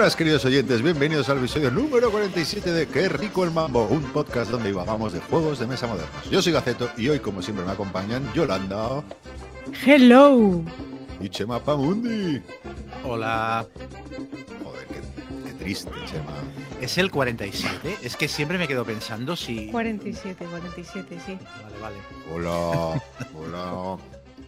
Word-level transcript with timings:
buenas, 0.00 0.16
queridos 0.16 0.42
oyentes. 0.46 0.80
Bienvenidos 0.80 1.28
al 1.28 1.36
episodio 1.36 1.70
número 1.70 2.10
47 2.10 2.72
de 2.72 2.88
Qué 2.88 3.06
rico 3.10 3.44
el 3.44 3.50
mambo, 3.50 3.84
un 3.84 4.02
podcast 4.14 4.50
donde 4.50 4.72
vamos 4.72 5.12
de 5.12 5.20
juegos 5.20 5.58
de 5.58 5.66
mesa 5.66 5.86
modernos. 5.86 6.30
Yo 6.30 6.40
soy 6.40 6.54
Gaceto 6.54 6.88
y 6.96 7.10
hoy, 7.10 7.18
como 7.18 7.42
siempre, 7.42 7.66
me 7.66 7.72
acompañan 7.72 8.32
Yolanda 8.32 9.04
Hello. 9.84 10.64
y 11.20 11.28
Chema 11.28 11.62
Pamundi. 11.62 12.40
Hola. 13.04 13.66
Joder, 14.64 14.86
qué, 14.86 15.02
qué 15.44 15.52
triste, 15.62 15.90
Chema. 16.06 16.32
¿Es 16.80 16.96
el 16.96 17.10
47? 17.10 17.98
Es 18.02 18.16
que 18.16 18.26
siempre 18.26 18.56
me 18.56 18.66
quedo 18.66 18.86
pensando 18.86 19.36
si. 19.36 19.66
47, 19.70 20.46
47, 20.46 21.18
sí. 21.26 21.38
Vale, 21.62 21.78
vale. 21.78 21.96
Hola, 22.32 23.02
hola. 23.38 23.98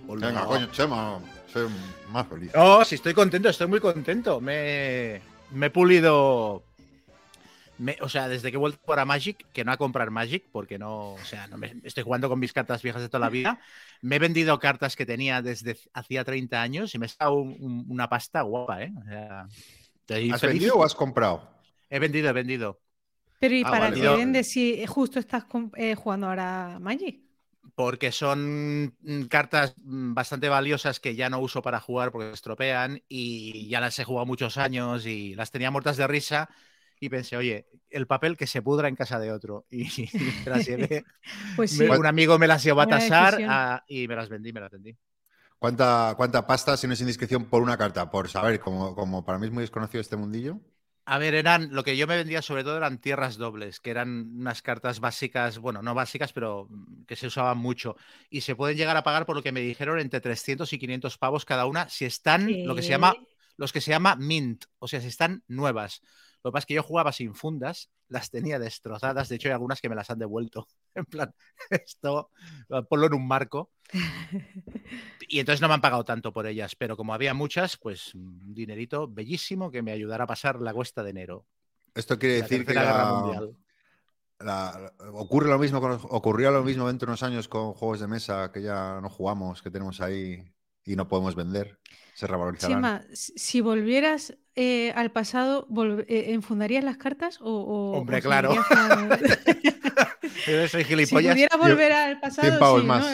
Hola. 0.09 0.27
Venga, 0.29 0.47
coño, 0.47 0.67
Chema, 0.73 1.19
soy 1.53 1.67
más 2.11 2.27
feliz. 2.27 2.53
Oh, 2.55 2.83
sí, 2.87 2.95
estoy 2.95 3.13
contento, 3.13 3.51
estoy 3.51 3.67
muy 3.67 3.81
contento. 3.81 4.41
Me, 4.41 5.21
me 5.53 5.67
he 5.67 5.71
pulido. 5.71 6.63
me- 7.79 7.97
o 8.01 8.09
sea, 8.09 8.29
desde 8.29 8.51
que 8.51 8.57
he 8.57 8.61
vuelto 8.61 8.79
para 8.85 9.05
Magic, 9.05 9.45
que 9.53 9.65
no 9.65 9.73
a 9.73 9.77
comprar 9.77 10.11
Magic, 10.11 10.45
porque 10.53 10.79
no, 10.79 11.15
o 11.15 11.25
sea, 11.25 11.47
no 11.49 11.57
me, 11.59 11.75
estoy 11.83 12.05
jugando 12.05 12.29
con 12.29 12.39
mis 12.39 12.53
cartas 12.53 12.83
viejas 12.83 13.03
de 13.03 13.09
toda 13.09 13.21
la 13.21 13.29
vida. 13.31 13.61
Me 14.03 14.17
he 14.17 14.19
vendido 14.19 14.59
cartas 14.59 14.95
que 14.95 15.07
tenía 15.07 15.43
desde 15.43 15.77
hacía 15.93 16.23
30 16.25 16.63
años 16.63 16.95
y 16.95 16.99
me 16.99 17.07
está 17.07 17.31
un- 17.31 17.57
un- 17.61 17.87
una 17.89 18.09
pasta 18.09 18.43
guapa, 18.43 18.83
¿eh? 18.83 18.93
O 19.01 19.05
sea, 19.05 19.41
¿Has 20.35 20.41
feliz. 20.41 20.41
vendido 20.43 20.77
o 20.77 20.85
has 20.85 20.95
comprado? 20.95 21.49
He 21.91 21.99
vendido, 21.99 22.29
he 22.29 22.33
vendido. 22.33 22.81
Pero 23.41 23.55
¿y 23.55 23.63
Ah, 23.63 23.71
para 23.71 23.81
vale, 23.91 24.01
qué 24.01 24.09
vendes 24.09 24.51
si 24.51 24.87
justo 24.87 25.19
estás 25.19 25.45
eh, 25.77 25.95
jugando 25.97 26.29
ahora 26.29 26.79
Magic? 26.81 27.22
Porque 27.75 28.13
son 28.13 28.95
mm, 29.01 29.23
cartas 29.25 29.75
mm, 29.79 30.15
bastante 30.15 30.49
valiosas 30.49 31.01
que 31.01 31.15
ya 31.15 31.31
no 31.31 31.39
uso 31.41 31.63
para 31.63 31.81
jugar 31.81 32.13
porque 32.13 32.29
se 32.29 32.35
estropean 32.35 33.03
y 33.09 33.69
ya 33.69 33.81
las 33.81 33.99
he 33.99 34.05
jugado 34.05 34.27
muchos 34.27 34.59
años 34.59 35.07
y 35.07 35.35
las 35.35 35.51
tenía 35.51 35.71
muertas 35.71 35.97
de 35.97 36.07
risa 36.07 36.49
y 37.01 37.09
pensé, 37.09 37.37
oye, 37.37 37.67
el 37.91 38.07
papel 38.07 38.37
que 38.37 38.47
se 38.47 38.63
pudra 38.63 38.89
en 38.89 38.95
casa 38.95 39.19
de 39.19 39.33
otro 39.33 39.67
y, 39.71 39.89
me 40.45 40.51
las 40.51 40.67
llevé. 40.67 41.05
Pues 41.57 41.73
sí. 41.73 41.85
Un 41.85 42.07
amigo 42.07 42.39
me 42.39 42.47
las 42.47 42.63
llevó 42.63 42.81
a 42.81 42.87
tasar 42.87 43.83
y 43.89 44.07
me 44.07 44.17
las 44.17 44.29
vendí, 44.29 44.53
me 44.53 44.61
las 44.61 44.71
vendí. 44.71 44.97
¿Cuánta, 45.59 46.15
¿Cuánta 46.17 46.47
pasta, 46.47 46.77
si 46.77 46.89
no 46.89 46.93
es 46.93 47.01
indiscreción, 47.01 47.45
por 47.45 47.63
una 47.63 47.77
carta? 47.77 48.11
Por 48.11 48.29
saber, 48.29 48.59
como, 48.59 48.97
como 48.97 49.25
para 49.25 49.39
mí 49.39 49.47
es 49.47 49.53
muy 49.53 49.63
desconocido 49.63 50.01
este 50.01 50.17
mundillo. 50.17 50.59
A 51.05 51.19
ver, 51.19 51.35
eran 51.35 51.71
lo 51.73 51.83
que 51.83 51.97
yo 51.97 52.07
me 52.07 52.17
vendía 52.17 52.43
sobre 52.43 52.63
todo 52.63 52.77
eran 52.77 52.99
tierras 52.99 53.37
dobles, 53.37 53.81
que 53.81 53.91
eran 53.91 54.37
unas 54.37 54.63
cartas 54.63 55.01
básicas, 55.01 55.59
bueno, 55.59 55.83
no 55.83 55.95
básicas, 55.95 56.33
pero 56.33 56.69
mm, 56.71 57.05
que 57.07 57.17
se 57.17 57.27
usaban 57.27 57.59
mucho. 57.59 57.97
Y 58.31 58.43
se 58.43 58.55
pueden 58.55 58.77
llegar 58.77 58.97
a 58.97 59.03
pagar 59.03 59.27
por 59.27 59.35
lo 59.35 59.43
que 59.43 59.53
me 59.53 59.61
dijeron 59.61 59.99
entre 59.99 60.21
300 60.21 60.73
y 60.73 60.79
500 60.79 61.19
pavos 61.19 61.45
cada 61.45 61.67
una 61.67 61.89
si 61.89 62.05
están 62.05 62.49
lo 62.65 62.75
que 62.75 62.83
se 62.83 62.91
llama 62.91 63.15
los 63.57 63.73
que 63.73 63.81
se 63.81 63.91
llama 63.91 64.17
mint, 64.17 64.65
o 64.79 64.89
sea, 64.89 65.01
si 65.01 65.09
están 65.09 65.45
nuevas. 65.47 66.03
Lo 66.45 66.51
que 66.51 66.53
pasa 66.55 66.63
es 66.63 66.67
que 66.67 66.75
yo 66.75 66.83
jugaba 66.83 67.13
sin 67.13 67.35
fundas, 67.35 67.91
las 68.09 68.31
tenía 68.31 68.59
destrozadas, 68.59 69.29
de 69.29 69.37
hecho 69.37 69.49
hay 69.49 69.53
algunas 69.53 69.81
que 69.81 69.89
me 69.89 69.95
las 69.95 70.11
han 70.11 70.19
devuelto. 70.19 70.67
En 70.95 71.07
plan, 71.07 71.35
esto, 71.71 72.31
ponlo 72.91 73.07
en 73.07 73.15
un 73.15 73.27
marco. 73.27 73.71
Y 75.29 75.39
entonces 75.39 75.61
no 75.63 75.69
me 75.69 75.75
han 75.75 75.81
pagado 75.81 76.05
tanto 76.05 76.33
por 76.33 76.47
ellas, 76.47 76.75
pero 76.77 76.97
como 76.97 77.15
había 77.15 77.33
muchas, 77.33 77.77
pues 77.79 78.15
un 78.15 78.53
dinerito 78.55 79.09
bellísimo 79.09 79.71
que 79.71 79.81
me 79.83 79.93
ayudará 79.93 80.25
a 80.25 80.27
pasar 80.27 80.61
la 80.61 80.75
cuesta 80.75 81.03
de 81.03 81.11
enero. 81.11 81.47
Esto 81.95 82.19
quiere 82.19 82.37
la 82.41 82.43
decir 82.43 82.67
que 82.67 82.75
la- 82.75 83.07
Mundial. 83.07 83.57
la- 84.41 84.93
ocurre 85.13 85.49
lo 85.49 85.59
mismo 85.59 85.79
ocurrió 85.79 86.51
lo 86.51 86.63
mismo 86.63 86.87
dentro 86.89 87.07
de 87.07 87.11
unos 87.13 87.23
años 87.23 87.49
con 87.49 87.73
juegos 87.73 88.01
de 88.01 88.09
mesa 88.09 88.51
que 88.53 88.61
ya 88.63 89.01
no 89.01 89.09
jugamos, 89.09 89.63
que 89.63 89.71
tenemos 89.71 90.01
ahí 90.01 90.43
y 90.85 90.97
no 90.97 91.09
podemos 91.09 91.35
vender. 91.35 91.79
Se 92.15 92.27
revalorizaran. 92.27 92.77
Chema, 92.77 93.03
si 93.15 93.33
si 93.37 93.61
volvieras 93.61 94.37
eh, 94.55 94.93
al 94.95 95.11
pasado, 95.13 95.67
eh, 96.09 96.27
¿enfundarías 96.29 96.85
las 96.85 96.99
cartas 96.99 97.39
o, 97.41 97.47
o- 97.51 97.99
Hombre, 97.99 98.19
o 98.19 98.21
claro. 98.21 98.55
Pero 100.47 100.69
soy 100.69 100.83
si 100.85 100.89
gilipollas. 100.91 101.35
pudieras 101.35 101.59
volver 101.59 101.93
al 101.93 102.21
pasado, 102.21 102.81
sí, 102.81 102.87
más. 102.87 103.07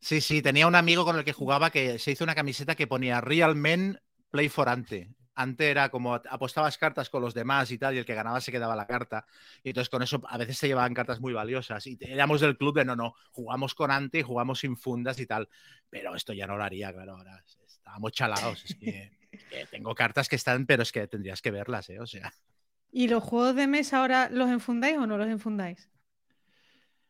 Sí, 0.00 0.20
sí, 0.20 0.42
tenía 0.42 0.66
un 0.66 0.74
amigo 0.74 1.04
con 1.04 1.16
el 1.16 1.24
que 1.24 1.32
jugaba 1.32 1.70
que 1.70 1.98
se 1.98 2.10
hizo 2.10 2.24
una 2.24 2.34
camiseta 2.34 2.74
que 2.74 2.86
ponía 2.86 3.20
Real 3.20 3.54
Men 3.54 3.98
Play 4.30 4.48
for 4.48 4.68
Ante. 4.68 5.08
Ante 5.34 5.70
era 5.70 5.88
como 5.88 6.14
apostabas 6.14 6.78
cartas 6.78 7.10
con 7.10 7.22
los 7.22 7.34
demás 7.34 7.70
y 7.70 7.78
tal, 7.78 7.94
y 7.94 7.98
el 7.98 8.04
que 8.04 8.14
ganaba 8.14 8.40
se 8.40 8.52
quedaba 8.52 8.76
la 8.76 8.86
carta. 8.86 9.26
Y 9.62 9.70
entonces 9.70 9.88
con 9.88 10.02
eso 10.02 10.22
a 10.28 10.38
veces 10.38 10.58
se 10.58 10.68
llevaban 10.68 10.94
cartas 10.94 11.20
muy 11.20 11.32
valiosas. 11.32 11.86
Y 11.86 11.98
éramos 12.00 12.40
del 12.40 12.56
club 12.56 12.76
de 12.76 12.84
no, 12.84 12.94
no, 12.94 13.14
jugamos 13.32 13.74
con 13.74 13.90
Ante 13.90 14.20
y 14.20 14.22
jugamos 14.22 14.60
sin 14.60 14.76
fundas 14.76 15.18
y 15.18 15.26
tal. 15.26 15.48
Pero 15.90 16.14
esto 16.14 16.32
ya 16.32 16.46
no 16.46 16.56
lo 16.56 16.64
haría, 16.64 16.92
claro, 16.92 17.16
ahora 17.16 17.42
estábamos 17.66 18.12
chalados. 18.12 18.64
Es 18.64 18.76
que, 18.76 19.12
que 19.50 19.66
tengo 19.70 19.94
cartas 19.94 20.28
que 20.28 20.36
están, 20.36 20.66
pero 20.66 20.82
es 20.82 20.92
que 20.92 21.06
tendrías 21.08 21.42
que 21.42 21.50
verlas, 21.50 21.90
¿eh? 21.90 22.00
O 22.00 22.06
sea. 22.06 22.32
¿Y 22.90 23.08
los 23.08 23.24
juegos 23.24 23.56
de 23.56 23.66
mesa 23.66 23.98
ahora 23.98 24.28
los 24.30 24.48
enfundáis 24.50 24.96
o 24.98 25.06
no 25.06 25.18
los 25.18 25.28
enfundáis? 25.28 25.88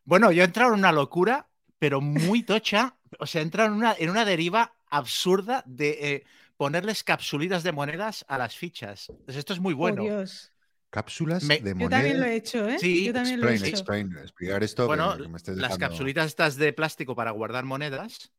Bueno, 0.04 0.32
yo 0.32 0.42
he 0.42 0.46
entrado 0.46 0.72
en 0.72 0.78
una 0.78 0.92
locura, 0.92 1.48
pero 1.78 2.00
muy 2.00 2.42
tocha. 2.42 2.96
O 3.18 3.26
sea, 3.26 3.42
he 3.42 3.44
entrado 3.44 3.68
en 3.68 3.76
una, 3.76 3.94
en 3.98 4.10
una 4.10 4.24
deriva 4.24 4.74
absurda 4.88 5.62
de 5.66 5.90
eh, 6.00 6.24
ponerles 6.64 7.04
capsulitas 7.04 7.62
de 7.62 7.72
monedas 7.72 8.24
a 8.26 8.38
las 8.38 8.56
fichas. 8.56 9.10
Entonces, 9.10 9.36
esto 9.36 9.52
es 9.52 9.60
muy 9.60 9.74
Por 9.74 9.78
bueno. 9.80 10.02
Dios. 10.02 10.50
Cápsulas 10.88 11.42
Me- 11.44 11.58
de 11.58 11.70
Yo 11.70 11.74
moneda. 11.76 11.90
también 11.90 12.20
lo 12.20 12.24
he 12.26 12.36
hecho, 12.36 12.66
¿eh? 12.66 12.78
Sí, 12.78 13.04
Yo 13.04 13.12
también 13.12 13.38
lo 13.40 13.48
he 13.48 13.52
Explain, 13.52 13.74
hecho. 13.74 13.76
explain, 13.76 14.18
explicar 14.22 14.62
esto. 14.64 14.86
Bueno, 14.86 15.14
que- 15.16 15.24
que 15.24 15.28
me 15.28 15.36
estés 15.36 15.58
las 15.58 15.76
capsulitas 15.76 16.26
estas 16.26 16.56
de 16.56 16.72
plástico 16.72 17.14
para 17.14 17.32
guardar 17.32 17.64
monedas, 17.64 18.32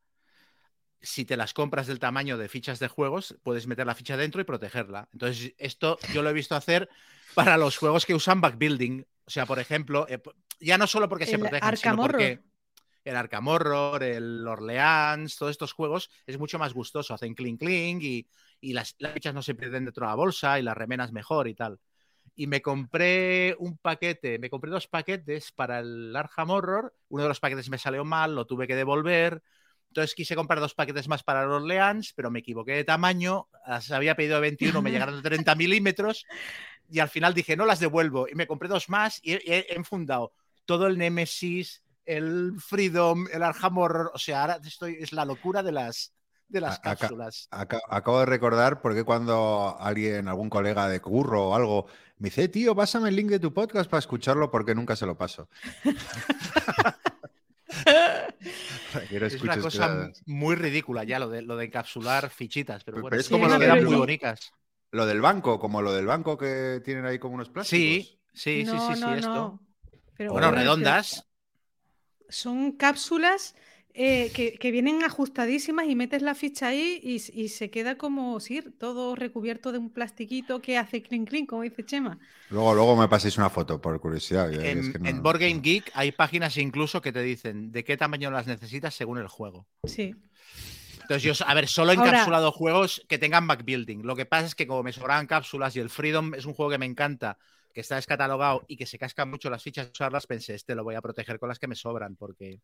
si 1.02 1.24
te 1.24 1.38
las 1.38 1.54
compras 1.54 1.86
del 1.86 2.00
tamaño 2.00 2.40
de 2.40 2.50
fichas 2.50 2.80
de 2.80 2.88
juegos, 2.88 3.38
puedes 3.44 3.68
meter 3.68 3.86
la 3.86 3.94
ficha 3.94 4.18
dentro 4.18 4.42
y 4.42 4.44
protegerla. 4.44 5.08
Entonces, 5.14 5.54
esto 5.60 6.00
yo 6.12 6.24
lo 6.24 6.32
he 6.32 6.34
visto 6.34 6.56
hacer 6.56 6.90
para 7.36 7.58
los 7.58 7.78
juegos 7.78 8.08
que 8.08 8.16
usan 8.16 8.42
backbuilding. 8.42 9.06
O 9.26 9.30
sea, 9.30 9.46
por 9.46 9.60
ejemplo, 9.60 10.08
eh, 10.10 10.20
ya 10.60 10.80
no 10.80 10.88
solo 10.88 11.08
porque 11.08 11.28
se 11.28 11.34
El 11.36 11.42
protejan, 11.42 11.78
sino 11.78 11.98
porque 11.98 12.40
el 13.06 13.16
Arkham 13.16 13.48
Horror, 13.48 14.04
el 14.04 14.46
Orleans, 14.48 15.38
todos 15.38 15.52
estos 15.52 15.74
juegos 15.74 16.10
es 16.28 16.38
mucho 16.40 16.60
más 16.60 16.74
gustoso. 16.74 17.14
Hacen 17.14 17.36
clink 17.36 17.60
clink 17.60 18.04
y, 18.04 18.28
y 18.62 18.74
las, 18.74 18.96
las 19.00 19.14
fichas 19.14 19.34
no 19.34 19.42
se 19.44 19.56
pierden 19.56 19.86
dentro 19.86 20.06
de 20.06 20.10
la 20.12 20.16
bolsa 20.16 20.60
y 20.60 20.64
las 20.64 20.76
remenas 20.78 21.12
mejor 21.14 21.48
y 21.48 21.56
tal. 21.56 21.80
Y 22.38 22.48
me 22.48 22.62
compré 22.62 23.56
un 23.60 23.78
paquete, 23.78 24.40
me 24.40 24.50
compré 24.50 24.70
dos 24.72 24.88
paquetes 24.88 25.52
para 25.54 25.80
el 25.80 26.14
Arkham 26.16 26.50
Horror. 26.50 26.94
Uno 27.10 27.24
de 27.24 27.30
los 27.30 27.40
paquetes 27.40 27.70
me 27.70 27.78
salió 27.78 28.04
mal, 28.04 28.36
lo 28.36 28.46
tuve 28.46 28.68
que 28.68 28.76
devolver. 28.76 29.42
Entonces 29.88 30.14
quise 30.16 30.36
comprar 30.36 30.60
dos 30.60 30.74
paquetes 30.76 31.08
más 31.08 31.24
para 31.24 31.44
el 31.44 31.50
Orleans, 31.52 32.12
pero 32.14 32.30
me 32.32 32.40
equivoqué 32.40 32.74
de 32.74 32.84
tamaño. 32.84 33.48
Las 33.66 33.90
había 33.92 34.16
pedido 34.16 34.36
de 34.36 34.42
21, 34.42 34.82
me 34.82 34.92
llegaron 34.92 35.16
de 35.16 35.22
30 35.30 35.56
milímetros. 35.56 36.26
Y 36.90 37.00
al 37.00 37.10
final 37.10 37.34
dije, 37.34 37.56
no 37.56 37.66
las 37.66 37.80
devuelvo. 37.80 38.28
Y 38.30 38.36
me 38.36 38.48
compré 38.48 38.68
dos 38.70 38.90
más 38.90 39.20
y 39.24 39.34
he, 39.34 39.42
he- 39.46 39.66
he 39.70 39.76
enfundado 39.76 40.34
todo 40.66 40.88
el 40.88 40.98
Nemesis, 40.98 41.84
el 42.06 42.54
Freedom, 42.60 43.28
el 43.32 43.44
Arkham 43.44 43.78
Horror. 43.78 44.12
O 44.14 44.20
sea, 44.20 44.42
ahora 44.42 44.60
estoy, 44.64 44.98
es 45.00 45.12
la 45.14 45.26
locura 45.26 45.64
de 45.64 45.72
las, 45.72 46.14
de 46.48 46.62
las 46.62 46.76
A- 46.76 46.92
acá- 46.92 46.96
cápsulas. 46.96 47.48
Aca- 47.52 47.82
Acabo 47.90 48.20
de 48.20 48.26
recordar 48.28 48.82
porque 48.82 49.04
cuando 49.04 49.76
alguien, 49.80 50.28
algún 50.28 50.50
colega 50.50 50.88
de 50.90 51.00
curro 51.02 51.50
o 51.50 51.56
algo, 51.56 51.88
me 52.18 52.30
dice, 52.30 52.44
"Eh, 52.44 52.48
tío, 52.50 52.76
pásame 52.76 53.10
el 53.10 53.16
link 53.16 53.30
de 53.30 53.40
tu 53.40 53.54
podcast 53.54 53.90
para 53.90 54.00
escucharlo 54.00 54.52
porque 54.52 54.76
nunca 54.76 54.96
se 54.96 55.06
lo 55.06 55.18
paso. 55.18 55.50
Quiero 59.10 59.28
Es 59.28 59.42
una 59.42 59.60
cosa 59.60 60.12
muy 60.26 60.56
ridícula 60.56 61.04
ya 61.04 61.20
lo 61.20 61.30
de, 61.30 61.42
lo 61.42 61.58
de 61.58 61.66
encapsular 61.66 62.30
fichitas, 62.30 62.84
pero 62.84 62.96
Pero 62.96 63.02
bueno, 63.04 63.18
es 63.18 63.26
sí, 63.26 63.32
como 63.34 63.48
me 63.48 63.68
lo 63.68 63.76
del- 63.76 63.86
muy 63.86 63.96
bonitas. 63.96 64.52
Lo 64.92 65.06
del 65.06 65.20
banco, 65.22 65.60
como 65.60 65.82
lo 65.82 65.92
del 65.92 66.06
banco 66.06 66.38
que 66.38 66.82
tienen 66.86 67.06
ahí 67.06 67.20
como 67.20 67.36
unos 67.36 67.50
plásticos. 67.50 67.80
Sí, 67.80 68.20
sí, 68.34 68.66
sí, 68.66 68.72
no, 68.72 68.88
sí, 68.88 68.96
sí, 68.96 69.02
no, 69.02 69.16
esto. 69.16 69.34
no. 69.34 69.60
Pero 70.16 70.32
Bueno, 70.32 70.48
bueno, 70.48 70.62
redondas. 70.62 71.28
Son 72.36 72.74
cápsulas 72.74 73.56
eh, 73.94 74.30
que, 74.34 74.56
que 74.60 74.72
vienen 74.72 75.04
ajustadísimas 75.06 75.86
y 75.88 75.96
metes 75.96 76.22
la 76.22 76.36
ficha 76.36 76.68
ahí 76.68 77.00
y, 77.02 77.16
y 77.42 77.48
se 77.48 77.70
queda 77.70 77.98
como, 77.98 78.42
sí, 78.42 78.62
todo 78.78 79.16
recubierto 79.16 79.72
de 79.72 79.78
un 79.78 79.90
plastiquito 79.90 80.62
que 80.62 80.78
hace 80.78 81.02
clink 81.02 81.30
clink, 81.30 81.48
como 81.50 81.62
dice 81.62 81.86
Chema. 81.86 82.20
Luego, 82.50 82.74
luego 82.74 82.96
me 82.98 83.08
paséis 83.08 83.38
una 83.38 83.50
foto 83.50 83.80
por 83.80 83.98
curiosidad. 84.02 84.52
En, 84.54 84.80
es 84.80 84.90
que 84.90 85.00
no- 85.00 85.08
en 85.10 85.24
Board 85.24 85.40
Game 85.40 85.62
Geek 85.62 85.92
hay 85.94 86.12
páginas 86.12 86.58
incluso 86.58 87.02
que 87.02 87.14
te 87.14 87.22
dicen 87.22 87.72
de 87.72 87.86
qué 87.86 87.96
tamaño 87.96 88.30
las 88.32 88.48
necesitas 88.48 88.94
según 88.94 89.18
el 89.18 89.28
juego. 89.30 89.66
Sí. 89.86 90.14
Entonces 91.04 91.24
yo, 91.24 91.46
a 91.48 91.54
ver, 91.54 91.68
solo 91.68 91.94
he 91.94 91.96
Ahora- 91.96 92.10
encapsulado 92.10 92.52
juegos 92.52 93.06
que 93.08 93.18
tengan 93.18 93.48
backbuilding. 93.48 94.06
Lo 94.06 94.16
que 94.18 94.26
pasa 94.26 94.48
es 94.48 94.56
que 94.56 94.68
como 94.68 94.84
me 94.84 94.92
sobraban 94.92 95.28
cápsulas 95.28 95.74
y 95.76 95.80
el 95.80 95.90
Freedom 95.90 96.34
es 96.34 96.46
un 96.46 96.54
juego 96.54 96.72
que 96.72 96.80
me 96.80 96.86
encanta, 96.86 97.38
que 97.76 97.82
está 97.82 97.98
descatalogado 97.98 98.64
y 98.70 98.78
que 98.78 98.86
se 98.86 98.98
cascan 98.98 99.30
mucho 99.30 99.50
las 99.50 99.62
fichas 99.62 99.92
usarlas, 99.92 100.26
pensé, 100.26 100.56
este 100.56 100.74
lo 100.76 100.86
voy 100.86 100.96
a 100.96 101.02
proteger 101.02 101.38
con 101.38 101.50
las 101.50 101.60
que 101.60 101.68
me 101.68 101.76
sobran 101.76 102.16
porque 102.16 102.62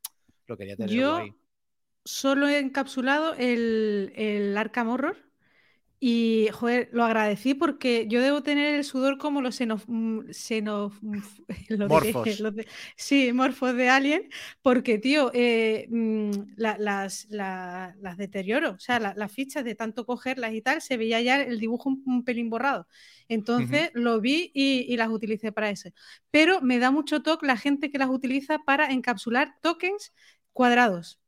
lo 0.47 0.57
quería 0.57 0.77
tener 0.77 0.89
Yo- 0.89 1.11
guay. 1.17 1.35
Solo 2.03 2.47
he 2.47 2.57
encapsulado 2.57 3.35
el, 3.35 4.13
el 4.15 4.57
Arkham 4.57 4.89
Horror 4.89 5.17
Y, 6.03 6.49
joder, 6.53 6.89
lo 6.93 7.03
agradecí 7.03 7.53
porque 7.53 8.07
yo 8.09 8.21
debo 8.21 8.41
tener 8.41 8.73
el 8.75 8.83
sudor 8.83 9.19
como 9.19 9.39
los 9.41 9.55
xenof... 9.57 9.85
xenof 10.31 10.95
lo 11.69 11.89
diré, 11.89 12.17
Morfos. 12.23 12.33
de- 12.51 12.67
sí, 12.97 13.31
morfos 13.33 13.75
de 13.75 13.89
Alien, 13.89 14.27
porque, 14.63 14.97
tío, 14.97 15.29
eh, 15.35 15.85
mm, 15.91 16.31
la- 16.57 16.77
las, 16.79 17.27
la- 17.29 17.95
las 18.01 18.17
deterioro. 18.17 18.71
O 18.71 18.79
sea, 18.79 18.99
la- 18.99 19.13
las 19.15 19.31
fichas 19.31 19.63
de 19.63 19.75
tanto 19.75 20.05
cogerlas 20.07 20.53
y 20.53 20.61
tal, 20.63 20.81
se 20.81 20.97
veía 20.97 21.21
ya 21.21 21.39
el 21.41 21.59
dibujo 21.59 21.89
un, 21.89 22.03
un 22.07 22.23
pelín 22.23 22.49
borrado. 22.49 22.87
Entonces 23.27 23.91
lo 23.93 24.19
vi 24.21 24.51
y, 24.55 24.91
y 24.91 24.97
las 24.97 25.09
utilicé 25.09 25.51
para 25.51 25.69
eso. 25.69 25.89
Pero 26.31 26.61
me 26.61 26.79
da 26.79 26.89
mucho 26.91 27.21
toque 27.21 27.45
la 27.45 27.57
gente 27.57 27.91
que 27.91 27.97
las 27.99 28.09
utiliza 28.09 28.59
para 28.59 28.91
encapsular 28.91 29.55
tokens 29.61 30.13
cuadrados. 30.53 31.19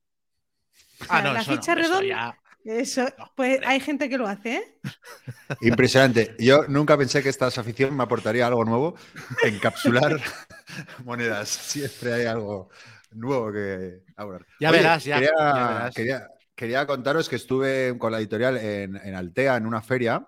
O 1.00 1.06
Ah, 1.08 1.22
sea, 1.22 1.22
no, 1.22 1.34
la 1.34 1.44
eso 1.74 2.02
no, 2.04 2.16
redonda. 2.16 2.42
Eso, 2.66 3.06
pues 3.36 3.60
hay 3.66 3.80
gente 3.80 4.08
que 4.10 4.18
lo 4.18 4.28
hace, 4.28 4.56
¿eh? 4.56 4.80
Impresionante. 5.62 6.36
Yo 6.40 6.66
nunca 6.68 6.98
pensé 6.98 7.22
que 7.22 7.30
esta 7.30 7.48
afición 7.48 7.96
me 7.96 8.04
aportaría 8.04 8.48
algo 8.48 8.64
nuevo. 8.66 8.96
Encapsular 9.44 10.20
monedas. 11.04 11.50
Siempre 11.50 12.14
hay 12.14 12.26
algo 12.26 12.70
nuevo 13.12 13.52
que 13.52 14.04
hablar. 14.16 14.46
Ya 14.60 14.70
Oye, 14.70 14.78
verás, 14.80 15.04
ya- 15.04 15.16
quería, 15.16 15.32
ya 15.38 15.68
verás. 15.68 15.96
Quería, 15.96 16.28
quería 16.56 16.88
contaros 16.88 17.28
que 17.30 17.36
estuve 17.36 17.98
con 17.98 18.12
la 18.12 18.20
editorial 18.20 18.58
en, 18.58 18.96
en 18.96 19.16
Altea 19.16 19.58
en 19.58 19.66
una 19.66 19.82
feria. 19.82 20.28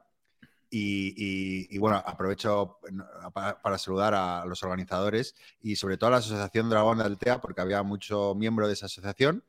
Y, 0.70 1.14
y- 1.16 1.68
y, 1.74 1.78
bueno, 1.78 2.04
aprovecho 2.06 2.80
para, 3.34 3.62
para 3.62 3.78
saludar 3.78 4.14
a 4.14 4.44
los 4.46 4.62
organizadores 4.64 5.36
y 5.62 5.78
sobre 5.78 5.96
todo 5.98 6.10
a 6.10 6.12
la 6.12 6.18
Asociación 6.18 6.70
Dragón 6.70 6.98
de 6.98 7.06
Altea, 7.06 7.40
porque 7.40 7.62
había 7.62 7.82
mucho 7.84 8.36
miembro 8.36 8.68
de 8.68 8.74
esa 8.74 8.88
asociación. 8.88 9.44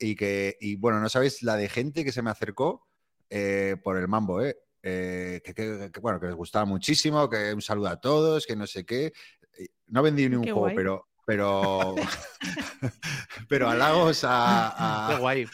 Y 0.00 0.16
que, 0.16 0.56
y 0.60 0.76
bueno, 0.76 0.98
no 0.98 1.08
sabéis 1.10 1.42
la 1.42 1.56
de 1.56 1.68
gente 1.68 2.04
que 2.04 2.10
se 2.12 2.22
me 2.22 2.30
acercó 2.30 2.86
eh, 3.28 3.76
por 3.84 3.98
el 3.98 4.08
mambo, 4.08 4.42
¿eh? 4.42 4.56
Eh, 4.82 5.42
que, 5.44 5.52
que- 5.54 5.90
que, 5.92 6.00
bueno, 6.00 6.18
que 6.18 6.26
les 6.26 6.34
gustaba 6.34 6.64
muchísimo, 6.64 7.28
que 7.28 7.52
un 7.52 7.60
saludo 7.60 7.88
a 7.88 8.00
todos, 8.00 8.46
que 8.46 8.56
no 8.56 8.66
sé 8.66 8.86
qué. 8.86 9.12
Eh, 9.58 9.68
No 9.88 10.02
vendí 10.02 10.26
ni 10.28 10.36
un 10.36 10.42
Qué 10.42 10.52
juego, 10.52 10.60
guay. 10.66 10.74
pero, 10.76 11.06
pero, 11.26 11.94
pero 13.48 13.68
halagos 13.68 14.24
a, 14.24 15.06
Qué 15.08 15.14
a- 15.14 15.18
guay. 15.18 15.46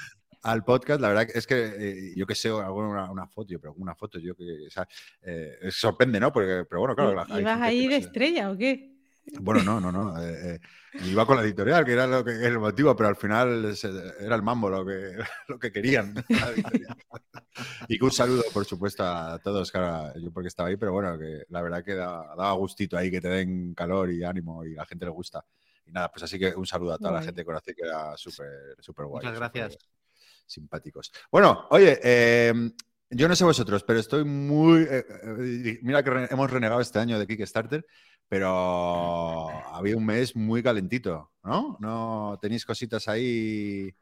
al 0.43 0.65
podcast, 0.65 1.01
la 1.01 1.09
verdad 1.09 1.27
que 1.27 1.39
es 1.39 1.47
que 1.47 1.57
eh, 1.77 2.13
yo 2.17 2.25
que 2.27 2.35
sé, 2.37 2.49
hago 2.51 2.77
una, 2.77 3.27
foto, 3.27 3.51
yo, 3.51 3.61
pero 3.61 3.75
una 3.75 3.95
foto, 3.97 4.19
yo 4.21 4.35
que, 4.37 4.45
o 4.69 4.71
sea, 4.71 4.87
eh, 5.23 5.59
sorprende, 5.71 6.21
¿no? 6.21 6.33
Porque, 6.33 6.65
pero 6.69 6.81
bueno, 6.81 6.95
claro. 6.95 7.41
¿Ibas 7.41 7.61
ahí 7.61 7.89
de 7.89 7.97
estrella 7.97 8.51
o 8.51 8.57
qué? 8.57 8.96
Bueno, 9.41 9.63
no, 9.63 9.81
no, 9.81 9.93
no. 9.93 10.23
eh, 10.23 10.55
eh, 10.55 10.61
iba 11.07 11.27
con 11.27 11.37
la 11.37 11.43
editorial, 11.43 11.85
que 11.85 11.93
era 11.93 12.07
lo 12.07 12.25
que, 12.25 12.33
el 12.33 12.59
motivo, 12.59 12.95
pero 12.97 13.09
al 13.09 13.17
final 13.17 13.77
se- 13.77 13.91
era 14.21 14.35
el 14.37 14.43
mambo 14.43 14.69
lo 14.71 14.85
que, 14.87 15.17
lo 15.49 15.59
que 15.59 15.71
querían. 15.73 16.15
y 17.89 17.99
que 17.99 18.05
un 18.05 18.11
saludo, 18.13 18.43
por 18.53 18.65
supuesto, 18.65 19.05
a 19.05 19.39
todos, 19.39 19.71
claro, 19.71 20.19
yo 20.19 20.31
porque 20.33 20.49
estaba 20.49 20.69
ahí, 20.69 20.77
pero 20.77 20.93
bueno, 20.93 21.19
que 21.19 21.45
la 21.49 21.63
verdad 21.63 21.85
que 21.85 21.95
da- 21.95 22.35
daba 22.37 22.53
gustito 22.53 22.97
ahí, 22.97 23.11
que 23.11 23.21
te 23.21 23.29
den 23.29 23.75
calor 23.75 24.11
y 24.11 24.25
ánimo 24.25 24.65
y 24.65 24.75
la 24.75 24.85
gente 24.87 25.05
le 25.05 25.11
gusta. 25.11 25.45
Y 25.87 25.93
nada, 25.93 26.11
pues 26.11 26.25
así 26.25 26.39
que 26.39 26.55
un 26.55 26.67
saludo 26.67 26.95
a 26.95 26.99
toda 26.99 27.13
la 27.13 27.23
gente 27.23 27.43
que 27.43 27.47
conocí, 27.47 27.75
que 27.75 27.85
era 27.85 28.17
súper, 28.17 28.77
súper 28.81 29.07
guay. 29.07 29.25
Muchas 29.25 29.39
gracias. 29.39 29.79
Simpáticos. 30.47 31.13
Bueno, 31.31 31.67
oye, 31.71 31.99
eh, 32.03 32.53
yo 33.11 33.29
no 33.29 33.37
sé 33.37 33.45
vosotros, 33.45 33.85
pero 33.85 33.99
estoy 34.01 34.25
muy. 34.25 34.83
eh, 34.83 35.05
eh, 35.09 35.79
mira 35.83 36.03
que 36.03 36.11
re- 36.11 36.29
hemos 36.31 36.51
renegado 36.51 36.81
este 36.81 36.99
año 36.99 37.19
de 37.19 37.27
Kickstarter, 37.27 37.87
pero 38.29 38.49
había 39.75 39.97
un 39.97 40.05
mes 40.07 40.35
muy 40.37 40.63
calentito, 40.63 41.33
¿no? 41.45 41.77
¿No 41.81 42.39
tenéis 42.41 42.65
cositas 42.65 43.09
ahí? 43.09 43.95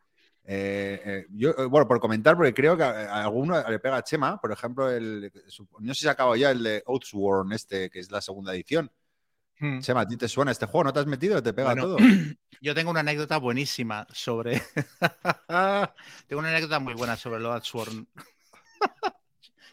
eh, 0.46 1.00
eh, 1.04 1.26
yo, 1.30 1.50
eh, 1.56 1.64
bueno, 1.66 1.88
por 1.88 2.00
comentar, 2.00 2.36
porque 2.36 2.52
creo 2.54 2.76
que 2.76 2.82
a, 2.82 2.90
a 3.20 3.24
alguno 3.24 3.62
le 3.68 3.78
pega 3.78 3.96
a 3.98 4.02
Chema, 4.02 4.38
por 4.40 4.52
ejemplo, 4.52 4.90
el, 4.90 5.32
su- 5.48 5.68
no 5.80 5.94
sé 5.94 6.00
si 6.00 6.04
se 6.06 6.10
acabó 6.10 6.36
ya 6.36 6.50
el 6.50 6.62
de 6.62 6.82
Outsworn, 6.86 7.52
este, 7.52 7.90
que 7.90 8.00
es 8.00 8.10
la 8.10 8.20
segunda 8.20 8.54
edición. 8.54 8.90
Hmm. 9.60 9.80
Chema, 9.80 10.02
¿a 10.02 10.08
ti 10.08 10.16
te 10.16 10.28
suena 10.28 10.52
este 10.52 10.66
juego? 10.66 10.84
¿No 10.84 10.92
te 10.94 11.00
has 11.00 11.06
metido? 11.06 11.42
¿Te 11.42 11.52
pega 11.54 11.76
Bueno, 11.76 11.78
todo? 11.78 12.10
Yo 12.60 12.74
tengo 12.74 12.90
una 12.90 13.00
anécdota 13.00 13.38
buenísima 13.38 14.06
sobre. 14.12 14.62
tengo 16.26 16.40
una 16.40 16.50
anécdota 16.50 16.78
muy 16.80 16.94
buena 16.94 17.16
sobre 17.16 17.38
el 17.44 17.62
Sworn. 17.62 18.08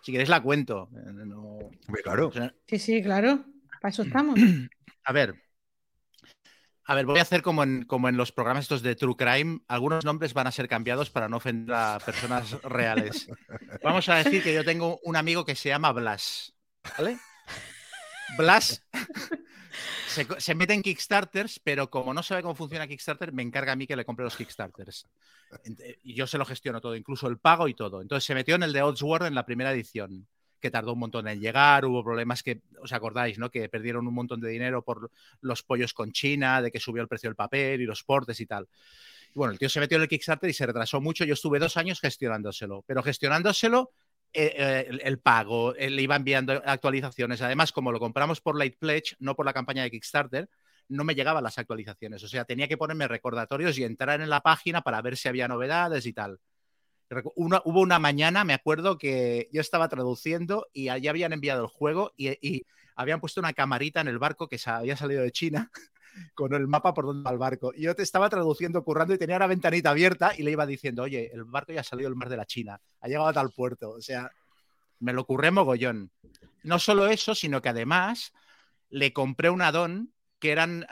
Si 0.02 0.12
queréis 0.12 0.30
la 0.30 0.42
cuento. 0.42 0.90
Eh, 0.96 1.12
no- 1.26 1.70
claro. 2.04 2.28
o 2.28 2.32
sea, 2.32 2.54
Sí, 2.68 2.80
sí, 2.80 3.02
claro. 3.04 3.46
Para 3.82 3.92
eso 3.92 4.02
estamos. 4.04 4.40
A 5.04 5.14
ver. 5.14 5.36
A 6.86 6.96
ver, 6.96 7.06
voy 7.06 7.20
a 7.20 7.22
hacer 7.22 7.42
como 7.42 7.64
en, 7.64 7.84
como 7.86 8.10
en 8.10 8.18
los 8.18 8.32
programas 8.32 8.64
estos 8.66 8.82
de 8.82 8.96
True 8.96 9.16
Crime. 9.16 9.60
Algunos 9.68 10.04
nombres 10.04 10.34
van 10.34 10.48
a 10.48 10.52
ser 10.52 10.68
cambiados 10.68 11.10
para 11.10 11.30
no 11.30 11.38
ofender 11.38 11.74
a 11.76 12.00
personas 12.00 12.62
reales. 12.64 13.30
Vamos 13.84 14.10
a 14.10 14.16
decir 14.16 14.44
que 14.44 14.54
yo 14.54 14.66
tengo 14.66 15.00
un 15.04 15.16
amigo 15.16 15.46
que 15.46 15.56
se 15.56 15.70
llama 15.70 15.92
Blas. 15.94 16.54
¿Vale? 16.98 17.18
Blas 18.38 18.84
se, 20.08 20.28
se 20.40 20.56
mete 20.56 20.74
en 20.74 20.82
Kickstarters, 20.82 21.60
pero 21.64 21.90
como 21.90 22.14
no 22.14 22.24
sabe 22.24 22.42
cómo 22.42 22.56
funciona 22.56 22.88
Kickstarter, 22.88 23.32
me 23.32 23.44
encarga 23.44 23.74
a 23.74 23.76
mí 23.76 23.88
que 23.88 23.96
le 23.96 24.06
compre 24.06 24.26
los 24.26 24.36
Kickstarters. 24.36 25.08
Eh, 25.80 26.00
Y 26.04 26.16
yo 26.16 26.28
se 26.28 26.38
lo 26.38 26.46
gestiono 26.46 26.82
todo, 26.82 26.96
incluso 26.96 27.28
el 27.28 27.38
pago 27.38 27.68
y 27.68 27.74
todo. 27.74 28.02
Entonces 28.02 28.26
se 28.26 28.36
metió 28.36 28.56
en 28.56 28.64
el 28.64 28.74
de 28.74 28.82
Oddsworth 28.82 29.26
en 29.26 29.36
la 29.36 29.46
primera 29.46 29.72
edición, 29.72 30.28
que 30.60 30.72
tardó 30.72 30.94
un 30.94 31.00
montón 31.00 31.28
en 31.28 31.40
llegar, 31.40 31.86
hubo 31.86 32.04
problemas 32.04 32.44
que, 32.44 32.62
os 32.82 32.94
acordáis, 32.94 33.40
¿no? 33.40 33.50
Que 33.50 33.68
perdieron 33.70 34.08
un 34.08 34.14
montón 34.14 34.40
de 34.42 34.50
dinero 34.50 34.84
por 34.84 35.12
los 35.42 35.64
pollos 35.64 35.94
con 35.94 36.12
China, 36.12 36.62
de 36.62 36.72
que 36.72 36.80
subió 36.80 37.02
el 37.02 37.08
precio 37.08 37.30
del 37.30 37.36
papel 37.36 37.82
y 37.82 37.86
los 37.86 38.04
portes 38.04 38.40
y 38.40 38.46
tal. 38.46 38.68
Y 39.34 39.40
bueno, 39.40 39.54
el 39.54 39.60
tío 39.60 39.70
se 39.70 39.80
metió 39.80 39.96
en 39.96 40.04
el 40.04 40.10
Kickstarter 40.10 40.50
y 40.50 40.54
se 40.54 40.66
retrasó 40.66 41.02
mucho. 41.02 41.26
Yo 41.26 41.34
estuve 41.34 41.58
dos 41.58 41.78
años 41.78 42.00
gestionándoselo, 42.00 42.84
pero 42.86 43.02
gestionándoselo 43.02 43.92
eh, 44.34 44.54
eh, 44.56 45.00
el, 45.04 45.20
pago, 45.20 45.76
eh, 45.76 45.90
le 45.90 46.02
iba 46.02 46.16
enviando 46.16 46.54
actualizaciones. 46.66 47.42
Además, 47.42 47.72
como 47.72 47.92
lo 47.92 48.00
compramos 48.00 48.40
por 48.40 48.58
Late 48.58 48.78
Pledge, 48.80 49.16
no 49.20 49.36
por 49.36 49.46
la 49.46 49.54
campaña 49.54 49.84
de 49.84 49.92
Kickstarter, 49.92 50.50
no 50.88 51.04
me 51.04 51.16
llegaban 51.16 51.44
las 51.44 51.58
actualizaciones. 51.58 52.24
O 52.24 52.28
sea, 52.28 52.46
tenía 52.46 52.68
que 52.68 52.78
ponerme 52.78 53.08
recordatorios 53.08 53.78
y 53.78 53.84
entrar 53.84 54.22
en 54.22 54.30
la 54.30 54.42
página 54.42 54.82
para 54.82 55.02
ver 55.02 55.18
si 55.18 55.28
había 55.28 55.48
novedades 55.48 56.06
y 56.06 56.14
tal. 56.14 56.40
Hubo 57.36 57.82
una 57.82 58.00
mañana, 58.00 58.46
me 58.46 58.54
acuerdo, 58.54 58.98
que 58.98 59.50
yo 59.52 59.60
estaba 59.60 59.90
traduciendo 59.90 60.68
y 60.72 60.88
allí 60.88 61.10
habían 61.10 61.34
enviado 61.34 61.64
el 61.64 61.70
juego 61.70 62.14
y, 62.16 62.30
y 62.48 62.66
habían 62.96 63.20
puesto 63.20 63.42
una 63.42 63.52
camarita 63.52 64.00
en 64.00 64.08
el 64.08 64.18
barco 64.18 64.48
que 64.48 64.60
había 64.66 64.96
salido 64.96 65.22
de 65.22 65.32
China 65.32 65.70
con 66.34 66.54
el 66.54 66.68
mapa 66.68 66.94
por 66.94 67.06
donde 67.06 67.24
va 67.24 67.32
el 67.32 67.38
barco. 67.38 67.74
Yo 67.74 67.96
te 67.96 68.04
estaba 68.04 68.30
traduciendo, 68.30 68.84
currando 68.84 69.14
y 69.14 69.18
tenía 69.18 69.38
una 69.38 69.48
ventanita 69.48 69.92
abierta 69.92 70.34
y 70.38 70.44
le 70.44 70.52
iba 70.52 70.66
diciendo, 70.66 71.04
oye, 71.04 71.32
el 71.34 71.44
barco 71.44 71.74
ya 71.74 71.82
ha 71.82 71.84
salido 71.84 72.10
del 72.10 72.18
mar 72.18 72.30
de 72.30 72.38
la 72.38 72.46
China, 72.46 72.80
ha 73.00 73.08
llegado 73.08 73.28
a 73.28 73.34
tal 73.34 73.52
puerto. 73.52 73.92
O 73.92 74.02
sea, 74.02 74.32
me 75.00 75.14
lo 75.14 75.26
curré 75.26 75.52
mogollón. 75.52 76.12
No 76.64 76.80
solo 76.80 77.08
eso, 77.08 77.36
sino 77.36 77.62
que 77.62 77.70
además 77.70 78.34
le 78.90 79.14
compré 79.14 79.50
un 79.50 79.62
addon 79.62 80.14
que 80.40 80.52
eran 80.52 80.88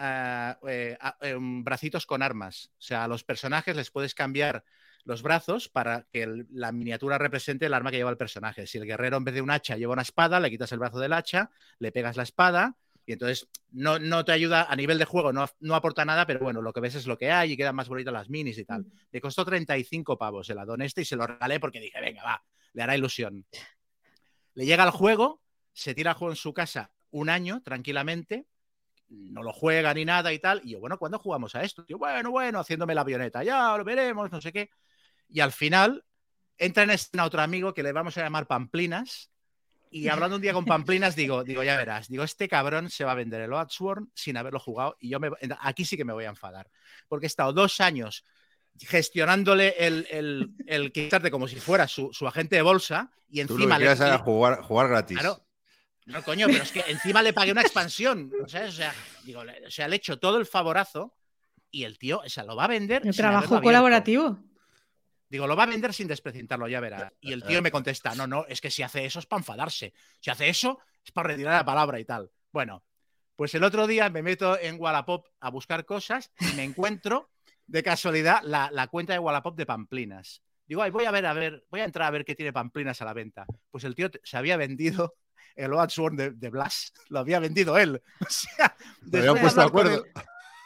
um, 1.35 1.63
bracitos 1.63 2.05
con 2.05 2.21
armas. 2.21 2.71
O 2.77 2.81
sea, 2.81 3.03
a 3.03 3.07
los 3.07 3.23
personajes 3.23 3.75
les 3.75 3.91
puedes 3.91 4.13
cambiar 4.13 4.63
los 5.05 5.23
brazos 5.23 5.69
para 5.69 6.05
que 6.11 6.45
la 6.51 6.71
miniatura 6.71 7.17
represente 7.17 7.65
el 7.65 7.73
arma 7.73 7.89
que 7.89 7.97
lleva 7.97 8.11
el 8.11 8.17
personaje. 8.17 8.67
Si 8.67 8.77
el 8.77 8.85
guerrero 8.85 9.17
en 9.17 9.23
vez 9.23 9.33
de 9.33 9.41
un 9.41 9.49
hacha 9.49 9.75
lleva 9.75 9.93
una 9.93 10.03
espada, 10.03 10.39
le 10.39 10.51
quitas 10.51 10.71
el 10.71 10.79
brazo 10.79 10.99
del 10.99 11.13
hacha, 11.13 11.49
le 11.79 11.91
pegas 11.91 12.15
la 12.15 12.23
espada 12.23 12.75
y 13.09 13.13
entonces 13.13 13.49
no, 13.71 13.97
no 13.97 14.23
te 14.23 14.33
ayuda 14.33 14.67
a 14.69 14.75
nivel 14.75 14.99
de 14.99 15.05
juego, 15.05 15.33
no, 15.33 15.47
no 15.61 15.73
aporta 15.73 16.05
nada, 16.05 16.27
pero 16.27 16.41
bueno, 16.41 16.61
lo 16.61 16.71
que 16.71 16.79
ves 16.79 16.93
es 16.93 17.07
lo 17.07 17.17
que 17.17 17.31
hay 17.31 17.53
y 17.53 17.57
quedan 17.57 17.73
más 17.73 17.89
bonitas 17.89 18.13
las 18.13 18.29
minis 18.29 18.59
y 18.59 18.65
tal. 18.65 18.85
Le 19.11 19.19
costó 19.19 19.43
35 19.43 20.15
pavos 20.15 20.47
el 20.51 20.59
addon 20.59 20.83
este 20.83 21.01
y 21.01 21.05
se 21.05 21.15
lo 21.15 21.25
regalé 21.25 21.59
porque 21.59 21.79
dije, 21.79 21.99
venga, 21.99 22.23
va, 22.23 22.43
le 22.71 22.83
hará 22.83 22.95
ilusión. 22.95 23.47
Le 24.53 24.63
llega 24.63 24.83
el 24.83 24.91
juego, 24.91 25.41
se 25.73 25.95
tira 25.95 26.11
el 26.11 26.17
juego 26.17 26.33
en 26.33 26.35
su 26.35 26.53
casa 26.53 26.91
un 27.09 27.29
año 27.29 27.63
tranquilamente, 27.63 28.45
no 29.07 29.41
lo 29.41 29.53
juega 29.53 29.91
ni 29.95 30.05
nada 30.05 30.31
y 30.31 30.37
tal. 30.37 30.61
Y 30.63 30.73
yo, 30.73 30.79
bueno, 30.79 30.99
¿cuándo 30.99 31.17
jugamos 31.17 31.55
a 31.55 31.63
esto? 31.63 31.83
Yo, 31.87 31.97
bueno, 31.97 32.29
bueno, 32.29 32.59
haciéndome 32.59 32.93
la 32.93 33.01
avioneta, 33.01 33.43
ya 33.43 33.75
lo 33.75 33.83
veremos, 33.83 34.31
no 34.31 34.39
sé 34.39 34.53
qué. 34.53 34.69
Y 35.29 35.39
al 35.39 35.51
final 35.51 36.05
entra 36.59 36.83
en 36.83 36.91
escena 36.91 37.25
otro 37.25 37.41
amigo 37.41 37.73
que 37.73 37.81
le 37.81 37.91
vamos 37.91 38.15
a 38.19 38.21
llamar 38.21 38.45
Pamplinas. 38.45 39.31
Y 39.91 40.07
hablando 40.07 40.35
un 40.35 40.41
día 40.41 40.53
con 40.53 40.65
Pamplinas, 40.65 41.15
digo, 41.15 41.43
digo, 41.43 41.63
ya 41.63 41.75
verás, 41.75 42.09
digo, 42.09 42.23
este 42.23 42.47
cabrón 42.47 42.89
se 42.89 43.05
va 43.05 43.13
a 43.13 43.15
vender 43.15 43.41
el 43.41 43.51
Oathsworn 43.51 44.11
sin 44.13 44.37
haberlo 44.37 44.59
jugado. 44.59 44.95
Y 44.99 45.09
yo 45.09 45.19
me, 45.19 45.31
aquí 45.61 45.83
sí 45.83 45.97
que 45.97 46.05
me 46.05 46.13
voy 46.13 46.25
a 46.25 46.29
enfadar. 46.29 46.69
Porque 47.07 47.25
he 47.25 47.27
estado 47.27 47.53
dos 47.53 47.81
años 47.81 48.23
gestionándole 48.77 49.75
el, 49.79 50.07
el, 50.11 50.51
el 50.67 50.91
Kickstarter 50.91 51.31
como 51.31 51.47
si 51.47 51.57
fuera 51.57 51.87
su, 51.87 52.13
su 52.13 52.27
agente 52.27 52.55
de 52.55 52.61
bolsa 52.61 53.11
y 53.29 53.43
Tú 53.45 53.57
lo 53.57 53.63
encima 53.63 53.75
que 53.75 53.79
le, 53.79 53.85
quieras 53.85 53.99
era 53.99 54.17
jugar, 54.19 54.61
jugar 54.61 54.87
gratis. 54.89 55.17
Claro. 55.17 55.43
No, 56.05 56.23
coño, 56.23 56.47
pero 56.47 56.63
es 56.63 56.71
que 56.71 56.83
encima 56.87 57.21
le 57.21 57.33
pagué 57.33 57.51
una 57.51 57.61
expansión. 57.61 58.31
O 58.43 58.47
sea, 58.47 58.65
o 58.65 58.71
sea, 58.71 58.93
digo, 59.23 59.43
le, 59.43 59.65
o 59.65 59.71
sea, 59.71 59.87
le 59.87 59.95
he 59.95 59.97
hecho 59.97 60.17
todo 60.17 60.37
el 60.37 60.45
favorazo 60.45 61.15
y 61.71 61.83
el 61.83 61.99
tío, 61.99 62.21
o 62.25 62.29
sea, 62.29 62.43
lo 62.43 62.55
va 62.55 62.65
a 62.65 62.67
vender. 62.67 63.05
El 63.05 63.13
sin 63.13 63.25
haberlo 63.25 63.41
trabajo 63.41 63.55
abierto. 63.55 63.63
colaborativo. 63.63 64.39
Digo, 65.29 65.45
lo 65.45 65.55
va 65.55 65.63
a 65.63 65.67
vender 65.67 65.93
sin 65.93 66.07
desprecintarlo, 66.07 66.67
ya 66.67 66.79
verás. 66.79 67.13
Y 67.21 67.33
el 67.33 67.43
tío 67.43 67.61
me 67.61 67.71
contesta, 67.71 68.15
no, 68.15 68.25
no, 68.25 68.45
es 68.47 68.61
que 68.61 68.71
si 68.71 68.81
hace 68.81 69.05
eso 69.05 69.19
es 69.19 69.27
para 69.27 69.41
enfadarse. 69.41 69.93
Si 70.19 70.31
hace 70.31 70.49
eso 70.49 70.79
es 71.05 71.11
para 71.11 71.29
retirar 71.29 71.53
la 71.53 71.65
palabra 71.65 71.99
y 71.99 72.05
tal. 72.05 72.31
Bueno, 72.51 72.83
pues 73.35 73.53
el 73.53 73.63
otro 73.63 73.85
día 73.85 74.09
me 74.09 74.23
meto 74.23 74.59
en 74.59 74.79
Wallapop 74.79 75.27
a 75.39 75.49
buscar 75.49 75.85
cosas 75.85 76.31
y 76.39 76.55
me 76.55 76.63
encuentro 76.63 77.29
de 77.67 77.83
casualidad 77.83 78.41
la, 78.43 78.69
la 78.71 78.87
cuenta 78.87 79.13
de 79.13 79.19
Wallapop 79.19 79.55
de 79.55 79.67
Pamplinas. 79.67 80.41
Digo, 80.65 80.81
ay, 80.81 80.91
voy 80.91 81.05
a 81.05 81.11
ver, 81.11 81.25
a 81.25 81.33
ver, 81.33 81.65
voy 81.69 81.81
a 81.81 81.85
entrar 81.85 82.07
a 82.07 82.11
ver 82.11 82.25
qué 82.25 82.35
tiene 82.35 82.51
Pamplinas 82.51 83.01
a 83.01 83.05
la 83.05 83.13
venta. 83.13 83.45
Pues 83.69 83.83
el 83.83 83.95
tío 83.95 84.09
se 84.23 84.37
había 84.37 84.57
vendido 84.57 85.15
el 85.55 85.73
Oatsworn 85.73 86.15
de, 86.15 86.31
de 86.31 86.49
Blas. 86.49 86.93
Lo 87.09 87.19
había 87.19 87.39
vendido 87.39 87.77
él. 87.77 88.01
O 88.19 88.29
sea, 88.29 88.75
Se 89.09 89.17
habían 89.19 89.41
puesto 89.41 89.61
de 89.61 89.67
acuerdo. 89.67 90.05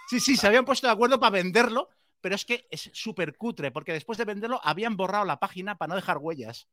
Sí, 0.10 0.20
sí, 0.20 0.38
se 0.38 0.48
habían 0.48 0.66
puesto 0.66 0.88
de 0.88 0.94
acuerdo 0.94 1.20
para 1.20 1.32
venderlo, 1.32 1.90
pero 2.24 2.36
es 2.36 2.46
que 2.46 2.66
es 2.72 2.90
súper 2.94 3.36
cutre, 3.36 3.70
porque 3.72 3.92
después 3.92 4.18
de 4.18 4.24
venderlo 4.24 4.62
habían 4.64 4.96
borrado 4.96 5.26
la 5.26 5.42
página 5.42 5.78
para 5.78 5.90
no 5.90 5.96
dejar 5.98 6.20
huellas. 6.20 6.70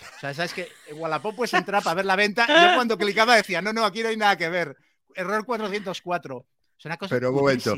O 0.00 0.18
sea, 0.20 0.32
sabes 0.32 0.54
que 0.54 0.66
en 0.88 0.98
Wallapop 0.98 1.36
puedes 1.36 1.52
entrar 1.52 1.82
para 1.82 1.92
ver 1.94 2.06
la 2.06 2.16
venta. 2.16 2.46
Y 2.48 2.52
yo 2.52 2.74
cuando 2.74 2.96
clicaba 2.96 3.36
decía, 3.36 3.60
no, 3.60 3.74
no, 3.74 3.84
aquí 3.84 4.02
no 4.02 4.08
hay 4.08 4.16
nada 4.16 4.36
que 4.38 4.48
ver. 4.48 4.76
Error 5.14 5.44
404. 5.44 6.46
Es 6.78 6.84
una 6.86 6.96
cosa 6.96 7.14
Pero 7.14 7.28
un 7.28 7.36
momento. 7.36 7.76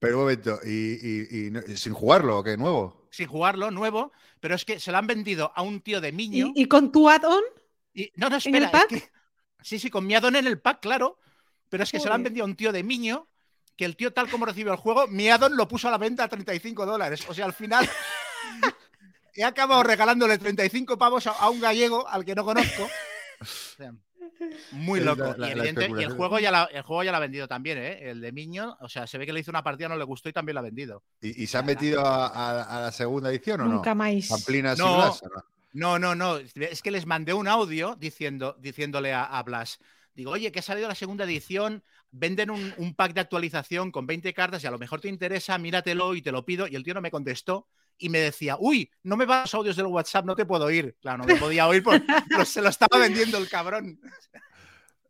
Pero 0.00 0.16
un 0.16 0.22
momento, 0.24 0.58
¿y, 0.64 0.70
y- 0.70 1.46
y 1.46 1.50
no- 1.52 1.60
y 1.64 1.76
sin 1.76 1.94
jugarlo 1.94 2.42
qué? 2.42 2.56
¿Nuevo? 2.56 3.06
Sin 3.12 3.28
jugarlo, 3.28 3.70
nuevo, 3.70 4.10
pero 4.40 4.56
es 4.56 4.64
que 4.64 4.80
se 4.80 4.90
lo 4.90 4.98
han 4.98 5.06
vendido 5.06 5.52
a 5.54 5.62
un 5.62 5.80
tío 5.80 6.00
de 6.00 6.10
Miño. 6.10 6.48
¿Y, 6.56 6.62
y 6.62 6.66
con 6.66 6.90
tu 6.90 7.08
add-on? 7.08 7.44
Y- 7.94 8.10
no, 8.16 8.28
no, 8.28 8.36
¿En 8.44 8.54
el 8.56 8.64
espera. 8.64 8.66
es 8.66 8.70
pack? 8.72 8.88
que- 8.88 9.10
sí, 9.62 9.78
sí, 9.78 9.88
con 9.90 10.04
mi 10.06 10.16
addon 10.16 10.34
en 10.34 10.48
el 10.48 10.60
pack, 10.60 10.80
claro. 10.80 11.18
Pero 11.68 11.84
es 11.84 11.92
que 11.92 12.00
se 12.00 12.08
lo 12.08 12.14
han 12.14 12.24
vendido 12.24 12.44
a 12.44 12.48
un 12.48 12.56
tío 12.56 12.72
de 12.72 12.82
Miño, 12.82 13.28
que 13.76 13.84
el 13.84 13.96
tío, 13.96 14.12
tal 14.12 14.30
como 14.30 14.46
recibió 14.46 14.72
el 14.72 14.78
juego, 14.78 15.06
mi 15.08 15.28
addon 15.28 15.56
lo 15.56 15.66
puso 15.68 15.88
a 15.88 15.90
la 15.90 15.98
venta 15.98 16.24
a 16.24 16.28
35 16.28 16.86
dólares. 16.86 17.24
O 17.28 17.34
sea, 17.34 17.44
al 17.46 17.52
final 17.52 17.88
he 19.34 19.44
acabado 19.44 19.82
regalándole 19.82 20.38
35 20.38 20.96
pavos 20.98 21.26
a, 21.26 21.32
a 21.32 21.50
un 21.50 21.60
gallego 21.60 22.06
al 22.08 22.24
que 22.24 22.34
no 22.34 22.44
conozco. 22.44 22.88
O 23.40 23.46
sea, 23.46 23.92
muy 24.72 25.00
loco. 25.00 25.22
la- 25.22 25.36
la- 25.36 25.50
y, 25.50 25.54
la 25.54 25.64
evidente- 25.64 26.00
y 26.00 26.04
el, 26.04 26.12
juego 26.16 26.38
ya 26.38 26.50
la, 26.50 26.64
el 26.72 26.82
juego 26.82 27.02
ya 27.02 27.10
lo 27.10 27.16
ha 27.18 27.20
vendido 27.20 27.46
también, 27.48 27.76
¿eh? 27.78 28.10
El 28.10 28.20
de 28.20 28.32
Miño. 28.32 28.76
O 28.80 28.88
sea, 28.88 29.06
se 29.06 29.18
ve 29.18 29.26
que 29.26 29.32
le 29.32 29.40
hizo 29.40 29.50
una 29.50 29.62
partida, 29.62 29.88
no 29.88 29.96
le 29.96 30.04
gustó 30.04 30.28
y 30.28 30.32
también 30.32 30.54
lo 30.54 30.60
ha 30.60 30.62
vendido. 30.62 31.02
¿Y, 31.20 31.42
y 31.42 31.46
se 31.46 31.58
han 31.58 31.66
metido 31.66 32.00
a, 32.06 32.28
a- 32.28 32.62
a 32.62 32.80
la 32.82 32.92
segunda 32.92 33.28
edición 33.28 33.60
o 33.62 33.64
no? 33.64 33.72
Nunca 33.74 33.94
más. 33.94 34.28
Pamplinas 34.28 34.78
y 34.78 34.82
No. 34.82 34.94
Blas, 34.96 35.22
¿o 35.24 35.28
no? 35.28 35.44
No, 35.72 35.98
no, 35.98 36.14
no. 36.14 36.36
Es 36.38 36.80
que 36.80 36.90
les 36.92 37.04
mandé 37.06 37.34
un 37.34 37.48
audio 37.48 37.96
diciendo, 37.98 38.56
diciéndole 38.60 39.12
a, 39.12 39.24
a 39.24 39.42
Blas. 39.42 39.78
Digo, 40.14 40.30
oye, 40.30 40.52
que 40.52 40.60
ha 40.60 40.62
salido 40.62 40.88
la 40.88 40.94
segunda 40.94 41.24
edición, 41.24 41.82
venden 42.14 42.50
un, 42.50 42.72
un 42.78 42.94
pack 42.94 43.12
de 43.12 43.20
actualización 43.20 43.90
con 43.90 44.06
20 44.06 44.32
cartas 44.32 44.62
y 44.62 44.66
a 44.66 44.70
lo 44.70 44.78
mejor 44.78 45.00
te 45.00 45.08
interesa, 45.08 45.58
míratelo 45.58 46.14
y 46.14 46.22
te 46.22 46.32
lo 46.32 46.44
pido. 46.44 46.66
Y 46.66 46.76
el 46.76 46.84
tío 46.84 46.94
no 46.94 47.00
me 47.00 47.10
contestó 47.10 47.66
y 47.98 48.08
me 48.08 48.18
decía, 48.18 48.56
uy, 48.58 48.90
no 49.02 49.16
me 49.16 49.26
vas 49.26 49.44
los 49.44 49.54
audios 49.54 49.76
del 49.76 49.86
WhatsApp, 49.86 50.24
no 50.24 50.34
te 50.34 50.46
puedo 50.46 50.66
oír. 50.66 50.96
Claro, 51.00 51.18
no 51.18 51.24
me 51.24 51.36
podía 51.36 51.66
oír 51.66 51.82
porque 51.82 52.04
se 52.44 52.62
lo 52.62 52.68
estaba 52.68 52.98
vendiendo 52.98 53.38
el 53.38 53.48
cabrón. 53.48 54.00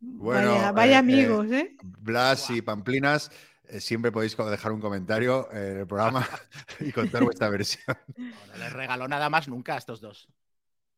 Bueno, 0.00 0.52
vaya 0.52 0.73
vaya 0.73 0.96
eh, 0.96 0.99
amigos, 0.99 1.50
¿eh? 1.50 1.76
Blas 1.82 2.50
y 2.50 2.61
Pamplinas, 2.61 3.30
eh, 3.68 3.80
siempre 3.80 4.12
podéis 4.12 4.37
dejar 4.37 4.73
un 4.73 4.80
comentario 4.80 5.50
en 5.52 5.78
el 5.78 5.87
programa 5.87 6.28
y 6.80 6.92
contar 6.92 7.25
vuestra 7.25 7.49
versión. 7.49 7.96
No 8.16 8.58
les 8.58 8.73
regaló 8.73 9.08
nada 9.08 9.30
más 9.30 9.49
nunca 9.49 9.75
a 9.75 9.78
estos 9.78 10.00
dos. 10.00 10.28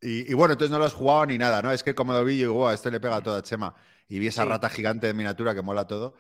Y, 0.00 0.30
y 0.30 0.34
bueno, 0.34 0.52
entonces 0.54 0.70
no 0.70 0.78
lo 0.78 0.84
has 0.84 0.92
jugado 0.94 1.26
ni 1.26 1.38
nada, 1.38 1.62
¿no? 1.62 1.72
Es 1.72 1.82
que 1.82 1.94
como 1.94 2.12
lo 2.12 2.24
vi, 2.24 2.38
yo 2.38 2.52
"Buah, 2.52 2.74
este 2.74 2.90
le 2.90 3.00
pega 3.00 3.16
a 3.16 3.22
toda 3.22 3.42
Chema. 3.42 3.74
Y 4.08 4.18
vi 4.18 4.28
esa 4.28 4.44
Sí. 4.44 4.46
rata 4.46 4.68
gigante 4.70 5.06
de 5.06 5.14
miniatura 5.14 5.54
que 5.54 5.62
mola 5.62 5.86
todo. 5.86 6.14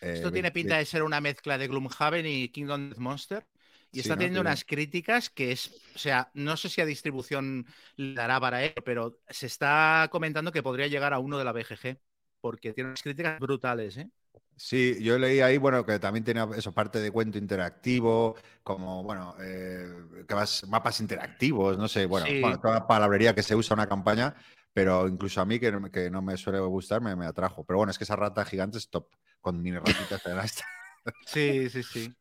Eh, 0.00 0.14
Esto 0.14 0.32
tiene 0.32 0.50
pinta 0.52 0.76
de 0.78 0.84
ser 0.86 1.02
una 1.02 1.20
mezcla 1.20 1.58
de 1.58 1.68
Gloomhaven 1.68 2.26
y 2.26 2.48
Kingdom 2.50 2.88
Death 2.90 2.98
Monster. 2.98 3.46
Y 3.90 4.00
Sí, 4.00 4.00
está 4.00 4.16
¿no? 4.16 4.18
teniendo 4.18 4.40
unas 4.40 4.64
críticas 4.64 5.30
que 5.30 5.52
es, 5.52 5.68
o 5.94 5.98
sea, 5.98 6.30
no 6.34 6.56
sé 6.56 6.68
si 6.68 6.80
a 6.80 6.86
distribución 6.86 7.66
le 7.96 8.14
dará 8.14 8.38
para 8.40 8.62
él, 8.64 8.74
pero 8.84 9.18
se 9.28 9.46
está 9.46 10.08
comentando 10.10 10.52
que 10.52 10.62
podría 10.62 10.88
llegar 10.88 11.14
a 11.14 11.18
uno 11.18 11.38
de 11.38 11.44
la 11.44 11.52
BGG, 11.52 11.98
porque 12.40 12.72
tiene 12.74 12.90
unas 12.90 13.02
críticas 13.02 13.38
brutales, 13.40 13.96
¿eh? 13.96 14.10
Sí, 14.56 14.96
yo 15.02 15.18
leí 15.18 15.40
ahí, 15.40 15.56
bueno, 15.56 15.86
que 15.86 15.98
también 15.98 16.24
tenía 16.24 16.48
eso, 16.56 16.72
parte 16.72 17.00
de 17.00 17.10
cuento 17.12 17.38
interactivo, 17.38 18.36
como, 18.64 19.02
bueno, 19.04 19.34
eh, 19.40 19.88
que 20.26 20.34
más, 20.34 20.66
mapas 20.68 21.00
interactivos, 21.00 21.78
no 21.78 21.86
sé, 21.86 22.06
bueno, 22.06 22.26
Sí. 22.26 22.40
bueno, 22.40 22.58
toda 22.60 22.74
la 22.74 22.86
palabrería 22.86 23.34
que 23.34 23.42
se 23.44 23.54
usa 23.54 23.74
en 23.74 23.80
una 23.80 23.88
campaña, 23.88 24.34
pero 24.72 25.06
incluso 25.06 25.40
a 25.40 25.44
mí, 25.44 25.60
que, 25.60 25.70
no- 25.70 25.90
que 25.90 26.10
no 26.10 26.22
me 26.22 26.36
suele 26.36 26.58
gustar, 26.60 27.00
me, 27.00 27.14
me 27.14 27.26
atrajo. 27.26 27.64
Pero 27.64 27.76
bueno, 27.78 27.90
es 27.92 27.98
que 27.98 28.04
esa 28.04 28.16
rata 28.16 28.44
gigante 28.44 28.78
es 28.78 28.88
top, 28.90 29.06
con 29.40 29.62
mini 29.62 29.78
ratitas 29.78 30.22
de 30.24 30.40
esta. 30.44 30.64
Sí, 31.26 31.70
sí, 31.70 31.82
sí. 31.82 32.12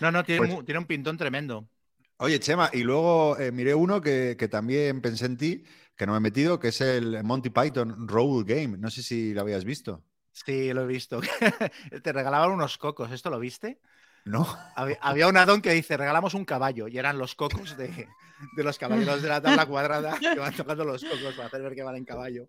No, 0.00 0.10
no, 0.10 0.24
tiene, 0.24 0.46
Pues- 0.48 0.64
tiene 0.64 0.78
un 0.80 0.86
pintón 0.86 1.16
tremendo. 1.16 1.68
Oye, 2.16 2.40
Chema, 2.40 2.70
y 2.72 2.82
luego 2.82 3.38
eh, 3.38 3.52
miré 3.52 3.74
uno 3.74 4.00
que, 4.00 4.36
que 4.38 4.48
también 4.48 5.00
pensé 5.00 5.26
en 5.26 5.36
ti, 5.36 5.64
que 5.96 6.06
no 6.06 6.12
me 6.12 6.18
he 6.18 6.20
metido, 6.20 6.58
que 6.58 6.68
es 6.68 6.80
el 6.80 7.22
Monty 7.24 7.50
Python 7.50 8.08
Roll 8.08 8.44
Game. 8.44 8.78
No 8.78 8.90
sé 8.90 9.02
si 9.02 9.34
lo 9.34 9.40
habías 9.42 9.64
visto. 9.64 10.04
Sí, 10.32 10.72
lo 10.72 10.82
he 10.82 10.86
visto. 10.86 11.20
Te 12.02 12.12
regalaban 12.12 12.50
unos 12.50 12.78
cocos, 12.78 13.10
¿esto 13.12 13.30
lo 13.30 13.38
viste? 13.38 13.80
No. 14.24 14.46
Había, 14.76 15.28
un 15.28 15.36
addon 15.36 15.60
que 15.60 15.72
dice, 15.72 15.96
regalamos 15.96 16.34
un 16.34 16.44
caballo, 16.44 16.88
y 16.88 16.98
eran 16.98 17.18
los 17.18 17.34
cocos 17.34 17.76
de, 17.76 18.08
de 18.56 18.64
los 18.64 18.78
caballeros 18.78 19.20
de 19.22 19.28
la 19.28 19.40
tabla 19.40 19.66
cuadrada 19.66 20.18
que 20.18 20.38
van 20.38 20.54
tocando 20.54 20.84
los 20.84 21.04
cocos 21.04 21.34
para 21.34 21.48
hacer 21.48 21.62
ver 21.62 21.74
que 21.74 21.82
van 21.82 21.96
en 21.96 22.04
caballo. 22.04 22.48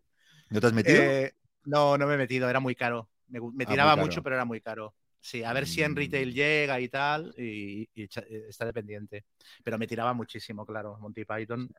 ¿No 0.50 0.62
te 0.62 0.68
has 0.68 0.74
metido? 0.74 1.02
Eh, 1.02 1.34
no, 1.66 1.98
no 1.98 2.08
me 2.08 2.14
he 2.14 2.18
metido, 2.18 2.50
era 2.50 2.60
muy 2.60 2.76
caro. 2.76 3.10
Me, 3.28 3.40
Ah, 3.40 3.70
tiraba 3.70 3.96
mucho, 3.96 4.22
pero 4.22 4.36
era 4.36 4.46
muy 4.46 4.62
caro. 4.62 4.94
Sí, 5.26 5.42
a 5.42 5.54
ver 5.54 5.66
si 5.66 5.82
en 5.82 5.96
retail 5.96 6.32
Mm. 6.32 6.34
llega 6.34 6.82
y 6.82 6.90
tal, 6.90 7.34
y, 7.38 7.88
y 7.96 8.04
eh, 8.04 8.46
está 8.50 8.66
dependiente. 8.66 9.24
Pero 9.64 9.78
me 9.78 9.88
tiraba 9.88 10.14
muchísimo, 10.14 10.66
claro, 10.66 10.98
Monty 11.00 11.24
Python. 11.24 11.70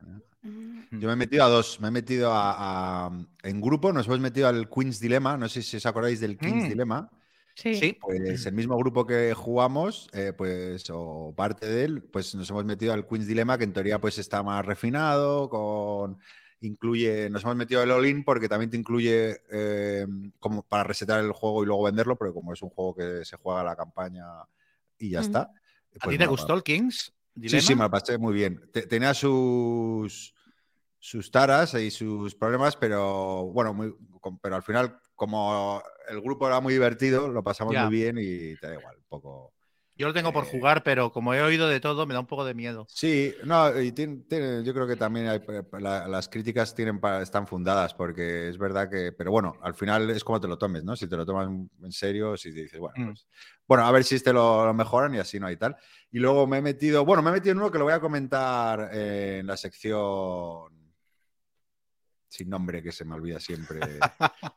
Yo 0.89 1.07
me 1.07 1.13
he 1.13 1.15
metido 1.15 1.43
a 1.43 1.49
dos. 1.49 1.79
Me 1.79 1.89
he 1.89 1.91
metido 1.91 2.31
a, 2.33 3.05
a- 3.05 3.25
en 3.43 3.61
grupo, 3.61 3.93
nos 3.93 4.07
hemos 4.07 4.19
metido 4.19 4.47
al 4.47 4.67
Queen's 4.67 4.99
Dilemma. 4.99 5.37
No 5.37 5.47
sé 5.47 5.61
si 5.61 5.77
os 5.77 5.85
acordáis 5.85 6.19
del 6.19 6.37
Queen's 6.39 6.65
Mm. 6.65 6.69
Dilemma. 6.69 7.09
Sí. 7.53 7.75
Sí, 7.75 7.97
Pues 8.01 8.45
el 8.47 8.53
mismo 8.55 8.75
grupo 8.77 9.05
que 9.05 9.33
jugamos, 9.35 10.09
eh, 10.11 10.33
pues, 10.35 10.83
o 10.89 11.31
parte 11.37 11.67
de 11.67 11.83
él, 11.85 12.01
pues 12.01 12.33
nos 12.33 12.49
hemos 12.49 12.65
metido 12.65 12.93
al 12.93 13.07
Queen's 13.07 13.27
Dilemma, 13.27 13.59
que 13.59 13.63
en 13.65 13.73
teoría 13.73 13.99
pues 14.01 14.17
está 14.17 14.41
más 14.41 14.65
refinado, 14.65 15.47
con 15.49 16.17
incluye, 16.67 17.29
nos 17.29 17.43
hemos 17.43 17.55
metido 17.55 17.81
el 17.83 17.91
all-in 17.91 18.23
porque 18.23 18.49
también 18.49 18.69
te 18.69 18.77
incluye 18.77 19.41
eh, 19.51 20.07
como 20.39 20.63
para 20.63 20.83
resetar 20.83 21.19
el 21.23 21.31
juego 21.31 21.63
y 21.63 21.65
luego 21.67 21.83
venderlo, 21.83 22.17
pero 22.17 22.33
como 22.33 22.53
es 22.53 22.61
un 22.61 22.69
juego 22.69 22.95
que 22.95 23.25
se 23.25 23.37
juega 23.37 23.63
la 23.63 23.75
campaña 23.75 24.25
y 24.97 25.11
ya 25.11 25.19
está. 25.21 25.41
¿a 25.41 25.51
pues 25.99 26.09
ti 26.09 26.17
te 26.17 26.27
gustó 26.27 26.53
el 26.53 26.63
Kings? 26.63 27.13
Sí, 27.45 27.61
sí, 27.61 27.75
me 27.75 27.83
lo 27.83 27.91
pasé 27.91 28.17
muy 28.17 28.33
bien. 28.33 28.69
Te- 28.71 28.87
Tenía 28.87 29.13
sus, 29.13 30.33
sus 30.99 31.31
taras 31.31 31.73
y 31.75 31.91
sus 31.91 32.35
problemas, 32.35 32.75
pero 32.75 33.45
bueno, 33.45 33.73
muy- 33.73 33.95
pero 34.41 34.55
al 34.55 34.63
final, 34.63 34.99
como 35.15 35.81
el 36.09 36.21
grupo 36.21 36.47
era 36.47 36.59
muy 36.61 36.73
divertido, 36.73 37.27
lo 37.27 37.43
pasamos 37.43 37.73
muy 37.75 37.89
bien 37.89 38.17
y 38.19 38.55
te 38.57 38.67
da 38.67 38.73
igual, 38.73 38.97
un 38.97 39.03
poco. 39.07 39.53
Yo 39.97 40.07
lo 40.07 40.13
tengo 40.13 40.33
por 40.33 40.43
Eh, 40.43 40.47
jugar, 40.51 40.83
pero 40.83 41.09
como 41.11 41.33
he 41.33 41.41
oído 41.41 41.69
de 41.69 41.79
todo, 41.79 42.05
me 42.05 42.13
da 42.13 42.19
un 42.19 42.25
poco 42.25 42.43
de 42.43 42.53
miedo. 42.53 42.85
Sí, 42.89 43.33
no, 43.45 43.79
y 43.79 43.93
tiene- 43.93 44.23
tiene- 44.27 44.61
yo 44.63 44.73
creo 44.73 44.85
que 44.85 44.97
también 44.97 45.27
hay- 45.29 45.41
eh, 45.47 45.63
la- 45.79 46.05
las 46.09 46.27
críticas 46.27 46.75
tienen 46.75 46.99
para- 46.99 47.21
están 47.21 47.47
fundadas, 47.47 47.93
porque 47.93 48.49
es 48.49 48.57
verdad 48.57 48.89
que, 48.89 49.13
pero 49.13 49.31
bueno, 49.31 49.55
al 49.61 49.73
final 49.73 50.09
es 50.09 50.23
como 50.25 50.41
te 50.41 50.49
lo 50.49 50.57
tomes, 50.57 50.83
¿no? 50.83 50.97
Si 50.97 51.07
te 51.07 51.15
lo 51.15 51.25
tomas 51.25 51.47
en 51.47 51.91
serio, 51.93 52.35
si 52.35 52.53
te 52.53 52.63
dices, 52.63 52.77
bueno, 52.79 52.95
Mm. 52.97 53.05
pues, 53.13 53.27
bueno, 53.67 53.85
a 53.85 53.91
ver 53.93 54.03
si 54.03 54.15
este 54.15 54.33
lo, 54.33 54.65
lo 54.65 54.73
mejoran 54.73 55.15
y 55.15 55.19
así 55.19 55.39
no 55.39 55.47
hay 55.47 55.55
tal. 55.55 55.77
Y 56.11 56.19
luego 56.19 56.45
me 56.45 56.57
he 56.57 56.61
metido, 56.61 57.05
bueno, 57.05 57.23
me 57.23 57.29
he 57.29 57.33
metido 57.33 57.53
en 57.53 57.59
uno 57.59 57.71
que 57.71 57.77
lo 57.77 57.85
voy 57.85 57.93
a 57.93 58.01
comentar 58.01 58.89
en 58.93 59.47
la 59.47 59.55
sección 59.55 60.73
sin 62.27 62.49
nombre, 62.49 62.83
que 62.83 62.91
se 62.91 63.05
me 63.05 63.15
olvida 63.15 63.39
siempre. 63.39 63.79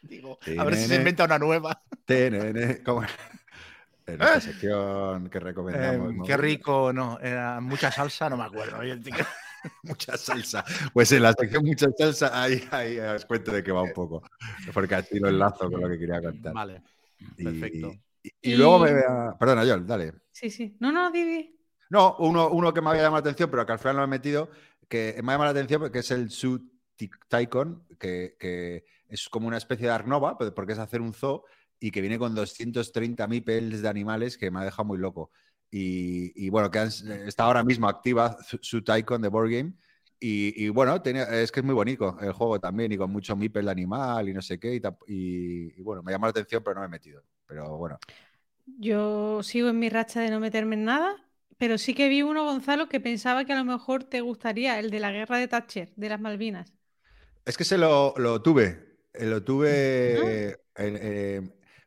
Digo, 0.00 0.38
a 0.58 0.64
ver 0.64 0.76
si 0.76 0.86
se 0.88 0.96
inventa 0.96 1.24
una 1.24 1.38
nueva. 1.38 1.78
TNN, 2.06 2.82
¿cómo? 2.82 3.02
En 4.06 4.14
esta 4.20 4.40
sección 4.40 5.30
que 5.30 5.40
recomendamos. 5.40 6.10
Eh, 6.12 6.16
¿no? 6.16 6.24
qué 6.24 6.36
rico, 6.36 6.92
no, 6.92 7.18
era 7.20 7.60
mucha 7.60 7.90
salsa, 7.90 8.28
no 8.28 8.36
me 8.36 8.44
acuerdo. 8.44 8.78
Mucha 9.82 10.16
salsa. 10.18 10.62
Pues 10.92 11.10
en 11.12 11.22
la 11.22 11.32
sección 11.32 11.64
mucha 11.64 11.86
salsa, 11.96 12.42
ahí, 12.42 12.62
ahí 12.70 12.98
os 12.98 13.24
cuento 13.24 13.50
de 13.50 13.62
qué 13.62 13.72
va 13.72 13.82
un 13.82 13.94
poco. 13.94 14.22
Porque 14.74 14.94
así 14.94 15.18
lo 15.18 15.28
enlazo 15.30 15.70
con 15.70 15.80
lo 15.80 15.88
que 15.88 15.98
quería 15.98 16.20
contar. 16.20 16.52
Vale, 16.52 16.82
Y- 17.38 17.44
perfecto. 17.44 17.92
Y, 18.22 18.52
y 18.52 18.56
luego 18.56 18.80
me 18.80 18.90
Perdona, 19.38 19.62
Joel, 19.62 19.86
dale. 19.86 20.12
Sí, 20.32 20.50
sí. 20.50 20.76
No, 20.80 20.92
no, 20.92 21.10
Didi. 21.10 21.58
No, 21.90 22.16
uno, 22.18 22.48
uno 22.50 22.74
que 22.74 22.80
me 22.82 22.90
había 22.90 23.02
llamado 23.02 23.22
la 23.22 23.30
atención, 23.30 23.50
pero 23.50 23.64
que 23.64 23.72
al 23.72 23.78
final 23.78 23.96
no 23.96 24.00
me 24.02 24.16
he 24.16 24.18
metido, 24.18 24.50
que 24.88 25.14
me 25.22 25.32
ha 25.32 25.34
llamado 25.34 25.44
la 25.44 25.58
atención 25.58 25.80
porque 25.80 26.00
es 26.00 26.10
el 26.10 26.30
Zoo 26.30 26.60
Tycoon, 27.28 27.86
que, 27.98 28.36
que 28.38 28.84
es 29.08 29.28
como 29.28 29.46
una 29.48 29.58
especie 29.58 29.86
de 29.86 29.92
Arnova, 29.92 30.36
porque 30.36 30.72
es 30.72 30.78
hacer 30.78 31.00
un 31.00 31.12
zoo 31.14 31.44
y 31.86 31.90
que 31.90 32.00
viene 32.00 32.18
con 32.18 32.34
230 32.34 33.26
meeples 33.26 33.82
de 33.82 33.88
animales 33.88 34.38
que 34.38 34.50
me 34.50 34.60
ha 34.60 34.64
dejado 34.64 34.84
muy 34.86 34.98
loco. 34.98 35.30
Y, 35.70 36.32
y 36.46 36.50
bueno, 36.50 36.70
que 36.70 36.78
han- 36.78 36.88
está 37.26 37.44
ahora 37.44 37.64
mismo 37.64 37.88
activa 37.88 38.36
Zoo 38.62 38.82
Tycoon 38.82 39.22
de 39.22 39.28
Board 39.28 39.50
Game. 39.50 39.74
Y, 40.20 40.64
y 40.64 40.68
bueno, 40.70 41.02
tenía- 41.02 41.24
es 41.42 41.52
que 41.52 41.60
es 41.60 41.66
muy 41.66 41.74
bonito 41.74 42.16
el 42.20 42.32
juego 42.32 42.58
también 42.60 42.92
y 42.92 42.96
con 42.96 43.10
mucho 43.10 43.36
meeple 43.36 43.62
de 43.64 43.70
animal 43.70 44.28
y 44.28 44.32
no 44.32 44.40
sé 44.42 44.58
qué. 44.58 44.80
Y, 45.08 45.82
bueno, 45.82 46.02
me 46.02 46.12
llamó 46.12 46.26
la 46.26 46.30
atención, 46.30 46.62
pero 46.64 46.74
no 46.76 46.80
me 46.82 46.86
he 46.86 46.90
metido. 46.90 47.22
Pero 47.46 47.76
bueno, 47.76 48.00
Yo 48.66 49.42
sigo 49.42 49.68
en 49.68 49.78
mi 49.78 49.88
racha 49.88 50.20
de 50.20 50.30
no 50.30 50.38
meterme 50.40 50.74
en 50.76 50.84
nada, 50.84 51.16
pero 51.58 51.78
sí 51.78 51.94
que 51.94 52.08
vi 52.08 52.22
uno, 52.22 52.44
Gonzalo, 52.44 52.88
que 52.88 53.00
pensaba 53.00 53.44
que 53.44 53.52
a 53.52 53.56
lo 53.58 53.64
mejor 53.64 54.04
te 54.04 54.20
gustaría, 54.20 54.78
el 54.78 54.90
de 54.90 55.00
la 55.00 55.12
guerra 55.12 55.38
de 55.38 55.48
Thatcher, 55.48 55.92
de 55.96 56.08
las 56.08 56.20
Malvinas. 56.20 56.72
Es 57.44 57.56
que 57.56 57.64
se 57.64 57.78
lo, 57.78 58.14
lo 58.16 58.42
tuve. 58.42 58.96
eh, 59.12 59.26
Lo 59.26 59.42
tuve. 59.44 59.68
eh, 60.48 60.56
eh, 60.76 61.42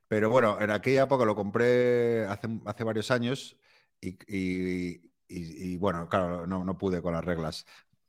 pero 0.08 0.30
bueno, 0.30 0.58
en 0.60 0.72
aquella 0.72 1.04
época 1.04 1.26
lo 1.26 1.36
compré 1.36 2.26
hace, 2.26 2.48
hace 2.66 2.84
varios 2.84 3.12
años 3.12 3.58
y, 4.02 4.18
y- 4.28 5.02
y, 5.30 5.78
bueno, 5.78 6.08
claro, 6.08 6.48
no, 6.48 6.64
no, 6.64 6.78
pude 6.78 7.02
con 7.02 7.14
las 7.14 7.26
reglas. 7.26 7.66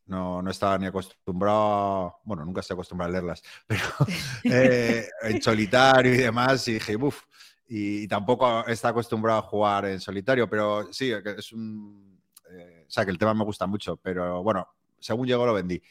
No, 0.07 0.40
no, 0.40 0.50
estaba 0.50 0.78
ni 0.78 0.87
acostumbrado, 0.87 2.21
bueno, 2.25 2.45
nunca 2.45 2.61
estoy 2.61 2.75
acostumbrado 2.75 3.11
a 3.11 3.12
leerlas, 3.12 3.43
pero 3.67 3.83
eh, 4.45 5.07
en 5.23 5.43
solitario 5.43 6.14
y 6.14 6.19
demás, 6.19 6.67
y 6.69 6.75
dije, 6.75 6.97
uff, 6.97 7.25
y, 7.67 8.09
tampoco 8.09 8.67
está 8.67 8.88
acostumbrado 8.88 9.40
a 9.40 9.43
jugar 9.43 9.85
en 9.85 10.00
solitario, 10.00 10.49
pero 10.49 10.90
sí, 10.93 11.12
es 11.12 11.52
un... 11.52 12.19
Eh, 12.50 12.87
o 12.88 12.90
sea, 12.90 13.05
que 13.05 13.11
el 13.11 13.19
tema 13.19 13.35
me 13.35 13.45
gusta 13.45 13.67
mucho, 13.67 13.99
pero 13.99 14.43
bueno, 14.43 14.67
según 14.99 15.26
llegó 15.26 15.45
lo 15.45 15.52
vendí, 15.52 15.83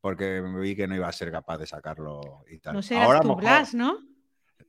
porque 0.00 0.40
me 0.40 0.58
vi 0.60 0.74
que 0.74 0.86
no 0.86 0.94
iba 0.96 1.08
a 1.08 1.12
ser 1.12 1.30
capaz 1.30 1.58
de 1.58 1.66
sacarlo 1.66 2.44
y 2.48 2.58
tal. 2.58 2.74
No 2.74 2.82
serás 2.82 3.04
Ahora, 3.04 3.20
tu 3.20 3.34
Blas, 3.36 3.74
¿no? 3.74 3.98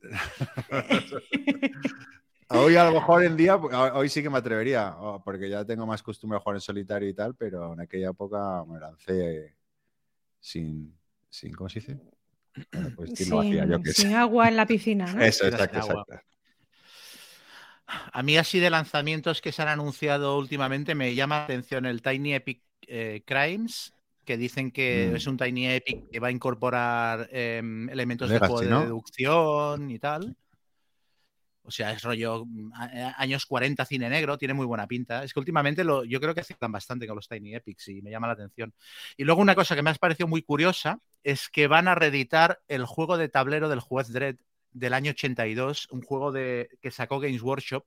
Hoy 2.50 2.76
a 2.76 2.84
lo 2.84 2.92
mejor 2.92 3.24
en 3.24 3.36
día, 3.36 3.56
hoy 3.56 4.08
sí 4.08 4.22
que 4.22 4.30
me 4.30 4.38
atrevería, 4.38 4.96
porque 5.22 5.50
ya 5.50 5.66
tengo 5.66 5.86
más 5.86 6.02
costumbre 6.02 6.38
a 6.38 6.40
jugar 6.40 6.56
en 6.56 6.62
solitario 6.62 7.06
y 7.06 7.12
tal, 7.12 7.34
pero 7.34 7.74
en 7.74 7.80
aquella 7.80 8.08
época 8.08 8.64
me 8.66 8.80
lancé 8.80 9.54
sin, 10.40 10.96
sin 11.28 11.52
¿cómo 11.52 11.68
se 11.68 11.80
dice? 11.80 12.00
Pues 12.96 13.12
sin, 13.14 13.34
agua 14.14 14.48
en 14.48 14.56
la 14.56 14.66
piscina, 14.66 15.12
¿no? 15.12 15.22
Eso, 15.22 15.46
exacto, 15.46 15.78
exacto. 15.78 16.20
A 17.86 18.22
mí 18.22 18.38
así 18.38 18.60
de 18.60 18.70
lanzamientos 18.70 19.42
que 19.42 19.52
se 19.52 19.62
han 19.62 19.68
anunciado 19.68 20.38
últimamente 20.38 20.94
me 20.94 21.14
llama 21.14 21.38
la 21.38 21.44
atención 21.44 21.84
el 21.84 22.00
Tiny 22.00 22.34
Epic 22.34 22.62
eh, 22.86 23.22
Crimes, 23.26 23.92
que 24.28 24.36
dicen 24.36 24.70
que 24.70 25.08
mm. 25.10 25.16
es 25.16 25.26
un 25.26 25.38
Tiny 25.38 25.68
Epic 25.68 26.10
que 26.10 26.20
va 26.20 26.28
a 26.28 26.30
incorporar 26.30 27.30
em, 27.32 27.88
elementos 27.88 28.28
de 28.28 28.38
juego 28.38 28.60
de 28.60 28.68
deducción 28.68 29.90
y 29.90 29.98
tal. 29.98 30.36
O 31.62 31.70
sea, 31.70 31.92
es 31.92 32.02
rollo 32.02 32.44
mm, 32.44 32.72
eh, 32.92 33.12
años 33.16 33.46
40 33.46 33.86
cine 33.86 34.10
negro, 34.10 34.36
tiene 34.36 34.52
muy 34.52 34.66
buena 34.66 34.86
pinta. 34.86 35.24
Es 35.24 35.32
que 35.32 35.40
últimamente 35.40 35.82
lo, 35.82 36.04
yo 36.04 36.20
creo 36.20 36.34
que 36.34 36.42
aceptan 36.42 36.70
bastante 36.70 37.06
con 37.06 37.16
los 37.16 37.26
Tiny 37.26 37.54
Epics 37.54 37.88
y 37.88 38.02
me 38.02 38.10
llama 38.10 38.26
la 38.26 38.34
atención. 38.34 38.74
Y 39.16 39.24
luego 39.24 39.40
una 39.40 39.54
cosa 39.54 39.74
que 39.74 39.80
me 39.80 39.88
ha 39.88 39.94
parecido 39.94 40.28
muy 40.28 40.42
curiosa 40.42 41.00
es 41.22 41.48
que 41.48 41.66
van 41.66 41.88
a 41.88 41.94
reeditar 41.94 42.60
el 42.68 42.84
juego 42.84 43.16
de 43.16 43.30
tablero 43.30 43.70
del 43.70 43.80
juez 43.80 44.12
Dredd 44.12 44.36
del 44.72 44.92
año 44.92 45.12
82, 45.12 45.88
un 45.90 46.02
juego 46.02 46.32
de, 46.32 46.68
que 46.82 46.90
sacó 46.90 47.18
Games 47.18 47.40
Workshop. 47.40 47.86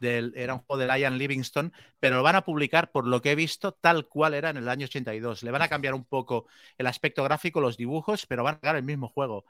Del, 0.00 0.32
era 0.36 0.54
un 0.54 0.60
juego 0.60 0.82
de 0.82 1.00
Ian 1.00 1.18
Livingston, 1.18 1.72
pero 1.98 2.16
lo 2.16 2.22
van 2.22 2.36
a 2.36 2.44
publicar, 2.44 2.90
por 2.90 3.06
lo 3.06 3.20
que 3.20 3.32
he 3.32 3.34
visto, 3.34 3.72
tal 3.72 4.06
cual 4.06 4.34
era 4.34 4.50
en 4.50 4.56
el 4.56 4.68
año 4.68 4.86
82. 4.86 5.42
Le 5.42 5.50
van 5.50 5.62
a 5.62 5.68
cambiar 5.68 5.94
un 5.94 6.04
poco 6.04 6.46
el 6.76 6.86
aspecto 6.86 7.24
gráfico, 7.24 7.60
los 7.60 7.76
dibujos, 7.76 8.26
pero 8.26 8.44
van 8.44 8.54
a 8.54 8.58
sacar 8.58 8.76
el 8.76 8.84
mismo 8.84 9.08
juego. 9.08 9.44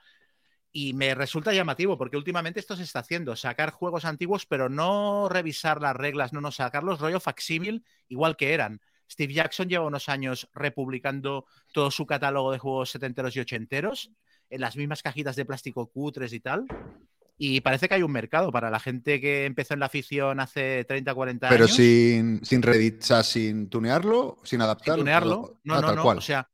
Y 0.71 0.93
me 0.93 1.15
resulta 1.15 1.53
llamativo 1.53 1.97
porque 1.97 2.17
últimamente 2.17 2.61
esto 2.61 2.77
se 2.77 2.83
está 2.83 3.01
haciendo, 3.01 3.37
sacar 3.37 3.71
juegos 3.71 4.05
antiguos, 4.05 4.47
pero 4.47 4.69
no 4.69 5.29
revisar 5.29 5.81
las 5.81 5.97
reglas, 5.97 6.33
no, 6.33 6.41
no 6.41 6.53
sacarlos 6.53 7.01
rollo 7.01 7.21
facsímil 7.21 7.85
igual 8.09 8.37
que 8.37 8.53
eran. 8.53 8.81
Steve 9.11 9.33
Jackson 9.33 9.69
lleva 9.69 9.87
unos 9.87 10.09
años 10.09 10.49
republicando 10.55 11.47
todo 11.73 11.91
su 11.91 12.07
catálogo 12.07 12.53
de 12.53 12.59
juegos 12.59 12.91
setenteros 12.91 13.35
y 13.37 13.41
ochenteros 13.41 14.13
en 14.51 14.61
las 14.61 14.77
mismas 14.77 15.03
cajitas 15.03 15.37
de 15.37 15.45
plástico 15.45 15.91
cutres 15.91 16.33
y 16.33 16.41
tal. 16.41 16.67
Y 17.39 17.61
parece 17.61 17.89
que 17.89 17.95
hay 17.95 18.03
un 18.03 18.11
mercado 18.11 18.51
para 18.51 18.69
la 18.69 18.81
gente 18.81 19.21
que 19.21 19.47
empezó 19.47 19.75
en 19.75 19.81
la 19.81 19.87
afición 19.87 20.41
hace 20.41 20.85
30, 20.85 21.15
40 21.15 21.47
años. 21.47 21.57
Pero 21.57 21.69
sin, 21.69 22.45
sin 22.45 22.63
Reddit, 22.63 23.01
sin 23.23 23.69
tunearlo, 23.69 24.39
sin 24.43 24.61
adaptarlo. 24.61 24.97
Sin 24.97 25.05
tunearlo, 25.05 25.61
no, 25.63 25.81
no, 25.81 25.95
no. 25.95 26.05
O 26.05 26.21
sea, 26.21 26.49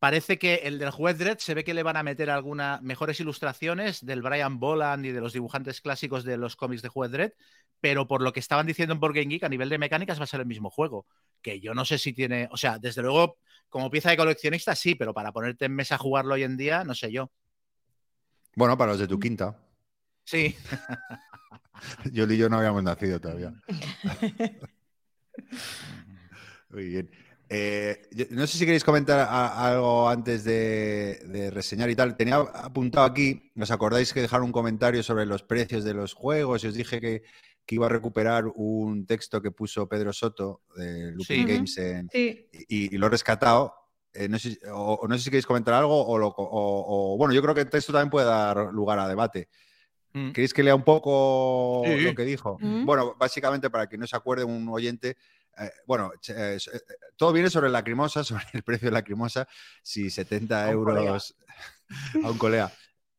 Parece 0.00 0.38
que 0.38 0.54
el 0.64 0.78
del 0.78 0.90
juez 0.90 1.18
Dredd 1.18 1.40
se 1.40 1.52
ve 1.52 1.62
que 1.62 1.74
le 1.74 1.82
van 1.82 1.98
a 1.98 2.02
meter 2.02 2.30
algunas 2.30 2.80
mejores 2.80 3.20
ilustraciones 3.20 4.02
del 4.02 4.22
Brian 4.22 4.58
Boland 4.58 5.04
y 5.04 5.12
de 5.12 5.20
los 5.20 5.34
dibujantes 5.34 5.82
clásicos 5.82 6.24
de 6.24 6.38
los 6.38 6.56
cómics 6.56 6.80
de 6.80 6.88
juez 6.88 7.10
Dredd, 7.10 7.32
pero 7.80 8.08
por 8.08 8.22
lo 8.22 8.32
que 8.32 8.40
estaban 8.40 8.66
diciendo 8.66 8.94
en 8.94 9.00
Board 9.00 9.12
Game 9.12 9.26
Geek, 9.26 9.44
a 9.44 9.50
nivel 9.50 9.68
de 9.68 9.76
mecánicas 9.76 10.18
va 10.18 10.24
a 10.24 10.26
ser 10.26 10.40
el 10.40 10.46
mismo 10.46 10.70
juego. 10.70 11.04
Que 11.42 11.60
yo 11.60 11.74
no 11.74 11.84
sé 11.84 11.98
si 11.98 12.14
tiene. 12.14 12.48
O 12.50 12.56
sea, 12.56 12.78
desde 12.78 13.02
luego, 13.02 13.36
como 13.68 13.90
pieza 13.90 14.08
de 14.08 14.16
coleccionista 14.16 14.74
sí, 14.74 14.94
pero 14.94 15.12
para 15.12 15.32
ponerte 15.32 15.66
en 15.66 15.74
mesa 15.74 15.96
a 15.96 15.98
jugarlo 15.98 16.32
hoy 16.32 16.44
en 16.44 16.56
día, 16.56 16.82
no 16.82 16.94
sé 16.94 17.12
yo. 17.12 17.30
Bueno, 18.56 18.78
para 18.78 18.92
los 18.92 19.00
de 19.00 19.06
tu 19.06 19.18
mm. 19.18 19.20
quinta. 19.20 19.58
Sí. 20.24 20.56
yo 22.12 22.24
y 22.24 22.36
yo 22.36 22.48
no 22.48 22.58
habíamos 22.58 22.82
nacido 22.82 23.20
todavía. 23.20 23.52
Muy 26.70 26.84
bien. 26.84 27.10
Eh, 27.52 28.00
no 28.30 28.46
sé 28.46 28.58
si 28.58 28.64
queréis 28.64 28.84
comentar 28.84 29.26
algo 29.28 30.08
antes 30.08 30.44
de, 30.44 31.50
reseñar 31.52 31.90
y 31.90 31.96
tal. 31.96 32.16
Tenía 32.16 32.36
apuntado 32.36 33.04
aquí, 33.04 33.50
¿os 33.60 33.72
acordáis 33.72 34.12
que 34.12 34.20
dejaron 34.20 34.46
un 34.46 34.52
comentario 34.52 35.02
sobre 35.02 35.26
los 35.26 35.42
precios 35.42 35.82
de 35.82 35.92
los 35.92 36.14
juegos? 36.14 36.62
Y 36.62 36.68
os 36.68 36.74
dije 36.74 37.00
que, 37.00 37.22
iba 37.72 37.86
a 37.86 37.88
recuperar 37.88 38.46
un 38.56 39.06
texto 39.06 39.40
que 39.40 39.52
puso 39.52 39.88
Pedro 39.88 40.12
Soto 40.12 40.62
de 40.74 41.12
Looping 41.12 41.46
Games 41.46 41.80
y, 42.68 42.96
lo 42.96 43.06
he 43.06 43.10
rescatado. 43.10 43.74
Eh, 44.12 44.28
no, 44.28 44.40
sé, 44.40 44.58
o, 44.72 45.06
no 45.08 45.16
sé 45.16 45.24
si 45.24 45.30
queréis 45.30 45.46
comentar 45.46 45.74
algo 45.74 46.04
o, 46.04 47.16
bueno, 47.16 47.32
yo 47.32 47.42
creo 47.42 47.54
que 47.54 47.60
el 47.60 47.70
texto 47.70 47.92
también 47.92 48.10
puede 48.10 48.26
dar 48.26 48.72
lugar 48.72 48.98
a 48.98 49.08
debate. 49.08 49.48
Mm. 50.12 50.32
¿Queréis 50.32 50.52
que 50.52 50.62
lea 50.62 50.74
un 50.74 50.84
poco 50.84 51.84
lo 51.86 52.14
que 52.14 52.24
dijo? 52.24 52.58
Mm. 52.60 52.84
Bueno, 52.84 53.14
básicamente 53.18 53.70
para 53.70 53.88
que 53.88 53.98
no 53.98 54.06
se 54.06 54.16
acuerde 54.16 54.44
un 54.44 54.68
oyente, 54.68 55.16
eh, 55.58 55.70
bueno, 55.86 56.12
eh, 56.28 56.58
eh, 56.58 56.80
todo 57.16 57.32
viene 57.32 57.50
sobre 57.50 57.68
la 57.68 57.78
lacrimosa, 57.78 58.24
sobre 58.24 58.44
el 58.52 58.62
precio 58.62 58.86
de 58.86 58.92
la 58.92 58.98
lacrimosa, 58.98 59.46
si 59.82 60.10
70 60.10 60.70
euros 60.70 61.36
a 62.22 62.30
un 62.30 62.38
colega. 62.38 62.72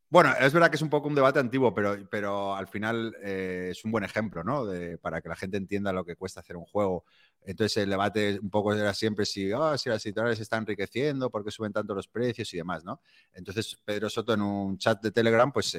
Bueno, 0.10 0.34
es 0.38 0.52
verdad 0.52 0.70
que 0.70 0.76
es 0.76 0.82
un 0.82 0.90
poco 0.90 1.08
un 1.08 1.16
debate 1.16 1.40
antiguo, 1.40 1.74
pero, 1.74 1.98
pero 2.10 2.54
al 2.54 2.68
final 2.68 3.16
es 3.22 3.86
un 3.86 3.92
buen 3.92 4.04
ejemplo, 4.04 4.44
¿no? 4.44 4.66
para 5.02 5.22
que 5.22 5.30
la 5.30 5.38
gente 5.38 5.56
entienda 5.56 5.94
lo 5.94 6.04
que 6.04 6.18
cuesta 6.18 6.42
hacer 6.42 6.58
un 6.58 6.66
juego. 6.66 7.06
Entonces 7.46 7.78
el 7.78 7.90
debate 7.90 8.38
un 8.42 8.50
poco 8.50 8.74
era 8.74 8.94
siempre 8.94 9.26
si, 9.26 9.54
oh, 9.54 9.78
si 9.78 9.88
las 9.88 10.06
editoriales 10.06 10.38
se 10.38 10.44
están 10.44 10.64
enriqueciendo, 10.64 11.30
por 11.30 11.46
qué 11.46 11.52
suben 11.52 11.72
tanto 11.72 11.96
los 11.96 12.10
precios 12.10 12.54
y 12.54 12.58
demás, 12.58 12.84
¿no? 12.84 13.00
Entonces 13.32 13.78
Pedro 13.86 14.10
Soto 14.10 14.34
en 14.34 14.42
un 14.42 14.78
chat 14.78 15.02
de 15.02 15.12
Telegram, 15.12 15.50
pues 15.50 15.78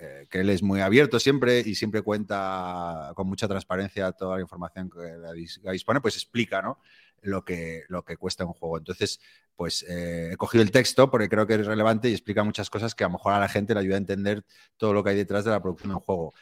eh, 0.00 0.26
que 0.30 0.40
él 0.40 0.48
es 0.48 0.62
muy 0.62 0.80
abierto 0.80 1.20
siempre 1.20 1.60
y 1.60 1.74
siempre 1.74 2.00
cuenta 2.00 3.12
con 3.14 3.28
mucha 3.28 3.46
transparencia 3.46 4.12
toda 4.12 4.36
la 4.36 4.42
información 4.42 4.90
que 4.90 5.70
dispone, 5.70 6.00
pues 6.00 6.14
explica 6.16 6.62
¿no? 6.62 6.78
lo, 7.22 7.44
que, 7.44 7.84
lo 7.88 8.04
que 8.04 8.16
cuesta 8.16 8.44
un 8.44 8.54
juego. 8.54 8.78
Entonces, 8.78 9.20
pues 9.54 9.84
eh, 9.88 10.30
he 10.32 10.36
cogido 10.36 10.62
el 10.62 10.70
texto 10.70 11.10
porque 11.10 11.28
creo 11.28 11.46
que 11.46 11.54
es 11.54 11.66
relevante 11.66 12.08
y 12.08 12.12
explica 12.12 12.42
muchas 12.44 12.70
cosas 12.70 12.94
que 12.94 13.04
a 13.04 13.08
lo 13.08 13.14
mejor 13.14 13.34
a 13.34 13.40
la 13.40 13.48
gente 13.48 13.74
le 13.74 13.80
ayuda 13.80 13.96
a 13.96 13.98
entender 13.98 14.44
todo 14.76 14.94
lo 14.94 15.04
que 15.04 15.10
hay 15.10 15.16
detrás 15.16 15.44
de 15.44 15.50
la 15.50 15.60
producción 15.60 15.90
de 15.90 15.96
un 15.96 16.00
juego. 16.00 16.34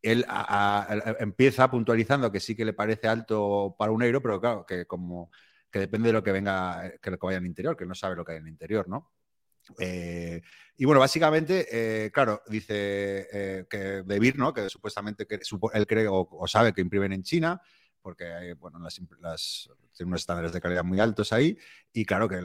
Él 0.00 0.24
empieza 1.20 1.70
puntualizando 1.70 2.30
que 2.32 2.40
sí 2.40 2.56
que 2.56 2.64
le 2.64 2.72
parece 2.72 3.08
alto 3.08 3.74
para 3.78 3.92
un 3.92 4.02
euro, 4.02 4.20
pero 4.22 4.40
claro, 4.40 4.66
que 4.66 4.86
como 4.86 5.30
que 5.70 5.78
depende 5.78 6.08
de 6.08 6.12
lo 6.12 6.22
que 6.22 6.32
venga, 6.32 6.92
que 7.00 7.10
lo 7.10 7.18
que 7.18 7.26
vaya 7.26 7.38
en 7.38 7.44
el 7.44 7.48
interior, 7.48 7.76
que 7.76 7.86
no 7.86 7.94
sabe 7.94 8.16
lo 8.16 8.24
que 8.24 8.32
hay 8.32 8.38
en 8.38 8.44
el 8.44 8.52
interior, 8.52 8.88
¿no? 8.88 9.10
Eh, 9.78 10.42
y 10.76 10.84
bueno, 10.84 11.00
básicamente, 11.00 11.66
eh, 11.70 12.10
claro, 12.10 12.42
dice 12.48 13.28
eh, 13.32 13.66
que 13.68 14.02
de 14.02 14.34
¿no? 14.36 14.52
que 14.52 14.68
supuestamente 14.68 15.26
que, 15.26 15.40
él 15.74 15.86
cree 15.86 16.06
o, 16.08 16.44
sabe 16.46 16.72
que 16.72 16.80
imprimen 16.80 17.12
en 17.12 17.22
China, 17.22 17.60
porque 18.00 18.32
hay, 18.32 18.52
bueno, 18.54 18.80
las, 18.80 18.94
tienen 19.96 20.08
unos 20.08 20.20
estándares 20.20 20.52
de 20.52 20.60
calidad 20.60 20.82
muy 20.82 20.98
altos 20.98 21.32
ahí, 21.32 21.56
y 21.92 22.04
claro 22.04 22.28
que 22.28 22.40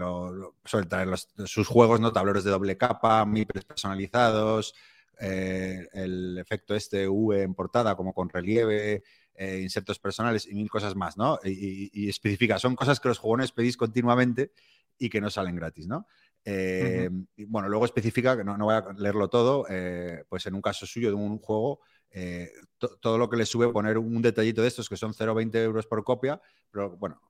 suelen 0.65 0.89
traer 0.89 1.09
sus 1.45 1.67
juegos, 1.67 1.99
¿no? 1.99 2.13
Tableros 2.13 2.43
de 2.43 2.51
doble 2.51 2.77
capa, 2.77 3.25
muy 3.25 3.45
personalizados, 3.45 4.75
el 5.19 6.37
efecto 6.37 6.75
este 6.75 7.07
V 7.07 7.41
en 7.41 7.55
portada 7.55 7.95
como 7.95 8.13
con 8.13 8.29
relieve, 8.29 9.03
insertos 9.39 9.97
personales 9.97 10.47
y 10.47 10.53
mil 10.53 10.69
cosas 10.69 10.95
más, 10.95 11.17
¿no? 11.17 11.39
Y, 11.43 11.89
y, 11.91 12.07
especifica, 12.07 12.59
son 12.59 12.75
cosas 12.75 12.99
que 12.99 13.07
los 13.07 13.17
jugones 13.17 13.51
pedís 13.51 13.77
continuamente 13.77 14.51
y 14.99 15.09
que 15.09 15.21
no 15.21 15.31
salen 15.31 15.55
gratis, 15.55 15.87
¿no? 15.87 16.05
Eh, 16.45 17.09
y 17.35 17.45
bueno, 17.45 17.67
luego 17.67 17.85
especifica, 17.85 18.37
que 18.37 18.43
no, 18.43 18.57
voy 18.57 18.75
a 18.75 18.85
leerlo 18.97 19.29
todo, 19.29 19.65
eh, 19.69 20.23
pues 20.29 20.45
en 20.45 20.55
un 20.55 20.61
caso 20.61 20.85
suyo 20.85 21.09
de 21.09 21.15
un 21.15 21.39
juego, 21.39 21.81
eh, 22.09 22.51
todo 22.77 23.17
lo 23.17 23.29
que 23.29 23.37
le 23.37 23.45
sube, 23.45 23.71
poner 23.71 23.97
un 23.97 24.21
detallito 24.21 24.61
de 24.61 24.69
estos 24.69 24.87
que 24.87 24.95
son 24.95 25.13
0,20 25.13 25.55
euros 25.55 25.85
por 25.87 26.03
copia, 26.03 26.39
pero 26.71 26.95
bueno, 26.97 27.21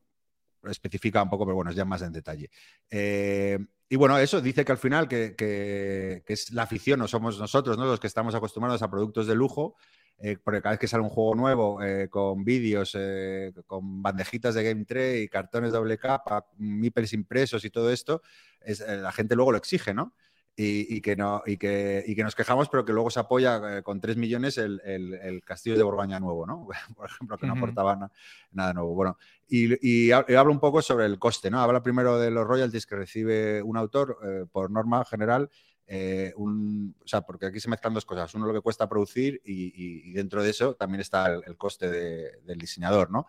especifica 0.70 1.24
un 1.24 1.30
poco, 1.30 1.46
pero 1.46 1.56
bueno, 1.56 1.72
es 1.72 1.78
ya 1.78 1.86
más 1.86 2.02
en 2.04 2.13
detalle. 2.13 2.50
y 3.89 3.96
bueno, 3.96 4.17
eso 4.20 4.39
dice 4.39 4.63
que 4.63 4.72
al 4.72 4.78
final 4.78 5.08
que, 5.08 6.24
es 6.28 6.52
la 6.52 6.63
afición, 6.63 7.00
no 7.00 7.08
somos 7.08 7.39
nosotros 7.39 7.78
¿no? 7.78 7.86
los 7.86 8.00
que 8.00 8.08
estamos 8.08 8.36
acostumbrados 8.36 8.82
a 8.82 8.89
productos 8.91 9.26
de 9.26 9.36
lujo, 9.36 9.76
porque 10.43 10.62
cada 10.62 10.73
vez 10.73 10.80
que 10.80 10.88
sale 10.88 11.03
un 11.03 11.10
juego 11.10 11.36
nuevo 11.36 11.80
con 12.10 12.43
vídeos, 12.43 12.97
con 13.67 14.01
bandejitas 14.01 14.56
de 14.56 14.63
Game 14.63 14.86
Tray, 14.86 15.27
cartones 15.27 15.71
doble 15.71 15.97
capa, 15.97 16.47
mipels 16.58 17.13
impresos 17.13 17.63
y 17.65 17.69
todo 17.69 17.91
esto, 17.91 18.21
eh, 18.67 18.97
la 18.97 19.12
gente 19.12 19.36
luego 19.36 19.51
lo 19.51 19.58
exige, 19.58 19.93
¿no? 19.93 20.13
Y, 20.60 21.01
que 21.01 21.15
no, 21.15 21.43
y, 21.45 21.58
que, 21.58 22.03
y 22.08 22.15
que 22.15 22.23
nos 22.23 22.34
quejamos, 22.34 22.67
pero 22.67 22.84
que 22.84 22.91
luego 22.91 23.12
se 23.12 23.19
apoya 23.19 23.77
eh, 23.77 23.84
con 23.84 24.01
3 24.01 24.17
millones 24.17 24.58
el, 24.58 24.82
el, 24.84 25.43
castillo 25.43 25.77
de 25.77 25.84
Borbaña 25.84 26.19
nuevo, 26.19 26.47
¿no? 26.47 26.67
Por 26.95 27.06
ejemplo, 27.06 27.38
que 27.38 27.45
no 27.45 27.53
aportaba 27.53 28.10
nada 28.53 28.73
nuevo. 28.73 28.95
Bueno, 28.95 29.19
y, 29.47 30.08
y, 30.08 30.12
habla 30.12 30.49
un 30.49 30.60
poco 30.60 30.82
sobre 30.82 31.06
el 31.06 31.19
coste, 31.19 31.51
¿no? 31.51 31.60
Habla 31.60 31.84
primero 31.84 32.17
de 32.17 32.32
los 32.32 32.47
royalties 32.47 32.88
que 32.88 32.95
recibe 32.95 33.62
un 33.62 33.77
autor 33.77 34.17
eh, 34.23 34.45
por 34.51 34.71
norma 34.71 35.06
general. 35.06 35.47
Un, 36.36 36.95
o 37.04 37.08
sea, 37.08 37.21
porque 37.21 37.45
aquí 37.45 37.60
se 37.60 37.69
mezclan 37.69 37.93
dos 37.93 38.06
cosas. 38.06 38.34
Uno 38.36 38.45
lo 38.45 38.54
que 38.54 38.62
cuesta 38.62 38.89
producir 38.89 39.41
y, 39.43 40.12
dentro 40.13 40.43
de 40.43 40.50
eso 40.50 40.76
también 40.76 41.02
está 41.02 41.28
el, 41.28 41.58
coste 41.58 41.89
del 41.89 42.58
diseñador, 42.58 43.12
¿no? 43.12 43.28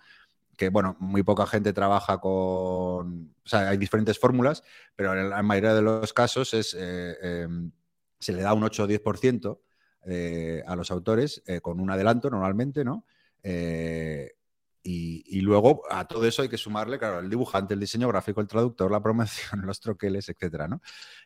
que, 0.57 0.71
bueno, 0.71 0.97
muy 0.99 1.23
poca 1.23 1.47
gente 1.47 1.73
trabaja 1.73 2.18
con, 2.18 3.33
o 3.44 3.49
sea, 3.49 3.68
hay 3.68 3.77
diferentes 3.77 4.18
fórmulas, 4.18 4.64
pero 4.97 5.16
en 5.16 5.31
la 5.31 5.40
mayoría 5.40 5.73
de 5.73 5.83
los 5.83 6.12
casos 6.12 6.53
es, 6.53 6.75
eh, 6.77 7.16
em, 7.23 7.71
se 8.18 8.33
le 8.33 8.42
da 8.42 8.55
un 8.55 8.64
8 8.64 8.83
o 8.83 8.87
10% 8.88 9.61
eh, 10.07 10.64
a 10.66 10.75
los 10.75 10.90
autores 10.90 11.44
con 11.62 11.79
un 11.79 11.90
adelanto 11.90 12.29
normalmente, 12.29 12.85
¿no? 12.85 13.05
Y, 14.83 15.41
luego 15.41 15.83
a 15.91 16.07
todo 16.07 16.27
eso 16.27 16.43
hay 16.43 16.49
que 16.49 16.57
sumarle, 16.57 16.99
claro, 16.99 17.21
el 17.21 17.29
dibujante, 17.29 17.75
el 17.75 17.81
diseño 17.81 18.09
gráfico, 18.09 18.41
el 18.41 18.49
traductor, 18.49 18.91
la 18.91 19.03
promoción, 19.03 19.61
los 19.67 19.81
troqueles, 19.81 20.29
etcétera, 20.29 20.69
¿no? 20.69 20.81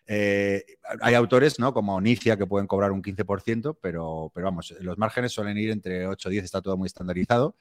Eh, 0.07 0.65
hay 1.01 1.15
autores, 1.15 1.59
¿no? 1.59 1.73
Como 1.73 1.95
Onicia 1.95 2.37
que 2.37 2.47
pueden 2.47 2.67
cobrar 2.67 2.93
un 2.93 3.03
15%, 3.03 3.79
pero, 3.81 4.33
pero 4.35 4.47
vamos, 4.47 4.75
los 4.81 4.99
márgenes 4.99 5.33
suelen 5.33 5.59
ir 5.59 5.71
entre 5.71 6.07
8 6.07 6.29
y 6.31 6.33
10, 6.33 6.45
está 6.45 6.61
todo 6.61 6.77
muy 6.77 6.87
estandarizado. 6.87 7.57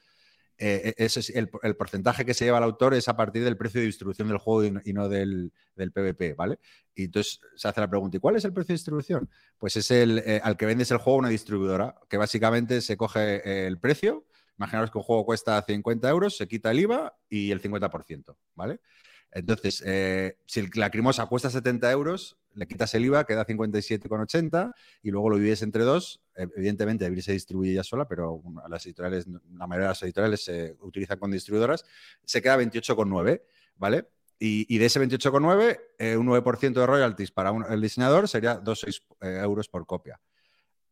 Eh, 0.63 0.93
ese 0.97 1.21
es 1.21 1.29
el, 1.31 1.49
porcentaje 1.49 2.23
que 2.23 2.35
se 2.35 2.45
lleva 2.45 2.59
el 2.59 2.63
autor 2.63 2.93
es 2.93 3.07
a 3.07 3.15
partir 3.15 3.43
del 3.43 3.57
precio 3.57 3.79
de 3.79 3.87
distribución 3.87 4.27
del 4.27 4.37
juego 4.37 4.79
y, 4.83 4.93
no 4.93 5.09
del, 5.09 5.51
PVP, 5.75 6.35
¿vale? 6.35 6.59
Y 6.93 7.05
entonces 7.05 7.39
se 7.55 7.67
hace 7.67 7.81
la 7.81 7.89
pregunta, 7.89 8.17
¿y 8.17 8.19
cuál 8.19 8.35
es 8.35 8.45
el 8.45 8.53
precio 8.53 8.73
de 8.73 8.75
distribución? 8.75 9.27
Pues 9.57 9.75
es 9.75 9.89
el 9.89 10.19
eh, 10.19 10.39
al 10.43 10.57
que 10.57 10.67
vendes 10.67 10.91
el 10.91 10.97
juego 10.97 11.17
una 11.17 11.29
distribuidora, 11.29 11.95
que 12.07 12.17
básicamente 12.17 12.81
se 12.81 12.95
coge 12.95 13.65
el 13.65 13.79
precio 13.79 14.25
Imaginaros 14.57 14.91
que 14.91 14.97
un 14.97 15.03
juego 15.03 15.25
cuesta 15.25 15.61
50 15.61 16.09
euros, 16.09 16.37
se 16.37 16.47
quita 16.47 16.71
el 16.71 16.81
IVA 16.81 17.17
y 17.29 17.51
el 17.51 17.61
50%, 17.61 18.35
¿vale? 18.55 18.79
Entonces, 19.31 19.81
eh, 19.85 20.37
si 20.45 20.67
la 20.73 20.89
crimosa 20.89 21.25
cuesta 21.25 21.49
70 21.49 21.89
euros, 21.91 22.37
le 22.53 22.67
quitas 22.67 22.93
el 22.95 23.05
IVA, 23.05 23.25
queda 23.25 23.45
57,80 23.45 24.73
y 25.03 25.11
luego 25.11 25.29
lo 25.29 25.37
divides 25.37 25.61
entre 25.61 25.83
dos. 25.83 26.21
Evidentemente, 26.35 27.05
Abril 27.05 27.23
se 27.23 27.31
distribuye 27.31 27.73
ya 27.73 27.83
sola, 27.83 28.07
pero 28.07 28.43
las 28.69 28.85
editoriales, 28.85 29.27
la 29.27 29.67
mayoría 29.67 29.87
de 29.87 29.91
las 29.91 30.03
editoriales 30.03 30.43
se 30.43 30.75
utilizan 30.81 31.17
con 31.17 31.31
distribuidoras. 31.31 31.85
Se 32.25 32.41
queda 32.41 32.57
28,9, 32.57 33.41
¿vale? 33.77 34.09
Y, 34.37 34.77
de 34.79 34.85
ese 34.85 34.99
28,9, 34.99 35.79
eh, 35.99 36.17
un 36.17 36.25
9% 36.25 36.73
de 36.73 36.87
royalties 36.87 37.29
para 37.31 37.53
el 37.69 37.79
diseñador 37.79 38.27
sería 38.27 38.59
2,6 38.59 39.03
eh, 39.21 39.39
euros 39.43 39.69
por 39.69 39.85
copia. 39.85 40.19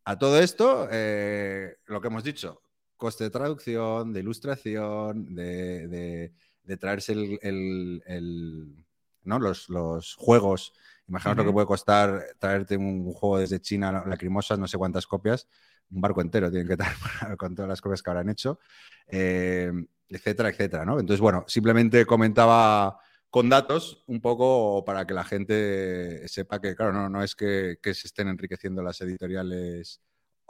A 0.04 0.18
todo 0.18 0.38
esto, 0.38 0.84
lo 0.84 2.00
que 2.00 2.06
hemos 2.06 2.24
dicho, 2.24 2.62
coste 3.00 3.24
de 3.24 3.30
traducción, 3.30 4.12
de 4.12 4.20
ilustración, 4.20 5.34
de, 5.34 6.32
traerse 6.78 7.12
el, 7.42 8.86
¿no? 9.24 9.38
los, 9.40 10.14
juegos. 10.16 10.72
Imaginaos 11.08 11.38
lo 11.38 11.44
que 11.44 11.52
puede 11.52 11.66
costar 11.66 12.24
traerte 12.38 12.76
un, 12.76 13.12
juego 13.12 13.38
desde 13.38 13.60
China, 13.60 14.04
lacrimosas, 14.06 14.60
no 14.60 14.68
sé 14.68 14.78
cuántas 14.78 15.08
copias, 15.08 15.48
un 15.90 16.00
barco 16.00 16.20
entero 16.20 16.50
tienen 16.50 16.68
que 16.68 16.74
estar 16.74 16.94
con 17.36 17.56
todas 17.56 17.68
las 17.68 17.80
copias 17.80 18.02
que 18.02 18.10
habrán 18.10 18.28
hecho, 18.28 18.60
eh, 19.08 19.72
etcétera, 20.08 20.50
etcétera. 20.50 20.84
¿no? 20.84 21.00
Entonces, 21.00 21.20
bueno, 21.20 21.44
simplemente 21.48 22.06
comentaba 22.06 23.00
con 23.30 23.48
datos 23.48 24.04
un 24.06 24.20
poco 24.20 24.84
para 24.84 25.06
que 25.06 25.14
la 25.14 25.24
gente 25.24 26.28
sepa 26.28 26.60
que, 26.60 26.76
claro, 26.76 26.92
no, 26.92 27.08
no 27.08 27.24
es 27.24 27.34
que, 27.34 27.78
que 27.82 27.94
se 27.94 28.06
estén 28.06 28.28
enriqueciendo 28.28 28.82
las 28.82 29.00
editoriales 29.00 30.00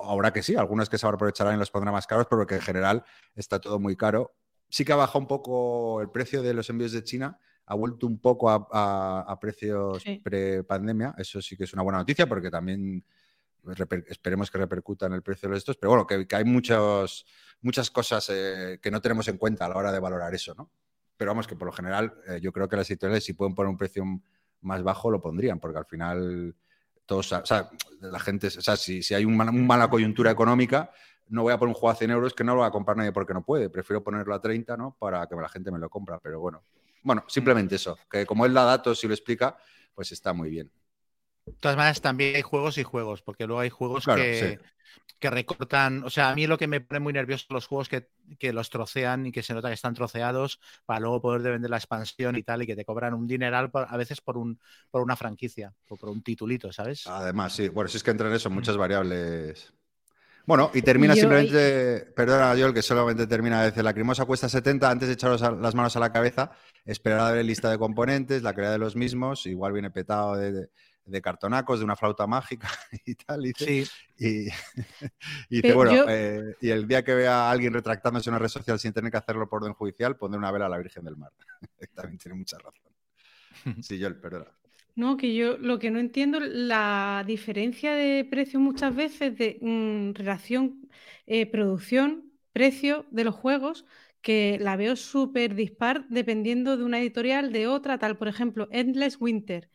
Ahora 0.05 0.33
que 0.33 0.43
sí, 0.43 0.57
algunos 0.57 0.89
que 0.89 0.99
se 0.99 1.07
aprovecharán 1.07 1.55
y 1.55 1.59
los 1.59 1.71
pondrán 1.71 1.95
más 1.95 2.07
caros, 2.07 2.27
pero 2.29 2.47
que 2.47 2.57
en 2.57 2.61
general 2.61 3.05
está 3.35 3.61
todo 3.61 3.79
muy 3.79 3.97
caro. 3.97 4.33
Sí 4.69 4.85
que 4.85 4.93
ha 4.93 4.97
bajado 4.97 5.21
un 5.21 5.27
poco 5.27 6.01
el 6.01 6.11
precio 6.11 6.43
de 6.43 6.55
los 6.55 6.71
envíos 6.71 6.93
de 6.93 7.03
China, 7.03 7.39
ha 7.67 7.75
vuelto 7.75 8.07
un 8.07 8.19
poco 8.19 8.51
a, 8.51 9.39
precios 9.41 10.03
pre-pandemia. 10.23 11.15
Eso 11.19 11.41
sí 11.41 11.57
que 11.57 11.65
es 11.65 11.73
una 11.73 11.83
buena 11.83 11.99
noticia 11.99 12.29
porque 12.29 12.51
también 12.51 13.05
esperemos 14.09 14.51
que 14.51 14.59
repercuta 14.59 15.07
en 15.07 15.13
el 15.13 15.23
precio 15.23 15.49
de 15.49 15.57
estos. 15.57 15.77
Pero 15.77 15.91
bueno, 15.91 16.07
que, 16.07 16.27
hay 16.35 16.45
muchos, 16.45 17.27
muchas 17.61 17.91
cosas 17.91 18.29
eh, 18.31 18.81
que 18.83 18.91
no 18.91 19.01
tenemos 19.01 19.29
en 19.29 19.39
cuenta 19.39 19.67
a 19.67 19.69
la 19.69 19.77
hora 19.77 19.93
de 19.93 20.01
valorar 20.01 20.35
eso, 20.35 20.55
¿no? 20.55 20.71
Pero 21.17 21.31
vamos, 21.33 21.47
que 21.47 21.55
por 21.55 21.67
lo 21.67 21.73
general 21.73 22.15
eh, 22.27 22.41
yo 22.41 22.53
creo 22.53 22.69
que 22.69 22.77
las 22.77 22.91
editoriales 22.91 23.25
si 23.25 23.35
pueden 23.35 23.55
poner 23.55 23.71
un 23.71 23.77
precio 23.77 24.05
más 24.63 24.83
bajo 24.83 25.11
lo 25.11 25.21
pondrían, 25.21 25.61
porque 25.61 25.79
al 25.79 25.87
final 25.87 26.57
o 27.18 27.23
sea, 27.23 27.42
la 28.01 28.18
gente, 28.18 28.49
o 28.49 28.51
sea, 28.51 28.77
si, 28.77 29.03
hay 29.14 29.25
una, 29.25 29.44
mala 29.51 29.88
coyuntura 29.88 30.31
económica, 30.31 30.90
no 31.29 31.42
voy 31.42 31.53
a 31.53 31.59
poner 31.59 31.75
un 31.75 31.81
juego 31.81 31.90
a 31.90 31.96
100 31.96 32.11
euros 32.11 32.35
que 32.35 32.44
no 32.44 32.55
lo 32.55 32.62
va 32.62 32.66
a 32.66 32.70
comprar 32.70 32.96
nadie 32.96 33.12
porque 33.12 33.35
no 33.35 33.44
puede. 33.44 33.70
Prefiero 33.70 34.03
ponerlo 34.03 34.35
a 34.35 34.40
30, 34.40 34.77
¿no? 34.77 34.96
Para 34.99 35.27
que 35.27 35.37
la 35.37 35.49
gente 35.49 35.70
me 35.70 35.79
lo 35.79 35.88
compra. 35.88 36.18
Pero 36.18 36.40
bueno, 36.40 36.64
bueno, 37.03 37.25
simplemente 37.29 37.77
eso. 37.77 37.99
Que 38.11 38.27
como 38.27 38.46
él 38.46 38.53
da 38.53 38.64
datos 38.64 39.03
y 39.05 39.09
lo 39.09 39.14
explica, 39.14 39.57
pues 39.94 40.12
está 40.12 40.33
muy 40.33 40.51
bien. 40.51 40.70
De 41.46 41.53
todas 41.53 41.77
maneras, 41.77 42.01
también 42.01 42.37
hay 42.37 42.42
juegos 42.42 42.79
y 42.79 42.83
juegos, 42.83 43.23
porque 43.23 43.46
luego 43.46 43.61
hay 43.61 43.70
juegos 43.70 44.05
que, 44.05 44.59
que 45.20 45.31
recortan. 45.31 46.03
O 46.05 46.11
sea, 46.11 46.31
a 46.31 46.35
mí 46.35 46.46
lo 46.46 46.59
que 46.59 46.66
me 46.66 46.81
pone 46.81 46.98
muy 46.98 47.12
nervioso 47.12 47.46
son 47.46 47.55
los 47.55 47.66
juegos 47.66 47.88
que, 47.88 48.53
los 48.53 48.70
trocean 48.70 49.26
y 49.26 49.33
que 49.33 49.42
se 49.42 49.55
nota 49.55 49.68
que 49.68 49.74
están 49.74 49.94
troceados 49.94 50.61
para 50.87 51.00
luego 51.00 51.20
poder 51.20 51.42
vender 51.53 51.70
la 51.70 51.76
expansión 51.76 52.37
y 52.37 52.42
tal, 52.42 52.62
y 52.62 52.66
que 52.66 52.74
te 52.74 52.85
cobran 52.85 53.14
un 53.14 53.26
dineral 53.26 53.70
a 53.72 53.96
veces 53.96 54.20
por, 54.20 54.38
un, 54.38 54.59
por 54.90 55.03
una 55.03 55.16
franquicia 55.16 55.72
o 55.88 55.96
por 55.96 56.09
un 56.09 56.22
titulito, 56.22 56.72
¿sabes? 56.72 57.07
Además, 57.07 57.53
sí. 57.53 57.68
Bueno, 57.68 57.88
si 57.88 57.98
es 57.98 58.03
que 58.03 58.11
entran 58.11 58.33
eso 58.33 58.50
muchas 58.50 58.76
mm. 58.76 58.81
variables. 58.81 59.72
Bueno, 60.46 60.70
y 60.72 60.83
termina 60.83 61.14
simplemente, 61.14 62.12
perdona 62.16 62.59
Joel, 62.59 62.72
que 62.72 62.83
solamente 62.83 63.26
termina 63.26 63.61
de 63.61 63.66
decir, 63.66 63.85
la 63.85 63.92
crimosa 63.92 64.24
cuesta 64.24 64.48
70, 64.48 64.90
antes 64.90 65.07
de 65.07 65.14
echaros 65.14 65.42
las 65.42 65.74
manos 65.74 65.94
a 65.96 66.00
la 66.00 66.11
cabeza, 66.11 66.50
esperar 66.85 67.20
a 67.20 67.31
ver 67.33 67.44
lista 67.44 67.70
de 67.70 67.79
componentes, 67.79 68.42
la 68.42 68.55
calidad 68.55 68.72
de 68.72 68.79
los 68.79 68.96
mismos, 68.96 69.46
igual 69.46 69.72
viene 69.72 69.90
petado 69.90 70.35
de 70.37 70.50
de 70.50 70.70
cartonacos, 71.23 71.79
de 71.79 71.85
una 71.85 71.96
flauta 71.96 72.27
mágica 72.27 72.68
y 73.05 73.14
tal. 73.14 73.46
Y, 73.46 73.53
sí. 73.53 73.85
y, 74.18 74.44
dice, 75.51 75.73
bueno, 75.75 76.05
eh, 76.09 76.57
y 76.61 76.70
el 76.70 76.87
día 76.87 77.03
que 77.03 77.14
vea 77.14 77.49
a 77.49 77.51
alguien 77.51 77.73
retractándose 77.73 78.31
en 78.31 78.35
una 78.35 78.38
red 78.40 78.49
social 78.49 78.79
sin 78.79 78.92
tener 78.92 79.11
que 79.11 79.18
hacerlo 79.18 79.49
por 79.49 79.62
orden 79.62 79.75
judicial, 79.75 80.16
pondré 80.16 80.38
una 80.38 80.53
vela 80.53 80.66
a 80.66 80.68
la 80.68 80.79
Virgen 80.79 81.05
del 81.05 81.16
Mar. 81.16 81.33
También 81.94 82.18
tiene 82.18 82.38
mucha 82.38 82.59
razón. 82.59 83.83
Sí, 83.83 83.99
yo, 83.99 84.18
perdona. 84.20 84.46
No, 84.94 85.16
que 85.16 85.35
yo 85.35 85.57
lo 85.59 85.79
que 85.79 85.90
no 85.90 85.99
entiendo, 85.99 86.40
la 86.40 87.25
diferencia 87.27 87.94
de 87.94 88.25
precio 88.25 88.61
muchas 88.61 88.94
veces 88.94 89.37
de 89.38 89.59
mm, 89.61 90.14
relación 90.14 90.88
eh, 91.27 91.46
producción, 91.46 92.33
precio 92.53 93.07
de 93.11 93.25
los 93.25 93.35
juegos, 93.35 93.85
que 94.20 94.59
la 94.61 94.77
veo 94.77 94.96
súper 94.96 95.55
dispar 95.55 96.07
dependiendo 96.09 96.77
de 96.77 96.85
una 96.85 96.99
editorial, 97.01 97.53
de 97.53 97.66
otra, 97.66 97.99
tal, 97.99 98.18
por 98.18 98.29
ejemplo, 98.29 98.68
Endless 98.73 99.16
Winter 99.20 99.70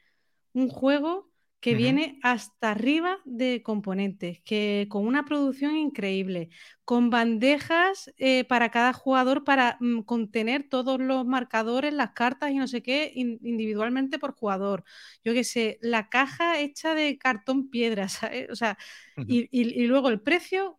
un 0.55 0.69
juego 0.69 1.29
que 1.59 1.73
viene 1.73 2.19
hasta 2.21 2.71
arriba 2.71 3.17
de 3.25 3.63
componentes, 3.63 4.39
que 4.45 4.85
con 4.87 5.07
una 5.07 5.25
producción 5.25 5.75
increíble, 5.75 6.49
con 6.83 7.09
bandejas 7.09 8.13
eh, 8.17 8.43
para 8.43 8.69
cada 8.69 8.93
jugador 8.93 9.43
para 9.43 9.77
mm, 9.79 10.01
contener 10.01 10.69
todos 10.69 10.99
los 10.99 11.25
marcadores, 11.25 11.91
las 11.91 12.11
cartas 12.11 12.51
y 12.51 12.57
no 12.57 12.67
sé 12.67 12.83
qué 12.83 13.11
individualmente 13.15 14.19
por 14.19 14.35
jugador. 14.35 14.83
Yo 15.23 15.33
qué 15.33 15.43
sé, 15.43 15.79
la 15.81 16.07
caja 16.09 16.59
hecha 16.59 16.93
de 16.93 17.17
cartón 17.17 17.71
piedra, 17.71 18.05
O 18.51 18.55
sea, 18.55 18.77
y, 19.27 19.87
luego 19.87 20.09
el 20.09 20.21
precio, 20.21 20.77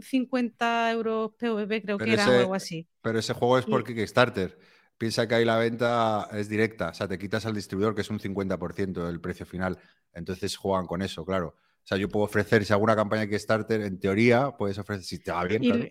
50 0.00 0.90
euros 0.92 1.32
PVP 1.38 1.82
creo 1.82 1.98
que 1.98 2.14
era 2.14 2.26
o 2.26 2.32
algo 2.32 2.54
así. 2.54 2.88
Pero 3.02 3.18
ese 3.18 3.34
juego 3.34 3.58
es 3.58 3.66
por 3.66 3.84
Kickstarter. 3.84 4.58
Piensa 5.02 5.26
que 5.26 5.34
ahí 5.34 5.44
la 5.44 5.58
venta 5.58 6.28
es 6.30 6.48
directa, 6.48 6.90
o 6.90 6.94
sea, 6.94 7.08
te 7.08 7.18
quitas 7.18 7.44
al 7.44 7.56
distribuidor, 7.56 7.92
que 7.92 8.02
es 8.02 8.10
un 8.10 8.20
50% 8.20 9.04
del 9.04 9.20
precio 9.20 9.44
final. 9.44 9.76
Entonces 10.14 10.56
juegan 10.56 10.86
con 10.86 11.02
eso, 11.02 11.24
claro. 11.24 11.56
O 11.58 11.82
sea, 11.82 11.98
yo 11.98 12.08
puedo 12.08 12.24
ofrecer, 12.24 12.64
si 12.64 12.72
hago 12.72 12.84
una 12.84 12.94
campaña 12.94 13.26
Kickstarter, 13.26 13.80
en 13.80 13.98
teoría 13.98 14.52
puedes 14.56 14.78
ofrecer, 14.78 15.04
si 15.04 15.18
te 15.18 15.32
va 15.32 15.42
bien, 15.42 15.64
y, 15.64 15.70
claro, 15.72 15.84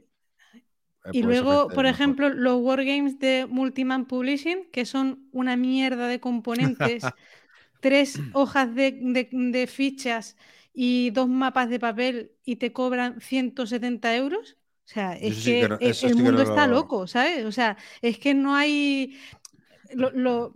y 1.12 1.24
luego, 1.24 1.68
por 1.68 1.88
ejemplo, 1.88 2.30
los 2.30 2.62
Wargames 2.62 3.20
de 3.20 3.48
Multiman 3.50 4.06
Publishing, 4.06 4.72
que 4.72 4.86
son 4.86 5.28
una 5.34 5.58
mierda 5.58 6.08
de 6.08 6.22
componentes, 6.22 7.04
tres 7.82 8.18
hojas 8.32 8.74
de, 8.74 9.68
fichas 9.70 10.38
y 10.74 11.10
dos 11.10 11.28
mapas 11.28 11.70
de 11.70 11.82
papel 11.82 12.32
y 12.46 12.56
te 12.56 12.72
cobran 12.72 13.20
170 13.20 14.16
euros. 14.16 14.56
O 14.92 14.94
sea, 14.94 15.14
es 15.14 15.46
que, 15.46 15.62
el, 15.62 16.16
mundo 16.18 16.42
está 16.42 16.68
loco, 16.68 17.08
¿sabes? 17.08 17.46
O 17.46 17.52
sea, 17.54 17.78
es 18.02 18.20
que 18.20 18.34
no 18.34 18.56
hay... 18.56 19.18
Lo, 19.94 20.52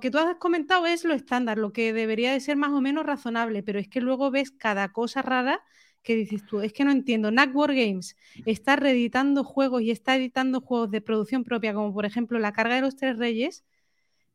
que 0.00 0.10
tú 0.10 0.16
has 0.16 0.36
comentado 0.36 0.86
es 0.86 1.04
lo 1.04 1.12
estándar, 1.12 1.58
lo 1.58 1.70
que 1.70 1.92
debería 1.92 2.32
de 2.32 2.40
ser 2.40 2.56
más 2.56 2.70
o 2.70 2.80
menos 2.80 3.04
razonable, 3.04 3.62
pero 3.62 3.78
es 3.78 3.86
que 3.86 4.00
luego 4.00 4.30
ves 4.30 4.50
cada 4.50 4.92
cosa 4.92 5.20
rara 5.20 5.62
que 6.02 6.16
dices 6.16 6.46
tú, 6.46 6.60
es 6.62 6.72
que 6.72 6.84
no 6.84 6.90
entiendo. 6.90 7.30
War 7.52 7.74
Games 7.74 8.16
está 8.46 8.76
reeditando 8.76 9.44
juegos 9.44 9.82
y 9.82 9.90
está 9.90 10.16
editando 10.16 10.62
juegos 10.62 10.90
de 10.90 11.02
producción 11.02 11.44
propia, 11.44 11.74
como 11.74 11.92
por 11.92 12.06
ejemplo 12.06 12.38
La 12.38 12.52
carga 12.52 12.76
de 12.76 12.80
los 12.80 12.96
tres 12.96 13.18
reyes, 13.18 13.62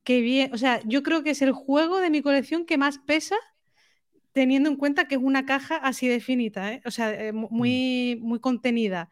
que 0.04 0.22
bien, 0.22 0.54
o 0.54 0.58
sea, 0.60 0.82
yo 0.86 1.02
creo 1.02 1.24
que 1.24 1.32
es 1.32 1.42
el 1.42 1.52
juego 1.52 2.00
de 2.00 2.12
mi 2.12 2.22
colección 2.22 2.68
que 2.68 2.78
más 2.78 3.00
pesa 3.00 3.38
teniendo 4.36 4.70
en 4.70 4.76
cuenta 4.76 5.08
que 5.08 5.16
es 5.16 5.22
una 5.24 5.46
caja 5.46 5.78
así 5.78 6.10
definida, 6.10 6.74
¿eh? 6.74 6.82
o 6.84 6.92
sea, 6.92 7.14
eh, 7.14 7.32
mm. 7.32 7.48
muy, 7.50 8.20
muy 8.22 8.40
contenida. 8.42 9.10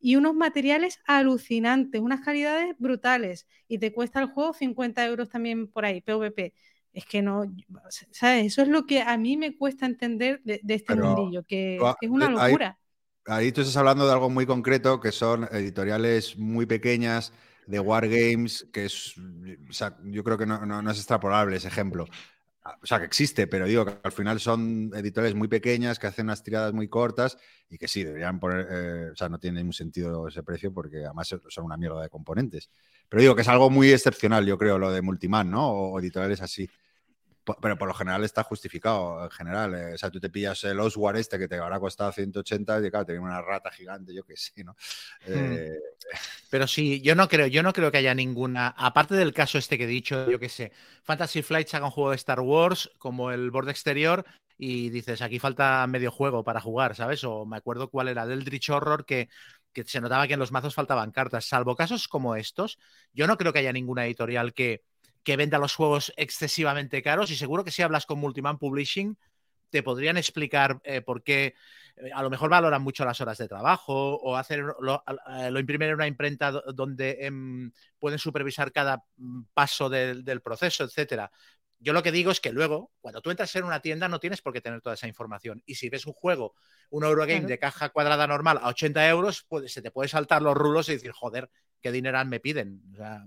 Y 0.00 0.16
unos 0.16 0.34
materiales 0.34 0.98
alucinantes, 1.06 2.00
unas 2.00 2.22
calidades 2.22 2.74
brutales. 2.78 3.46
Y 3.68 3.78
te 3.78 3.92
cuesta 3.92 4.20
el 4.20 4.26
juego 4.26 4.52
50 4.52 5.06
euros 5.06 5.30
también 5.30 5.68
por 5.68 5.84
ahí, 5.84 6.00
PVP. 6.00 6.52
Es 6.92 7.06
que 7.06 7.22
no, 7.22 7.44
¿sabes? 8.10 8.46
Eso 8.46 8.62
es 8.62 8.68
lo 8.68 8.84
que 8.84 9.00
a 9.00 9.16
mí 9.16 9.36
me 9.36 9.56
cuesta 9.56 9.86
entender 9.86 10.42
de, 10.42 10.60
este 10.66 10.96
mundillo, 10.96 11.44
que, 11.44 11.78
es 12.00 12.10
una 12.10 12.28
locura. 12.28 12.76
Ahí, 13.26 13.46
ahí, 13.46 13.52
tú 13.52 13.60
estás 13.60 13.76
hablando 13.76 14.06
de 14.06 14.12
algo 14.12 14.28
muy 14.28 14.44
concreto, 14.44 15.00
que 15.00 15.12
son 15.12 15.48
editoriales 15.52 16.36
muy 16.36 16.66
pequeñas, 16.66 17.32
de 17.66 17.80
Wargames, 17.80 18.68
que 18.72 18.84
es, 18.84 19.14
o 19.16 19.72
sea, 19.72 19.96
yo 20.04 20.22
creo 20.22 20.36
que 20.36 20.44
no, 20.44 20.66
no 20.66 20.90
es 20.90 20.98
extrapolable 20.98 21.56
ese 21.56 21.68
ejemplo. 21.68 22.06
O 22.82 22.86
sea, 22.86 22.98
que 22.98 23.04
existe, 23.04 23.46
pero 23.46 23.66
digo 23.66 23.84
que 23.84 23.98
al 24.02 24.12
final 24.12 24.40
son 24.40 24.90
editores 24.94 25.34
muy 25.34 25.48
pequeñas 25.48 25.98
que 25.98 26.06
hacen 26.06 26.26
unas 26.26 26.42
tiradas 26.42 26.72
muy 26.72 26.88
cortas 26.88 27.36
y 27.68 27.76
que 27.76 27.88
sí, 27.88 28.04
deberían 28.04 28.40
poner, 28.40 28.66
eh, 28.70 29.10
o 29.12 29.16
sea, 29.16 29.28
no 29.28 29.38
tiene 29.38 29.58
ningún 29.58 29.74
sentido 29.74 30.28
ese 30.28 30.42
precio 30.42 30.72
porque 30.72 31.04
además 31.04 31.34
son 31.48 31.64
una 31.64 31.76
mierda 31.76 32.00
de 32.00 32.08
componentes. 32.08 32.70
Pero 33.08 33.20
digo 33.20 33.34
que 33.34 33.42
es 33.42 33.48
algo 33.48 33.68
muy 33.68 33.92
excepcional, 33.92 34.46
yo 34.46 34.56
creo, 34.56 34.78
lo 34.78 34.90
de 34.90 35.02
Multiman, 35.02 35.50
¿no? 35.50 35.70
O 35.70 36.00
editoriales 36.00 36.40
así 36.40 36.68
pero 37.60 37.76
por 37.76 37.88
lo 37.88 37.94
general 37.94 38.24
está 38.24 38.42
justificado, 38.42 39.24
en 39.24 39.30
general. 39.30 39.74
Eh, 39.74 39.94
o 39.94 39.98
sea, 39.98 40.10
tú 40.10 40.20
te 40.20 40.30
pillas 40.30 40.64
el 40.64 40.80
Oswald 40.80 41.18
este 41.18 41.38
que 41.38 41.48
te 41.48 41.56
habrá 41.56 41.78
costado 41.78 42.12
180 42.12 42.86
y 42.86 42.90
claro, 42.90 43.06
tenía 43.06 43.20
una 43.20 43.42
rata 43.42 43.70
gigante, 43.70 44.14
yo 44.14 44.24
qué 44.24 44.36
sé, 44.36 44.64
¿no? 44.64 44.72
Hmm. 45.26 45.32
Eh, 45.52 45.78
pero 46.50 46.66
sí, 46.66 47.00
yo 47.00 47.14
no 47.14 47.28
creo, 47.28 47.46
yo 47.46 47.62
no 47.62 47.72
creo 47.72 47.90
que 47.90 47.98
haya 47.98 48.14
ninguna, 48.14 48.68
aparte 48.68 49.14
del 49.14 49.32
caso 49.32 49.58
este 49.58 49.76
que 49.76 49.84
he 49.84 49.88
dicho, 49.88 50.30
yo 50.30 50.38
qué 50.38 50.48
sé, 50.48 50.72
Fantasy 51.02 51.42
Flight 51.42 51.68
saca 51.68 51.84
un 51.84 51.90
juego 51.90 52.10
de 52.10 52.16
Star 52.16 52.40
Wars 52.40 52.90
como 52.98 53.30
el 53.30 53.50
borde 53.50 53.70
exterior 53.70 54.24
y 54.56 54.90
dices, 54.90 55.20
aquí 55.20 55.38
falta 55.38 55.86
medio 55.86 56.10
juego 56.10 56.44
para 56.44 56.60
jugar, 56.60 56.94
¿sabes? 56.94 57.24
O 57.24 57.44
me 57.44 57.56
acuerdo 57.56 57.90
cuál 57.90 58.08
era, 58.08 58.26
del 58.26 58.44
Drich 58.44 58.70
Horror 58.70 59.04
que 59.04 59.28
que 59.74 59.84
se 59.84 60.00
notaba 60.00 60.26
que 60.26 60.34
en 60.34 60.40
los 60.40 60.52
mazos 60.52 60.74
faltaban 60.74 61.10
cartas. 61.10 61.44
Salvo 61.46 61.76
casos 61.76 62.08
como 62.08 62.36
estos, 62.36 62.78
yo 63.12 63.26
no 63.26 63.36
creo 63.36 63.52
que 63.52 63.58
haya 63.58 63.72
ninguna 63.72 64.06
editorial 64.06 64.54
que, 64.54 64.84
que 65.24 65.36
venda 65.36 65.58
los 65.58 65.74
juegos 65.74 66.12
excesivamente 66.16 67.02
caros 67.02 67.30
y 67.30 67.36
seguro 67.36 67.64
que 67.64 67.70
si 67.70 67.82
hablas 67.82 68.06
con 68.06 68.18
Multiman 68.18 68.58
Publishing 68.58 69.16
te 69.70 69.82
podrían 69.82 70.16
explicar 70.16 70.80
eh, 70.84 71.00
por 71.00 71.24
qué 71.24 71.54
eh, 71.96 72.10
a 72.14 72.22
lo 72.22 72.30
mejor 72.30 72.50
valoran 72.50 72.82
mucho 72.82 73.04
las 73.04 73.20
horas 73.20 73.38
de 73.38 73.48
trabajo 73.48 74.14
o 74.14 74.36
hacer 74.36 74.60
lo, 74.60 75.02
lo 75.50 75.58
imprimen 75.58 75.88
en 75.88 75.94
una 75.94 76.06
imprenta 76.06 76.52
donde 76.52 77.18
em, 77.22 77.72
pueden 77.98 78.18
supervisar 78.18 78.70
cada 78.70 79.04
mm, 79.16 79.42
paso 79.52 79.88
del, 79.88 80.40
proceso, 80.42 80.84
etcétera. 80.84 81.30
Yo 81.80 81.92
lo 81.92 82.02
que 82.02 82.12
digo 82.12 82.30
es 82.30 82.40
que 82.40 82.52
luego, 82.52 82.92
cuando 83.00 83.20
tú 83.20 83.30
entras 83.30 83.54
en 83.56 83.64
una 83.64 83.80
tienda, 83.80 84.08
no 84.08 84.20
tienes 84.20 84.40
por 84.40 84.52
qué 84.52 84.60
tener 84.60 84.80
toda 84.80 84.94
esa 84.94 85.08
información. 85.08 85.62
Y 85.66 85.74
si 85.74 85.88
ves 85.88 86.06
un 86.06 86.12
juego, 86.12 86.54
un 86.90 87.04
Eurogame 87.04 87.46
de 87.46 87.58
caja 87.58 87.88
cuadrada 87.90 88.26
normal 88.26 88.58
a 88.62 88.68
80 88.68 89.08
euros, 89.08 89.44
pues 89.48 89.72
se 89.72 89.82
te 89.82 89.90
puede 89.90 90.08
saltar 90.08 90.40
los 90.40 90.54
rulos 90.54 90.88
y 90.88 90.92
decir, 90.92 91.12
joder, 91.12 91.50
qué 91.82 91.92
dinero 91.92 92.24
me 92.24 92.40
piden. 92.40 92.80
O 92.94 92.96
sea, 92.96 93.24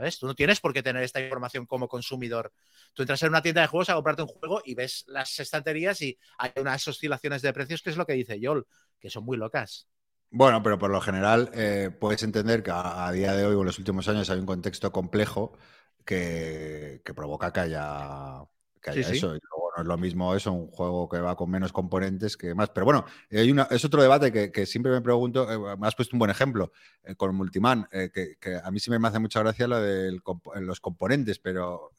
¿Sabes? 0.00 0.18
Tú 0.18 0.26
no 0.26 0.34
tienes 0.34 0.60
por 0.60 0.72
qué 0.72 0.82
tener 0.82 1.02
esta 1.02 1.20
información 1.20 1.66
como 1.66 1.86
consumidor. 1.86 2.54
Tú 2.94 3.02
entras 3.02 3.22
en 3.22 3.28
una 3.28 3.42
tienda 3.42 3.60
de 3.60 3.66
juegos 3.66 3.90
a 3.90 3.94
comprarte 3.94 4.22
un 4.22 4.28
juego 4.28 4.62
y 4.64 4.74
ves 4.74 5.04
las 5.08 5.38
estanterías 5.38 6.00
y 6.00 6.18
hay 6.38 6.52
unas 6.56 6.88
oscilaciones 6.88 7.42
de 7.42 7.52
precios 7.52 7.82
que 7.82 7.90
es 7.90 7.98
lo 7.98 8.06
que 8.06 8.14
dice 8.14 8.40
Yol, 8.40 8.66
que 8.98 9.10
son 9.10 9.24
muy 9.24 9.36
locas. 9.36 9.88
Bueno, 10.30 10.62
pero 10.62 10.78
por 10.78 10.90
lo 10.90 11.02
general 11.02 11.50
eh, 11.52 11.90
puedes 11.90 12.22
entender 12.22 12.62
que 12.62 12.70
a, 12.72 13.12
día 13.12 13.34
de 13.34 13.44
hoy 13.44 13.54
o 13.54 13.60
en 13.60 13.66
los 13.66 13.78
últimos 13.78 14.08
años 14.08 14.30
hay 14.30 14.38
un 14.38 14.46
contexto 14.46 14.90
complejo 14.90 15.52
que, 16.02 17.02
provoca 17.14 17.52
que 17.52 17.60
haya, 17.60 18.46
eso 18.82 19.34
es 19.80 19.86
lo 19.86 19.98
mismo 19.98 20.34
eso, 20.34 20.52
un 20.52 20.68
juego 20.68 21.08
que 21.08 21.18
va 21.18 21.36
con 21.36 21.50
menos 21.50 21.72
componentes 21.72 22.36
que 22.36 22.54
más. 22.54 22.70
Pero 22.70 22.84
bueno, 22.84 23.04
hay 23.30 23.50
una, 23.50 23.68
es 23.70 23.84
otro 23.84 24.02
debate 24.02 24.50
que, 24.50 24.66
siempre 24.66 24.92
me 24.92 25.00
pregunto, 25.00 25.50
eh, 25.50 25.76
me 25.78 25.86
has 25.86 25.94
puesto 25.94 26.16
un 26.16 26.18
buen 26.18 26.30
ejemplo 26.30 26.72
eh, 27.04 27.14
con 27.14 27.34
Multiman, 27.34 27.88
eh, 27.92 28.10
que, 28.12 28.56
a 28.62 28.70
mí 28.70 28.80
sí 28.80 28.90
me 28.90 29.08
hace 29.08 29.18
mucha 29.18 29.40
gracia 29.40 29.66
lo 29.66 29.80
de 29.80 30.18
los 30.60 30.80
componentes, 30.80 31.38
pero 31.38 31.92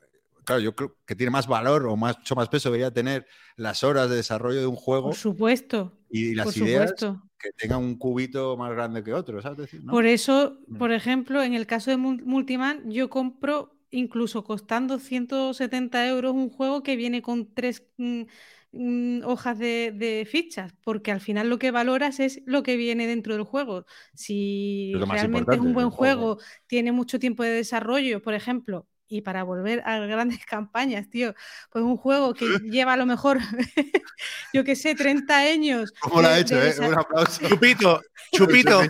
claro, 0.44 0.62
yo 0.62 0.76
creo 0.76 0.98
que 1.06 1.16
tiene 1.16 1.32
más 1.32 1.48
valor 1.48 1.86
o 1.88 1.96
más, 1.96 2.18
mucho 2.18 2.36
más 2.36 2.50
peso 2.50 2.70
debería 2.70 2.92
tener 2.92 3.26
las 3.56 3.84
horas 3.84 4.10
de 4.10 4.18
desarrollo 4.18 4.60
de 4.60 4.68
un 4.68 4.76
juego. 4.76 5.08
Por 5.08 5.16
supuesto. 5.16 5.94
Y 6.10 6.36
las 6.36 6.56
ideas 6.58 6.94
que 7.38 7.52
tengan 7.58 7.80
un 7.80 7.98
cubito 7.98 8.56
más 8.58 8.72
grande 8.72 9.04
que 9.04 9.14
otro, 9.14 9.42
¿sabes? 9.42 9.70
Por 9.90 10.06
eso, 10.06 10.58
mm. 10.68 10.78
por 10.78 10.92
ejemplo, 10.92 11.42
en 11.42 11.54
el 11.54 11.66
caso 11.66 11.92
de 11.92 11.98
Multiman, 11.98 12.92
yo 12.92 13.10
compro 13.10 13.81
incluso 13.92 14.44
costando 14.44 15.00
170 15.00 16.08
euros 16.08 16.34
un 16.34 16.50
juego 16.50 16.82
que 16.82 16.96
viene 16.96 17.22
con 17.22 17.54
tres 17.54 17.84
mm, 17.98 18.24
mm, 18.72 19.22
hojas 19.26 19.60
de, 19.60 20.28
fichas, 20.30 20.74
porque 20.84 21.12
al 21.12 21.22
final 21.22 21.50
lo 21.50 21.60
que 21.60 21.72
valoras 21.72 22.20
es 22.20 22.42
lo 22.46 22.64
que 22.64 22.78
viene 22.78 23.08
dentro 23.08 23.34
del 23.34 23.44
juego. 23.44 23.86
Si 24.14 24.94
realmente 24.96 25.56
es 25.56 25.62
un 25.62 25.74
buen 25.74 25.90
juego, 25.90 26.40
tiene 26.68 26.92
mucho 26.92 27.20
tiempo 27.20 27.44
de 27.44 27.52
desarrollo, 27.52 28.22
por 28.22 28.34
ejemplo, 28.34 28.88
y 29.12 29.22
para 29.22 29.44
volver 29.44 29.84
a 29.86 30.00
grandes 30.00 30.40
campañas, 30.46 31.10
tío, 31.10 31.36
pues 31.70 31.84
un 31.84 31.98
juego 31.98 32.34
que 32.34 32.46
lleva 32.64 32.94
a 32.94 32.98
lo 32.98 33.06
mejor, 33.06 33.40
yo 34.54 34.64
qué 34.64 34.76
sé, 34.76 34.96
30 34.96 35.38
años. 35.38 35.94
¿Cómo 36.00 36.22
lo 36.22 36.30
ha 36.30 36.40
hecho, 36.40 36.62
eh? 36.62 36.74
Un 36.80 36.98
aplauso. 36.98 37.48
Chupito, 37.48 38.02
chupito. 38.32 38.82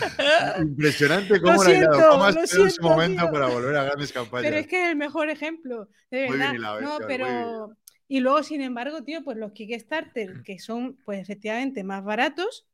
Impresionante 0.60 1.40
cómo 1.40 1.64
le 1.64 1.78
ha 1.78 1.88
dado 1.88 2.28
en 2.28 2.70
su 2.70 2.82
momento 2.82 3.30
para 3.30 3.46
volver 3.46 3.76
a 3.76 3.84
grandes 3.84 4.12
campañas. 4.12 4.44
Pero 4.44 4.56
es 4.56 4.66
que 4.66 4.82
es 4.84 4.90
el 4.90 4.96
mejor 4.96 5.28
ejemplo, 5.30 5.88
de 6.10 6.30
verdad. 6.30 6.80
no, 6.80 6.98
pero... 7.06 7.76
Y 8.08 8.20
luego, 8.20 8.42
sin 8.42 8.60
embargo, 8.60 9.02
tío, 9.02 9.24
pues 9.24 9.36
los 9.36 9.52
Kickstarter, 9.52 10.42
que 10.44 10.58
son, 10.58 10.96
pues 11.04 11.20
efectivamente, 11.20 11.84
más 11.84 12.04
baratos, 12.04 12.66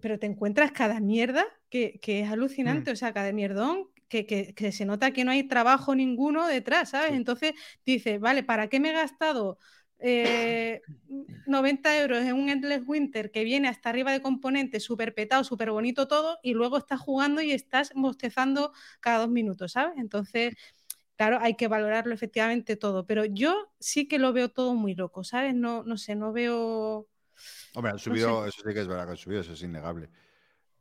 pero 0.00 0.18
te 0.18 0.26
encuentras 0.26 0.72
cada 0.72 1.00
mierda 1.00 1.44
que, 1.68 1.98
que 2.00 2.20
es 2.20 2.30
alucinante, 2.30 2.90
mm. 2.90 2.92
o 2.92 2.96
sea, 2.96 3.12
cada 3.12 3.32
mierdón 3.32 3.88
que, 4.08 4.26
que, 4.26 4.54
que, 4.54 4.72
se 4.72 4.84
nota 4.84 5.12
que 5.12 5.24
no 5.24 5.30
hay 5.30 5.44
trabajo 5.44 5.94
ninguno 5.94 6.46
detrás, 6.46 6.90
¿sabes? 6.90 7.12
Entonces 7.12 7.54
dices, 7.86 8.20
vale, 8.20 8.42
¿para 8.42 8.68
qué 8.68 8.80
me 8.80 8.90
he 8.90 8.92
gastado 8.92 9.58
90 10.00 11.96
eh, 11.96 12.00
euros 12.00 12.18
en 12.20 12.34
un 12.34 12.48
Endless 12.48 12.82
Winter 12.86 13.30
que 13.30 13.44
viene 13.44 13.68
hasta 13.68 13.90
arriba 13.90 14.12
de 14.12 14.22
componentes, 14.22 14.82
súper 14.82 15.14
petado, 15.14 15.44
súper 15.44 15.70
bonito 15.70 16.08
todo, 16.08 16.38
y 16.42 16.54
luego 16.54 16.78
estás 16.78 17.00
jugando 17.00 17.42
y 17.42 17.52
estás 17.52 17.92
bostezando 17.94 18.72
cada 19.00 19.18
dos 19.18 19.28
minutos, 19.28 19.72
¿sabes? 19.72 19.94
Entonces, 19.98 20.54
claro, 21.16 21.38
hay 21.40 21.54
que 21.54 21.68
valorarlo 21.68 22.14
efectivamente 22.14 22.76
todo, 22.76 23.06
pero 23.06 23.24
yo 23.26 23.72
sí 23.78 24.08
que 24.08 24.18
lo 24.18 24.32
veo 24.32 24.50
todo 24.50 24.74
muy 24.74 24.94
loco, 24.94 25.22
¿sabes? 25.22 25.54
No, 25.54 25.82
no 25.84 25.96
sé, 25.96 26.14
no 26.14 26.32
veo... 26.32 27.06
Hombre, 27.74 27.92
han 27.92 27.98
subido, 27.98 28.46
eso 28.46 28.62
sí 28.66 28.74
que 28.74 28.80
es 28.80 28.88
verdad 28.88 29.04
que 29.04 29.10
han 29.12 29.16
subido, 29.16 29.42
eso 29.42 29.52
es 29.52 29.62
innegable. 29.62 30.08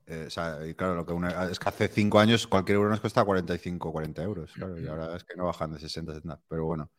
Eh, 0.05 0.25
o 0.27 0.29
sea, 0.29 0.65
y 0.65 0.73
claro, 0.73 0.95
lo 0.95 1.05
que 1.05 1.13
es 1.51 1.59
que 1.59 1.69
hace 1.69 1.87
cinco 1.87 2.19
años 2.19 2.47
cualquier 2.47 2.77
euro 2.77 2.89
nos 2.89 2.99
costaba 2.99 3.25
45 3.25 3.91
40 3.91 4.23
euros, 4.23 4.51
claro, 4.53 4.79
y 4.79 4.87
ahora 4.87 5.15
es 5.15 5.23
que 5.23 5.35
no 5.35 5.45
bajan 5.45 5.71
de 5.71 5.79
60, 5.79 6.13
70, 6.15 6.41
pero 6.47 6.65
bueno. 6.65 6.89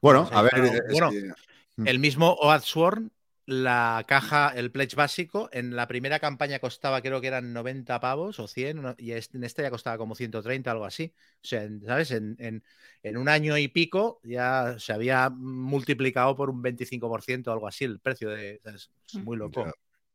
Bueno, 0.00 0.28
a 0.30 0.42
ver. 0.42 0.82
bueno, 0.90 1.10
mm. 1.10 1.32
El 1.76 1.98
mismo 1.98 2.34
Oathsworn, 2.34 3.10
la 3.46 4.04
caja, 4.08 4.52
el 4.54 4.70
pledge 4.70 4.96
básico, 4.96 5.50
en 5.52 5.76
la 5.76 5.86
primera 5.86 6.18
campaña 6.18 6.58
costaba, 6.58 7.02
creo 7.02 7.20
que 7.20 7.26
eran 7.26 7.52
90 7.52 8.00
pavos 8.00 8.38
o 8.38 8.48
100, 8.48 8.94
y 8.98 9.12
en 9.12 9.44
esta 9.44 9.62
ya 9.62 9.70
costaba 9.70 9.98
como 9.98 10.14
130, 10.14 10.70
algo 10.70 10.84
así. 10.84 11.12
O 11.16 11.46
sea, 11.46 11.68
¿sabes? 11.84 12.10
En, 12.12 12.62
un 13.02 13.28
año 13.28 13.58
y 13.58 13.68
pico 13.68 14.20
ya 14.22 14.76
se 14.78 14.92
había 14.92 15.28
multiplicado 15.28 16.34
por 16.34 16.48
un 16.48 16.62
25% 16.62 17.48
o 17.48 17.52
algo 17.52 17.68
así 17.68 17.84
el 17.84 18.00
precio 18.00 18.30
de. 18.30 18.60
Es 18.64 18.90
muy 19.16 19.36
loco. 19.36 19.66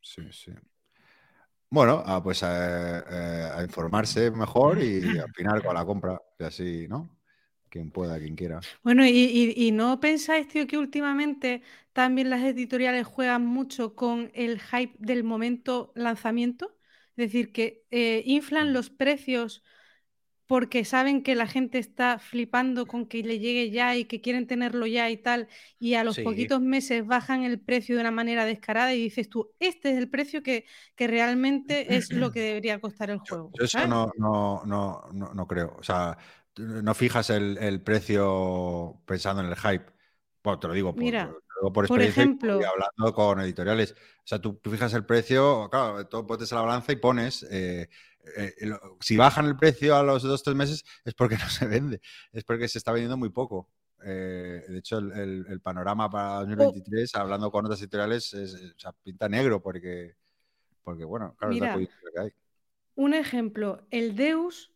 Sí, 0.02 0.24
sí. 0.32 0.52
Bueno, 1.70 2.02
ah, 2.04 2.24
pues 2.24 2.42
a, 2.42 3.00
eh, 3.00 3.52
a, 3.54 3.62
informarse 3.62 4.32
mejor 4.32 4.82
y 4.82 5.20
al 5.20 5.32
final 5.34 5.64
con 5.64 5.76
la 5.76 5.86
compra, 5.86 6.20
y 6.40 6.44
así, 6.44 6.88
¿no? 6.88 7.19
Quien 7.70 7.92
pueda, 7.92 8.20
quien 8.20 8.36
quiera. 8.36 8.60
Bueno, 8.84 9.06
y, 9.06 9.72
no 9.72 10.00
pensáis, 10.00 10.48
tío, 10.48 10.68
que 10.68 10.78
últimamente 10.78 11.62
también 11.94 12.30
las 12.30 12.44
editoriales 12.44 13.06
juegan 13.06 13.46
mucho 13.46 13.96
con 13.96 14.32
el 14.34 14.60
hype 14.60 14.96
del 15.00 15.24
momento 15.24 15.92
lanzamiento? 15.96 16.78
Es 17.16 17.32
decir, 17.32 17.52
que 17.52 17.86
eh, 17.92 18.24
inflan 18.26 18.70
mm. 18.70 18.74
los 18.74 18.90
precios 18.90 19.64
porque 20.50 20.84
saben 20.84 21.22
que 21.22 21.36
la 21.36 21.46
gente 21.46 21.78
está 21.78 22.18
flipando 22.18 22.88
con 22.88 23.06
que 23.06 23.22
le 23.22 23.38
llegue 23.38 23.70
ya 23.70 23.96
y 23.96 24.06
que 24.06 24.20
quieren 24.20 24.48
tenerlo 24.48 24.88
ya 24.88 25.08
y 25.12 25.18
tal, 25.18 25.48
y 25.78 25.94
a 25.94 26.04
los 26.04 26.18
poquitos 26.18 26.60
meses 26.60 27.06
bajan 27.06 27.44
el 27.44 27.60
precio 27.60 27.94
de 27.94 28.02
una 28.02 28.10
manera 28.10 28.46
descarada 28.46 28.96
y 28.96 29.00
dices 29.00 29.30
tú, 29.30 29.52
este 29.60 29.92
es 29.92 30.00
el 30.00 30.10
precio 30.10 30.42
que, 30.42 30.66
realmente 30.98 31.96
es 31.96 32.12
lo 32.12 32.32
que 32.32 32.40
debería 32.42 32.82
costar 32.82 33.12
el 33.12 33.20
juego. 33.20 33.52
Yo, 33.60 33.66
eso 33.66 33.86
no, 33.86 34.12
no, 34.18 34.64
no, 34.66 35.04
no, 35.12 35.48
creo. 35.48 35.76
O 35.78 35.84
sea, 35.84 36.18
no 36.60 36.94
fijas 36.94 37.30
el, 37.30 37.82
precio 37.82 39.02
pensando 39.06 39.42
en 39.42 39.50
el 39.50 39.56
hype. 39.56 39.86
Bueno, 40.44 40.60
te 40.60 40.68
lo 40.68 40.74
digo 40.74 40.96
por, 40.96 41.74
por, 41.74 41.88
por 41.88 42.02
ejemplo, 42.02 42.60
y 42.62 42.64
hablando 42.64 43.14
con 43.14 43.40
editoriales. 43.42 43.94
O 43.94 44.28
sea, 44.30 44.40
tú, 44.40 44.60
fijas 44.64 44.94
el 44.94 45.06
precio, 45.06 45.70
claro, 45.70 46.08
tú 46.08 46.26
pones 46.26 46.52
a 46.52 46.56
la 46.56 46.62
balanza 46.62 46.92
y 46.92 46.98
pones. 46.98 47.44
Eh, 47.44 47.90
eh, 48.38 48.72
si 49.00 49.18
bajan 49.18 49.46
el 49.46 49.58
precio 49.58 49.96
a 49.96 50.04
los 50.04 50.24
dos 50.24 50.42
o 50.42 50.44
tres 50.44 50.56
meses 50.56 50.86
es 51.04 51.14
porque 51.14 51.38
no 51.38 51.50
se 51.50 51.66
vende, 51.66 52.02
es 52.32 52.44
porque 52.44 52.68
se 52.68 52.78
está 52.78 52.92
vendiendo 52.92 53.18
muy 53.18 53.30
poco. 53.30 53.70
Eh, 54.04 54.64
de 54.68 54.78
hecho, 54.78 54.98
el, 55.00 55.60
panorama 55.62 56.10
para 56.10 56.46
2023, 56.46 57.16
hablando 57.16 57.52
con 57.52 57.66
otras 57.66 57.82
editoriales, 57.82 58.34
es, 58.34 58.58
pinta 59.04 59.28
negro 59.28 59.62
porque, 59.62 60.16
porque 60.84 61.04
bueno, 61.04 61.36
claro, 61.38 61.54
es 61.54 61.60
la 61.60 61.78
que 61.78 62.20
hay. 62.20 62.34
Un 62.96 63.14
ejemplo, 63.14 63.86
el 63.92 64.16
Deus 64.16 64.74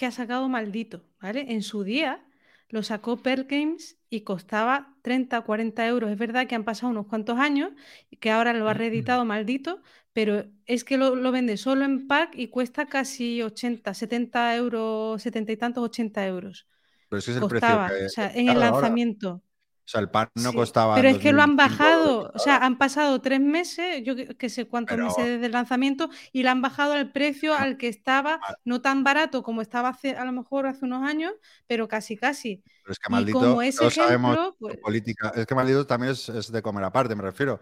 que 0.00 0.06
ha 0.06 0.10
sacado 0.10 0.48
maldito, 0.48 1.04
¿vale? 1.20 1.44
En 1.52 1.60
su 1.60 1.84
día 1.84 2.24
lo 2.70 2.82
sacó 2.82 3.18
Pearl 3.18 3.44
Games 3.44 3.98
y 4.08 4.22
costaba 4.22 4.96
30 5.02 5.40
o 5.40 5.44
40 5.44 5.86
euros. 5.86 6.10
Es 6.10 6.16
verdad 6.16 6.46
que 6.46 6.54
han 6.54 6.64
pasado 6.64 6.90
unos 6.90 7.04
cuantos 7.04 7.38
años 7.38 7.72
y 8.08 8.16
que 8.16 8.30
ahora 8.30 8.54
lo 8.54 8.66
ha 8.66 8.72
reeditado 8.72 9.26
maldito, 9.26 9.82
pero 10.14 10.46
es 10.64 10.84
que 10.84 10.96
lo, 10.96 11.30
vende 11.30 11.58
solo 11.58 11.84
en 11.84 12.08
pack 12.08 12.30
y 12.34 12.48
cuesta 12.48 12.86
casi 12.86 13.42
80, 13.42 13.92
70 13.92 14.56
euros, 14.56 15.22
70 15.22 15.52
y 15.52 15.56
tantos, 15.58 15.84
80 15.84 16.26
euros. 16.26 16.66
Pero 17.10 17.18
es 17.18 17.24
que 17.26 17.32
es 17.32 17.36
el 17.36 17.46
precio 17.46 17.68
o 18.06 18.08
sea, 18.08 18.32
en 18.34 18.48
el 18.48 18.58
lanzamiento. 18.58 19.42
O 19.44 19.49
sea, 19.90 20.00
el 20.00 20.08
pan 20.08 20.28
no 20.34 20.52
costaba. 20.52 20.94
Pero 20.94 21.08
es 21.08 21.18
que 21.18 21.32
lo 21.32 21.42
han 21.42 21.56
bajado, 21.56 22.30
o 22.32 22.38
sea, 22.38 22.58
han 22.58 22.78
pasado 22.78 23.20
tres 23.20 23.40
meses, 23.40 24.02
yo 24.04 24.14
que, 24.14 24.48
sé 24.48 24.66
cuántos 24.68 24.96
meses 24.96 25.24
desde 25.24 25.46
el 25.46 25.52
lanzamiento, 25.52 26.10
y 26.32 26.44
lo 26.44 26.50
han 26.50 26.62
bajado 26.62 26.92
al 26.92 27.10
precio 27.10 27.54
al 27.54 27.76
que 27.76 27.88
estaba, 27.88 28.40
no 28.64 28.80
tan 28.80 29.02
barato 29.02 29.42
como 29.42 29.62
estaba 29.62 29.88
hace, 29.88 30.16
a 30.16 30.24
lo 30.24 30.32
mejor 30.32 30.66
hace 30.66 30.84
unos 30.84 31.02
años, 31.08 31.32
pero 31.66 31.88
casi, 31.88 32.16
casi. 32.16 32.62
Pero 32.82 32.92
es 32.92 32.98
que 32.98 33.10
maldito, 33.10 33.40
como 33.40 33.62
ese 33.62 33.90
sabemos 33.90 34.54
pues 34.58 34.76
política. 34.76 35.32
Es 35.34 35.44
que 35.44 35.54
maldito 35.54 35.86
también 35.86 36.12
es, 36.12 36.52
de 36.52 36.62
comer 36.62 36.84
aparte, 36.84 37.14
me 37.14 37.22
refiero 37.22 37.60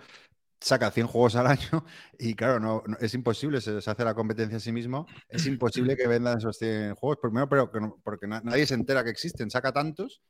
saca 0.60 0.90
100 0.90 1.06
juegos 1.06 1.36
al 1.36 1.46
año 1.46 1.84
y 2.18 2.34
claro, 2.34 2.58
no, 2.58 2.82
es 3.00 3.14
imposible, 3.14 3.60
se, 3.60 3.78
hace 3.78 4.04
la 4.04 4.14
competencia 4.14 4.56
a 4.56 4.60
sí 4.60 4.72
mismo, 4.72 5.06
es 5.28 5.46
imposible 5.46 5.96
que 5.96 6.08
vendan 6.08 6.38
esos 6.38 6.58
100 6.58 6.96
juegos, 6.96 7.18
primero 7.22 7.48
pero 7.48 7.70
porque 8.02 8.26
nadie 8.26 8.66
se 8.66 8.74
entera 8.74 9.04
que 9.04 9.10
existen, 9.10 9.50
saca 9.50 9.72
tantos 9.72 10.20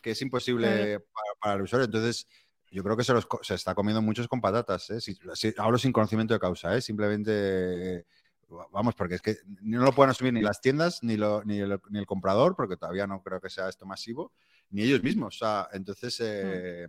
que 0.00 0.12
es 0.12 0.22
imposible 0.22 1.00
para, 1.40 1.56
el 1.56 1.62
usuario. 1.62 1.86
Entonces, 1.86 2.26
yo 2.70 2.82
creo 2.82 2.96
que 2.96 3.04
se, 3.04 3.12
los, 3.12 3.26
se 3.42 3.54
está 3.54 3.74
comiendo 3.74 4.02
muchos 4.02 4.28
con 4.28 4.40
patatas. 4.40 4.90
¿eh? 4.90 5.54
hablo 5.58 5.78
sin 5.78 5.92
conocimiento 5.92 6.34
de 6.34 6.40
causa, 6.40 6.76
¿eh? 6.76 6.80
simplemente. 6.80 8.06
Vamos, 8.72 8.94
porque 8.94 9.16
es 9.16 9.20
que 9.20 9.36
no 9.60 9.84
lo 9.84 9.92
pueden 9.92 10.10
asumir 10.10 10.32
ni 10.32 10.40
las 10.40 10.62
tiendas, 10.62 11.02
ni, 11.02 11.18
ni, 11.44 11.58
el, 11.58 12.06
comprador, 12.06 12.56
porque 12.56 12.78
todavía 12.78 13.06
no 13.06 13.22
creo 13.22 13.42
que 13.42 13.50
sea 13.50 13.68
esto 13.68 13.84
masivo, 13.84 14.32
ni 14.70 14.82
ellos 14.82 15.02
mismos. 15.02 15.36
O 15.36 15.38
sea, 15.38 15.68
entonces, 15.72 16.18
eh, 16.20 16.88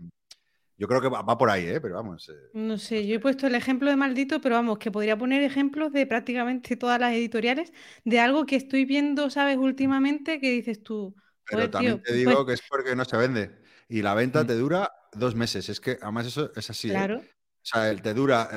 yo 0.79 0.87
creo 0.87 1.01
que 1.01 1.09
va, 1.09 1.37
por 1.37 1.49
ahí, 1.49 1.65
¿eh? 1.65 1.81
pero 1.81 1.95
vamos. 1.95 2.29
Eh. 2.29 2.51
No 2.53 2.77
sé, 2.77 3.05
yo 3.05 3.17
he 3.17 3.19
puesto 3.19 3.47
el 3.47 3.55
ejemplo 3.55 3.89
de 3.89 3.97
maldito, 3.97 4.39
pero 4.39 4.55
vamos, 4.55 4.77
que 4.79 4.89
podría 4.89 5.17
poner 5.17 5.43
ejemplos 5.43 5.91
de 5.91 6.07
prácticamente 6.07 6.77
todas 6.77 6.97
las 7.01 7.11
editoriales 7.11 7.73
de 8.05 8.21
algo 8.21 8.45
que 8.45 8.55
estoy 8.55 8.85
viendo, 8.85 9.29
¿sabes? 9.29 9.57
Últimamente, 9.57 10.39
que 10.39 10.51
dices 10.51 10.81
tú, 10.81 11.13
pero 11.49 11.69
también 11.69 12.01
te 12.01 12.09
pues 12.09 12.17
digo 12.17 12.45
que 12.45 12.53
es 12.53 12.61
porque 12.67 12.95
no 12.95 13.05
se 13.05 13.17
vende. 13.17 13.59
Y 13.87 14.01
la 14.01 14.13
venta 14.13 14.43
mm. 14.43 14.47
te 14.47 14.55
dura 14.55 14.91
dos 15.13 15.35
meses. 15.35 15.69
Es 15.69 15.79
que 15.79 15.97
además 16.01 16.27
eso 16.27 16.51
es 16.55 16.69
así. 16.69 16.89
¿eh? 16.89 16.91
Claro. 16.91 17.17
O 17.17 17.65
sea, 17.65 17.95
te 17.95 18.13
dura 18.13 18.49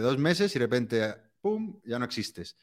dos 0.00 0.18
meses 0.18 0.54
y 0.54 0.58
de 0.58 0.64
repente, 0.64 1.14
¡pum!, 1.40 1.80
ya 1.84 1.98
no 1.98 2.04
existes. 2.04 2.56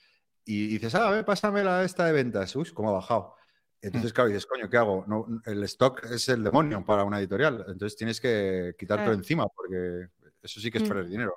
Y, 0.45 0.67
dices, 0.67 0.95
ah, 0.95 1.07
a 1.07 1.11
ver, 1.11 1.25
pásame 1.25 1.63
la 1.63 1.83
esta 1.83 2.05
de 2.05 2.13
ventas. 2.13 2.55
Uy, 2.55 2.69
cómo 2.73 2.89
ha 2.89 2.93
bajado. 2.93 3.35
Entonces, 3.81 4.11
mm. 4.11 4.13
claro, 4.13 4.29
dices, 4.29 4.45
coño, 4.45 4.69
¿qué 4.69 4.77
hago? 4.77 5.05
No, 5.07 5.25
el 5.45 5.63
stock 5.63 6.05
es 6.05 6.29
el 6.29 6.43
demonio 6.43 6.85
para 6.85 7.03
una 7.03 7.19
editorial. 7.19 7.65
Entonces 7.67 7.95
tienes 7.95 8.21
que 8.21 8.75
quitártelo 8.77 9.13
encima 9.13 9.47
porque 9.47 10.07
eso 10.41 10.59
sí 10.59 10.69
que 10.69 10.77
es 10.77 10.83
mm. 10.83 10.87
perder 10.87 11.07
dinero. 11.07 11.35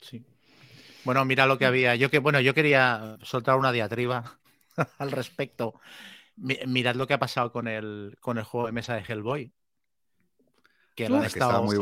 Sí. 0.00 0.24
Bueno, 1.04 1.24
mira 1.24 1.46
lo 1.46 1.58
que 1.58 1.66
había. 1.66 1.96
Yo 1.96 2.10
que, 2.10 2.18
bueno, 2.18 2.40
yo 2.40 2.54
quería 2.54 3.16
soltar 3.22 3.56
una 3.56 3.72
diatriba 3.72 4.38
al 4.98 5.10
respecto 5.10 5.80
mirad 6.36 6.94
lo 6.94 7.06
que 7.06 7.14
ha 7.14 7.18
pasado 7.18 7.52
con 7.52 7.68
el, 7.68 8.16
con 8.20 8.38
el 8.38 8.44
juego 8.44 8.66
de 8.66 8.72
mesa 8.72 8.94
de 8.94 9.04
Hellboy. 9.06 9.52
Que, 10.94 11.06
ha 11.06 11.26
estado, 11.26 11.62
muy, 11.62 11.76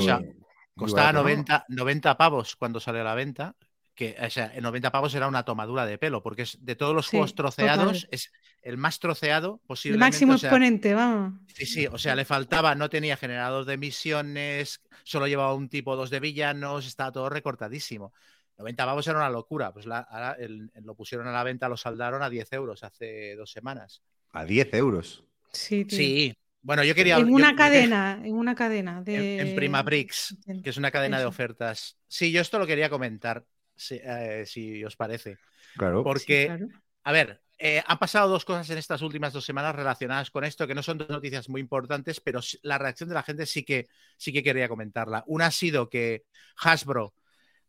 costaba 0.75 1.13
90, 1.13 1.67
90 1.69 2.17
pavos 2.17 2.57
cuando 2.57 2.81
sale 2.81 3.01
a 3.01 3.05
la 3.05 3.15
venta. 3.15 3.57
Que, 3.95 4.17
o 4.21 4.29
sea, 4.29 4.53
90 4.61 4.91
pavos 4.91 5.15
era 5.15 5.29
una 5.29 5.45
tomadura 5.45 5.87
de 5.87 5.99
pelo, 5.99 6.21
porque 6.21 6.43
es 6.43 6.59
de 6.65 6.75
todos 6.75 6.97
los 6.97 7.07
juegos 7.07 7.37
troceados, 7.37 8.09
es 8.11 8.33
el 8.61 8.77
más 8.77 8.99
troceado 8.99 9.61
posible. 9.69 9.95
El 9.95 10.01
máximo 10.01 10.33
exponente, 10.33 10.95
vamos. 10.95 11.41
Sí, 11.55 11.65
sí, 11.65 11.87
o 11.87 11.97
sea, 11.97 12.17
le 12.17 12.25
faltaba, 12.25 12.75
no 12.75 12.91
tenía 12.91 13.17
generador 13.17 13.65
de 13.67 13.77
misiones, 13.77 14.81
solo 15.05 15.29
llevaba 15.29 15.55
un 15.55 15.69
tipo 15.69 15.95
dos 15.95 16.11
de 16.11 16.19
villanos, 16.19 16.89
estaba 16.89 17.13
todo 17.13 17.29
recortadísimo. 17.29 18.13
90 18.59 18.85
pavos 18.85 19.07
era 19.07 19.19
una 19.19 19.31
locura, 19.31 19.73
pues 19.73 19.87
ahora 19.87 20.37
lo 20.39 20.95
pusieron 20.97 21.29
a 21.29 21.33
la 21.33 21.45
venta, 21.45 21.69
lo 21.69 21.77
saldaron 21.77 22.23
a 22.23 22.31
10 22.31 22.53
euros 22.53 22.83
hace 22.83 23.37
dos 23.37 23.53
semanas. 23.53 24.03
A 24.35 24.45
10 24.45 24.75
euros. 24.75 25.25
Sí, 25.53 25.87
Sí. 25.89 26.35
Bueno, 26.61 26.83
yo 26.83 26.95
quería. 26.95 27.19
En 27.19 27.31
una 27.33 27.55
cadena, 27.55 28.21
en 28.25 28.35
una 28.35 28.55
cadena 28.55 29.03
de. 29.03 29.39
En, 29.39 29.55
Prima 29.55 29.85
Prix, 29.85 30.35
que 30.63 30.71
es 30.71 30.77
una 30.79 30.91
cadena 30.91 31.19
de 31.19 31.27
ofertas. 31.27 31.99
Sí, 32.09 32.33
yo 32.33 32.41
esto 32.41 32.59
lo 32.59 32.67
quería 32.67 32.89
comentar, 32.89 33.45
si, 33.77 34.01
eh, 34.03 34.83
os 34.87 34.97
parece. 34.97 35.37
Claro. 35.77 36.03
Porque, 36.03 36.67
a 37.03 37.13
ver, 37.13 37.43
eh, 37.59 37.83
han 37.87 37.99
pasado 37.99 38.31
dos 38.31 38.47
cosas 38.47 38.69
en 38.71 38.79
estas 38.79 39.03
últimas 39.03 39.35
dos 39.35 39.45
semanas 39.45 39.75
relacionadas 39.77 40.31
con 40.31 40.45
esto, 40.45 40.67
que 40.67 40.75
no 40.75 40.83
son 40.83 40.99
dos 40.99 41.09
noticias 41.11 41.51
muy 41.51 41.61
importantes, 41.61 42.21
pero 42.21 42.41
la 42.63 42.79
reacción 42.79 43.11
de 43.11 43.15
la 43.15 43.23
gente 43.23 43.45
sí 43.45 43.63
que, 43.63 43.89
sí 44.17 44.33
que 44.33 44.43
quería 44.43 44.69
comentarla. 44.69 45.23
Una 45.27 45.47
ha 45.47 45.51
sido 45.51 45.91
que 45.91 46.25
Hasbro 46.57 47.15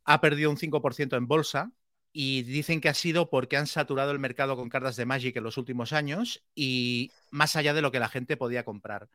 ha 0.06 0.22
perdido 0.22 0.50
un 0.50 0.58
5% 0.58 1.18
en 1.18 1.28
bolsa, 1.28 1.72
y 2.18 2.44
dicen 2.44 2.80
que 2.80 2.88
ha 2.88 2.94
sido 2.94 3.30
porque 3.30 3.58
han 3.58 3.68
saturado 3.68 4.12
el 4.12 4.20
mercado 4.20 4.56
con 4.56 4.70
cartas 4.70 4.96
de 4.96 5.06
Magic 5.06 5.36
en 5.36 5.44
los 5.44 5.58
últimos 5.58 5.92
años 5.92 6.46
y 6.56 7.12
más 7.30 7.58
allá 7.58 7.74
de 7.74 7.82
lo 7.82 7.92
que 7.92 8.00
la 8.00 8.08
gente 8.08 8.38
podía 8.38 8.64
comprar. 8.64 9.10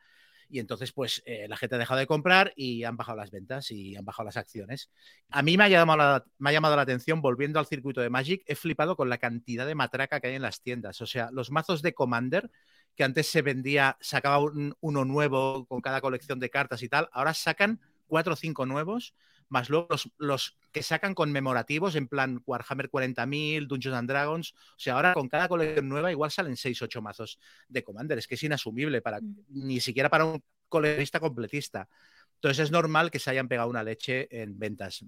Y 0.49 0.59
entonces, 0.59 0.91
pues 0.91 1.23
eh, 1.25 1.47
la 1.49 1.57
gente 1.57 1.73
ha 1.73 1.79
dejado 1.79 1.99
de 1.99 2.05
comprar 2.05 2.53
y 2.55 2.83
han 2.83 2.97
bajado 2.97 3.17
las 3.17 3.31
ventas 3.31 3.71
y 3.71 3.95
han 3.95 4.05
bajado 4.05 4.27
las 4.27 4.37
acciones. 4.37 4.91
A 5.31 5.41
mí 5.41 5.57
me 5.57 5.63
ha, 5.63 5.69
llamado 5.69 5.97
la, 5.97 6.25
ha 6.47 6.51
llamado 6.51 6.75
la 6.75 6.83
atención, 6.83 7.23
volviendo 7.23 7.57
al 7.57 7.65
circuito 7.65 8.01
de 8.01 8.11
Magic, 8.11 8.43
he 8.45 8.53
flipado 8.53 8.95
con 8.95 9.09
la 9.09 9.17
cantidad 9.17 9.65
de 9.65 9.73
matraca 9.73 10.19
que 10.19 10.27
hay 10.27 10.35
en 10.35 10.43
las 10.43 10.61
tiendas. 10.61 11.01
O 11.01 11.07
sea, 11.07 11.31
los 11.31 11.49
mazos 11.49 11.81
de 11.81 11.95
Commander, 11.95 12.51
que 12.95 13.03
antes 13.03 13.25
se 13.25 13.41
vendía, 13.41 13.97
sacaba 13.99 14.45
uno 14.79 15.05
nuevo 15.05 15.65
con 15.65 15.81
cada 15.81 16.01
colección 16.01 16.39
de 16.39 16.51
cartas 16.51 16.83
y 16.83 16.87
tal, 16.87 17.09
ahora 17.13 17.33
sacan 17.33 17.81
cuatro 18.05 18.33
o 18.33 18.35
cinco 18.35 18.67
nuevos 18.67 19.15
más 19.51 19.69
luego 19.69 19.89
los, 20.17 20.57
que 20.71 20.81
sacan 20.81 21.13
conmemorativos 21.13 21.95
en 21.95 22.07
plan 22.07 22.41
Warhammer 22.45 22.89
40.000, 22.89 23.67
Dungeons 23.67 23.97
and 23.97 24.09
Dragons. 24.09 24.53
O 24.53 24.79
sea, 24.79 24.93
ahora 24.93 25.13
con 25.13 25.27
cada 25.27 25.49
colección 25.49 25.89
nueva 25.89 26.09
igual 26.09 26.31
salen 26.31 26.55
6 26.55 26.81
8 26.81 27.01
mazos 27.01 27.37
de 27.67 27.83
Commander. 27.83 28.17
Es 28.17 28.27
que 28.27 28.35
es 28.35 28.43
inasumible 28.43 29.01
para 29.01 29.19
mm. 29.19 29.45
ni 29.49 29.81
siquiera 29.81 30.09
para 30.09 30.23
un 30.23 30.41
coleccionista 30.69 31.19
completista. 31.19 31.89
Entonces 32.35 32.63
es 32.63 32.71
normal 32.71 33.11
que 33.11 33.19
se 33.19 33.29
hayan 33.29 33.49
pegado 33.49 33.69
una 33.69 33.83
leche 33.83 34.29
en 34.31 34.57
ventas, 34.57 35.03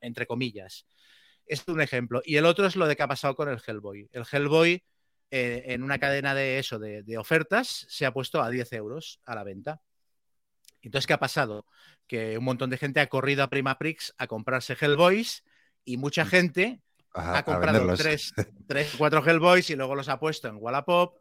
entre 0.00 0.26
comillas. 0.26 0.86
Este 1.44 1.70
es 1.70 1.74
un 1.74 1.82
ejemplo. 1.82 2.22
Y 2.24 2.36
el 2.36 2.46
otro 2.46 2.66
es 2.66 2.76
lo 2.76 2.86
de 2.86 2.96
que 2.96 3.02
ha 3.02 3.08
pasado 3.08 3.36
con 3.36 3.50
el 3.50 3.60
Hellboy. 3.64 4.08
El 4.10 4.24
Hellboy, 4.30 4.82
eh, 5.30 5.64
en 5.66 5.82
una 5.82 5.98
cadena 5.98 6.34
de 6.34 6.58
eso, 6.58 6.78
de, 6.78 7.02
de 7.02 7.18
ofertas, 7.18 7.86
se 7.90 8.06
ha 8.06 8.12
puesto 8.12 8.40
a 8.42 8.48
10 8.48 8.72
euros 8.72 9.20
a 9.26 9.34
la 9.34 9.44
venta. 9.44 9.82
Entonces, 10.88 11.06
¿qué 11.06 11.12
ha 11.12 11.18
pasado? 11.18 11.66
Que 12.06 12.38
un 12.38 12.44
montón 12.44 12.70
de 12.70 12.78
gente 12.78 13.00
ha 13.00 13.08
corrido 13.08 13.42
a 13.42 13.50
Prima 13.50 13.78
Prix 13.78 14.14
a 14.18 14.26
comprarse 14.26 14.76
Hellboys 14.80 15.44
y 15.84 15.96
mucha 15.96 16.24
mm. 16.24 16.28
gente 16.28 16.80
ha 17.14 17.42
comprado 17.42 17.94
tres, 17.94 18.32
tres, 18.66 18.94
cuatro 18.96 19.24
Hellboys 19.24 19.68
y 19.70 19.76
luego 19.76 19.94
los 19.94 20.08
ha 20.08 20.18
puesto 20.18 20.48
en 20.48 20.56
Wallapop. 20.58 21.16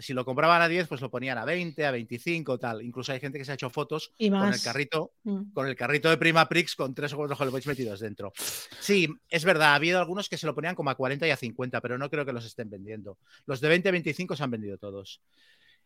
si 0.00 0.12
lo 0.12 0.24
compraban 0.24 0.62
a 0.62 0.68
10, 0.68 0.86
pues 0.88 1.00
lo 1.00 1.10
ponían 1.10 1.38
a 1.38 1.44
20, 1.44 1.84
a 1.84 1.90
25, 1.90 2.58
tal. 2.58 2.82
Incluso 2.82 3.12
hay 3.12 3.20
gente 3.20 3.38
que 3.38 3.44
se 3.44 3.50
ha 3.50 3.54
hecho 3.54 3.70
fotos 3.70 4.12
con 4.18 4.52
el 4.52 4.62
carrito, 4.62 5.12
mm. 5.24 5.52
con 5.52 5.66
el 5.66 5.74
carrito 5.74 6.08
de 6.08 6.16
Prima 6.16 6.48
Prix 6.48 6.76
con 6.76 6.94
tres 6.94 7.12
o 7.12 7.16
cuatro 7.16 7.36
Hellboys 7.38 7.66
metidos 7.66 8.00
dentro. 8.00 8.32
Sí, 8.80 9.08
es 9.28 9.44
verdad, 9.44 9.72
ha 9.72 9.74
habido 9.74 9.98
algunos 9.98 10.28
que 10.28 10.38
se 10.38 10.46
lo 10.46 10.54
ponían 10.54 10.74
como 10.74 10.90
a 10.90 10.94
40 10.94 11.26
y 11.26 11.30
a 11.30 11.36
50, 11.36 11.80
pero 11.80 11.98
no 11.98 12.08
creo 12.08 12.24
que 12.24 12.32
los 12.32 12.44
estén 12.44 12.70
vendiendo. 12.70 13.18
Los 13.46 13.60
de 13.60 13.68
20 13.68 13.88
a 13.88 13.92
25 13.92 14.36
se 14.36 14.44
han 14.44 14.50
vendido 14.50 14.78
todos. 14.78 15.20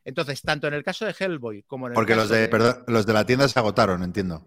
Entonces, 0.05 0.41
tanto 0.43 0.67
en 0.67 0.75
el 0.75 0.83
caso 0.83 1.05
de 1.05 1.15
Hellboy 1.19 1.63
como 1.65 1.87
en 1.87 1.93
el 1.93 1.95
Porque 1.95 2.17
los 2.17 2.29
de, 2.29 2.49
Perdón, 2.49 2.85
los 2.87 3.07
de 3.07 3.13
la 3.13 3.27
tienda 3.27 3.49
se 3.49 3.59
agotaron, 3.59 4.03
entiendo. 4.03 4.47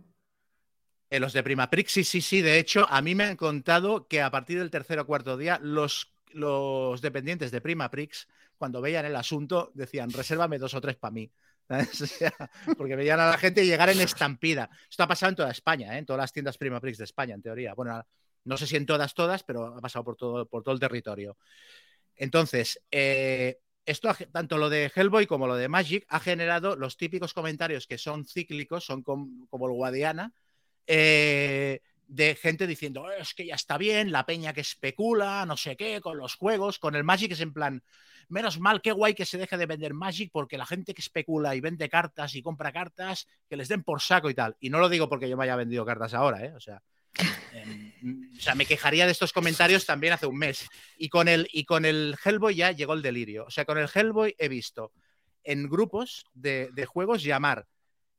En 1.09 1.21
los 1.21 1.33
de 1.33 1.43
Prima 1.43 1.69
Prix, 1.69 1.91
sí, 1.91 2.03
sí, 2.03 2.21
sí. 2.21 2.41
De 2.41 2.57
hecho, 2.57 2.87
a 2.89 3.01
mí 3.01 3.13
me 3.13 3.25
han 3.25 3.35
contado 3.35 4.07
que 4.07 4.21
a 4.21 4.31
partir 4.31 4.57
del 4.57 4.71
tercer 4.71 4.99
o 4.99 5.05
cuarto 5.05 5.37
día, 5.37 5.59
los, 5.61 6.13
los 6.31 7.01
dependientes 7.01 7.51
de 7.51 7.61
Prima 7.61 7.91
Prix, 7.91 8.27
cuando 8.57 8.81
veían 8.81 9.05
el 9.05 9.15
asunto, 9.15 9.71
decían, 9.75 10.11
resérvame 10.11 10.57
dos 10.57 10.73
o 10.73 10.81
tres 10.81 10.95
para 10.95 11.11
mí. 11.11 11.31
porque 12.77 12.95
veían 12.95 13.19
a 13.19 13.29
la 13.29 13.37
gente 13.37 13.65
llegar 13.65 13.89
en 13.89 14.01
estampida. 14.01 14.69
Esto 14.89 15.03
ha 15.03 15.07
pasado 15.07 15.29
en 15.29 15.35
toda 15.35 15.51
España, 15.51 15.95
¿eh? 15.95 15.99
en 15.99 16.05
todas 16.05 16.21
las 16.21 16.33
tiendas 16.33 16.57
Prima 16.57 16.79
Prix 16.79 16.97
de 16.97 17.03
España, 17.05 17.35
en 17.35 17.41
teoría. 17.41 17.73
Bueno, 17.73 18.03
no 18.45 18.57
sé 18.57 18.67
si 18.67 18.75
en 18.75 18.85
todas, 18.85 19.13
todas, 19.13 19.43
pero 19.43 19.67
ha 19.67 19.81
pasado 19.81 20.03
por 20.03 20.15
todo, 20.15 20.45
por 20.47 20.63
todo 20.63 20.73
el 20.73 20.79
territorio. 20.79 21.37
Entonces, 22.15 22.81
eh, 22.91 23.59
esto, 23.85 24.13
tanto 24.31 24.57
lo 24.57 24.69
de 24.69 24.91
Hellboy 24.93 25.25
como 25.27 25.47
lo 25.47 25.55
de 25.55 25.67
Magic, 25.67 26.05
ha 26.09 26.19
generado 26.19 26.75
los 26.75 26.97
típicos 26.97 27.33
comentarios 27.33 27.87
que 27.87 27.97
son 27.97 28.25
cíclicos, 28.25 28.85
son 28.85 29.03
como, 29.03 29.47
el 29.51 29.73
Guadiana, 29.73 30.33
eh, 30.87 31.81
de 32.07 32.35
gente 32.35 32.67
diciendo, 32.67 33.03
oh, 33.03 33.11
es 33.11 33.33
que 33.33 33.45
ya 33.45 33.55
está 33.55 33.77
bien, 33.77 34.11
la 34.11 34.25
peña 34.25 34.53
que 34.53 34.61
especula, 34.61 35.45
no 35.45 35.57
sé 35.57 35.75
qué, 35.75 36.01
con 36.01 36.17
los 36.17 36.35
juegos, 36.35 36.79
con 36.79 36.95
el 36.95 37.03
Magic 37.03 37.31
es 37.31 37.41
en 37.41 37.53
plan, 37.53 37.83
menos 38.29 38.59
mal, 38.59 38.81
qué 38.81 38.91
guay 38.91 39.13
que 39.13 39.25
se 39.25 39.37
deje 39.37 39.57
de 39.57 39.65
vender 39.65 39.93
Magic 39.93 40.29
porque 40.31 40.57
la 40.57 40.65
gente 40.65 40.93
que 40.93 41.01
especula 41.01 41.55
y 41.55 41.61
vende 41.61 41.89
cartas 41.89 42.35
y 42.35 42.41
compra 42.41 42.71
cartas, 42.71 43.27
que 43.49 43.57
les 43.57 43.67
den 43.67 43.83
por 43.83 44.01
saco 44.01 44.29
y 44.29 44.33
tal. 44.33 44.55
Y 44.59 44.69
no 44.69 44.79
lo 44.79 44.89
digo 44.89 45.09
porque 45.09 45.29
yo 45.29 45.37
me 45.37 45.43
haya 45.43 45.55
vendido 45.55 45.85
cartas 45.85 46.13
ahora, 46.13 46.43
¿eh? 46.45 46.53
O 46.55 46.59
sea, 46.59 46.81
o 47.19 48.41
sea, 48.41 48.55
me 48.55 48.65
quejaría 48.65 49.05
de 49.05 49.11
estos 49.11 49.33
comentarios 49.33 49.85
también 49.85 50.13
hace 50.13 50.25
un 50.25 50.37
mes. 50.37 50.67
Y 50.97 51.09
con, 51.09 51.27
el, 51.27 51.47
y 51.51 51.65
con 51.65 51.85
el 51.85 52.15
Hellboy 52.23 52.55
ya 52.55 52.71
llegó 52.71 52.93
el 52.93 53.01
delirio. 53.01 53.45
O 53.45 53.51
sea, 53.51 53.65
con 53.65 53.77
el 53.77 53.89
Hellboy 53.93 54.35
he 54.37 54.49
visto 54.49 54.91
en 55.43 55.69
grupos 55.69 56.25
de, 56.33 56.69
de 56.73 56.85
juegos 56.85 57.23
llamar 57.23 57.67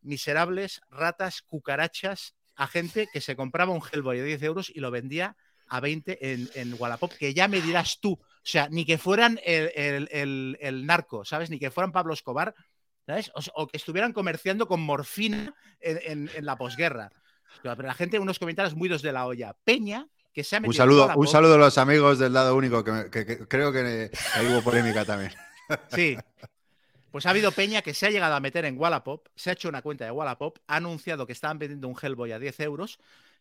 miserables, 0.03 0.81
ratas, 0.91 1.43
cucarachas 1.43 2.35
a 2.57 2.67
gente 2.69 3.09
que 3.13 3.21
se 3.21 3.35
compraba 3.37 3.73
un 3.73 3.83
Hellboy 3.93 4.19
de 4.19 4.25
10 4.25 4.43
euros 4.43 4.71
y 4.73 4.81
lo 4.81 4.91
vendía 4.91 5.37
a 5.67 5.81
20 5.81 6.33
en, 6.33 6.49
en 6.55 6.75
Wallapop, 6.79 7.13
que 7.15 7.35
ya 7.35 7.49
me 7.49 7.61
dirás 7.61 7.99
tú. 8.01 8.13
O 8.13 8.47
sea, 8.47 8.69
ni 8.71 8.85
que 8.85 8.99
fueran 8.99 9.41
el, 9.45 10.09
el- 10.11 10.87
narco, 10.87 11.25
¿sabes? 11.25 11.51
Ni 11.51 11.59
que 11.59 11.71
fueran 11.71 11.91
Pablo 11.91 12.13
Escobar, 12.15 12.55
¿sabes? 13.07 13.33
O, 13.35 13.41
o 13.63 13.67
que 13.67 13.79
estuvieran 13.79 14.13
comerciando 14.13 14.69
con 14.69 14.81
morfina 14.83 15.55
en, 15.81 15.99
en- 16.05 16.31
en 16.35 16.45
la 16.45 16.57
posguerra. 16.57 17.11
Pero 17.63 17.83
la 17.83 17.95
gente, 17.95 18.19
unos 18.19 18.39
comentarios 18.39 18.75
muy 18.75 18.89
dos 18.89 19.03
de 19.03 19.13
la 19.13 19.27
olla. 19.27 19.55
Peña, 19.65 20.07
que 20.33 20.45
se 20.45 20.57
ha 20.57 20.59
Un 20.59 20.63
metido 20.63 20.73
en 20.85 20.91
saludo, 20.91 21.13
un 21.17 21.27
saludo 21.29 21.55
a 21.55 21.59
los 21.59 21.79
amigos 21.79 22.19
del 22.19 22.33
lado 22.33 22.55
único, 22.57 22.83
que, 22.85 22.93
me- 22.93 23.11
que- 23.11 23.25
que 23.25 23.49
creo 23.49 23.73
que 23.73 24.11
ahí 24.35 24.47
hubo 24.47 24.63
polémica 24.63 25.05
también. 25.05 25.33
Sí. 25.95 26.17
Pues 27.11 27.27
ha 27.27 27.31
habido 27.31 27.53
Peña 27.53 27.81
que 27.83 27.95
se 27.95 28.07
ha 28.07 28.11
llegado 28.11 28.35
a 28.35 28.41
meter 28.41 28.65
en 28.65 28.77
Wallapop, 28.79 29.29
se 29.37 29.51
ha 29.51 29.53
hecho 29.53 29.69
una 29.69 29.83
cuenta 29.83 30.05
de 30.05 30.11
Wallapop, 30.11 30.59
ha 30.67 30.77
anunciado 30.77 31.27
que 31.27 31.33
estaban 31.33 31.59
vendiendo 31.61 31.87
un 31.89 31.97
Hellboy 32.01 32.33
a 32.33 32.39
10 32.41 32.59
euros, 32.61 32.99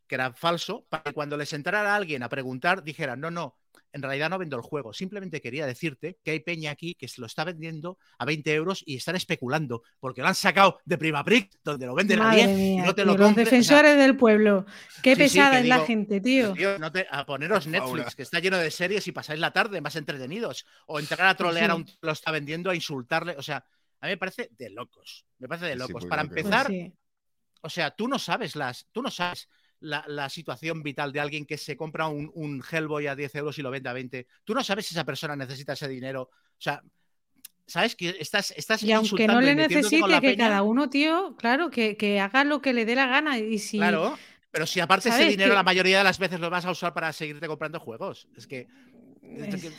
que 0.07 0.16
era 0.16 0.32
falso, 0.34 0.86
para 0.89 1.03
que 1.03 1.14
cuando 1.14 1.38
les 1.38 1.51
entrara 1.53 1.95
alguien 1.95 2.22
a 2.22 2.30
preguntar, 2.30 2.84
dijeran, 2.84 3.20
no, 3.20 3.32
no, 3.32 3.55
en 3.91 4.01
realidad 4.01 4.30
no 4.30 4.38
vendo 4.38 4.55
el 4.55 4.61
juego, 4.61 4.93
simplemente 4.93 5.41
quería 5.41 5.65
decirte 5.65 6.17
que 6.24 6.32
hay 6.32 6.39
Peña 6.39 6.71
aquí 6.71 6.95
que 6.95 7.07
se 7.07 7.21
lo 7.21 7.28
está 7.28 7.43
vendiendo 7.43 7.97
a 8.17 8.26
20 8.26 8.53
euros 8.53 8.84
y 8.86 8.95
están 8.97 9.15
especulando, 9.15 9.84
porque 9.99 10.21
lo 10.21 10.28
han 10.28 10.36
sacado 10.36 10.80
de 10.86 10.97
Prima 10.97 11.24
Pric, 11.24 11.51
donde 11.63 11.86
lo 11.86 11.95
venden 11.95 12.19
a 12.19 12.24
Madre 12.26 12.47
10 12.47 12.49
y 12.49 12.53
mía, 12.61 12.86
no 12.86 12.95
te 12.95 13.01
tío, 13.01 13.05
lo 13.05 13.17
los 13.17 13.26
compres. 13.28 13.47
o 13.47 13.49
sea, 13.49 13.57
defensores 13.57 13.97
del 13.97 14.17
pueblo. 14.17 14.65
Qué 15.01 15.15
Sí, 15.15 15.21
pesada 15.24 15.59
es 15.59 15.67
la 15.67 15.80
gente, 15.86 16.21
tío. 16.21 16.53
Tío, 16.53 16.80
no 16.80 16.91
te- 16.91 17.07
a 17.09 17.26
poneros. 17.26 17.67
Netflix, 17.67 18.15
que 18.15 18.24
está 18.24 18.39
lleno 18.39 18.57
de 18.57 18.71
series 18.71 19.07
y 19.07 19.11
pasáis 19.11 19.39
la 19.39 19.51
tarde 19.51 19.82
más 19.82 19.95
entretenidos. 19.95 20.65
O 20.88 20.99
entrar 20.99 21.28
a 21.28 21.36
trolear 21.36 21.71
a 21.71 21.76
un 21.76 21.84
que 21.86 21.93
lo 22.01 22.11
está 22.11 22.32
vendiendo, 22.32 22.69
a 22.69 22.76
insultarle. 22.76 23.36
O 23.38 23.41
sea, 23.43 23.57
a 24.01 24.05
mí 24.07 24.11
me 24.13 24.17
parece 24.17 24.49
de 24.57 24.69
locos. 24.69 25.26
Me 25.39 25.47
parece 25.47 25.65
de 25.67 25.74
Sí, 25.74 25.80
locos. 25.80 26.05
Para. 26.05 26.24
Pues 26.26 26.38
empezar, 26.38 26.67
sí. 26.67 26.93
o 27.61 27.69
sea, 27.69 27.91
tú 27.91 28.07
no 28.07 28.17
sabes 28.19 28.55
las, 28.55 28.88
tú 28.91 29.01
no 29.01 29.09
sabes 29.11 29.47
la, 29.84 30.03
la 30.07 30.29
situación 30.29 30.81
vital 30.81 31.11
de 31.11 31.19
alguien 31.19 31.45
que 31.45 31.57
se 31.57 31.75
compra 31.75 32.07
un, 32.07 32.31
un 32.36 32.63
Hellboy 32.69 33.07
a 33.07 33.15
10 33.15 33.36
euros 33.36 33.59
y 33.59 33.61
lo 33.61 33.69
vende 33.69 33.89
a 33.89 33.93
20. 33.93 34.27
Tú 34.45 34.53
no 34.55 34.63
sabes 34.63 34.86
si 34.86 34.95
esa 34.95 35.03
persona 35.03 35.36
necesita 35.36 35.73
ese 35.73 35.88
dinero. 35.89 36.23
O 36.31 36.31
sea, 36.61 36.81
sabes 37.67 37.95
que 37.95 38.15
estás, 38.19 38.51
estás 38.55 38.81
Y 38.84 38.91
aunque 38.93 39.27
no 39.27 39.41
le 39.41 39.55
necesite 39.55 40.01
que 40.07 40.21
peña. 40.21 40.47
cada 40.47 40.63
uno, 40.63 40.89
tío, 40.89 41.36
claro, 41.38 41.69
que, 41.69 41.97
que 41.97 42.19
haga 42.21 42.43
lo 42.45 42.61
que 42.61 42.71
le 42.73 42.86
dé 42.86 42.95
la 42.95 43.07
gana. 43.07 43.38
Y 43.39 43.59
si 43.59 43.77
Claro, 43.77 44.17
pero 44.51 44.65
si 44.65 44.79
aparte 44.79 45.09
ese 45.09 45.25
dinero 45.25 45.49
Que- 45.51 45.55
la 45.55 45.63
mayoría 45.63 45.97
de 45.97 46.03
las 46.05 46.17
veces 46.17 46.39
lo 46.39 46.49
vas 46.49 46.63
a 46.65 46.71
usar 46.71 46.93
para 46.93 47.11
seguirte 47.11 47.47
comprando 47.47 47.79
juegos. 47.79 48.27
Es 48.38 48.47
que 48.47 48.67
Es- 49.21 49.69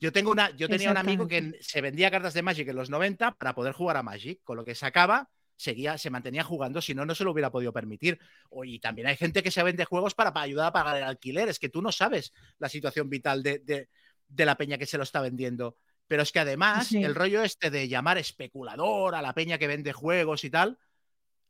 yo- 0.00 0.12
tengo 0.12 0.30
una, 0.32 0.50
yo 0.56 0.68
tenía 0.68 0.90
un 0.90 0.96
amigo 0.96 1.28
que 1.28 1.52
se 1.60 1.80
vendía 1.80 2.10
cartas 2.10 2.34
de 2.34 2.42
Magic 2.42 2.66
en 2.68 2.76
los 2.76 2.90
90 2.90 3.32
para 3.32 3.54
poder 3.54 3.74
jugar 3.74 3.96
a 3.96 4.02
Magic, 4.02 4.40
con 4.42 4.56
lo 4.56 4.64
que 4.64 4.74
sacaba 4.74 5.28
seguía, 5.60 5.98
se 5.98 6.10
mantenía 6.10 6.42
jugando, 6.42 6.80
si 6.80 6.94
no, 6.94 7.04
no 7.04 7.14
se 7.14 7.22
lo 7.24 7.32
hubiera 7.32 7.50
podido 7.50 7.72
permitir. 7.72 8.18
O- 8.48 8.64
y 8.64 8.78
también 8.78 9.06
hay 9.08 9.16
gente 9.16 9.42
que 9.42 9.50
se 9.50 9.62
vende 9.62 9.84
juegos 9.84 10.14
para, 10.14 10.32
para 10.32 10.44
ayudar 10.44 10.66
a 10.68 10.72
pagar 10.72 10.96
el 10.96 11.04
alquiler. 11.04 11.48
Es 11.48 11.58
que 11.58 11.68
tú 11.68 11.82
no 11.82 11.92
sabes 11.92 12.32
la 12.58 12.68
situación 12.68 13.10
vital 13.10 13.42
de, 13.42 13.58
de- 13.60 13.88
de 14.28 14.44
la 14.46 14.56
peña 14.56 14.78
que 14.78 14.86
se 14.86 14.96
lo 14.96 15.02
está 15.02 15.20
vendiendo. 15.20 15.76
Pero 16.06 16.22
es 16.22 16.32
que 16.32 16.40
además, 16.40 16.88
Sí. 16.88 17.04
el 17.04 17.14
rollo 17.14 17.42
este 17.42 17.70
de 17.70 17.88
llamar 17.88 18.16
especulador 18.18 19.14
a 19.14 19.22
la 19.22 19.34
peña 19.34 19.58
que 19.58 19.66
vende 19.66 19.92
juegos 19.92 20.44
y 20.44 20.50
tal, 20.50 20.78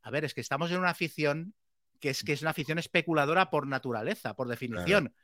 a 0.03 0.11
ver, 0.11 0.25
es 0.25 0.35
que 0.35 0.41
estamos 0.41 0.71
en 0.71 0.79
una 0.79 0.91
afición 0.91 1.55
que 2.01 2.11
es 2.11 2.25
que 2.25 2.33
es 2.33 2.41
una 2.41 2.51
afición 2.53 2.79
especuladora 2.79 3.51
por 3.51 3.67
naturaleza, 3.67 4.35
por 4.35 4.49
definición. 4.49 5.15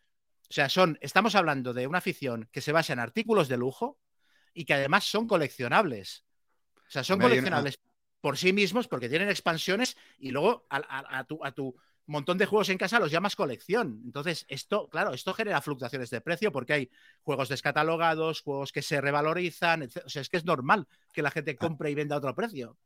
O 0.49 0.53
sea, 0.53 0.68
son, 0.68 0.99
estamos 1.01 1.34
hablando 1.34 1.72
de 1.74 1.87
una 1.87 1.99
afición 1.99 2.49
que 2.53 2.61
se 2.61 2.70
basa 2.72 2.93
en 2.93 2.99
artículos 3.01 3.49
de 3.49 3.57
lujo 3.57 3.99
y 4.55 4.64
que 4.64 4.74
además 4.74 5.05
son 5.05 5.26
coleccionables. 5.26 6.24
O 6.76 6.91
sea, 6.91 7.03
son 7.03 7.14
Hombre, 7.14 7.28
coleccionables 7.30 7.78
por 8.20 8.36
sí 8.38 8.52
mismos 8.52 8.88
porque 8.88 9.08
tienen 9.08 9.28
expansiones 9.28 9.96
y 10.18 10.30
luego 10.30 10.66
a, 10.70 10.76
a- 10.78 11.18
a 11.20 11.24
tu, 11.24 11.44
a 11.44 11.52
tu 11.52 11.74
montón 12.06 12.38
de 12.38 12.46
juegos 12.46 12.68
en 12.68 12.78
casa 12.78 13.00
los 13.00 13.10
llamas 13.10 13.36
colección. 13.36 14.00
Entonces, 14.04 14.44
esto, 14.48 14.88
claro, 14.88 15.12
esto 15.12 15.34
genera 15.34 15.60
fluctuaciones 15.60 16.10
de 16.10 16.20
precio 16.20 16.52
porque 16.52 16.72
hay 16.72 16.90
juegos 17.22 17.48
descatalogados, 17.48 18.42
juegos 18.42 18.72
que 18.72 18.82
se 18.82 19.00
revalorizan, 19.00 19.82
etc. 19.82 20.06
O 20.06 20.08
sea, 20.10 20.22
es 20.22 20.28
que 20.28 20.36
es 20.36 20.44
normal 20.44 20.86
que 21.12 21.22
la 21.22 21.30
gente 21.30 21.56
compre 21.56 21.90
y 21.90 21.94
venda 21.94 22.14
a 22.14 22.18
otro 22.18 22.34
precio. 22.34 22.76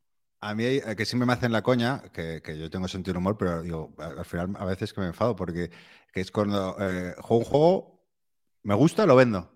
A 0.43 0.55
mí, 0.55 0.65
eh, 0.65 0.97
que 0.97 1.05
siempre 1.05 1.27
me 1.27 1.35
hacen 1.35 1.53
la 1.53 1.63
coña, 1.63 2.03
que, 2.15 2.41
que 2.43 2.59
yo 2.59 2.71
tengo 2.71 2.89
sentido 2.89 3.19
humor, 3.19 3.37
pero 3.37 3.63
digo, 3.63 3.95
a- 3.99 4.07
al 4.21 4.25
final 4.25 4.55
a 4.59 4.65
veces 4.65 4.93
que 4.95 5.01
me 5.03 5.09
enfado, 5.09 5.37
porque 5.37 5.71
que 6.13 6.21
es 6.21 6.31
cuando 6.31 6.77
eh, 6.81 7.15
juego 7.21 7.39
un 7.41 7.45
juego, 7.45 8.01
me 8.63 8.75
gusta, 8.75 9.07
lo 9.07 9.17
vendo. 9.17 9.55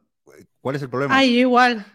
¿Cuál 0.61 0.77
es 0.77 0.83
el 0.83 0.91
problema? 0.91 1.17
Ay, 1.17 1.35
yo 1.35 1.41
igual. 1.41 1.87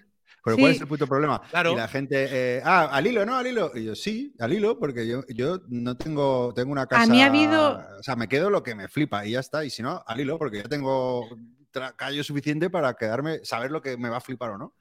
¿Pero 0.44 0.58
cuál 0.58 0.72
es 0.72 0.82
el 0.82 0.88
puto 0.88 1.08
problema? 1.08 1.42
Claro. 1.50 1.74
Y 1.74 1.76
la 1.76 1.88
gente, 1.88 2.28
eh, 2.30 2.62
ah, 2.64 2.90
al 2.92 3.08
hilo, 3.08 3.26
¿no? 3.26 3.36
Al 3.36 3.48
hilo. 3.48 3.72
Y 3.76 3.86
yo, 3.86 3.96
sí, 3.96 4.34
al 4.40 4.54
hilo, 4.54 4.80
porque 4.80 5.08
yo, 5.08 5.24
yo 5.28 5.62
no 5.70 5.96
tengo, 5.98 6.54
tengo 6.54 6.72
una 6.72 6.88
casa. 6.88 7.12
mí 7.12 7.22
ha 7.22 7.26
habido- 7.28 7.82
O 8.00 8.04
sea, 8.04 8.16
me 8.16 8.28
quedo 8.28 8.50
lo 8.50 8.64
que 8.64 8.76
me 8.76 8.88
flipa 8.88 9.26
y 9.26 9.32
ya 9.32 9.40
está. 9.40 9.66
Y 9.66 9.70
si 9.70 9.82
no, 9.82 10.04
al 10.06 10.20
hilo, 10.20 10.38
porque 10.38 10.58
ya 10.58 10.64
tengo 10.70 11.28
callo 11.96 12.24
suficiente 12.24 12.70
para 12.70 12.94
quedarme, 12.96 13.40
saber 13.44 13.72
lo 13.72 13.82
que 13.82 13.98
me 13.98 14.10
va 14.10 14.18
a 14.18 14.22
flipar 14.22 14.52
o 14.52 14.58
no. 14.58 14.74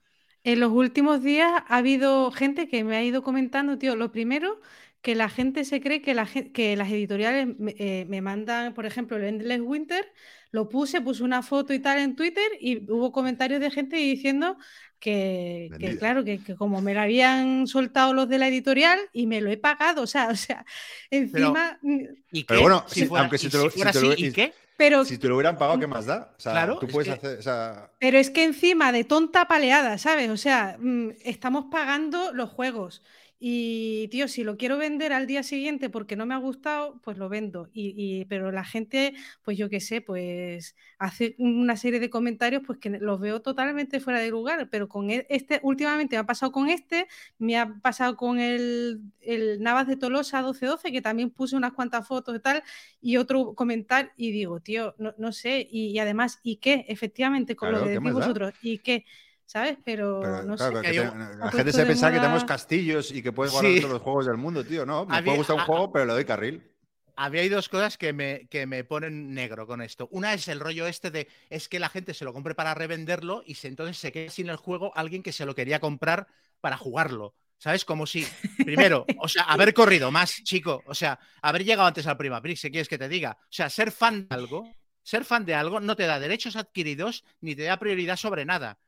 En 0.44 0.60
los 0.60 0.70
últimos 0.72 1.22
días 1.22 1.62
ha 1.66 1.76
habido 1.76 2.30
gente 2.30 2.68
que 2.68 2.84
me 2.84 2.96
ha 2.96 3.02
ido 3.02 3.22
comentando, 3.22 3.76
tío, 3.76 3.96
lo 3.96 4.12
primero, 4.12 4.60
que 5.02 5.14
la 5.14 5.28
gente 5.28 5.64
se 5.64 5.80
cree 5.80 6.00
que, 6.00 6.14
la, 6.14 6.26
que 6.26 6.76
las 6.76 6.90
editoriales 6.90 7.58
me, 7.58 7.74
eh, 7.78 8.06
me 8.08 8.20
mandan, 8.20 8.74
por 8.74 8.86
ejemplo, 8.86 9.16
el 9.16 9.24
Endless 9.24 9.60
Winter, 9.60 10.06
lo 10.50 10.68
puse, 10.68 11.00
puse 11.00 11.22
una 11.22 11.42
foto 11.42 11.74
y 11.74 11.78
tal 11.80 11.98
en 11.98 12.16
Twitter 12.16 12.48
y 12.60 12.90
hubo 12.90 13.12
comentarios 13.12 13.60
de 13.60 13.70
gente 13.70 13.96
diciendo 13.96 14.56
que, 14.98 15.70
claro, 15.98 16.24
que, 16.24 16.42
que 16.42 16.54
como 16.56 16.80
me 16.80 16.94
lo 16.94 17.00
habían 17.00 17.66
soltado 17.66 18.12
los 18.14 18.28
de 18.28 18.38
la 18.38 18.48
editorial 18.48 18.98
y 19.12 19.26
me 19.26 19.40
lo 19.40 19.50
he 19.50 19.56
pagado, 19.56 20.02
o 20.02 20.06
sea, 20.06 20.28
o 20.28 20.36
sea, 20.36 20.64
encima, 21.10 21.78
mm, 21.82 22.00
¿Y 22.32 22.44
Pero 22.44 22.60
bueno, 22.62 22.84
si 22.88 23.00
sí, 23.00 23.06
fuera, 23.06 23.22
aunque 23.24 23.38
si 23.38 23.48
te 23.48 23.56
lo- 23.58 23.70
si 23.70 23.76
fuera 23.76 23.92
si 23.92 23.98
te 24.00 24.04
lo- 24.06 24.12
así, 24.12 24.26
¿y 24.26 24.32
qué? 24.32 24.52
pero 24.76 25.04
Si 25.04 25.18
te 25.18 25.26
lo 25.28 25.34
hubieran 25.36 25.58
pagado, 25.58 25.78
¿qué 25.80 25.86
más 25.88 26.06
da? 26.06 26.34
O 26.36 26.40
sea, 26.40 26.52
Claro, 26.52 26.78
tú 26.78 26.86
es 26.86 26.92
puedes 26.92 27.08
que- 27.08 27.14
hacer. 27.14 27.38
O 27.38 27.42
sea, 27.42 27.90
Pero 27.98 28.18
es 28.18 28.30
que 28.30 28.44
encima 28.44 28.92
de 28.92 29.02
tonta 29.04 29.48
paleada, 29.48 29.98
¿sabes? 29.98 30.30
O 30.30 30.36
sea, 30.36 30.76
mm, 30.78 31.10
estamos 31.24 31.66
pagando 31.70 32.32
los 32.32 32.50
juegos. 32.50 33.02
Y, 33.40 34.08
tío, 34.10 34.26
si 34.26 34.42
lo 34.42 34.56
quiero 34.56 34.78
vender 34.78 35.12
al 35.12 35.26
día 35.28 35.44
siguiente 35.44 35.90
porque 35.90 36.16
no 36.16 36.26
me 36.26 36.34
ha 36.34 36.38
gustado, 36.38 37.00
pues 37.02 37.18
lo 37.18 37.28
vendo. 37.28 37.68
Y, 37.72 37.94
y- 37.96 38.24
pero 38.24 38.50
la 38.50 38.64
gente, 38.64 39.14
pues 39.44 39.56
yo 39.56 39.68
qué 39.70 39.80
sé, 39.80 40.00
pues 40.00 40.74
hace 40.98 41.36
una 41.38 41.76
serie 41.76 42.00
de 42.00 42.10
comentarios 42.10 42.62
pues 42.66 42.78
que 42.80 42.90
los 42.90 43.20
veo 43.20 43.40
totalmente 43.40 44.00
fuera 44.00 44.18
de 44.20 44.30
lugar. 44.30 44.68
Pero 44.70 44.88
con 44.88 45.10
e- 45.10 45.26
este, 45.30 45.60
últimamente 45.62 46.16
me 46.16 46.20
ha 46.20 46.26
pasado 46.26 46.50
con 46.52 46.68
este, 46.68 47.06
me 47.38 47.56
ha 47.58 47.74
pasado 47.80 48.16
con 48.16 48.40
el, 48.40 49.02
el 49.20 49.62
Navas 49.62 49.86
de 49.86 49.96
Tolosa 49.96 50.38
1212, 50.42 50.92
que 50.92 51.02
también 51.02 51.30
puse 51.30 51.56
unas 51.56 51.72
cuantas 51.72 52.06
fotos 52.08 52.36
y 52.36 52.40
tal, 52.40 52.62
y 53.00 53.16
otro 53.16 53.54
comentar, 53.54 54.12
y 54.16 54.30
digo, 54.32 54.60
tío, 54.60 54.94
no, 54.98 55.14
no 55.18 55.32
sé, 55.32 55.66
y, 55.70 55.88
y 55.90 55.98
además, 55.98 56.40
¿y 56.42 56.56
qué? 56.56 56.84
Efectivamente, 56.88 57.56
con 57.56 57.70
Claro, 57.70 57.78
lo 57.78 57.82
que 57.82 57.90
¿qué 57.90 57.98
decís 57.98 58.12
vosotros, 58.12 58.54
¿y 58.60 58.78
qué? 58.80 59.04
¿Sabes? 59.50 59.78
Pero, 59.82 60.20
pero, 60.22 60.42
no 60.42 60.56
claro, 60.56 60.82
sé. 60.82 60.82
que 60.82 61.00
te- 61.00 61.36
la 61.38 61.50
gente 61.50 61.72
se 61.72 61.86
piensa 61.86 62.12
que 62.12 62.18
tenemos 62.18 62.44
castillos 62.44 63.10
y 63.12 63.22
que 63.22 63.32
puedes 63.32 63.50
guardar 63.50 63.72
Sí. 63.72 63.80
todos 63.80 63.94
los 63.94 64.02
juegos 64.02 64.26
del 64.26 64.36
mundo, 64.36 64.62
tío. 64.62 64.84
No, 64.84 65.06
me 65.06 65.16
Había- 65.16 65.24
puede 65.24 65.38
gustar 65.38 65.56
un 65.56 65.62
a- 65.62 65.64
juego, 65.64 65.90
pero 65.90 66.04
le 66.04 66.12
doy 66.12 66.24
carril. 66.26 66.70
Había 67.16 67.48
dos 67.48 67.70
cosas 67.70 67.96
que 67.96 68.12
me, 68.12 68.46
que 68.48 68.66
me 68.66 68.84
ponen 68.84 69.32
negro 69.32 69.66
con 69.66 69.80
esto. 69.80 70.06
Una 70.12 70.34
es 70.34 70.48
el 70.48 70.60
rollo 70.60 70.86
este 70.86 71.10
de 71.10 71.28
es 71.48 71.68
que 71.68 71.78
la 71.78 71.88
gente 71.88 72.12
se 72.12 72.26
lo 72.26 72.34
compre 72.34 72.54
para 72.54 72.74
revenderlo 72.74 73.42
y 73.46 73.54
se, 73.54 73.68
entonces 73.68 73.96
se 73.96 74.12
quede 74.12 74.28
sin 74.28 74.50
el 74.50 74.56
juego 74.56 74.92
alguien 74.94 75.22
que 75.22 75.32
se 75.32 75.46
lo 75.46 75.54
quería 75.54 75.80
comprar 75.80 76.26
para 76.60 76.76
jugarlo. 76.76 77.34
¿Sabes? 77.56 77.84
Como 77.86 78.06
si, 78.06 78.24
primero, 78.58 79.04
o 79.18 79.26
sea, 79.28 79.42
haber 79.48 79.72
corrido 79.74 80.12
más, 80.12 80.44
chico, 80.44 80.82
o 80.86 80.94
sea, 80.94 81.18
haber 81.42 81.64
llegado 81.64 81.88
antes 81.88 82.06
al 82.06 82.16
Prima 82.18 82.40
Prix, 82.40 82.60
si 82.60 82.70
quieres 82.70 82.88
que 82.88 82.98
te 82.98 83.08
diga. 83.08 83.36
O 83.40 83.46
sea, 83.50 83.68
ser 83.70 83.90
fan 83.90 84.28
de 84.28 84.34
algo, 84.36 84.70
ser 85.02 85.24
fan 85.24 85.44
de 85.44 85.54
algo 85.56 85.80
no 85.80 85.96
te 85.96 86.06
da 86.06 86.20
derechos 86.20 86.54
adquiridos 86.54 87.24
ni 87.40 87.56
te 87.56 87.64
da 87.64 87.78
prioridad 87.78 88.16
sobre 88.16 88.44
nada. 88.44 88.78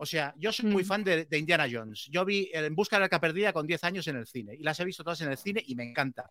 O 0.00 0.06
sea, 0.06 0.32
yo 0.38 0.52
soy 0.52 0.66
muy 0.70 0.84
Mm. 0.84 0.86
fan 0.86 1.04
de, 1.04 1.24
de 1.24 1.38
Indiana 1.38 1.66
Jones. 1.70 2.06
Yo 2.10 2.24
vi 2.24 2.48
En 2.54 2.74
Busca 2.74 2.96
de 2.96 3.00
la 3.00 3.04
Arca 3.06 3.20
Perdida 3.20 3.52
con 3.52 3.66
10 3.66 3.82
años 3.82 4.06
en 4.06 4.16
el 4.16 4.26
cine 4.26 4.54
y 4.54 4.62
las 4.62 4.78
he 4.78 4.84
visto 4.84 5.02
todas 5.02 5.20
en 5.22 5.30
el 5.30 5.36
cine 5.36 5.62
y 5.66 5.74
me 5.74 5.82
encanta. 5.82 6.30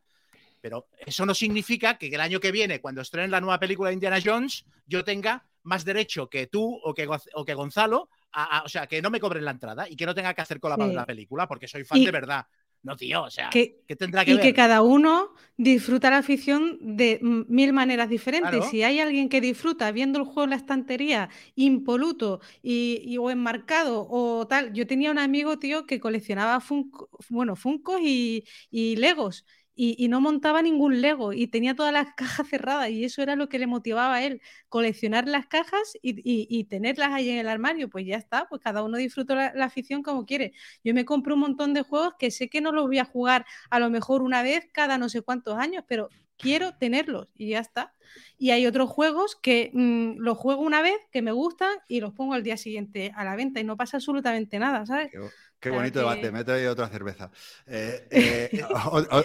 Pero 0.62 0.88
eso 1.06 1.26
no 1.26 1.34
significa 1.36 1.98
que 1.98 2.08
el 2.08 2.22
año 2.22 2.40
que 2.40 2.52
viene, 2.52 2.80
cuando 2.82 3.02
estrenen 3.02 3.30
la 3.30 3.42
nueva 3.42 3.60
película 3.60 3.90
de 3.90 3.96
Indiana 3.96 4.20
Jones, 4.24 4.66
yo 4.88 5.04
tenga 5.04 5.46
más 5.64 5.84
derecho 5.84 6.30
que 6.30 6.48
tú 6.48 6.80
o 6.82 6.94
que, 6.94 7.08
o 7.34 7.46
que 7.46 7.54
Gonzalo, 7.54 8.10
a- 8.32 8.60
a- 8.60 8.64
o 8.64 8.70
sea, 8.70 8.88
que 8.88 9.02
no 9.02 9.10
me 9.10 9.20
cobren 9.20 9.44
la 9.44 9.52
entrada 9.52 9.88
y 9.90 9.96
que 9.98 10.06
no 10.06 10.16
tenga 10.16 10.34
que 10.34 10.42
hacer 10.42 10.60
cola 10.62 10.78
para 10.78 10.90
Sí. 10.90 10.96
la 10.96 11.06
película 11.06 11.46
porque 11.48 11.68
soy 11.68 11.84
fan 11.84 12.00
Y- 12.00 12.06
de 12.06 12.12
verdad. 12.12 12.46
No, 12.88 12.96
tío, 12.96 13.24
o 13.24 13.30
sea, 13.30 13.50
Que- 13.50 13.82
¿qué 13.88 13.96
tendrá 13.96 14.24
que 14.24 14.32
Y 14.32 14.34
ver? 14.36 14.44
que 14.44 14.54
cada 14.54 14.82
uno 14.82 15.34
disfruta 15.58 16.10
la 16.10 16.20
afición 16.20 16.78
de 16.82 17.20
mil 17.22 17.74
maneras 17.74 18.10
diferentes. 18.10 18.52
Claro. 18.52 18.70
Si 18.70 18.82
hay 18.84 19.00
alguien 19.00 19.28
que 19.30 19.42
disfruta 19.42 19.92
viendo 19.92 20.20
el 20.20 20.26
juego 20.26 20.46
en 20.46 20.52
la 20.52 20.56
estantería, 20.56 21.30
impoluto 21.56 22.40
y, 22.64 23.02
y- 23.04 23.18
o 23.18 23.30
enmarcado 23.30 24.08
o 24.10 24.48
tal. 24.48 24.72
Yo 24.74 24.88
tenía 24.88 25.12
un 25.12 25.20
amigo, 25.20 25.60
tío, 25.60 25.86
que 25.86 26.00
coleccionaba 26.00 26.60
Funko, 26.62 27.10
bueno, 27.30 27.56
Funkos 27.56 28.00
y, 28.02 28.44
y 28.72 28.96
Legos. 28.98 29.46
Y, 29.78 30.08
no 30.08 30.20
montaba 30.22 30.62
ningún 30.62 31.02
Lego 31.02 31.34
y 31.34 31.48
tenía 31.48 31.76
todas 31.76 31.94
las 31.94 32.08
cajas 32.18 32.50
cerradas 32.50 32.90
y 32.90 33.06
eso 33.06 33.22
era 33.22 33.36
lo 33.36 33.48
que 33.48 33.60
le 33.60 33.68
motivaba 33.68 34.16
a 34.16 34.24
él, 34.24 34.42
coleccionar 34.70 35.28
las 35.28 35.48
cajas 35.48 35.94
y, 36.02 36.64
tenerlas 36.66 37.10
ahí 37.14 37.30
en 37.30 37.38
el 37.38 37.48
armario, 37.48 37.90
pues 37.90 38.06
ya 38.06 38.18
está, 38.18 38.48
pues 38.50 38.62
cada 38.62 38.84
uno 38.84 38.98
disfruta 38.98 39.54
la, 39.54 39.66
afición 39.66 40.02
como 40.02 40.26
quiere. 40.26 40.54
Yo 40.84 40.94
me 40.94 41.06
compro 41.06 41.36
un 41.36 41.42
montón 41.42 41.74
de 41.74 41.84
juegos 41.84 42.14
que 42.18 42.32
sé 42.32 42.50
que 42.50 42.62
no 42.62 42.72
los 42.72 42.88
voy 42.88 43.00
a 43.00 43.06
jugar 43.06 43.46
a 43.70 43.80
lo 43.80 43.90
mejor 43.90 44.22
una 44.22 44.42
vez 44.42 44.68
cada 44.74 44.98
no 44.98 45.10
sé 45.10 45.22
cuántos 45.22 45.58
años, 45.58 45.84
pero 45.88 46.10
quiero 46.38 46.74
tenerlos 46.76 47.28
y 47.36 47.50
ya 47.50 47.60
está. 47.60 47.94
Y 48.38 48.52
hay 48.52 48.66
otros 48.66 48.90
juegos 48.90 49.36
que 49.36 49.72
mm, 49.74 50.20
los 50.20 50.38
juego 50.38 50.62
una 50.62 50.82
vez, 50.82 50.98
que 51.12 51.22
me 51.22 51.32
gustan 51.32 51.76
y 51.88 52.00
los 52.00 52.14
pongo 52.14 52.34
al 52.34 52.44
día 52.44 52.58
siguiente 52.58 53.12
a 53.16 53.24
la 53.24 53.36
venta 53.36 53.60
y 53.60 53.64
no 53.64 53.78
pasa 53.78 53.98
absolutamente 53.98 54.60
nada, 54.60 54.86
¿sabes? 54.86 55.12
Qué, 55.60 55.70
bonito 55.70 56.00
debate, 56.00 56.32
me 56.32 56.42
he 56.42 56.44
traído 56.44 56.72
otra 56.72 56.88
cerveza. 56.88 57.32
Eh, 57.68 58.08
eh, 58.12 58.64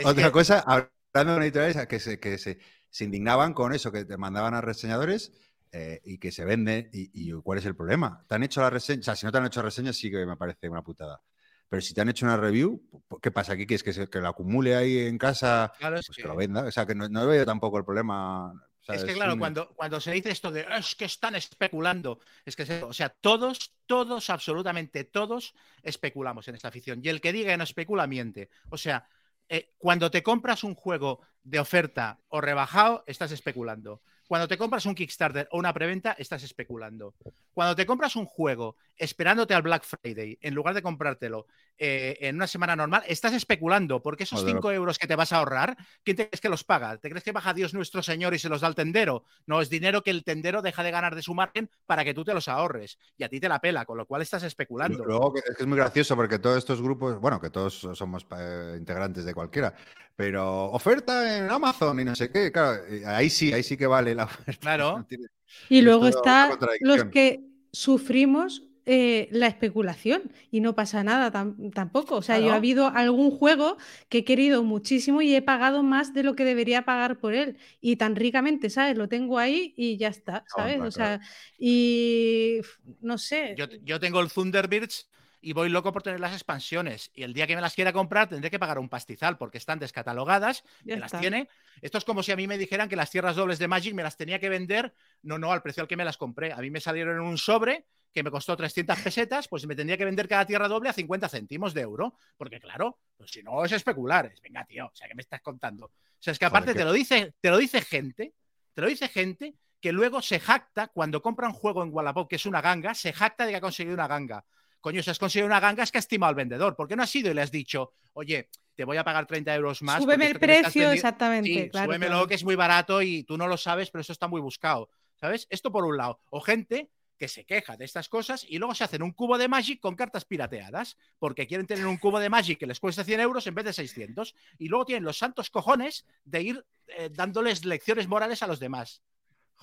otra 0.04 0.30
cosa, 0.30 0.60
hablando 0.60 1.38
de 1.38 1.46
editoriales 1.46 1.86
que, 1.86 2.00
se, 2.00 2.18
que 2.18 2.38
se, 2.38 2.58
indignaban 3.00 3.54
con 3.54 3.72
eso, 3.72 3.92
que 3.92 4.04
te 4.04 4.16
mandaban 4.16 4.54
a 4.54 4.60
reseñadores 4.60 5.32
eh, 5.70 6.00
y 6.04 6.18
que 6.18 6.32
se 6.32 6.44
venden. 6.44 6.88
Y, 6.92 7.32
cuál 7.42 7.58
es 7.58 7.66
el 7.66 7.76
problema? 7.76 8.24
¿Te 8.28 8.34
han 8.34 8.42
hecho 8.42 8.60
la 8.60 8.70
reseña? 8.70 9.00
O 9.00 9.04
sea, 9.04 9.16
si 9.16 9.26
no 9.26 9.32
te 9.32 9.38
han 9.38 9.46
hecho 9.46 9.62
reseñas, 9.62 9.96
sí 9.96 10.10
que 10.10 10.24
me 10.26 10.36
parece 10.36 10.68
una 10.68 10.82
putada. 10.82 11.20
Pero 11.68 11.80
si 11.80 11.94
te 11.94 12.00
han 12.00 12.08
hecho 12.08 12.26
una 12.26 12.36
review, 12.36 12.82
¿qué 13.22 13.30
pasa 13.30 13.54
aquí? 13.54 13.66
¿Quieres 13.66 13.82
que, 13.82 13.92
se, 13.92 14.08
que 14.08 14.20
la 14.20 14.30
acumule 14.30 14.74
ahí 14.76 14.98
en 14.98 15.18
casa? 15.18 15.72
Claro, 15.78 16.00
pues 16.06 16.16
que... 16.16 16.22
lo 16.22 16.36
venda. 16.36 16.64
O 16.64 16.70
sea, 16.70 16.86
que 16.86 16.94
no, 16.94 17.08
no 17.08 17.26
veo 17.26 17.46
tampoco 17.46 17.78
el 17.78 17.84
problema. 17.84 18.52
Es 18.88 19.04
que 19.04 19.14
claro, 19.14 19.38
cuando, 19.38 19.68
cuando 19.74 20.00
se 20.00 20.12
dice 20.12 20.30
esto 20.30 20.50
de 20.50 20.66
es 20.76 20.94
que 20.94 21.04
están 21.04 21.34
especulando, 21.34 22.18
es 22.44 22.56
que, 22.56 22.64
o 22.82 22.92
sea, 22.92 23.10
todos, 23.10 23.74
todos, 23.86 24.30
absolutamente 24.30 25.04
todos 25.04 25.54
especulamos 25.82 26.48
en 26.48 26.56
esta 26.56 26.68
afición. 26.68 27.00
Y 27.02 27.08
el 27.08 27.20
que 27.20 27.32
diga 27.32 27.52
que 27.52 27.56
no 27.56 27.64
especula, 27.64 28.06
miente. 28.06 28.50
O 28.70 28.76
sea, 28.76 29.06
eh, 29.48 29.72
cuando 29.78 30.10
te 30.10 30.22
compras 30.22 30.64
un 30.64 30.74
juego 30.74 31.20
de 31.42 31.60
oferta 31.60 32.20
o 32.28 32.40
rebajado, 32.40 33.04
estás 33.06 33.32
especulando. 33.32 34.02
Cuando 34.32 34.48
te 34.48 34.56
compras 34.56 34.86
un 34.86 34.94
Kickstarter 34.94 35.46
o 35.50 35.58
una 35.58 35.74
preventa, 35.74 36.12
estás 36.12 36.42
especulando. 36.42 37.12
Cuando 37.52 37.76
te 37.76 37.84
compras 37.84 38.16
un 38.16 38.24
juego 38.24 38.76
esperándote 38.96 39.52
al 39.52 39.60
Black 39.60 39.84
Friday, 39.84 40.38
en 40.40 40.54
lugar 40.54 40.74
de 40.74 40.80
comprártelo 40.80 41.48
eh, 41.76 42.16
en 42.18 42.36
una 42.36 42.46
semana 42.46 42.74
normal, 42.74 43.02
estás 43.06 43.34
especulando, 43.34 44.00
porque 44.00 44.22
esos 44.22 44.42
5 44.42 44.72
euros 44.72 44.98
que 44.98 45.06
te 45.06 45.16
vas 45.16 45.34
a 45.34 45.36
ahorrar, 45.36 45.76
¿quién 46.02 46.16
te 46.16 46.30
crees 46.30 46.40
que 46.40 46.48
los 46.48 46.64
paga? 46.64 46.96
¿Te 46.96 47.10
crees 47.10 47.22
que 47.22 47.32
baja 47.32 47.52
Dios 47.52 47.74
nuestro 47.74 48.02
Señor 48.02 48.32
y 48.32 48.38
se 48.38 48.48
los 48.48 48.62
da 48.62 48.68
al 48.68 48.74
tendero? 48.74 49.24
No, 49.44 49.60
es 49.60 49.68
dinero 49.68 50.02
que 50.02 50.10
el 50.10 50.24
tendero 50.24 50.62
deja 50.62 50.82
de 50.82 50.92
ganar 50.92 51.14
de 51.14 51.20
su 51.20 51.34
margen 51.34 51.68
para 51.84 52.02
que 52.02 52.14
tú 52.14 52.24
te 52.24 52.32
los 52.32 52.48
ahorres. 52.48 52.98
Y 53.18 53.24
a 53.24 53.28
ti 53.28 53.38
te 53.38 53.50
la 53.50 53.60
pela, 53.60 53.84
con 53.84 53.98
lo 53.98 54.06
cual 54.06 54.22
estás 54.22 54.44
especulando. 54.44 55.04
Luego 55.04 55.36
es 55.36 55.42
que 55.42 55.62
es 55.62 55.66
muy 55.66 55.76
gracioso 55.76 56.16
porque 56.16 56.38
todos 56.38 56.56
estos 56.56 56.80
grupos, 56.80 57.20
bueno, 57.20 57.38
que 57.38 57.50
todos 57.50 57.86
somos 57.92 58.26
eh, 58.38 58.76
integrantes 58.78 59.26
de 59.26 59.34
cualquiera, 59.34 59.74
pero 60.16 60.66
oferta 60.66 61.38
en 61.38 61.50
Amazon 61.50 62.00
y 62.00 62.04
no 62.04 62.14
sé 62.14 62.30
qué, 62.30 62.52
claro, 62.52 62.82
ahí 63.06 63.30
sí, 63.30 63.52
ahí 63.52 63.62
sí 63.62 63.76
que 63.76 63.86
vale 63.86 64.14
la 64.14 64.24
oferta. 64.24 64.60
Claro. 64.60 65.06
y 65.68 65.82
luego 65.82 66.06
está 66.06 66.58
los 66.80 67.04
que 67.04 67.40
sufrimos 67.72 68.62
eh, 68.84 69.28
la 69.30 69.46
especulación 69.46 70.32
y 70.50 70.60
no 70.60 70.74
pasa 70.74 71.04
nada 71.04 71.30
tampoco. 71.30 72.16
O 72.16 72.22
sea, 72.22 72.40
yo 72.40 72.48
he 72.48 72.50
habido 72.50 72.88
algún 72.88 73.30
juego 73.30 73.76
que 74.08 74.18
he 74.18 74.24
querido 74.24 74.64
muchísimo 74.64 75.22
y 75.22 75.36
he 75.36 75.40
pagado 75.42 75.84
más 75.84 76.12
de 76.12 76.24
lo 76.24 76.34
que 76.34 76.44
debería 76.44 76.84
pagar 76.84 77.20
por 77.20 77.32
él. 77.32 77.58
Y 77.80 77.94
tan 77.94 78.16
ricamente, 78.16 78.70
¿sabes? 78.70 78.98
Lo 78.98 79.08
tengo 79.08 79.38
ahí 79.38 79.72
y 79.76 79.98
ya 79.98 80.08
está, 80.08 80.44
¿sabes? 80.48 80.80
o 80.80 80.90
sea, 80.90 81.20
y 81.56 82.60
no 83.00 83.18
sé. 83.18 83.54
Yo, 83.56 83.66
yo 83.84 84.00
tengo 84.00 84.20
el 84.20 84.32
Thunderbirds 84.32 85.08
y 85.42 85.52
voy 85.52 85.68
loco 85.68 85.92
por 85.92 86.02
tener 86.02 86.20
las 86.20 86.32
expansiones. 86.32 87.10
Y 87.12 87.24
el 87.24 87.34
día 87.34 87.48
que 87.48 87.56
me 87.56 87.60
las 87.60 87.74
quiera 87.74 87.92
comprar 87.92 88.28
tendré 88.28 88.48
que 88.48 88.60
pagar 88.60 88.78
un 88.78 88.88
pastizal 88.88 89.36
porque 89.36 89.58
están 89.58 89.80
descatalogadas, 89.80 90.64
me 90.84 90.96
las 90.96 91.12
tiene. 91.12 91.48
Esto 91.82 91.98
es 91.98 92.04
como 92.04 92.22
si 92.22 92.30
a 92.30 92.36
mí 92.36 92.46
me 92.46 92.56
dijeran 92.56 92.88
que 92.88 92.94
las 92.94 93.10
tierras 93.10 93.34
dobles 93.34 93.58
de 93.58 93.66
Magic 93.66 93.92
me 93.92 94.04
las 94.04 94.16
tenía 94.16 94.38
que 94.38 94.48
vender, 94.48 94.94
no, 95.22 95.38
no, 95.38 95.52
al 95.52 95.60
precio 95.60 95.82
al 95.82 95.88
que 95.88 95.96
me 95.96 96.04
las 96.04 96.16
compré. 96.16 96.52
A 96.52 96.58
mí 96.58 96.70
me 96.70 96.80
salieron 96.80 97.16
en 97.16 97.22
un 97.22 97.36
sobre 97.36 97.86
que 98.12 98.22
me 98.22 98.30
costó 98.30 98.56
300 98.56 99.00
pesetas, 99.00 99.48
pues 99.48 99.66
me 99.66 99.74
tendría 99.74 99.96
que 99.96 100.04
vender 100.04 100.28
cada 100.28 100.46
tierra 100.46 100.68
doble 100.68 100.90
a 100.90 100.92
50 100.92 101.28
céntimos 101.28 101.74
de 101.74 101.80
euro. 101.80 102.14
Porque 102.36 102.60
claro, 102.60 103.00
pues 103.16 103.32
si 103.32 103.42
no 103.42 103.64
es 103.64 103.72
especular. 103.72 104.26
Es, 104.26 104.40
venga, 104.40 104.64
tío, 104.64 104.86
o 104.86 104.94
sea, 104.94 105.08
¿qué 105.08 105.14
me 105.14 105.22
estás 105.22 105.40
contando? 105.40 105.86
O 105.86 105.92
sea, 106.20 106.32
es 106.32 106.38
que 106.38 106.44
aparte 106.44 106.72
te, 106.72 106.84
lo 106.84 106.92
dice, 106.92 107.34
te 107.40 107.50
lo 107.50 107.58
dice 107.58 107.80
gente, 107.80 108.32
te 108.74 108.80
lo 108.80 108.86
dice 108.86 109.08
gente 109.08 109.56
que 109.80 109.90
luego 109.90 110.22
se 110.22 110.38
jacta 110.38 110.86
cuando 110.86 111.20
compra 111.20 111.48
un 111.48 111.54
juego 111.54 111.82
en 111.82 111.92
Wallapop 111.92 112.28
que 112.28 112.36
es 112.36 112.46
una 112.46 112.60
ganga, 112.60 112.94
se 112.94 113.12
jacta 113.12 113.44
de 113.44 113.50
que 113.50 113.56
ha 113.56 113.60
conseguido 113.60 113.94
una 113.94 114.06
ganga 114.06 114.44
coño, 114.82 115.02
si 115.02 115.10
has 115.10 115.18
conseguido 115.18 115.46
una 115.46 115.60
ganga 115.60 115.82
es 115.82 115.90
que 115.90 115.96
has 115.96 116.04
estimado 116.04 116.28
al 116.28 116.34
vendedor. 116.34 116.76
¿Por 116.76 116.86
qué 116.86 116.96
no 116.96 117.02
has 117.02 117.16
ido 117.16 117.30
y 117.30 117.34
le 117.34 117.40
has 117.40 117.50
dicho, 117.50 117.94
oye, 118.12 118.50
te 118.74 118.84
voy 118.84 118.98
a 118.98 119.04
pagar 119.04 119.26
30 119.26 119.54
euros 119.54 119.80
más? 119.80 120.02
Súbeme 120.02 120.26
el 120.26 120.38
precio, 120.38 120.90
exactamente. 120.90 121.48
Sí, 121.48 121.70
súbemelo, 121.72 122.26
que 122.26 122.34
es 122.34 122.44
muy 122.44 122.56
barato 122.56 123.00
y 123.00 123.22
tú 123.22 123.38
no 123.38 123.46
lo 123.46 123.56
sabes, 123.56 123.90
pero 123.90 124.02
eso 124.02 124.12
está 124.12 124.28
muy 124.28 124.42
buscado. 124.42 124.90
¿Sabes? 125.16 125.46
Esto 125.50 125.70
por 125.70 125.84
un 125.84 125.96
lado. 125.96 126.20
O 126.30 126.40
gente 126.40 126.90
que 127.16 127.28
se 127.28 127.44
queja 127.44 127.76
de 127.76 127.84
estas 127.84 128.08
cosas 128.08 128.44
y 128.48 128.58
luego 128.58 128.74
se 128.74 128.82
hacen 128.82 129.00
un 129.00 129.12
cubo 129.12 129.38
de 129.38 129.46
Magic 129.46 129.78
con 129.78 129.94
cartas 129.94 130.24
pirateadas, 130.24 130.96
porque 131.20 131.46
quieren 131.46 131.68
tener 131.68 131.86
un 131.86 131.96
cubo 131.96 132.18
de 132.18 132.28
Magic 132.28 132.58
que 132.58 132.66
les 132.66 132.80
cuesta 132.80 133.04
100 133.04 133.20
euros 133.20 133.46
en 133.46 133.54
vez 133.54 133.64
de 133.64 133.72
600, 133.72 134.34
y 134.58 134.66
luego 134.66 134.86
tienen 134.86 135.04
los 135.04 135.18
santos 135.18 135.48
cojones 135.48 136.04
de 136.24 136.42
ir 136.42 136.66
eh, 136.88 137.10
dándoles 137.12 137.64
lecciones 137.64 138.08
morales 138.08 138.42
a 138.42 138.48
los 138.48 138.58
demás. 138.58 139.02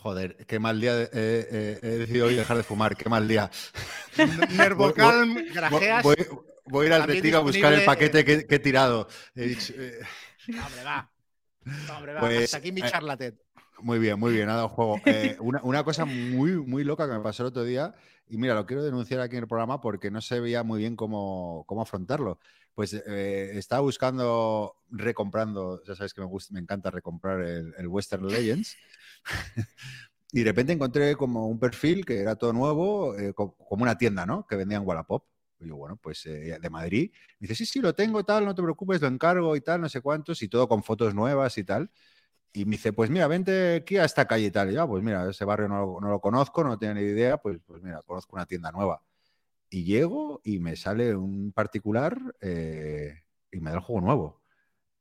Joder, 0.02 0.38
qué 0.48 0.60
mal 0.60 0.80
día 0.80 1.10
he 1.12 1.82
decidido 1.82 2.28
hoy 2.28 2.36
dejar 2.36 2.56
de 2.56 2.64
fumar, 2.64 2.96
qué 2.96 3.10
mal 3.10 3.28
día. 3.28 3.52
Nervocalm, 4.56 5.36
grajeas. 5.54 6.04
Voy, 6.04 6.16
voy, 6.66 6.86
a 6.86 6.88
ir 6.88 6.94
al 6.94 7.06
Betig 7.06 7.36
a 7.36 7.40
buscar 7.40 7.74
el 7.74 7.84
paquete 7.84 8.24
que, 8.24 8.46
he 8.48 8.60
tirado. 8.60 9.10
He 9.36 9.52
eh. 9.52 10.00
Hombre, 10.48 10.84
va. 10.86 11.12
Hombre, 11.94 12.14
va. 12.14 12.20
Pues, 12.22 12.46
Hasta 12.46 12.58
aquí 12.60 12.72
mi 12.72 12.80
eh, 12.80 12.90
charlatán. 12.90 13.38
Muy 13.82 14.00
bien, 14.00 14.18
muy 14.18 14.32
bien, 14.32 14.48
ha 14.50 14.56
dado 14.56 14.70
juego. 14.70 15.02
Eh, 15.06 15.36
una, 15.42 15.62
una, 15.64 15.84
cosa 15.84 16.06
muy, 16.06 16.54
muy 16.54 16.86
loca 16.86 17.06
que 17.06 17.14
me 17.14 17.20
pasó 17.20 17.44
el 17.44 17.48
otro 17.48 17.66
día, 17.66 17.94
y 18.30 18.38
mira, 18.38 18.54
lo 18.56 18.66
quiero 18.66 18.84
denunciar 18.84 19.20
aquí 19.20 19.36
en 19.36 19.44
el 19.44 19.50
programa 19.50 19.82
porque 19.82 20.12
no 20.12 20.22
se 20.22 20.40
veía 20.40 20.64
muy 20.64 20.80
bien 20.80 20.96
cómo, 20.96 21.66
cómo 21.68 21.82
afrontarlo. 21.82 22.40
Pues 22.74 22.94
estaba 22.94 23.82
buscando, 23.82 24.76
recomprando, 24.90 25.84
ya 25.84 25.96
sabes 25.96 26.14
que 26.14 26.22
me, 26.22 26.28
gusta, 26.28 26.54
me 26.54 26.62
encanta 26.62 26.90
recomprar 26.90 27.42
el, 27.42 27.74
el 27.78 27.88
Western 27.88 28.26
Legends. 28.28 28.78
y 30.32 30.40
de 30.40 30.46
repente 30.46 30.74
encontré 30.74 31.16
como 31.16 31.48
un 31.48 31.60
perfil 31.60 32.06
que 32.06 32.20
era 32.20 32.36
todo 32.36 32.54
nuevo, 32.54 33.18
eh, 33.18 33.34
como 33.34 33.56
una 33.70 33.98
tienda, 33.98 34.26
¿no? 34.26 34.46
Que 34.46 34.56
vendían 34.56 34.86
Wallapop. 34.86 35.26
Y 35.60 35.68
yo, 35.68 35.76
bueno, 35.76 35.98
pues 35.98 36.26
eh, 36.26 36.58
de 36.62 36.70
Madrid. 36.70 37.12
dice, 37.40 37.56
sí, 37.56 37.66
sí, 37.66 37.80
lo 37.82 37.94
tengo, 37.94 38.24
tal, 38.24 38.46
no 38.46 38.56
te 38.56 38.62
preocupes, 38.62 39.02
lo 39.02 39.08
encargo 39.08 39.56
y 39.56 39.62
tal, 39.62 39.82
no 39.82 39.90
sé 39.90 40.02
cuántos, 40.02 40.42
y 40.42 40.48
todo 40.48 40.68
con 40.68 40.84
fotos 40.84 41.14
nuevas 41.14 41.58
y 41.58 41.64
tal. 41.64 41.92
Y 42.54 42.66
me 42.66 42.72
dice, 42.72 42.94
pues 42.94 43.10
mira, 43.10 43.28
vente 43.28 43.76
aquí 43.78 43.98
a 43.98 44.06
esta 44.06 44.28
calle 44.28 44.48
y 44.48 44.52
tal. 44.52 44.72
Y 44.72 44.76
yo, 44.76 44.84
ah, 44.84 44.88
pues 44.88 45.04
mira, 45.04 45.30
ese 45.30 45.46
barrio 45.46 45.68
no, 45.68 46.00
lo 46.02 46.22
conozco, 46.22 46.64
no 46.64 46.78
tengo 46.78 46.96
ni 46.96 47.02
idea, 47.02 47.38
pues, 47.38 47.60
pues 47.66 47.82
mira, 47.84 48.02
conozco 48.04 48.36
una 48.36 48.46
tienda 48.46 48.72
nueva. 48.72 49.02
Y 49.70 49.84
llego 49.84 50.42
y 50.44 50.60
me 50.60 50.76
sale 50.76 51.16
un 51.16 51.52
particular 51.52 52.18
eh, 52.42 53.24
y 53.52 53.60
me 53.60 53.70
da 53.70 53.78
el 53.78 53.84
juego 53.84 54.02
nuevo. 54.02 54.40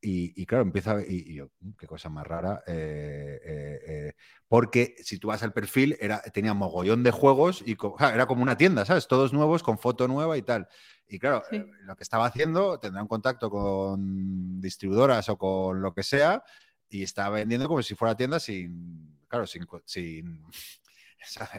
Y, 0.01 0.47
claro, 0.47 0.62
empieza, 0.62 1.03
y, 1.05 1.35
yo, 1.35 1.51
mm, 1.59 1.73
qué 1.73 1.89
cosa 1.89 2.09
más 2.09 2.25
rara, 2.25 2.62
eh, 2.69 3.41
eh, 3.45 4.12
porque 4.47 4.95
si 5.03 5.19
tú 5.19 5.29
vas 5.29 5.43
al 5.43 5.53
perfil, 5.53 5.97
era, 6.01 6.23
tenía 6.23 6.55
mogollón 6.55 7.03
de 7.03 7.11
juegos 7.11 7.64
y 7.66 7.77
era 7.99 8.27
como 8.27 8.43
una 8.43 8.57
tienda, 8.57 8.85
¿sabes? 8.85 9.09
Todos 9.09 9.33
nuevos, 9.33 9.64
con 9.64 9.77
foto 9.77 10.07
nueva 10.07 10.39
y 10.39 10.43
tal. 10.43 10.69
Y 11.09 11.19
claro, 11.19 11.43
lo 11.83 11.97
que 11.97 12.05
estaba 12.05 12.27
haciendo, 12.27 12.79
tendrá 12.79 13.03
un 13.03 13.09
contacto 13.09 13.51
con 13.51 14.61
distribuidoras 14.61 15.29
o 15.31 15.37
con 15.37 15.83
lo 15.83 15.93
que 15.93 16.05
sea, 16.05 16.45
y 16.89 17.03
estaba 17.03 17.31
vendiendo 17.31 17.66
como 17.66 17.83
si 17.83 17.97
fuera 17.97 18.16
tienda 18.16 18.39
sin, 18.39 19.19
claro, 19.27 19.47
sin, 19.47 19.66
sin 19.85 20.45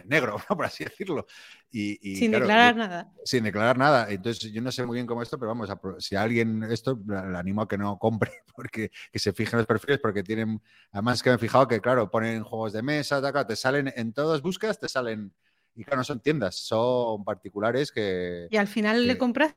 negro, 0.05 0.37
por 0.47 0.65
así 0.65 0.83
decirlo. 0.83 1.25
Y, 1.71 2.15
sin 2.15 2.31
declarar 2.31 2.75
nada. 2.75 3.11
Sin 3.23 3.43
declarar 3.43 3.77
nada. 3.77 4.07
Entonces, 4.09 4.51
yo 4.51 4.61
no 4.61 4.71
sé 4.71 4.85
muy 4.85 4.95
bien 4.95 5.05
cómo 5.05 5.21
esto, 5.21 5.37
pero 5.37 5.49
vamos, 5.49 5.69
si 5.99 6.15
alguien 6.15 6.63
esto, 6.63 6.99
le 7.05 7.37
animo 7.37 7.61
a 7.61 7.67
que 7.67 7.77
no 7.77 7.97
compre, 7.97 8.31
porque 8.55 8.91
que 9.11 9.19
se 9.19 9.33
fijen 9.33 9.57
los 9.57 9.67
perfiles, 9.67 9.99
porque 9.99 10.23
tienen, 10.23 10.61
además 10.91 11.21
que 11.21 11.29
me 11.29 11.35
he 11.35 11.39
fijado 11.39 11.67
que, 11.67 11.79
claro, 11.79 12.09
ponen 12.09 12.43
juegos 12.43 12.73
de 12.73 12.81
mesa, 12.81 13.21
te 13.45 13.55
salen 13.55 13.91
en 13.95 14.13
todas 14.13 14.41
buscas, 14.41 14.79
te 14.79 14.89
salen, 14.89 15.33
y 15.75 15.83
claro, 15.83 15.97
no 15.97 16.03
son 16.03 16.19
tiendas, 16.19 16.55
son 16.55 17.23
particulares 17.23 17.91
que... 17.91 18.47
¿Y 18.49 18.57
al 18.57 18.67
final 18.67 19.07
le 19.07 19.17
compras? 19.17 19.55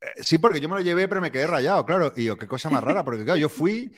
Eh, 0.00 0.22
sí, 0.22 0.38
porque 0.38 0.60
yo 0.60 0.68
me 0.68 0.76
lo 0.76 0.82
llevé, 0.82 1.08
pero 1.08 1.20
me 1.20 1.30
quedé 1.30 1.46
rayado, 1.46 1.86
claro. 1.86 2.12
Y 2.16 2.24
yo, 2.24 2.36
qué 2.36 2.46
cosa 2.46 2.68
más 2.70 2.82
rara, 2.82 3.04
porque 3.04 3.24
claro, 3.24 3.38
yo 3.38 3.48
fui 3.48 3.94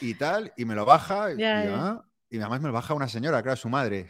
y 0.00 0.14
tal, 0.14 0.52
y 0.56 0.64
me 0.64 0.74
lo 0.74 0.84
baja, 0.84 1.32
y, 1.32 1.42
ah", 1.42 2.04
y 2.28 2.38
además 2.38 2.60
me 2.60 2.68
lo 2.68 2.74
baja 2.74 2.94
una 2.94 3.08
señora, 3.08 3.42
claro, 3.42 3.56
su 3.56 3.68
madre 3.68 4.06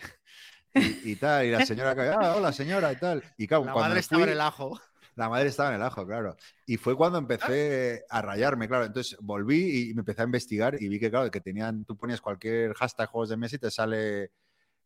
y, 0.75 1.17
tal, 1.17 1.47
y 1.47 1.51
la 1.51 1.67
señora 1.67 1.95
que, 1.95 2.03
ah, 2.03 2.35
hola 2.37 2.53
señora 2.53 2.93
y 2.93 2.97
tal. 2.97 3.23
Y 3.37 3.47
la 3.47 3.61
madre 3.61 4.01
estaba 4.01 4.23
en 4.23 4.29
el 4.31 4.41
ajo. 4.41 4.81
La 5.17 5.29
madre 5.29 5.49
estaba 5.49 5.71
en 5.71 5.77
el 5.77 5.83
ajo, 5.83 6.07
claro. 6.07 6.37
Y 6.67 6.77
fue 6.77 6.97
cuando 6.97 7.19
empecé 7.19 8.05
a 8.09 8.23
rayarme, 8.23 8.69
claro. 8.69 8.85
Entonces 8.87 9.19
volví 9.21 9.91
y 9.91 9.95
me 9.95 10.01
empecé 10.01 10.23
a 10.23 10.25
investigar 10.25 10.81
y 10.81 10.89
vi 10.89 11.01
que, 11.01 11.11
claro, 11.11 11.31
que 11.31 11.41
tenían, 11.41 11.85
tú 11.85 11.97
ponías 11.97 12.21
cualquier 12.21 12.75
hashtag 12.75 13.09
juegos 13.09 13.29
de 13.29 13.37
mesa 13.37 13.57
y 13.57 13.59
te 13.59 13.71
sale, 13.71 14.27
o 14.27 14.31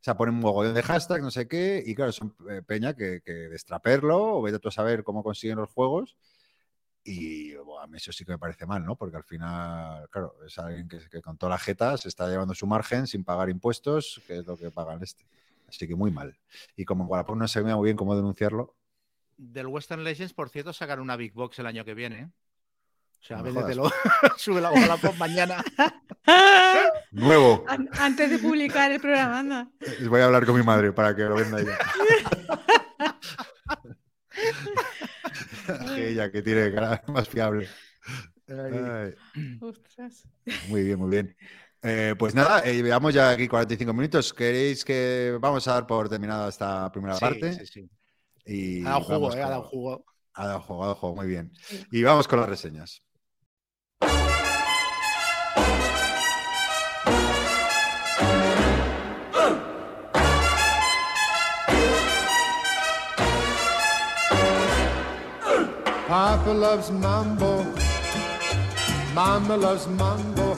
sea, 0.01 0.17
ponen 0.17 0.35
un 0.35 0.41
mogollón 0.41 0.75
de 0.75 0.83
hashtags, 0.83 1.23
no 1.23 1.31
sé 1.31 1.47
qué, 1.47 1.83
y 1.85 1.95
claro, 1.95 2.13
son 2.13 2.35
eh, 2.51 2.63
peña 2.67 2.95
que, 2.95 3.21
que 3.25 3.33
destraperlo 3.33 4.39
o 4.39 4.43
vete 4.43 4.59
tú 4.59 4.69
a 4.69 4.73
saber 4.73 5.05
cómo 5.05 5.23
consiguen 5.23 5.59
los 5.59 5.71
juegos. 5.71 6.17
Y 7.07 7.55
bueno, 7.57 7.81
a 7.81 7.87
mí 7.87 7.99
eso 7.99 8.11
sí 8.11 8.25
que 8.25 8.33
me 8.33 8.39
parece 8.39 8.65
mal, 8.65 8.83
¿no? 8.83 8.97
Porque 8.97 9.19
al 9.19 9.25
final, 9.25 10.09
claro, 10.09 10.37
es 10.47 10.59
alguien 10.59 10.89
que, 10.89 10.99
que 11.11 11.21
con 11.21 11.37
toda 11.37 11.51
la 11.51 11.59
jeta 11.59 11.99
se 11.99 12.09
está 12.09 12.27
llevando 12.29 12.55
su 12.55 12.67
margen 12.67 13.07
sin 13.07 13.25
pagar 13.25 13.51
impuestos, 13.51 14.23
que 14.27 14.39
es 14.39 14.47
lo 14.47 14.57
que 14.57 14.71
pagan 14.71 15.03
este. 15.03 15.27
Así 15.69 15.89
que 15.89 15.95
muy 15.97 16.11
mal. 16.11 16.39
Y 16.77 16.85
como 16.85 17.05
Wallapop 17.07 17.37
no 17.37 17.49
se 17.49 17.61
ve 17.63 17.75
muy 17.75 17.85
bien 17.87 17.97
cómo 17.97 18.15
denunciarlo, 18.17 18.77
Del 19.37 19.67
Western 19.67 20.05
Legends, 20.05 20.33
por 20.33 20.49
cierto, 20.51 20.73
sacar 20.73 21.01
una 21.01 21.17
Big 21.17 21.33
Box 21.33 21.59
el 21.59 21.67
año 21.67 21.85
que 21.85 21.95
viene. 21.95 22.21
¿eh? 22.21 22.29
O 23.21 23.27
sea, 23.27 23.43
véndetelo. 23.43 23.91
Sube 24.37 24.61
la 24.61 24.71
Wallapop 24.71 25.17
mañana. 25.17 25.65
nuevo. 27.11 27.65
An- 27.69 27.89
Antes 27.99 28.31
de 28.31 28.39
publicar 28.39 28.93
el 28.93 29.01
programa, 29.01 29.39
anda. 29.41 29.71
Voy 30.09 30.21
a 30.21 30.27
hablar 30.27 30.45
con 30.47 30.57
mi 30.57 30.63
madre 30.63 30.93
para 30.93 31.17
que 31.17 31.23
lo 31.23 31.35
venda 31.37 31.61
ella. 31.61 31.79
que 35.95 36.09
ella, 36.11 36.31
que 36.31 36.43
tiene 36.43 36.73
cara 36.73 37.03
más 37.09 37.29
fiable. 37.29 37.69
Ay, 38.49 39.15
Ostras. 39.61 40.25
muy 40.69 40.83
bien, 40.85 40.99
muy 40.99 41.11
bien. 41.11 41.37
Eh, 41.87 42.15
pues 42.19 42.35
nada, 42.35 42.61
eh, 42.65 42.83
llevamos 42.83 43.13
ya 43.13 43.29
aquí 43.31 43.47
45 43.47 43.93
minutos. 43.93 44.33
¿Queréis 44.33 44.85
que 44.85 45.37
vamos 45.39 45.69
a 45.69 45.75
dar 45.75 45.87
por 45.87 46.09
terminada 46.09 46.49
esta 46.49 46.91
primera 46.91 47.15
Sí, 47.15 47.21
parte? 47.21 47.53
sí, 47.53 47.67
sí. 47.67 47.91
Y 48.47 48.87
Ha 48.87 48.91
dado 48.91 49.01
jugo, 49.03 49.21
vamos 49.21 49.37
eh, 49.37 49.43
ha 49.43 49.49
dado 49.51 49.63
jugo. 49.65 50.05
Ha 50.33 50.47
dado 50.47 50.61
juego, 50.63 50.83
ha 50.83 50.87
dado 50.87 50.97
juego, 50.99 51.17
muy 51.17 51.27
bien. 51.27 51.53
Y 51.93 52.03
vamos 52.03 52.27
con 52.27 52.41
las 52.41 52.49
reseñas. 52.49 53.03
Papa 66.09 66.53
loves 66.53 66.91
mambo. 66.91 67.65
Mama 69.15 69.57
loves 69.57 69.87
mambo. 69.89 70.55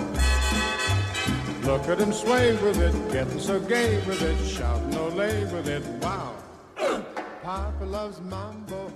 Look 1.67 1.89
at 1.89 1.99
him 2.01 2.13
sway 2.13 2.53
with 2.63 2.79
it, 2.81 2.95
getting 3.13 3.41
so 3.41 3.59
gay 3.61 3.99
with 4.07 4.23
it, 4.23 4.39
shouting 4.47 4.93
olay 4.99 5.43
with 5.53 5.69
it. 5.69 5.83
Wow. 6.01 6.33
Papa 7.43 7.85
loves 7.85 8.21
mambo. 8.21 8.89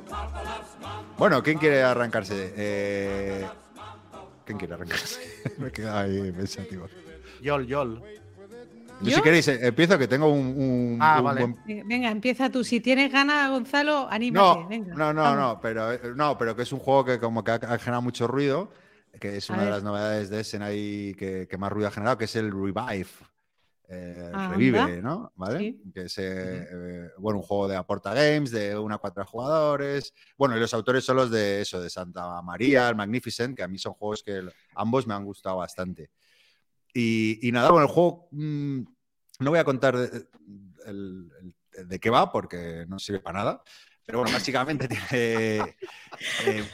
Bueno, 1.19 1.43
¿quién 1.43 1.59
quiere 1.59 1.83
arrancarse? 1.83 2.53
Eh, 2.57 3.45
¿Quién 4.45 4.59
quiere 4.59 4.75
arrancarse? 4.75 5.21
Me 5.59 5.69
he 5.69 5.73
quedado 5.73 5.99
ahí 5.99 6.33
pensativo. 6.33 6.87
Yol, 7.43 7.67
Yol. 7.67 8.01
Yo, 9.03 9.09
¿Yo? 9.11 9.17
si 9.17 9.23
queréis, 9.23 9.49
eh, 9.49 9.59
empiezo 9.67 9.99
que 9.99 10.07
tengo 10.07 10.29
un, 10.29 10.47
un- 10.57 10.99
Ah, 11.01 11.17
un 11.19 11.25
vale. 11.25 11.41
buen 11.41 11.57
Venga, 11.67 11.85
Venga, 11.89 12.11
empieza 12.11 12.51
tú. 12.51 12.63
Si 12.63 12.81
tienes 12.81 13.11
ganas, 13.11 13.51
Gonzalo, 13.51 14.07
anímate. 14.11 14.61
No, 14.61 14.69
venga, 14.69 14.95
no, 14.95 15.13
no, 15.13 15.35
no, 15.35 15.59
pero, 15.61 15.93
eh, 15.93 16.01
no, 16.15 16.37
pero 16.39 16.55
que 16.55 16.63
es 16.63 16.73
un 16.73 16.79
juego 16.81 17.05
que 17.05 17.19
como 17.19 17.43
que 17.43 17.51
ha, 17.53 17.55
ha 17.55 17.79
generado 17.79 18.03
mucho 18.03 18.27
ruido, 18.29 18.71
que 19.21 19.37
es 19.37 19.49
A 19.51 19.53
una 19.55 19.65
de 19.65 19.71
las 19.71 19.83
novedades 19.85 20.31
de 20.31 20.41
Essen 20.41 20.63
ahí 20.63 21.15
que, 21.15 21.47
que 21.49 21.59
más 21.59 21.71
ruido 21.71 21.89
ha 21.89 21.93
generado, 21.93 22.19
que 22.19 22.25
es 22.25 22.35
el 22.37 22.51
Revive. 22.51 23.07
eh, 23.89 24.31
Ah, 24.33 24.49
revive, 24.53 24.79
anda. 24.81 25.03
¿no? 25.03 25.33
¿Vale? 25.37 25.59
Sí. 25.59 25.83
Que 25.93 26.03
es 26.03 26.19
eh, 26.19 26.67
eh, 26.71 27.11
bueno, 27.19 27.39
un 27.41 27.45
juego 27.45 27.69
de 27.69 27.77
Aporta 27.77 28.15
Games, 28.15 28.51
de 28.53 28.77
una 28.79 28.95
a 28.97 28.99
cuatro 28.99 29.25
jugadores. 29.27 30.15
Bueno, 30.39 30.57
y 30.57 30.61
los 30.61 30.73
autores 30.75 31.05
son 31.05 31.17
los 31.17 31.31
de 31.31 31.61
eso, 31.61 31.81
de 31.81 31.91
Santa 31.91 32.41
María, 32.43 32.89
el 32.89 32.97
Magnificent, 32.97 33.57
que 33.57 33.63
a 33.65 33.69
mí 33.69 33.79
son 33.79 33.93
juegos 33.95 34.23
que 34.23 34.43
ambos 34.77 35.07
me 35.07 35.15
han 35.15 35.25
gustado 35.25 35.57
bastante. 35.59 36.11
Y, 36.95 37.47
y 37.47 37.53
nada, 37.53 37.71
bueno, 37.71 37.87
el 37.87 37.93
juego 37.93 38.29
mm, 38.33 38.81
no 39.41 39.51
voy 39.51 39.59
a 39.59 39.65
contar 39.65 39.97
de, 39.97 40.27
el- 40.87 41.31
el- 41.73 41.89
de 41.89 41.99
qué 42.01 42.11
va 42.11 42.31
porque 42.33 42.85
no 42.89 42.99
sirve 42.99 43.21
para 43.21 43.39
nada. 43.41 43.63
Pero 44.11 44.23
bueno, 44.23 44.35
básicamente 44.35 44.89
tiene 44.89 45.77
eh, 46.45 46.65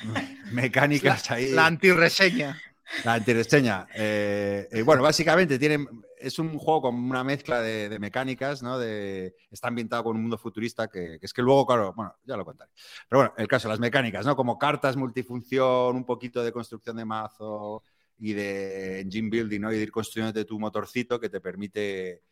mecánicas 0.52 1.30
ahí. 1.30 1.52
La 1.52 1.66
antirreseña. 1.66 2.58
La 3.04 3.12
antireseña. 3.12 3.86
Eh, 3.94 4.66
eh, 4.72 4.80
bueno, 4.80 5.02
básicamente 5.02 5.58
tiene, 5.58 5.86
es 6.18 6.38
un 6.38 6.56
juego 6.56 6.80
con 6.80 6.94
una 6.94 7.22
mezcla 7.24 7.60
de, 7.60 7.90
de 7.90 7.98
mecánicas, 7.98 8.62
¿no? 8.62 8.78
De, 8.78 9.36
está 9.50 9.68
ambientado 9.68 10.04
con 10.04 10.16
un 10.16 10.22
mundo 10.22 10.38
futurista 10.38 10.88
que, 10.88 11.18
que 11.20 11.26
es 11.26 11.34
que 11.34 11.42
luego, 11.42 11.66
claro, 11.66 11.92
bueno, 11.94 12.16
ya 12.24 12.38
lo 12.38 12.44
contaré. 12.46 12.70
Pero 13.06 13.20
bueno, 13.20 13.34
el 13.36 13.48
caso, 13.48 13.68
las 13.68 13.80
mecánicas, 13.80 14.24
¿no? 14.24 14.34
Como 14.34 14.58
cartas 14.58 14.96
multifunción, 14.96 15.94
un 15.94 16.06
poquito 16.06 16.42
de 16.42 16.52
construcción 16.52 16.96
de 16.96 17.04
mazo 17.04 17.82
y 18.16 18.32
de 18.32 19.00
engine 19.00 19.28
building, 19.28 19.60
¿no? 19.60 19.70
Y 19.70 19.76
de 19.76 19.82
ir 19.82 19.92
construyendo 19.92 20.42
tu 20.46 20.58
motorcito 20.58 21.20
que 21.20 21.28
te 21.28 21.42
permite... 21.42 22.22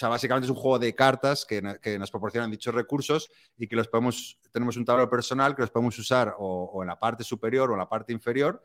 Sea, 0.00 0.08
básicamente 0.08 0.46
es 0.46 0.50
un 0.50 0.56
juego 0.56 0.78
de 0.78 0.94
cartas 0.94 1.44
que, 1.44 1.60
no- 1.60 1.78
que 1.78 1.98
nos 1.98 2.10
proporcionan 2.10 2.50
dichos 2.50 2.74
recursos 2.74 3.30
y 3.58 3.66
que 3.68 3.76
los 3.76 3.86
podemos, 3.86 4.38
tenemos 4.50 4.78
un 4.78 4.86
tablero 4.86 5.10
personal 5.10 5.54
que 5.54 5.60
los 5.60 5.70
podemos 5.70 5.98
usar 5.98 6.36
o, 6.38 6.78
en 6.80 6.88
la 6.88 6.98
parte 6.98 7.22
superior 7.22 7.70
o 7.70 7.74
en 7.74 7.80
la 7.80 7.88
parte 7.88 8.10
inferior 8.14 8.64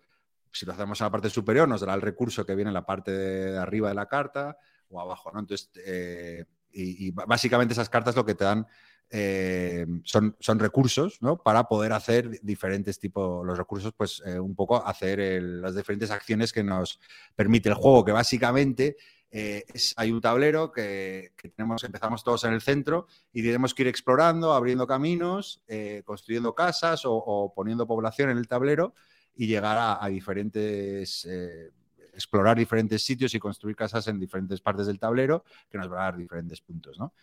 si 0.50 0.66
lo 0.66 0.72
hacemos 0.72 1.02
en 1.02 1.08
la 1.08 1.12
parte 1.12 1.30
superior, 1.30 1.68
nos 1.68 1.82
dará 1.82 1.94
el 1.94 2.02
recurso 2.02 2.46
que 2.46 2.56
viene 2.56 2.70
en 2.70 2.74
la 2.74 2.86
parte 2.86 3.12
de 3.12 3.58
arriba 3.58 3.90
de 3.90 3.96
la 3.96 4.06
carta 4.06 4.58
o 4.90 5.02
abajo, 5.02 5.30
¿no? 5.34 5.42
Entonces, 5.42 5.70
eh, 5.86 6.46
y, 6.72 7.12
básicamente 7.12 7.74
esas 7.74 7.90
cartas 7.90 8.16
lo 8.16 8.26
que 8.26 8.36
te 8.36 8.46
dan 8.46 8.66
eh, 9.10 9.86
son, 10.06 10.38
son 10.40 10.58
recursos, 10.58 11.22
¿no? 11.22 11.44
Para 11.44 11.66
poder 11.66 11.92
hacer 11.92 12.40
diferentes 12.42 12.98
tipos, 12.98 13.46
los 13.46 13.58
recursos, 13.58 13.92
pues 13.92 14.24
eh, 14.26 14.40
un 14.40 14.56
poco 14.56 14.78
hacer 14.88 15.20
las 15.44 15.76
diferentes 15.76 16.10
acciones 16.12 16.54
que 16.54 16.64
nos 16.64 17.02
permite 17.36 17.68
el 17.68 17.76
juego, 17.76 18.06
que 18.06 18.14
básicamente 18.14 18.96
eh, 19.38 19.66
hay 19.98 20.12
un 20.12 20.22
tablero 20.22 20.72
que, 20.72 21.34
tenemos, 21.58 21.84
empezamos 21.84 22.24
todos 22.24 22.46
en 22.46 22.54
el 22.54 22.62
centro 22.62 23.08
y 23.34 23.44
tenemos 23.44 23.74
que 23.74 23.82
ir 23.82 23.90
explorando, 23.90 24.54
abriendo 24.54 24.88
caminos, 24.88 25.62
eh, 25.68 26.04
construyendo 26.06 26.56
casas 26.56 27.02
o, 27.04 27.52
poniendo 27.54 27.86
población 27.86 28.30
en 28.30 28.38
el 28.38 28.48
tablero 28.48 28.94
y 29.36 29.48
llegar 29.48 29.98
a, 30.02 30.08
diferentes, 30.08 31.26
eh, 31.30 31.70
explorar 32.14 32.56
diferentes 32.56 33.04
sitios 33.04 33.36
y 33.36 33.40
construir 33.40 33.76
casas 33.76 34.08
en 34.08 34.22
diferentes 34.22 34.62
partes 34.62 34.88
del 34.88 35.00
tablero 35.00 35.44
que 35.70 35.80
nos 35.80 35.90
van 35.90 36.00
a 36.00 36.04
dar 36.04 36.16
diferentes 36.16 36.62
puntos, 36.62 36.98
¿no? 36.98 37.14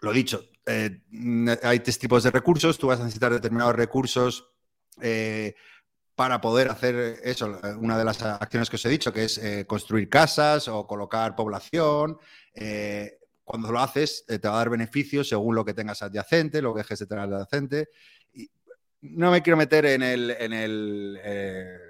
Lo 0.00 0.12
dicho, 0.12 0.44
hay 0.66 1.78
tres 1.78 2.00
tipos 2.00 2.24
de 2.24 2.32
recursos, 2.32 2.76
tú 2.76 2.88
vas 2.88 2.98
a 2.98 3.04
necesitar 3.04 3.32
determinados 3.32 3.76
recursos 3.76 4.48
para 6.14 6.40
poder 6.40 6.68
hacer 6.68 7.20
eso, 7.24 7.58
eh, 7.64 7.74
una 7.74 7.96
de 7.96 8.04
las 8.04 8.22
acciones 8.22 8.68
que 8.68 8.76
os 8.76 8.84
he 8.84 8.88
dicho, 8.88 9.12
que 9.12 9.24
es 9.24 9.38
eh, 9.38 9.66
construir 9.66 10.08
casas 10.08 10.68
o 10.68 10.86
colocar 10.86 11.34
población. 11.34 12.18
eh, 12.54 13.18
cuando 13.44 13.72
lo 13.72 13.80
haces, 13.80 14.24
te 14.24 14.38
va 14.38 14.54
a 14.54 14.58
dar 14.58 14.70
beneficios 14.70 15.28
según 15.28 15.56
lo 15.56 15.64
que 15.64 15.74
tengas 15.74 16.00
adyacente, 16.00 16.62
lo 16.62 16.72
que 16.72 16.78
dejes 16.78 17.00
de 17.00 17.06
tener 17.06 17.24
adyacente. 17.24 17.88
Y 18.32 18.48
no 19.00 19.32
me 19.32 19.42
quiero 19.42 19.56
meter 19.56 19.84
en 19.84 20.02
el, 20.02 20.30
en 20.30 20.52
el 20.52 21.20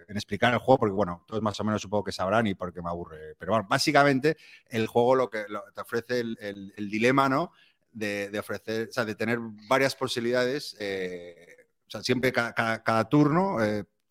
en 0.08 0.16
explicar 0.16 0.52
el 0.54 0.58
juego, 0.58 0.78
porque 0.78 0.94
bueno, 0.94 1.24
todos 1.26 1.42
más 1.42 1.60
o 1.60 1.64
menos 1.64 1.82
supongo 1.82 2.04
que 2.04 2.10
sabrán 2.10 2.46
y 2.46 2.54
porque 2.54 2.80
me 2.80 2.88
aburre. 2.88 3.36
Pero 3.38 3.62
básicamente 3.68 4.38
el 4.70 4.86
juego 4.86 5.14
lo 5.14 5.30
que 5.30 5.44
te 5.74 5.80
ofrece 5.80 6.20
el, 6.20 6.88
dilema, 6.90 7.28
¿no? 7.28 7.52
De, 7.92 8.36
ofrecer, 8.38 8.88
o 8.88 8.92
sea, 8.92 9.04
de 9.04 9.14
tener 9.14 9.38
varias 9.68 9.94
posibilidades. 9.94 10.74
o 10.74 11.90
sea, 11.90 12.02
siempre 12.02 12.32
cada, 12.32 13.08
turno 13.10 13.58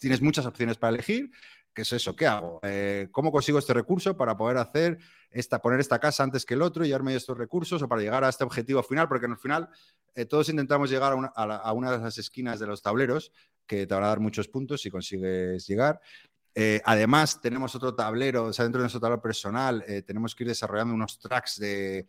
tienes 0.02 0.22
muchas 0.22 0.46
opciones 0.46 0.78
para 0.78 0.96
elegir. 0.96 1.32
¿Qué 1.74 1.84
es 1.84 1.94
eso? 1.94 2.16
¿Qué 2.16 2.28
hago? 2.28 2.60
Eh, 2.64 3.08
¿Cómo 3.12 3.32
consigo 3.32 3.60
este 3.60 3.74
recurso 3.74 4.18
para 4.18 4.36
poder 4.36 4.58
hacer 4.58 4.98
esta, 5.30 5.62
poner 5.62 5.80
esta 5.80 6.00
casa 6.00 6.24
antes 6.24 6.44
que 6.44 6.56
el 6.56 6.64
otro 6.64 6.84
y 6.84 6.88
llevarme 6.88 7.16
estos 7.16 7.38
recursos 7.38 7.82
o 7.82 7.88
para 7.88 8.02
llegar 8.02 8.24
a 8.26 8.30
este 8.30 8.44
objetivo 8.44 8.84
final? 8.84 9.08
Porque 9.08 9.28
el 9.28 9.38
final 9.38 9.70
eh, 10.16 10.26
todos 10.26 10.50
intentamos 10.50 10.90
llegar 10.90 11.14
a 11.14 11.72
una, 11.72 11.92
de 11.92 11.98
las 12.00 12.18
esquinas 12.18 12.60
de 12.60 12.68
los 12.68 12.82
tableros 12.82 13.32
que 13.66 13.88
te 13.88 13.94
van 13.94 14.04
a 14.04 14.08
dar 14.08 14.20
muchos 14.20 14.50
puntos 14.50 14.82
si 14.82 14.90
consigues 14.90 15.66
llegar. 15.66 16.02
Eh, 16.54 16.82
además, 16.84 17.40
tenemos 17.40 17.74
otro 17.76 17.96
tablero, 17.96 18.46
o 18.46 18.54
sea, 18.54 18.64
dentro 18.64 18.80
de 18.80 18.86
nuestro 18.86 19.00
tablero 19.00 19.22
personal, 19.22 19.86
tenemos 20.06 20.36
que 20.36 20.44
ir 20.44 20.50
desarrollando 20.50 20.94
unos 20.94 21.20
tracks 21.20 21.58
de. 21.58 22.08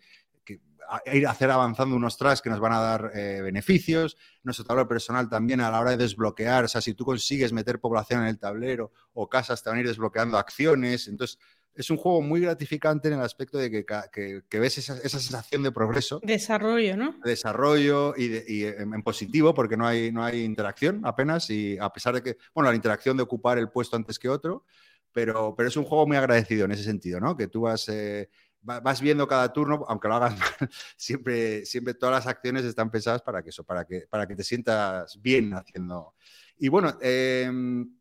Ir 1.12 1.26
a 1.26 1.30
hacer 1.30 1.51
avanzando 1.51 1.97
unos 1.97 2.16
tracks 2.18 2.43
que 2.43 2.51
nos 2.51 2.61
van 2.61 2.72
a 2.72 2.80
dar 2.80 3.12
eh, 3.14 3.40
beneficios. 3.43 4.16
Nuestro 4.43 4.64
tablero 4.64 4.88
personal 4.88 5.28
también 5.28 5.61
a 5.61 5.70
la 5.70 5.80
hora 5.80 5.90
de 5.93 5.97
desbloquear, 5.99 6.64
o 6.64 6.68
sea, 6.68 6.80
si 6.80 6.95
tú 6.95 7.05
consigues 7.05 7.53
meter 7.53 7.78
población 7.80 8.22
en 8.22 8.28
el 8.28 8.38
tablero 8.38 8.93
o 9.14 9.28
casas, 9.28 9.62
te 9.62 9.70
van 9.70 9.78
a 9.78 9.80
ir 9.82 9.86
desbloqueando 9.88 10.36
acciones. 10.38 11.09
Entonces, 11.09 11.38
es 11.74 11.88
un 11.88 11.97
juego 11.97 12.20
muy 12.20 12.40
gratificante 12.40 13.09
en 13.09 13.14
el 13.14 13.20
aspecto 13.20 13.57
de 13.57 13.70
que, 13.70 13.86
que- 14.12 14.43
que 14.49 14.59
ves 14.61 14.76
esa, 14.76 14.99
esa 14.99 15.18
sensación 15.18 15.62
de 15.62 15.72
progreso 15.72 16.20
Desarrollo, 16.22 16.97
¿no? 16.99 17.12
de 17.24 17.30
desarrollo 17.30 18.14
y, 18.16 18.28
de- 18.28 18.45
y 18.47 18.64
en, 18.64 19.03
positivo, 19.03 19.55
porque 19.55 19.76
no 19.78 19.86
hay, 19.86 20.12
no 20.12 20.22
hay 20.22 20.43
interacción 20.45 21.01
apenas, 21.05 21.49
y 21.49 21.78
a 21.78 21.88
pesar 21.90 22.14
de 22.14 22.22
que, 22.22 22.36
bueno, 22.55 22.68
la 22.68 22.76
interacción 22.76 23.16
de 23.16 23.22
ocupar 23.22 23.57
el 23.57 23.70
puesto 23.70 23.97
antes 23.97 24.18
que 24.18 24.28
otro, 24.28 24.64
pero, 25.12 25.55
pero 25.57 25.68
es 25.68 25.76
un 25.76 25.84
juego 25.84 26.07
muy 26.07 26.16
agradecido 26.18 26.64
en 26.66 26.72
ese 26.72 26.84
sentido, 26.84 27.20
¿no? 27.20 27.36
Que 27.36 27.47
tú 27.49 27.62
vas, 27.62 27.88
eh, 27.88 28.28
vas 28.63 29.01
viendo 29.01 29.27
cada 29.27 29.53
turno, 29.53 29.85
aunque 29.89 30.09
lo 30.09 30.15
hagas 30.15 30.37
mal, 30.39 30.71
siempre, 30.97 31.67
siempre 31.67 31.95
todas 31.95 32.15
las 32.15 32.27
acciones 32.27 32.65
están 32.65 32.91
pensadas 32.91 33.23
para 33.23 33.43
que 33.43 33.51
eso, 33.51 33.65
para 33.65 33.85
que, 33.85 34.07
para 34.09 34.27
que 34.27 34.37
te 34.37 34.45
sientas 34.45 35.21
bien 35.21 35.53
haciendo. 35.55 36.15
Y 36.59 36.69
bueno, 36.69 36.97
em, 37.01 37.93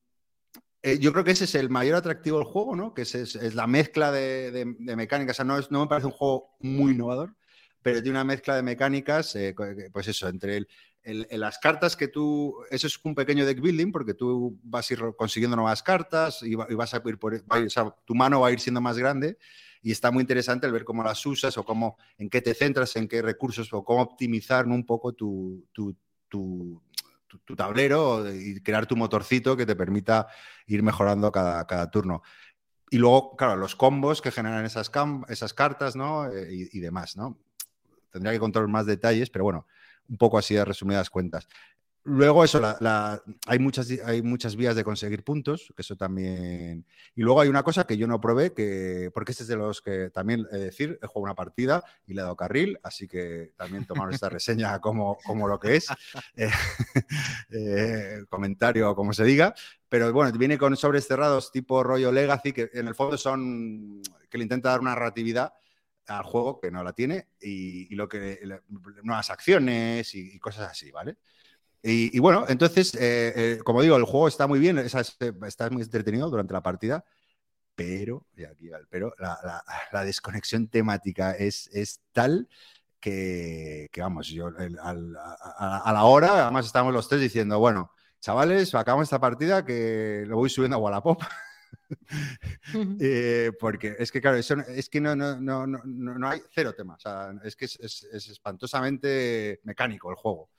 eh, 0.84 0.98
yo 1.00 1.12
creo 1.14 1.24
que 1.24 1.32
ese 1.32 1.46
es 1.46 1.56
el 1.56 1.70
mayor 1.70 1.96
atractivo 1.96 2.38
del 2.38 2.48
juego, 2.48 2.76
¿no? 2.76 2.94
Que 2.94 3.04
es, 3.04 3.14
es- 3.16 3.36
es 3.36 3.56
la 3.56 3.68
mezcla 3.68 4.12
de, 4.12 4.52
de- 4.52 4.76
de 4.80 4.96
mecánicas. 4.96 5.36
O 5.36 5.38
sea, 5.38 5.46
no, 5.46 5.58
es- 5.58 5.70
no 5.72 5.82
me 5.82 5.88
parece 5.88 6.08
un 6.08 6.14
juego 6.14 6.56
muy 6.60 6.94
innovador, 6.94 7.36
pero 7.82 8.02
tiene 8.02 8.18
una 8.18 8.24
mezcla 8.24 8.56
de 8.56 8.64
mecánicas, 8.64 9.36
eh, 9.36 9.54
que- 9.56 9.90
pues 9.92 10.08
eso, 10.08 10.28
entre 10.28 10.58
el, 10.58 10.68
el- 11.04 11.28
las 11.40 11.58
cartas 11.60 11.96
que 11.96 12.08
tú, 12.08 12.56
eso 12.70 12.88
es 12.88 13.00
un 13.04 13.16
pequeño 13.16 13.46
deck 13.46 13.60
building 13.62 13.92
porque 13.92 14.14
tú 14.14 14.60
vas 14.64 14.90
a 14.90 14.94
ir 14.94 15.02
consiguiendo 15.18 15.56
nuevas 15.56 15.82
cartas 15.84 16.42
y, 16.44 16.54
va- 16.56 16.68
y 16.70 16.76
vas 16.76 16.94
a 16.94 17.02
ir 17.06 17.18
por, 17.18 17.34
va 17.52 17.60
o 17.66 17.70
sea, 17.70 17.96
tu 18.06 18.14
mano 18.16 18.42
va 18.42 18.48
a 18.50 18.52
ir 18.52 18.60
siendo 18.60 18.82
más 18.82 18.98
grande 18.98 19.38
y 19.82 19.92
está 19.92 20.12
muy 20.12 20.22
interesante 20.22 20.68
el 20.68 20.74
ver 20.74 20.84
cómo 20.84 21.04
las 21.04 21.26
usas 21.26 21.58
o 21.58 21.66
cómo, 21.66 21.98
en 22.18 22.30
qué 22.30 22.42
te 22.42 22.54
centras, 22.54 22.96
en 22.96 23.08
qué 23.08 23.22
recursos 23.22 23.72
o 23.74 23.84
cómo 23.84 24.02
optimizar 24.02 24.68
un 24.68 24.86
poco 24.86 25.14
tu, 25.14 25.68
tu- 25.74 25.96
tu- 26.30 26.82
tablero 27.56 28.30
y 28.34 28.62
crear 28.62 28.86
tu 28.86 28.96
motorcito 28.96 29.56
que 29.56 29.66
te 29.66 29.76
permita 29.76 30.28
ir 30.68 30.84
mejorando 30.84 31.32
cada, 31.32 31.66
cada 31.66 31.90
turno. 31.90 32.22
Y 32.90 32.98
luego, 32.98 33.36
claro, 33.38 33.56
los 33.56 33.76
combos 33.76 34.22
que 34.22 34.32
generan 34.32 34.66
esas, 34.66 34.92
esas 35.30 35.54
cartas, 35.54 35.96
¿no? 35.96 36.30
Eh, 36.32 36.48
y, 36.52 36.78
y 36.78 36.82
demás, 36.82 37.16
¿no? 37.16 37.40
Tendría 38.12 38.34
que 38.34 38.40
contar 38.40 38.68
más 38.68 38.86
detalles, 38.86 39.30
pero 39.30 39.46
bueno, 39.46 39.66
un 40.10 40.18
poco 40.18 40.38
así 40.38 40.56
de 40.56 40.66
resumidas 40.66 41.10
cuentas. 41.10 41.48
Luego 42.04 42.44
eso, 42.44 42.60
la- 42.60 42.78
la- 42.80 43.22
hay, 43.46 43.60
muchas, 43.60 43.88
hay 44.06 44.24
muchas 44.24 44.56
vías 44.56 44.76
de 44.76 44.84
conseguir 44.84 45.24
puntos, 45.24 45.72
que 45.76 45.84
eso 45.84 45.96
también... 45.96 46.84
Y 47.16 47.22
luego 47.22 47.42
hay 47.42 47.50
una 47.50 47.62
cosa 47.62 47.86
que 47.86 47.96
yo 47.96 48.08
no 48.08 48.20
probé, 48.20 48.54
que, 48.54 49.12
porque 49.14 49.32
este 49.34 49.44
es 49.44 49.50
de 49.50 49.56
los 49.56 49.82
que 49.84 50.10
también 50.10 50.44
decir, 50.52 50.98
he 51.02 51.06
jugado 51.06 51.26
una 51.26 51.36
partida 51.36 51.84
y 52.08 52.14
le 52.16 52.22
he 52.22 52.24
dado 52.24 52.36
carril, 52.36 52.80
así 52.82 53.08
que 53.08 53.54
también 53.56 53.86
tomamos 53.86 54.16
esta 54.16 54.30
reseña 54.30 54.80
como, 54.80 55.18
como 55.24 55.48
lo 55.48 55.60
que 55.60 55.76
es, 55.76 55.88
eh, 56.36 56.50
eh, 57.52 58.24
comentario 58.30 58.96
como 58.96 59.14
se 59.14 59.24
diga, 59.24 59.54
pero 59.88 60.12
bueno, 60.12 60.36
viene 60.38 60.58
con 60.58 60.76
sobres 60.76 61.08
cerrados 61.08 61.52
tipo 61.52 61.84
rollo 61.84 62.12
Legacy, 62.12 62.52
que 62.54 62.70
en 62.74 62.88
el 62.88 62.96
fondo 62.96 63.18
son, 63.18 64.02
que 64.30 64.38
le 64.40 64.44
intenta 64.44 64.70
dar 64.70 64.80
una 64.80 64.92
narratividad 64.92 65.54
al 66.08 66.24
juego 66.24 66.60
que 66.60 66.72
no 66.72 66.84
la 66.84 66.94
tiene 66.94 67.28
y, 67.40 67.94
y 67.94 67.96
lo 67.96 68.08
que 68.10 68.40
nuevas 69.04 69.30
acciones 69.30 70.14
y, 70.16 70.36
y 70.36 70.40
cosas 70.40 70.72
así, 70.72 70.90
¿vale? 70.92 71.18
Y, 71.84 72.16
y 72.16 72.20
bueno, 72.20 72.46
entonces, 72.48 72.94
eh, 72.96 73.34
eh, 73.36 73.60
como 73.64 73.82
digo, 73.82 73.96
el 73.96 74.04
juego 74.06 74.28
está 74.28 74.48
muy 74.48 74.60
bien, 74.60 74.78
es- 74.78 74.96
está 74.96 75.70
muy 75.70 75.82
entretenido 75.82 76.30
durante 76.30 76.54
la 76.54 76.62
partida, 76.62 77.04
pero, 77.76 78.28
y 78.36 78.44
aquí 78.46 78.70
va 78.70 78.78
el 78.80 78.88
pero, 78.90 79.14
la, 79.20 79.38
la- 79.44 79.64
la 79.92 80.06
desconexión 80.06 80.68
temática 80.70 81.34
es, 81.34 81.70
es 81.74 82.02
tal 82.14 82.50
que, 83.00 83.90
que, 83.92 84.02
vamos, 84.02 84.28
yo 84.28 84.50
el- 84.50 84.80
al- 84.80 85.16
a, 85.18 85.80
a- 85.86 85.94
la 85.94 86.04
hora, 86.06 86.44
además 86.46 86.66
estamos 86.68 86.94
los 86.94 87.10
tres 87.10 87.22
diciendo, 87.22 87.60
bueno, 87.60 87.92
chavales, 88.22 88.76
acabamos 88.76 89.06
esta 89.06 89.20
partida 89.20 89.66
que 89.66 90.26
lo 90.28 90.38
voy 90.38 90.50
subiendo 90.50 90.78
a 90.78 90.80
Wallapop. 90.82 91.22
Eh, 93.00 93.52
porque 93.60 93.96
es 94.00 94.12
que, 94.12 94.22
claro, 94.22 94.38
eso 94.38 94.56
es 94.68 94.90
que 94.90 95.02
no, 95.02 95.16
no, 95.16 95.40
no, 95.40 95.68
no, 95.68 95.80
no 95.86 96.18
no 96.18 96.30
hay 96.30 96.42
cero 96.54 96.74
tema. 96.76 96.96
O 96.96 97.00
sea, 97.00 97.34
es 97.44 97.56
que 97.56 97.66
es, 97.66 97.80
es- 97.80 98.04
es 98.12 98.28
espantosamente 98.30 99.60
mecánico 99.64 100.10
el 100.10 100.16
juego. 100.16 100.50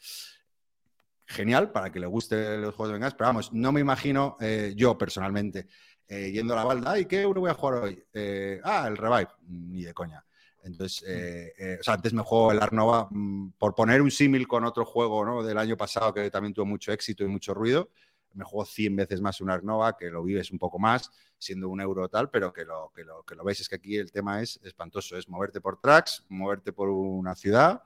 Genial 1.33 1.73
para 1.73 1.91
que 1.91 1.99
le 1.99 2.07
guste 2.07 2.59
los 2.59 2.75
juegos 2.75 2.89
de 2.89 2.93
venganza, 2.95 3.17
pero 3.17 3.29
vamos, 3.29 3.53
no 3.53 3.73
me 3.73 3.81
imagino 3.81 4.37
eh, 4.41 4.75
yo 4.77 4.97
personalmente 4.97 5.67
eh, 6.15 6.31
yendo 6.31 6.53
a 6.53 6.57
la 6.57 6.65
balda, 6.65 6.99
¿y 6.99 7.07
qué 7.07 7.23
euro 7.23 7.41
voy 7.41 7.49
a 7.49 7.55
jugar 7.55 7.85
hoy? 7.85 8.05
Eh, 8.13 8.61
ah, 8.65 8.87
el 8.87 8.99
Revive, 8.99 9.31
ni 9.47 9.83
de 9.83 9.95
coña. 9.95 10.23
Entonces, 10.63 11.03
eh, 11.09 11.79
o 11.81 11.83
sea, 11.83 11.95
antes 11.95 12.13
me 12.13 12.23
juego 12.23 12.53
el 12.53 12.61
Ark 12.61 12.75
Nova, 12.75 13.09
mm, 13.11 13.53
por 13.53 13.75
poner 13.75 14.03
un 14.03 14.11
símil 14.11 14.47
con 14.47 14.65
otro 14.65 14.85
juego 14.85 15.25
¿no? 15.25 15.43
del 15.43 15.57
año 15.57 15.75
pasado 15.75 16.13
que 16.13 16.31
también 16.31 16.53
tuvo 16.53 16.67
mucho 16.67 16.93
éxito 16.93 17.25
y 17.25 17.29
mucho 17.29 17.55
ruido, 17.55 17.89
me 18.35 18.45
juego 18.45 18.67
100 18.67 18.95
veces 18.95 19.23
más 19.23 19.41
un 19.41 19.51
Ark 19.51 19.65
Nova, 19.65 19.97
que 19.97 20.11
lo 20.11 20.23
vives 20.23 20.51
un 20.51 20.59
poco 20.59 20.79
más, 20.79 21.11
siendo 21.39 21.71
un 21.71 21.81
euro 21.81 22.11
tal, 22.11 22.29
pero 22.29 22.53
que 22.53 22.67
lo, 22.67 22.93
que 22.95 23.05
lo, 23.05 23.23
que 23.23 23.35
lo 23.35 23.43
veis 23.43 23.61
es 23.61 23.69
que 23.71 23.77
aquí 23.77 23.97
el 23.97 24.13
tema 24.13 24.43
es 24.43 24.61
espantoso, 24.63 25.17
es 25.17 25.31
moverte 25.31 25.63
por 25.63 25.81
tracks, 25.81 26.27
moverte 26.29 26.75
por 26.75 26.91
una 26.91 27.35
ciudad 27.35 27.83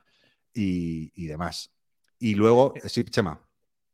y 0.53 1.27
demás. 1.27 1.76
Y 2.19 2.35
luego, 2.35 2.75
sí, 2.87 3.05
Chema. 3.05 3.41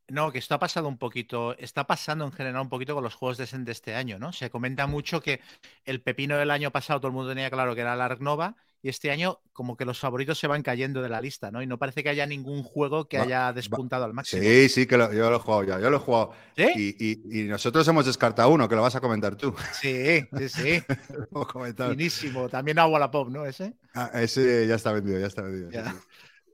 No, 0.09 0.31
que 0.31 0.39
esto 0.39 0.53
ha 0.55 0.59
pasado 0.59 0.87
un 0.89 0.97
poquito, 0.97 1.57
está 1.57 1.87
pasando 1.87 2.25
en 2.25 2.31
general 2.33 2.61
un 2.61 2.69
poquito 2.69 2.93
con 2.93 3.03
los 3.03 3.15
juegos 3.15 3.37
de, 3.37 3.45
de 3.59 3.71
este 3.71 3.95
año, 3.95 4.19
¿no? 4.19 4.33
Se 4.33 4.49
comenta 4.49 4.85
mucho 4.85 5.21
que 5.21 5.39
el 5.85 6.01
pepino 6.01 6.37
del 6.37 6.51
año 6.51 6.71
pasado 6.71 6.99
todo 6.99 7.07
el 7.07 7.13
mundo 7.13 7.29
tenía 7.29 7.49
claro 7.49 7.73
que 7.73 7.81
era 7.81 7.95
la 7.95 8.09
Nova 8.19 8.55
y 8.81 8.89
este 8.89 9.11
año 9.11 9.39
como 9.53 9.77
que 9.77 9.85
los 9.85 9.97
favoritos 9.99 10.37
se 10.37 10.47
van 10.47 10.61
cayendo 10.61 11.01
de 11.01 11.07
la 11.07 11.21
lista, 11.21 11.51
¿no? 11.51 11.61
Y 11.63 11.67
no 11.67 11.79
parece 11.79 12.03
que 12.03 12.09
haya 12.09 12.25
ningún 12.27 12.63
juego 12.63 13.07
que 13.07 13.17
Va- 13.17 13.23
haya 13.23 13.53
despuntado 13.53 14.03
al 14.03 14.13
máximo. 14.13 14.43
Sí, 14.43 14.67
sí, 14.67 14.85
que 14.85 14.97
lo- 14.97 15.11
yo 15.13 15.29
lo 15.29 15.37
he 15.37 15.39
jugado 15.39 15.63
ya, 15.63 15.79
yo 15.79 15.89
lo 15.89 15.97
he 15.97 15.99
jugado. 16.01 16.33
¿Sí? 16.57 16.67
Y, 16.99 17.11
y- 17.11 17.41
y 17.41 17.43
nosotros 17.47 17.87
hemos 17.87 18.05
descartado 18.05 18.49
uno, 18.49 18.67
que 18.67 18.75
lo 18.75 18.81
vas 18.81 18.95
a 18.95 19.01
comentar 19.01 19.37
tú. 19.37 19.55
Sí, 19.71 20.21
sí, 20.37 20.49
sí. 20.49 20.83
Lo 21.17 21.27
hemos 21.31 21.47
comentado. 21.47 21.91
Finísimo. 21.91 22.49
También 22.49 22.77
a 22.77 22.87
Wallapop, 22.87 23.29
¿no? 23.29 23.45
Ese. 23.45 23.73
Ah, 23.95 24.11
ese 24.15 24.67
ya 24.67 24.75
está 24.75 24.91
vendido, 24.91 25.17
ya 25.17 25.27
está 25.27 25.43
vendido. 25.43 25.69
sí, 25.71 25.77
Ya. 25.77 25.91
sí. 25.91 25.97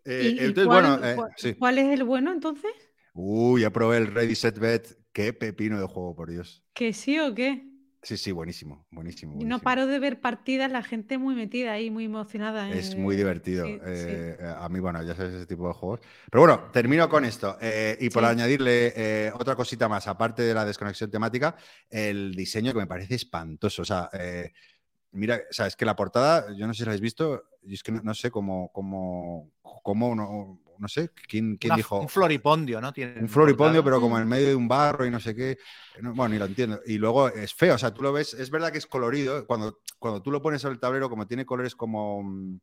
Eh, 0.06 0.22
¿Y- 0.24 0.42
y 0.42 0.46
entonces, 0.46 0.66
cuál- 0.66 0.84
bueno, 0.84 1.08
eh, 1.08 1.16
cuál- 1.16 1.32
sí. 1.38 1.54
¿Cuál 1.56 1.78
es 1.80 1.88
el 2.00 2.04
bueno 2.04 2.32
entonces? 2.32 2.72
Uy, 3.14 3.62
ya 3.62 3.70
probé 3.72 3.98
el 3.98 4.08
Ready 4.08 4.36
Set 4.36 4.58
Bet. 4.60 4.98
Qué 5.12 5.34
pepino 5.34 5.80
de 5.80 5.88
juego, 5.88 6.16
por 6.16 6.30
Dios. 6.30 6.64
¿Que 6.74 6.94
sí 6.94 7.20
o 7.20 7.34
qué? 7.34 7.66
Sí, 8.02 8.16
sí, 8.16 8.32
buenísimo, 8.32 8.88
buenísimo. 8.92 9.34
No 9.34 9.38
buenísimo. 9.40 9.64
paro 9.64 9.86
de 9.88 10.00
ver 10.00 10.22
partidas, 10.22 10.72
la 10.72 10.84
gente 10.84 11.18
muy 11.18 11.36
metida 11.36 11.74
ahí, 11.74 11.90
muy 11.90 12.06
emocionada. 12.06 12.72
Es 12.72 12.94
eh, 12.94 12.98
muy 12.98 13.18
divertido. 13.18 13.66
sí, 13.66 13.74
sí. 13.74 14.44
A 14.58 14.70
mí, 14.70 14.80
bueno, 14.80 15.04
ya 15.04 15.16
sabes 15.16 15.34
ese 15.34 15.46
tipo 15.48 15.68
de 15.68 15.74
juegos. 15.74 16.00
Pero 16.32 16.44
bueno, 16.44 16.70
termino 16.72 17.10
con 17.10 17.26
esto. 17.26 17.58
eh, 17.60 17.98
y 18.00 18.10
por 18.10 18.24
Sí. 18.24 18.30
añadirle 18.30 19.32
otra 19.36 19.56
cosita 19.58 19.90
más, 19.90 20.08
aparte 20.08 20.44
de 20.44 20.54
la 20.54 20.64
desconexión 20.64 21.12
temática, 21.12 21.58
el 21.90 22.34
diseño 22.36 22.72
que 22.72 22.80
me 22.80 22.88
parece 22.88 23.16
espantoso. 23.16 23.82
O 23.82 23.86
sea, 23.86 24.10
mira, 25.12 25.42
o 25.50 25.54
sea, 25.54 25.68
es 25.68 25.76
que 25.76 25.86
la 25.86 25.96
portada, 25.96 26.54
yo 26.56 26.68
no 26.68 26.74
sé 26.74 26.80
si 26.80 26.86
la 26.86 26.92
habéis 26.92 27.02
visto, 27.02 27.44
y 27.64 27.74
es 27.74 27.84
que 27.84 27.92
no, 27.92 28.02
no 28.02 28.14
sé 28.14 28.32
cómo, 28.32 28.72
cómo, 28.74 29.52
cómo 29.62 30.16
no, 30.16 30.60
no 30.80 30.88
sé, 30.88 31.10
quién, 31.28 31.58
quién 31.58 31.72
Una- 31.72 31.78
dijo. 31.78 32.00
Un 32.00 32.10
floripondio, 32.10 32.80
¿no? 32.80 32.94
Tiene 32.94 33.20
Un 33.22 33.30
floripondio, 33.30 33.84
pero 33.84 34.00
como 34.00 34.18
en 34.18 34.28
medio 34.28 34.48
de 34.48 34.56
un 34.56 34.68
barro 34.68 35.06
y 35.06 35.12
no 35.12 35.20
sé 35.20 35.36
qué. 35.36 35.58
No, 36.02 36.14
bueno, 36.14 36.34
ni 36.34 36.40
lo 36.40 36.46
entiendo. 36.46 36.80
Y 36.86 36.98
luego 36.98 37.28
es 37.28 37.54
feo, 37.54 37.76
o 37.76 37.78
sea, 37.78 37.94
tú 37.94 38.02
lo 38.02 38.14
ves, 38.14 38.34
es 38.34 38.50
verdad 38.50 38.72
que 38.72 38.78
es 38.78 38.88
colorido. 38.88 39.46
Cuando, 39.46 39.80
cuando 40.00 40.22
tú 40.22 40.32
lo 40.32 40.42
pones 40.42 40.62
sobre 40.62 40.74
el 40.76 40.80
tablero, 40.80 41.10
como 41.10 41.28
tiene 41.28 41.46
colores 41.46 41.76
como 41.76 42.24
mm, 42.24 42.60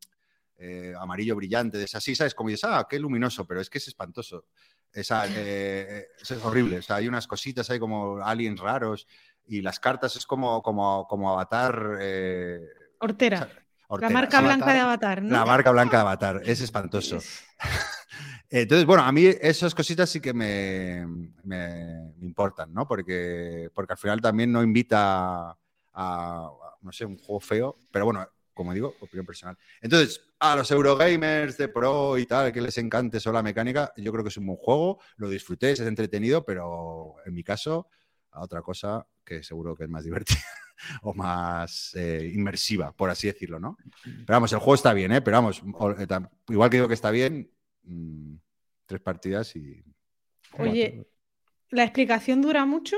eh, 0.58 0.94
amarillo 0.98 1.36
brillante, 1.36 1.82
es 1.82 1.94
así, 1.94 2.14
¿sabes? 2.14 2.34
Como 2.34 2.48
dices, 2.48 2.64
ah, 2.64 2.86
qué 2.88 2.98
luminoso, 2.98 3.46
pero 3.46 3.60
es 3.60 3.68
que 3.68 3.78
es 3.78 3.88
espantoso. 3.88 4.46
Esa, 4.92 5.26
eh, 5.26 5.32
eh, 5.36 6.06
es 6.22 6.30
horrible. 6.42 6.78
O 6.78 6.82
sea, 6.82 6.96
hay 6.96 7.08
unas 7.08 7.26
cositas 7.26 7.68
ahí 7.68 7.78
como 7.78 8.16
aliens 8.24 8.58
raros 8.60 9.06
y 9.48 9.62
las 9.62 9.78
cartas 9.80 10.16
es 10.16 10.26
como, 10.26 10.62
como, 10.62 11.06
como 11.08 11.30
avatar. 11.32 11.98
eh, 12.00 12.60
Hortera. 12.98 13.36
o 13.88 13.98
sea, 13.98 14.08
La 14.08 14.10
marca 14.10 14.40
blanca 14.40 14.72
de 14.72 14.80
Avatar, 14.80 15.22
¿no? 15.22 15.34
La 15.34 15.44
marca 15.44 15.70
blanca 15.70 15.96
de 15.98 16.00
Avatar, 16.02 16.42
es 16.44 16.60
espantoso. 16.60 17.18
Entonces, 18.50 18.86
bueno, 18.86 19.02
a 19.02 19.12
mí 19.12 19.26
esas 19.26 19.74
cositas 19.74 20.08
sí 20.08 20.20
que 20.20 20.32
me, 20.32 21.04
me- 21.44 22.12
me 22.16 22.26
importan, 22.26 22.72
¿no? 22.72 22.86
Porque, 22.86 23.70
porque 23.74 23.92
al 23.94 23.98
final 23.98 24.20
también 24.20 24.52
no 24.52 24.62
invita 24.62 25.50
a, 25.50 25.56
a, 25.92 26.50
no 26.80 26.92
sé, 26.92 27.04
un 27.04 27.18
juego 27.18 27.40
feo, 27.40 27.76
pero 27.90 28.04
bueno, 28.04 28.26
como 28.54 28.72
digo, 28.72 28.94
opinión 29.00 29.26
personal. 29.26 29.58
Entonces, 29.82 30.20
a 30.38 30.56
los 30.56 30.70
Eurogamers 30.70 31.56
de 31.58 31.68
Pro 31.68 32.16
y 32.18 32.24
tal, 32.26 32.52
que 32.52 32.60
les 32.60 32.78
encante 32.78 33.20
solo 33.20 33.34
la 33.34 33.42
mecánica, 33.42 33.92
yo 33.96 34.12
creo 34.12 34.22
que 34.24 34.28
es 34.30 34.36
un 34.38 34.46
buen 34.46 34.58
juego, 34.58 35.00
lo 35.16 35.28
disfruté, 35.28 35.72
es 35.72 35.80
entretenido, 35.80 36.44
pero 36.44 37.16
en 37.26 37.34
mi 37.34 37.42
caso, 37.42 37.88
otra 38.40 38.62
cosa 38.62 39.06
que 39.24 39.42
seguro 39.42 39.76
que 39.76 39.84
es 39.84 39.90
más 39.90 40.04
divertida 40.04 40.40
o 41.02 41.14
más 41.14 41.94
eh, 41.94 42.30
inmersiva, 42.32 42.92
por 42.92 43.10
así 43.10 43.26
decirlo, 43.26 43.58
¿no? 43.58 43.76
Pero 44.02 44.24
vamos, 44.28 44.52
el 44.52 44.58
juego 44.58 44.74
está 44.74 44.92
bien, 44.92 45.12
¿eh? 45.12 45.20
Pero 45.22 45.38
vamos, 45.38 45.62
eh, 45.98 46.06
igual 46.48 46.70
que 46.70 46.76
digo 46.76 46.88
que 46.88 46.94
está 46.94 47.10
bien, 47.10 47.50
mm, 47.84 48.34
tres 48.86 49.00
partidas 49.00 49.56
y... 49.56 49.82
Oye, 50.58 51.06
¿la 51.70 51.84
explicación 51.84 52.40
dura 52.40 52.64
mucho? 52.64 52.96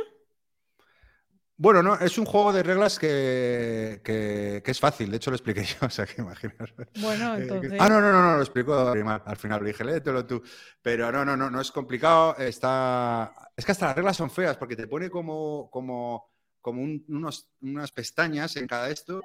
Bueno, 1.61 1.83
no, 1.83 1.97
es 1.97 2.17
un 2.19 2.25
juego 2.25 2.53
de 2.53 2.63
reglas 2.63 2.99
que, 3.01 4.01
que- 4.05 4.63
que 4.65 4.71
es 4.71 4.79
fácil, 4.79 5.11
de 5.11 5.17
hecho 5.17 5.31
lo 5.31 5.37
expliqué 5.37 5.65
yo, 5.65 5.87
o 5.87 5.91
sea 5.91 6.07
que 6.07 6.23
imaginaos. 6.23 6.73
Bueno, 6.95 7.37
Eh, 7.37 7.43
entonces. 7.43 7.73
Ah, 7.81 7.89
no, 7.89 8.01
no, 8.01 8.13
no, 8.13 8.23
no, 8.23 8.37
lo 8.37 8.43
explico 8.43 8.75
al 8.79 9.23
al 9.25 9.37
final, 9.37 9.61
lo 9.61 9.67
dije, 9.67 9.85
léetelo 9.85 10.25
tú. 10.25 10.41
Pero 10.83 11.11
no, 11.11 11.25
no, 11.25 11.37
no, 11.37 11.51
no 11.51 11.61
es 11.61 11.73
complicado, 11.73 12.37
está... 12.39 13.33
Es 13.57 13.65
que 13.65 13.73
hasta 13.73 13.87
las 13.87 13.97
reglas 13.97 14.17
son 14.17 14.31
feas, 14.31 14.57
porque 14.57 14.77
te 14.77 14.87
pone 14.87 15.11
como, 15.11 15.69
como, 15.71 16.31
como 16.61 16.81
un- 16.83 17.05
unos, 17.09 17.51
unas 17.61 17.91
pestañas 17.91 18.57
en 18.57 18.67
cada 18.69 18.89
esto, 18.91 19.21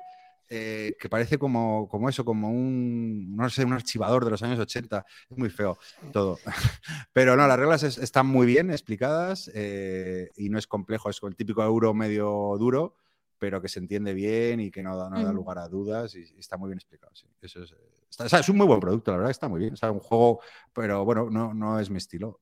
eh, 0.50 0.96
que 1.00 1.10
parece 1.10 1.38
como, 1.38 1.88
como 1.90 2.10
eso, 2.10 2.24
como 2.26 2.50
un, 2.50 3.36
no 3.36 3.50
sé, 3.50 3.66
un 3.66 3.74
archivador 3.74 4.26
de 4.26 4.32
los 4.32 4.44
años 4.44 4.60
80. 4.60 5.06
Es 5.30 5.38
muy 5.38 5.50
feo 5.50 5.78
todo. 6.12 6.42
Pero 7.14 7.36
no, 7.36 7.48
las 7.48 7.58
reglas 7.60 7.84
es- 7.84 7.98
están 7.98 8.28
muy 8.28 8.46
bien 8.48 8.72
explicadas 8.72 9.50
eh, 9.54 10.30
y 10.36 10.50
no 10.50 10.58
es 10.60 10.68
complejo, 10.68 11.10
es 11.10 11.20
el 11.24 11.36
típico 11.36 11.64
euro 11.64 11.94
medio 11.94 12.56
duro, 12.60 12.96
pero 13.40 13.62
que 13.62 13.68
se 13.70 13.80
entiende 13.80 14.14
bien 14.14 14.60
y 14.60 14.72
que 14.72 14.84
no 14.84 14.96
da, 14.98 15.10
no 15.10 15.22
da 15.24 15.34
lugar 15.34 15.58
a 15.60 15.68
dudas 15.68 16.16
y, 16.16 16.20
y 16.36 16.40
está 16.40 16.58
muy 16.58 16.70
bien 16.70 16.78
explicado. 16.78 17.12
sí. 17.16 17.28
Eso 17.42 17.64
es, 17.64 17.76
está- 18.10 18.26
o 18.26 18.30
sea, 18.30 18.40
es 18.40 18.50
un 18.50 18.58
muy 18.58 18.68
buen 18.68 18.80
producto, 18.80 19.12
la 19.12 19.18
verdad, 19.18 19.32
está 19.32 19.48
muy 19.50 19.60
bien. 19.60 19.74
O 19.74 19.78
sea, 19.78 19.92
un 19.92 20.00
juego, 20.00 20.40
pero 20.74 21.04
bueno, 21.06 21.30
no, 21.30 21.54
no 21.54 21.80
es 21.80 21.90
mi 21.90 21.98
estilo 21.98 22.40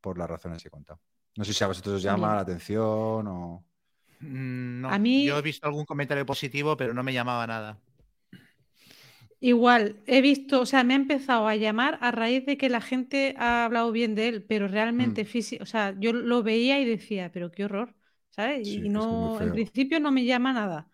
por 0.00 0.18
las 0.18 0.28
razones 0.28 0.62
que 0.62 0.68
he 0.68 0.70
contado. 0.70 1.00
No 1.36 1.44
sé 1.44 1.52
si 1.54 1.64
a 1.64 1.68
vosotros 1.68 1.96
os 1.96 2.02
llama 2.02 2.34
la 2.34 2.40
atención 2.42 3.26
o... 3.26 3.64
Mm, 4.22 4.80
No, 4.80 4.94
A 4.94 4.98
mí- 4.98 5.18
yo 5.24 5.38
he 5.38 5.42
visto 5.42 5.66
algún 5.66 5.84
comentario 5.84 6.24
positivo, 6.26 6.76
pero 6.76 6.94
no 6.94 7.02
me 7.02 7.12
llamaba 7.12 7.46
nada. 7.46 7.78
Igual, 9.40 10.00
he 10.06 10.20
visto, 10.22 10.60
o 10.60 10.66
sea, 10.66 10.84
me 10.84 10.94
ha 10.94 10.96
empezado 10.96 11.48
a 11.48 11.56
llamar 11.56 11.98
a 12.00 12.12
raíz 12.12 12.46
de 12.46 12.56
que 12.56 12.68
la 12.68 12.80
gente 12.80 13.34
ha 13.38 13.64
hablado 13.64 13.90
bien 13.90 14.14
de 14.14 14.28
él, 14.28 14.44
pero 14.44 14.68
Mm. 14.68 14.68
realmente 14.68 15.24
físico, 15.24 15.64
o 15.64 15.66
sea, 15.66 15.94
yo 15.98 16.12
lo 16.12 16.42
veía 16.44 16.78
y 16.80 16.84
decía, 16.84 17.32
pero 17.32 17.50
qué 17.50 17.64
horror, 17.64 17.92
¿sabes? 18.30 18.60
Sí, 18.62 18.80
Y 18.80 18.88
no, 18.88 19.40
en 19.40 19.50
principio 19.50 19.98
no 19.98 20.12
me 20.12 20.24
llama 20.24 20.52
nada. 20.52 20.88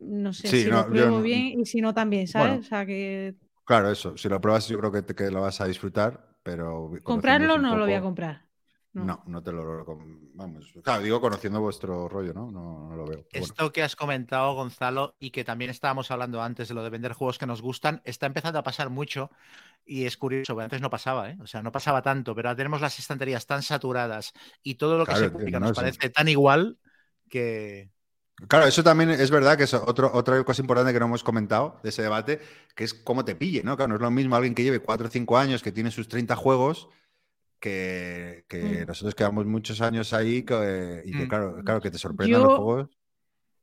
No 0.00 0.32
sé 0.32 0.52
Sí, 0.52 0.56
si 0.56 0.70
no, 0.70 0.86
lo 0.86 0.88
pruebo 0.88 1.20
no- 1.20 1.22
bien 1.22 1.60
y 1.60 1.66
si 1.66 1.80
no 1.80 1.92
también, 1.94 2.26
¿sabes? 2.28 2.52
Bueno. 2.52 2.60
O 2.60 2.62
sea, 2.68 2.86
que 2.86 3.34
Claro, 3.64 3.90
eso. 3.90 4.16
Si 4.16 4.28
lo 4.28 4.40
pruebas, 4.40 4.68
yo 4.68 4.78
creo 4.78 4.92
que, 4.92 5.02
te- 5.02 5.14
que 5.14 5.30
lo 5.30 5.42
vas 5.42 5.60
a 5.60 5.66
disfrutar, 5.66 6.38
pero. 6.42 6.90
comprarlo 7.02 7.58
no 7.58 7.76
lo 7.76 7.84
voy 7.86 7.94
a 7.94 8.00
comprar. 8.00 8.46
No. 8.92 9.04
No, 9.04 9.22
no 9.26 9.42
te 9.42 9.52
lo 9.52 9.84
Vamos. 10.34 10.72
Claro, 10.82 11.02
digo 11.02 11.20
conociendo 11.20 11.60
vuestro 11.60 12.08
rollo, 12.08 12.32
¿no? 12.32 12.50
No, 12.50 12.88
no 12.88 12.96
lo 12.96 13.04
veo. 13.04 13.26
bueno. 13.30 13.46
Esto 13.46 13.72
que 13.72 13.82
has 13.82 13.96
comentado, 13.96 14.54
Gonzalo, 14.54 15.14
y 15.18 15.30
que 15.30 15.44
también 15.44 15.70
estábamos 15.70 16.10
hablando 16.10 16.42
antes 16.42 16.68
de 16.68 16.74
lo 16.74 16.82
de 16.82 16.90
vender 16.90 17.12
juegos 17.12 17.38
que 17.38 17.46
nos 17.46 17.60
gustan, 17.60 18.00
está 18.04 18.26
empezando 18.26 18.58
a 18.58 18.62
pasar 18.62 18.88
mucho 18.88 19.30
y 19.84 20.06
es 20.06 20.16
curioso, 20.16 20.54
porque 20.54 20.64
antes 20.64 20.80
no 20.80 20.90
pasaba, 20.90 21.30
¿eh? 21.30 21.38
O 21.40 21.46
sea, 21.46 21.62
no 21.62 21.72
pasaba 21.72 22.02
tanto, 22.02 22.34
pero 22.34 22.48
ahora 22.48 22.56
tenemos 22.56 22.80
las 22.80 22.98
estanterías 22.98 23.46
tan 23.46 23.62
saturadas 23.62 24.32
y 24.62 24.76
todo 24.76 24.96
lo 24.96 25.04
que 25.04 25.12
Claro, 25.12 25.24
se 25.26 25.30
publica 25.30 25.60
nos 25.60 25.70
sí. 25.70 25.74
parece 25.76 26.10
tan 26.10 26.28
igual 26.28 26.78
que... 27.28 27.90
Claro, 28.48 28.66
eso 28.66 28.84
también 28.84 29.10
es 29.10 29.30
verdad 29.32 29.56
que 29.56 29.64
es 29.64 29.74
otro, 29.74 30.12
otra 30.14 30.44
cosa 30.44 30.62
importante 30.62 30.92
que 30.92 31.00
no 31.00 31.06
hemos 31.06 31.24
comentado 31.24 31.80
de 31.82 31.88
ese 31.88 32.02
debate, 32.02 32.40
que 32.76 32.84
es 32.84 32.94
cómo 32.94 33.24
te 33.24 33.34
pille, 33.34 33.64
¿no? 33.64 33.76
Claro, 33.76 33.88
no 33.88 33.94
es 33.96 34.00
lo 34.00 34.10
mismo 34.12 34.36
alguien 34.36 34.54
que 34.54 34.62
lleve 34.62 34.78
4 34.78 35.08
o 35.08 35.10
5 35.10 35.36
años, 35.38 35.62
que 35.62 35.72
tiene 35.72 35.90
sus 35.90 36.06
30 36.06 36.36
juegos, 36.36 36.88
que, 37.58 38.44
que 38.48 38.84
Mm. 38.84 38.86
nosotros 38.86 39.14
quedamos 39.14 39.46
muchos 39.46 39.80
años 39.80 40.12
ahí 40.12 40.42
que- 40.44 41.02
y 41.04 41.10
que, 41.12 41.24
Mm. 41.24 41.28
claro, 41.28 41.62
claro, 41.64 41.80
que 41.80 41.90
te 41.90 41.98
sorprendan 41.98 42.42
los 42.42 42.52
juegos. 42.52 42.88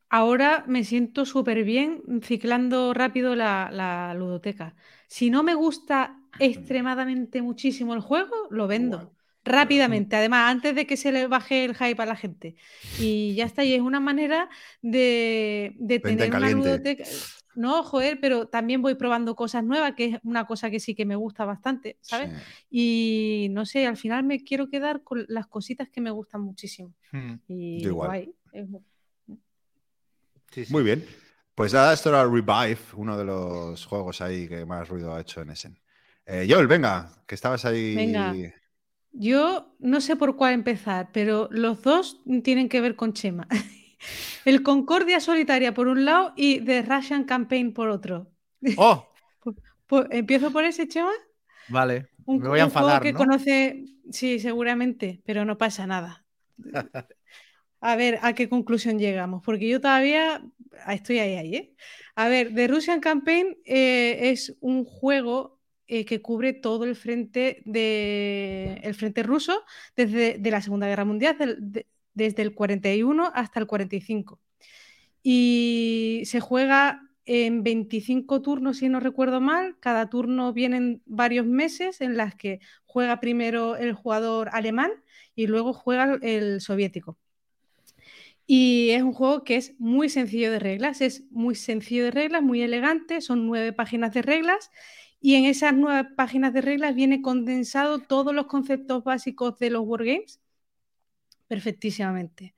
Ahora 0.10 0.64
me 0.68 0.84
siento 0.84 1.26
súper 1.26 1.64
bien 1.64 2.02
ciclando 2.24 2.94
rápido 2.94 3.36
la, 3.36 3.70
la 3.72 4.14
ludoteca. 4.14 4.76
Si 5.08 5.30
no 5.30 5.44
me 5.44 5.56
gusta 5.56 6.20
extremadamente 6.40 7.42
muchísimo 7.42 7.94
el 7.94 8.02
juego, 8.02 8.34
lo 8.50 8.68
vendo. 8.68 9.14
Rápidamente, 9.44 10.16
además, 10.16 10.52
antes 10.52 10.74
de 10.74 10.88
que 10.88 10.98
se 10.98 11.12
le 11.12 11.28
baje 11.28 11.66
el 11.66 11.76
hype 11.76 12.02
a 12.02 12.06
la 12.06 12.16
gente. 12.16 12.56
Y 12.98 13.36
ya 13.36 13.46
está, 13.46 13.64
y 13.64 13.74
es 13.76 13.82
una 13.82 14.00
manera 14.00 14.50
de, 14.82 15.76
tener 16.04 16.34
una 16.34 16.50
ludoteca. 16.50 17.04
No, 17.56 17.84
joder, 17.84 18.20
pero 18.20 18.48
también 18.48 18.82
voy 18.82 18.96
probando 18.96 19.36
cosas 19.36 19.64
nuevas, 19.64 19.94
que 19.96 20.06
es 20.06 20.20
una 20.24 20.46
cosa 20.46 20.70
que 20.70 20.80
sí 20.80 20.94
que 20.96 21.06
me 21.06 21.16
gusta 21.16 21.46
bastante, 21.46 21.98
¿sabes? 22.02 22.32
Sí. 22.32 22.38
Y 22.70 23.48
no 23.52 23.66
sé, 23.66 23.88
al 23.88 23.98
final 23.98 24.24
me 24.24 24.44
quiero 24.44 24.70
quedar 24.70 25.04
con 25.04 25.26
las 25.28 25.48
cositas 25.48 25.90
que 25.90 26.02
me 26.02 26.12
gustan 26.12 26.42
muchísimo. 26.42 26.94
Mm, 27.12 27.34
Y 27.48 27.82
Yo 27.82 27.90
igual. 27.90 28.10
guay. 28.10 28.36
es- 28.52 28.68
sí, 30.52 30.66
sí. 30.66 30.74
Muy 30.74 30.84
bien. 30.84 31.06
Pues 31.56 31.74
nada, 31.74 31.94
esto 31.94 32.10
era 32.10 32.24
Revive, 32.26 32.78
uno 32.96 33.18
de 33.18 33.24
los 33.26 33.86
juegos 33.86 34.22
ahí 34.22 34.48
que 34.48 34.66
más 34.66 34.90
ruido 34.90 35.14
ha 35.14 35.22
hecho 35.22 35.42
en 35.42 35.52
Essen. 35.52 35.80
Eh, 36.26 36.46
Joel, 36.50 36.68
venga, 36.68 37.10
que 37.26 37.36
estabas 37.36 37.64
ahí. 37.66 37.96
Venga. 37.96 38.36
Yo 39.18 39.74
no 39.80 40.02
sé 40.02 40.18
por 40.18 40.36
cuál 40.36 40.54
empezar, 40.54 41.10
pero 41.14 41.48
los 41.52 41.82
dos 41.82 42.22
tienen 42.44 42.68
que 42.68 42.82
ver 42.82 42.98
con 42.98 43.14
Chema. 43.14 43.48
El 44.46 44.64
Concordia 44.64 45.20
Solitaria 45.20 45.74
por 45.74 45.88
un 45.88 46.06
lado 46.06 46.34
y 46.36 46.62
The 46.62 46.84
Russian 46.84 47.24
Campaign 47.26 47.74
por 47.74 47.90
otro. 47.90 48.32
¡Oh! 48.76 49.06
¿Empiezo 50.12 50.52
por 50.52 50.64
ese, 50.66 50.88
Chema? 50.88 51.12
Vale, 51.68 52.10
Un, 52.32 52.38
me 52.38 52.48
voy 52.50 52.60
a 52.60 52.64
un 52.64 52.70
juego 52.76 52.96
enfadar, 52.96 53.04
que 53.04 53.14
¿no? 53.14 53.20
conoce, 53.20 53.86
sí, 54.12 54.40
seguramente, 54.40 55.22
pero 55.26 55.46
no 55.46 55.58
pasa 55.58 55.88
nada. 55.88 56.26
A 57.82 57.96
ver, 57.96 58.20
¿a 58.24 58.34
qué 58.34 58.50
conclusión 58.50 58.98
llegamos? 59.00 59.44
Porque 59.46 59.68
yo 59.70 59.80
todavía 59.82 60.42
estoy 60.88 61.20
ahí, 61.20 61.36
ahí, 61.36 61.56
¿eh? 61.56 61.76
A 62.16 62.28
ver, 62.30 62.54
The 62.56 62.68
Russian 62.68 63.00
Campaign 63.00 63.58
eh, 63.66 64.32
es 64.32 64.56
un 64.62 64.86
juego 64.86 65.60
eh, 65.88 66.06
que 66.06 66.22
cubre 66.22 66.54
todo 66.54 66.86
el 66.86 66.96
frente 66.96 67.62
de 67.66 68.80
el 68.84 68.96
frente 68.96 69.22
ruso 69.24 69.64
desde 69.96 70.38
de 70.40 70.52
la 70.52 70.62
Segunda 70.62 70.88
Guerra 70.88 71.06
Mundial, 71.06 71.38
de- 71.60 71.86
desde 72.16 72.42
el 72.42 72.56
41 72.56 73.32
hasta 73.34 73.60
el 73.60 73.68
45. 73.68 74.40
Y 75.22 76.24
se 76.26 76.40
juega 76.40 77.02
en 77.26 77.64
25 77.64 78.42
turnos, 78.42 78.78
si 78.78 78.90
no 78.90 79.00
recuerdo 79.00 79.42
mal. 79.42 79.78
Cada 79.80 80.10
turno 80.10 80.54
vienen 80.54 81.02
varios 81.06 81.46
meses 81.46 82.02
en 82.02 82.18
las 82.18 82.36
que 82.36 82.60
juega 82.86 83.20
primero 83.20 83.76
el 83.76 83.94
jugador 83.94 84.50
alemán 84.54 84.92
y 85.36 85.48
luego 85.48 85.74
juega 85.74 86.18
el 86.22 86.62
soviético. 86.62 87.18
Y 88.48 88.92
es 88.92 89.02
un 89.02 89.14
juego 89.14 89.44
que 89.44 89.56
es 89.56 89.74
muy 89.80 90.08
sencillo 90.08 90.52
de 90.52 90.60
reglas, 90.60 91.02
es 91.02 91.24
muy 91.32 91.56
sencillo 91.56 92.06
de 92.06 92.12
reglas, 92.12 92.44
muy 92.44 92.62
elegante, 92.62 93.22
son 93.22 93.48
nueve 93.48 93.74
páginas 93.74 94.14
de 94.14 94.22
reglas 94.22 94.70
y 95.20 95.34
en 95.34 95.46
esas 95.46 95.74
nueve 95.74 96.08
páginas 96.16 96.54
de 96.54 96.62
reglas 96.62 96.94
viene 96.94 97.24
condensado 97.24 97.98
todos 98.00 98.36
los 98.36 98.46
conceptos 98.46 99.04
básicos 99.04 99.58
de 99.58 99.72
los 99.72 99.82
wargames 99.84 100.40
perfectísimamente. 101.48 102.56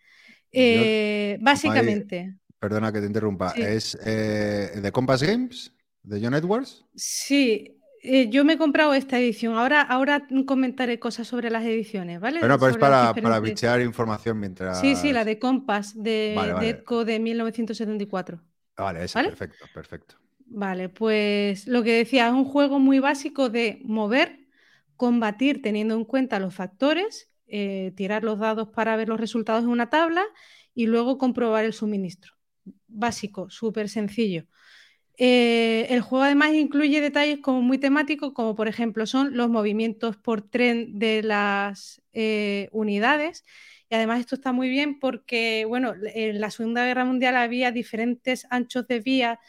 Eh, 0.52 1.38
básicamente, 1.42 2.36
Perdona 2.60 2.92
que 2.92 3.00
te 3.00 3.06
interrumpa. 3.06 3.54
Sí. 3.54 3.62
¿Es 3.62 3.98
eh, 4.04 4.72
de 4.82 4.92
Compass 4.92 5.22
Games? 5.24 5.74
¿De 6.04 6.20
John 6.22 6.34
Edwards? 6.34 6.86
sí, 6.96 7.80
eh, 8.04 8.30
yo 8.30 8.46
me 8.46 8.54
he 8.54 8.58
comprado 8.58 8.94
esta 8.94 9.20
edición. 9.20 9.56
Ahora, 9.56 9.82
ahora 9.82 10.28
comentaré 10.46 11.00
cosas 11.00 11.28
sobre 11.28 11.50
las 11.50 11.64
ediciones, 11.64 12.20
¿vale? 12.20 12.40
Bueno, 12.40 12.58
pero 12.58 12.70
es 12.70 12.74
Sobre 12.74 12.82
las 12.82 12.92
para, 12.92 13.14
para 13.22 13.40
bichear 13.40 13.82
información 13.82 14.40
mientras. 14.40 14.80
Sí, 14.80 14.96
sí, 14.96 15.12
la 15.14 15.26
de 15.26 15.40
Compass 15.40 15.94
de, 16.02 16.34
Vale, 16.36 16.84
de 17.06 17.20
1974. 17.20 18.42
Vale, 18.78 19.04
esa, 19.04 19.20
¿Vale? 19.20 19.30
perfecto, 19.30 19.66
perfecto. 19.74 20.16
Vale, 20.50 20.90
pues 20.90 21.68
lo 21.68 21.84
que 21.84 21.94
decía, 21.94 22.28
es 22.28 22.34
un 22.34 22.46
juego 22.46 22.80
muy 22.80 23.00
básico 23.00 23.50
de 23.50 23.82
mover, 23.84 24.40
combatir 24.96 25.62
teniendo 25.62 25.96
en 25.96 26.06
cuenta 26.06 26.40
los 26.40 26.56
factores, 26.56 27.30
eh, 27.48 27.94
tirar 27.96 28.24
los 28.24 28.40
dados 28.40 28.70
para 28.70 28.96
ver 28.96 29.10
los 29.10 29.20
resultados 29.20 29.64
en 29.64 29.70
una 29.70 29.90
tabla 29.90 30.24
y 30.74 30.88
luego 30.88 31.18
comprobar 31.18 31.66
el 31.66 31.74
suministro. 31.74 32.34
Básico, 32.88 33.50
súper 33.50 33.90
sencillo. 33.90 34.46
Eh, 35.20 35.88
el 35.90 36.02
juego 36.02 36.26
además 36.26 36.54
incluye 36.54 37.02
detalles 37.02 37.40
como 37.40 37.62
muy 37.62 37.80
temáticos, 37.80 38.34
como 38.34 38.56
por 38.56 38.68
ejemplo 38.68 39.08
son 39.08 39.36
los 39.36 39.50
movimientos 39.50 40.16
por 40.18 40.44
tren 40.44 41.00
de 41.00 41.24
las 41.24 42.02
eh, 42.14 42.70
unidades. 42.72 43.44
Y 43.90 43.96
además 43.96 44.20
esto 44.20 44.36
está 44.36 44.52
muy 44.52 44.70
bien 44.70 45.00
porque, 45.00 45.66
bueno, 45.66 45.94
en 46.14 46.42
la 46.42 46.52
Segunda 46.52 46.86
Guerra 46.86 47.06
Mundial 47.06 47.38
había 47.38 47.72
diferentes 47.72 48.46
anchos 48.50 48.86
de 48.88 49.00
vía 49.00 49.40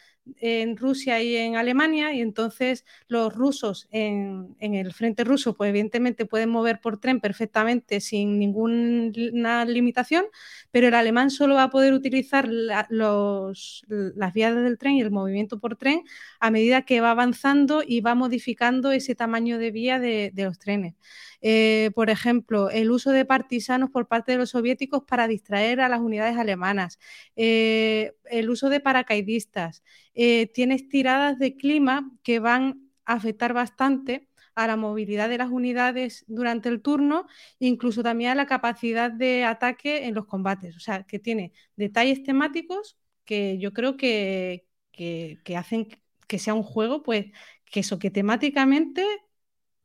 en 0.41 0.77
Rusia 0.77 1.23
y 1.23 1.37
en 1.37 1.57
Alemania, 1.57 2.13
y 2.13 2.21
entonces 2.21 2.85
los 3.09 3.35
rusos 3.35 3.89
en, 3.91 4.57
en 4.61 4.75
el 4.75 4.93
frente 4.93 5.25
ruso, 5.25 5.55
pues 5.57 5.71
evidentemente 5.71 6.27
pueden 6.27 6.51
mover 6.51 6.81
por 6.81 6.99
tren 6.99 7.21
perfectamente 7.21 8.01
sin 8.01 8.39
ninguna 8.39 9.65
limitación, 9.65 10.27
pero 10.71 10.89
el 10.89 10.95
alemán 10.95 11.31
solo 11.31 11.55
va 11.55 11.65
a 11.65 11.71
poder 11.71 11.93
utilizar 11.95 12.49
la- 12.49 12.87
los- 12.91 13.85
las 13.89 14.33
vías 14.33 14.55
del 14.55 14.79
tren 14.79 14.95
y 14.95 15.01
el 15.03 15.11
movimiento 15.11 15.59
por 15.61 15.77
tren 15.77 16.03
a 16.41 16.51
medida 16.51 16.83
que 16.83 17.01
va 17.01 17.11
avanzando 17.11 17.83
y 17.87 18.01
va 18.01 18.15
modificando 18.15 18.93
ese 18.93 19.15
tamaño 19.15 19.59
de 19.59 19.71
vía 19.71 19.99
de, 19.99 20.31
de 20.35 20.45
los 20.45 20.59
trenes. 20.59 20.95
Eh, 21.41 21.91
por 21.95 22.11
ejemplo, 22.11 22.71
el 22.71 22.91
uso 22.91 23.11
de 23.13 23.25
partisanos 23.25 23.91
por 23.91 24.09
parte 24.09 24.33
de 24.33 24.39
los 24.39 24.51
soviéticos 24.51 25.05
para 25.05 25.29
distraer 25.29 25.81
a 25.81 25.89
las 25.89 26.01
unidades 26.01 26.37
alemanas, 26.37 26.99
eh, 27.37 28.15
el 28.31 28.51
uso 28.51 28.69
de 28.71 28.81
paracaidistas, 28.81 29.83
eh, 30.15 30.47
tienes 30.53 30.89
tiradas 30.89 31.39
de 31.39 31.57
clima 31.57 32.11
que 32.23 32.41
van 32.41 32.91
a 33.05 33.15
afectar 33.15 33.53
bastante 33.55 34.29
a 34.55 34.67
la 34.67 34.77
movilidad 34.77 35.29
de 35.29 35.39
las 35.39 35.51
unidades 35.51 36.25
durante 36.27 36.69
el 36.69 36.83
turno, 36.83 37.27
incluso 37.61 38.03
también 38.03 38.31
a 38.33 38.35
la 38.35 38.47
capacidad 38.47 39.11
de 39.13 39.45
ataque 39.45 40.07
en 40.07 40.15
los 40.15 40.27
combates. 40.27 40.77
O 40.77 40.81
sea, 40.81 41.05
que 41.05 41.19
tiene 41.21 41.53
detalles 41.77 42.23
temáticos 42.25 42.99
que 43.25 43.59
yo 43.59 43.73
creo 43.73 43.97
que, 43.97 44.67
que, 44.93 45.39
que 45.45 45.57
hacen 45.57 45.87
que 46.27 46.39
sea 46.39 46.55
un 46.55 46.63
juego, 46.63 47.03
pues, 47.03 47.27
que 47.65 47.81
eso, 47.81 47.99
que 47.99 48.11
temáticamente, 48.11 49.05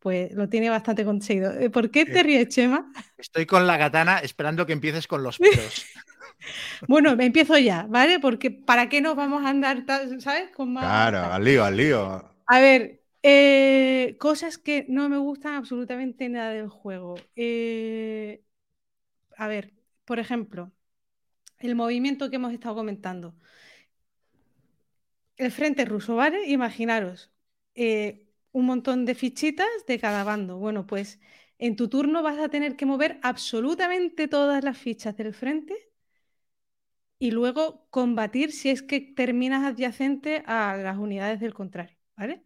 pues 0.04 0.34
lo 0.34 0.50
tiene 0.50 0.70
bastante 0.70 1.06
conseguido. 1.06 1.58
Eh, 1.58 1.70
¿Por 1.70 1.90
qué 1.90 2.06
te 2.06 2.22
ríes, 2.22 2.50
Chema? 2.50 2.92
Estoy 3.18 3.46
con 3.46 3.66
la 3.66 3.78
katana 3.78 4.20
esperando 4.20 4.66
que 4.66 4.74
empieces 4.74 5.08
con 5.08 5.24
los 5.24 5.38
peros. 5.40 5.86
Bueno, 6.90 7.16
me 7.16 7.26
empiezo 7.26 7.58
ya, 7.58 7.86
¿vale? 7.88 8.20
Porque 8.20 8.52
¿para 8.52 8.90
qué 8.90 9.00
nos 9.00 9.16
vamos 9.16 9.46
a 9.46 9.50
andar, 9.50 9.86
¿sabes? 10.20 10.52
Con 10.54 10.74
más... 10.74 10.84
Claro, 10.84 11.32
al 11.32 11.46
lío, 11.46 11.64
al 11.64 11.78
lío. 11.78 12.36
A 12.48 12.60
ver, 12.60 13.00
eh, 13.24 14.18
cosas 14.20 14.58
que 14.58 14.86
no 14.90 15.08
me 15.08 15.18
gustan 15.18 15.54
absolutamente 15.54 16.28
nada 16.28 16.52
del 16.52 16.68
juego. 16.68 17.16
Eh, 17.38 18.44
a 19.38 19.48
ver, 19.48 19.72
por 20.04 20.20
ejemplo, 20.20 20.74
el 21.60 21.76
movimiento 21.76 22.30
que 22.30 22.36
hemos 22.36 22.52
estado 22.52 22.76
comentando. 22.76 23.36
El 25.38 25.50
frente 25.50 25.86
ruso, 25.86 26.18
¿vale? 26.18 26.50
Imaginaros, 26.50 27.32
eh, 27.74 28.23
un 28.54 28.66
montón 28.68 29.06
de 29.06 29.16
fichitas 29.16 29.68
de 29.88 30.00
cada 30.00 30.24
bando. 30.24 30.58
Bueno, 30.58 30.88
pues 30.88 31.20
en 31.60 31.76
tu 31.76 31.90
turno 31.90 32.24
vas 32.24 32.40
a 32.40 32.50
tener 32.50 32.76
que 32.78 32.86
mover 32.86 33.20
absolutamente 33.24 34.28
todas 34.30 34.64
las 34.64 34.78
fichas 34.78 35.18
del 35.18 35.34
frente 35.34 35.76
y 37.20 37.32
luego 37.32 37.88
combatir 37.90 38.52
si 38.52 38.70
es 38.70 38.82
que 38.84 39.00
terminas 39.02 39.64
adyacente 39.64 40.44
a 40.46 40.76
las 40.78 40.98
unidades 40.98 41.40
del 41.40 41.54
contrario, 41.54 41.98
¿vale? 42.18 42.44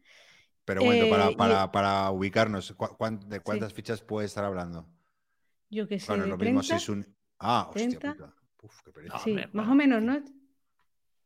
Pero 0.66 0.84
bueno, 0.84 1.08
para, 1.08 1.26
Eh, 1.26 1.32
y- 1.32 1.36
para- 1.38 1.72
para 1.72 2.12
ubicarnos, 2.12 2.74
¿cu- 2.74 2.96
cuán- 3.00 3.20
¿de 3.30 3.40
cuántas 3.40 3.74
fichas 3.74 4.02
puede 4.02 4.28
estar 4.28 4.44
hablando? 4.46 4.88
Yo 5.70 5.88
que 5.88 6.00
sé, 6.00 6.20
de 6.20 6.28
lo 6.28 6.38
mismo 6.38 6.64
si 6.64 6.76
30, 6.76 6.76
es 6.76 6.90
un. 6.90 7.06
Ah, 7.40 7.68
hostia 7.70 8.00
30. 8.00 8.02
puta. 8.02 8.34
Uf, 8.62 8.82
qué 8.84 8.92
pereza. 8.92 9.18
No, 9.18 9.24
sí, 9.24 9.30
hombre, 9.30 9.48
más 9.54 9.66
bueno. 9.66 9.72
o 9.72 9.76
menos, 9.76 10.02
¿no? 10.04 10.24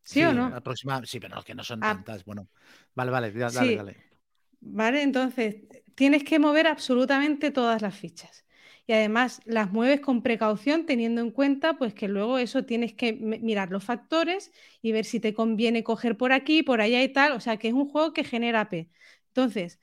¿Sí, 0.03 0.23
o 0.23 0.33
no? 0.33 0.45
aproxima- 0.59 1.05
sí, 1.05 1.19
pero 1.19 1.43
que 1.43 1.55
no 1.55 1.63
son 1.63 1.79
Ah. 1.81 1.85
tantas. 1.85 2.23
Bueno, 2.25 2.47
vale, 2.95 3.11
vale, 3.11 3.31
da- 3.31 3.51
Sí. 3.51 3.57
dale, 3.57 3.73
dale. 3.73 4.10
¿Vale? 4.61 5.01
Entonces, 5.03 5.57
tienes 5.95 6.23
que 6.23 6.39
mover 6.39 6.67
absolutamente 6.67 7.51
todas 7.51 7.81
las 7.81 7.95
fichas. 7.95 8.45
Y 8.87 8.93
además 8.93 9.41
las 9.45 9.71
mueves 9.71 10.01
con 10.01 10.21
precaución 10.23 10.85
teniendo 10.85 11.21
en 11.21 11.31
cuenta 11.31 11.77
pues 11.77 11.93
que 11.93 12.07
luego 12.07 12.37
eso 12.39 12.65
tienes 12.65 12.93
que 12.93 13.13
mi- 13.13 13.39
mirar 13.39 13.71
los 13.71 13.83
factores 13.83 14.51
y 14.81 14.91
ver 14.91 15.05
si 15.05 15.19
te 15.19 15.33
conviene 15.33 15.83
coger 15.83 16.17
por 16.17 16.31
aquí, 16.33 16.63
por 16.63 16.81
allá 16.81 17.01
y 17.03 17.09
tal. 17.09 17.33
O 17.33 17.39
sea, 17.39 17.57
que 17.57 17.67
es 17.69 17.73
un 17.73 17.87
juego 17.89 18.13
que 18.13 18.23
genera 18.23 18.69
P. 18.69 18.89
Entonces, 19.27 19.79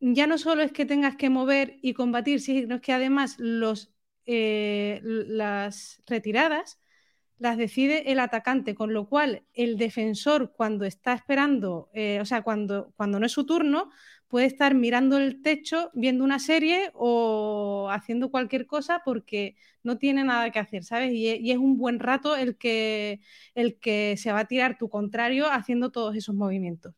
ya 0.00 0.28
no 0.28 0.38
solo 0.38 0.62
es 0.64 0.72
que 0.72 0.86
tengas 0.86 1.16
que 1.16 1.30
mover 1.30 1.78
y 1.82 1.94
combatir, 1.94 2.40
sino 2.42 2.76
es 2.76 2.82
que 2.82 2.94
además 2.94 3.36
los, 3.40 3.92
eh, 4.26 5.00
las 5.04 6.02
retiradas 6.06 6.79
las 7.40 7.56
decide 7.58 8.12
el 8.12 8.20
atacante, 8.20 8.74
con 8.76 8.92
lo 8.94 9.08
cual 9.08 9.44
el 9.54 9.78
defensor 9.78 10.52
cuando 10.52 10.84
está 10.84 11.14
esperando, 11.14 11.90
eh, 11.94 12.20
o 12.20 12.24
sea, 12.26 12.42
cuando, 12.42 12.92
cuando 12.96 13.18
no 13.20 13.26
es 13.26 13.32
su 13.32 13.46
turno, 13.46 13.90
puede 14.28 14.46
estar 14.46 14.74
mirando 14.74 15.18
el 15.18 15.42
techo, 15.42 15.90
viendo 15.94 16.22
una 16.24 16.38
serie 16.38 16.90
o 16.94 17.88
haciendo 17.90 18.30
cualquier 18.30 18.66
cosa 18.66 19.02
porque 19.04 19.56
no 19.82 19.98
tiene 19.98 20.22
nada 20.24 20.50
que 20.50 20.60
hacer, 20.60 20.84
¿sabes? 20.84 21.12
Y, 21.14 21.28
e- 21.28 21.38
y 21.40 21.50
es 21.52 21.58
un 21.58 21.78
buen 21.78 21.98
rato 21.98 22.36
el 22.36 22.56
que, 22.58 23.20
el 23.54 23.78
que 23.80 24.16
se 24.18 24.32
va 24.32 24.40
a 24.40 24.46
tirar 24.48 24.78
tu 24.78 24.88
contrario 24.90 25.50
haciendo 25.50 25.90
todos 25.90 26.14
esos 26.16 26.34
movimientos. 26.36 26.94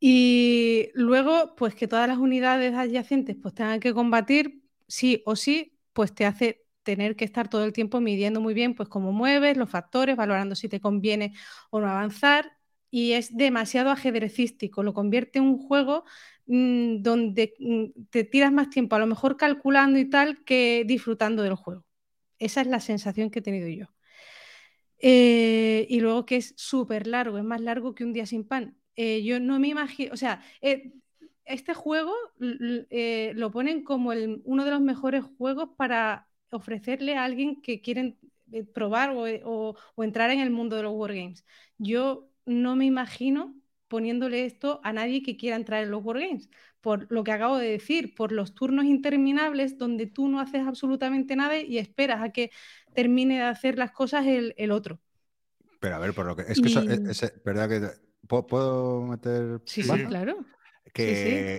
Y 0.00 0.90
luego, 0.94 1.54
pues 1.56 1.74
que 1.74 1.88
todas 1.88 2.08
las 2.08 2.18
unidades 2.18 2.74
adyacentes 2.74 3.36
pues 3.40 3.54
tengan 3.54 3.80
que 3.80 3.94
combatir, 3.94 4.62
sí 4.86 5.22
o 5.26 5.34
sí, 5.36 5.76
pues 5.92 6.14
te 6.14 6.24
hace 6.26 6.64
tener 6.88 7.16
que 7.16 7.24
estar 7.26 7.48
todo 7.50 7.64
el 7.64 7.72
tiempo 7.74 8.00
midiendo 8.00 8.40
muy 8.40 8.54
bien 8.54 8.74
pues 8.74 8.88
cómo 8.88 9.12
mueves, 9.12 9.56
los 9.58 9.68
factores, 9.70 10.16
valorando 10.16 10.54
si 10.54 10.68
te 10.68 10.80
conviene 10.80 11.34
o 11.70 11.80
no 11.80 11.88
avanzar. 11.88 12.52
Y 12.90 13.12
es 13.12 13.36
demasiado 13.36 13.90
ajedrecístico, 13.90 14.82
lo 14.82 14.94
convierte 14.94 15.38
en 15.38 15.44
un 15.44 15.58
juego 15.58 16.04
mm, 16.46 17.02
donde 17.02 17.52
mm, 17.58 18.04
te 18.10 18.24
tiras 18.24 18.52
más 18.52 18.70
tiempo, 18.70 18.96
a 18.96 18.98
lo 18.98 19.06
mejor 19.06 19.36
calculando 19.36 19.98
y 19.98 20.08
tal, 20.08 20.42
que 20.44 20.84
disfrutando 20.86 21.42
del 21.42 21.54
juego. 21.56 21.84
Esa 22.38 22.60
es 22.62 22.66
la 22.68 22.80
sensación 22.80 23.30
que 23.30 23.40
he 23.40 23.42
tenido 23.42 23.68
yo. 23.68 23.86
Eh, 25.00 25.86
y 25.88 26.00
luego 26.00 26.26
que 26.26 26.36
es 26.36 26.54
súper 26.56 27.06
largo, 27.06 27.38
es 27.38 27.44
más 27.44 27.60
largo 27.60 27.94
que 27.94 28.04
un 28.04 28.12
día 28.12 28.26
sin 28.26 28.44
pan. 28.46 28.76
Eh, 28.96 29.22
yo 29.24 29.38
no 29.40 29.58
me 29.60 29.68
imagino, 29.68 30.12
o 30.12 30.16
sea, 30.16 30.42
eh, 30.60 30.92
este 31.44 31.72
juego 31.74 32.12
lo 32.38 33.50
ponen 33.50 33.82
como 33.84 34.12
el- 34.12 34.42
uno 34.44 34.64
de 34.64 34.70
los 34.72 34.80
mejores 34.80 35.24
juegos 35.38 35.70
para 35.76 36.27
ofrecerle 36.50 37.16
a 37.16 37.24
alguien 37.24 37.60
que 37.62 37.80
quiere 37.80 38.16
eh, 38.52 38.64
probar 38.64 39.10
o, 39.10 39.24
o- 39.44 39.76
o 39.94 40.04
entrar 40.04 40.30
en 40.30 40.40
el 40.40 40.50
mundo 40.50 40.76
de 40.76 40.82
los 40.84 40.92
wargames. 40.94 41.44
Yo 41.78 42.30
no 42.46 42.76
me 42.76 42.86
imagino 42.86 43.54
poniéndole 43.88 44.44
esto 44.44 44.80
a 44.84 44.92
nadie 44.92 45.22
que 45.22 45.36
quiera 45.36 45.56
entrar 45.56 45.82
en 45.82 45.90
los 45.90 46.04
wargames, 46.04 46.50
por 46.80 47.10
lo 47.10 47.24
que 47.24 47.32
acabo 47.32 47.56
de 47.58 47.68
decir, 47.70 48.14
por 48.14 48.32
los 48.32 48.54
turnos 48.54 48.84
interminables 48.84 49.78
donde 49.78 50.06
tú 50.06 50.28
no 50.28 50.40
haces 50.40 50.66
absolutamente 50.66 51.36
nada 51.36 51.58
y 51.58 51.78
esperas 51.78 52.22
a 52.22 52.30
que 52.32 52.50
termine 52.94 53.36
de 53.38 53.42
hacer 53.44 53.78
las 53.78 53.92
cosas 53.92 54.26
el, 54.26 54.54
el 54.58 54.70
otro. 54.72 55.00
Pero 55.80 55.94
a 55.96 55.98
ver, 55.98 56.14
por 56.14 56.26
lo 56.26 56.36
que. 56.36 56.42
Es 56.42 56.60
que 56.60 56.68
eso, 56.68 56.80
Y- 56.80 56.88
es, 56.88 57.22
es- 57.22 57.42
verdad 57.44 57.68
que. 57.68 57.80
¿Puedo, 58.26 58.46
puedo 58.46 59.02
meter. 59.02 59.60
Sí, 59.66 59.82
Sí, 59.82 59.88
sí, 61.04 61.16
sí. 61.16 61.52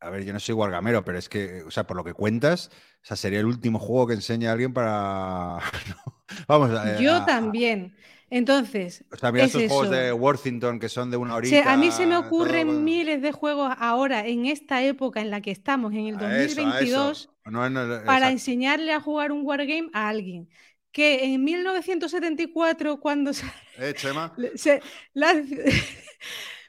A 0.00 0.10
ver, 0.10 0.24
yo 0.24 0.32
no 0.32 0.38
soy 0.40 0.54
wargamero, 0.54 1.04
pero 1.04 1.18
es 1.18 1.28
que, 1.28 1.62
o 1.64 1.70
sea, 1.70 1.86
por 1.86 1.96
lo 1.96 2.04
que 2.04 2.14
cuentas, 2.14 2.70
o 3.02 3.06
sea, 3.06 3.16
sería 3.16 3.40
el 3.40 3.46
último 3.46 3.78
juego 3.80 4.06
que 4.06 4.14
enseñe 4.14 4.46
a 4.46 4.52
alguien 4.52 4.72
para. 4.72 5.58
Vamos, 6.48 6.70
a, 6.70 7.00
Yo 7.00 7.16
a- 7.16 7.26
también. 7.26 7.96
Entonces, 8.30 9.04
O 9.10 9.16
sea, 9.16 9.32
mira 9.32 9.46
es 9.46 9.52
juegos 9.54 9.86
eso. 9.86 9.90
de 9.90 10.12
Worthington 10.12 10.78
que 10.78 10.88
son 10.90 11.10
de 11.10 11.16
una 11.16 11.32
Se- 11.32 11.36
horita. 11.36 11.72
a 11.72 11.76
mí 11.78 11.90
se 11.90 12.06
me 12.06 12.14
todo, 12.14 12.26
ocurren 12.26 12.66
bueno. 12.66 12.82
miles 12.82 13.22
de 13.22 13.32
juegos 13.32 13.72
ahora, 13.78 14.26
en 14.26 14.46
esta 14.46 14.82
época 14.84 15.20
en 15.20 15.30
la 15.30 15.40
que 15.40 15.50
estamos, 15.50 15.92
en 15.94 16.06
el 16.08 16.16
A 16.16 16.42
eso, 16.44 16.66
a 16.66 16.80
eso. 16.80 16.98
2022, 17.00 17.30
No, 17.46 17.68
no, 17.70 18.04
para 18.04 18.30
enseñarle 18.30 18.92
a 18.92 19.00
jugar 19.00 19.32
un 19.32 19.44
wargame 19.46 19.88
a 19.94 20.08
alguien. 20.08 20.48
Que 20.92 21.24
en 21.24 21.42
1974, 21.44 23.00
cuando 23.00 23.32
sa- 23.32 23.52
¿Eh, 23.78 23.94
Chema? 23.94 24.34
se- 24.56 24.82
la- 25.14 25.34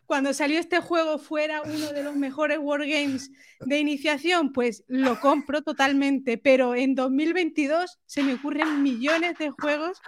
cuando 0.09 0.33
salió 0.33 0.59
este 0.59 0.79
juego 0.79 1.19
fuera 1.19 1.61
uno 1.61 1.93
de 1.93 2.01
los 2.01 2.15
mejores 2.15 2.57
wargames 2.59 3.29
de 3.59 3.77
iniciación, 3.77 4.51
pues 4.53 4.83
lo 4.87 5.19
compro 5.19 5.61
totalmente. 5.61 6.39
Pero 6.39 6.73
en 6.73 6.95
2022 6.95 7.99
se 8.07 8.23
me 8.23 8.33
ocurren 8.33 8.81
millones 8.81 9.37
de 9.37 9.51
juegos 9.51 10.01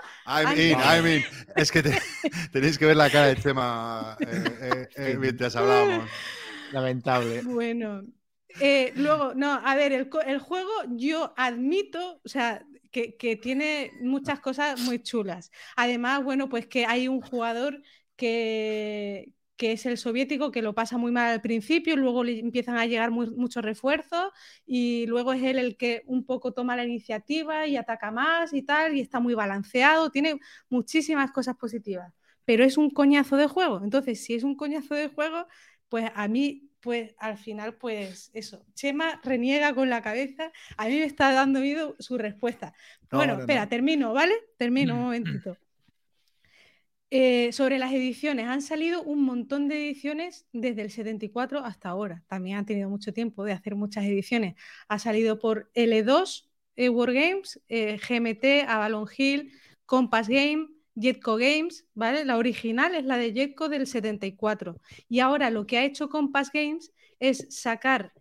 in, 0.57 0.71
no. 0.71 0.79
I'm 0.79 1.05
in. 1.05 1.23
Es 1.55 1.71
que 1.71 1.83
te- 1.83 1.99
tenéis 2.51 2.79
que 2.79 2.87
ver 2.87 2.97
la 2.97 3.11
cara 3.11 3.27
de 3.27 3.35
Chema 3.35 4.17
eh, 4.21 4.43
eh, 4.59 4.87
eh, 4.95 5.17
mientras 5.19 5.55
hablábamos. 5.55 6.09
Lamentable. 6.71 7.43
Bueno, 7.43 8.01
eh, 8.59 8.93
luego, 8.95 9.35
no, 9.35 9.53
a 9.63 9.75
ver, 9.75 9.91
el, 9.91 10.39
juego 10.39 10.71
yo 10.95 11.31
admito, 11.37 12.19
o 12.25 12.27
sea, 12.27 12.65
que, 12.89 13.17
que 13.17 13.35
tiene 13.35 13.91
muchas 14.01 14.39
cosas 14.39 14.81
muy 14.81 14.97
chulas. 14.97 15.51
Además, 15.75 16.23
bueno, 16.23 16.49
pues 16.49 16.65
que 16.65 16.87
hay 16.87 17.07
un 17.07 17.21
jugador 17.21 17.83
que, 18.15 19.35
que 19.61 19.73
es 19.73 19.85
el 19.85 19.97
soviético, 19.99 20.51
que 20.51 20.63
lo 20.63 20.73
pasa 20.73 20.97
muy 20.97 21.11
mal 21.11 21.29
al 21.31 21.41
principio, 21.41 21.95
luego 21.95 22.23
le 22.23 22.39
empiezan 22.39 22.77
a 22.77 22.87
llegar 22.87 23.11
muy- 23.11 23.29
muchos 23.29 23.63
refuerzos 23.63 24.31
y 24.65 25.05
luego 25.05 25.33
es 25.33 25.43
él 25.43 25.59
el 25.59 25.77
que 25.77 26.01
un 26.07 26.25
poco 26.25 26.51
toma 26.51 26.75
la 26.75 26.83
iniciativa 26.83 27.67
y 27.67 27.77
ataca 27.77 28.09
más 28.11 28.53
y 28.53 28.63
tal, 28.63 28.95
y 28.97 29.01
está 29.01 29.19
muy 29.19 29.35
balanceado, 29.35 30.09
tiene 30.11 30.39
muchísimas 30.69 31.31
cosas 31.31 31.55
positivas, 31.57 32.11
pero 32.45 32.63
es 32.63 32.77
un 32.77 32.89
coñazo 32.89 33.37
de 33.37 33.45
juego. 33.47 33.81
Entonces, 33.83 34.23
si 34.23 34.33
es 34.33 34.43
un 34.43 34.55
coñazo 34.55 34.95
de 34.95 35.09
juego, 35.09 35.45
pues 35.89 36.09
a 36.15 36.27
mí, 36.27 36.69
pues 36.79 37.13
al 37.19 37.37
final, 37.37 37.75
pues 37.75 38.31
eso, 38.33 38.65
Chema 38.73 39.19
reniega 39.23 39.75
con 39.75 39.89
la 39.91 40.01
cabeza, 40.01 40.51
a 40.77 40.87
mí 40.87 40.95
me 40.99 41.03
está 41.05 41.31
dando 41.33 41.59
miedo 41.59 41.95
su 41.99 42.17
respuesta. 42.17 42.73
No, 43.11 43.17
bueno, 43.17 43.33
no, 43.35 43.37
espera, 43.37 43.63
no. 43.63 43.69
termino, 43.69 44.13
¿vale? 44.13 44.33
Termino 44.57 44.95
un 44.95 45.01
momentito. 45.03 45.57
Eh, 47.13 47.51
sobre 47.51 47.77
las 47.77 47.91
ediciones, 47.91 48.47
han 48.47 48.61
salido 48.61 49.03
un 49.03 49.23
montón 49.23 49.67
de 49.67 49.75
ediciones 49.85 50.47
desde 50.53 50.81
el 50.81 50.91
74 50.91 51.59
hasta 51.59 51.89
ahora. 51.89 52.23
También 52.27 52.57
han 52.57 52.65
tenido 52.65 52.89
mucho 52.89 53.11
tiempo 53.11 53.43
de 53.43 53.51
hacer 53.51 53.75
muchas 53.75 54.05
ediciones. 54.05 54.55
Ha 54.87 54.97
salido 54.97 55.37
por 55.37 55.69
L2 55.75 56.49
eh, 56.77 56.87
Wargames, 56.87 57.61
eh, 57.67 57.99
GMT, 57.99 58.65
Avalon 58.65 59.07
Hill, 59.17 59.51
Compass 59.85 60.29
Game, 60.29 60.69
Jetco 60.95 61.35
Games, 61.35 61.85
¿vale? 61.93 62.23
La 62.23 62.37
original 62.37 62.95
es 62.95 63.03
la 63.03 63.17
de 63.17 63.33
Jetco 63.33 63.67
del 63.67 63.87
74. 63.87 64.79
Y 65.09 65.19
ahora 65.19 65.49
lo 65.49 65.67
que 65.67 65.77
ha 65.77 65.83
hecho 65.83 66.07
Compass 66.07 66.49
Games 66.53 66.93
es 67.19 67.45
sacar, 67.49 68.13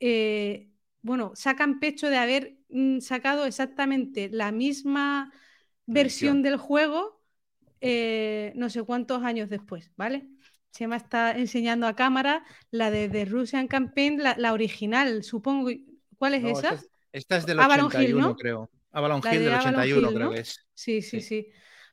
eh, 0.00 0.68
bueno, 1.00 1.32
sacan 1.36 1.78
pecho 1.78 2.08
de 2.10 2.16
haber 2.16 2.56
mm, 2.70 2.98
sacado 2.98 3.46
exactamente 3.46 4.28
la 4.30 4.50
misma 4.50 5.32
versión 5.86 6.42
del 6.42 6.56
juego 6.56 7.21
eh, 7.82 8.52
no 8.56 8.70
sé 8.70 8.82
cuántos 8.84 9.24
años 9.24 9.50
después, 9.50 9.92
¿vale? 9.96 10.28
Chema 10.72 10.96
está 10.96 11.32
enseñando 11.32 11.86
a 11.86 11.96
cámara 11.96 12.44
la 12.70 12.90
de 12.90 13.08
The 13.10 13.26
Russian 13.26 13.68
Campaign, 13.68 14.22
la, 14.22 14.36
la 14.38 14.52
original, 14.54 15.24
supongo. 15.24 15.70
¿Cuál 16.18 16.34
es 16.34 16.44
No, 16.44 16.58
esa? 16.58 16.70
esta, 16.70 16.74
es, 16.74 16.90
esta 17.12 17.36
es 17.36 17.46
del 17.46 17.60
Avalon 17.60 17.90
Hill, 17.94 18.14
81, 18.14 18.20
¿no? 18.20 18.36
creo. 18.36 18.70
Avalon 18.90 19.22
La 19.22 19.34
Hill 19.34 19.44
de 19.44 19.44
del 19.44 19.54
Avalon 19.54 19.84
81, 19.84 20.10
Hill, 20.10 20.12
creo 20.12 20.30
que 20.30 20.40
es. 20.40 20.66
Sí, 20.74 21.02
sí, 21.02 21.20
Sí. 21.20 21.22
sí. 21.22 21.48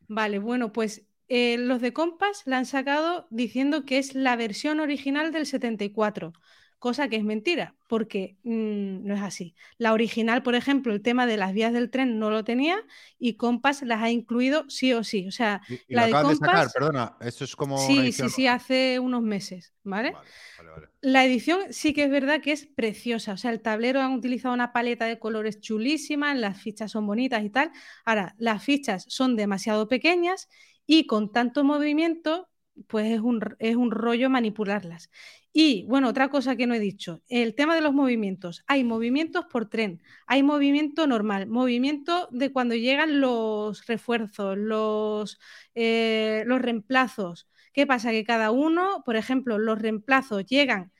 Vale, 0.08 0.40
bueno, 0.40 0.72
pues 0.72 1.06
eh, 1.28 1.58
los 1.58 1.82
de 1.82 1.94
Compass 1.94 2.44
la 2.46 2.58
han 2.58 2.66
sacado 2.66 3.28
diciendo 3.30 3.86
que 3.86 3.98
es 4.00 4.16
la 4.16 4.36
versión 4.36 4.80
original 4.80 5.32
del 5.32 5.46
74, 5.46 6.34
cosa 6.80 7.10
que 7.10 7.18
es 7.18 7.24
mentira, 7.24 7.76
porque 7.88 8.38
mm, 8.44 9.06
no 9.06 9.14
es 9.16 9.22
así. 9.22 9.56
La 9.78 9.94
original, 9.94 10.44
por 10.44 10.56
ejemplo, 10.56 10.94
el 10.94 11.02
tema 11.02 11.26
de 11.26 11.38
las 11.38 11.54
vías 11.54 11.74
del 11.74 11.90
tren 11.92 12.20
no 12.20 12.30
lo 12.30 12.44
tenía 12.44 12.84
y 13.18 13.36
Compass 13.36 13.84
las 13.84 14.02
ha 14.02 14.10
incluido 14.10 14.66
sí 14.70 14.94
o 14.94 15.04
sí. 15.04 15.28
O 15.28 15.32
sea, 15.32 15.62
Y, 15.68 15.76
y 15.88 15.96
La 15.96 16.08
de 16.08 16.12
de 16.12 16.36
sacar, 16.36 16.68
perdona. 16.74 17.18
Esto 17.22 17.44
es 17.44 17.56
como. 17.56 17.78
sí, 17.78 17.94
sí, 17.94 18.00
edición 18.00 18.30
sí, 18.30 18.48
hace 18.48 19.00
unos 19.00 19.22
meses, 19.22 19.74
¿vale? 19.84 20.12
nueva. 20.12 20.24
Vale, 20.58 20.70
vale, 20.70 20.70
vale. 20.72 20.88
La 21.02 21.26
edición 21.26 21.60
sí 21.72 21.94
que 21.94 22.04
es 22.04 22.10
verdad 22.10 22.42
que 22.42 22.52
es 22.52 22.66
preciosa. 22.66 23.34
O 23.34 23.38
sea, 23.38 23.52
el 23.52 23.62
tablero 23.62 24.02
han 24.02 24.14
utilizado 24.14 24.54
una 24.54 24.74
paleta 24.74 25.06
de 25.06 25.20
colores 25.20 25.62
chulísima, 25.62 26.34
las 26.36 26.62
fichas 26.62 26.92
son 26.92 27.08
bonitas 27.08 27.44
y 27.44 27.50
tal. 27.50 27.72
Ahora, 28.06 28.36
las 28.38 28.64
fichas 28.64 29.06
son 29.08 29.36
demasiado 29.36 29.88
pequeñas 29.88 30.50
y 30.86 31.08
con 31.08 31.32
tanto 31.32 31.64
movimiento, 31.64 32.50
pues 32.88 33.12
es 33.12 33.20
un, 33.22 33.40
es 33.60 33.76
un 33.76 33.92
rollo 33.92 34.30
manipularlas. 34.30 35.10
Y 35.52 35.86
bueno, 35.88 36.10
otra 36.10 36.30
cosa 36.30 36.56
que 36.56 36.68
no 36.68 36.76
he 36.76 36.80
dicho, 36.80 37.24
el 37.28 37.56
tema 37.56 37.76
de 37.76 37.82
los 37.82 37.94
movimientos. 37.94 38.64
Hay 38.68 38.84
movimientos 38.84 39.46
por 39.46 39.68
tren, 39.68 40.02
hay 40.28 40.44
movimiento 40.44 41.08
normal, 41.08 41.48
movimiento 41.48 42.28
de 42.32 42.52
cuando 42.52 42.76
llegan 42.76 43.20
los 43.20 43.86
refuerzos, 43.88 44.58
los, 44.58 45.40
eh, 45.76 46.44
los 46.46 46.62
reemplazos. 46.62 47.50
¿Qué 47.74 47.88
pasa? 47.88 48.12
Que 48.12 48.24
cada 48.24 48.52
uno, 48.52 49.02
por 49.06 49.16
ejemplo, 49.16 49.58
los 49.58 49.80
reemplazos 49.82 50.46
llegan 50.46 50.92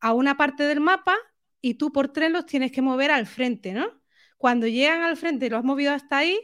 a 0.00 0.12
una 0.14 0.36
parte 0.36 0.64
del 0.64 0.80
mapa 0.80 1.16
y 1.60 1.74
tú 1.74 1.92
por 1.92 2.08
tren 2.12 2.32
los 2.32 2.46
tienes 2.46 2.72
que 2.72 2.82
mover 2.82 3.10
al 3.10 3.26
frente, 3.26 3.72
¿no? 3.72 3.86
Cuando 4.38 4.66
llegan 4.66 5.02
al 5.02 5.16
frente 5.16 5.46
y 5.46 5.50
lo 5.50 5.58
has 5.58 5.64
movido 5.64 5.92
hasta 5.92 6.18
ahí, 6.18 6.38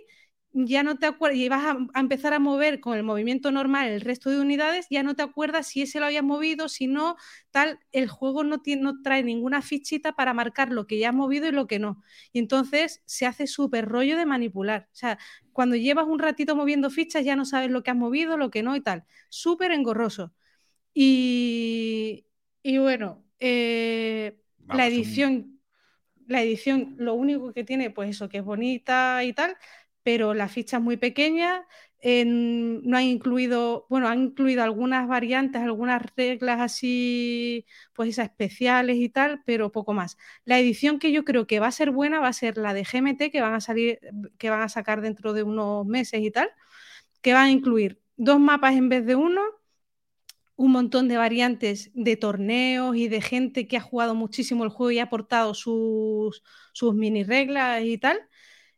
ya 0.55 0.85
no 0.85 0.97
te 0.97 1.07
acuerdas, 1.07 1.37
y 1.39 1.49
vas 1.49 1.65
a, 1.65 1.99
empezar 1.99 2.33
a 2.33 2.39
mover 2.39 2.79
con 2.79 2.97
el 2.97 3.03
movimiento 3.03 3.51
normal 3.51 3.89
el 3.89 4.01
resto 4.01 4.31
de 4.31 4.41
unidades, 4.41 4.87
ya 4.89 5.03
no 5.03 5.17
te 5.17 5.23
acuerdas 5.23 5.67
si 5.67 5.83
ese 5.83 5.99
lo 5.99 6.07
habías 6.07 6.23
movido, 6.23 6.69
si 6.69 6.87
no, 6.87 7.17
tal, 7.51 7.81
el 7.91 8.09
juego 8.09 8.45
no, 8.45 8.63
tiene, 8.63 8.83
no 8.83 9.03
trae 9.03 9.25
ninguna 9.25 9.63
fichita 9.63 10.13
para 10.13 10.33
marcar 10.33 10.71
lo 10.71 10.87
que 10.87 10.99
ya 10.99 11.09
has 11.09 11.15
movido 11.15 11.49
y 11.49 11.53
lo 11.53 11.67
que 11.67 11.81
no. 11.81 12.03
Y 12.33 12.39
entonces 12.39 13.03
se 13.05 13.27
hace 13.27 13.49
súper 13.49 13.87
rollo 13.87 14.17
de 14.17 14.27
manipular. 14.27 14.89
O 14.93 14.97
sea, 14.97 15.19
cuando 15.53 15.75
llevas 15.75 16.07
un 16.07 16.21
ratito 16.21 16.55
moviendo 16.55 16.89
fichas 16.89 17.25
ya 17.25 17.35
no 17.35 17.45
sabes 17.45 17.71
lo 17.71 17.83
que 17.83 17.91
has 17.91 17.97
movido, 17.97 18.37
lo 18.37 18.51
que 18.51 18.63
no 18.63 18.77
y 18.77 18.81
tal. 18.81 19.05
Súper 19.31 19.73
engorroso. 19.73 20.33
Y, 20.95 22.27
y 22.63 22.79
bueno, 22.79 23.25
eh, 23.41 24.39
la 24.69 24.87
edición... 24.87 25.51
La 26.27 26.41
edición, 26.41 26.95
lo 26.97 27.13
único 27.13 27.53
que 27.53 27.65
tiene, 27.65 27.91
pues 27.91 28.09
eso, 28.09 28.31
que 28.31 28.39
es 28.39 28.45
bonita 28.45 29.23
y 29.25 29.35
tal, 29.35 29.59
pero 30.05 30.35
la 30.35 30.49
ficha 30.49 30.77
es 30.79 30.83
muy 30.83 30.97
pequeña. 30.99 31.67
no 32.05 32.97
han 32.97 33.05
incluido, 33.05 33.87
bueno, 33.91 34.09
han 34.09 34.23
incluido 34.25 34.63
algunas 34.63 35.09
variantes, 35.09 35.63
algunas 35.63 36.03
reglas 36.17 36.61
así, 36.61 37.67
pues 37.95 38.11
esas 38.11 38.27
especiales 38.27 38.99
y 38.99 39.09
tal, 39.09 39.43
pero 39.47 39.73
poco 39.73 39.95
más. 39.95 40.17
La 40.45 40.59
edición 40.61 40.99
que 41.01 41.13
yo 41.13 41.25
creo 41.25 41.47
que 41.47 41.61
va 41.61 41.69
a 41.69 41.73
ser 41.73 41.91
buena 41.91 42.21
va 42.21 42.29
a 42.29 42.33
ser 42.35 42.59
la 42.59 42.75
de 42.75 42.85
GMT, 42.85 43.31
que 43.33 43.41
van 43.41 43.55
a 43.55 43.61
salir, 43.61 44.01
que 44.39 44.51
van 44.51 44.63
a 44.63 44.69
sacar 44.69 45.01
dentro 45.01 45.33
de 45.33 45.43
unos 45.43 45.87
meses 45.87 46.21
y 46.23 46.31
tal, 46.31 46.51
que 47.23 47.33
van 47.35 47.47
a 47.47 47.51
incluir 47.51 48.01
dos 48.17 48.41
mapas 48.41 48.75
en 48.77 48.89
vez 48.91 49.07
de 49.07 49.17
uno, 49.17 49.43
un 50.57 50.73
montón 50.73 51.09
de 51.09 51.17
variantes 51.17 51.91
de 51.95 52.17
torneos 52.17 52.97
y 52.97 53.09
de 53.09 53.21
gente 53.21 53.67
que 53.67 53.77
ha 53.77 53.81
jugado 53.81 54.15
muchísimo 54.15 54.65
el 54.65 54.71
juego 54.71 54.91
y 54.93 54.99
ha 55.01 55.05
aportado 55.05 55.55
sus, 55.55 56.43
sus 56.73 56.95
mini 56.95 57.25
reglas 57.25 57.83
y 57.85 57.99
tal. 57.99 58.21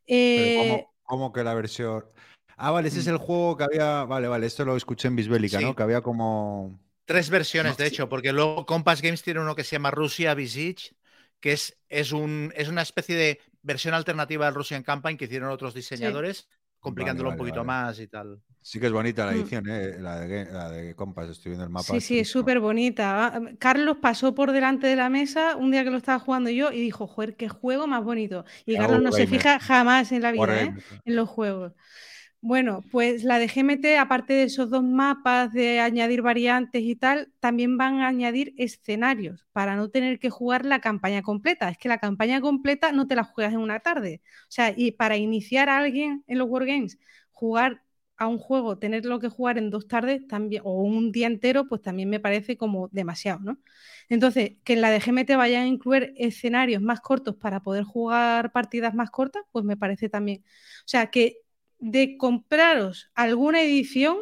Eh, 0.06 0.86
¿Cómo 1.06 1.32
que 1.32 1.44
la 1.44 1.54
versión? 1.54 2.04
Ah, 2.56 2.70
vale, 2.70 2.88
ese 2.88 3.00
es 3.00 3.06
mm. 3.06 3.10
el 3.10 3.16
juego 3.18 3.56
que 3.56 3.64
había. 3.64 4.04
Vale, 4.04 4.28
vale, 4.28 4.46
esto 4.46 4.64
lo 4.64 4.76
escuché 4.76 5.08
en 5.08 5.16
Bisbélica, 5.16 5.60
¿no? 5.60 5.74
Que 5.74 5.82
había 5.82 6.00
como. 6.00 6.78
Tres 7.04 7.30
versiones, 7.30 7.76
de 7.76 7.86
hecho, 7.86 8.08
porque 8.08 8.32
luego 8.32 8.66
Compass 8.66 9.00
Games 9.00 9.22
tiene 9.22 9.40
uno 9.40 9.54
que 9.54 9.62
se 9.62 9.76
llama 9.76 9.92
Rusia 9.92 10.34
Visage, 10.34 10.96
que 11.38 11.52
es, 11.52 11.78
es, 11.88 12.10
un, 12.10 12.52
es 12.56 12.68
una 12.68 12.82
especie 12.82 13.14
de 13.14 13.40
versión 13.62 13.94
alternativa 13.94 14.46
del 14.46 14.54
Russian 14.54 14.82
Campaign 14.82 15.16
que 15.16 15.26
hicieron 15.26 15.50
otros 15.50 15.72
diseñadores, 15.72 16.48
complicándolo 16.86 17.30
un 17.30 17.36
poquito 17.36 17.64
más 17.64 17.98
y 17.98 18.06
tal. 18.06 18.38
Sí 18.62 18.78
que 18.78 18.86
es 18.86 18.92
bonita 18.92 19.26
la 19.26 19.32
mm. 19.32 19.34
edición, 19.34 19.68
¿eh? 19.68 19.96
la, 19.98 20.20
de, 20.20 20.44
la 20.44 20.70
de 20.70 20.94
Compass, 20.94 21.30
estoy 21.30 21.50
viendo 21.50 21.64
el 21.64 21.70
mapa. 21.70 21.92
Sí, 21.94 22.00
sí, 22.00 22.18
es 22.20 22.28
súper 22.28 22.60
bonita. 22.60 23.40
Carlos 23.58 23.96
pasó 24.00 24.36
por 24.36 24.52
delante 24.52 24.86
de 24.86 24.94
la 24.94 25.08
mesa 25.08 25.56
un 25.56 25.72
día 25.72 25.82
que 25.82 25.90
lo 25.90 25.96
estaba 25.96 26.20
jugando 26.20 26.48
yo 26.48 26.70
y 26.70 26.80
dijo, 26.80 27.08
joder, 27.08 27.34
qué 27.34 27.48
juego 27.48 27.88
más 27.88 28.04
bonito. 28.04 28.44
Y 28.66 28.76
Carlos 28.76 29.02
no 29.02 29.10
se 29.10 29.26
fija 29.26 29.58
jamás 29.58 30.12
en 30.12 30.22
la 30.22 30.30
vida, 30.30 30.62
¿eh? 30.62 30.74
en 31.04 31.16
los 31.16 31.28
juegos. 31.28 31.72
Bueno, 32.48 32.84
pues 32.92 33.24
la 33.24 33.40
de 33.40 33.48
GMT, 33.48 33.98
aparte 33.98 34.32
de 34.34 34.44
esos 34.44 34.70
dos 34.70 34.84
mapas 34.84 35.52
de 35.52 35.80
añadir 35.80 36.22
variantes 36.22 36.80
y 36.84 36.94
tal, 36.94 37.32
también 37.40 37.76
van 37.76 37.96
a 38.00 38.06
añadir 38.06 38.54
escenarios 38.56 39.44
para 39.52 39.74
no 39.74 39.88
tener 39.90 40.20
que 40.20 40.30
jugar 40.30 40.64
la 40.64 40.80
campaña 40.80 41.22
completa. 41.22 41.68
Es 41.68 41.76
que 41.78 41.88
la 41.88 41.98
campaña 41.98 42.40
completa 42.40 42.92
no 42.92 43.08
te 43.08 43.16
la 43.16 43.24
juegas 43.24 43.52
en 43.54 43.58
una 43.60 43.80
tarde. 43.80 44.20
O 44.42 44.46
sea, 44.50 44.72
y 44.76 44.92
para 44.92 45.16
iniciar 45.16 45.68
a 45.68 45.78
alguien 45.78 46.22
en 46.28 46.38
los 46.38 46.48
Wargames, 46.48 46.98
jugar 47.32 47.82
a 48.16 48.28
un 48.28 48.38
juego 48.38 48.78
tenerlo 48.78 49.18
que 49.18 49.28
jugar 49.28 49.58
en 49.58 49.68
dos 49.70 49.88
tardes 49.88 50.26
también, 50.28 50.62
o 50.64 50.82
un 50.82 51.10
día 51.12 51.26
entero, 51.26 51.66
pues 51.68 51.82
también 51.82 52.08
me 52.08 52.20
parece 52.20 52.56
como 52.56 52.88
demasiado, 52.92 53.40
¿no? 53.40 53.58
Entonces, 54.08 54.52
que 54.64 54.74
en 54.74 54.80
la 54.82 54.90
de 54.90 55.00
GMT 55.00 55.36
vayan 55.36 55.64
a 55.64 55.66
incluir 55.66 56.12
escenarios 56.16 56.80
más 56.82 57.00
cortos 57.00 57.36
para 57.36 57.60
poder 57.60 57.84
jugar 57.84 58.52
partidas 58.52 58.94
más 58.94 59.10
cortas, 59.10 59.42
pues 59.52 59.64
me 59.64 59.76
parece 59.76 60.08
también. 60.08 60.44
O 60.80 60.88
sea, 60.88 61.08
que 61.10 61.38
de 61.78 62.16
compraros 62.16 63.10
alguna 63.14 63.62
edición, 63.62 64.16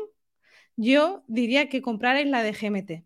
yo 0.77 1.25
diría 1.27 1.69
que 1.69 1.83
comprarais 1.83 2.27
la 2.27 2.43
de 2.43 2.53
GMT. 2.53 3.05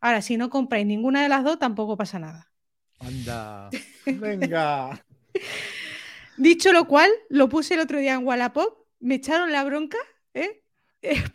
Ahora, 0.00 0.22
si 0.22 0.36
no 0.36 0.50
compráis 0.50 0.86
ninguna 0.86 1.22
de 1.22 1.28
las 1.28 1.44
dos, 1.44 1.58
tampoco 1.58 1.96
pasa 1.96 2.18
nada. 2.18 2.50
Anda, 2.98 3.70
venga. 4.06 5.04
Dicho 6.36 6.72
lo 6.72 6.86
cual, 6.86 7.10
lo 7.28 7.48
puse 7.48 7.74
el 7.74 7.80
otro 7.80 7.98
día 7.98 8.14
en 8.14 8.26
Wallapop, 8.26 8.86
me 9.00 9.16
echaron 9.16 9.52
la 9.52 9.64
bronca 9.64 9.98
¿eh? 10.34 10.62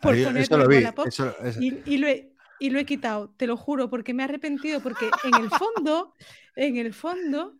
por 0.00 0.16
Y, 0.16 0.22
lo 1.98 2.08
he, 2.08 2.32
y, 2.58 2.70
lo 2.70 2.78
he, 2.78 2.84
quitado, 2.84 3.30
te 3.36 3.46
lo 3.46 3.56
juro, 3.56 3.90
porque 3.90 4.14
me 4.14 4.22
he 4.22 4.24
arrepentido, 4.24 4.80
porque 4.80 5.10
en 5.24 5.42
el 5.42 5.50
fondo, 5.50 6.14
en 6.54 6.76
el 6.76 6.94
fondo, 6.94 7.56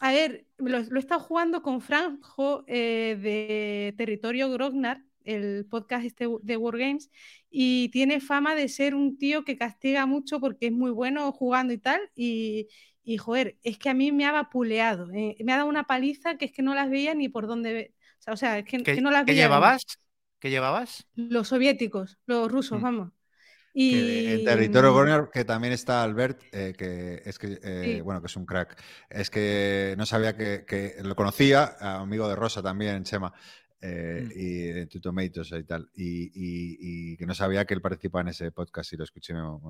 a 0.00 0.12
ver, 0.12 0.46
lo, 0.56 0.78
he 0.78 0.98
estado 0.98 1.20
jugando 1.20 1.62
con 1.62 1.82
Franjo 1.82 2.64
eh, 2.66 3.18
de 3.20 3.94
Territorio 3.98 4.50
Grognar, 4.50 5.04
el 5.24 5.66
podcast 5.66 6.06
este 6.06 6.26
de 6.42 6.56
Wargames, 6.56 7.10
y 7.50 7.90
tiene 7.90 8.20
fama 8.20 8.54
de 8.54 8.68
ser 8.68 8.94
un 8.94 9.18
tío 9.18 9.44
que 9.44 9.58
castiga 9.58 10.06
mucho 10.06 10.40
porque 10.40 10.66
es 10.66 10.72
muy 10.72 10.90
bueno 10.90 11.30
jugando 11.32 11.74
y 11.74 11.78
tal, 11.78 12.00
y, 12.14 12.68
y 13.04 13.18
joder, 13.18 13.58
es 13.62 13.78
que 13.78 13.90
a 13.90 13.94
mí 13.94 14.10
me 14.10 14.24
ha 14.24 14.32
vapuleado, 14.32 15.10
eh, 15.12 15.36
me 15.44 15.52
ha 15.52 15.56
dado 15.56 15.68
una 15.68 15.84
paliza 15.84 16.38
que 16.38 16.46
es 16.46 16.52
que 16.52 16.62
no 16.62 16.74
las 16.74 16.88
veía 16.90 17.14
ni 17.14 17.28
por 17.28 17.46
dónde... 17.46 17.94
O 18.26 18.36
sea, 18.36 18.58
es 18.58 18.64
que, 18.66 18.78
no 19.00 19.10
las 19.10 19.24
veía. 19.24 19.34
¿Qué 19.34 19.42
llevabas? 19.42 19.82
¿Qué 20.38 20.50
llevabas? 20.50 21.06
Los 21.14 21.48
soviéticos, 21.48 22.18
los 22.26 22.50
rusos, 22.50 22.78
mm. 22.78 22.82
vamos. 22.82 23.12
Y... 23.72 24.26
en 24.32 24.44
territorio 24.44 24.92
Gorner, 24.92 25.28
que 25.32 25.44
también 25.44 25.72
está 25.72 26.02
Albert, 26.02 26.40
eh, 26.52 26.74
que 26.76 27.22
es 27.24 27.38
que, 27.38 27.58
eh, 27.62 28.00
bueno, 28.02 28.20
que 28.20 28.26
es 28.26 28.36
un 28.36 28.46
crack. 28.46 28.76
Es 29.08 29.30
que 29.30 29.94
no 29.96 30.06
sabía 30.06 30.36
que, 30.36 30.64
que 30.66 30.96
lo 31.02 31.14
conocía, 31.14 31.76
amigo 31.80 32.28
de 32.28 32.36
Rosa 32.36 32.62
también, 32.62 33.04
Chema, 33.04 33.32
eh, 33.82 34.26
mm. 34.26 34.38
y 34.38 34.62
de 34.72 34.86
Tutomatoes 34.86 35.52
y 35.52 35.64
tal. 35.64 35.88
Y, 35.94 37.16
que 37.16 37.26
no 37.26 37.34
sabía 37.34 37.64
que 37.64 37.74
él 37.74 37.80
participaba 37.80 38.22
en 38.22 38.28
ese 38.28 38.50
podcast 38.50 38.92
y 38.92 38.96
lo 38.96 39.04
escuché. 39.04 39.32
No, 39.32 39.60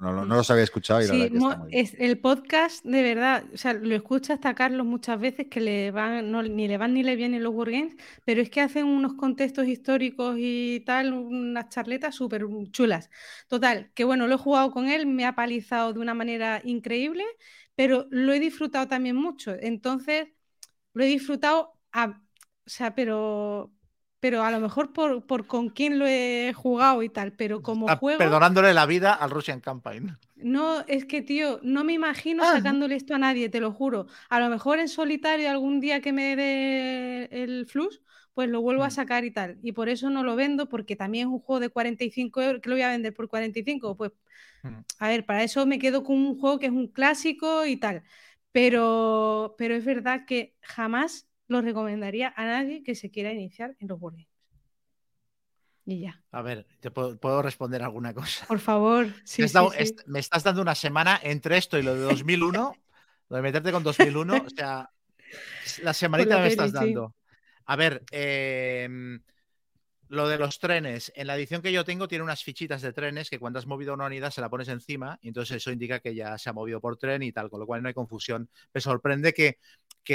no, 0.00 0.24
los 0.24 0.50
había 0.52 0.62
escuchado 0.62 1.02
y 1.02 1.06
sí, 1.06 1.32
es 1.70 1.96
el 1.98 2.18
podcast 2.20 2.84
de 2.84 3.02
verdad, 3.02 3.44
o 3.52 3.56
sea, 3.56 3.72
lo 3.72 3.94
escucha 3.96 4.34
hasta 4.34 4.54
Carlos 4.54 4.86
muchas 4.86 5.18
veces 5.18 5.48
que 5.50 5.60
le 5.60 5.90
van, 5.90 6.30
ni 6.54 6.68
le 6.68 6.78
van 6.78 6.94
ni 6.94 7.02
le 7.02 7.16
vienen 7.16 7.42
los 7.42 7.52
Wargames, 7.52 7.96
pero 8.24 8.40
es 8.40 8.50
que 8.50 8.60
hacen 8.60 8.86
unos 8.86 9.14
contextos 9.14 9.66
históricos 9.66 10.36
y 10.38 10.84
tal, 10.86 11.12
unas 11.12 11.70
charletas 11.70 12.14
súper 12.14 12.46
chulas. 12.70 13.10
Total, 13.48 13.90
que 13.94 14.04
bueno, 14.04 14.28
lo 14.28 14.36
he 14.36 14.38
jugado 14.38 14.70
con 14.70 14.86
él, 14.86 15.06
me 15.06 15.26
ha 15.26 15.34
palizado 15.34 15.92
de 15.92 15.98
una 15.98 16.14
manera 16.14 16.60
increíble, 16.64 17.24
pero 17.74 18.06
lo 18.10 18.32
he 18.32 18.38
disfrutado 18.38 18.86
también 18.86 19.16
mucho. 19.16 19.56
Entonces, 19.60 20.28
lo 20.92 21.02
he 21.02 21.06
disfrutado 21.06 21.72
a 21.92 22.23
o 22.66 22.70
sea, 22.70 22.94
pero, 22.94 23.72
pero 24.20 24.42
a 24.42 24.50
lo 24.50 24.60
mejor 24.60 24.92
por, 24.92 25.26
por, 25.26 25.46
con 25.46 25.68
quién 25.68 25.98
lo 25.98 26.06
he 26.06 26.52
jugado 26.54 27.02
y 27.02 27.10
tal, 27.10 27.32
pero 27.32 27.62
como 27.62 27.86
juego. 27.98 28.18
Perdonándole 28.18 28.72
la 28.72 28.86
vida 28.86 29.12
al 29.12 29.30
Russian 29.30 29.60
Campaign. 29.60 30.16
No, 30.36 30.80
es 30.86 31.04
que, 31.04 31.20
tío, 31.20 31.60
no 31.62 31.84
me 31.84 31.92
imagino 31.92 32.42
ah. 32.42 32.52
sacándole 32.52 32.96
esto 32.96 33.14
a 33.14 33.18
nadie, 33.18 33.48
te 33.48 33.60
lo 33.60 33.72
juro. 33.72 34.06
A 34.30 34.40
lo 34.40 34.48
mejor 34.48 34.78
en 34.78 34.88
solitario 34.88 35.50
algún 35.50 35.80
día 35.80 36.00
que 36.00 36.12
me 36.12 36.36
dé 36.36 37.28
el 37.30 37.66
flux, 37.66 38.00
pues 38.32 38.48
lo 38.48 38.62
vuelvo 38.62 38.82
a 38.82 38.88
mm. 38.88 38.92
sacar 38.92 39.24
y 39.24 39.30
tal. 39.30 39.58
Y 39.62 39.72
por 39.72 39.88
eso 39.88 40.10
no 40.10 40.24
lo 40.24 40.36
vendo, 40.36 40.68
porque 40.68 40.96
también 40.96 41.28
es 41.28 41.32
un 41.32 41.40
juego 41.40 41.60
de 41.60 41.68
45 41.68 42.42
euros, 42.42 42.60
que 42.62 42.68
lo 42.68 42.74
voy 42.76 42.82
a 42.82 42.90
vender 42.90 43.14
por 43.14 43.28
45. 43.28 43.96
Pues, 43.96 44.12
mm. 44.62 44.68
a 44.98 45.08
ver, 45.08 45.26
para 45.26 45.42
eso 45.44 45.66
me 45.66 45.78
quedo 45.78 46.02
con 46.02 46.16
un 46.16 46.38
juego 46.38 46.58
que 46.58 46.66
es 46.66 46.72
un 46.72 46.88
clásico 46.88 47.66
y 47.66 47.76
tal. 47.76 48.02
Pero, 48.52 49.54
pero 49.58 49.74
es 49.74 49.84
verdad 49.84 50.24
que 50.26 50.56
jamás 50.62 51.28
lo 51.48 51.60
recomendaría 51.60 52.32
a 52.36 52.44
nadie 52.44 52.82
que 52.82 52.94
se 52.94 53.10
quiera 53.10 53.32
iniciar 53.32 53.76
en 53.80 53.88
los 53.88 54.00
Wargames. 54.00 54.28
Y 55.86 56.00
ya. 56.00 56.22
A 56.30 56.40
ver, 56.40 56.66
¿te 56.80 56.90
puedo, 56.90 57.42
responder 57.42 57.82
alguna 57.82 58.14
cosa? 58.14 58.46
Por 58.46 58.58
favor. 58.58 59.06
me, 60.06 60.18
estás 60.18 60.42
dando 60.42 60.62
una 60.62 60.74
semana 60.74 61.20
entre 61.22 61.58
esto 61.58 61.78
y 61.78 61.82
lo 61.82 61.94
de 61.94 62.00
2001, 62.00 62.74
lo 63.28 63.36
de 63.36 63.42
meterte 63.42 63.70
con 63.70 63.82
2001, 63.82 64.34
o 64.34 64.50
sea, 64.50 64.90
la 65.82 65.92
semanita 65.94 66.38
me 66.38 66.48
estás 66.48 66.72
dando. 66.72 67.14
A 67.66 67.76
ver, 67.76 68.02
eh, 68.10 68.88
lo 70.14 70.28
de 70.28 70.38
los 70.38 70.58
trenes, 70.58 71.12
en 71.14 71.26
la 71.26 71.36
edición 71.36 71.60
que 71.60 71.72
yo 71.72 71.84
tengo 71.84 72.08
tiene 72.08 72.24
unas 72.24 72.42
fichitas 72.42 72.82
de 72.82 72.92
trenes 72.92 73.28
que 73.28 73.38
cuando 73.38 73.58
has 73.58 73.66
movido 73.66 73.94
una 73.94 74.06
unidad 74.06 74.30
se 74.30 74.40
la 74.40 74.48
pones 74.48 74.68
encima 74.68 75.18
y 75.20 75.28
entonces 75.28 75.58
eso 75.58 75.70
indica 75.70 76.00
que 76.00 76.14
ya 76.14 76.38
se 76.38 76.48
ha 76.48 76.52
movido 76.52 76.80
por 76.80 76.96
tren 76.96 77.22
y 77.22 77.32
tal, 77.32 77.50
con 77.50 77.60
lo 77.60 77.66
cual 77.66 77.82
no 77.82 77.88
hay 77.88 77.94
confusión. 77.94 78.48
Me 78.72 78.80
sorprende 78.80 79.32
que, 79.32 79.58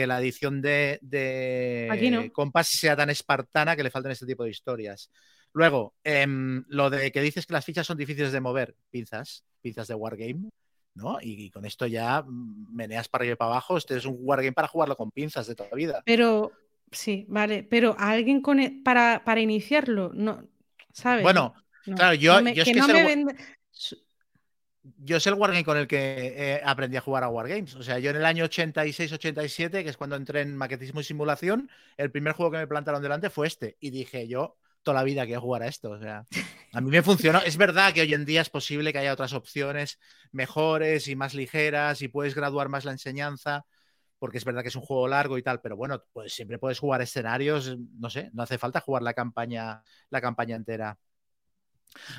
la 0.07 0.19
edición 0.19 0.61
de, 0.61 0.99
de 1.01 2.31
Compass 2.33 2.69
sea 2.69 2.95
tan 2.95 3.09
espartana 3.09 3.75
que 3.75 3.83
le 3.83 3.91
falten 3.91 4.11
este 4.11 4.25
tipo 4.25 4.43
de 4.43 4.51
historias. 4.51 5.11
Luego, 5.53 5.95
em, 6.03 6.63
lo 6.67 6.89
de 6.89 7.11
que 7.11 7.21
dices 7.21 7.45
que 7.45 7.53
las 7.53 7.65
fichas 7.65 7.87
son 7.87 7.97
difíciles 7.97 8.31
de 8.31 8.39
mover, 8.39 8.75
pinzas, 8.91 9.43
pinzas 9.61 9.87
de 9.87 9.95
Wargame. 9.95 10.49
¿no? 10.95 11.19
Y, 11.21 11.45
y 11.45 11.49
con 11.49 11.65
esto 11.65 11.87
ya 11.87 12.23
meneas 12.27 13.07
para 13.07 13.21
arriba 13.23 13.33
y 13.33 13.37
para 13.37 13.51
abajo. 13.51 13.77
Este 13.77 13.95
es 13.95 14.05
un 14.05 14.17
wargame 14.19 14.53
para 14.53 14.67
jugarlo 14.67 14.95
con 14.95 15.11
pinzas 15.11 15.47
de 15.47 15.55
toda 15.55 15.69
la 15.69 15.75
vida. 15.75 16.03
Pero, 16.05 16.51
sí, 16.91 17.25
vale, 17.29 17.63
pero 17.63 17.95
a 17.99 18.11
alguien 18.11 18.41
con 18.41 18.59
e- 18.59 18.81
para, 18.83 19.23
para 19.25 19.41
iniciarlo, 19.41 20.11
no, 20.13 20.47
¿sabes? 20.93 21.23
Bueno, 21.23 21.53
No, 21.85 21.95
claro, 21.95 22.13
yo, 22.15 22.33
no 22.33 22.41
me- 22.41 22.53
yo 22.53 22.63
es 22.63 22.71
que 22.71 22.73
que 22.73 22.79
no 22.79 22.81
es 22.81 22.89
el 22.89 22.97
me 22.97 23.03
wa- 23.03 23.09
vende- 23.09 23.35
su- 23.71 23.97
yo 24.97 25.17
es 25.17 25.27
el 25.27 25.33
Wargame 25.35 25.63
con 25.65 25.77
el 25.77 25.87
que 25.87 26.33
eh, 26.57 26.61
aprendí 26.65 26.97
a 26.97 27.01
jugar 27.01 27.23
a 27.23 27.29
Wargames. 27.29 27.75
O 27.75 27.83
sea, 27.83 27.99
yo 27.99 28.09
en 28.11 28.15
el 28.17 28.25
año 28.25 28.45
86-87, 28.45 29.83
que 29.83 29.89
es 29.89 29.97
cuando 29.97 30.15
entré 30.15 30.41
en 30.41 30.55
maquetismo 30.57 31.01
y 31.01 31.03
simulación, 31.03 31.69
el 31.97 32.11
primer 32.11 32.33
juego 32.33 32.51
que 32.51 32.57
me 32.59 32.67
plantaron 32.67 33.01
delante 33.01 33.29
fue 33.29 33.47
este. 33.47 33.77
Y 33.79 33.89
dije 33.91 34.27
yo, 34.27 34.57
toda 34.83 34.95
la 34.95 35.03
vida 35.03 35.25
quiero 35.25 35.41
jugar 35.41 35.63
a 35.63 35.67
esto. 35.67 35.91
O 35.91 35.99
sea, 35.99 36.27
a 36.71 36.81
mí 36.81 36.89
me 36.91 37.03
funcionó. 37.03 37.39
Es 37.41 37.57
verdad 37.57 37.93
que 37.93 38.01
hoy 38.01 38.13
en 38.13 38.25
día 38.25 38.41
es 38.41 38.49
posible 38.49 38.93
que 38.93 38.99
haya 38.99 39.13
otras 39.13 39.33
opciones 39.33 39.99
mejores 40.31 41.07
y 41.07 41.15
más 41.15 41.33
ligeras 41.33 42.01
y 42.01 42.07
puedes 42.07 42.35
graduar 42.35 42.69
más 42.69 42.85
la 42.85 42.91
enseñanza. 42.93 43.65
Porque 44.19 44.37
es 44.37 44.45
verdad 44.45 44.61
que 44.61 44.67
es 44.67 44.75
un 44.75 44.81
juego 44.81 45.07
largo 45.07 45.37
y 45.37 45.43
tal, 45.43 45.61
pero 45.61 45.77
bueno, 45.77 46.03
pues 46.13 46.33
siempre 46.33 46.59
puedes 46.59 46.77
jugar 46.77 47.01
escenarios, 47.01 47.77
no 47.97 48.09
sé, 48.09 48.29
no 48.33 48.43
hace 48.43 48.57
falta 48.57 48.81
jugar 48.81 49.01
la 49.01 49.13
campaña, 49.13 49.81
la 50.09 50.21
campaña 50.21 50.55
entera. 50.55 50.97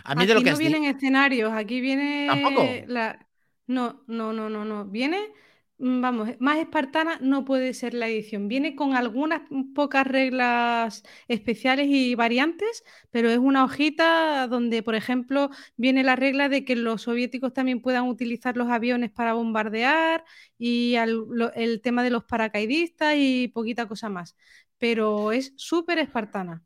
A 0.04 0.14
mí 0.14 0.22
Aquí 0.22 0.28
de 0.28 0.34
lo 0.34 0.42
que 0.42 0.50
no 0.50 0.58
vienen 0.58 0.84
escenarios, 0.84 1.52
aquí 1.52 1.80
viene 1.80 2.26
¿Tampoco? 2.26 2.66
la... 2.86 3.26
No, 3.66 4.02
no, 4.08 4.32
no, 4.32 4.50
no, 4.50 4.64
no. 4.64 4.84
Viene, 4.86 5.32
vamos, 5.80 6.28
más 6.40 6.58
espartana 6.58 7.18
no 7.22 7.44
puede 7.44 7.74
ser 7.74 7.94
la 7.94 8.08
edición. 8.08 8.48
Viene 8.48 8.76
con 8.76 8.94
algunas 8.94 9.42
pocas 9.74 10.06
reglas 10.06 11.02
especiales 11.28 11.86
y 11.88 12.14
variantes, 12.14 12.84
pero 13.10 13.30
es 13.30 13.38
una 13.38 13.64
hojita 13.64 14.46
donde, 14.48 14.82
por 14.82 14.94
ejemplo, 14.94 15.50
viene 15.76 16.02
la 16.04 16.16
regla 16.16 16.48
de 16.48 16.64
que 16.64 16.76
los 16.76 17.02
soviéticos 17.02 17.52
también 17.52 17.80
puedan 17.82 18.06
utilizar 18.08 18.56
los 18.56 18.68
aviones 18.68 19.10
para 19.10 19.32
bombardear 19.34 20.24
y 20.58 20.96
al- 20.96 21.24
lo- 21.30 21.52
el 21.54 21.80
tema 21.80 22.02
de 22.02 22.10
los 22.10 22.24
paracaidistas 22.24 23.14
y 23.16 23.48
poquita 23.48 23.88
cosa 23.88 24.08
más. 24.08 24.36
Pero 24.78 25.32
es 25.32 25.52
súper 25.56 25.98
espartana. 25.98 26.62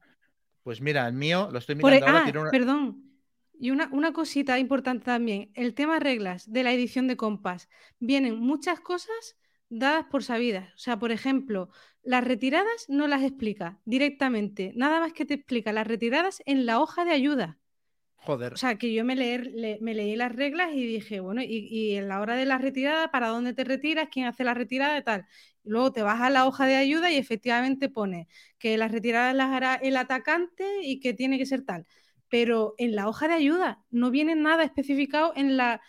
Pues 0.62 0.80
mira, 0.80 1.06
el 1.06 1.14
mío, 1.14 1.48
lo 1.52 1.58
estoy 1.58 1.76
Por 1.76 1.92
mirando 1.92 2.06
e- 2.06 2.08
ahora, 2.08 2.20
ah, 2.20 2.24
tiene 2.24 2.40
una- 2.40 2.50
perdón. 2.50 3.03
Y 3.58 3.70
una, 3.70 3.88
una 3.92 4.12
cosita 4.12 4.58
importante 4.58 5.04
también, 5.06 5.50
el 5.54 5.74
tema 5.74 5.98
reglas 6.00 6.50
de 6.52 6.62
la 6.64 6.72
edición 6.72 7.06
de 7.08 7.16
compás. 7.16 7.68
Vienen 7.98 8.38
muchas 8.38 8.80
cosas 8.80 9.36
dadas 9.68 10.06
por 10.10 10.22
sabidas. 10.24 10.72
O 10.74 10.78
sea, 10.78 10.98
por 10.98 11.12
ejemplo, 11.12 11.70
las 12.02 12.24
retiradas 12.24 12.86
no 12.88 13.06
las 13.08 13.22
explica 13.22 13.80
directamente. 13.84 14.72
Nada 14.76 15.00
más 15.00 15.12
que 15.12 15.24
te 15.24 15.34
explica 15.34 15.72
las 15.72 15.86
retiradas 15.86 16.42
en 16.46 16.66
la 16.66 16.80
hoja 16.80 17.04
de 17.04 17.12
ayuda. 17.12 17.58
Joder. 18.26 18.54
O 18.54 18.56
sea, 18.56 18.76
que 18.78 18.92
yo 18.94 19.04
me, 19.04 19.16
leer- 19.16 19.50
le- 19.52 19.78
me 19.80 19.94
leí 19.94 20.14
las 20.16 20.32
reglas 20.34 20.72
y 20.74 20.86
dije, 20.86 21.18
bueno, 21.20 21.42
y, 21.42 21.46
y 21.70 21.96
en 21.96 22.08
la 22.08 22.20
hora 22.20 22.36
de 22.36 22.44
la 22.46 22.58
retirada, 22.58 23.10
¿para 23.10 23.28
dónde 23.28 23.52
te 23.52 23.64
retiras? 23.64 24.08
¿Quién 24.12 24.26
hace 24.26 24.44
la 24.44 24.54
retirada 24.54 24.96
y 24.98 25.02
tal? 25.02 25.26
Y 25.64 25.70
luego 25.70 25.92
te 25.92 26.02
vas 26.02 26.20
a 26.20 26.30
la 26.30 26.46
hoja 26.46 26.66
de 26.66 26.76
ayuda 26.76 27.10
y 27.10 27.16
efectivamente 27.16 27.88
pone 27.88 28.28
que 28.58 28.78
las 28.78 28.92
retiradas 28.92 29.34
las 29.34 29.50
hará 29.50 29.74
el 29.76 29.96
atacante 29.96 30.64
y 30.82 31.00
que 31.00 31.14
tiene 31.14 31.36
que 31.38 31.46
ser 31.46 31.64
tal. 31.64 31.86
Pero 32.28 32.74
en 32.78 32.94
la 32.94 33.08
hoja 33.08 33.28
de 33.28 33.34
ayuda 33.34 33.84
no 33.90 34.10
viene 34.10 34.34
nada 34.34 34.64
especificado 34.64 35.32
en 35.36 35.56
la... 35.56 35.80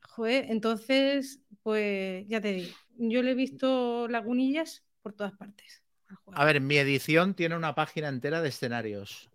Joder, 0.00 0.46
entonces, 0.50 1.40
pues 1.62 2.26
ya 2.28 2.40
te 2.40 2.52
digo, 2.52 2.72
yo 2.96 3.22
le 3.22 3.32
he 3.32 3.34
visto 3.34 4.08
lagunillas 4.08 4.84
por 5.00 5.14
todas 5.14 5.32
partes. 5.32 5.82
juego. 6.24 6.40
A 6.40 6.44
ver, 6.44 6.60
mi 6.60 6.76
edición 6.76 7.34
tiene 7.34 7.56
una 7.56 7.74
página 7.74 8.08
entera 8.08 8.42
de 8.42 8.50
escenarios 8.50 9.30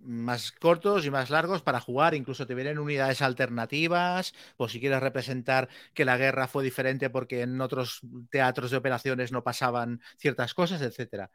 más 0.00 0.52
cortos 0.52 1.06
y 1.06 1.10
más 1.10 1.30
largos 1.30 1.62
para 1.62 1.80
jugar. 1.80 2.14
Incluso 2.14 2.46
te 2.46 2.54
vienen 2.54 2.78
unidades 2.78 3.22
alternativas, 3.22 4.34
por 4.56 4.70
si 4.70 4.80
quieres 4.80 5.00
representar 5.00 5.68
que 5.94 6.04
la 6.04 6.16
guerra 6.16 6.48
fue 6.48 6.64
diferente 6.64 7.10
porque 7.10 7.42
en 7.42 7.60
otros 7.60 8.00
teatros 8.30 8.70
de 8.70 8.76
operaciones 8.76 9.32
no 9.32 9.42
pasaban 9.42 10.00
ciertas 10.16 10.54
cosas, 10.54 10.82
etcétera. 10.82 11.30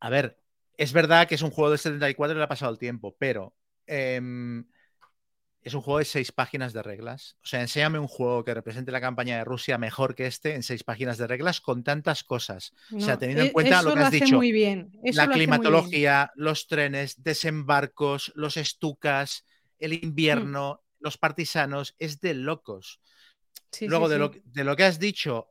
A 0.00 0.10
ver, 0.10 0.38
es 0.76 0.92
verdad 0.92 1.28
que 1.28 1.34
es 1.34 1.42
un 1.42 1.50
juego 1.50 1.70
de 1.70 1.78
74 1.78 2.34
y 2.34 2.38
le 2.38 2.44
ha 2.44 2.48
pasado 2.48 2.72
el 2.72 2.78
tiempo, 2.78 3.14
pero 3.18 3.54
em, 3.86 4.64
es 5.62 5.74
un 5.74 5.80
juego 5.80 5.98
de 5.98 6.04
seis 6.04 6.32
páginas 6.32 6.72
de 6.72 6.82
reglas. 6.82 7.36
O 7.42 7.46
sea, 7.46 7.60
enséñame 7.60 7.98
un 7.98 8.08
juego 8.08 8.44
que 8.44 8.52
represente 8.54 8.90
la 8.90 9.00
campaña 9.00 9.36
de 9.38 9.44
Rusia 9.44 9.78
mejor 9.78 10.14
que 10.14 10.26
este 10.26 10.54
en 10.54 10.62
seis 10.62 10.82
páginas 10.82 11.18
de 11.18 11.26
reglas 11.28 11.60
con 11.60 11.84
tantas 11.84 12.24
cosas. 12.24 12.72
o 12.92 13.00
sea, 13.00 13.16
teniendo 13.16 13.44
en 13.44 13.50
e- 13.50 13.52
cuenta 13.52 13.82
lo 13.82 13.94
que 13.94 14.00
has 14.00 14.10
dicho, 14.10 14.36
muy 14.36 14.50
bien. 14.50 14.90
la 15.02 15.26
bien. 15.26 15.38
climatología, 15.38 16.32
los 16.34 16.66
trenes, 16.66 17.22
desembarcos, 17.22 18.32
los 18.34 18.56
estucas, 18.56 19.46
el 19.78 19.92
invierno, 19.92 20.82
los 20.98 21.16
partisanos, 21.16 21.94
es 21.98 22.20
de 22.20 22.34
locos. 22.34 23.00
Sí, 23.72 23.88
Luego, 23.88 24.06
sí, 24.06 24.12
de. 24.12 24.18
Lo, 24.18 24.30
de 24.44 24.64
lo 24.64 24.76
que 24.76 24.84
has 24.84 24.98
dicho, 24.98 25.48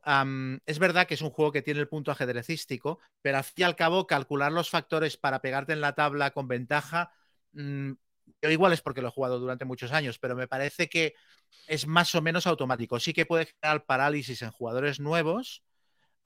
es 0.64 0.78
verdad 0.78 1.06
que 1.06 1.14
es 1.14 1.22
un 1.22 1.30
juego 1.30 1.50
que 1.52 1.62
tiene 1.62 1.80
el 1.80 1.88
punto 1.88 2.10
ajedrecístico, 2.12 3.00
pero 3.20 3.38
al 3.38 3.44
fin 3.44 3.54
y 3.56 3.62
al 3.64 3.76
cabo, 3.76 4.06
calcular 4.06 4.52
los 4.52 4.70
factores 4.70 5.16
para 5.16 5.40
pegarte 5.40 5.72
en 5.72 5.80
la 5.80 5.94
tabla 5.94 6.30
con 6.30 6.46
ventaja, 6.46 7.10
mm, 7.52 7.92
yo 8.40 8.50
igual 8.50 8.72
es 8.72 8.80
porque 8.80 9.02
lo 9.02 9.08
he 9.08 9.10
jugado 9.12 9.38
durante 9.38 9.64
muchos 9.64 9.92
años, 9.92 10.18
pero 10.18 10.36
me 10.36 10.48
parece 10.48 10.88
que 10.88 11.14
es 11.66 11.86
más 11.86 12.14
o 12.14 12.22
menos 12.22 12.46
automático. 12.46 12.98
Sí 13.00 13.12
que 13.12 13.26
puede 13.26 13.46
generar 13.46 13.84
parálisis 13.84 14.42
en 14.42 14.50
jugadores 14.50 15.00
nuevos, 15.00 15.62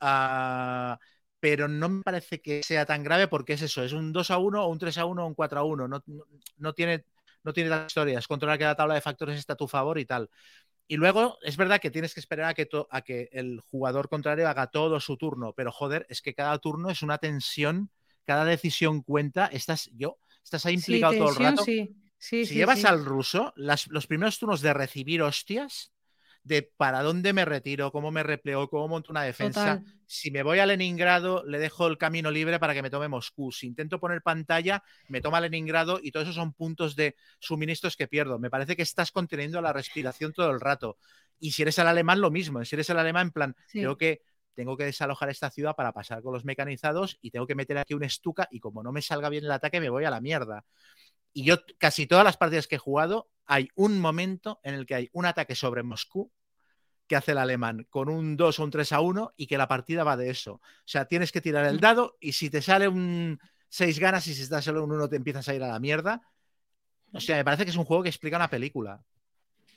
ah, 0.01 0.99
pero 1.41 1.69
no 1.69 1.89
me 1.89 2.03
parece 2.03 2.41
que 2.41 2.63
sea 2.63 2.87
tan 2.87 3.03
grave 3.05 3.29
porque 3.29 3.55
es 3.55 3.63
eso, 3.63 3.83
es 3.85 3.93
un 3.93 4.13
2 4.13 4.31
a 4.31 4.39
1 4.39 4.65
o 4.65 4.69
un 4.71 4.79
3 4.79 4.99
a 4.99 5.05
1 5.05 5.25
o 5.25 5.27
un 5.29 5.35
4 5.35 5.61
a 5.61 5.65
1. 5.65 5.89
No, 5.89 6.03
no, 6.07 6.25
no 6.59 6.73
tiene, 6.75 7.05
no 7.45 7.53
tiene 7.53 7.71
tantas 7.71 7.89
historias. 7.89 8.27
Controlar 8.27 8.59
que 8.59 8.65
la 8.65 8.77
tabla 8.77 8.95
de 8.95 9.01
factores 9.01 9.39
está 9.39 9.55
a 9.55 9.57
tu 9.57 9.69
favor 9.69 9.99
y 9.99 10.07
tal. 10.07 10.31
Y 10.89 10.97
luego 10.97 11.39
es 11.43 11.57
verdad 11.57 11.81
que 11.81 11.91
tienes 11.91 12.15
que 12.15 12.21
esperar 12.21 12.51
a 12.51 12.55
que, 12.55 12.69
a 12.91 13.03
que 13.03 13.29
el 13.33 13.61
jugador 13.61 14.09
contrario 14.09 14.49
haga 14.49 14.69
todo 14.69 15.01
su 15.01 15.17
turno, 15.17 15.53
pero 15.53 15.73
joder, 15.73 16.07
es 16.09 16.23
que 16.23 16.35
cada 16.35 16.59
turno 16.59 16.91
es 16.91 17.03
una 17.03 17.19
tensión, 17.19 17.91
cada 18.25 18.45
decisión 18.45 19.03
cuenta. 19.03 19.47
Estás, 19.47 19.91
yo, 19.97 20.19
estás 20.45 20.65
ahí 20.67 20.75
Sí, 20.75 20.77
implicado 20.77 21.15
todo 21.15 21.29
el 21.31 21.37
rato. 21.37 21.63
sí. 21.65 21.97
Sí, 22.19 22.47
si 22.47 22.55
llevas 22.55 22.85
al 22.85 23.05
ruso, 23.05 23.53
las- 23.57 23.89
los 23.89 24.07
primeros 24.07 24.39
turnos 24.39 24.61
de 24.63 24.73
recibir 24.73 25.23
hostias, 25.23 25.93
de 26.47 26.63
para 26.63 27.03
dónde 27.03 27.33
me 27.33 27.45
retiro, 27.45 27.91
cómo 27.91 28.13
me 28.13 28.23
repleo, 28.23 28.69
cómo 28.69 28.87
monto 28.87 29.11
una 29.11 29.25
defensa. 29.25 29.79
Total. 29.79 29.95
Si 30.07 30.31
me 30.31 30.45
voy 30.45 30.61
a 30.61 30.67
Leningrado, 30.67 31.45
le 31.45 31.59
dejo 31.59 31.89
el 31.89 31.99
camino 31.99 32.31
libre 32.31 32.61
para 32.61 32.73
que 32.73 32.83
me 32.83 32.91
tome 32.91 33.09
Moscú. 33.09 33.51
Si 33.51 33.67
intento 33.67 33.99
poner 33.99 34.23
pantalla, 34.23 34.85
me 35.09 35.21
toma 35.21 35.41
Leningrado 35.41 35.99
y 36.01 36.13
todos 36.13 36.27
esos 36.27 36.37
son 36.37 36.53
puntos 36.53 36.95
de 36.95 37.17
suministros 37.41 37.97
que 37.97 38.07
pierdo. 38.07 38.39
Me 38.39 38.49
parece 38.49 38.77
que 38.77 38.83
estás 38.83 39.11
conteniendo 39.11 39.61
la 39.61 39.73
respiración 39.73 40.33
todo 40.33 40.53
el 40.53 40.61
rato. 40.61 40.99
Y 41.41 41.51
si 41.51 41.63
eres 41.63 41.79
el 41.81 41.89
alemán, 41.89 42.21
lo 42.21 42.31
mismo. 42.31 42.65
Si 42.65 42.77
eres 42.77 42.89
el 42.91 42.99
alemán, 43.01 43.27
en 43.27 43.33
plan, 43.33 43.57
Sí. 43.67 43.81
tengo 43.81 43.97
que 43.97 44.21
tengo 44.55 44.77
que 44.77 44.85
desalojar 44.85 45.29
esta 45.29 45.51
ciudad 45.51 45.77
para 45.77 45.93
pasar 45.93 46.23
con 46.23 46.33
los 46.33 46.47
mecanizados 46.47 47.19
y 47.21 47.31
tengo 47.31 47.47
que 47.47 47.55
meter 47.55 47.77
aquí 47.77 47.93
un 47.93 48.05
estuca 48.05 48.49
y 48.51 48.59
como 48.59 48.83
no 48.83 48.91
me 48.91 49.03
salga 49.03 49.29
bien 49.29 49.45
el 49.45 49.51
ataque 49.51 49.81
me 49.81 49.91
voy 49.91 50.05
a 50.05 50.11
la 50.11 50.23
mierda. 50.23 50.65
Y 51.35 51.45
yo 51.45 51.57
casi 51.77 52.07
todas 52.07 52.25
las 52.25 52.39
partidas 52.39 52.67
que 52.67 52.77
he 52.77 52.79
jugado 52.79 53.29
hay 53.45 53.69
un 53.75 54.01
momento 54.01 54.59
en 54.63 54.75
el 54.75 54.87
que 54.87 54.95
hay 54.95 55.11
un 55.13 55.27
ataque 55.27 55.55
sobre 55.55 55.83
Moscú 55.83 56.33
que 57.07 57.17
hace 57.17 57.33
el 57.33 57.39
alemán 57.39 57.87
con 57.91 58.09
un 58.09 58.37
2 58.37 58.59
o 58.59 58.65
un 58.65 58.71
3 58.71 58.93
a 58.93 59.01
1 59.01 59.33
y 59.37 59.47
que 59.47 59.59
la 59.59 59.69
partida 59.69 60.05
va 60.05 60.17
de 60.17 60.31
eso. 60.31 60.55
O 60.55 60.61
sea, 60.85 61.07
tienes 61.07 61.33
que 61.33 61.41
tirar 61.41 61.65
el 61.67 61.81
dado 61.81 62.17
y 62.21 62.33
si 62.33 62.51
te 62.51 62.63
sale 62.63 62.89
un 62.89 63.39
6 63.69 63.99
ganas 63.99 64.27
y 64.27 64.35
si 64.35 64.49
te 64.49 64.63
sale 64.63 64.81
un 64.81 64.93
1 64.93 65.09
te 65.09 65.17
empiezas 65.17 65.49
a 65.49 65.55
ir 65.55 65.63
a 65.63 65.69
la 65.69 65.81
mierda. 65.81 66.23
O 67.13 67.21
sea, 67.21 67.37
me 67.37 67.45
parece 67.45 67.65
que 67.65 67.71
es 67.71 67.77
un 67.77 67.85
juego 67.85 68.03
que 68.05 68.09
explica 68.11 68.37
una 68.37 68.51
película. 68.51 69.03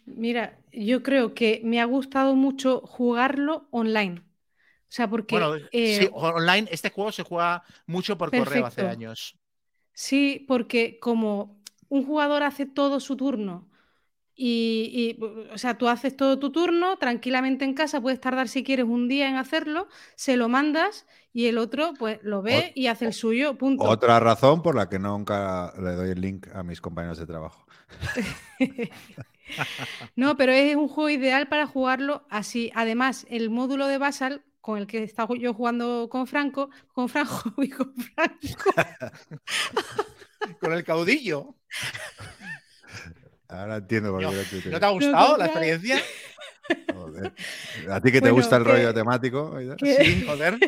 Mira, 0.05 0.59
yo 0.71 1.03
creo 1.03 1.33
que 1.33 1.61
me 1.63 1.79
ha 1.79 1.85
gustado 1.85 2.35
mucho 2.35 2.81
jugarlo 2.81 3.67
online. 3.71 4.19
O 4.21 4.91
sea, 4.91 5.09
porque 5.09 5.35
Bueno, 5.35 5.55
eh, 5.71 6.01
sí, 6.01 6.09
online, 6.11 6.67
este 6.71 6.89
juego 6.89 7.11
se 7.11 7.23
juega 7.23 7.63
mucho 7.85 8.17
por 8.17 8.33
correo 8.33 8.65
hace 8.65 8.81
años. 8.87 9.37
sí, 9.93 10.45
porque 10.47 10.99
como 10.99 11.61
un 11.89 12.05
jugador 12.05 12.43
hace 12.43 12.65
todo 12.65 12.99
su 12.99 13.15
turno 13.17 13.68
y, 14.41 15.17
y, 15.19 15.21
o 15.53 15.57
sea, 15.57 15.77
tú 15.77 15.89
haces 15.89 16.15
todo 16.15 16.39
tu 16.39 16.49
turno 16.49 16.97
tranquilamente 16.97 17.65
en 17.65 17.73
casa, 17.73 17.99
puedes 17.99 18.21
tardar 18.21 18.47
si 18.47 18.63
quieres 18.63 18.85
un 18.85 19.09
día 19.09 19.27
en 19.27 19.35
hacerlo, 19.35 19.89
se 20.15 20.37
lo 20.37 20.47
mandas 20.47 21.05
y 21.33 21.47
el 21.47 21.57
otro 21.57 21.93
pues 21.99 22.19
lo 22.23 22.41
ve 22.41 22.71
y 22.73 22.87
hace 22.87 23.07
el 23.07 23.13
suyo, 23.13 23.57
punto. 23.57 23.83
Otra 23.83 24.17
razón 24.21 24.61
por 24.61 24.75
la 24.75 24.87
que 24.87 24.97
nunca 24.97 25.73
le 25.77 25.91
doy 25.91 26.11
el 26.11 26.21
link 26.21 26.47
a 26.53 26.63
mis 26.63 26.79
compañeros 26.79 27.17
de 27.17 27.27
trabajo. 27.27 27.67
No, 30.15 30.37
pero 30.37 30.51
es 30.51 30.75
un 30.75 30.87
juego 30.87 31.09
ideal 31.09 31.47
para 31.47 31.65
jugarlo 31.65 32.23
así. 32.29 32.71
Además, 32.75 33.25
el 33.31 33.49
módulo 33.49 33.87
de 33.87 33.97
Basal, 33.97 34.45
con 34.61 34.77
el 34.77 34.85
que 34.85 35.01
estaba 35.01 35.35
yo 35.35 35.55
jugando 35.55 36.07
con 36.07 36.27
Franco, 36.27 36.69
con 36.93 37.09
Franco 37.09 37.55
y 37.57 37.69
con 37.69 37.91
Franco, 37.95 38.37
Con 40.61 40.73
el 40.73 40.83
caudillo. 40.83 41.55
Ahora 43.49 43.77
entiendo 43.77 44.11
por 44.11 44.19
qué 44.19 44.25
No, 44.27 44.31
lo 44.31 44.43
critico. 44.43 44.69
¿No 44.69 44.79
te 44.79 44.85
ha 44.85 44.89
gustado 44.89 45.37
la 45.37 45.45
experiencia? 45.45 46.01
Joder. 46.93 47.33
A 47.89 47.99
ti 47.99 48.11
que 48.11 48.21
te 48.21 48.29
Bueno, 48.29 48.35
gusta 48.35 48.57
el 48.57 48.63
que- 48.63 48.71
rollo 48.71 48.93
temático. 48.93 49.55
que- 49.77 49.95
Sí, 50.05 50.25
joder. 50.27 50.59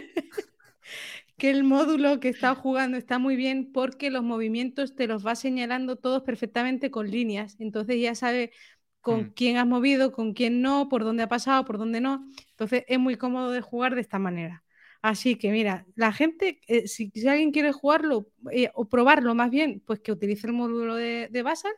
que 1.38 1.49
el 1.52 1.64
módulo 1.64 2.20
que 2.20 2.30
está 2.30 2.56
jugando 2.56 2.98
está 2.98 3.18
muy 3.20 3.36
bien 3.36 3.72
porque 3.72 4.10
los 4.12 4.24
movimientos 4.24 4.95
te 4.95 5.08
los 5.08 5.26
va 5.26 5.36
señalando 5.36 5.95
todos 5.95 6.24
perfectamente 6.24 6.91
con 6.91 7.10
líneas. 7.10 7.56
Entonces 7.60 7.99
ya 8.02 8.16
sabe 8.16 8.52
con 8.99 9.22
Mm. 9.22 9.34
quién 9.36 9.58
has 9.58 9.66
movido, 9.68 10.12
con 10.12 10.34
quién 10.34 10.62
no, 10.62 10.88
por 10.90 11.03
dónde 11.03 11.24
ha 11.24 11.28
pasado, 11.30 11.66
por 11.66 11.78
dónde 11.78 12.02
no. 12.02 12.28
Entonces 12.52 12.84
es 12.88 12.99
muy 12.99 13.16
cómodo 13.16 13.52
de 13.52 13.62
jugar 13.62 13.95
de 13.95 14.02
esta 14.02 14.20
manera. 14.20 14.64
Así 15.03 15.36
que 15.36 15.52
mira, 15.52 15.86
la 15.95 16.14
gente, 16.14 16.62
eh, 16.68 16.88
si, 16.88 17.10
si 17.14 17.28
alguien 17.28 17.52
quiere 17.52 17.72
jugarlo 17.72 18.28
eh, 18.52 18.70
o 18.76 18.88
probarlo 18.88 19.34
más 19.34 19.49
bien, 19.49 19.82
pues 19.86 19.99
que 19.99 20.12
utilice 20.12 20.45
el 20.45 20.53
módulo 20.53 20.95
de, 20.95 21.28
de 21.32 21.41
Basal 21.44 21.74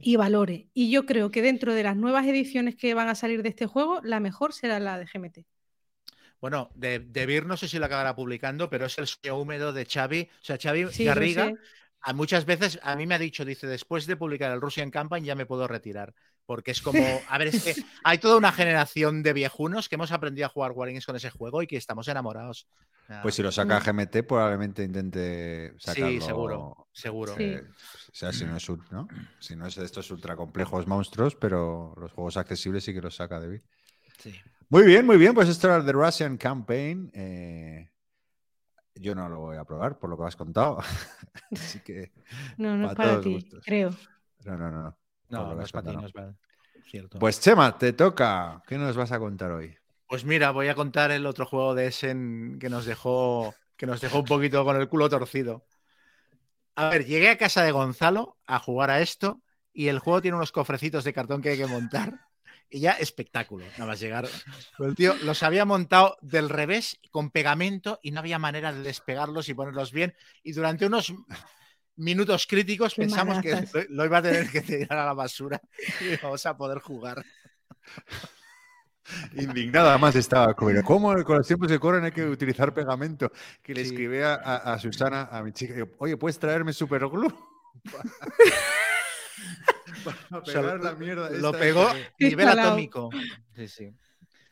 y 0.00 0.16
valore. 0.16 0.68
Y 0.74 0.90
yo 0.90 1.06
creo 1.06 1.30
que 1.30 1.42
dentro 1.42 1.74
de 1.74 1.82
las 1.84 1.96
nuevas 1.96 2.26
ediciones 2.26 2.76
que 2.76 2.94
van 2.94 3.08
a 3.08 3.14
salir 3.14 3.42
de 3.42 3.50
este 3.50 3.66
juego, 3.66 4.00
la 4.02 4.20
mejor 4.20 4.52
será 4.54 4.80
la 4.80 4.98
de 4.98 5.06
GMT. 5.06 5.46
Bueno, 6.40 6.70
de, 6.74 7.00
de 7.00 7.26
Vir 7.26 7.46
no 7.46 7.56
sé 7.56 7.68
si 7.68 7.78
lo 7.78 7.86
acabará 7.86 8.14
publicando, 8.14 8.70
pero 8.70 8.86
es 8.86 8.98
el 8.98 9.06
sueño 9.06 9.38
húmedo 9.38 9.72
de 9.72 9.86
Xavi. 9.86 10.30
O 10.40 10.44
sea, 10.44 10.58
Xavi 10.60 10.86
Sí, 10.86 11.04
Garriga 11.04 11.54
a 12.00 12.12
muchas 12.12 12.44
veces 12.46 12.78
a 12.82 12.94
mí 12.96 13.06
me 13.06 13.14
ha 13.16 13.18
dicho, 13.18 13.44
dice, 13.44 13.66
después 13.66 14.06
de 14.06 14.16
publicar 14.16 14.52
el 14.52 14.60
Russian 14.60 14.90
Campaign 14.90 15.24
ya 15.24 15.34
me 15.34 15.46
puedo 15.46 15.66
retirar. 15.66 16.14
Porque 16.48 16.70
es 16.70 16.80
como, 16.80 16.98
a 17.28 17.36
ver, 17.36 17.48
es 17.48 17.62
que 17.62 17.74
hay 18.04 18.16
toda 18.16 18.38
una 18.38 18.52
generación 18.52 19.22
de 19.22 19.34
viejunos 19.34 19.86
que 19.86 19.96
hemos 19.96 20.12
aprendido 20.12 20.46
a 20.46 20.48
jugar 20.48 20.72
Wargames 20.72 21.04
con 21.04 21.14
ese 21.14 21.28
juego 21.28 21.60
y 21.60 21.66
que 21.66 21.76
estamos 21.76 22.08
enamorados. 22.08 22.66
Pues 23.22 23.34
si 23.34 23.42
lo 23.42 23.52
saca 23.52 23.80
GMT, 23.80 24.26
probablemente 24.26 24.82
intente 24.82 25.74
sacarlo. 25.78 26.08
sí, 26.08 26.20
seguro, 26.22 26.88
seguro. 26.90 27.34
Sí. 27.36 27.42
eh, 27.42 27.64
o 27.68 28.14
sea, 28.14 28.32
si 28.32 28.46
no 28.46 28.56
es, 28.56 28.66
¿no? 28.90 29.08
Si 29.38 29.56
no 29.56 29.66
es 29.66 29.74
de 29.74 29.84
estos 29.84 30.10
ultra 30.10 30.36
complejos 30.36 30.86
monstruos, 30.86 31.34
pero 31.34 31.94
los 31.98 32.12
juegos 32.12 32.38
accesibles 32.38 32.82
sí 32.82 32.94
que 32.94 33.02
los 33.02 33.14
saca 33.14 33.40
David. 33.40 33.60
Sí. 34.16 34.34
Muy 34.70 34.84
bien, 34.84 35.04
muy 35.04 35.18
bien. 35.18 35.34
Pues 35.34 35.50
esto 35.50 35.66
era 35.66 35.84
The 35.84 35.92
Russian 35.92 36.38
Campaign. 36.38 37.10
Eh, 37.12 37.90
yo 38.94 39.14
no 39.14 39.28
lo 39.28 39.40
voy 39.40 39.58
a 39.58 39.64
probar 39.64 39.98
por 39.98 40.08
lo 40.08 40.16
que 40.16 40.24
has 40.24 40.36
contado. 40.36 40.78
Así 41.52 41.80
que. 41.80 42.12
No, 42.56 42.74
no 42.74 42.86
es 42.86 42.94
Pa' 42.94 43.04
para 43.04 43.20
ti, 43.20 43.34
gustos. 43.34 43.62
creo. 43.66 43.90
No, 44.46 44.56
no, 44.56 44.70
no. 44.70 44.98
No. 45.28 45.38
Lo 45.38 45.48
No, 45.48 45.54
no 45.56 45.62
es 45.62 45.72
para 45.72 45.90
ti, 45.90 45.96
no 45.96 46.06
es 46.06 46.12
para 46.12 46.34
Cierto. 46.84 47.18
Pues 47.18 47.40
Chema, 47.40 47.76
te 47.76 47.92
toca. 47.92 48.62
¿Qué 48.66 48.78
nos 48.78 48.96
vas 48.96 49.12
a 49.12 49.18
contar 49.18 49.50
hoy? 49.50 49.76
Pues 50.06 50.24
mira, 50.24 50.52
voy 50.52 50.68
a 50.68 50.74
contar 50.74 51.10
el 51.10 51.26
otro 51.26 51.44
juego 51.44 51.74
de 51.74 51.88
Essen 51.88 52.58
que 52.58 52.70
nos 52.70 52.86
dejó, 52.86 53.54
que 53.76 53.86
nos 53.86 54.00
dejó 54.00 54.20
un 54.20 54.24
poquito 54.24 54.64
con 54.64 54.76
el 54.76 54.88
culo 54.88 55.10
torcido. 55.10 55.66
A 56.76 56.88
ver, 56.88 57.04
llegué 57.04 57.28
a 57.28 57.36
casa 57.36 57.62
de 57.62 57.72
Gonzalo 57.72 58.38
a 58.46 58.58
jugar 58.58 58.90
a 58.90 59.00
esto 59.00 59.42
y 59.72 59.88
el 59.88 59.98
juego 59.98 60.22
tiene 60.22 60.36
unos 60.36 60.52
cofrecitos 60.52 61.04
de 61.04 61.12
cartón 61.12 61.42
que 61.42 61.50
hay 61.50 61.58
que 61.58 61.66
montar. 61.66 62.20
Y 62.70 62.80
ya 62.80 62.92
espectáculo, 62.92 63.64
nada 63.72 63.86
más 63.86 64.00
llegar. 64.00 64.28
Pero 64.76 64.90
el 64.90 64.94
tío 64.94 65.14
los 65.22 65.42
había 65.42 65.64
montado 65.64 66.16
del 66.20 66.48
revés 66.48 66.98
con 67.10 67.30
pegamento 67.30 67.98
y 68.02 68.10
no 68.10 68.20
había 68.20 68.38
manera 68.38 68.72
de 68.72 68.82
despegarlos 68.82 69.48
y 69.48 69.54
ponerlos 69.54 69.90
bien. 69.90 70.14
Y 70.42 70.52
durante 70.52 70.86
unos 70.86 71.12
minutos 71.98 72.46
críticos 72.46 72.94
Qué 72.94 73.02
pensamos 73.02 73.40
que 73.42 73.52
manazas. 73.54 73.74
lo, 73.90 73.96
lo 73.96 74.04
iba 74.06 74.18
a 74.18 74.22
tener 74.22 74.48
que 74.50 74.62
tirar 74.62 74.98
a 74.98 75.04
la 75.06 75.12
basura 75.12 75.60
y 76.00 76.16
vamos 76.22 76.44
a 76.46 76.56
poder 76.56 76.78
jugar. 76.78 77.22
Indignado, 79.36 79.88
además 79.88 80.14
estaba. 80.16 80.52
¿cómo 80.54 81.14
con 81.24 81.38
los 81.38 81.46
tiempos 81.46 81.68
que 81.68 81.78
corren 81.78 82.04
hay 82.04 82.12
que 82.12 82.24
utilizar 82.26 82.74
pegamento? 82.74 83.32
Que 83.62 83.72
le 83.74 83.82
Sí. 83.84 83.90
escribí 83.90 84.18
a, 84.20 84.34
a- 84.34 84.74
a 84.74 84.78
Susana, 84.78 85.28
a 85.32 85.42
mi 85.42 85.52
chica, 85.52 85.74
oye, 85.98 86.16
¿puedes 86.18 86.38
traerme 86.38 86.72
superglue? 86.74 87.32
Para 90.04 90.40
O 90.40 90.44
sea, 90.44 90.60
pegar 90.60 90.80
la 90.80 90.92
mierda. 90.92 91.30
Lo 91.30 91.52
pegó 91.52 91.88
que- 92.18 92.28
nivel 92.28 92.48
atómico. 92.48 93.10
Sí, 93.56 93.68
sí. 93.68 93.90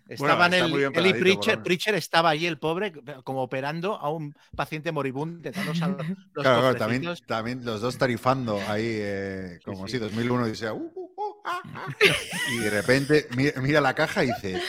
Estaban 0.09 0.55
está 0.55 0.67
el, 0.67 0.73
Pritchard, 1.19 1.47
menos. 1.47 1.65
Pritchard 1.65 1.95
estaba 1.97 2.31
allí, 2.31 2.47
el 2.47 2.59
pobre, 2.59 2.93
como 3.25 3.43
operando 3.43 3.97
a 3.97 4.09
un 4.11 4.35
paciente 4.55 4.93
moribundo, 4.93 5.37
intentando 5.39 5.75
salvar 5.75 6.07
los 6.35 6.45
Claro, 6.45 6.61
claro, 6.79 7.17
también, 7.27 7.65
los 7.65 7.81
dos 7.81 7.99
tarifando 7.99 8.61
ahí, 8.69 8.87
eh, 8.87 9.59
como 9.65 9.87
sí. 9.89 9.95
si 9.95 9.99
2001 9.99 10.47
dice, 10.47 10.71
"Uh, 10.71 10.93
uh, 10.95 11.13
uh, 11.17 11.43
ah, 11.45 11.61
ah". 11.75 11.87
y 12.53 12.59
de 12.59 12.71
repente 12.71 13.27
mi- 13.37 13.51
mira, 13.61 13.81
la 13.81 13.95
caja 13.95 14.23
y 14.23 14.29
dice, 14.29 14.63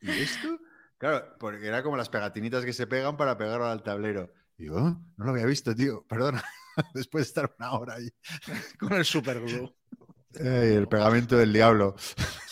¿y 0.00 0.10
esto? 0.10 0.58
Claro, 0.98 1.36
porque 1.38 1.66
era 1.66 1.82
como 1.82 1.96
las 1.96 2.08
pegatinitas 2.08 2.64
que 2.64 2.72
se 2.72 2.86
pegan 2.86 3.16
para 3.16 3.36
pegarlo 3.38 3.66
al 3.66 3.82
tablero. 3.82 4.32
Y 4.58 4.66
yo, 4.66 4.74
"Oh, 4.74 5.00
no 5.16 5.24
lo 5.24 5.30
había 5.30 5.46
visto, 5.46 5.74
tío, 5.76 6.04
perdona, 6.08 6.42
después 6.94 7.24
de 7.24 7.28
estar 7.28 7.54
una 7.58 7.72
hora 7.72 7.94
ahí. 7.94 8.08
con 8.80 8.94
el 8.94 9.04
superglue. 9.04 9.72
El 10.34 10.88
pegamento 10.88 11.36
del 11.36 11.52
diablo. 11.52 11.96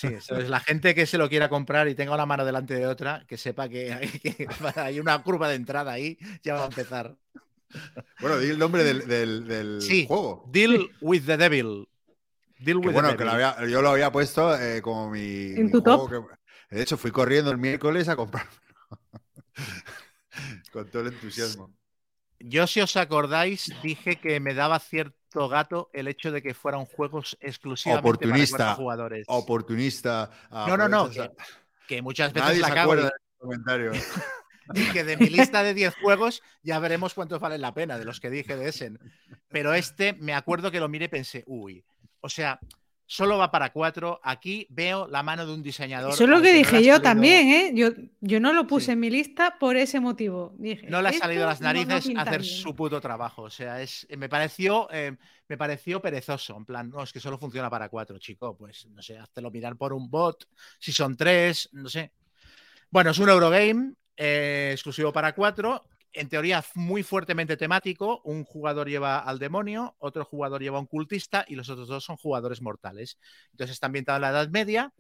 Sí, 0.09 0.14
eso 0.18 0.36
es 0.36 0.48
la 0.48 0.60
gente 0.60 0.94
que 0.94 1.06
se 1.06 1.18
lo 1.18 1.28
quiera 1.28 1.48
comprar 1.48 1.89
y 1.89 1.94
tenga 1.94 2.14
una 2.14 2.26
mano 2.26 2.44
delante 2.44 2.74
de 2.74 2.86
otra, 2.86 3.24
que 3.26 3.36
sepa 3.36 3.68
que 3.68 3.93
hay, 3.93 4.09
que 4.20 4.48
hay 4.76 5.01
una 5.01 5.22
curva 5.22 5.48
de 5.48 5.55
entrada 5.56 5.93
ahí, 5.93 6.18
ya 6.43 6.55
va 6.55 6.62
a 6.64 6.66
empezar. 6.66 7.16
Bueno, 8.20 8.39
di 8.39 8.51
el 8.51 8.59
nombre 8.59 8.85
del, 8.85 9.06
del- 9.09 9.47
del 9.47 9.82
Sí. 9.82 10.06
juego. 10.06 10.44
Deal 10.52 10.90
with 11.01 11.22
the 11.26 11.36
devil. 11.36 11.89
Deal 12.59 12.81
Que 12.81 12.86
with 12.86 12.93
bueno, 12.94 13.10
the 13.10 13.16
que 13.16 13.24
lo 13.24 13.32
devil. 13.32 13.47
había- 13.47 13.68
yo 13.68 13.82
lo 13.82 13.90
había 13.90 14.12
puesto 14.12 14.56
eh, 14.56 14.81
como 14.81 15.10
mi, 15.10 15.52
En 15.55 15.66
mi 15.66 15.72
tu 15.72 15.81
juego 15.82 16.09
que- 16.09 16.35
de 16.76 16.82
hecho, 16.82 16.97
fui 16.97 17.10
corriendo 17.10 17.51
el 17.51 17.59
miércoles 17.59 18.09
a 18.09 18.16
comprarlo. 18.16 18.51
Con 20.72 20.89
todo 20.90 21.02
el 21.02 21.09
entusiasmo. 21.09 21.72
Yo, 22.40 22.66
si 22.66 22.81
os 22.81 22.97
acordáis, 22.97 23.72
dije 23.82 24.16
que 24.16 24.40
me 24.40 24.55
daba 24.55 24.78
cierto 24.81 25.16
gato 25.48 25.90
el 25.93 26.09
hecho 26.09 26.31
de 26.32 26.43
que 26.43 26.55
fueran 26.55 26.85
juegos 26.86 27.36
exclusivamente 27.40 28.09
Oportunista. 28.09 28.56
para 28.59 28.74
jugadores. 28.74 29.24
oportunista. 29.28 30.31
No, 30.51 30.77
no, 30.77 30.89
no, 30.89 31.01
aprovechas 31.02 31.28
que, 31.86 31.97
que 31.97 32.02
muchas 32.02 32.32
veces 32.32 32.48
Nadie 32.48 32.61
la 32.61 32.69
se 32.69 32.74
cago 32.74 32.94
y- 32.94 33.02
del 33.02 33.11
comentario. 33.39 33.93
y 34.74 34.85
que 34.93 35.05
de 35.05 35.16
mi 35.19 35.28
lista 35.28 35.62
de 35.62 35.74
10 35.74 35.94
juegos 35.97 36.43
ya 36.62 36.78
veremos 36.78 37.12
cuántos 37.15 37.39
valen 37.40 37.61
la 37.61 37.74
pena 37.74 37.98
de 37.98 38.05
los 38.06 38.20
que 38.20 38.31
dije 38.31 38.56
de 38.56 38.69
Essen. 38.69 38.98
Pero 39.48 39.74
este 39.74 40.15
me 40.15 40.35
acuerdo 40.35 40.70
que 40.70 40.81
lo 40.81 40.89
miré 40.89 41.06
y 41.06 41.09
pensé, 41.09 41.44
uy, 41.47 41.85
o 42.20 42.28
sea, 42.31 42.59
solo 43.06 43.39
va 43.39 43.51
para 43.51 43.70
cuatro. 43.72 44.20
Aquí 44.22 44.66
veo 44.70 45.06
la 45.09 45.22
mano 45.22 45.47
de 45.47 45.52
un 45.52 45.62
diseñador. 45.62 46.12
Eso 46.12 46.24
es 46.24 46.31
lo 46.31 46.40
que 46.40 46.52
no 46.52 46.59
dije 46.59 46.82
yo 46.85 47.01
también, 47.02 47.48
¿eh? 47.48 47.70
Yo, 47.74 47.90
yo 48.20 48.40
no 48.40 48.52
lo 48.52 48.66
puse 48.66 48.86
Sí. 48.86 48.93
en 48.93 49.01
mi 49.01 49.10
lista 49.10 49.56
por 49.59 49.76
ese 49.76 50.01
motivo. 50.01 50.55
Dije, 50.59 50.86
No 50.89 51.02
le 51.02 51.10
ha 51.10 51.12
salido 51.12 51.43
"Esto 51.43 51.51
las 51.51 51.60
no- 51.60 51.66
no 51.68 51.72
narices 51.74 52.06
pinta 52.06 52.22
hacer 52.22 52.40
bien". 52.40 52.55
su 52.62 52.74
puto 52.74 53.01
trabajo. 53.01 53.43
O 53.43 53.51
sea, 53.51 53.81
es, 53.82 54.06
me 54.16 54.28
pareció, 54.28 54.89
eh, 54.93 55.16
me 55.48 55.56
pareció 55.59 56.01
perezoso. 56.01 56.56
En 56.56 56.64
plan, 56.64 56.89
no, 56.90 57.02
es 57.02 57.12
que 57.12 57.20
solo 57.20 57.39
funciona 57.39 57.68
para 57.70 57.89
cuatro, 57.89 58.18
chico. 58.18 58.56
Pues 58.56 58.86
no 58.86 59.02
sé, 59.02 59.18
háztelo 59.18 59.51
mirar 59.51 59.76
por 59.76 59.93
un 59.93 60.10
bot. 60.10 60.47
Si 60.78 60.93
son 60.93 61.16
tres, 61.16 61.68
no 61.72 61.89
sé. 61.89 62.12
Bueno, 62.90 63.10
es 63.10 63.18
un 63.18 63.28
Eurogame 63.28 63.93
eh, 64.16 64.70
exclusivo 64.72 65.12
para 65.12 65.35
cuatro. 65.35 65.85
En 66.16 66.28
teoría, 66.28 66.64
muy 66.76 67.02
fuertemente 67.02 67.56
temático. 67.56 68.20
Un 68.24 68.44
jugador 68.44 68.88
lleva 68.88 69.18
al 69.18 69.40
demonio, 69.40 69.96
otro 69.98 70.24
jugador 70.24 70.62
lleva 70.62 70.78
a 70.78 70.80
un 70.80 70.86
cultista 70.86 71.44
y 71.48 71.56
los 71.56 71.68
otros 71.68 71.88
dos 71.88 72.04
son 72.04 72.16
jugadores 72.16 72.62
mortales. 72.62 73.18
Entonces 73.50 73.74
está 73.74 73.86
ambientado 73.86 74.16
en 74.16 74.22
la 74.22 74.30
Edad 74.30 74.48
Media. 74.48 74.92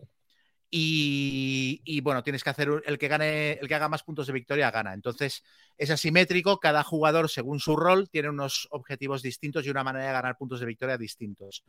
Y, 0.76 2.00
bueno, 2.00 2.24
tienes 2.24 2.42
que 2.42 2.50
hacer 2.50 2.68
el 2.84 2.98
que 2.98 3.06
gane, 3.06 3.52
el 3.52 3.68
que 3.68 3.76
haga 3.76 3.88
más 3.88 4.02
puntos 4.02 4.26
de 4.26 4.32
victoria 4.32 4.72
gana. 4.72 4.92
Entonces 4.92 5.44
es 5.78 5.88
asimétrico, 5.88 6.58
cada 6.58 6.82
jugador 6.82 7.30
según 7.30 7.60
su 7.60 7.76
rol 7.76 8.10
tiene 8.10 8.28
unos 8.28 8.66
objetivos 8.72 9.22
distintos 9.22 9.64
y 9.64 9.70
una 9.70 9.84
manera 9.84 10.06
de 10.06 10.12
ganar 10.12 10.36
puntos 10.36 10.58
de 10.58 10.66
victoria 10.66 10.98
distintos. 10.98 11.64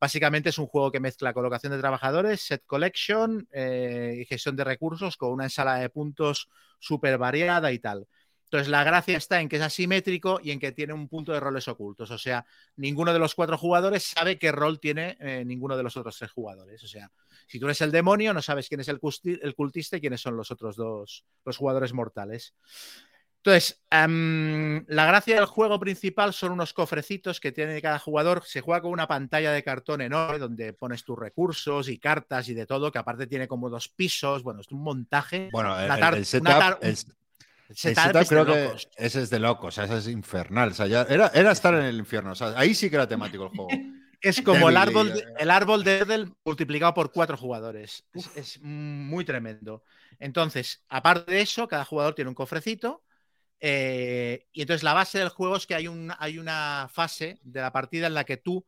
Básicamente 0.00 0.48
es 0.48 0.56
un 0.56 0.66
juego 0.66 0.90
que 0.90 0.98
mezcla 0.98 1.34
colocación 1.34 1.72
de 1.72 1.78
trabajadores, 1.78 2.40
set 2.40 2.64
collection 2.64 3.46
eh, 3.52 4.20
y 4.22 4.24
gestión 4.24 4.56
de 4.56 4.64
recursos 4.64 5.18
con 5.18 5.30
una 5.30 5.44
ensalada 5.44 5.80
de 5.80 5.90
puntos 5.90 6.48
súper 6.78 7.18
variada 7.18 7.70
y 7.70 7.80
tal. 7.80 8.06
Entonces 8.48 8.68
la 8.68 8.82
gracia 8.82 9.18
está 9.18 9.42
en 9.42 9.48
que 9.50 9.56
es 9.56 9.62
asimétrico 9.62 10.40
y 10.42 10.52
en 10.52 10.58
que 10.58 10.72
tiene 10.72 10.94
un 10.94 11.06
punto 11.06 11.32
de 11.32 11.40
roles 11.40 11.68
ocultos. 11.68 12.10
O 12.10 12.16
sea, 12.16 12.46
ninguno 12.76 13.12
de 13.12 13.18
los 13.18 13.34
cuatro 13.34 13.58
jugadores 13.58 14.04
sabe 14.04 14.38
qué 14.38 14.52
rol 14.52 14.80
tiene 14.80 15.18
eh, 15.20 15.44
ninguno 15.44 15.76
de 15.76 15.82
los 15.82 15.98
otros 15.98 16.16
tres 16.16 16.30
jugadores. 16.30 16.82
O 16.82 16.88
sea, 16.88 17.12
si 17.46 17.60
tú 17.60 17.66
eres 17.66 17.82
el 17.82 17.92
demonio, 17.92 18.32
no 18.32 18.40
sabes 18.40 18.66
quién 18.66 18.80
es 18.80 18.88
el, 18.88 19.00
cultista 19.00 19.98
y 19.98 20.00
quiénes 20.00 20.22
son 20.22 20.34
los 20.34 20.50
otros 20.50 20.76
dos, 20.76 21.26
los 21.44 21.56
jugadores 21.58 21.92
mortales. 21.92 22.54
Entonces, 23.36 23.82
la 23.90 25.06
gracia 25.06 25.34
del 25.34 25.44
juego 25.44 25.78
principal 25.78 26.32
son 26.32 26.52
unos 26.52 26.72
cofrecitos 26.72 27.40
que 27.40 27.52
tiene 27.52 27.82
cada 27.82 27.98
jugador. 27.98 28.42
Se 28.46 28.62
juega 28.62 28.80
con 28.80 28.92
una 28.92 29.06
pantalla 29.06 29.52
de 29.52 29.62
cartón 29.62 30.00
enorme 30.00 30.38
donde 30.38 30.72
pones 30.72 31.04
tus 31.04 31.18
recursos 31.18 31.90
y 31.90 31.98
cartas 31.98 32.48
y 32.48 32.54
de 32.54 32.64
todo, 32.64 32.90
que 32.90 32.98
aparte 32.98 33.26
tiene 33.26 33.46
como 33.46 33.68
dos 33.68 33.90
pisos. 33.90 34.42
Bueno, 34.42 34.62
es 34.62 34.72
un 34.72 34.80
montaje. 34.80 35.50
Bueno, 35.52 35.78
el, 35.78 36.14
el- 36.14 36.24
setup, 36.24 36.78
el- 36.80 36.96
de 37.68 37.94
que 38.46 38.80
ese 38.96 39.22
es 39.22 39.30
de 39.30 39.38
locos, 39.38 39.68
o 39.68 39.70
sea, 39.72 39.84
ese 39.84 39.98
es 39.98 40.08
infernal. 40.08 40.70
O 40.70 40.74
sea, 40.74 40.86
ya 40.86 41.02
era, 41.02 41.28
era 41.34 41.52
estar 41.52 41.74
en 41.74 41.84
el 41.84 41.98
infierno. 41.98 42.32
o 42.32 42.34
sea, 42.34 42.54
ahí 42.56 42.74
sí 42.74 42.88
que 42.90 42.96
era 42.96 43.08
temático 43.08 43.44
el 43.44 43.50
juego. 43.50 43.68
Es 44.20 44.42
como 44.42 44.68
el 44.68 44.76
árbol, 44.76 45.12
de- 45.12 45.24
el 45.38 45.48
árbol 45.48 45.84
de 45.84 45.98
Erdel 45.98 46.32
multiplicado 46.44 46.92
por 46.92 47.12
cuatro 47.12 47.36
jugadores. 47.36 48.04
Es, 48.12 48.28
es 48.34 48.60
muy 48.60 49.24
tremendo. 49.24 49.84
Entonces, 50.18 50.82
aparte 50.88 51.30
de 51.32 51.40
eso, 51.42 51.68
cada 51.68 51.84
jugador 51.84 52.16
tiene 52.16 52.28
un 52.28 52.34
cofrecito. 52.34 53.04
eh, 53.60 54.46
y 54.52 54.62
entonces 54.62 54.82
la 54.84 54.94
base 54.94 55.18
del 55.18 55.28
juego 55.30 55.56
es 55.56 55.66
que 55.66 55.74
hay, 55.76 55.88
un, 55.88 56.12
hay 56.18 56.38
una 56.38 56.88
fase 56.92 57.38
de 57.42 57.60
la 57.60 57.72
partida 57.72 58.08
en 58.08 58.14
la 58.14 58.24
que 58.24 58.38
tú 58.38 58.66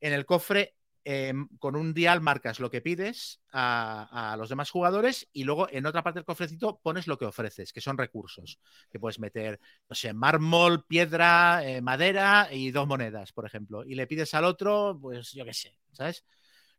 en 0.00 0.12
el 0.12 0.26
cofre 0.26 0.74
eh, 1.10 1.32
con 1.58 1.74
un 1.74 1.94
dial 1.94 2.20
marcas 2.20 2.60
lo 2.60 2.70
que 2.70 2.82
pides 2.82 3.40
a, 3.50 4.32
a 4.32 4.36
los 4.36 4.50
demás 4.50 4.70
jugadores 4.70 5.26
y 5.32 5.44
luego 5.44 5.66
en 5.70 5.86
otra 5.86 6.02
parte 6.02 6.18
del 6.18 6.26
cofrecito 6.26 6.80
pones 6.82 7.06
lo 7.06 7.16
que 7.16 7.24
ofreces, 7.24 7.72
que 7.72 7.80
son 7.80 7.96
recursos, 7.96 8.58
que 8.90 9.00
puedes 9.00 9.18
meter, 9.18 9.58
no 9.88 9.96
sé, 9.96 10.12
mármol, 10.12 10.84
piedra, 10.84 11.64
eh, 11.64 11.80
madera 11.80 12.48
y 12.52 12.72
dos 12.72 12.86
monedas, 12.86 13.32
por 13.32 13.46
ejemplo. 13.46 13.86
Y 13.86 13.94
le 13.94 14.06
pides 14.06 14.34
al 14.34 14.44
otro, 14.44 14.98
pues 15.00 15.32
yo 15.32 15.46
qué 15.46 15.54
sé, 15.54 15.78
¿sabes? 15.92 16.26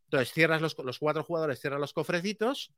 Entonces 0.04 0.32
cierras 0.32 0.62
los, 0.62 0.78
los 0.78 1.00
cuatro 1.00 1.24
jugadores, 1.24 1.60
cierran 1.60 1.82
los 1.82 1.94
cofrecitos, 1.94 2.72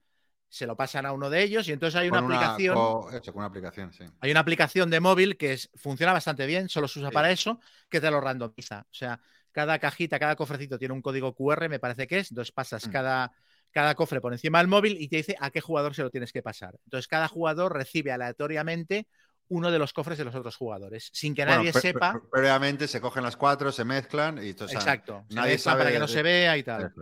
se 0.48 0.66
lo 0.66 0.78
pasan 0.78 1.06
a 1.06 1.12
uno 1.12 1.30
de 1.30 1.44
ellos 1.44 1.68
y 1.68 1.74
entonces 1.74 2.00
hay 2.00 2.08
una 2.08 2.20
aplicación. 2.20 2.78
hecho, 3.14 3.34
con 3.34 3.40
una 3.40 3.48
aplicación, 3.48 3.92
sí. 3.92 4.06
Hay 4.22 4.32
una 4.32 4.40
aplicación 4.40 4.90
de 4.90 5.02
móvil 5.02 5.36
que 5.36 5.52
es- 5.54 5.70
funciona 5.76 6.14
bastante 6.14 6.46
bien, 6.46 6.70
solo 6.70 6.88
se 6.88 7.00
usa 7.00 7.10
Sí. 7.10 7.14
para 7.14 7.30
eso, 7.30 7.60
que 7.90 8.00
te 8.00 8.10
lo 8.10 8.22
randomiza. 8.22 8.86
O 8.90 8.94
sea, 8.94 9.20
cada 9.52 9.80
cajita, 9.80 10.20
cada 10.20 10.36
cofrecito 10.36 10.78
tiene 10.78 10.94
un 10.94 11.02
código 11.02 11.34
QR, 11.36 11.70
me 11.70 11.80
parece 11.80 12.08
que 12.08 12.20
es, 12.20 12.32
entonces 12.32 12.52
pasas 12.52 12.88
Mm. 12.88 12.92
cada, 12.92 13.32
cada 13.72 13.96
cofre 13.96 14.22
por 14.22 14.34
encima 14.34 14.60
del 14.60 14.68
móvil 14.68 14.98
y 15.00 15.08
te 15.08 15.18
dice 15.18 15.36
a 15.40 15.50
qué 15.52 15.62
jugador 15.62 15.96
se 15.96 16.04
lo 16.04 16.10
tienes 16.10 16.32
que 16.32 16.42
pasar. 16.42 16.76
Entonces, 16.86 17.08
cada 17.08 17.28
jugador 17.28 17.74
recibe 17.74 18.12
aleatoriamente 18.12 19.08
uno 19.50 19.70
de 19.72 19.80
los 19.80 19.92
cofres 19.94 20.18
de 20.18 20.24
los 20.26 20.36
otros 20.36 20.56
jugadores, 20.56 21.10
sin 21.14 21.36
que 21.36 21.44
Bueno, 21.46 21.60
nadie 21.60 21.74
pre- 21.74 21.82
sepa. 21.82 22.14
pre- 22.14 22.30
previamente 22.32 22.88
se 22.88 23.02
cogen 23.02 23.24
las 23.24 23.36
cuatro, 23.36 23.72
se 23.72 23.84
mezclan 23.84 24.38
y 24.44 24.50
entonces 24.50 24.78
Exacto. 24.78 25.26
se 25.28 25.36
nadie 25.36 25.58
sabe 25.58 25.80
para 25.80 25.92
que 25.92 26.00
no 26.00 26.08
se 26.08 26.24
vea 26.24 26.58
y 26.58 26.64
tal. 26.64 26.94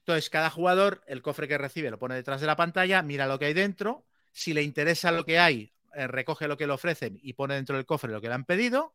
Entonces, 0.00 0.28
cada 0.30 0.50
jugador, 0.50 1.02
el 1.06 1.22
cofre 1.22 1.48
que 1.48 1.56
recibe, 1.56 1.90
lo 1.90 1.98
pone 1.98 2.14
detrás 2.14 2.40
de 2.40 2.46
la 2.46 2.56
pantalla, 2.56 3.02
mira 3.02 3.26
lo 3.26 3.38
que 3.38 3.46
hay 3.46 3.54
dentro. 3.54 4.04
Si 4.32 4.52
le 4.52 4.62
interesa 4.62 5.12
lo 5.12 5.24
que 5.24 5.38
hay, 5.38 5.72
eh, 5.94 6.06
recoge 6.06 6.48
lo 6.48 6.56
que 6.56 6.66
le 6.66 6.72
ofrecen 6.72 7.18
y 7.22 7.32
pone 7.34 7.54
dentro 7.54 7.76
del 7.76 7.86
cofre 7.86 8.12
lo 8.12 8.20
que 8.20 8.28
le 8.28 8.34
han 8.34 8.44
pedido. 8.44 8.94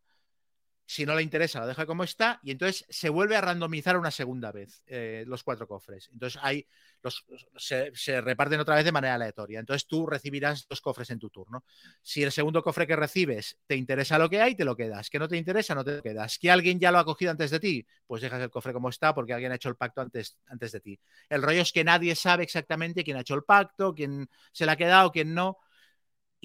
Si 0.85 1.05
no 1.05 1.15
le 1.15 1.23
interesa, 1.23 1.59
lo 1.59 1.67
deja 1.67 1.85
como 1.85 2.03
está. 2.03 2.39
Y 2.43 2.51
entonces 2.51 2.85
se 2.89 3.09
vuelve 3.09 3.35
a 3.35 3.41
randomizar 3.41 3.97
una 3.97 4.11
segunda 4.11 4.51
vez 4.51 4.83
eh, 4.85 5.23
los 5.27 5.43
cuatro 5.43 5.67
cofres. 5.67 6.09
Entonces 6.11 6.39
hay 6.43 6.67
los, 7.01 7.25
se, 7.57 8.21
reparten 8.21 8.59
otra 8.59 8.75
vez 8.75 8.85
de 8.85 8.91
manera 8.91 9.15
aleatoria. 9.15 9.59
Entonces 9.59 9.87
tú 9.87 10.07
recibirás 10.07 10.67
dos 10.67 10.81
cofres 10.81 11.09
en 11.09 11.19
tu 11.19 11.29
turno. 11.29 11.63
Si 12.01 12.23
el 12.23 12.31
segundo 12.31 12.63
cofre 12.63 12.87
que 12.87 12.95
recibes 12.95 13.57
te 13.67 13.75
interesa 13.75 14.17
lo 14.17 14.29
que 14.29 14.41
hay, 14.41 14.55
te 14.55 14.65
lo 14.65 14.75
quedas. 14.75 15.09
Que 15.09 15.19
no 15.19 15.27
te 15.27 15.37
interesa, 15.37 15.75
no 15.75 15.83
te 15.83 15.97
lo 15.97 16.01
quedas. 16.01 16.37
Que 16.37 16.51
alguien 16.51 16.79
ya 16.79 16.91
lo 16.91 16.99
ha 16.99 17.05
cogido 17.05 17.31
antes 17.31 17.51
de 17.51 17.59
ti, 17.59 17.85
pues 18.07 18.21
dejas 18.21 18.41
el 18.41 18.49
cofre 18.49 18.73
como 18.73 18.89
está 18.89 19.13
porque 19.13 19.33
alguien 19.33 19.51
ha 19.51 19.55
hecho 19.55 19.69
el 19.69 19.75
pacto 19.75 20.01
antes, 20.01 20.37
antes 20.47 20.71
de 20.71 20.79
ti. 20.79 20.99
El 21.29 21.41
rollo 21.41 21.61
es 21.61 21.71
que 21.71 21.83
nadie 21.83 22.15
sabe 22.15 22.43
exactamente 22.43 23.03
quién 23.03 23.17
ha 23.17 23.21
hecho 23.21 23.35
el 23.35 23.43
pacto, 23.43 23.93
quién 23.93 24.29
se 24.51 24.65
le 24.65 24.71
ha 24.71 24.75
quedado, 24.75 25.11
quién 25.11 25.33
no. 25.33 25.57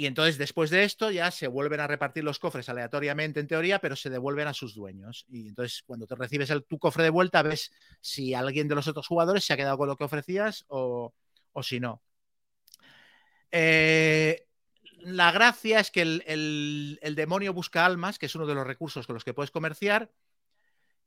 Y 0.01 0.06
entonces, 0.06 0.39
después 0.39 0.70
de 0.70 0.85
esto, 0.85 1.10
ya 1.10 1.31
se 1.31 1.47
vuelven 1.47 1.78
a 1.81 1.86
repartir 1.86 2.24
los 2.24 2.39
cofres 2.39 2.70
aleatoriamente, 2.70 3.39
en 3.39 3.47
teoría, 3.47 3.81
pero 3.81 3.97
se 3.97 4.09
devuelven 4.09 4.48
a 4.48 4.55
sus 4.55 4.74
dueños. 4.74 5.27
Y 5.28 5.48
entonces, 5.48 5.82
cuando 5.86 6.06
te 6.06 6.14
recibes 6.14 6.48
el, 6.48 6.64
tu 6.64 6.78
cofre 6.78 7.02
de 7.05 7.10
vuelta, 7.10 7.43
ves 7.43 7.70
si 8.01 8.32
alguien 8.32 8.66
de 8.66 8.77
los 8.77 8.89
otros 8.89 9.06
jugadores 9.06 9.44
se 9.44 9.52
ha 9.52 9.59
quedado 9.59 9.77
con 9.77 9.89
lo 9.89 9.97
que 9.98 10.05
ofrecías 10.05 10.64
o, 10.68 11.12
o 11.52 11.62
si 11.62 11.81
no. 11.81 12.01
Eh, 13.51 14.47
la 15.01 15.32
gracia 15.32 15.81
es 15.81 15.90
que 15.90 16.02
el, 16.02 16.22
el- 16.27 16.98
el 17.02 17.14
demonio 17.14 17.52
busca 17.55 17.85
almas, 17.86 18.18
que 18.18 18.27
es 18.27 18.35
uno 18.35 18.47
de 18.47 18.55
los 18.55 18.66
recursos 18.66 19.06
con 19.06 19.14
los 19.14 19.24
que 19.24 19.35
puedes 19.35 19.51
comerciar, 19.51 20.10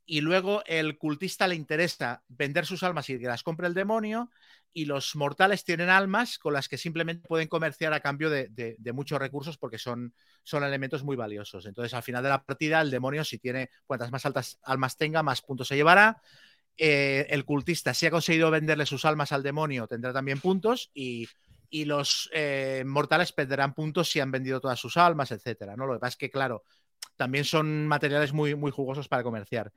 y 0.05 0.21
luego 0.21 0.63
el 0.65 0.97
cultista 0.97 1.47
le 1.47 1.55
interesa 1.55 2.23
vender 2.27 2.65
sus 2.65 2.83
almas 2.83 3.09
y 3.09 3.19
que 3.19 3.27
las 3.27 3.43
compre 3.43 3.67
el 3.67 3.73
demonio, 3.73 4.29
y 4.73 4.85
los 4.85 5.15
mortales 5.15 5.63
tienen 5.63 5.89
almas 5.89 6.39
con 6.39 6.53
las 6.53 6.67
que 6.67 6.77
simplemente 6.77 7.27
pueden 7.27 7.47
comerciar 7.47 7.93
a 7.93 7.99
cambio 7.99 8.29
de, 8.29 8.75
muchos 8.93 9.19
recursos 9.19 9.57
porque 9.57 9.77
son, 9.77 10.13
son 10.41 10.63
elementos 10.63 11.03
muy 11.03 11.15
valiosos. 11.15 11.67
Entonces, 11.67 11.93
al 11.93 12.01
final 12.01 12.23
de 12.23 12.29
la 12.29 12.43
partida, 12.43 12.81
el 12.81 12.89
demonio, 12.89 13.23
si 13.23 13.37
tiene 13.37 13.69
cuantas 13.85 14.11
más 14.11 14.25
altas 14.25 14.59
almas 14.63 14.97
tenga, 14.97 15.21
más 15.21 15.41
puntos 15.41 15.67
se 15.67 15.75
llevará. 15.75 16.21
Eh, 16.75 17.27
el 17.29 17.45
cultista, 17.45 17.93
si 17.93 18.07
ha 18.07 18.11
conseguido 18.11 18.49
venderle 18.49 18.87
sus 18.87 19.05
almas 19.05 19.31
al 19.31 19.43
demonio, 19.43 19.87
tendrá 19.87 20.11
también 20.11 20.39
puntos 20.39 20.89
y, 20.95 21.27
y 21.69 21.85
los 21.85 22.31
eh, 22.33 22.83
mortales 22.85 23.31
perderán 23.31 23.75
puntos 23.75 24.09
si 24.09 24.19
han 24.19 24.31
vendido 24.31 24.59
todas 24.59 24.79
sus 24.79 24.97
almas, 24.97 25.31
etcétera. 25.31 25.75
¿no? 25.75 25.85
Lo 25.85 25.93
que 25.93 25.99
pasa 25.99 26.09
es 26.09 26.17
que, 26.17 26.31
claro, 26.31 26.63
también 27.15 27.45
son 27.45 27.87
materiales 27.87 28.33
muy, 28.33 28.55
muy 28.55 28.71
jugosos 28.71 29.07
para 29.07 29.23
comerciar. 29.23 29.71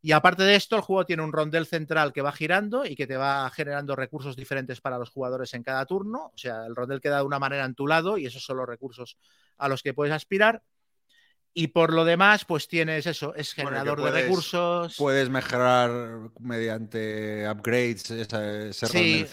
Y 0.00 0.12
aparte 0.12 0.44
de 0.44 0.54
esto, 0.54 0.76
el 0.76 0.82
juego 0.82 1.04
tiene 1.04 1.24
un 1.24 1.32
rondel 1.32 1.66
central 1.66 2.12
que 2.12 2.22
va 2.22 2.30
girando 2.30 2.84
y 2.84 2.94
que 2.94 3.06
te 3.08 3.16
va 3.16 3.50
generando 3.50 3.96
recursos 3.96 4.36
diferentes 4.36 4.80
para 4.80 4.98
los 4.98 5.10
jugadores 5.10 5.54
en 5.54 5.64
cada 5.64 5.84
turno. 5.86 6.26
O 6.32 6.38
sea, 6.38 6.66
el 6.66 6.76
rondel 6.76 7.00
queda 7.00 7.16
de 7.18 7.24
una 7.24 7.40
manera 7.40 7.64
en 7.64 7.74
tu 7.74 7.86
lado 7.86 8.16
y 8.16 8.26
esos 8.26 8.44
son 8.44 8.58
los 8.58 8.68
recursos 8.68 9.18
a 9.56 9.68
los 9.68 9.82
que 9.82 9.94
puedes 9.94 10.14
aspirar. 10.14 10.62
Y 11.52 11.68
por 11.68 11.92
lo 11.92 12.04
demás, 12.04 12.44
pues 12.44 12.68
tienes 12.68 13.06
eso, 13.06 13.34
es 13.34 13.54
Bueno, 13.56 13.70
generador 13.70 14.00
de 14.00 14.10
recursos. 14.12 14.94
Puedes 14.96 15.28
mejorar 15.30 15.90
mediante 16.38 17.48
upgrades 17.50 18.10
esa- 18.12 18.68
ese 18.68 18.86
Sí. 18.86 19.26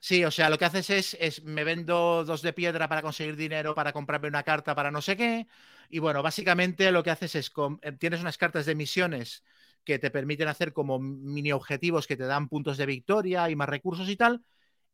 Sí, 0.00 0.24
o 0.24 0.30
sea, 0.30 0.50
lo 0.50 0.56
que 0.56 0.64
haces 0.64 0.88
es, 0.90 1.16
es 1.20 1.42
me 1.42 1.64
vendo 1.64 2.24
dos 2.24 2.40
de 2.40 2.52
piedra 2.52 2.88
para 2.88 3.02
conseguir 3.02 3.34
dinero, 3.34 3.74
para 3.74 3.92
comprarme 3.92 4.28
una 4.28 4.44
carta 4.44 4.74
para 4.74 4.90
no 4.90 5.02
sé 5.02 5.16
qué. 5.16 5.48
Y 5.90 5.98
bueno, 5.98 6.22
básicamente 6.22 6.90
lo 6.92 7.02
que 7.02 7.10
haces 7.10 7.34
es, 7.34 7.52
eh, 7.82 7.92
tienes 7.92 8.20
unas 8.20 8.38
cartas 8.38 8.66
de 8.66 8.74
misiones 8.74 9.42
que 9.84 9.98
te 9.98 10.10
permiten 10.10 10.48
hacer 10.48 10.72
como 10.72 10.98
mini 10.98 11.52
objetivos 11.52 12.06
que 12.06 12.16
te 12.16 12.24
dan 12.24 12.48
puntos 12.48 12.76
de 12.76 12.86
victoria 12.86 13.48
y 13.50 13.56
más 13.56 13.68
recursos 13.68 14.08
y 14.08 14.16
tal. 14.16 14.42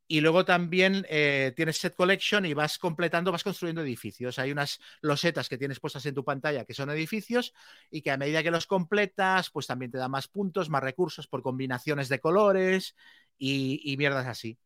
Y 0.08 0.20
luego 0.20 0.44
también 0.44 1.06
eh, 1.08 1.52
tienes 1.56 1.78
set 1.78 1.94
collection 1.94 2.44
y 2.44 2.52
vas 2.54 2.78
completando, 2.78 3.32
vas 3.32 3.44
construyendo 3.44 3.82
edificios. 3.82 4.38
Hay 4.38 4.52
unas 4.52 4.78
losetas 5.00 5.48
que 5.48 5.56
tienes 5.56 5.80
puestas 5.80 6.04
en 6.06 6.14
tu 6.14 6.24
pantalla 6.24 6.64
que 6.66 6.74
son 6.74 6.90
edificios 6.90 7.54
y 7.90 8.02
que 8.02 8.10
a 8.10 8.18
medida 8.18 8.42
que 8.42 8.50
los 8.50 8.66
completas, 8.66 9.50
pues 9.50 9.66
también 9.66 9.90
te 9.90 9.98
da 9.98 10.08
más 10.08 10.28
puntos, 10.28 10.68
más 10.68 10.82
recursos 10.82 11.26
por 11.28 11.42
combinaciones 11.42 12.08
de 12.10 12.20
colores 12.20 12.94
y, 13.38 13.80
y 13.90 13.96
mierdas 13.96 14.26
así. 14.26 14.58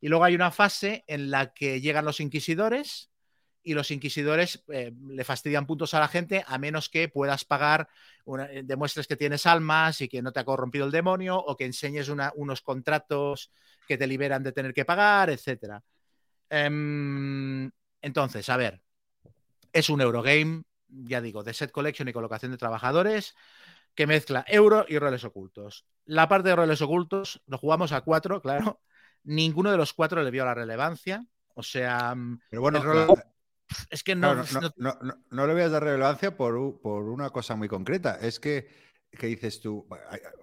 Y 0.00 0.08
luego 0.08 0.24
hay 0.24 0.34
una 0.34 0.50
fase 0.50 1.04
en 1.06 1.30
la 1.30 1.52
que 1.52 1.80
llegan 1.80 2.04
los 2.04 2.20
inquisidores 2.20 3.10
y 3.66 3.74
los 3.74 3.90
inquisidores 3.90 4.62
eh, 4.68 4.92
le 5.08 5.24
fastidian 5.24 5.66
puntos 5.66 5.92
a 5.92 5.98
la 5.98 6.06
gente 6.06 6.44
a 6.46 6.56
menos 6.56 6.88
que 6.88 7.08
puedas 7.08 7.44
pagar, 7.44 7.88
una- 8.24 8.44
eh, 8.50 8.62
demuestres 8.64 9.08
que 9.08 9.16
tienes 9.16 9.44
almas 9.44 10.00
y 10.00 10.08
que 10.08 10.22
no 10.22 10.30
te 10.32 10.38
ha 10.38 10.44
corrompido 10.44 10.86
el 10.86 10.92
demonio 10.92 11.36
o 11.36 11.56
que 11.56 11.64
enseñes 11.64 12.08
una- 12.08 12.32
unos 12.36 12.60
contratos 12.62 13.50
que 13.88 13.98
te 13.98 14.06
liberan 14.06 14.44
de 14.44 14.52
tener 14.52 14.72
que 14.72 14.84
pagar, 14.84 15.30
etcétera. 15.30 15.82
Em, 16.48 17.70
entonces, 18.00 18.48
a 18.48 18.56
ver, 18.56 18.80
es 19.72 19.90
un 19.90 20.00
Eurogame, 20.00 20.62
ya 20.88 21.20
digo, 21.20 21.42
de 21.42 21.52
set 21.52 21.72
collection 21.72 22.08
y 22.08 22.12
colocación 22.12 22.52
de 22.52 22.58
trabajadores 22.58 23.34
que 23.96 24.06
mezcla 24.06 24.44
euro 24.46 24.86
y 24.88 24.98
roles 24.98 25.24
ocultos. 25.24 25.86
La 26.04 26.28
parte 26.28 26.50
de 26.50 26.56
roles 26.56 26.80
ocultos 26.82 27.42
lo 27.46 27.58
jugamos 27.58 27.90
a 27.90 28.02
cuatro, 28.02 28.40
claro. 28.40 28.80
Ninguno 29.24 29.72
de 29.72 29.76
los 29.76 29.92
cuatro 29.92 30.22
le 30.22 30.30
vio 30.30 30.44
la 30.44 30.54
relevancia. 30.54 31.26
O 31.54 31.62
sea, 31.64 32.14
Pero 32.50 32.62
bueno, 32.62 32.78
el 32.78 32.84
rol- 32.84 33.08
la- 33.08 33.26
es 33.90 34.02
que 34.02 34.14
no, 34.14 34.32
claro, 34.32 34.44
no, 34.52 34.60
no- 34.60 34.72
no- 34.76 34.98
no- 35.02 35.24
no 35.30 35.46
le 35.46 35.52
voy 35.52 35.62
a 35.62 35.68
dar 35.68 35.82
relevancia 35.82 36.36
por, 36.36 36.80
por 36.80 37.04
una 37.04 37.30
cosa 37.30 37.56
muy 37.56 37.68
concreta. 37.68 38.18
Es 38.20 38.38
que, 38.40 38.68
que 39.10 39.26
dices 39.28 39.60
tú, 39.60 39.86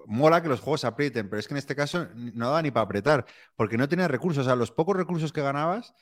mola 0.08 0.42
que 0.42 0.50
los 0.50 0.60
juegos 0.60 0.84
aprieten, 0.86 1.30
pero 1.30 1.40
es 1.40 1.48
que 1.48 1.54
en 1.54 1.58
este 1.60 1.76
caso 1.76 2.08
no 2.16 2.52
da 2.52 2.62
ni 2.62 2.72
para 2.72 2.86
apretar, 2.86 3.26
porque 3.56 3.78
no 3.78 3.88
tienes 3.88 4.10
recursos. 4.10 4.42
O 4.42 4.46
sea, 4.46 4.56
los 4.56 4.72
pocos 4.72 4.96
recursos 4.98 5.32
que 5.32 5.42
ganabas, 5.42 5.94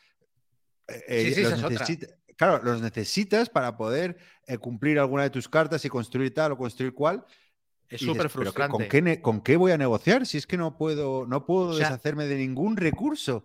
eh, 0.87 1.03
eh, 1.07 1.25
Sí, 1.25 1.33
sí, 1.35 1.41
los 1.43 1.61
necesita- 1.61 2.07
claro, 2.37 2.63
los 2.63 2.81
necesitas 2.81 3.49
para 3.49 3.77
poder 3.77 4.17
eh, 4.47 4.57
cumplir 4.57 4.99
alguna 4.99 5.23
de 5.23 5.29
tus 5.29 5.47
cartas 5.49 5.83
y 5.85 5.89
construir 5.89 6.33
tal 6.33 6.53
o 6.53 6.57
construir 6.57 6.93
cual. 6.93 7.25
es 7.89 7.99
súper 7.99 8.15
"¿Pero 8.15 8.29
qué- 8.29 8.29
frustrante. 8.29 8.71
¿con 8.71 8.87
qué, 8.87 9.21
¿Con 9.21 9.41
qué 9.41 9.57
voy 9.57 9.71
a 9.73 9.77
negociar? 9.77 10.25
Si 10.25 10.37
es 10.37 10.47
que 10.47 10.55
no 10.55 10.77
puedo, 10.77 11.25
no 11.27 11.45
puedo 11.45 11.67
O 11.67 11.73
sea, 11.73 11.89
deshacerme 11.89 12.25
de 12.25 12.37
ningún 12.37 12.77
recurso. 12.77 13.43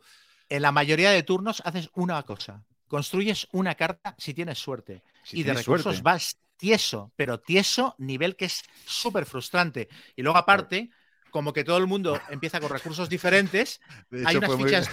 En 0.48 0.62
la 0.62 0.70
mayoría 0.70 1.10
de 1.10 1.24
turnos 1.24 1.60
haces 1.64 1.90
una 1.94 2.22
cosa. 2.22 2.64
Construyes 2.88 3.48
una 3.52 3.74
carta 3.74 4.14
si 4.18 4.34
tienes 4.34 4.58
suerte. 4.58 5.02
Si 5.24 5.40
y 5.40 5.42
de 5.42 5.54
recursos 5.54 5.82
suerte. 5.82 6.02
vas 6.02 6.38
tieso, 6.56 7.12
pero 7.16 7.40
tieso 7.40 7.94
nivel 7.98 8.36
que 8.36 8.46
es 8.46 8.62
súper 8.86 9.26
frustrante. 9.26 9.88
Y 10.14 10.22
luego 10.22 10.38
aparte, 10.38 10.90
como 11.30 11.52
que 11.52 11.64
todo 11.64 11.78
el 11.78 11.86
mundo 11.86 12.20
empieza 12.30 12.60
con 12.60 12.70
recursos 12.70 13.08
diferentes, 13.08 13.80
hay 14.24 14.36
unas 14.36 14.50
muy- 14.50 14.64
fichas, 14.64 14.90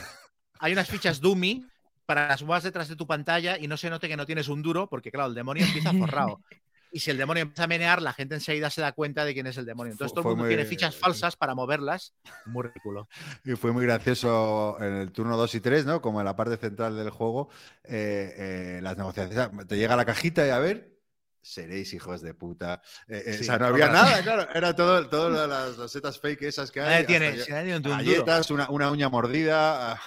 hay 0.59 0.73
unas 0.73 0.89
fichas 0.89 1.21
dummy 1.21 1.65
para 2.05 2.27
las 2.27 2.43
muevas 2.43 2.63
detrás 2.63 2.89
de 2.89 2.95
tu 2.95 3.07
pantalla 3.07 3.57
y 3.57 3.67
no 3.67 3.77
se 3.77 3.89
note 3.89 4.07
que 4.07 4.17
no 4.17 4.25
tienes 4.25 4.47
un 4.49 4.61
duro, 4.61 4.89
porque 4.89 5.11
claro, 5.11 5.29
el 5.29 5.35
demonio 5.35 5.65
empieza 5.65 5.93
forrado. 5.93 6.41
Y 6.95 6.99
si 6.99 7.09
el 7.09 7.17
demonio 7.17 7.41
empieza 7.41 7.63
a 7.63 7.67
menear, 7.67 8.01
la 8.03 8.13
gente 8.13 8.35
enseguida 8.35 8.69
se 8.69 8.79
da 8.81 8.91
cuenta 8.91 9.25
de 9.25 9.33
quién 9.33 9.47
es 9.47 9.57
el 9.57 9.65
demonio. 9.65 9.91
Entonces 9.93 10.13
Fue- 10.13 10.21
todo 10.21 10.31
el 10.33 10.37
mundo 10.37 10.47
tiene 10.47 10.63
fichas 10.65 10.95
falsas 11.25 11.35
para 11.35 11.55
moverlas. 11.55 12.13
Muy 12.45 12.63
ridículo. 12.67 13.09
Y 13.43 13.53
fue 13.55 13.71
muy 13.71 13.83
gracioso 13.85 14.77
en 14.79 14.93
el 14.93 15.11
turno 15.11 15.35
2 15.35 15.55
y 15.55 15.59
3, 15.59 15.85
¿no? 15.85 16.01
Como 16.01 16.19
en 16.21 16.25
la 16.25 16.35
parte 16.35 16.55
central 16.57 16.95
del 16.95 17.09
juego, 17.09 17.49
eh, 17.83 18.33
eh, 18.77 18.79
las 18.83 18.95
negociaciones. 18.97 19.67
Te 19.67 19.75
llega 19.77 19.95
la 19.95 20.05
cajita 20.05 20.45
y 20.45 20.51
a 20.51 20.59
ver, 20.59 20.93
seréis 21.41 21.93
hijos 21.93 22.21
de 22.21 22.33
puta. 22.35 22.81
Eh, 23.07 23.23
eh, 23.25 23.33
Sí, 23.33 23.41
o 23.41 23.43
sea, 23.45 23.57
no 23.57 23.65
había 23.65 23.87
nada, 23.89 24.21
claro. 24.21 24.47
Era 24.53 24.75
todo, 24.75 25.31
de 25.31 25.47
las 25.47 25.75
rosetas 25.77 26.19
fake 26.19 26.43
esas 26.43 26.69
que 26.71 26.79
hay. 26.79 26.89
Nadie 26.89 27.05
tiene, 27.05 27.27
hasta 27.29 27.43
si 27.45 27.51
nadie 27.51 27.63
tiene 27.63 27.77
un 27.77 27.83
duro. 27.83 27.95
galletas, 27.97 28.51
una, 28.51 28.69
una 28.69 28.91
uña 28.91 29.09
mordida. 29.09 29.93
ah, 29.93 30.01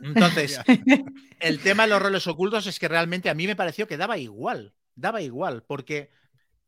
Entonces, 0.00 0.58
el 1.40 1.60
tema 1.60 1.84
de 1.84 1.90
los 1.90 2.02
roles 2.02 2.26
ocultos 2.26 2.66
es 2.66 2.78
que 2.80 2.88
realmente 2.88 3.30
a 3.30 3.34
mí 3.34 3.46
me 3.46 3.54
pareció 3.56 3.86
que 3.86 3.96
daba 3.96 4.18
igual, 4.18 4.74
daba 4.96 5.22
igual, 5.22 5.62
porque, 5.66 6.10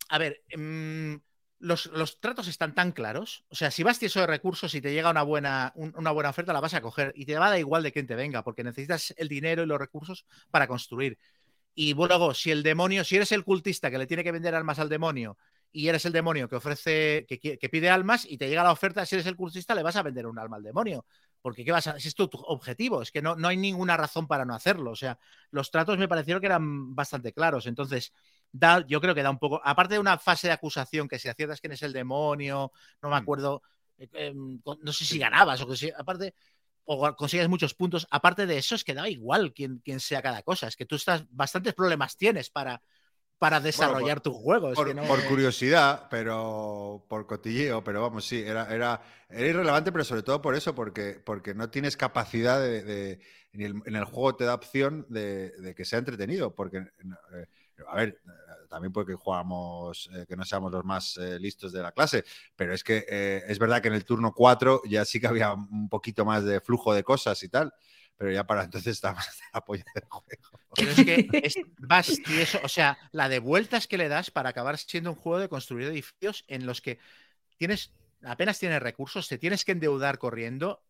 a 0.08 0.18
ver, 0.18 0.42
mm, 0.56 1.16
los, 1.58 1.86
los 1.86 2.20
tratos 2.20 2.48
están 2.48 2.74
tan 2.74 2.92
claros, 2.92 3.44
o 3.48 3.54
sea, 3.54 3.70
si 3.70 3.82
vas 3.82 3.98
tieso 3.98 4.20
de 4.20 4.26
recursos 4.26 4.74
y 4.74 4.80
te 4.80 4.92
llega 4.92 5.10
una 5.10 5.22
buena, 5.22 5.72
un- 5.76 5.94
una 5.96 6.10
buena 6.10 6.30
oferta, 6.30 6.52
la 6.52 6.60
vas 6.60 6.74
a 6.74 6.80
coger 6.82 7.12
y 7.16 7.26
te 7.26 7.36
va 7.38 7.46
a 7.46 7.50
dar 7.50 7.58
igual 7.58 7.82
de 7.82 7.92
quién 7.92 8.06
te 8.06 8.14
venga, 8.14 8.44
porque 8.44 8.64
necesitas 8.64 9.14
el 9.16 9.28
dinero 9.28 9.62
y 9.62 9.66
los 9.66 9.78
recursos 9.78 10.26
para 10.50 10.66
construir. 10.68 11.18
Y 11.74 11.94
luego, 11.94 12.34
si 12.34 12.50
el 12.50 12.62
demonio, 12.62 13.04
si 13.04 13.16
eres 13.16 13.32
el 13.32 13.44
cultista 13.44 13.90
que 13.90 13.98
le 13.98 14.06
tiene 14.06 14.24
que 14.24 14.32
vender 14.32 14.54
armas 14.54 14.78
al 14.78 14.88
demonio 14.88 15.36
y 15.72 15.88
eres 15.88 16.06
el 16.06 16.12
demonio 16.12 16.48
que 16.48 16.56
ofrece, 16.56 17.26
que, 17.28 17.38
que 17.58 17.68
pide 17.68 17.90
almas 17.90 18.24
y 18.26 18.38
te 18.38 18.48
llega 18.48 18.62
la 18.64 18.72
oferta, 18.72 19.04
si 19.06 19.14
eres 19.16 19.26
el 19.26 19.36
cursista 19.36 19.74
le 19.74 19.82
vas 19.82 19.96
a 19.96 20.02
vender 20.02 20.26
un 20.26 20.38
alma 20.38 20.56
al 20.56 20.62
demonio. 20.62 21.04
Porque 21.42 21.64
¿qué 21.64 21.72
vas 21.72 21.86
a, 21.86 22.00
si 22.00 22.08
es 22.08 22.14
tu 22.14 22.24
objetivo, 22.32 23.02
es 23.02 23.12
que 23.12 23.22
no, 23.22 23.36
no 23.36 23.48
hay 23.48 23.56
ninguna 23.58 23.96
razón 23.96 24.26
para 24.26 24.44
no 24.46 24.54
hacerlo. 24.54 24.90
O 24.92 24.96
sea, 24.96 25.18
los 25.50 25.70
tratos 25.70 25.98
me 25.98 26.08
parecieron 26.08 26.40
que 26.40 26.46
eran 26.46 26.94
bastante 26.94 27.32
claros. 27.32 27.66
Entonces, 27.66 28.12
da, 28.58 28.84
yo 28.86 29.00
creo 29.00 29.14
que 29.14 29.22
da 29.22 29.30
un 29.30 29.38
poco, 29.38 29.60
aparte 29.64 29.94
de 29.94 30.00
una 30.00 30.18
fase 30.18 30.48
de 30.48 30.52
acusación, 30.54 31.08
que 31.08 31.18
si 31.18 31.28
aciertas 31.28 31.60
quién 31.60 31.72
es 31.72 31.82
el 31.82 31.92
demonio, 31.92 32.72
no 33.02 33.08
me 33.10 33.16
Mm. 33.16 33.18
acuerdo, 33.18 33.62
eh, 33.98 34.08
em, 34.14 34.60
no 34.82 34.92
sé 34.92 35.04
si 35.04 35.18
ganabas 35.18 35.60
o 35.62 35.68
que 35.68 35.76
si, 35.76 35.90
aparte, 35.90 36.34
o 36.84 37.14
consigues 37.16 37.48
muchos 37.48 37.74
puntos, 37.74 38.06
aparte 38.10 38.46
de 38.46 38.58
eso, 38.58 38.74
es 38.74 38.84
que 38.84 38.94
da 38.94 39.08
igual 39.08 39.52
quién, 39.52 39.80
quién 39.84 40.00
sea 40.00 40.22
cada 40.22 40.42
cosa, 40.42 40.68
es 40.68 40.76
que 40.76 40.86
tú 40.86 40.96
estás, 40.96 41.24
bastantes 41.30 41.74
problemas 41.74 42.16
tienes 42.16 42.48
para, 42.50 42.80
para 43.38 43.60
desarrollar 43.60 44.20
tu 44.20 44.32
juego. 44.32 44.70
Es 44.72 44.76
Por, 44.76 44.88
que 44.88 44.94
no- 44.94 45.02
por 45.06 45.24
curiosidad, 45.26 46.06
pero 46.10 47.04
por 47.08 47.26
cotilleo, 47.26 47.82
pero 47.82 48.02
vamos, 48.02 48.24
sí, 48.26 48.42
era, 48.42 48.72
era, 48.72 49.02
era 49.28 49.46
irrelevante, 49.48 49.90
pero 49.92 50.04
sobre 50.04 50.22
todo 50.22 50.40
por 50.42 50.54
eso, 50.54 50.74
porque, 50.74 51.20
porque 51.24 51.54
no 51.54 51.70
tienes 51.70 51.96
capacidad 51.96 52.60
de, 52.60 52.82
de- 52.82 53.20
ni 53.52 53.64
el- 53.64 53.82
en 53.86 53.96
el 53.96 54.04
juego 54.04 54.36
te 54.36 54.44
da 54.44 54.54
opción 54.54 55.06
de, 55.08 55.50
de 55.52 55.74
que 55.74 55.84
sea 55.84 55.98
entretenido, 55.98 56.54
porque, 56.54 56.78
eh, 56.78 57.46
a 57.88 57.96
ver, 57.96 58.20
también 58.68 58.92
porque 58.92 59.14
jugamos, 59.14 60.08
eh, 60.14 60.26
que 60.28 60.36
no 60.36 60.44
seamos 60.44 60.72
los 60.72 60.84
más 60.84 61.16
eh, 61.18 61.38
listos 61.38 61.72
de 61.72 61.82
la 61.82 61.92
clase, 61.92 62.24
pero 62.54 62.74
es 62.74 62.82
que 62.84 63.04
eh, 63.08 63.42
es 63.48 63.58
verdad 63.58 63.80
que 63.80 63.88
en 63.88 63.94
el 63.94 64.04
turno 64.04 64.32
4 64.32 64.82
ya 64.88 65.04
sí 65.04 65.20
que 65.20 65.26
había 65.26 65.52
un 65.52 65.88
poquito 65.88 66.24
más 66.24 66.44
de 66.44 66.60
flujo 66.60 66.94
de 66.94 67.04
cosas 67.04 67.42
y 67.42 67.48
tal, 67.48 67.72
pero 68.16 68.30
ya 68.30 68.44
para 68.44 68.64
entonces 68.64 68.92
estábamos 68.94 69.26
en 69.28 69.46
la 69.54 69.64
polla 69.64 69.84
del 69.94 70.04
juego. 70.08 70.50
Pero 70.74 70.90
es 70.90 71.02
que 71.02 71.26
es- 71.42 71.58
vas 71.78 72.20
y 72.26 72.40
eso, 72.40 72.60
o 72.62 72.68
sea, 72.68 72.98
la 73.12 73.28
de 73.28 73.38
vueltas 73.38 73.86
que 73.86 73.98
le 73.98 74.08
das 74.08 74.30
para 74.30 74.50
acabar 74.50 74.78
siendo 74.78 75.10
un 75.10 75.16
juego 75.16 75.38
de 75.38 75.48
construir 75.48 75.88
edificios 75.88 76.44
en 76.48 76.66
los 76.66 76.80
que 76.80 76.98
tienes, 77.56 77.92
apenas 78.22 78.58
tienes 78.58 78.82
recursos, 78.82 79.28
te 79.28 79.38
tienes 79.38 79.64
que 79.64 79.72
endeudar 79.72 80.18
corriendo, 80.18 80.82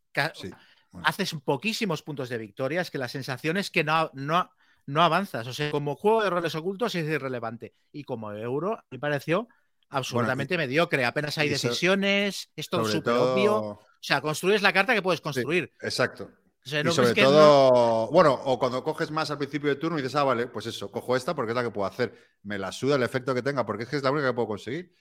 haces 1.02 1.34
poquísimos 1.44 2.02
puntos 2.02 2.28
de 2.28 2.38
victoria, 2.38 2.80
es 2.80 2.90
que 2.90 2.98
la 2.98 3.08
sensación 3.08 3.56
es 3.56 3.70
que 3.70 3.84
no, 3.84 4.10
no, 4.14 4.50
no 4.86 5.02
avanzas. 5.02 5.46
O 5.46 5.52
sea, 5.52 5.70
como 5.70 5.96
juego 5.96 6.22
de 6.22 6.30
roles 6.30 6.54
ocultos 6.54 6.94
es 6.94 7.06
irrelevante. 7.08 7.74
Y 7.92 8.04
como 8.04 8.32
euro, 8.32 8.82
me 8.90 8.98
pareció 8.98 9.48
absolutamente 9.88 10.56
mediocre. 10.56 11.04
Apenas 11.04 11.38
hay 11.38 11.48
decisiones, 11.48 12.50
es 12.56 12.68
todo 12.68 12.84
súper 12.84 13.14
todo- 13.14 13.34
obvio. 13.34 13.56
O 13.56 13.80
sea, 14.00 14.20
construyes 14.20 14.62
la 14.62 14.72
carta 14.72 14.94
que 14.94 15.02
puedes 15.02 15.20
construir. 15.20 15.72
Exacto. 15.80 16.30
O 16.64 16.68
sea, 16.68 16.80
Y 16.80 16.84
no 16.84 16.92
sobre 16.92 17.08
no- 17.10 17.28
todo, 17.28 18.08
bueno, 18.10 18.34
o 18.34 18.58
cuando 18.58 18.82
coges 18.82 19.10
más 19.12 19.30
al 19.30 19.38
principio 19.38 19.68
de 19.68 19.76
turno 19.76 19.98
y 19.98 20.02
dices, 20.02 20.16
ah, 20.16 20.24
vale, 20.24 20.48
pues 20.48 20.66
eso, 20.66 20.90
cojo 20.90 21.14
esta 21.16 21.34
porque 21.34 21.52
es 21.52 21.56
la 21.56 21.62
que 21.62 21.70
puedo 21.70 21.86
hacer. 21.86 22.12
Me 22.42 22.58
la 22.58 22.72
suda 22.72 22.96
el 22.96 23.04
efecto 23.04 23.34
que 23.34 23.42
tenga 23.42 23.64
porque 23.64 23.84
es 23.84 23.88
que 23.88 23.96
es 23.96 24.02
la 24.02 24.10
única 24.10 24.28
que 24.28 24.34
puedo 24.34 24.48
conseguir. 24.48 24.92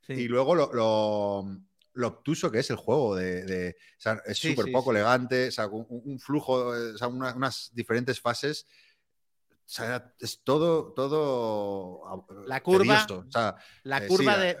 Sí. 0.00 0.14
Y 0.14 0.28
luego 0.28 0.56
lo, 0.56 0.72
lo, 0.72 1.44
lo 1.92 2.06
obtuso 2.08 2.50
que 2.50 2.58
es 2.58 2.70
el 2.70 2.76
juego, 2.76 3.14
de, 3.14 3.44
de- 3.44 3.70
o 3.70 4.00
sea, 4.00 4.20
es 4.26 4.36
súper 4.38 4.64
sí, 4.66 4.70
poco 4.72 4.90
elegante, 4.90 5.46
o 5.48 5.52
sea, 5.52 5.68
un, 5.68 5.86
un 5.88 6.18
flujo, 6.18 6.74
eh, 6.74 6.92
o 6.94 6.98
sea, 6.98 7.06
una- 7.06 7.34
unas 7.36 7.70
diferentes 7.72 8.20
fases. 8.20 8.66
O 9.66 9.74
sea, 9.74 10.14
es 10.18 10.42
todo, 10.44 10.92
todo 10.92 12.26
eh, 12.30 12.44
La 12.44 12.62
curva- 12.62 13.06
tedioso, 13.06 13.24
o 13.28 13.30
sea, 13.30 13.56
la 13.84 14.00
Eh, 14.04 14.06
curva 14.06 14.36
sí, 14.36 14.38
de, 14.38 14.58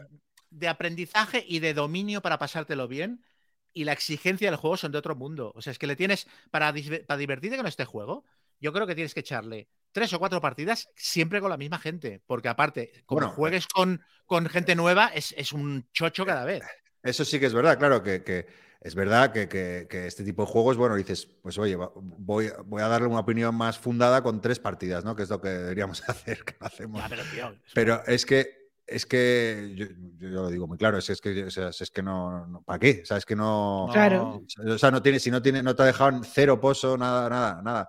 de 0.50 0.68
aprendizaje 0.68 1.44
y 1.46 1.60
de 1.60 1.74
dominio 1.74 2.22
para 2.22 2.38
pasártelo 2.38 2.88
bien 2.88 3.24
y 3.72 3.84
la 3.84 3.92
exigencia 3.92 4.50
del 4.50 4.58
juego 4.60 4.76
son 4.76 4.92
de 4.92 4.98
otro 4.98 5.16
mundo. 5.16 5.52
O 5.54 5.62
sea, 5.62 5.72
es 5.72 5.78
que 5.78 5.86
le 5.86 5.96
tienes, 5.96 6.26
para, 6.50 6.72
para 7.06 7.18
divertirte 7.18 7.56
con 7.56 7.66
este 7.66 7.84
juego, 7.84 8.24
yo 8.60 8.72
creo 8.72 8.86
que 8.86 8.94
tienes 8.94 9.14
que 9.14 9.20
echarle 9.20 9.68
tres 9.92 10.12
o 10.12 10.18
cuatro 10.18 10.40
partidas 10.40 10.90
siempre 10.96 11.40
con 11.40 11.50
la 11.50 11.56
misma 11.56 11.78
gente, 11.78 12.22
porque 12.26 12.48
aparte, 12.48 12.92
como 13.06 13.26
Bueno, 13.26 13.28
juegues 13.28 13.66
con, 13.68 14.02
con 14.26 14.48
gente 14.48 14.74
nueva, 14.76 15.08
es, 15.08 15.34
es 15.36 15.52
un 15.52 15.88
chocho 15.92 16.26
cada 16.26 16.44
vez. 16.44 16.76
Eso 17.02 17.24
sí 17.24 17.40
que 17.40 17.46
es 17.46 17.54
verdad, 17.54 17.78
claro, 17.78 18.02
que, 18.02 18.22
que 18.22 18.46
es 18.84 18.94
verdad 18.96 19.32
que, 19.32 19.48
que- 19.48 19.86
que 19.88 20.06
este 20.06 20.24
tipo 20.24 20.42
de 20.44 20.50
juegos, 20.50 20.76
bueno, 20.76 20.96
dices, 20.96 21.26
pues 21.42 21.56
oye, 21.58 21.76
voy, 21.76 22.50
voy 22.66 22.82
a 22.82 22.88
darle 22.88 23.06
una 23.06 23.20
opinión 23.20 23.54
más 23.54 23.78
fundada 23.78 24.22
con 24.22 24.40
tres 24.40 24.58
partidas, 24.58 25.04
¿no? 25.04 25.14
Que 25.14 25.22
es 25.22 25.30
lo 25.30 25.40
que 25.40 25.48
deberíamos 25.48 26.02
hacer, 26.08 26.44
que 26.44 26.56
no 26.60 26.66
hacemos. 26.66 27.00
Ya, 27.02 27.08
pero, 27.08 27.22
tío, 27.32 27.56
Pero 27.74 28.02
es 28.06 28.26
que, 28.26 28.70
es 28.86 29.06
que, 29.06 29.72
yo, 29.76 29.86
yo 30.18 30.28
lo 30.30 30.48
digo 30.50 30.66
muy 30.66 30.76
claro, 30.76 30.98
es, 30.98 31.08
es 31.10 31.20
que, 31.20 31.46
es 31.46 31.90
que 31.90 32.02
no, 32.02 32.46
no- 32.48 32.62
¿para 32.62 32.78
qué? 32.80 33.00
O 33.02 33.06
sea, 33.06 33.16
es 33.18 33.24
que 33.24 33.36
no, 33.36 33.88
Claro. 33.92 34.42
o 34.66 34.78
sea, 34.78 34.90
no 34.90 35.00
tiene, 35.00 35.20
si 35.20 35.30
no 35.30 35.40
tiene, 35.40 35.62
no 35.62 35.74
te 35.76 35.82
ha 35.84 35.86
dejado 35.86 36.10
en 36.16 36.24
cero 36.24 36.60
pozo, 36.60 36.98
nada, 36.98 37.28
nada, 37.30 37.62
nada. 37.62 37.88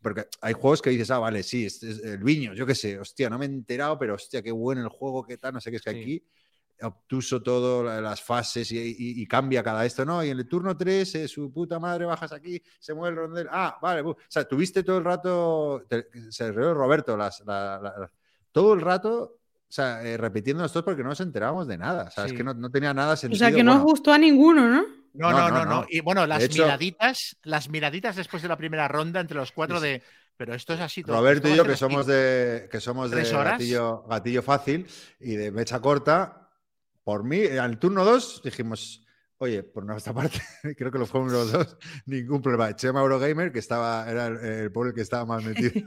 Porque 0.00 0.26
hay 0.40 0.52
juegos 0.52 0.80
que 0.80 0.90
dices, 0.90 1.10
ah, 1.10 1.18
vale, 1.18 1.42
sí, 1.42 1.66
es 1.66 1.82
el 1.82 2.18
viño, 2.18 2.54
yo 2.54 2.64
qué 2.64 2.76
sé, 2.76 2.96
hostia, 3.00 3.28
no 3.28 3.36
me 3.38 3.46
he 3.46 3.48
enterado, 3.48 3.98
pero 3.98 4.14
hostia, 4.14 4.40
qué 4.40 4.52
bueno 4.52 4.80
el 4.82 4.88
juego, 4.88 5.24
qué 5.24 5.36
tal, 5.36 5.52
no 5.54 5.60
sé 5.60 5.70
qué, 5.72 5.78
es 5.78 5.82
que 5.82 5.90
Sí. 5.90 6.00
aquí 6.00 6.24
obtuso 6.82 7.42
todo 7.42 7.82
la- 7.82 8.00
las 8.00 8.22
fases 8.22 8.70
y, 8.72 8.78
y- 8.78 9.22
y 9.22 9.26
cambia 9.26 9.62
cada 9.62 9.84
esto, 9.84 10.04
¿no? 10.04 10.22
Y 10.24 10.30
en 10.30 10.38
el 10.38 10.48
turno 10.48 10.76
3, 10.76 11.30
su 11.30 11.52
puta 11.52 11.78
madre, 11.78 12.04
bajas 12.04 12.32
aquí, 12.32 12.62
se 12.78 12.94
mueve 12.94 13.10
el 13.10 13.16
rondel. 13.16 13.48
Ah, 13.50 13.76
vale, 13.82 14.02
o 14.02 14.16
sea, 14.28 14.44
tuviste 14.46 14.82
todo 14.82 14.98
el 14.98 15.04
rato, 15.04 15.84
te- 15.88 16.06
se 16.30 16.52
rió 16.52 16.74
Roberto, 16.74 17.16
las, 17.16 17.40
la- 17.46 17.80
la- 17.82 17.98
la- 17.98 18.10
todo 18.52 18.74
el 18.74 18.80
rato, 18.80 19.34
o 19.68 19.70
sea, 19.72 20.02
eh, 20.02 20.16
repitiendo 20.16 20.62
nosotros 20.62 20.84
porque 20.84 21.02
no 21.02 21.10
nos 21.10 21.20
enterábamos 21.20 21.66
de 21.66 21.78
nada, 21.78 22.04
o 22.04 22.10
sea, 22.10 22.26
es 22.26 22.32
que 22.32 22.42
no, 22.44 22.54
no 22.54 22.70
tenía 22.70 22.94
nada 22.94 23.14
O 23.14 23.16
sentido. 23.16 23.38
sea, 23.38 23.54
que 23.54 23.62
no 23.64 23.72
os 23.72 23.78
bueno, 23.78 23.90
gustó 23.90 24.12
a 24.12 24.18
ninguno, 24.18 24.68
¿no? 24.68 24.82
No, 25.14 25.30
No, 25.32 25.38
no, 25.38 25.48
no, 25.48 25.50
no, 25.50 25.64
no. 25.64 25.70
no. 25.80 25.86
Y 25.90 26.00
bueno, 26.00 26.26
las 26.26 26.42
hecho- 26.44 26.62
miraditas, 26.62 27.36
las 27.42 27.68
miraditas 27.68 28.14
después 28.16 28.42
de 28.42 28.48
la 28.48 28.56
primera 28.56 28.86
ronda 28.88 29.20
entre 29.20 29.36
los 29.36 29.50
cuatro 29.52 29.80
de. 29.80 30.02
Pero 30.36 30.54
esto 30.54 30.72
es 30.74 30.80
así 30.80 31.02
todo. 31.02 31.16
Roberto 31.16 31.48
y 31.48 31.56
yo, 31.56 31.64
que 31.64 31.76
somos 31.76 32.06
de, 32.06 32.68
que 32.70 32.78
somos 32.80 33.10
de 33.10 33.24
gatillo, 33.24 34.04
gatillo 34.08 34.40
fácil 34.42 34.86
y 35.18 35.34
de 35.34 35.50
mecha 35.50 35.80
corta, 35.80 36.37
por 37.08 37.24
mí, 37.24 37.42
al 37.46 37.78
turno 37.78 38.04
2 38.04 38.42
dijimos, 38.44 39.02
oye, 39.38 39.62
por 39.62 39.82
nuestra 39.82 40.12
parte, 40.14 40.42
creo 40.76 40.92
que 40.92 40.98
lo 40.98 41.06
fueron 41.06 41.32
los 41.32 41.50
dos, 41.50 41.78
ningún 42.04 42.42
problema. 42.42 42.76
Chema 42.76 43.00
Eurogamer, 43.00 43.50
que 43.50 43.60
estaba, 43.60 44.06
era 44.10 44.26
el, 44.26 44.36
el 44.36 44.70
pobre 44.72 44.92
que 44.92 45.00
estaba 45.00 45.24
más 45.24 45.42
metido. 45.42 45.70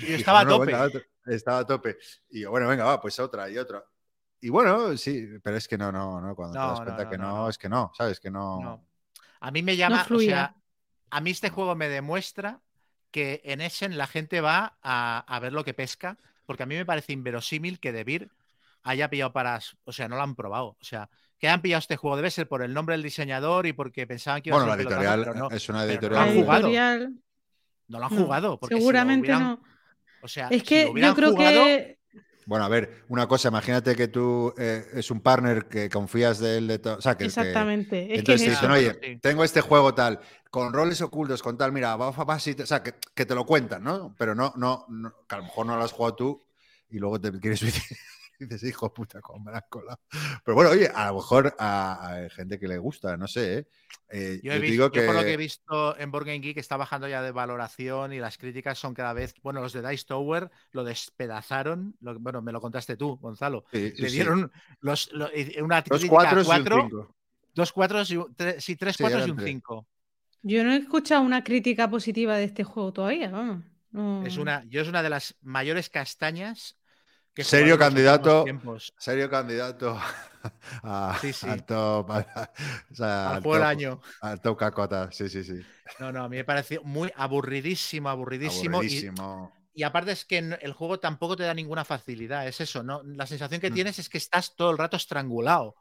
Y 0.00 0.06
Dijo, 0.06 0.16
estaba 0.16 0.40
a 0.40 0.44
"No, 0.44 0.52
tope. 0.52 0.64
venga, 0.64 0.84
otro". 0.84 1.02
estaba 1.26 1.58
a 1.58 1.66
tope. 1.66 1.98
Y 2.30 2.40
yo, 2.40 2.50
bueno, 2.50 2.68
venga, 2.68 2.86
va, 2.86 2.98
pues 2.98 3.20
otra 3.20 3.50
y 3.50 3.58
otra. 3.58 3.84
Y 4.40 4.48
bueno, 4.48 4.96
sí, 4.96 5.28
pero 5.42 5.58
es 5.58 5.68
que 5.68 5.76
no, 5.76 5.92
no, 5.92 6.22
no, 6.22 6.34
cuando 6.34 6.54
te 6.54 6.58
das 6.58 6.80
cuenta 6.80 7.04
no, 7.04 7.10
que 7.10 7.18
no, 7.18 7.48
es 7.50 7.58
que 7.58 7.68
no, 7.68 7.92
¿sabes? 7.94 8.18
Que 8.18 8.30
no. 8.30 8.58
No. 8.62 8.88
A 9.40 9.50
mí 9.50 9.62
me 9.62 9.76
llama, 9.76 10.06
o 10.10 10.18
sea, 10.20 10.56
a 11.10 11.20
mí 11.20 11.32
este 11.32 11.50
juego 11.50 11.74
me 11.74 11.90
demuestra 11.90 12.62
que 13.10 13.42
en 13.44 13.60
Essen 13.60 13.98
la 13.98 14.06
gente 14.06 14.40
va 14.40 14.78
a, 14.80 15.18
a 15.18 15.38
ver 15.38 15.52
lo 15.52 15.64
que 15.64 15.74
pesca, 15.74 16.16
porque 16.46 16.62
a 16.62 16.66
mí 16.66 16.76
me 16.76 16.86
parece 16.86 17.12
inverosímil 17.12 17.78
que 17.78 17.92
Debir 17.92 18.30
haya 18.88 19.08
pillado 19.10 19.32
para, 19.32 19.60
o 19.84 19.92
sea, 19.92 20.08
no 20.08 20.16
lo 20.16 20.22
han 20.22 20.34
probado, 20.34 20.76
o 20.80 20.84
sea, 20.84 21.08
que 21.38 21.48
han 21.48 21.60
pillado 21.60 21.80
este 21.80 21.96
juego 21.96 22.16
debe 22.16 22.30
ser 22.30 22.48
por 22.48 22.62
el 22.62 22.72
nombre 22.72 22.94
del 22.94 23.02
diseñador 23.02 23.66
y 23.66 23.72
porque 23.74 24.06
pensaban 24.06 24.40
que 24.42 24.48
iba 24.50 24.56
Bueno, 24.58 24.72
a 24.72 24.76
la 24.76 24.82
ser 24.82 24.88
pelotazo, 24.88 25.12
editorial 25.12 25.34
pero 25.34 25.48
no, 25.50 25.56
es 25.56 25.68
una 25.68 25.78
pero 25.80 25.86
no 25.86 25.92
editorial. 25.92 26.20
han 26.22 26.26
La 26.28 26.32
muy- 26.34 26.42
jugado. 26.42 26.60
editorial, 26.68 27.14
no 27.88 27.98
lo 27.98 28.04
han 28.06 28.14
no, 28.16 28.22
jugado, 28.24 28.58
porque 28.60 28.74
si 28.74 28.78
lo 28.78 28.80
seguramente 28.80 29.26
hubieran- 29.28 29.42
no. 29.42 29.62
O 30.22 30.28
sea, 30.28 30.48
Es 30.48 30.60
si 30.62 30.66
que 30.66 30.84
yo 30.94 31.14
creo 31.14 31.30
jugado, 31.32 31.64
que 31.64 31.96
Bueno, 32.46 32.64
a 32.64 32.68
ver, 32.68 33.04
una 33.08 33.26
cosa, 33.26 33.48
imagínate 33.48 33.94
que 33.96 34.06
tú 34.08 34.54
eh, 34.56 34.86
es 34.94 35.10
un 35.10 35.20
partner 35.20 35.66
que 35.66 35.90
confías 35.90 36.38
de 36.38 36.58
él 36.58 36.68
de 36.68 36.78
todo. 36.78 36.96
O 36.98 37.00
sea, 37.02 37.14
que, 37.14 37.18
que- 37.18 37.24
exactamente. 37.26 38.06
Que 38.06 38.14
entonces 38.20 38.40
es 38.42 38.46
te 38.46 38.50
dicen, 38.52 38.70
oye, 38.70 38.98
Sí. 39.02 39.18
tengo 39.20 39.42
este 39.42 39.60
juego 39.60 39.94
tal, 39.94 40.20
con 40.48 40.72
roles 40.72 41.00
ocultos, 41.02 41.42
con 41.42 41.58
tal, 41.58 41.72
mira, 41.72 41.96
va, 41.96 42.12
va, 42.12 42.24
va, 42.24 42.38
sí, 42.38 42.54
te- 42.54 42.62
o 42.62 42.66
sea, 42.66 42.82
que, 42.84 42.94
que 43.14 43.26
te 43.26 43.34
lo 43.34 43.44
cuentan, 43.44 43.82
¿no? 43.82 44.14
Pero 44.16 44.34
no, 44.36 44.52
no, 44.56 44.86
no, 44.88 45.12
que 45.28 45.34
a 45.34 45.38
lo 45.38 45.44
mejor 45.44 45.66
no 45.66 45.76
lo 45.76 45.82
has 45.82 45.90
jugado 45.92 46.14
tú 46.14 46.42
y 46.88 46.98
luego 46.98 47.20
te 47.20 47.30
quieres 47.40 47.58
suicidar. 47.60 47.98
Y 48.38 48.44
dices, 48.46 48.68
hijo 48.68 48.92
puta, 48.92 49.20
cómo 49.20 49.44
me 49.44 49.52
la 49.52 49.58
han 49.58 49.64
colado. 49.68 50.00
Pero 50.44 50.54
bueno, 50.54 50.70
oye, 50.70 50.88
a 50.94 51.08
lo 51.08 51.14
mejor 51.16 51.54
a, 51.58 52.24
a 52.26 52.28
gente 52.30 52.58
que 52.58 52.68
le 52.68 52.78
gusta, 52.78 53.16
no 53.16 53.26
sé, 53.26 53.58
¿eh? 53.58 53.66
Eh, 54.08 54.40
Yo, 54.42 54.50
yo 54.50 54.52
he 54.52 54.58
visto, 54.60 54.72
digo 54.72 54.84
yo 54.86 54.92
que. 54.92 55.02
por 55.02 55.14
lo 55.14 55.22
que 55.22 55.32
he 55.32 55.36
visto 55.36 55.98
en 55.98 56.10
Board 56.10 56.26
Game 56.26 56.38
Geek 56.40 56.56
está 56.58 56.76
bajando 56.76 57.08
ya 57.08 57.22
de 57.22 57.32
valoración 57.32 58.12
y 58.12 58.18
las 58.20 58.38
críticas 58.38 58.78
son 58.78 58.94
cada 58.94 59.12
vez. 59.12 59.34
Bueno, 59.42 59.60
los 59.60 59.72
de 59.72 59.86
Dice 59.88 60.04
Tower 60.06 60.50
lo 60.72 60.84
despedazaron. 60.84 61.96
lo- 62.00 62.18
bueno, 62.18 62.42
me 62.42 62.52
lo 62.52 62.60
contaste 62.60 62.96
tú, 62.96 63.16
Gonzalo. 63.16 63.64
sí, 63.72 63.92
sí, 63.96 64.02
Le 64.02 64.08
sí. 64.08 64.14
dieron 64.16 64.52
los, 64.80 65.10
lo- 65.12 65.28
una 65.62 65.82
dos 65.82 66.00
crítica 66.00 66.08
cuatro 66.10 66.38
a 66.38 66.42
y 66.42 66.42
un 66.42 66.46
cuatro, 66.46 66.82
cinco. 66.82 67.16
dos 67.54 67.72
cuatro 67.72 68.02
y 68.08 68.16
un- 68.16 68.34
tres, 68.34 68.64
sí, 68.64 68.76
tres 68.76 68.96
Sí, 68.96 69.02
cuatro 69.02 69.26
y 69.26 69.30
un 69.30 69.36
tres. 69.36 69.50
cinco. 69.50 69.86
Yo 70.42 70.62
no 70.62 70.72
he 70.72 70.76
escuchado 70.76 71.22
una 71.22 71.42
crítica 71.42 71.90
positiva 71.90 72.36
de 72.36 72.44
este 72.44 72.62
juego 72.64 72.92
todavía, 72.92 73.30
vamos. 73.30 73.64
No. 73.90 74.24
Es 74.26 74.36
una, 74.36 74.64
yo 74.68 74.80
es 74.82 74.88
una 74.88 75.02
de 75.02 75.10
las 75.10 75.36
mayores 75.42 75.88
castañas 75.90 76.76
que 77.36 77.44
Serio 77.44 77.78
candidato. 77.78 78.44
Serio 78.98 79.28
candidato 79.30 79.96
a, 80.82 81.18
Sí, 81.20 81.32
sí. 81.32 81.46
al 81.48 81.64
top. 81.64 82.10
a- 82.10 82.50
o 82.90 82.94
sea, 82.94 83.30
Al 83.30 83.36
al 83.36 83.42
juego 83.42 83.54
del 83.54 83.62
top- 83.62 83.68
año. 83.70 84.00
Al 84.22 84.40
top 84.40 84.58
cacota, 84.58 85.08
sí, 85.12 85.28
sí, 85.28 85.44
sí. 85.44 85.60
No, 86.00 86.10
no, 86.10 86.24
a 86.24 86.28
mí 86.28 86.36
me 86.38 86.44
pareció 86.44 86.82
muy 86.82 87.12
aburridísimo, 87.14 88.08
aburridísimo. 88.08 88.82
y- 88.82 88.86
Aburridísimo. 88.86 89.52
Y 89.74 89.82
aparte 89.82 90.12
es 90.12 90.24
que 90.24 90.38
el 90.38 90.72
juego 90.72 90.98
tampoco 90.98 91.36
te 91.36 91.42
da 91.42 91.52
ninguna 91.52 91.84
facilidad, 91.84 92.48
es 92.48 92.62
eso, 92.62 92.82
¿no? 92.82 93.02
La 93.04 93.26
sensación 93.26 93.60
que 93.60 93.70
Mm. 93.70 93.74
tienes 93.74 93.98
es 93.98 94.08
que 94.08 94.16
estás 94.16 94.56
todo 94.56 94.70
el 94.70 94.78
rato 94.78 94.96
estrangulado. 94.96 95.76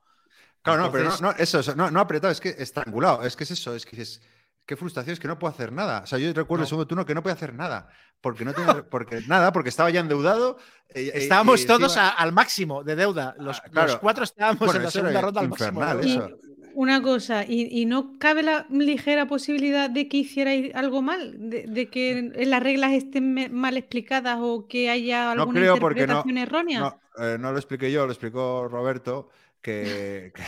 Claro, 0.62 0.82
no, 0.84 0.92
pero 0.92 1.16
no, 1.22 1.32
eso, 1.32 1.60
eso, 1.60 1.76
no, 1.76 1.90
no 1.90 2.00
apretado, 2.02 2.32
es 2.32 2.42
que 2.42 2.50
estrangulado, 2.58 3.24
es 3.24 3.36
que 3.38 3.46
es 3.46 3.52
eso, 3.52 3.74
es 3.74 3.86
que 3.86 3.96
dices, 3.96 4.22
qué 4.66 4.76
frustración, 4.76 5.14
es 5.14 5.20
que 5.20 5.28
no 5.28 5.38
puedo 5.40 5.54
hacer 5.54 5.72
nada. 5.72 6.02
O 6.04 6.06
sea, 6.08 6.18
yo 6.20 6.28
recuerdo 6.34 6.62
No. 6.62 6.64
el 6.64 6.70
segundo 6.70 6.88
turno 6.88 7.06
que 7.06 7.14
no 7.16 7.22
puedo 7.24 7.34
hacer 7.36 7.54
nada, 7.54 7.88
porque 8.22 8.46
no 8.46 8.54
tiene, 8.54 8.74
porque 8.90 9.22
nada, 9.28 9.52
porque 9.52 9.70
estaba 9.70 9.90
ya 9.90 10.00
endeudado. 10.00 10.58
eh, 10.94 11.12
Estábamos 11.16 11.62
y 11.64 11.68
todos 11.68 11.98
a- 11.98 12.10
al 12.10 12.32
máximo 12.32 12.84
de 12.84 12.96
deuda. 12.96 13.36
Los, 13.40 13.60
Ah, 13.60 13.70
claro. 13.72 13.88
los 13.90 13.98
cuatro 14.00 14.24
estábamos 14.24 14.60
Bueno, 14.60 14.76
en 14.76 14.84
la 14.84 14.92
segunda 14.92 15.22
ronda 15.22 15.42
al 15.42 15.50
máximo. 15.50 15.82
infernal, 15.82 16.00
eso. 16.06 16.30
Una 16.78 17.02
cosa, 17.02 17.46
¿y, 17.48 17.70
y 17.82 17.86
no 17.86 18.18
cabe 18.20 18.44
la 18.44 18.66
ligera 18.70 19.28
posibilidad 19.30 19.90
de 19.90 20.10
que 20.10 20.18
hicierais 20.18 20.76
algo 20.76 21.02
mal? 21.02 21.34
¿De, 21.50 21.64
de 21.68 21.88
que 21.90 22.34
las 22.46 22.62
reglas 22.62 22.92
estén 22.92 23.54
mal 23.54 23.78
explicadas 23.78 24.40
o 24.42 24.68
que 24.68 24.90
haya 24.90 25.34
No 25.36 25.44
alguna 25.44 25.76
porque 25.80 26.06
no, 26.06 26.16
interpretación 26.20 26.38
errónea? 26.38 26.80
no, 26.82 27.00
eh, 27.18 27.38
no 27.40 27.54
lo 27.54 27.58
expliqué 27.60 27.90
yo, 27.94 28.06
lo 28.06 28.12
explicó 28.12 28.68
Roberto, 28.68 29.30
que, 29.66 30.32
que- 30.36 30.44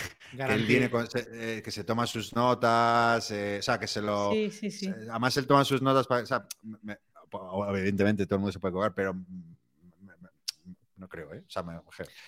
que 0.45 0.53
él 0.53 0.65
viene 0.65 0.89
con- 0.89 1.07
eh, 1.15 1.61
que 1.63 1.71
se 1.71 1.83
toma 1.83 2.05
sus 2.07 2.33
notas, 2.35 3.31
eh, 3.31 3.57
o 3.59 3.61
sea, 3.63 3.79
que 3.79 3.87
se 3.87 4.01
lo... 4.01 4.29
Sí, 4.33 4.51
sí, 4.51 4.71
sí. 4.71 4.87
además, 5.09 5.35
él 5.37 5.47
toma 5.47 5.65
sus 5.65 5.81
notas 5.81 6.07
para... 6.07 6.23
o 6.23 6.25
sea, 6.25 6.45
me- 6.83 6.97
po- 7.29 7.67
evidentemente 7.75 8.25
todo 8.25 8.35
el 8.35 8.41
mundo 8.41 8.51
se 8.53 8.59
puede 8.59 8.73
cobrar, 8.73 8.93
pero 8.93 9.13
me- 9.13 9.23
me- 10.21 10.29
no 10.97 11.07
creo, 11.07 11.33
¿eh? 11.33 11.43
O 11.47 11.49
sea, 11.49 11.63
me- 11.63 11.79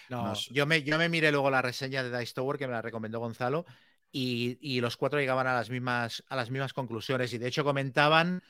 No, 0.09 0.23
no 0.25 0.33
es- 0.33 0.49
yo, 0.49 0.65
me, 0.65 0.83
yo 0.83 0.97
me 0.97 1.09
miré 1.09 1.31
luego 1.31 1.49
la 1.51 1.61
reseña 1.61 2.03
de 2.03 2.17
Dice 2.19 2.33
Tower 2.33 2.57
que 2.57 2.67
me 2.67 2.73
la 2.73 2.81
recomendó 2.81 3.19
Gonzalo 3.19 3.65
y, 4.11 4.57
y 4.61 4.81
los 4.81 4.97
cuatro 4.97 5.19
llegaban 5.19 5.47
a 5.47 5.53
las 5.53 5.69
mismas, 5.69 6.23
a 6.27 6.35
las 6.35 6.49
mismas 6.49 6.73
conclusiones 6.73 7.33
y 7.33 7.37
de 7.37 7.47
hecho 7.47 7.63
comentaban, 7.63 8.41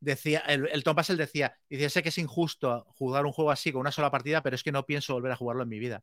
decía, 0.00 0.40
el, 0.46 0.68
el 0.72 0.84
Tom 0.84 0.94
Passel 0.96 1.16
decía, 1.16 1.54
dice, 1.68 1.90
sé 1.90 2.02
que 2.02 2.10
es 2.10 2.18
injusto 2.18 2.84
jugar 2.90 3.26
un 3.26 3.32
juego 3.32 3.50
así 3.50 3.72
con 3.72 3.80
una 3.80 3.92
sola 3.92 4.10
partida, 4.10 4.42
pero 4.42 4.54
es 4.56 4.62
que 4.62 4.72
no 4.72 4.84
pienso 4.84 5.14
volver 5.14 5.32
a 5.32 5.36
jugarlo 5.36 5.62
en 5.62 5.68
mi 5.68 5.78
vida. 5.78 6.02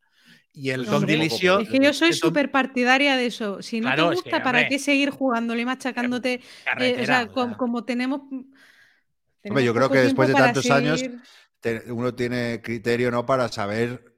Y 0.54 0.70
el 0.72 0.84
No, 0.86 0.92
Tom 0.92 0.96
hombre, 0.96 1.16
Dilisio... 1.16 1.60
Es 1.60 1.70
que 1.70 1.80
yo 1.80 1.94
soy 1.94 2.14
súper 2.14 2.52
partidaria 2.52 3.18
de 3.18 3.26
eso. 3.28 3.62
Si 3.62 3.80
no 3.82 3.88
Claro, 3.88 4.10
te 4.10 4.16
es 4.16 4.22
que, 4.22 4.30
gusta, 4.30 4.44
¿para 4.44 4.60
hombre, 4.60 4.70
qué 4.70 4.80
seguir 4.80 5.10
jugándole 5.12 5.62
y 5.62 5.66
machacándote? 5.66 6.42
Eh, 6.80 6.98
o 7.02 7.06
sea, 7.06 7.28
como 7.28 7.84
tenemos. 7.86 8.22
Hombre, 8.22 8.48
tenemos 9.42 9.64
yo 9.64 9.74
creo 9.74 9.90
que 9.92 10.00
después 10.00 10.28
de 10.28 10.34
tantos 10.36 10.72
años 10.72 11.02
seguir- 11.02 11.22
uno 11.90 12.14
tiene 12.14 12.62
criterio, 12.64 13.12
¿no? 13.12 13.26
Para 13.26 13.48
saber 13.50 14.15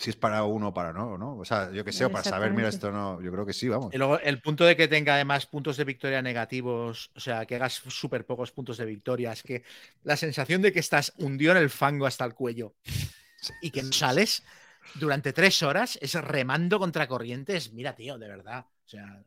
si 0.00 0.08
es 0.08 0.16
para 0.16 0.44
uno 0.44 0.68
o 0.68 0.74
para 0.74 0.94
no, 0.94 1.18
¿no? 1.18 1.36
O 1.36 1.44
sea, 1.44 1.70
yo 1.72 1.84
que 1.84 1.92
sé, 1.92 2.06
o 2.06 2.10
para 2.10 2.24
saber, 2.24 2.52
mira, 2.52 2.68
esto 2.68 2.90
no, 2.90 3.20
yo 3.20 3.30
creo 3.30 3.44
que 3.44 3.52
sí, 3.52 3.68
vamos. 3.68 3.92
Y 3.92 3.98
luego 3.98 4.18
el 4.18 4.40
punto 4.40 4.64
de 4.64 4.74
que 4.74 4.88
tenga 4.88 5.14
además 5.14 5.44
puntos 5.44 5.76
de 5.76 5.84
victoria 5.84 6.22
negativos, 6.22 7.10
o 7.14 7.20
sea, 7.20 7.44
que 7.44 7.56
hagas 7.56 7.74
súper 7.74 8.24
pocos 8.24 8.50
puntos 8.50 8.78
de 8.78 8.86
victoria, 8.86 9.32
es 9.32 9.42
que 9.42 9.62
la 10.02 10.16
sensación 10.16 10.62
de 10.62 10.72
que 10.72 10.80
estás 10.80 11.12
hundido 11.18 11.52
en 11.52 11.58
el 11.58 11.68
fango 11.68 12.06
hasta 12.06 12.24
el 12.24 12.32
cuello 12.32 12.72
y 13.60 13.70
que 13.70 13.82
no 13.82 13.92
sales 13.92 14.42
durante 14.94 15.34
tres 15.34 15.62
horas 15.62 15.98
es 16.00 16.14
remando 16.14 16.78
contra 16.78 17.06
corrientes. 17.06 17.72
Mira, 17.74 17.94
tío, 17.94 18.16
de 18.16 18.28
verdad. 18.28 18.64
O 18.86 18.88
sea, 18.88 19.22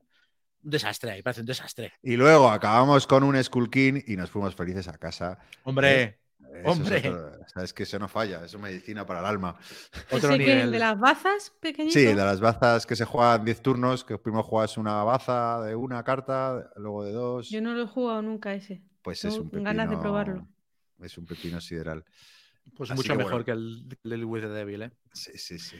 un 0.63 0.69
desastre 0.71 1.11
ahí, 1.11 1.21
parece 1.21 1.41
un 1.41 1.47
desastre. 1.47 1.93
Y 2.01 2.15
luego 2.15 2.49
acabamos 2.49 3.05
con 3.05 3.23
un 3.23 3.41
Skull 3.43 3.69
King 3.69 4.01
y 4.07 4.15
nos 4.15 4.31
fuimos 4.31 4.55
felices 4.55 4.87
a 4.87 4.97
casa. 4.97 5.37
Hombre, 5.65 6.17
Eso 6.49 6.57
es 6.59 6.65
Hombre. 6.67 7.09
otro- 7.09 7.47
sabes 7.47 7.73
que 7.73 7.83
eso 7.83 7.99
no 7.99 8.07
falla, 8.07 8.45
eso 8.45 8.57
es 8.57 8.63
medicina 8.63 9.05
para 9.05 9.19
el 9.21 9.25
alma. 9.25 9.57
otro 10.11 10.31
el 10.33 10.39
nivel. 10.39 10.71
de 10.71 10.79
las 10.79 10.99
bazas 10.99 11.51
pequeñitas. 11.59 11.93
Sí, 12.01 12.05
de 12.07 12.15
las 12.15 12.39
bazas 12.39 12.85
que 12.85 12.95
se 12.95 13.05
juegan 13.05 13.43
10 13.43 13.61
turnos, 13.61 14.03
que 14.03 14.17
primero 14.17 14.43
juegas 14.43 14.77
una 14.77 15.03
baza 15.03 15.61
de 15.63 15.75
una 15.75 16.03
carta, 16.03 16.71
luego 16.77 17.03
de 17.03 17.11
dos. 17.11 17.49
Yo 17.49 17.61
no 17.61 17.73
lo 17.73 17.83
he 17.83 17.87
jugado 17.87 18.21
nunca 18.21 18.53
ese. 18.53 18.81
Pues 19.01 19.25
es 19.25 19.37
un 19.37 19.49
pepino. 19.49 19.63
ganas 19.63 19.89
de 19.89 19.97
probarlo. 19.97 20.47
Es 21.01 21.17
un 21.17 21.25
pepino 21.25 21.59
sideral. 21.59 22.05
Pues 22.77 22.89
Así 22.91 22.97
mucho 22.97 23.11
que 23.13 23.17
mejor 23.17 23.31
bueno. 23.43 23.45
que 23.45 23.51
el 23.51 23.89
Little 24.03 24.23
with 24.25 24.41
the 24.41 24.47
Devil, 24.47 24.83
¿eh? 24.83 24.91
Sí, 25.11 25.31
sí, 25.35 25.59
sí. 25.59 25.75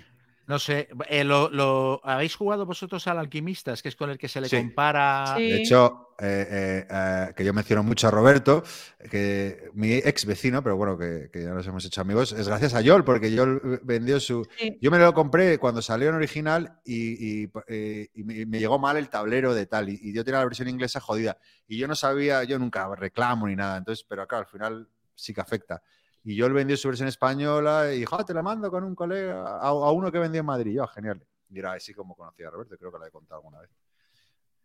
No 0.45 0.59
sé, 0.59 0.89
eh, 1.07 1.23
lo, 1.23 1.49
lo- 1.49 2.01
¿habéis 2.03 2.35
jugado 2.35 2.65
vosotros 2.65 3.07
al 3.07 3.17
Alquimistas, 3.17 3.81
que 3.81 3.87
es 3.89 3.95
con 3.95 4.09
el 4.09 4.17
que 4.17 4.27
se 4.27 4.41
le 4.41 4.49
Sí. 4.49 4.57
compara? 4.57 5.35
Sí. 5.37 5.49
De 5.49 5.55
hecho, 5.61 6.09
eh, 6.19 6.47
eh, 6.49 6.87
eh, 6.89 7.33
que 7.33 7.45
yo 7.45 7.53
menciono 7.53 7.81
mucho 7.81 8.09
a 8.09 8.11
Roberto, 8.11 8.61
que 9.09 9.69
mi 9.73 9.93
ex 9.93 10.25
vecino, 10.25 10.61
pero 10.61 10.75
bueno, 10.75 10.97
que, 10.97 11.29
que 11.31 11.43
ya 11.43 11.51
nos 11.51 11.65
hemos 11.65 11.85
hecho 11.85 12.01
amigos, 12.01 12.33
es 12.33 12.45
gracias 12.47 12.73
a 12.73 12.81
Yol, 12.81 13.05
porque 13.05 13.31
Yol 13.31 13.79
vendió 13.83 14.19
su. 14.19 14.45
Sí. 14.57 14.77
Yo 14.81 14.91
me 14.91 14.99
lo 14.99 15.13
compré 15.13 15.57
cuando 15.59 15.81
salió 15.81 16.09
en 16.09 16.15
original 16.15 16.77
y, 16.83 17.43
y, 17.43 17.51
eh, 17.67 18.09
y 18.13 18.23
me, 18.23 18.45
me 18.45 18.59
llegó 18.59 18.77
mal 18.77 18.97
el 18.97 19.07
tablero 19.09 19.53
de 19.53 19.65
tal, 19.65 19.87
y, 19.87 19.97
y 20.01 20.13
yo 20.13 20.25
tenía 20.25 20.39
la 20.39 20.45
versión 20.45 20.67
inglesa 20.67 20.99
jodida. 20.99 21.37
Y 21.67 21.77
yo 21.77 21.87
no 21.87 21.95
sabía, 21.95 22.43
yo 22.43 22.59
nunca 22.59 22.93
reclamo 22.95 23.47
ni 23.47 23.55
nada, 23.55 23.77
entonces, 23.77 24.05
pero 24.07 24.27
claro, 24.27 24.43
al 24.45 24.51
final 24.51 24.89
sí 25.15 25.33
que 25.33 25.39
afecta. 25.39 25.81
Y 26.23 26.35
yo 26.35 26.51
vendió 26.53 26.77
su 26.77 26.87
versión 26.87 27.07
española 27.09 27.93
y 27.93 27.99
dijo, 27.99 28.15
"Ah, 28.17 28.23
te 28.25 28.33
la 28.33 28.41
mando 28.41 28.69
con 28.71 28.83
un 28.83 28.95
colega, 28.95 29.41
a, 29.57 29.67
a 29.67 29.91
uno 29.91 30.11
que 30.11 30.19
vendió 30.19 30.39
en 30.39 30.45
Madrid. 30.45 30.73
Yo, 30.75 30.83
"Ah, 30.83 30.87
genial. 30.87 31.21
Y 31.49 31.59
era 31.59 31.73
así 31.73 31.93
como 31.93 32.15
conocía 32.15 32.47
a 32.47 32.51
Roberto, 32.51 32.77
creo 32.77 32.91
que 32.91 32.97
lo 32.99 33.05
he 33.05 33.11
contado 33.11 33.39
alguna 33.41 33.59
vez. 33.59 33.69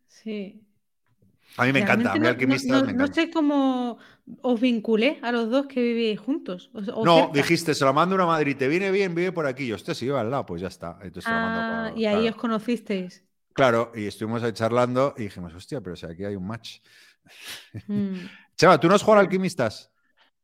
Sí. 0.07 0.63
A 1.57 1.65
mí 1.65 1.73
me 1.73 1.79
encanta, 1.79 2.11
a 2.11 2.13
mí 2.13 2.19
Realmente 2.19 2.67
no- 2.67 2.73
no, 2.79 2.85
me 2.85 2.93
no 2.93 3.03
encanta. 3.05 3.13
sé 3.13 3.31
cómo 3.31 3.97
os 4.41 4.61
vinculé 4.61 5.19
a 5.23 5.31
los 5.31 5.49
dos 5.49 5.65
que 5.67 5.81
vivíais 5.81 6.19
juntos. 6.19 6.69
o- 6.73 6.79
o 7.01 7.05
No, 7.05 7.17
cerca. 7.25 7.33
dijiste, 7.33 7.73
se 7.75 7.83
lo 7.85 7.93
mando 7.93 8.15
a 8.21 8.25
Madrid, 8.25 8.55
te 8.55 8.67
viene 8.67 8.91
bien, 8.91 9.15
vive 9.15 9.31
por 9.31 9.45
aquí. 9.47 9.65
Yo, 9.67 9.75
usted 9.75 9.93
si 9.95 10.05
vive 10.05 10.19
al 10.19 10.29
lado, 10.29 10.45
pues 10.45 10.61
ya 10.61 10.67
está. 10.67 10.93
Entonces 11.01 11.23
se 11.25 11.29
lo 11.31 11.35
mando 11.35 11.59
Ah, 11.59 11.83
para- 11.89 11.99
y 11.99 12.05
ahí 12.05 12.21
claro. 12.21 12.35
os 12.35 12.41
conocisteis. 12.41 13.23
Claro, 13.53 13.91
y 13.95 14.05
estuvimos 14.05 14.43
ahí 14.43 14.53
charlando 14.53 15.13
y 15.17 15.23
dijimos, 15.23 15.53
hostia, 15.53 15.81
pero 15.81 15.95
si 15.95 16.05
aquí 16.05 16.23
hay 16.23 16.35
un 16.35 16.45
match. 16.47 16.79
Mm. 17.87 18.13
Chema, 18.55 18.79
¿tú 18.79 18.87
no 18.87 18.95
has 18.95 19.01
jugado 19.01 19.19
al 19.21 19.25
Alquimistas? 19.25 19.91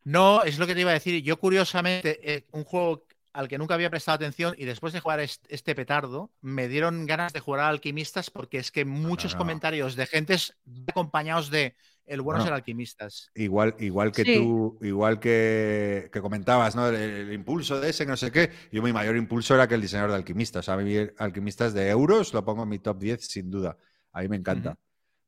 No, 0.06 0.44
es 0.44 0.58
lo 0.60 0.68
que 0.68 0.74
te 0.76 0.82
iba 0.82 0.92
a 0.92 0.94
decir. 0.94 1.22
Yo, 1.24 1.38
curiosamente, 1.40 2.20
eh, 2.24 2.46
un 2.52 2.64
juego 2.64 3.04
al 3.34 3.50
que 3.50 3.58
nunca 3.58 3.74
había 3.74 3.90
prestado 3.90 4.16
atención 4.16 4.56
y 4.58 4.64
después 4.64 4.94
de 4.94 5.02
jugar 5.02 5.20
est- 5.20 5.46
este, 5.50 5.76
petardo, 5.76 6.32
me 6.42 6.70
dieron 6.70 7.06
ganas 7.06 7.34
de 7.34 7.42
jugar 7.42 7.62
a 7.62 7.68
Alquimistas 7.68 8.30
porque 8.30 8.60
es 8.60 8.72
que 8.72 8.86
muchos 8.86 9.34
no. 9.34 9.40
comentarios 9.40 9.98
de 9.98 10.06
gentes 10.06 10.56
acompañados 10.88 11.50
de 11.50 11.76
el 12.06 12.22
bueno, 12.22 12.46
el 12.46 12.54
Alquimistas. 12.54 13.32
Igual, 13.36 13.76
igual 13.80 14.12
que 14.14 14.24
Sí. 14.24 14.36
tú, 14.38 14.78
igual 14.82 15.20
que, 15.20 16.10
que 16.14 16.22
comentabas, 16.22 16.76
¿no? 16.76 16.88
El, 16.88 16.96
el 16.96 17.34
impulso 17.34 17.82
de 17.82 17.90
ese, 17.90 18.06
que 18.06 18.12
no 18.12 18.16
sé 18.18 18.32
qué. 18.32 18.52
Yo 18.72 18.82
mi 18.84 18.94
mayor 18.94 19.18
impulso 19.18 19.56
era 19.56 19.68
que 19.68 19.74
el 19.76 19.82
diseñador 19.82 20.12
de 20.12 20.18
Alquimistas. 20.18 20.60
O 20.60 20.64
sea, 20.64 20.76
a 20.76 20.78
mí 20.78 20.96
Alquimistas 21.18 21.74
de 21.74 21.90
euros 21.90 22.32
lo 22.34 22.46
pongo 22.46 22.64
en 22.64 22.70
mi 22.70 22.80
top 22.80 23.00
10 23.00 23.26
sin 23.28 23.50
duda. 23.50 23.76
A 24.14 24.22
mí 24.22 24.30
me 24.30 24.38
encanta. 24.38 24.78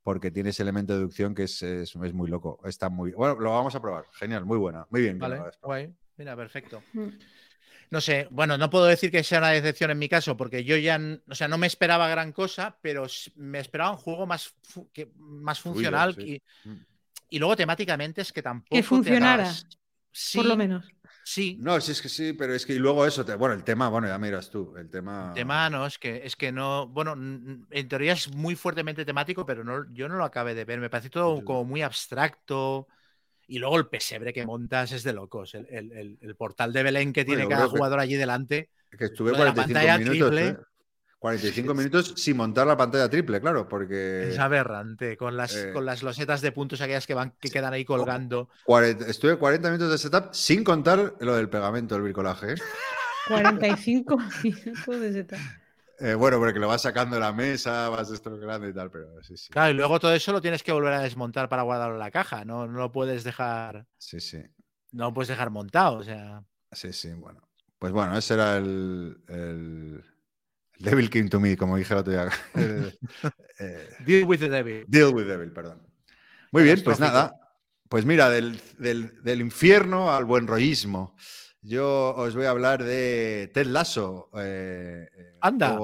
Porque 0.08 0.32
tiene 0.32 0.52
ese 0.52 0.64
elemento 0.64 0.94
de 0.94 1.00
deducción 1.00 1.36
que 1.36 1.44
es, 1.44 1.62
es- 1.62 1.94
es 1.94 2.14
muy 2.14 2.30
loco. 2.30 2.62
Está 2.64 2.88
muy 2.88 3.12
Bueno, 3.12 3.38
lo 3.42 3.52
vamos 3.52 3.76
a 3.76 3.82
probar. 3.82 4.06
Genial, 4.14 4.46
muy 4.46 4.58
buena. 4.58 4.88
Muy 4.90 5.02
bien. 5.02 5.20
Vale, 5.20 5.42
guay. 5.62 5.94
Mira, 6.16 6.34
perfecto. 6.34 6.82
Mm. 6.94 7.10
No 7.90 8.00
sé, 8.00 8.26
bueno, 8.32 8.58
no 8.58 8.70
puedo 8.70 8.86
decir 8.86 9.12
que 9.12 9.22
sea 9.22 9.40
una 9.40 9.50
decepción 9.50 9.92
en 9.92 10.00
mi 10.00 10.08
caso, 10.08 10.38
porque 10.38 10.64
yo 10.64 10.78
ya, 10.78 10.98
o 11.28 11.36
sea, 11.36 11.50
no 11.50 11.58
me 11.58 11.68
esperaba 11.68 12.08
gran 12.08 12.32
cosa, 12.32 12.78
pero 12.82 13.06
me 13.36 13.60
esperaba 13.60 13.92
un 13.92 13.98
juego 13.98 14.26
más, 14.26 14.54
fu- 14.64 14.90
que, 14.94 15.12
más 15.18 15.60
Fluido, 15.60 15.74
funcional 15.76 16.16
sí. 16.16 16.42
y, 16.64 16.70
Mm. 16.70 16.86
y 17.32 17.40
luego 17.40 17.58
temáticamente 17.58 18.22
es 18.22 18.32
que 18.32 18.42
tampoco 18.42 18.76
Que 18.78 18.82
te 18.82 18.88
funcionara, 18.88 19.54
Sí, 20.14 20.38
Por 20.38 20.48
lo 20.48 20.56
menos. 20.56 20.90
Sí, 21.30 21.58
No, 21.60 21.82
sí, 21.82 21.92
es 21.92 22.02
que 22.02 22.08
sí, 22.08 22.32
pero 22.32 22.54
es 22.56 22.66
que 22.66 22.72
y 22.72 22.80
luego 22.80 23.06
eso, 23.06 23.26
te- 23.26 23.36
bueno, 23.36 23.54
el 23.54 23.66
tema, 23.66 23.90
bueno, 23.90 24.08
ya 24.08 24.18
miras 24.18 24.50
tú, 24.50 24.74
el 24.78 24.90
tema. 24.90 25.28
El 25.30 25.34
tema 25.34 25.70
no, 25.70 25.86
es 25.86 25.98
que, 26.00 26.22
es 26.24 26.38
que 26.38 26.54
no, 26.54 26.88
bueno, 26.88 27.16
en 27.70 27.88
teoría 27.90 28.14
es 28.14 28.34
muy 28.34 28.56
fuertemente 28.56 29.04
temático, 29.04 29.46
pero 29.46 29.66
no, 29.66 29.86
yo 29.94 30.08
no 30.08 30.16
lo 30.16 30.24
acabé 30.24 30.56
de 30.56 30.64
ver. 30.64 30.80
Me 30.80 30.90
parece 30.90 31.10
todo 31.10 31.44
como 31.44 31.66
muy 31.66 31.82
abstracto. 31.82 32.88
Y 33.46 33.60
luego 33.60 33.78
el 33.78 33.88
pesebre 33.88 34.32
que 34.32 34.46
montas 34.46 34.94
es 34.94 35.04
de 35.04 35.12
locos. 35.12 35.54
El, 35.54 35.68
el- 35.70 36.18
el- 36.22 36.36
portal 36.38 36.72
de 36.72 36.84
Belén 36.84 37.12
que 37.12 37.26
tiene 37.26 37.46
cada 37.48 37.66
que- 37.66 37.72
jugador 37.72 38.00
allí 38.00 38.16
delante. 38.16 38.70
Que 38.98 39.06
estuve 39.06 39.32
Lo 39.32 39.38
de 39.38 39.44
la 39.46 39.54
45 39.54 39.74
pantalla 39.74 39.98
minutos. 39.98 40.30
triple. 40.34 40.48
¿eh? 40.48 40.66
45 41.20 41.74
minutos 41.76 42.14
sin 42.18 42.38
montar 42.38 42.68
la 42.68 42.78
pantalla 42.78 43.10
triple, 43.10 43.42
claro, 43.42 43.68
porque 43.68 44.30
Es 44.30 44.40
aberrante, 44.40 45.18
con 45.18 45.36
las, 45.38 45.56
eh, 45.56 45.72
con 45.74 45.86
las 45.86 46.04
losetas 46.04 46.42
de 46.42 46.52
puntos 46.52 46.82
aquellas 46.82 47.08
que 47.08 47.14
van, 47.14 47.34
que 47.40 47.50
quedan 47.50 47.74
ahí 47.74 47.86
colgando. 47.86 48.50
40 48.66 49.08
estuve 49.08 49.38
40 49.38 49.70
minutos 49.72 49.92
de 49.92 49.98
setup 49.98 50.34
sin 50.34 50.64
contar 50.64 51.16
lo 51.20 51.36
del 51.36 51.50
pegamento, 51.50 51.96
el 51.96 52.02
bricolaje. 52.04 52.54
¿eh? 52.54 52.58
45 53.28 54.18
minutos 54.44 55.00
de 55.02 55.14
setup. 55.14 55.40
Eh, 56.00 56.14
bueno, 56.14 56.38
porque 56.38 56.60
lo 56.60 56.68
vas 56.68 56.84
sacando 56.84 57.16
de 57.16 57.22
la 57.22 57.34
mesa, 57.34 57.90
vas 57.90 58.12
estropeando 58.12 58.70
y 58.70 58.74
tal, 58.74 58.92
pero 58.92 59.22
sí, 59.24 59.36
sí. 59.36 59.50
Claro, 59.52 59.72
y 59.72 59.74
luego 59.74 60.00
todo 60.00 60.14
eso 60.14 60.32
lo 60.32 60.42
tienes 60.42 60.62
que 60.62 60.72
volver 60.72 60.94
a 60.94 61.02
desmontar 61.02 61.50
para 61.50 61.64
guardarlo 61.64 61.96
en 61.96 62.00
la 62.00 62.12
caja. 62.12 62.46
No, 62.46 62.68
no 62.68 62.78
lo 62.78 62.92
puedes 62.92 63.24
dejar, 63.24 63.88
Sí, 63.98 64.20
sí. 64.20 64.44
no 64.92 65.06
lo 65.06 65.14
puedes 65.16 65.30
dejar 65.30 65.50
montado. 65.50 65.98
O 65.98 66.04
sea, 66.04 66.44
Sí, 66.72 66.94
sí, 66.94 67.12
bueno. 67.14 67.42
Pues 67.80 67.92
bueno, 67.92 68.16
ese 68.16 68.36
era 68.36 68.58
el 68.58 70.04
Devil 70.80 71.10
King 71.10 71.30
to 71.30 71.40
me, 71.40 71.58
como 71.58 71.78
dije 71.78 71.94
el 71.94 72.00
otro 72.00 72.12
día. 72.14 72.30
El, 72.54 73.00
eh, 73.60 73.90
deal 74.06 74.24
with 74.26 74.40
the 74.40 74.50
devil. 74.50 74.86
Deal 74.88 75.14
with 75.14 75.26
Devil, 75.26 75.52
perdón. 75.52 75.82
Muy 76.52 76.64
bien, 76.64 76.82
pues 76.84 77.00
nada. 77.00 77.34
Pues 77.90 78.06
mira, 78.06 78.30
del, 78.30 78.60
del- 78.78 79.22
del 79.24 79.42
infierno 79.42 80.14
al 80.14 80.26
buen 80.26 80.46
rollismo. 80.48 81.16
Yo 81.62 82.14
os 82.16 82.36
voy 82.36 82.46
a 82.46 82.52
hablar 82.52 82.84
de 82.84 83.50
Ted 83.54 83.66
Lasso. 83.68 84.30
eh, 84.38 85.08
eh, 85.18 85.32
un 85.34 85.40
Anda. 85.42 85.78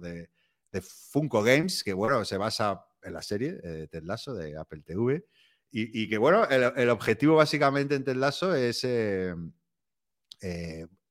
de, 0.00 0.30
de 0.72 0.80
Funko 0.80 1.42
Games, 1.42 1.82
que 1.84 1.92
bueno, 1.92 2.24
se 2.24 2.36
basa 2.36 2.80
en 3.02 3.12
la 3.12 3.22
serie 3.22 3.58
eh, 3.62 3.88
Ted 3.90 4.02
Lasso 4.04 4.34
de 4.34 4.56
Apple 4.56 4.82
TV. 4.84 5.24
Y, 5.70 6.02
y 6.02 6.08
que 6.08 6.18
bueno, 6.18 6.44
el, 6.48 6.72
el 6.76 6.90
objetivo 6.90 7.36
básicamente 7.36 7.94
en 7.94 8.04
Ted 8.04 8.16
Lasso 8.16 8.54
es, 8.54 8.84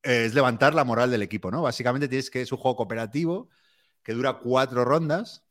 es 0.03 0.33
levantar 0.33 0.73
la 0.73 0.83
moral 0.83 1.11
del 1.11 1.21
equipo, 1.21 1.51
¿no? 1.51 1.61
Básicamente 1.61 2.07
tienes 2.07 2.29
que 2.29 2.41
es 2.41 2.51
un 2.51 2.57
juego 2.57 2.77
cooperativo 2.77 3.49
que 4.03 4.13
dura 4.13 4.39
cuatro 4.39 4.85
rondas. 4.85 5.43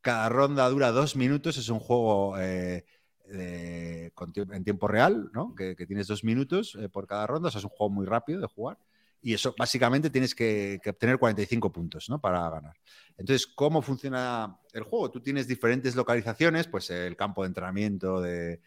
Cada 0.00 0.28
ronda 0.28 0.68
dura 0.68 0.92
dos 0.92 1.16
minutos. 1.16 1.56
Es 1.56 1.68
un 1.68 1.80
juego 1.80 2.38
eh, 2.38 2.84
en 3.28 4.64
tiempo 4.64 4.86
real, 4.88 5.30
¿no? 5.32 5.54
Que, 5.54 5.74
tienes 5.74 6.06
dos 6.06 6.22
minutos 6.22 6.76
eh, 6.80 6.88
por 6.88 7.06
cada 7.06 7.26
ronda, 7.26 7.48
o 7.48 7.50
sea, 7.50 7.58
es 7.58 7.64
un 7.64 7.70
juego 7.70 7.90
muy 7.90 8.06
rápido 8.06 8.40
de 8.40 8.46
jugar. 8.46 8.78
Y 9.20 9.34
eso, 9.34 9.54
básicamente, 9.58 10.10
tienes 10.10 10.34
que, 10.34 10.80
obtener 10.86 11.18
45 11.18 11.72
puntos, 11.72 12.08
¿no? 12.08 12.20
Para 12.20 12.48
ganar. 12.48 12.76
Entonces, 13.16 13.46
¿cómo 13.48 13.82
funciona 13.82 14.56
el 14.72 14.84
juego? 14.84 15.10
Tú 15.10 15.20
tienes 15.20 15.48
diferentes 15.48 15.96
localizaciones, 15.96 16.68
pues 16.68 16.90
el 16.90 17.16
campo 17.16 17.42
de 17.42 17.48
entrenamiento 17.48 18.20
de 18.20 18.60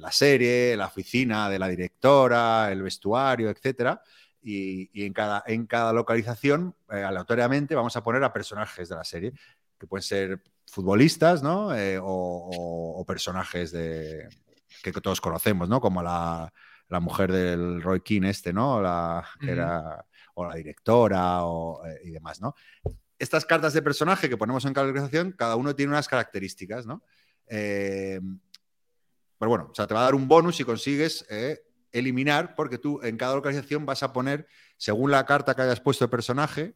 la 0.00 0.10
serie, 0.10 0.76
la 0.76 0.86
oficina 0.86 1.48
de 1.48 1.58
la 1.58 1.68
directora, 1.68 2.72
el 2.72 2.82
vestuario, 2.82 3.48
etcétera. 3.48 4.02
Y, 4.46 4.90
y 4.92 5.06
en, 5.06 5.12
cada, 5.14 5.42
en 5.46 5.66
cada 5.66 5.92
localización, 5.94 6.76
eh, 6.90 7.02
aleatoriamente, 7.02 7.74
vamos 7.74 7.96
a 7.96 8.02
poner 8.04 8.22
a 8.24 8.32
personajes 8.32 8.88
de 8.90 8.94
la 8.94 9.04
serie, 9.04 9.32
que 9.78 9.86
pueden 9.86 10.02
ser 10.02 10.42
futbolistas, 10.66 11.42
¿no? 11.42 11.74
Eh, 11.74 11.98
o, 11.98 12.04
o- 12.04 13.00
o 13.00 13.04
personajes 13.06 13.72
de, 13.72 14.28
que 14.82 14.92
todos 14.92 15.20
conocemos, 15.20 15.68
¿no? 15.68 15.80
Como 15.80 16.02
la, 16.02 16.52
la 16.88 17.00
mujer 17.00 17.32
del 17.32 17.80
Roy 17.82 18.02
Keane 18.02 18.28
este, 18.30 18.52
¿no? 18.52 18.82
La, 18.82 19.26
que 19.40 19.50
era, 19.52 20.04
o 20.34 20.44
la 20.46 20.54
directora 20.56 21.44
o, 21.44 21.84
eh, 21.86 22.00
y 22.04 22.10
demás, 22.10 22.40
¿no? 22.42 22.54
Estas 23.18 23.46
cartas 23.46 23.72
de 23.72 23.80
personaje 23.80 24.28
que 24.28 24.36
ponemos 24.36 24.64
en 24.66 24.74
cada 24.74 24.86
localización, 24.88 25.32
cada 25.32 25.56
uno 25.56 25.74
tiene 25.74 25.92
unas 25.92 26.08
características, 26.08 26.84
¿no? 26.84 27.02
Eh, 27.46 28.20
pero 29.38 29.48
bueno, 29.48 29.68
o 29.70 29.74
sea, 29.74 29.86
te 29.86 29.94
va 29.94 30.00
a 30.00 30.04
dar 30.04 30.14
un 30.14 30.28
bonus 30.28 30.56
si 30.56 30.64
consigues 30.64 31.24
eh, 31.30 31.60
eliminar, 31.94 32.54
porque 32.54 32.78
tú 32.78 33.00
en 33.02 33.16
cada 33.16 33.34
localización 33.34 33.86
vas 33.86 34.02
a 34.02 34.12
poner, 34.12 34.46
según 34.76 35.10
la 35.10 35.24
carta 35.24 35.54
que 35.54 35.62
hayas 35.62 35.80
puesto 35.80 36.04
de 36.04 36.10
personaje, 36.10 36.74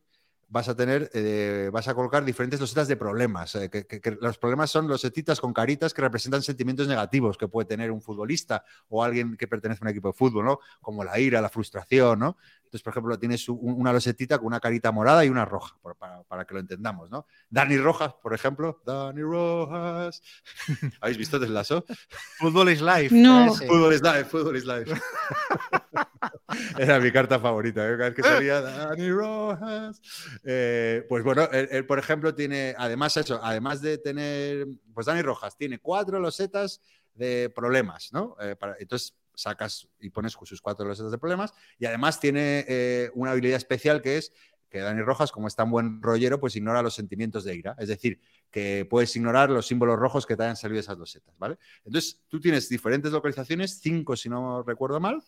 vas 0.48 0.68
a 0.68 0.74
tener, 0.74 1.10
eh, 1.12 1.68
vas 1.72 1.88
a 1.88 1.94
colocar 1.94 2.24
diferentes 2.24 2.58
losetas 2.58 2.88
de 2.88 2.96
problemas. 2.96 3.54
eh, 3.54 3.68
que, 3.68 4.18
los 4.20 4.38
problemas 4.38 4.70
son 4.70 4.88
losetitas 4.88 5.40
con 5.40 5.52
caritas 5.52 5.92
que 5.92 6.00
representan 6.02 6.42
sentimientos 6.42 6.88
negativos 6.88 7.36
que 7.36 7.48
puede 7.48 7.68
tener 7.68 7.90
un 7.90 8.00
futbolista 8.00 8.64
o 8.88 9.04
alguien 9.04 9.36
que 9.36 9.46
pertenece 9.46 9.80
a 9.82 9.84
un 9.84 9.90
equipo 9.90 10.08
de 10.08 10.14
fútbol, 10.14 10.44
¿no? 10.46 10.60
Como 10.80 11.04
la 11.04 11.18
ira, 11.18 11.40
la 11.40 11.50
frustración, 11.50 12.18
¿no? 12.18 12.36
Entonces, 12.68 12.82
por 12.82 12.92
ejemplo, 12.92 13.18
tienes 13.18 13.48
un- 13.48 13.58
una 13.62 13.92
losetita 13.94 14.36
con 14.36 14.46
una 14.48 14.60
carita 14.60 14.92
morada 14.92 15.24
y 15.24 15.30
una 15.30 15.46
roja, 15.46 15.74
por- 15.80 15.96
para, 15.96 16.22
para 16.24 16.44
que 16.44 16.52
lo 16.52 16.60
entendamos, 16.60 17.08
¿no? 17.10 17.26
Dani 17.48 17.78
Rojas, 17.78 18.12
por 18.22 18.34
ejemplo. 18.34 18.82
Dani 18.84 19.22
Rojas. 19.22 20.20
¿Habéis 21.00 21.16
visto 21.16 21.40
Ted 21.40 21.48
Lasso? 21.48 21.84
Fútbol 22.38 22.68
is 22.68 22.82
life. 22.82 23.14
No. 23.14 23.54
Fútbol 23.54 23.94
is 23.94 24.02
life, 24.02 24.24
fútbol 24.24 24.56
is 24.56 24.66
life. 24.66 24.92
Era 26.78 26.98
mi 27.00 27.10
carta 27.12 27.38
favorita, 27.38 27.86
¿eh? 27.86 27.92
cada 27.96 28.10
vez 28.10 28.14
que 28.14 28.22
salía 28.22 28.60
Dani 28.60 29.10
Rojas. 29.10 30.00
Eh, 30.44 31.04
pues 31.08 31.24
bueno, 31.24 31.44
él, 31.52 31.68
él, 31.70 31.86
por 31.86 31.98
ejemplo, 31.98 32.34
tiene, 32.34 32.74
además 32.76 33.16
eso, 33.16 33.40
además 33.42 33.80
de 33.80 33.98
tener, 33.98 34.66
pues 34.94 35.06
Dani 35.06 35.22
Rojas 35.22 35.56
tiene 35.56 35.78
cuatro 35.78 36.18
losetas 36.20 36.80
de 37.14 37.50
problemas, 37.54 38.12
¿no? 38.12 38.36
Eh, 38.40 38.56
para- 38.56 38.76
entonces 38.78 39.14
sacas 39.40 39.88
y 40.00 40.10
pones 40.10 40.32
sus 40.42 40.60
cuatro 40.60 40.86
losetas 40.86 41.12
de 41.12 41.18
problemas 41.18 41.54
y 41.78 41.86
además 41.86 42.20
tiene 42.20 42.64
eh, 42.68 43.10
una 43.14 43.30
habilidad 43.32 43.56
especial 43.56 44.02
que 44.02 44.18
es 44.18 44.32
que 44.70 44.80
Dani 44.80 45.00
Rojas, 45.00 45.32
como 45.32 45.48
es 45.48 45.56
tan 45.56 45.70
buen 45.70 46.02
rollero, 46.02 46.38
pues 46.40 46.54
ignora 46.54 46.82
los 46.82 46.92
sentimientos 46.94 47.42
de 47.44 47.54
ira. 47.54 47.74
Es 47.78 47.88
decir, 47.88 48.20
que 48.50 48.86
puedes 48.90 49.16
ignorar 49.16 49.48
los 49.48 49.66
símbolos 49.66 49.98
rojos 49.98 50.26
que 50.26 50.36
te 50.36 50.42
hayan 50.42 50.56
salido 50.56 50.78
esas 50.80 50.98
losetas, 50.98 51.34
¿vale? 51.38 51.56
Entonces, 51.84 52.20
tú 52.28 52.38
tienes 52.38 52.68
diferentes 52.68 53.10
localizaciones, 53.10 53.78
cinco 53.80 54.14
si 54.14 54.28
no 54.28 54.62
recuerdo 54.62 55.00
mal, 55.00 55.22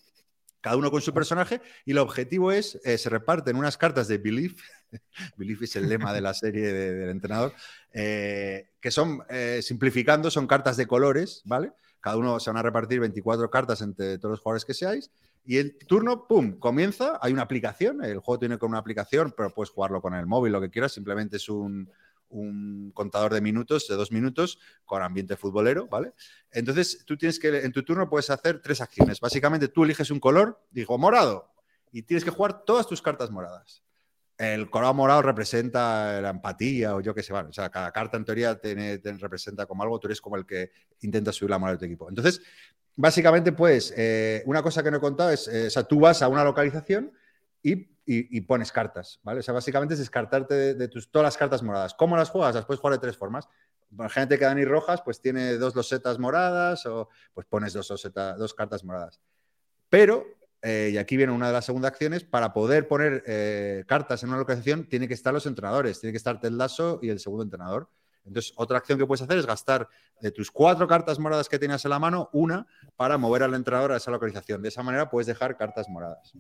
cada 0.61 0.77
uno 0.77 0.91
con 0.91 1.01
su 1.01 1.15
personaje, 1.15 1.63
y 1.87 1.93
el 1.93 1.99
objetivo 1.99 2.53
es, 2.53 2.79
eh, 2.85 2.99
se 2.99 3.09
reparten 3.09 3.57
unas 3.57 3.79
cartas 3.79 4.09
de 4.09 4.19
Belief, 4.19 4.61
Belief 5.39 5.63
es 5.63 5.75
el 5.77 5.89
lema 5.89 6.13
de 6.13 6.21
la 6.21 6.35
serie 6.35 6.71
de- 6.71 6.93
del 6.93 7.09
entrenador, 7.09 7.55
eh, 7.95 8.73
que 8.79 8.91
son, 8.91 9.23
simplificando, 9.63 10.31
son 10.31 10.47
cartas 10.47 10.77
de 10.77 10.87
colores, 10.87 11.41
¿vale? 11.47 11.73
Cada 12.01 12.17
uno 12.17 12.41
se 12.41 12.51
van 12.51 12.57
a 12.59 12.63
repartir 12.63 13.01
24 13.01 13.51
cartas 13.51 13.81
entre 13.83 14.19
todos 14.19 14.33
los 14.33 14.41
jugadores 14.41 14.65
que 14.65 14.75
seáis, 14.75 15.11
y 15.45 15.57
el 15.59 15.77
turno, 15.79 16.27
¡pum!, 16.27 16.59
comienza, 16.59 17.19
hay 17.23 17.33
una 17.33 17.43
aplicación, 17.43 18.05
el 18.05 18.19
juego 18.19 18.39
tiene 18.39 18.59
con 18.59 18.71
una 18.71 18.79
aplicación, 18.79 19.33
pero 19.37 19.51
puedes 19.51 19.71
jugarlo 19.71 20.01
con 20.01 20.15
el 20.15 20.27
móvil, 20.27 20.53
lo 20.53 20.61
que 20.61 20.71
quieras, 20.71 20.93
simplemente 20.93 21.39
es 21.39 21.49
un, 21.49 21.91
un 22.31 22.93
contador 22.95 23.35
de 23.35 23.41
minutos, 23.41 23.89
de 23.89 23.97
dos 23.97 24.13
minutos, 24.13 24.59
con 24.85 25.03
ambiente 25.03 25.37
futbolero, 25.37 25.89
¿vale? 25.89 26.13
Entonces, 26.51 27.05
tú 27.05 27.17
tienes 27.17 27.39
que, 27.39 27.49
en 27.49 27.73
tu 27.73 27.83
turno 27.83 28.09
puedes 28.09 28.31
hacer 28.31 28.61
tres 28.63 28.81
acciones. 28.81 29.21
Básicamente, 29.21 29.69
tú 29.69 29.85
eliges 29.85 30.11
un 30.11 30.21
color, 30.21 30.61
digo, 30.71 30.97
morado, 30.99 31.53
y 31.93 32.03
tienes 32.03 32.25
que 32.25 32.31
jugar 32.31 32.65
todas 32.65 32.87
tus 32.87 33.03
cartas 33.03 33.31
moradas. 33.31 33.83
El 34.41 34.71
color 34.71 34.95
morado 34.95 35.21
representa 35.21 36.19
la 36.23 36.31
empatía 36.31 36.97
o 36.97 37.03
yo 37.03 37.15
qué 37.15 37.23
sé, 37.23 37.31
vale. 37.31 37.51
O 37.51 37.53
sea, 37.53 37.69
cada 37.69 37.93
carta 37.93 38.17
en 38.17 38.25
teoría 38.25 38.59
te 38.59 38.99
representa 39.19 39.67
como 39.67 39.83
algo, 39.83 40.01
tú 40.01 40.07
eres 40.07 40.19
como 40.19 40.37
el 40.37 40.47
que 40.47 40.73
intenta 41.03 41.31
subir 41.31 41.51
la 41.51 41.59
moral 41.59 41.75
de 41.75 41.81
tu 41.81 41.85
equipo. 41.85 42.09
Entonces, 42.09 42.41
básicamente, 42.97 43.53
pues, 43.53 43.93
eh, 43.95 44.43
una 44.47 44.63
cosa 44.63 44.83
que 44.83 44.91
no 44.91 44.97
he 44.97 45.01
contado 45.01 45.29
es, 45.29 45.47
eh, 45.47 45.67
o 45.67 45.71
sea, 45.71 45.83
tú 45.83 46.01
vas 46.01 46.23
a 46.23 46.29
una 46.29 46.43
localización 46.43 47.13
y, 47.63 48.41
pones 48.41 48.73
cartas, 48.73 49.21
¿vale? 49.23 49.41
O 49.41 49.43
sea, 49.43 49.53
básicamente 49.53 49.93
es 49.93 50.01
descartarte 50.01 50.55
de, 50.55 50.75
de 50.75 50.89
tus, 50.89 51.11
todas 51.11 51.27
las 51.27 51.37
cartas 51.37 51.63
moradas. 51.63 51.93
¿Cómo 51.93 52.17
las 52.17 52.31
juegas? 52.31 52.55
Las 52.55 52.65
puedes 52.65 52.81
jugar 52.81 52.95
de 52.95 53.01
tres 53.01 53.19
formas. 53.19 53.47
Imagínate 53.93 54.39
que 54.39 54.47
Dani 54.47 54.65
Rojas 54.65 55.03
pues 55.03 55.21
tiene 55.21 55.59
dos 55.59 55.77
losetas 55.77 56.19
moradas 56.19 56.87
o 56.87 57.11
pues 57.35 57.47
pones 57.47 57.75
dos, 57.75 57.91
loseta- 57.91 58.37
dos 58.37 58.55
cartas 58.55 58.85
moradas. 58.85 59.21
Pero, 59.91 60.25
eh, 60.63 60.91
y 60.93 60.99
aquí 60.99 61.17
viene 61.17 61.33
una 61.33 61.47
de 61.49 61.53
las 61.55 61.65
segundas 61.65 61.93
acciones, 61.93 62.25
para 62.25 62.53
poder 62.53 62.87
poner 62.89 63.23
eh, 63.27 63.85
cartas 63.87 64.23
en 64.23 64.29
una 64.29 64.39
localización 64.39 64.85
tiene 64.89 65.09
que 65.09 65.15
estar 65.15 65.33
los 65.33 65.47
entrenadores, 65.47 66.01
tiene 66.01 66.13
que 66.13 66.19
estar 66.19 66.41
Ted 66.41 66.51
Lasso 66.51 66.99
y 67.03 67.09
el 67.09 67.19
segundo 67.21 67.45
entrenador. 67.45 67.89
Entonces, 68.25 68.53
otra 68.57 68.79
acción 68.79 68.99
que 68.99 69.07
puedes 69.07 69.23
hacer 69.23 69.39
es 69.39 69.47
gastar 69.47 69.89
de 70.21 70.31
tus 70.31 70.51
cuatro 70.51 70.87
cartas 70.87 71.19
moradas 71.19 71.49
que 71.49 71.59
tenías 71.59 71.85
en 71.85 71.91
la 71.91 71.99
mano, 71.99 72.29
una 72.33 72.67
para 72.97 73.17
mover 73.17 73.43
al 73.43 73.55
entrenador 73.55 73.93
a 73.93 73.97
esa 73.97 74.11
localización. 74.11 74.61
De 74.61 74.69
esa 74.69 74.83
manera 74.83 75.09
puedes 75.09 75.27
dejar 75.27 75.57
cartas 75.57 75.89
moradas. 75.89 76.33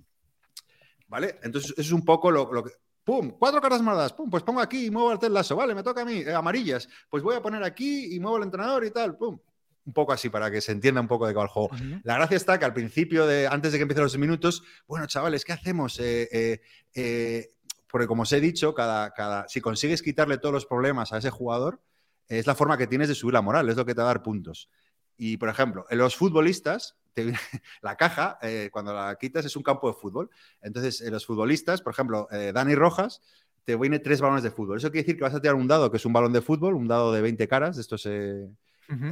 ¿Vale? 1.08 1.38
Entonces, 1.42 1.72
eso 1.72 1.80
es 1.80 1.92
un 1.92 2.04
poco 2.04 2.30
lo, 2.30 2.52
lo 2.52 2.62
que. 2.62 2.72
¡Pum! 3.02 3.32
Cuatro 3.38 3.60
cartas 3.60 3.80
moradas. 3.80 4.12
¡Pum! 4.12 4.28
Pues 4.30 4.42
pongo 4.42 4.60
aquí 4.60 4.86
y 4.86 4.90
muevo 4.90 5.10
al 5.10 5.18
Ted 5.18 5.30
Lasso. 5.30 5.56
Vale, 5.56 5.74
me 5.74 5.82
toca 5.82 6.02
a 6.02 6.04
mí. 6.04 6.18
eh, 6.18 6.34
amarillas. 6.34 6.88
Pues 7.08 7.22
voy 7.22 7.34
a 7.34 7.42
poner 7.42 7.64
aquí 7.64 8.14
y 8.14 8.20
muevo 8.20 8.36
al 8.36 8.44
entrenador 8.44 8.84
y 8.84 8.90
tal. 8.90 9.16
¡Pum! 9.16 9.38
Un 9.86 9.92
poco 9.94 10.12
así 10.12 10.28
para 10.28 10.50
que 10.50 10.60
se 10.60 10.72
entienda 10.72 11.00
un 11.00 11.08
poco 11.08 11.26
de 11.26 11.32
qué 11.32 11.38
va 11.38 11.44
el 11.44 11.48
juego. 11.48 11.70
La 12.04 12.16
gracia 12.16 12.36
está 12.36 12.58
que 12.58 12.64
al 12.64 12.74
principio, 12.74 13.26
de, 13.26 13.46
antes 13.46 13.72
de 13.72 13.78
que 13.78 13.82
empiecen 13.82 14.04
los 14.04 14.18
minutos, 14.18 14.62
bueno, 14.86 15.06
chavales, 15.06 15.44
¿qué 15.44 15.52
hacemos? 15.52 15.98
Eh, 16.00 16.28
eh, 16.30 16.60
eh, 16.94 17.48
porque 17.90 18.06
como 18.06 18.22
os 18.22 18.32
he 18.32 18.40
dicho, 18.40 18.74
cada, 18.74 19.10
cada, 19.12 19.48
si 19.48 19.60
consigues 19.60 20.02
quitarle 20.02 20.38
todos 20.38 20.52
los 20.52 20.66
problemas 20.66 21.12
a 21.12 21.18
ese 21.18 21.30
jugador, 21.30 21.80
es 22.28 22.46
la 22.46 22.54
forma 22.54 22.76
que 22.76 22.86
tienes 22.86 23.08
de 23.08 23.14
subir 23.14 23.34
la 23.34 23.42
moral, 23.42 23.68
es 23.68 23.76
lo 23.76 23.84
que 23.84 23.94
te 23.94 24.00
va 24.00 24.10
a 24.10 24.14
dar 24.14 24.22
puntos. 24.22 24.68
Y, 25.16 25.38
por 25.38 25.48
ejemplo, 25.48 25.86
en 25.90 25.98
los 25.98 26.14
futbolistas, 26.14 26.96
te 27.14 27.32
la 27.82 27.96
caja, 27.96 28.38
cuando 28.70 28.92
la 28.92 29.16
quitas, 29.18 29.44
es 29.44 29.56
un 29.56 29.62
campo 29.62 29.88
de 29.88 29.94
fútbol. 29.94 30.30
Entonces, 30.60 31.00
en 31.00 31.12
los 31.12 31.26
futbolistas, 31.26 31.82
por 31.82 31.92
ejemplo, 31.92 32.28
Dani 32.30 32.74
Rojas, 32.74 33.22
te 33.64 33.76
viene 33.76 33.98
tres 33.98 34.20
balones 34.20 34.44
de 34.44 34.50
fútbol. 34.50 34.76
Eso 34.76 34.90
quiere 34.90 35.04
decir 35.04 35.16
que 35.16 35.24
vas 35.24 35.34
a 35.34 35.40
tirar 35.40 35.56
un 35.56 35.66
dado, 35.66 35.90
que 35.90 35.96
es 35.96 36.06
un 36.06 36.12
balón 36.12 36.32
de 36.32 36.42
fútbol, 36.42 36.74
un 36.74 36.86
dado 36.86 37.12
de 37.12 37.22
20 37.22 37.48
caras, 37.48 37.76
de 37.76 37.82
estos... 37.82 38.06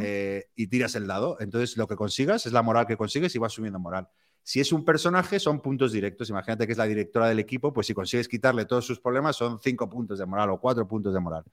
eh, 0.00 0.50
y 0.54 0.66
tiras 0.66 0.94
el 0.94 1.06
dado. 1.06 1.36
Entonces, 1.40 1.76
lo 1.76 1.86
que 1.86 1.96
consigas 1.96 2.46
es 2.46 2.52
la 2.52 2.62
moral 2.62 2.86
que 2.86 2.96
consigues 2.96 3.34
y 3.34 3.38
vas 3.38 3.52
subiendo 3.52 3.78
moral. 3.78 4.08
Si 4.42 4.60
es 4.60 4.72
un 4.72 4.84
personaje, 4.84 5.38
son 5.38 5.60
puntos 5.60 5.92
directos. 5.92 6.30
Imagínate 6.30 6.66
que 6.66 6.72
es 6.72 6.78
la 6.78 6.86
directora 6.86 7.28
del 7.28 7.38
equipo, 7.38 7.72
pues 7.72 7.86
si 7.86 7.94
consigues 7.94 8.28
quitarle 8.28 8.64
todos 8.64 8.86
sus 8.86 8.98
problemas, 8.98 9.36
son 9.36 9.60
cinco 9.60 9.88
puntos 9.88 10.18
de 10.18 10.26
moral 10.26 10.50
o 10.50 10.60
cuatro 10.60 10.88
puntos 10.88 11.12
de 11.12 11.20
moral. 11.20 11.44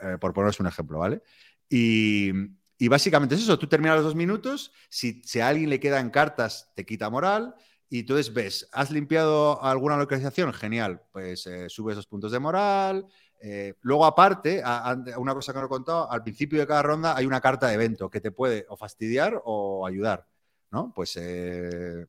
Eh, 0.00 0.16
por 0.20 0.32
poneros 0.32 0.60
un 0.60 0.68
ejemplo, 0.68 0.98
¿vale? 0.98 1.22
Y, 1.68 2.30
y 2.78 2.88
básicamente 2.88 3.34
es 3.34 3.42
eso. 3.42 3.58
Tú 3.58 3.66
terminas 3.66 3.96
los 3.96 4.04
dos 4.04 4.14
minutos. 4.14 4.72
Si, 4.88 5.22
si 5.24 5.40
a 5.40 5.48
alguien 5.48 5.70
le 5.70 5.80
quedan 5.80 6.10
cartas, 6.10 6.70
te 6.76 6.86
quita 6.86 7.10
moral. 7.10 7.54
Y 7.90 8.00
entonces 8.00 8.32
ves, 8.32 8.68
¿has 8.72 8.90
limpiado 8.90 9.62
alguna 9.64 9.96
localización? 9.96 10.52
Genial, 10.52 11.02
pues 11.10 11.46
eh, 11.46 11.68
subes 11.68 11.96
dos 11.96 12.06
puntos 12.06 12.30
de 12.32 12.38
moral. 12.38 13.06
Eh, 13.40 13.74
luego, 13.82 14.04
aparte, 14.04 14.62
a- 14.64 14.96
una 15.16 15.34
cosa 15.34 15.52
que 15.52 15.58
no 15.60 15.66
he 15.66 15.68
contado, 15.68 16.10
al 16.10 16.22
principio 16.22 16.58
de 16.60 16.66
cada 16.66 16.82
ronda 16.82 17.16
hay 17.16 17.26
una 17.26 17.40
carta 17.40 17.68
de 17.68 17.74
evento 17.74 18.10
que 18.10 18.20
te 18.20 18.30
puede 18.32 18.66
o 18.68 18.76
fastidiar 18.76 19.40
o 19.44 19.86
ayudar, 19.86 20.26
¿no? 20.70 20.92
Pues, 20.94 21.16
eh, 21.20 22.06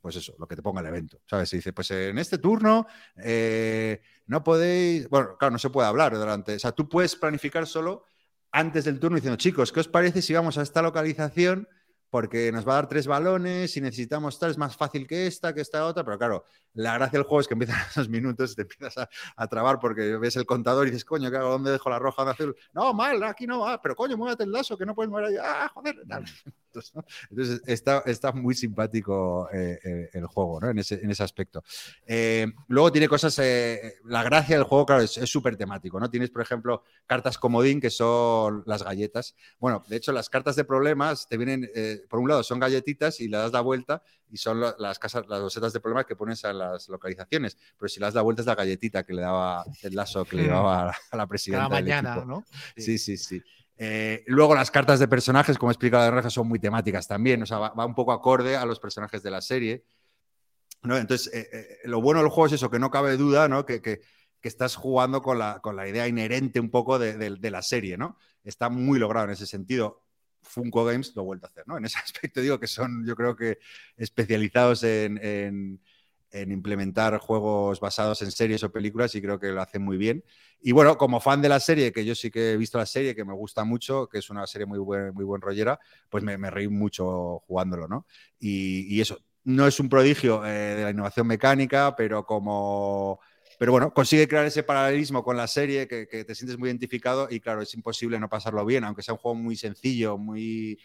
pues 0.00 0.16
eso, 0.16 0.34
lo 0.38 0.46
que 0.46 0.56
te 0.56 0.62
ponga 0.62 0.80
el 0.80 0.86
evento, 0.86 1.20
¿sabes? 1.26 1.48
Se 1.48 1.56
dice, 1.56 1.72
pues 1.72 1.90
en 1.90 2.18
este 2.18 2.38
turno 2.38 2.86
eh, 3.16 4.00
no 4.26 4.42
podéis, 4.44 5.08
bueno, 5.08 5.36
claro, 5.38 5.52
no 5.52 5.58
se 5.58 5.70
puede 5.70 5.88
hablar 5.88 6.14
durante, 6.16 6.54
o 6.54 6.58
sea, 6.58 6.72
tú 6.72 6.88
puedes 6.88 7.16
planificar 7.16 7.66
solo 7.66 8.04
antes 8.52 8.84
del 8.84 9.00
turno 9.00 9.16
diciendo, 9.16 9.36
chicos, 9.36 9.72
¿qué 9.72 9.80
os 9.80 9.88
parece 9.88 10.22
si 10.22 10.34
vamos 10.34 10.56
a 10.58 10.62
esta 10.62 10.82
localización 10.82 11.68
porque 12.10 12.50
nos 12.52 12.66
va 12.66 12.72
a 12.72 12.76
dar 12.76 12.88
tres 12.88 13.06
balones 13.06 13.76
y 13.76 13.80
necesitamos 13.80 14.38
tal, 14.38 14.50
es 14.50 14.58
más 14.58 14.76
fácil 14.76 15.06
que 15.06 15.26
esta, 15.26 15.54
que 15.54 15.60
esta 15.60 15.84
otra, 15.84 16.04
pero 16.04 16.18
claro, 16.18 16.44
la 16.74 16.94
gracia 16.94 17.18
del 17.18 17.26
juego 17.26 17.40
es 17.40 17.48
que 17.48 17.54
empiezan 17.54 17.76
esos 17.90 18.08
minutos, 18.08 18.54
te 18.54 18.62
empiezas 18.62 18.98
a, 18.98 19.08
a 19.36 19.46
trabar 19.48 19.78
porque 19.78 20.16
ves 20.16 20.36
el 20.36 20.46
contador 20.46 20.86
y 20.86 20.90
dices, 20.90 21.04
coño, 21.04 21.30
¿qué 21.30 21.36
hago? 21.36 21.50
¿Dónde 21.50 21.70
dejo 21.70 21.90
la 21.90 21.98
roja? 21.98 22.22
¿Dónde 22.22 22.32
azul? 22.32 22.56
No, 22.72 22.94
mal, 22.94 23.22
aquí 23.24 23.46
no 23.46 23.60
va, 23.60 23.80
pero 23.80 23.94
coño, 23.94 24.16
muévete 24.16 24.44
el 24.44 24.52
lazo, 24.52 24.76
que 24.76 24.86
no 24.86 24.94
puedes 24.94 25.10
mover 25.10 25.26
ahí. 25.26 25.36
Ah, 25.40 25.70
joder, 25.72 25.96
tal. 26.08 26.24
Entonces, 26.68 26.94
¿no? 26.94 27.04
Entonces, 27.30 27.62
está, 27.66 28.02
está 28.06 28.32
muy 28.32 28.54
simpático 28.54 29.48
eh, 29.52 29.78
eh, 29.82 30.10
el 30.12 30.26
juego, 30.26 30.60
¿no? 30.60 30.70
En 30.70 30.78
ese, 30.78 30.96
en 31.02 31.10
ese 31.10 31.22
aspecto. 31.22 31.64
Eh, 32.06 32.46
luego 32.68 32.92
tiene 32.92 33.08
cosas, 33.08 33.38
la 34.04 34.22
gracia 34.22 34.56
del 34.56 34.64
juego, 34.64 34.84
claro, 34.84 35.02
es 35.02 35.12
súper 35.12 35.56
temático, 35.56 35.98
¿no? 35.98 36.10
Tienes, 36.10 36.30
por 36.30 36.42
ejemplo, 36.42 36.82
cartas 37.06 37.38
comodín, 37.38 37.80
que 37.80 37.90
son 37.90 38.62
las 38.66 38.82
galletas. 38.82 39.34
Bueno, 39.58 39.82
de 39.88 39.96
hecho, 39.96 40.12
las 40.12 40.28
cartas 40.28 40.56
de 40.56 40.64
problemas 40.64 41.26
te 41.26 41.36
vienen, 41.36 41.70
eh, 41.98 42.06
por 42.08 42.18
un 42.20 42.28
lado, 42.28 42.42
son 42.42 42.58
galletitas 42.58 43.20
y 43.20 43.28
le 43.28 43.36
das 43.36 43.52
la 43.52 43.60
vuelta 43.60 44.02
y 44.30 44.36
son 44.36 44.60
las 44.60 44.98
casas, 44.98 45.24
las 45.28 45.40
losetas 45.40 45.72
de 45.72 45.80
problemas 45.80 46.06
que 46.06 46.16
pones 46.16 46.44
a 46.44 46.52
las 46.52 46.88
localizaciones. 46.88 47.56
Pero 47.78 47.88
si 47.88 48.00
le 48.00 48.06
das 48.06 48.14
la 48.14 48.22
vuelta 48.22 48.42
es 48.42 48.46
la 48.46 48.54
galletita 48.54 49.02
que 49.04 49.12
le 49.14 49.22
daba 49.22 49.64
el 49.82 49.94
lazo 49.94 50.24
que 50.24 50.36
le 50.36 50.42
Mm. 50.42 50.46
llevaba 50.46 50.92
a 51.10 51.16
la, 51.16 51.26
presidenta. 51.26 51.64
Cada 51.68 51.76
del 51.76 51.84
mañana, 51.84 52.10
equipo. 52.12 52.26
¿no? 52.26 52.44
Sí, 52.76 52.98
sí, 52.98 53.16
sí. 53.16 53.42
Eh, 53.76 54.24
luego 54.26 54.54
las 54.54 54.70
cartas 54.70 54.98
de 54.98 55.06
personajes, 55.06 55.56
como 55.56 55.70
he 55.70 55.74
explicado 55.74 56.02
de 56.04 56.10
Reja, 56.10 56.30
son 56.30 56.48
muy 56.48 56.58
temáticas 56.58 57.06
también, 57.06 57.42
o 57.42 57.46
sea, 57.46 57.58
va, 57.58 57.68
va 57.70 57.86
un 57.86 57.94
poco 57.94 58.12
acorde 58.12 58.56
a 58.56 58.64
los 58.66 58.80
personajes 58.80 59.22
de 59.22 59.30
la 59.30 59.40
serie. 59.40 59.84
¿no? 60.82 60.96
Entonces, 60.96 61.32
eh, 61.34 61.48
eh, 61.52 61.66
lo 61.84 62.00
bueno 62.00 62.20
del 62.20 62.28
juego 62.28 62.46
es 62.46 62.52
eso, 62.52 62.70
que 62.70 62.78
no 62.78 62.90
cabe 62.90 63.16
duda, 63.16 63.48
¿no? 63.48 63.64
Que, 63.66 63.80
que- 63.82 64.00
que 64.40 64.46
estás 64.48 64.76
jugando 64.76 65.20
con 65.20 65.36
la, 65.40 65.58
con 65.60 65.74
la 65.74 65.88
idea 65.88 66.06
inherente 66.06 66.60
un 66.60 66.70
poco 66.70 67.00
de, 67.00 67.16
de- 67.18 67.34
de 67.40 67.50
la 67.50 67.60
serie, 67.62 67.96
¿no? 67.98 68.16
Está 68.44 68.68
muy 68.68 69.00
logrado 69.00 69.26
en 69.26 69.32
ese 69.32 69.46
sentido. 69.46 70.00
Funko 70.42 70.84
Games 70.84 71.14
lo 71.16 71.22
ha 71.22 71.24
vuelto 71.24 71.46
a 71.46 71.50
hacer, 71.50 71.64
¿no? 71.66 71.76
En 71.78 71.84
ese 71.84 71.98
aspecto 72.04 72.40
digo 72.40 72.58
que 72.60 72.66
son, 72.66 73.06
yo 73.06 73.16
creo 73.16 73.36
que 73.36 73.58
especializados 73.96 74.82
en, 74.84 75.18
en- 75.24 75.80
en 76.30 76.52
implementar 76.52 77.16
juegos 77.18 77.80
basados 77.80 78.20
en 78.22 78.30
series 78.30 78.62
o 78.62 78.70
películas 78.70 79.14
y 79.14 79.22
creo 79.22 79.38
que 79.40 79.48
lo 79.48 79.62
hacen 79.62 79.82
muy 79.82 79.96
bien. 79.96 80.22
Y 80.60 80.72
bueno, 80.72 80.98
como 80.98 81.20
fan 81.20 81.40
de 81.40 81.48
la 81.48 81.58
serie, 81.60 81.90
que 81.92 82.04
yo 82.04 82.14
sí 82.14 82.30
que 82.30 82.52
he 82.52 82.56
visto 82.58 82.76
la 82.78 82.84
serie, 82.86 83.14
que 83.14 83.24
me 83.24 83.32
gusta 83.32 83.64
mucho, 83.64 84.08
que 84.08 84.18
es 84.18 84.28
una 84.28 84.46
serie 84.46 84.66
muy 84.66 84.78
buen, 84.78 85.14
muy 85.14 85.24
buen 85.24 85.40
rollera, 85.40 85.78
pues 86.10 86.22
me, 86.24 86.36
me 86.36 86.50
reí 86.50 86.68
mucho 86.68 87.38
jugándolo, 87.46 87.88
¿no? 87.88 88.06
Y, 88.38 88.94
y 88.94 89.00
eso, 89.00 89.18
no 89.44 89.66
es 89.66 89.80
un 89.80 89.88
prodigio 89.88 90.44
eh, 90.44 90.50
de 90.76 90.82
la 90.84 90.90
innovación 90.90 91.26
mecánica, 91.26 91.94
pero 91.96 92.24
como... 92.26 93.20
Pero 93.58 93.72
bueno, 93.72 93.92
consigue 93.92 94.28
crear 94.28 94.46
ese 94.46 94.62
paralelismo 94.62 95.22
con 95.24 95.36
la 95.36 95.46
serie 95.48 95.88
que, 95.88 96.06
que 96.08 96.24
te 96.24 96.34
sientes 96.34 96.58
muy 96.58 96.68
identificado 96.68 97.28
y 97.30 97.40
claro, 97.40 97.62
es 97.62 97.74
imposible 97.74 98.18
no 98.20 98.28
pasarlo 98.28 98.64
bien, 98.64 98.84
aunque 98.84 99.02
sea 99.02 99.14
un 99.14 99.18
juego 99.20 99.34
muy 99.36 99.56
sencillo, 99.56 100.16
muy 100.18 100.78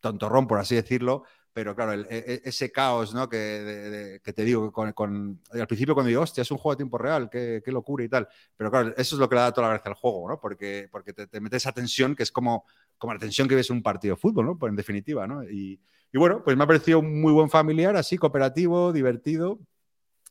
tontorrón, 0.00 0.46
por 0.46 0.58
así 0.58 0.74
decirlo, 0.76 1.24
pero 1.52 1.74
claro, 1.74 1.92
el- 1.92 2.06
e- 2.10 2.24
e- 2.34 2.42
ese 2.44 2.70
caos, 2.70 3.14
¿no? 3.14 3.28
Que, 3.28 3.36
de- 3.36 3.90
de- 3.90 4.20
que 4.20 4.32
te 4.32 4.44
digo, 4.44 4.70
con, 4.72 4.92
con- 4.92 5.40
al 5.52 5.66
principio 5.66 5.94
cuando 5.94 6.08
digo, 6.08 6.22
hostia, 6.22 6.42
es 6.42 6.50
un 6.50 6.58
juego 6.58 6.74
a 6.74 6.76
tiempo 6.76 6.98
real, 6.98 7.28
qué, 7.30 7.62
qué 7.64 7.72
locura 7.72 8.04
y 8.04 8.08
tal, 8.08 8.28
pero 8.56 8.70
claro, 8.70 8.90
eso 8.96 9.16
es 9.16 9.20
lo 9.20 9.28
que 9.28 9.34
le 9.34 9.40
da 9.42 9.52
toda 9.52 9.68
la 9.68 9.74
gracia 9.74 9.90
al 9.90 9.96
juego, 9.96 10.28
¿no? 10.28 10.40
Porque, 10.40 10.88
porque 10.92 11.12
te, 11.12 11.26
te 11.26 11.40
mete 11.40 11.56
esa 11.56 11.72
tensión 11.72 12.14
que 12.14 12.22
es 12.22 12.30
como, 12.32 12.64
como 12.96 13.12
la 13.14 13.18
tensión 13.18 13.48
que 13.48 13.54
ves 13.56 13.70
en 13.70 13.76
un 13.76 13.82
partido 13.82 14.14
de 14.14 14.20
fútbol, 14.20 14.46
¿no? 14.46 14.58
Pues 14.58 14.70
en 14.70 14.76
definitiva, 14.76 15.26
¿no? 15.26 15.42
Y, 15.44 15.80
y 16.12 16.18
bueno, 16.18 16.42
pues 16.44 16.56
me 16.56 16.64
ha 16.64 16.66
parecido 16.66 17.00
un 17.00 17.20
muy 17.20 17.32
buen 17.32 17.50
familiar, 17.50 17.96
así, 17.96 18.16
cooperativo, 18.18 18.92
divertido. 18.92 19.58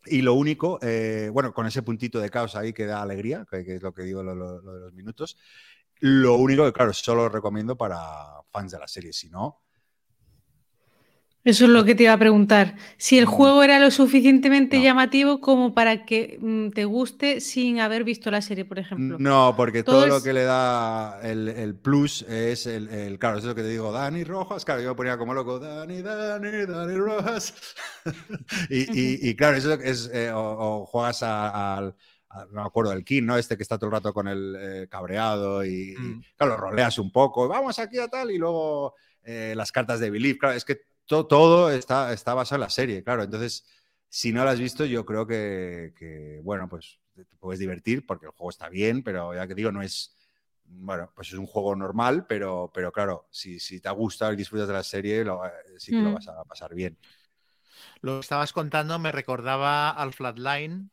Y 0.10 0.22
lo 0.22 0.34
único, 0.34 0.80
eh, 0.82 1.30
bueno, 1.34 1.54
con 1.54 1.66
ese 1.68 1.84
puntito 1.84 2.20
de 2.20 2.30
caos 2.30 2.56
ahí 2.56 2.74
que 2.74 2.86
da 2.86 3.02
alegría, 3.02 3.46
que, 3.50 3.60
es 3.76 3.82
lo 3.82 3.94
que 3.94 4.04
digo 4.04 4.24
lo, 4.24 4.36
lo- 4.36 4.62
de 4.62 4.80
los 4.82 4.94
minutos. 4.94 5.38
Lo 6.00 6.36
único 6.38 6.66
que, 6.66 6.74
claro, 6.74 6.94
solo 6.94 7.24
lo 7.24 7.30
recomiendo 7.30 7.78
para 7.78 7.98
fans 8.52 8.72
de 8.72 8.80
la 8.80 8.88
serie. 8.88 9.14
Si 9.14 9.30
no, 9.30 9.64
Eso 11.48 11.64
es 11.64 11.72
lo 11.72 11.86
que 11.86 11.95
te 11.95 12.03
iba 12.03 12.11
a 12.11 12.18
preguntar. 12.18 12.76
Si 12.98 13.18
el 13.18 13.26
Mm. 13.26 13.30
juego 13.30 13.64
era 13.64 13.80
lo 13.80 13.90
suficientemente 13.90 14.76
No. 14.78 14.84
llamativo 14.84 15.40
como 15.40 15.74
para 15.74 16.03
que 16.06 16.38
mm, 16.41 16.72
te 16.72 16.84
guste 16.84 17.40
sin 17.40 17.80
haber 17.80 18.03
visto 18.03 18.30
la 18.30 18.41
serie, 18.41 18.65
por 18.65 18.80
ejemplo. 18.80 19.15
No, 19.18 19.53
porque 19.56 19.82
todo, 19.82 20.02
Todo 20.02 20.07
lo 20.07 20.22
que 20.22 20.34
le 20.34 20.44
da 20.44 21.22
el, 21.24 21.48
el 21.48 21.74
plus 21.76 22.24
es 22.24 22.65
el, 22.68 22.90
el- 22.90 23.18
Claro, 23.18 23.38
eso 23.38 23.48
es 23.48 23.52
lo 23.52 23.56
que 23.56 23.61
te 23.61 23.69
digo, 23.69 23.94
Dani 23.94 24.26
Rojas. 24.26 24.65
Claro, 24.65 24.82
yo 24.82 24.90
me 24.90 24.95
ponía 24.95 25.18
como 25.18 25.34
loco, 25.34 25.57
Dani, 25.57 26.02
Dani, 26.02 26.65
Dani 26.65 26.95
Rojas. 26.98 27.53
y, 28.69 28.80
y- 28.99 29.30
y 29.30 29.36
claro, 29.38 29.56
eso 29.56 29.72
es. 29.74 30.10
eh, 30.14 30.32
o, 30.32 30.40
o 30.82 30.86
juegas 30.86 31.24
al. 31.24 31.95
no 32.52 32.61
me 32.61 32.68
acuerdo 32.68 32.91
del 32.91 33.06
King, 33.06 33.24
¿no? 33.24 33.38
Este 33.38 33.56
que 33.56 33.64
está 33.64 33.78
todo 33.78 33.86
el 33.88 33.94
rato 33.94 34.14
con 34.14 34.28
el 34.28 34.56
eh, 34.60 34.88
cabreado 34.90 35.64
y, 35.65 35.91
y, 35.94 35.98
Mm. 35.98 36.22
claro, 36.36 36.57
roleas 36.57 36.99
un 36.99 37.10
poco, 37.11 37.48
vamos 37.48 37.80
aquí 37.80 37.99
a 37.99 38.10
tal, 38.10 38.32
y 38.32 38.38
luego 38.38 38.95
eh, 39.24 39.53
las 39.56 39.72
cartas 39.72 40.02
de 40.02 40.10
Believe. 40.10 40.38
Claro, 40.38 40.56
es 40.56 40.65
que 40.65 40.82
to- 41.08 41.28
todo 41.28 41.72
está, 41.72 42.14
está 42.14 42.34
basado 42.34 42.58
en 42.58 42.62
la 42.62 42.70
serie, 42.70 43.04
claro. 43.04 43.24
Entonces, 43.24 43.66
si 44.10 44.34
no 44.34 44.46
la 44.46 44.52
has 44.52 44.60
visto, 44.60 44.86
yo 44.86 45.06
creo 45.06 45.28
que, 45.28 45.94
que, 45.98 46.42
bueno, 46.44 46.70
pues 46.70 47.00
te 47.16 47.26
puedes 47.38 47.60
divertir 47.60 48.06
porque 48.06 48.28
el 48.28 48.32
juego 48.34 48.50
está 48.52 48.70
bien, 48.70 49.04
pero 49.04 49.34
ya 49.36 49.48
que 49.48 49.56
digo, 49.56 49.72
no 49.72 49.82
es, 49.82 50.16
bueno, 50.66 51.12
pues 51.16 51.30
es 51.30 51.36
un 51.36 51.48
juego 51.48 51.76
normal, 51.76 52.26
pero, 52.28 52.72
pero 52.74 52.92
claro, 52.92 53.28
si, 53.32 53.60
si 53.60 53.82
te 53.82 53.90
gusta 53.92 54.32
y 54.34 54.36
disfrutas 54.36 54.68
de 54.68 54.74
la 54.76 54.84
serie, 54.84 55.24
lo- 55.26 55.46
eh, 55.46 55.52
sí 55.78 55.94
que 55.96 56.04
lo 56.04 56.12
Mm. 56.12 56.14
vas 56.14 56.28
a 56.28 56.44
pasar 56.46 56.74
bien. 56.76 56.98
Lo 58.02 58.16
que 58.16 58.20
estabas 58.22 58.54
contando 58.54 58.98
me 59.00 59.12
recordaba 59.12 59.90
al 59.90 60.14
Flatline, 60.14 60.92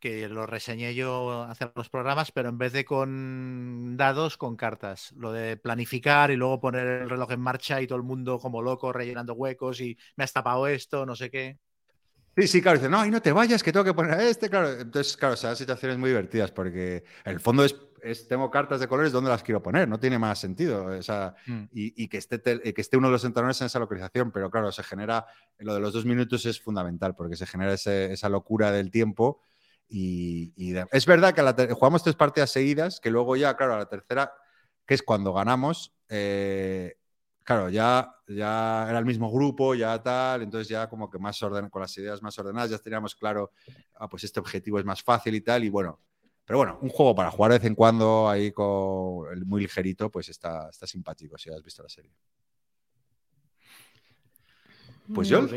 que 0.00 0.28
lo 0.28 0.46
reseñé 0.46 0.94
yo 0.94 1.42
hace 1.44 1.70
los 1.74 1.88
programas, 1.90 2.32
pero 2.32 2.48
en 2.48 2.58
vez 2.58 2.72
de 2.72 2.84
con 2.84 3.96
dados, 3.96 4.36
con 4.36 4.56
cartas. 4.56 5.12
Lo 5.16 5.32
de 5.32 5.56
planificar 5.56 6.30
y 6.30 6.36
luego 6.36 6.60
poner 6.60 6.86
el 6.86 7.10
reloj 7.10 7.30
en 7.32 7.40
marcha 7.40 7.80
y 7.80 7.86
todo 7.86 7.98
el 7.98 8.04
mundo 8.04 8.38
como 8.38 8.62
loco 8.62 8.92
rellenando 8.92 9.34
huecos 9.34 9.80
y 9.80 9.96
me 10.16 10.24
has 10.24 10.32
tapado 10.32 10.66
esto, 10.66 11.06
no 11.06 11.14
sé 11.14 11.30
qué. 11.30 11.58
Sí, 12.36 12.46
sí, 12.46 12.62
claro, 12.62 12.78
dice, 12.78 12.88
no, 12.88 13.04
y 13.04 13.10
no 13.10 13.20
te 13.20 13.32
vayas, 13.32 13.62
que 13.62 13.72
tengo 13.72 13.84
que 13.84 13.92
poner 13.92 14.12
a 14.12 14.22
este, 14.22 14.48
claro. 14.48 14.70
Entonces, 14.72 15.16
claro, 15.16 15.36
se 15.36 15.46
dan 15.46 15.56
situaciones 15.56 15.98
muy 15.98 16.10
divertidas 16.10 16.50
porque 16.52 17.04
en 17.24 17.32
el 17.32 17.40
fondo 17.40 17.64
es, 17.64 17.76
es 18.02 18.28
tengo 18.28 18.50
cartas 18.50 18.80
de 18.80 18.86
colores, 18.88 19.12
¿dónde 19.12 19.30
las 19.30 19.42
quiero 19.42 19.62
poner? 19.62 19.88
No 19.88 19.98
tiene 19.98 20.18
más 20.18 20.38
sentido. 20.38 20.86
O 20.86 21.02
sea, 21.02 21.34
Mm. 21.46 21.64
y, 21.72 22.04
y 22.04 22.08
que, 22.08 22.18
esté 22.18 22.40
y 22.64 22.72
que 22.72 22.80
esté 22.80 22.96
uno 22.96 23.08
de 23.08 23.12
los 23.12 23.24
entrenadores 23.24 23.60
en 23.60 23.66
esa 23.66 23.80
localización, 23.80 24.30
pero 24.30 24.48
claro, 24.50 24.70
se 24.72 24.82
genera, 24.84 25.26
lo 25.58 25.74
de 25.74 25.80
los 25.80 25.92
dos 25.92 26.04
minutos 26.06 26.46
es 26.46 26.60
fundamental 26.60 27.14
porque 27.14 27.36
se 27.36 27.46
genera 27.46 27.74
ese- 27.74 28.12
esa 28.12 28.28
locura 28.28 28.70
del 28.70 28.90
tiempo. 28.90 29.40
Y, 29.92 30.52
y 30.56 30.70
de- 30.70 30.86
es 30.92 31.04
verdad 31.04 31.34
que 31.34 31.42
la 31.42 31.54
ter- 31.56 31.72
jugamos 31.72 32.02
tres 32.04 32.14
partidas 32.14 32.50
seguidas, 32.50 33.00
que 33.00 33.10
luego 33.10 33.34
ya, 33.34 33.56
claro, 33.56 33.74
a 33.74 33.78
la 33.78 33.88
tercera, 33.88 34.32
que 34.86 34.94
es 34.94 35.02
cuando 35.02 35.32
ganamos, 35.32 35.92
eh, 36.08 36.94
claro, 37.42 37.68
ya, 37.70 38.14
ya 38.28 38.86
era 38.88 38.98
el 39.00 39.04
mismo 39.04 39.30
grupo, 39.32 39.74
ya 39.74 40.00
tal, 40.00 40.42
entonces 40.42 40.68
ya 40.68 40.88
como 40.88 41.10
que 41.10 41.18
más 41.18 41.42
orden, 41.42 41.68
con 41.68 41.82
las 41.82 41.96
ideas 41.98 42.22
más 42.22 42.38
ordenadas, 42.38 42.70
ya 42.70 42.78
teníamos 42.78 43.16
claro, 43.16 43.50
ah, 43.96 44.08
pues 44.08 44.22
este 44.22 44.38
objetivo 44.38 44.78
es 44.78 44.84
más 44.84 45.02
fácil 45.02 45.34
y 45.34 45.40
tal, 45.40 45.64
y 45.64 45.68
bueno, 45.70 45.98
pero 46.44 46.58
bueno, 46.58 46.78
un 46.82 46.88
juego 46.88 47.14
para 47.14 47.30
jugar 47.32 47.50
de 47.52 47.58
vez 47.58 47.66
en 47.66 47.74
cuando 47.74 48.28
ahí 48.28 48.52
con 48.52 49.26
el 49.32 49.44
muy 49.44 49.62
ligerito, 49.62 50.08
pues 50.08 50.28
está, 50.28 50.68
está 50.70 50.86
simpático 50.86 51.36
si 51.36 51.50
has 51.50 51.62
visto 51.64 51.82
la 51.82 51.88
serie. 51.88 52.12
Pues 55.12 55.28
Muy 55.28 55.40
yo. 55.40 55.48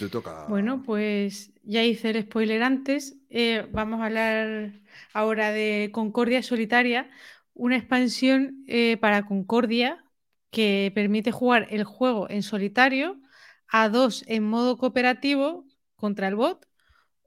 Te 0.00 0.08
toca. 0.10 0.34
Bueno, 0.46 0.82
pues 0.82 1.52
ya 1.62 1.84
hice 1.84 2.10
el 2.10 2.22
spoiler 2.24 2.62
antes. 2.62 3.16
Eh, 3.30 3.66
vamos 3.72 4.00
a 4.00 4.06
hablar 4.06 4.72
ahora 5.12 5.52
de 5.52 5.90
Concordia 5.92 6.42
Solitaria, 6.42 7.10
una 7.54 7.76
expansión 7.76 8.64
eh, 8.66 8.96
para 8.98 9.26
Concordia 9.26 10.04
que 10.50 10.90
permite 10.94 11.30
jugar 11.32 11.66
el 11.70 11.84
juego 11.84 12.28
en 12.30 12.42
solitario, 12.42 13.20
a 13.68 13.88
dos 13.88 14.24
en 14.26 14.44
modo 14.44 14.76
cooperativo 14.78 15.66
contra 15.96 16.26
el 16.28 16.34
bot 16.36 16.66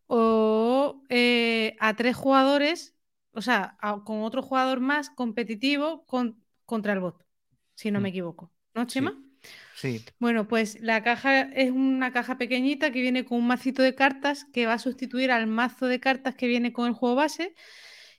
o 0.08 1.04
eh, 1.10 1.76
a 1.80 1.96
tres 1.96 2.16
jugadores, 2.16 2.96
o 3.34 3.42
sea, 3.42 3.78
a- 3.82 4.04
con 4.04 4.22
otro 4.24 4.42
jugador 4.44 4.80
más 4.82 5.10
competitivo 5.10 6.06
con- 6.06 6.44
contra 6.66 6.94
el 6.94 7.00
bot, 7.00 7.26
si 7.76 7.92
no 7.92 8.00
me 8.02 8.10
Mm. 8.10 8.12
equivoco. 8.12 8.52
¿No, 8.76 8.86
Chema? 8.86 9.12
Sí, 9.12 9.23
Bueno, 10.20 10.48
pues 10.48 10.80
la 10.82 11.04
caja 11.04 11.42
es 11.42 11.72
una 11.72 12.12
caja 12.12 12.38
pequeñita 12.38 12.92
que 12.92 13.02
viene 13.02 13.26
con 13.26 13.40
un 13.40 13.48
macito 13.48 13.82
de 13.82 13.96
cartas 13.96 14.46
que 14.54 14.66
va 14.66 14.74
a 14.74 14.80
sustituir 14.80 15.32
al 15.32 15.48
mazo 15.48 15.88
de 15.88 16.00
cartas 16.00 16.36
que 16.36 16.48
viene 16.48 16.74
con 16.74 16.88
el 16.88 16.94
juego 16.94 17.16
base 17.16 17.54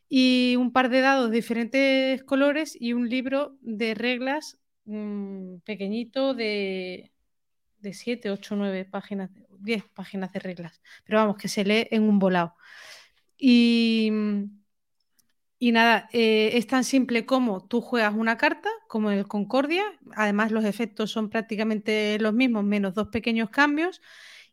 y 0.08 0.56
un 0.56 0.72
par 0.72 0.90
de 0.90 1.00
dados 1.00 1.30
de 1.30 1.36
diferentes 1.36 2.22
colores 2.24 2.76
y 2.78 2.92
un 2.92 3.08
libro 3.08 3.56
de 3.60 3.94
reglas 3.94 4.58
mm, 4.84 5.56
pequeñito 5.64 6.34
de, 6.34 7.10
de 7.78 7.92
7, 7.92 8.30
8, 8.30 8.56
9 8.56 8.84
páginas, 8.86 9.30
10 9.60 9.84
páginas 9.94 10.32
de 10.32 10.40
reglas. 10.40 10.82
Pero 11.04 11.18
vamos, 11.18 11.36
que 11.36 11.48
se 11.48 11.64
lee 11.64 11.86
en 11.90 12.02
un 12.02 12.18
volado. 12.18 12.54
Y, 13.38 14.10
y 15.66 15.72
nada, 15.72 16.10
eh, 16.12 16.50
es 16.54 16.66
tan 16.66 16.84
simple 16.84 17.24
como 17.24 17.66
tú 17.66 17.80
juegas 17.80 18.14
una 18.14 18.36
carta, 18.36 18.68
como 18.86 19.10
el 19.10 19.26
Concordia, 19.26 19.82
además 20.14 20.52
los 20.52 20.64
efectos 20.66 21.10
son 21.10 21.30
prácticamente 21.30 22.18
los 22.20 22.34
mismos, 22.34 22.64
menos 22.64 22.92
dos 22.94 23.08
pequeños 23.08 23.48
cambios, 23.48 24.02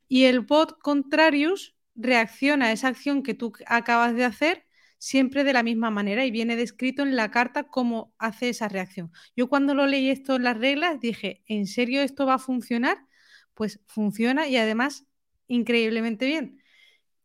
y 0.08 0.24
el 0.26 0.40
bot 0.42 0.80
Contrarius 0.80 1.76
reacciona 1.96 2.68
a 2.68 2.72
esa 2.72 2.88
acción 2.88 3.24
que 3.24 3.34
tú 3.34 3.52
acabas 3.68 4.16
de 4.16 4.24
hacer 4.26 4.66
siempre 5.00 5.44
de 5.44 5.52
la 5.54 5.64
misma 5.64 5.90
manera 5.92 6.26
y 6.26 6.32
viene 6.32 6.56
descrito 6.56 7.02
en 7.04 7.18
la 7.18 7.30
carta 7.30 7.64
cómo 7.64 8.14
hace 8.18 8.48
esa 8.50 8.70
reacción. 8.70 9.12
Yo 9.36 9.50
cuando 9.50 9.74
lo 9.76 9.88
leí 9.88 10.10
esto 10.10 10.38
en 10.38 10.44
las 10.44 10.58
reglas 10.58 11.00
dije, 11.02 11.44
¿en 11.48 11.68
serio 11.68 12.02
esto 12.02 12.26
va 12.26 12.36
a 12.36 12.40
funcionar? 12.40 12.98
Pues 13.54 13.82
funciona 13.88 14.48
y 14.48 14.56
además 14.58 15.06
increíblemente 15.48 16.26
bien. 16.26 16.61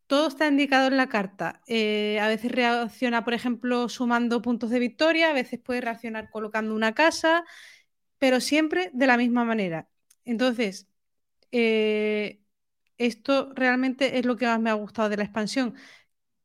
Todo 0.07 0.27
está 0.29 0.47
indicado 0.47 0.87
en 0.87 0.97
la 0.97 1.09
carta. 1.09 1.61
Eh, 1.67 2.19
a 2.21 2.27
veces 2.29 2.51
reacciona, 2.51 3.23
por 3.25 3.33
ejemplo, 3.33 3.89
sumando 3.89 4.41
puntos 4.41 4.69
de 4.69 4.79
victoria, 4.79 5.29
a 5.29 5.33
veces 5.33 5.59
puede 5.59 5.81
reaccionar 5.81 6.29
colocando 6.29 6.73
una 6.75 6.93
casa, 6.95 7.43
pero 8.19 8.39
siempre 8.41 8.91
de 8.93 9.07
la 9.07 9.17
misma 9.17 9.45
manera. 9.45 9.89
Entonces, 10.25 10.87
eh, 11.51 12.41
esto 12.97 13.53
realmente 13.55 14.19
es 14.19 14.25
lo 14.25 14.37
que 14.37 14.47
más 14.47 14.59
me 14.61 14.69
ha 14.71 14.73
gustado 14.75 15.09
de 15.09 15.17
la 15.17 15.23
expansión, 15.25 15.75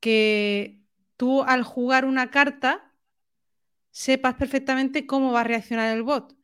que 0.00 0.82
tú 1.16 1.42
al 1.44 1.64
jugar 1.64 2.04
una 2.06 2.30
carta 2.30 2.94
sepas 3.92 4.34
perfectamente 4.34 5.06
cómo 5.06 5.32
va 5.32 5.42
a 5.42 5.44
reaccionar 5.44 5.96
el 5.96 6.02
bot. 6.02 6.34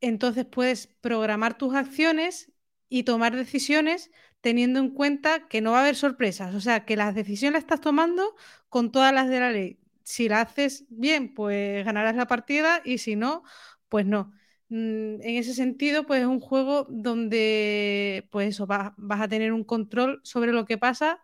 Entonces 0.00 0.44
puedes 0.44 0.86
programar 1.00 1.56
tus 1.58 1.74
acciones 1.74 2.52
y 2.88 3.04
tomar 3.04 3.36
decisiones 3.36 4.10
teniendo 4.42 4.80
en 4.80 4.90
cuenta 4.90 5.48
que 5.48 5.62
no 5.62 5.72
va 5.72 5.78
a 5.78 5.82
haber 5.82 5.96
sorpresas, 5.96 6.54
o 6.54 6.60
sea, 6.60 6.84
que 6.84 6.96
las 6.96 7.14
decisiones 7.14 7.54
las 7.54 7.62
estás 7.62 7.80
tomando 7.80 8.36
con 8.68 8.92
todas 8.92 9.14
las 9.14 9.28
de 9.30 9.40
la 9.40 9.50
ley. 9.52 9.78
Si 10.04 10.28
la 10.28 10.42
haces 10.42 10.84
bien, 10.90 11.34
pues 11.34 11.84
ganarás 11.84 12.16
la 12.16 12.26
partida 12.26 12.82
y 12.84 12.98
si 12.98 13.16
no, 13.16 13.44
pues 13.88 14.06
no. 14.06 14.32
Mm, 14.68 15.22
en 15.22 15.36
ese 15.36 15.54
sentido, 15.54 16.06
pues 16.06 16.22
es 16.22 16.26
un 16.26 16.40
juego 16.40 16.86
donde, 16.90 18.28
pues 18.30 18.48
eso, 18.48 18.66
vas, 18.66 18.92
a 18.98 19.28
tener 19.28 19.52
un 19.52 19.64
control 19.64 20.20
sobre 20.24 20.52
lo 20.52 20.64
que 20.66 20.78
pasa 20.78 21.20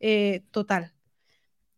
eh, 0.00 0.44
total. 0.50 0.94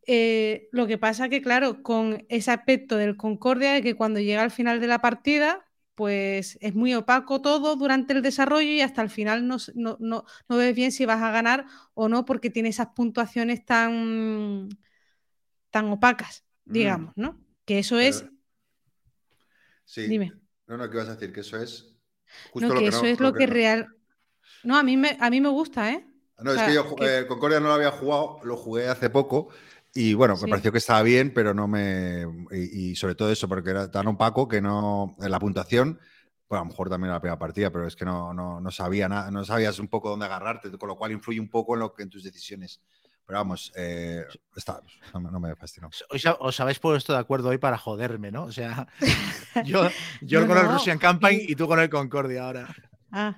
Eh, 0.07 0.69
lo 0.73 0.87
que 0.87 0.99
pasa 0.99 1.29
que, 1.29 1.43
claro, 1.43 1.83
con 1.83 2.25
ese 2.29 2.51
aspecto 2.53 2.97
del 2.97 3.17
Concordia, 3.17 3.73
de 3.73 3.83
que 3.83 3.97
cuando 3.97 4.21
llega 4.21 4.43
al 4.43 4.51
final 4.53 4.81
de 4.81 4.87
la 4.87 5.01
partida, 5.01 5.66
pues 5.97 6.59
es 6.61 6.75
muy 6.75 6.95
opaco 6.95 7.41
todo 7.41 7.75
durante 7.75 8.13
el 8.13 8.23
desarrollo 8.23 8.69
y 8.69 8.83
hasta 8.83 9.03
el 9.03 9.11
final 9.11 9.49
no, 9.49 9.57
no, 9.75 10.25
ves 10.49 10.77
bien 10.77 10.93
si 10.93 11.07
vas 11.07 11.23
a 11.23 11.33
ganar 11.33 11.65
o 11.95 12.09
no, 12.09 12.25
porque 12.27 12.51
tiene 12.51 12.69
esas 12.69 12.89
puntuaciones 12.89 13.65
tan, 13.65 14.69
tan 15.71 15.87
opacas, 15.87 16.45
mm. 16.67 16.73
digamos, 16.73 17.13
¿no? 17.17 17.41
Que 17.65 17.79
eso 17.79 17.99
es. 17.99 18.27
Sí. 19.87 20.07
Dime. 20.07 20.35
No, 20.67 20.77
no, 20.77 20.91
¿qué 20.91 20.99
vas 20.99 21.09
a 21.09 21.15
decir? 21.15 21.33
Que 21.33 21.41
eso 21.41 21.57
es. 21.61 21.97
Justo 22.53 22.69
no, 22.69 22.79
que 22.79 22.89
eso 22.89 23.07
es 23.07 23.19
lo, 23.19 23.33
que, 23.33 23.47
real. 23.47 23.89
No, 24.65 24.77
a 24.77 24.83
mí 24.83 24.99
me, 24.99 25.17
a 25.19 25.31
mí 25.31 25.41
me 25.41 25.49
gusta, 25.49 25.93
¿eh? 25.93 26.07
No, 26.39 26.53
es 26.53 26.61
que 26.61 26.75
yo 26.75 26.95
eh, 27.01 27.25
Concordia 27.27 27.61
no 27.61 27.69
lo 27.69 27.75
había 27.75 27.91
jugado, 27.91 28.41
lo 28.45 28.59
jugué 28.59 28.89
hace 28.89 29.09
poco 29.09 29.49
y 29.97 30.15
bueno, 30.15 30.37
me 30.41 30.49
pareció 30.49 30.71
que 30.71 30.79
estaba 30.79 31.03
bien, 31.03 31.33
pero 31.33 31.55
no 31.55 31.67
me. 31.67 32.27
Y, 32.53 32.95
sobre 32.97 33.15
todo 33.15 33.33
eso, 33.33 33.49
porque 33.49 33.71
era 33.71 33.91
tan 33.91 34.07
opaco 34.07 34.47
que 34.47 34.61
no. 34.61 35.17
En 35.21 35.31
la 35.31 35.41
puntuación, 35.41 35.99
pues 36.47 36.59
a 36.59 36.63
lo 36.63 36.71
mejor 36.71 36.91
también 36.91 37.13
la 37.13 37.21
primera 37.21 37.39
partida, 37.39 37.71
pero 37.71 37.87
es 37.87 37.97
que 37.97 38.05
no, 38.05 38.35
no, 38.35 38.61
no 38.61 38.71
sabía 38.71 39.09
nada, 39.09 39.31
no 39.31 39.45
sabías 39.45 39.79
un 39.79 39.89
poco 39.89 40.11
dónde 40.11 40.27
agarrarte, 40.27 40.71
con 40.77 40.89
lo 40.89 40.97
cual 40.97 41.13
influye 41.13 41.41
un 41.41 41.49
poco 41.49 41.75
en, 41.75 41.81
lo 41.81 41.95
que, 41.95 42.03
en 42.03 42.11
tus 42.11 42.23
decisiones. 42.23 42.81
Pero 43.27 43.41
vamos, 43.41 43.73
eh, 43.75 44.25
está, 44.55 44.81
no, 45.15 45.41
me 45.41 45.57
fascinó. 45.57 45.91
Os, 46.39 46.61
habéis 46.61 46.79
puesto 46.79 47.13
de 47.13 47.19
acuerdo 47.19 47.49
hoy 47.49 47.59
para 47.59 47.77
joderme, 47.77 48.31
¿no? 48.31 48.45
O 48.45 48.53
sea, 48.53 48.87
yo, 49.65 49.89
yo 50.21 50.47
con 50.47 50.57
el 50.59 50.69
Russian 50.69 50.99
Campaign 50.99 51.41
y 51.49 51.57
tú 51.57 51.67
con 51.67 51.81
el 51.81 51.91
Concordia 51.91 52.45
ahora. 52.45 52.69
Ah. 53.11 53.37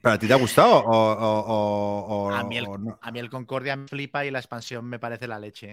¿Pero 0.00 0.14
a 0.14 0.18
ti 0.18 0.26
te 0.26 0.32
ha 0.32 0.36
gustado? 0.36 0.84
O, 0.86 2.30
a, 2.30 2.44
mí 2.44 2.56
el, 2.56 3.30
Concordia 3.30 3.76
me 3.76 3.88
flipa 3.88 4.24
y 4.24 4.30
la 4.30 4.38
expansión 4.38 4.84
me 4.84 4.98
parece 4.98 5.26
la 5.26 5.38
leche. 5.38 5.72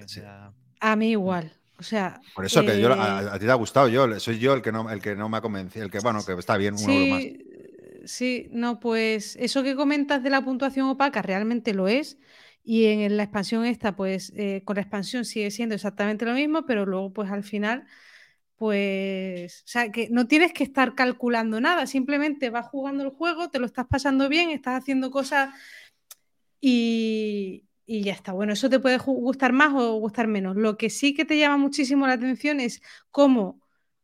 A 0.79 0.95
mí 0.95 1.11
igual. 1.11 1.51
O 1.77 1.83
sea, 1.83 2.21
Por 2.33 2.45
eso 2.45 2.61
que 2.61 2.79
yo, 2.79 2.93
a, 2.93 3.35
eh, 3.35 3.39
ti 3.39 3.45
te 3.45 3.51
ha 3.51 3.55
gustado, 3.55 3.89
yo 3.89 4.19
soy 4.19 4.39
yo 4.39 4.53
el 4.53 4.61
que 4.61 4.71
no, 4.71 4.89
el 4.89 5.01
que 5.01 5.13
no 5.13 5.27
me 5.27 5.37
ha 5.37 5.41
convencido, 5.41 5.83
el 5.83 5.91
que 5.91 5.99
bueno, 5.99 6.25
que 6.25 6.31
está 6.33 6.55
bien, 6.55 6.77
sí, 6.77 7.09
más. 7.11 8.09
Sí, 8.09 8.47
no, 8.51 8.79
pues 8.79 9.35
eso 9.37 9.63
que 9.63 9.75
comentas 9.75 10.23
de 10.23 10.29
la 10.29 10.43
puntuación 10.43 10.87
opaca 10.87 11.21
realmente 11.21 11.73
lo 11.73 11.87
es. 11.87 12.17
Y 12.63 12.85
en 12.85 13.17
la 13.17 13.23
expansión 13.23 13.65
esta, 13.65 13.95
pues 13.95 14.31
eh, 14.35 14.61
con 14.63 14.75
la 14.75 14.81
expansión 14.81 15.25
sigue 15.25 15.51
siendo 15.51 15.75
exactamente 15.75 16.25
lo 16.25 16.33
mismo, 16.33 16.65
pero 16.65 16.85
luego 16.85 17.13
pues 17.13 17.29
al 17.29 17.43
final, 17.43 17.85
pues, 18.57 19.61
o 19.63 19.67
sea, 19.67 19.91
que 19.91 20.09
no 20.09 20.27
tienes 20.27 20.53
que 20.53 20.63
estar 20.63 20.95
calculando 20.95 21.59
nada, 21.61 21.87
simplemente 21.87 22.49
vas 22.49 22.67
jugando 22.67 23.03
el 23.03 23.09
juego, 23.09 23.49
te 23.49 23.59
lo 23.59 23.65
estás 23.65 23.87
pasando 23.87 24.29
bien, 24.29 24.49
estás 24.49 24.81
haciendo 24.81 25.11
cosas 25.11 25.49
y, 26.61 27.65
y 27.85 28.03
ya 28.03 28.13
está. 28.13 28.33
Bueno, 28.33 28.53
eso 28.53 28.69
te 28.69 28.79
puede 28.79 28.97
gustar 28.97 29.53
más 29.53 29.73
o 29.73 29.95
gustar 29.99 30.27
menos. 30.27 30.55
Lo 30.55 30.77
que 30.77 30.89
sí 30.89 31.13
que 31.13 31.25
te 31.25 31.37
llama 31.37 31.57
muchísimo 31.57 32.07
la 32.07 32.13
atención 32.13 32.59
es 32.59 32.81
cómo 33.11 33.61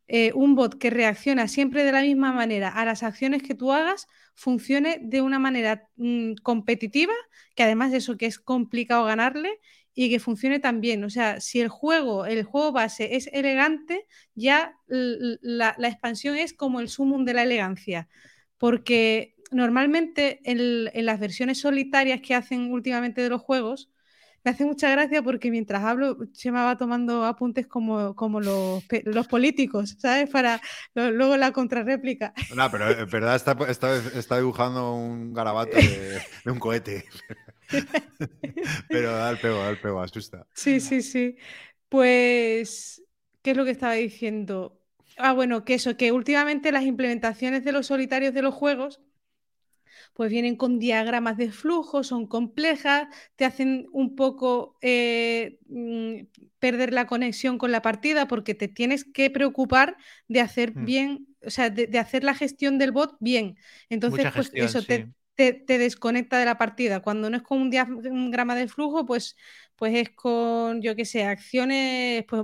eh, 0.07 0.33
un 0.35 0.55
bot 0.55 0.77
que 0.77 0.89
reacciona 0.89 1.47
siempre 1.47 1.85
de 1.85 1.91
la 1.93 2.01
misma 2.01 2.33
manera 2.33 2.67
a 2.67 2.83
las 2.83 3.01
acciones 3.01 3.43
que 3.43 3.55
tú 3.55 3.71
hagas 3.71 4.07
funcione 4.35 4.99
de 5.01 5.21
una 5.21 5.39
manera 5.39 5.87
mm, 5.95 6.33
competitiva, 6.43 7.13
que 7.55 7.63
además 7.63 7.91
de 7.91 7.97
eso 7.99 8.17
que 8.17 8.25
es 8.25 8.37
complicado 8.37 9.05
ganarle 9.05 9.59
y 9.93 10.09
que 10.09 10.19
funcione 10.19 10.59
también. 10.59 11.03
O 11.03 11.09
sea, 11.09 11.41
si 11.41 11.59
el 11.61 11.69
juego, 11.69 12.25
el 12.25 12.43
juego 12.43 12.71
base 12.71 13.15
es 13.15 13.27
elegante, 13.33 14.05
ya 14.35 14.75
la, 14.87 15.75
expansión 15.79 16.35
es 16.37 16.53
como 16.53 16.79
el 16.79 16.89
sumum 16.89 17.25
de 17.25 17.33
la 17.33 17.43
elegancia. 17.43 18.07
Porque 18.57 19.35
normalmente 19.51 20.39
en 20.43 21.05
las 21.05 21.19
versiones 21.19 21.59
solitarias 21.59 22.21
que 22.21 22.35
hacen 22.35 22.71
últimamente 22.71 23.21
de 23.21 23.29
los 23.29 23.41
juegos, 23.41 23.91
me 24.43 24.51
hace 24.51 24.65
mucha 24.65 24.89
gracia 24.89 25.21
porque 25.21 25.51
mientras 25.51 25.83
hablo 25.83 26.17
se 26.33 26.51
me 26.51 26.59
va 26.59 26.77
tomando 26.77 27.25
apuntes 27.25 27.67
como, 27.67 28.15
como 28.15 28.39
los, 28.39 28.83
los 29.05 29.27
políticos, 29.27 29.97
¿sabes? 29.99 30.29
Para 30.29 30.59
luego 30.95 31.37
la 31.37 31.51
contrarréplica. 31.51 32.33
No, 32.55 32.69
pero 32.71 32.89
en 32.89 33.09
verdad 33.09 33.35
está, 33.35 33.55
está, 34.17 34.37
dibujando 34.37 34.93
un 34.93 35.33
garabato 35.33 35.77
de, 35.77 36.21
un 36.51 36.59
cohete. 36.59 37.05
pero 38.89 39.11
da 39.11 39.29
el 39.31 39.37
pego, 39.37 39.57
da 39.57 39.69
el 39.69 39.79
pego, 39.79 40.01
asusta. 40.01 40.45
Sí, 40.53 40.79
sí, 40.79 41.01
sí. 41.01 41.35
Pues, 41.89 43.03
¿qué 43.41 43.51
es 43.51 43.57
lo 43.57 43.65
que 43.65 43.71
estaba 43.71 43.93
diciendo? 43.93 44.81
Ah, 45.17 45.33
bueno, 45.33 45.65
que 45.65 45.75
eso, 45.75 45.97
que 45.97 46.11
últimamente 46.11 46.71
las 46.71 46.83
implementaciones 46.83 47.63
de 47.63 47.71
los 47.71 47.87
solitarios 47.87 48.33
de 48.33 48.41
los 48.41 48.53
juegos 48.53 49.01
pues 50.13 50.29
vienen 50.29 50.55
con 50.55 50.79
diagramas 50.79 51.37
de 51.37 51.51
flujo, 51.51 52.03
son 52.03 52.27
complejas, 52.27 53.07
te 53.35 53.45
hacen 53.45 53.87
un 53.91 54.15
poco 54.15 54.77
eh, 54.81 55.59
mm, 55.67 56.25
perder 56.59 56.93
la 56.93 57.07
conexión 57.07 57.57
con 57.57 57.71
la 57.71 57.81
partida 57.81 58.27
porque 58.27 58.53
te 58.53 58.67
tienes 58.67 59.03
que 59.05 59.29
preocupar 59.29 59.97
de 60.27 60.41
hacer 60.41 60.75
mm. 60.75 60.85
bien, 60.85 61.27
o 61.45 61.49
sea, 61.49 61.69
de, 61.69 61.97
hacer 61.97 62.23
la 62.23 62.35
gestión 62.35 62.77
del 62.77 62.91
bot 62.91 63.15
bien. 63.19 63.57
Entonces, 63.89 64.27
pues 64.33 64.51
eso 64.53 64.81
te, 64.83 65.09
desconecta 65.37 66.39
de 66.39 66.45
la 66.45 66.57
partida. 66.57 67.01
Cuando 67.01 67.29
no 67.29 67.37
es 67.37 67.43
con 67.43 67.61
un 67.61 67.69
diagrama 67.69 68.55
de 68.55 68.67
flujo, 68.67 69.05
pues, 69.05 69.35
pues 69.75 69.95
es 69.95 70.09
con, 70.11 70.81
yo 70.81 70.95
qué 70.95 71.05
sé, 71.05 71.23
acciones 71.23 72.25
pues, 72.27 72.43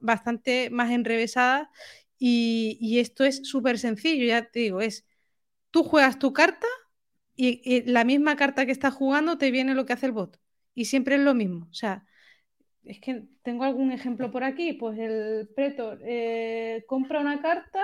bastante 0.00 0.70
más 0.70 0.90
enrevesadas. 0.90 1.68
Y, 2.18 2.78
y 2.80 2.98
esto 3.00 3.24
es 3.24 3.46
súper 3.46 3.78
sencillo, 3.78 4.24
ya 4.24 4.50
te 4.50 4.60
digo, 4.60 4.80
es 4.80 5.06
tú 5.70 5.84
juegas 5.84 6.18
tu 6.18 6.32
carta, 6.32 6.66
y, 7.40 7.82
la 7.88 8.04
misma 8.04 8.34
carta 8.34 8.66
que 8.66 8.72
estás 8.72 8.92
jugando 8.92 9.38
te 9.38 9.52
viene 9.52 9.74
lo 9.74 9.86
que 9.86 9.92
hace 9.92 10.06
el 10.06 10.12
bot. 10.12 10.40
Y 10.74 10.86
siempre 10.86 11.14
es 11.14 11.20
lo 11.20 11.34
mismo. 11.34 11.68
O 11.70 11.74
sea, 11.74 12.04
es 12.82 13.00
que 13.00 13.22
tengo 13.42 13.62
algún 13.62 13.92
ejemplo 13.92 14.32
por 14.32 14.42
aquí. 14.42 14.72
Pues 14.72 14.98
el 14.98 15.48
pretor 15.54 16.00
eh, 16.04 16.84
compra 16.88 17.20
una 17.20 17.40
carta, 17.40 17.80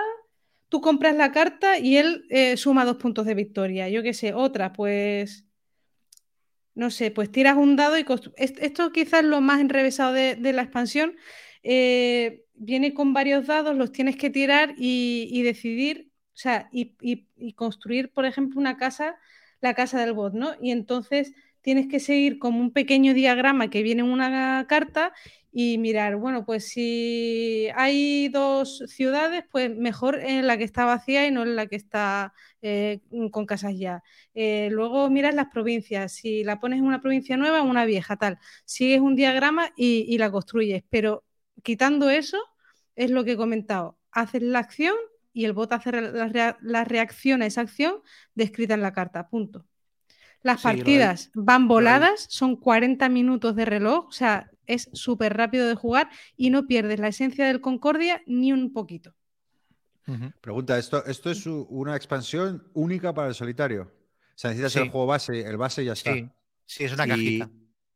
tú 0.69 0.81
compras 0.81 1.15
la 1.15 1.31
carta 1.31 1.77
y 1.79 1.97
él 1.97 2.25
eh, 2.29 2.57
suma 2.57 2.85
dos 2.85 2.97
puntos 2.97 3.25
de 3.25 3.35
victoria. 3.35 3.89
Yo 3.89 4.03
qué 4.03 4.13
sé, 4.13 4.33
otra, 4.33 4.73
pues. 4.73 5.45
No 6.73 6.91
sé, 6.91 7.09
pues 7.09 7.31
tiras 7.31 7.55
un 7.55 7.77
dado 7.77 7.97
y 7.97 8.05
esto 8.35 8.91
quizás 8.91 9.21
es 9.21 9.25
lo 9.25 9.39
más 9.39 9.61
enrevesado 9.61 10.11
de, 10.11 10.35
la 10.53 10.61
expansión. 10.61 11.15
Eh, 11.63 12.43
viene 12.53 12.93
con 12.93 13.13
varios 13.13 13.47
dados, 13.47 13.77
los 13.77 13.93
tienes 13.93 14.17
que 14.17 14.29
tirar 14.29 14.75
y, 14.77 15.41
decidir, 15.43 16.11
o 16.33 16.37
sea, 16.37 16.67
y, 16.73 17.53
construir, 17.53 18.11
por 18.11 18.25
ejemplo, 18.25 18.59
una 18.59 18.75
casa 18.75 19.15
la 19.61 19.73
casa 19.73 19.99
del 19.99 20.13
bot, 20.13 20.33
¿no? 20.33 20.51
Y 20.61 20.71
entonces 20.71 21.33
tienes 21.61 21.87
que 21.87 21.99
seguir 21.99 22.39
como 22.39 22.59
un 22.59 22.71
pequeño 22.71 23.13
diagrama 23.13 23.69
que 23.69 23.81
viene 23.81 24.01
en 24.01 24.09
una 24.09 24.65
carta 24.67 25.13
y 25.57 25.77
mirar, 25.77 26.17
bueno, 26.17 26.45
pues 26.45 26.67
si 26.67 27.69
hay 27.75 28.27
dos 28.27 28.83
ciudades, 28.87 29.45
pues 29.49 29.73
mejor 29.73 30.19
en 30.19 30.47
la 30.47 30.57
que 30.57 30.65
está 30.65 30.83
vacía 30.83 31.25
y 31.25 31.31
no 31.31 31.43
en 31.43 31.55
la 31.55 31.67
que 31.67 31.77
está 31.77 32.33
eh, 32.61 32.99
con 33.31 33.45
casas 33.45 33.73
ya. 33.77 34.03
Eh, 34.33 34.67
luego 34.69 35.09
miras 35.09 35.33
las 35.33 35.47
provincias, 35.47 36.11
si 36.11 36.43
la 36.43 36.59
pones 36.59 36.79
en 36.79 36.85
una 36.85 36.99
provincia 37.01 37.37
nueva 37.37 37.61
o 37.61 37.65
una 37.65 37.85
vieja, 37.85 38.17
tal. 38.17 38.37
Sigues 38.65 38.99
un 38.99 39.15
diagrama 39.15 39.71
y, 39.77 40.17
la 40.17 40.29
construyes, 40.29 40.83
pero 40.89 41.23
quitando 41.63 42.09
eso, 42.09 42.37
es 42.97 43.09
lo 43.09 43.23
que 43.23 43.33
he 43.33 43.37
comentado. 43.37 43.97
Haces 44.11 44.41
la 44.41 44.59
acción 44.59 44.95
y 45.31 45.45
el 45.45 45.53
bot 45.53 45.71
hace 45.71 45.91
la, 45.93 46.83
reacción 46.83 47.41
a 47.41 47.45
esa 47.45 47.61
acción 47.61 48.01
descrita 48.33 48.73
en 48.73 48.81
la 48.81 48.91
carta. 48.91 49.29
Punto. 49.29 49.65
Las 50.45 50.61
Sí, 50.61 50.63
partidas 50.63 51.31
van 51.33 51.67
voladas, 51.67 52.27
son 52.29 52.55
40 52.55 53.09
minutos 53.09 53.55
de 53.55 53.65
reloj, 53.65 54.05
o 54.07 54.11
sea, 54.11 54.49
es 54.67 54.89
súper 54.93 55.35
rápido 55.35 55.67
de 55.67 55.73
jugar 55.75 56.09
y 56.37 56.51
no 56.51 56.67
pierdes 56.67 56.99
la 56.99 57.07
esencia 57.07 57.47
del 57.47 57.61
Concordia 57.61 58.21
ni 58.27 58.53
un 58.53 58.71
poquito. 58.71 59.13
Pregunta, 60.41 60.77
¿esto, 60.77 61.03
¿esto 61.05 61.31
es 61.31 61.45
una 61.47 61.95
expansión 61.95 62.63
única 62.75 63.11
para 63.13 63.29
el 63.29 63.33
solitario? 63.33 63.83
O 63.83 64.37
sea, 64.37 64.51
necesitas 64.51 64.73
Sí. 64.73 64.79
el 64.79 64.89
juego 64.91 65.07
base, 65.07 65.41
el 65.41 65.57
base 65.57 65.81
y 65.81 65.85
ya 65.85 65.93
está. 65.93 66.13
Sí, 66.13 66.29
sí, 66.65 66.83
es 66.83 66.93
una 66.93 67.05
Y- 67.07 67.09
cajita. 67.09 67.49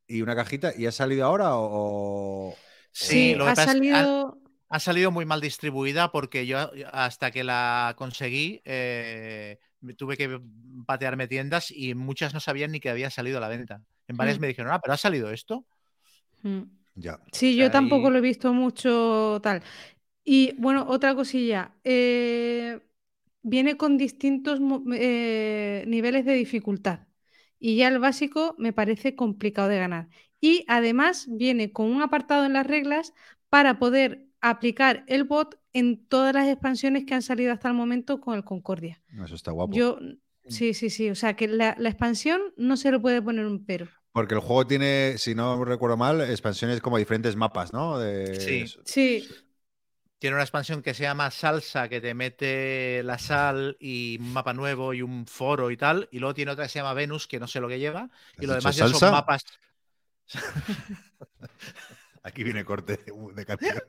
¿Y 0.08 0.22
una 0.24 0.36
cajita? 0.36 0.74
¿Y 0.76 0.88
ha 0.88 0.92
salido 0.92 1.26
ahora 1.26 1.56
o...? 1.56 2.50
o- 2.50 2.56
Sí, 2.92 3.36
lo 3.36 3.46
que 3.46 3.52
ha 3.52 3.54
pasa 3.54 3.74
es 3.74 3.80
que 3.82 3.92
ha- 3.92 3.96
salido... 3.98 4.42
ha 4.70 4.80
salido 4.80 5.12
muy 5.12 5.26
mal 5.26 5.40
distribuida 5.40 6.12
porque 6.12 6.48
yo 6.48 6.58
hasta 6.92 7.30
que 7.30 7.44
la 7.44 7.94
conseguí 7.96 8.62
eh, 8.66 9.60
tuve 9.98 10.18
que 10.18 10.40
patearme 10.86 11.28
tiendas 11.28 11.72
y 11.72 11.96
muchas 11.96 12.34
no 12.34 12.40
sabían 12.40 12.72
ni 12.72 12.80
que 12.80 12.90
había 12.90 13.10
salido 13.10 13.38
a 13.38 13.42
la 13.42 13.48
venta. 13.50 13.82
En 14.08 14.18
varias 14.18 14.40
Mm. 14.40 14.42
me 14.42 14.48
dijeron, 14.48 14.72
ah, 14.74 14.80
pero 14.82 14.94
ha 14.94 14.98
salido 14.98 15.32
esto. 15.32 15.66
Mm. 16.44 16.62
Ya. 16.96 17.20
Sí, 17.32 17.54
O 17.54 17.56
yo 17.58 17.72
tampoco 17.72 18.10
lo 18.10 18.18
he 18.20 18.22
visto 18.22 18.54
mucho 18.54 19.40
tal. 19.44 19.64
Y 20.26 20.54
bueno, 20.60 20.86
otra 20.90 21.16
cosilla. 21.16 21.76
eh, 21.86 22.82
viene 23.44 23.78
con 23.78 23.98
distintos 23.98 24.60
eh, 24.96 25.86
niveles 25.88 26.26
de 26.26 26.34
dificultad. 26.36 27.08
Y 27.60 27.78
ya 27.78 27.90
el 27.90 28.00
básico 28.00 28.56
me 28.60 28.74
parece 28.74 29.16
complicado 29.16 29.70
de 29.70 29.80
ganar. 29.80 30.10
Y 30.42 30.66
además 30.70 31.28
viene 31.30 31.74
con 31.74 31.88
un 31.92 32.02
apartado 32.04 32.46
en 32.46 32.54
las 32.54 32.68
reglas 32.68 33.14
para 33.50 33.80
poder 33.80 34.28
aplicar 34.42 35.04
el 35.08 35.24
bot 35.24 35.60
en 35.74 36.06
todas 36.06 36.34
las 36.34 36.48
expansiones 36.48 37.06
que 37.06 37.14
han 37.14 37.22
salido 37.22 37.54
hasta 37.54 37.68
el 37.68 37.74
momento 37.74 38.20
con 38.20 38.36
el 38.36 38.44
Concordia. 38.44 39.02
Eso 39.24 39.36
está 39.36 39.52
guapo. 39.52 39.74
Yo, 39.74 40.00
sí, 40.48 40.74
sí, 40.74 40.90
sí. 40.90 41.10
O 41.10 41.16
sea 41.16 41.36
que 41.36 41.48
la, 41.48 41.76
la 41.78 41.90
expansión 41.90 42.42
no 42.58 42.78
se 42.78 42.92
le 42.92 43.00
puede 43.00 43.22
poner 43.22 43.46
un 43.46 43.66
pero. 43.66 43.88
Porque 44.12 44.34
el 44.34 44.40
juego 44.42 44.66
tiene, 44.66 45.18
si 45.18 45.36
no 45.36 45.64
recuerdo 45.64 45.96
mal, 45.96 46.22
expansiones 46.22 46.82
como 46.82 46.98
diferentes 46.98 47.36
mapas, 47.36 47.74
¿no? 47.74 48.00
De... 48.00 48.40
Sí. 48.40 48.66
Sí, 48.84 49.28
Tiene 50.18 50.36
una 50.36 50.44
expansión 50.44 50.82
que 50.82 50.94
se 50.94 51.04
llama 51.04 51.30
Salsa, 51.30 51.88
que 51.88 52.02
te 52.02 52.14
mete 52.16 53.04
la 53.04 53.20
sal 53.20 53.78
y 53.80 54.18
un 54.20 54.34
mapa 54.34 54.54
nuevo 54.54 54.94
y 54.94 55.04
un 55.04 55.28
foro 55.28 55.70
y 55.70 55.78
tal. 55.78 56.10
Y 56.12 56.20
luego 56.20 56.34
tiene 56.34 56.52
otra 56.52 56.66
que 56.66 56.70
se 56.70 56.80
llama 56.80 56.94
Venus, 56.94 57.28
que 57.28 57.40
no 57.40 57.48
sé 57.48 57.60
lo 57.60 57.68
que 57.68 57.80
lleva. 57.80 58.10
¿Has 58.38 58.44
Y 58.44 58.48
lo 58.48 58.56
demás 58.56 58.76
ya 58.76 58.88
son 58.88 59.12
mapas. 59.12 59.46
Aquí 62.24 62.44
viene 62.44 62.66
corte 62.66 62.98
de, 62.98 63.14
de 63.34 63.46
canción. 63.46 63.80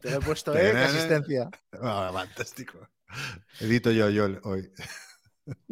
Te 0.00 0.10
lo 0.10 0.18
he 0.18 0.20
puesto, 0.20 0.56
¿eh? 0.56 0.72
Qué 0.72 0.84
asistencia. 0.84 1.50
Ah, 1.80 2.10
fantástico. 2.12 2.88
Edito 3.60 3.90
yo, 3.90 4.10
yo 4.10 4.26
hoy. 4.44 4.70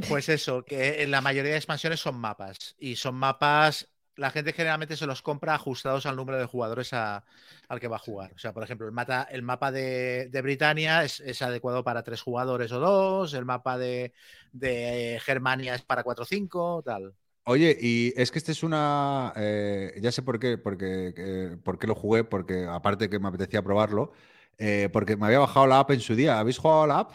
Pues 0.08 0.28
eso, 0.28 0.64
que 0.64 1.02
en 1.02 1.10
la 1.10 1.20
mayoría 1.20 1.52
de 1.52 1.56
expansiones 1.58 2.00
son 2.00 2.16
mapas. 2.16 2.76
Y 2.78 2.96
son 2.96 3.16
mapas, 3.16 3.88
la 4.16 4.30
gente 4.30 4.52
generalmente 4.52 4.96
se 4.96 5.06
los 5.06 5.22
compra 5.22 5.54
ajustados 5.54 6.06
al 6.06 6.16
número 6.16 6.38
de 6.38 6.46
jugadores 6.46 6.92
a- 6.92 7.24
al 7.68 7.80
que 7.80 7.88
va 7.88 7.96
a 7.96 8.00
jugar. 8.00 8.32
O 8.34 8.38
sea, 8.38 8.52
por 8.52 8.62
ejemplo, 8.62 8.86
el, 8.86 8.92
mata- 8.92 9.26
el 9.30 9.42
mapa 9.42 9.70
de, 9.72 10.28
de 10.30 10.42
Britania 10.42 11.04
es, 11.04 11.20
es 11.20 11.42
adecuado 11.42 11.84
para 11.84 12.02
tres 12.02 12.22
jugadores 12.22 12.72
o 12.72 12.78
dos, 12.80 13.34
el 13.34 13.44
mapa 13.44 13.76
de, 13.78 14.12
de 14.52 15.20
Germania 15.24 15.74
es 15.74 15.82
para 15.82 16.02
cuatro 16.04 16.22
o 16.22 16.26
cinco, 16.26 16.82
tal. 16.84 17.14
Oye, 17.50 17.74
y 17.80 18.12
es 18.14 18.30
que 18.30 18.38
este 18.38 18.52
es 18.52 18.62
una. 18.62 19.32
eh, 19.36 19.98
ya 20.02 20.12
sé 20.12 20.20
por 20.22 20.38
qué, 20.38 20.58
porque, 20.58 21.14
eh, 21.16 21.56
por 21.64 21.78
qué 21.78 21.86
lo 21.86 21.94
jugué, 21.94 22.22
porque 22.22 22.66
aparte 22.66 23.08
que 23.08 23.18
me 23.18 23.28
apetecía 23.28 23.62
probarlo, 23.62 24.12
eh, 24.58 24.90
porque 24.92 25.16
me 25.16 25.24
había 25.26 25.38
bajado 25.38 25.66
la 25.66 25.78
app 25.80 25.90
en 25.92 26.00
su 26.00 26.14
día. 26.14 26.38
¿Habéis 26.38 26.58
jugado 26.58 26.82
a 26.82 26.86
la 26.86 26.98
app? 27.00 27.12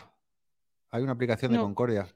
Hay 0.89 1.03
una 1.03 1.11
aplicación 1.11 1.51
de. 1.51 1.59
Concordia. 1.59 2.07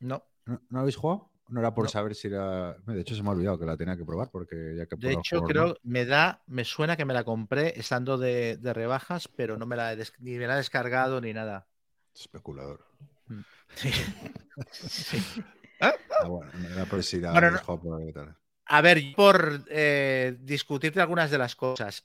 No. 0.00 0.22
¿No, 0.44 0.60
no 0.68 0.80
habéis 0.80 0.96
jugado? 0.96 1.30
No 1.48 1.60
era 1.60 1.72
por 1.72 1.84
No. 1.84 1.88
saber 1.90 2.14
si 2.14 2.28
era. 2.28 2.74
De 2.86 3.00
hecho, 3.00 3.14
se 3.14 3.22
me 3.22 3.30
ha 3.30 3.32
olvidado 3.32 3.58
que 3.58 3.64
la 3.64 3.78
tenía 3.78 3.96
que 3.96 4.04
probar, 4.04 4.30
porque 4.30 4.74
ya 4.76 4.84
que 4.84 4.96
De 4.96 5.12
hecho, 5.12 5.42
creo, 5.44 5.76
me 5.84 6.04
da, 6.04 6.42
me 6.46 6.64
suena 6.64 6.98
que 6.98 7.06
me 7.06 7.14
la 7.14 7.24
compré 7.24 7.78
estando 7.80 8.18
de, 8.18 8.58
de 8.58 8.74
rebajas, 8.74 9.26
pero 9.28 9.56
no 9.56 9.64
me 9.64 9.76
la 9.76 9.92
he 9.92 9.96
des- 9.96 10.12
ni 10.18 10.36
me 10.36 10.46
la 10.46 10.54
he 10.54 10.56
descargado 10.58 11.18
ni 11.22 11.32
nada. 11.32 11.66
Especulador. 12.14 12.84
Sí. 13.74 13.90
Sí. 14.70 15.18
Ah, 16.20 16.26
bueno, 16.28 16.50
era 16.72 16.86
por 16.86 17.02
si 17.02 17.20
la 17.20 17.32
Bueno, 17.32 17.48
habéis 17.48 17.60
no- 17.60 17.66
jugado 17.66 17.82
por 17.82 18.00
ahí 18.02 18.08
y 18.08 18.12
tal. 18.12 18.36
A 18.66 18.80
ver, 18.80 19.00
yo 19.00 19.14
por 19.16 19.64
eh, 19.68 20.36
discutirte 20.40 21.00
algunas 21.00 21.30
de 21.30 21.38
las 21.38 21.54
cosas. 21.54 22.04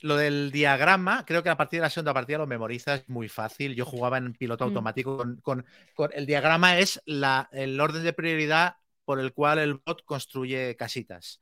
lo 0.00 0.16
del 0.16 0.50
diagrama, 0.50 1.24
creo 1.24 1.42
que 1.44 1.48
a 1.48 1.56
partir 1.56 1.78
de 1.78 1.82
la 1.82 1.90
segunda 1.90 2.12
partida 2.12 2.38
lo 2.38 2.46
memorizas 2.46 3.04
muy 3.08 3.28
fácil. 3.28 3.74
Yo 3.74 3.84
jugaba 3.84 4.18
en 4.18 4.32
piloto 4.32 4.64
Mm. 4.64 4.68
automático 4.68 5.16
con, 5.16 5.36
con- 5.40 5.64
con- 5.94 6.10
el 6.12 6.26
diagrama 6.26 6.78
es 6.78 7.00
la, 7.06 7.48
el 7.52 7.80
orden 7.80 8.02
de 8.02 8.12
prioridad 8.12 8.76
por 9.04 9.20
el 9.20 9.32
cual 9.32 9.58
el 9.60 9.74
bot 9.74 10.04
construye 10.04 10.74
casitas. 10.76 11.40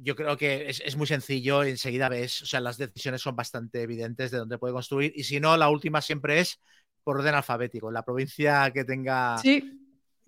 Yo 0.00 0.14
creo 0.14 0.36
que 0.36 0.68
es, 0.70 0.80
es 0.84 0.96
muy 0.96 1.06
sencillo, 1.06 1.64
enseguida 1.64 2.08
ves, 2.08 2.42
o 2.42 2.46
sea, 2.46 2.60
las 2.60 2.78
decisiones 2.78 3.20
son 3.22 3.34
bastante 3.36 3.82
evidentes 3.82 4.30
de 4.30 4.38
dónde 4.38 4.58
puede 4.58 4.74
construir. 4.74 5.12
Y 5.16 5.24
si 5.24 5.40
no, 5.40 5.56
la 5.56 5.68
última 5.70 6.00
siempre 6.00 6.40
es 6.40 6.60
por 7.02 7.18
orden 7.18 7.34
alfabético, 7.34 7.88
en 7.88 7.94
la 7.94 8.04
provincia 8.04 8.70
que 8.72 8.84
tenga 8.84 9.36
sí. 9.42 9.81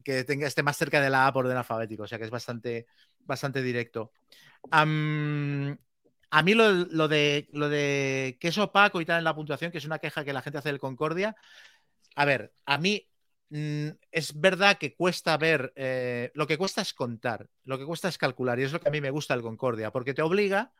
Que 0.04 0.20
esté 0.20 0.62
más 0.62 0.76
cerca 0.76 1.00
de 1.00 1.10
la 1.10 1.26
A 1.26 1.32
por 1.32 1.46
orden 1.46 1.58
alfabético, 1.58 2.04
o 2.04 2.06
sea 2.06 2.18
que 2.18 2.24
es 2.24 2.30
bastante, 2.30 2.86
bastante 3.20 3.62
directo. 3.62 4.12
A 4.70 6.42
mí 6.42 6.54
lo, 6.54 7.08
de, 7.08 7.48
lo 7.52 7.68
de 7.68 8.36
que 8.40 8.48
es 8.48 8.58
opaco 8.58 9.00
y 9.00 9.04
tal 9.04 9.18
en 9.18 9.24
la 9.24 9.36
puntuación, 9.36 9.70
que 9.70 9.78
es 9.78 9.84
una 9.84 10.00
queja 10.00 10.24
que 10.24 10.32
la 10.32 10.42
gente 10.42 10.58
hace 10.58 10.68
del 10.68 10.80
Concordia, 10.80 11.36
a 12.16 12.24
ver, 12.24 12.52
a 12.66 12.76
mí 12.76 13.08
mm, 13.50 13.88
es 14.10 14.40
verdad 14.40 14.76
que 14.78 14.96
cuesta 14.96 15.36
ver, 15.36 15.72
eh, 15.76 16.32
lo 16.34 16.48
que 16.48 16.58
cuesta 16.58 16.82
es 16.82 16.92
contar, 16.92 17.48
lo 17.64 17.78
que 17.78 17.84
cuesta 17.84 18.08
es 18.08 18.18
calcular, 18.18 18.58
y 18.58 18.64
es 18.64 18.72
lo 18.72 18.80
que 18.80 18.88
a 18.88 18.90
mí 18.90 19.00
me 19.00 19.10
gusta 19.10 19.34
del 19.34 19.44
Concordia, 19.44 19.92
porque 19.92 20.12
te 20.12 20.22
obliga, 20.22 20.72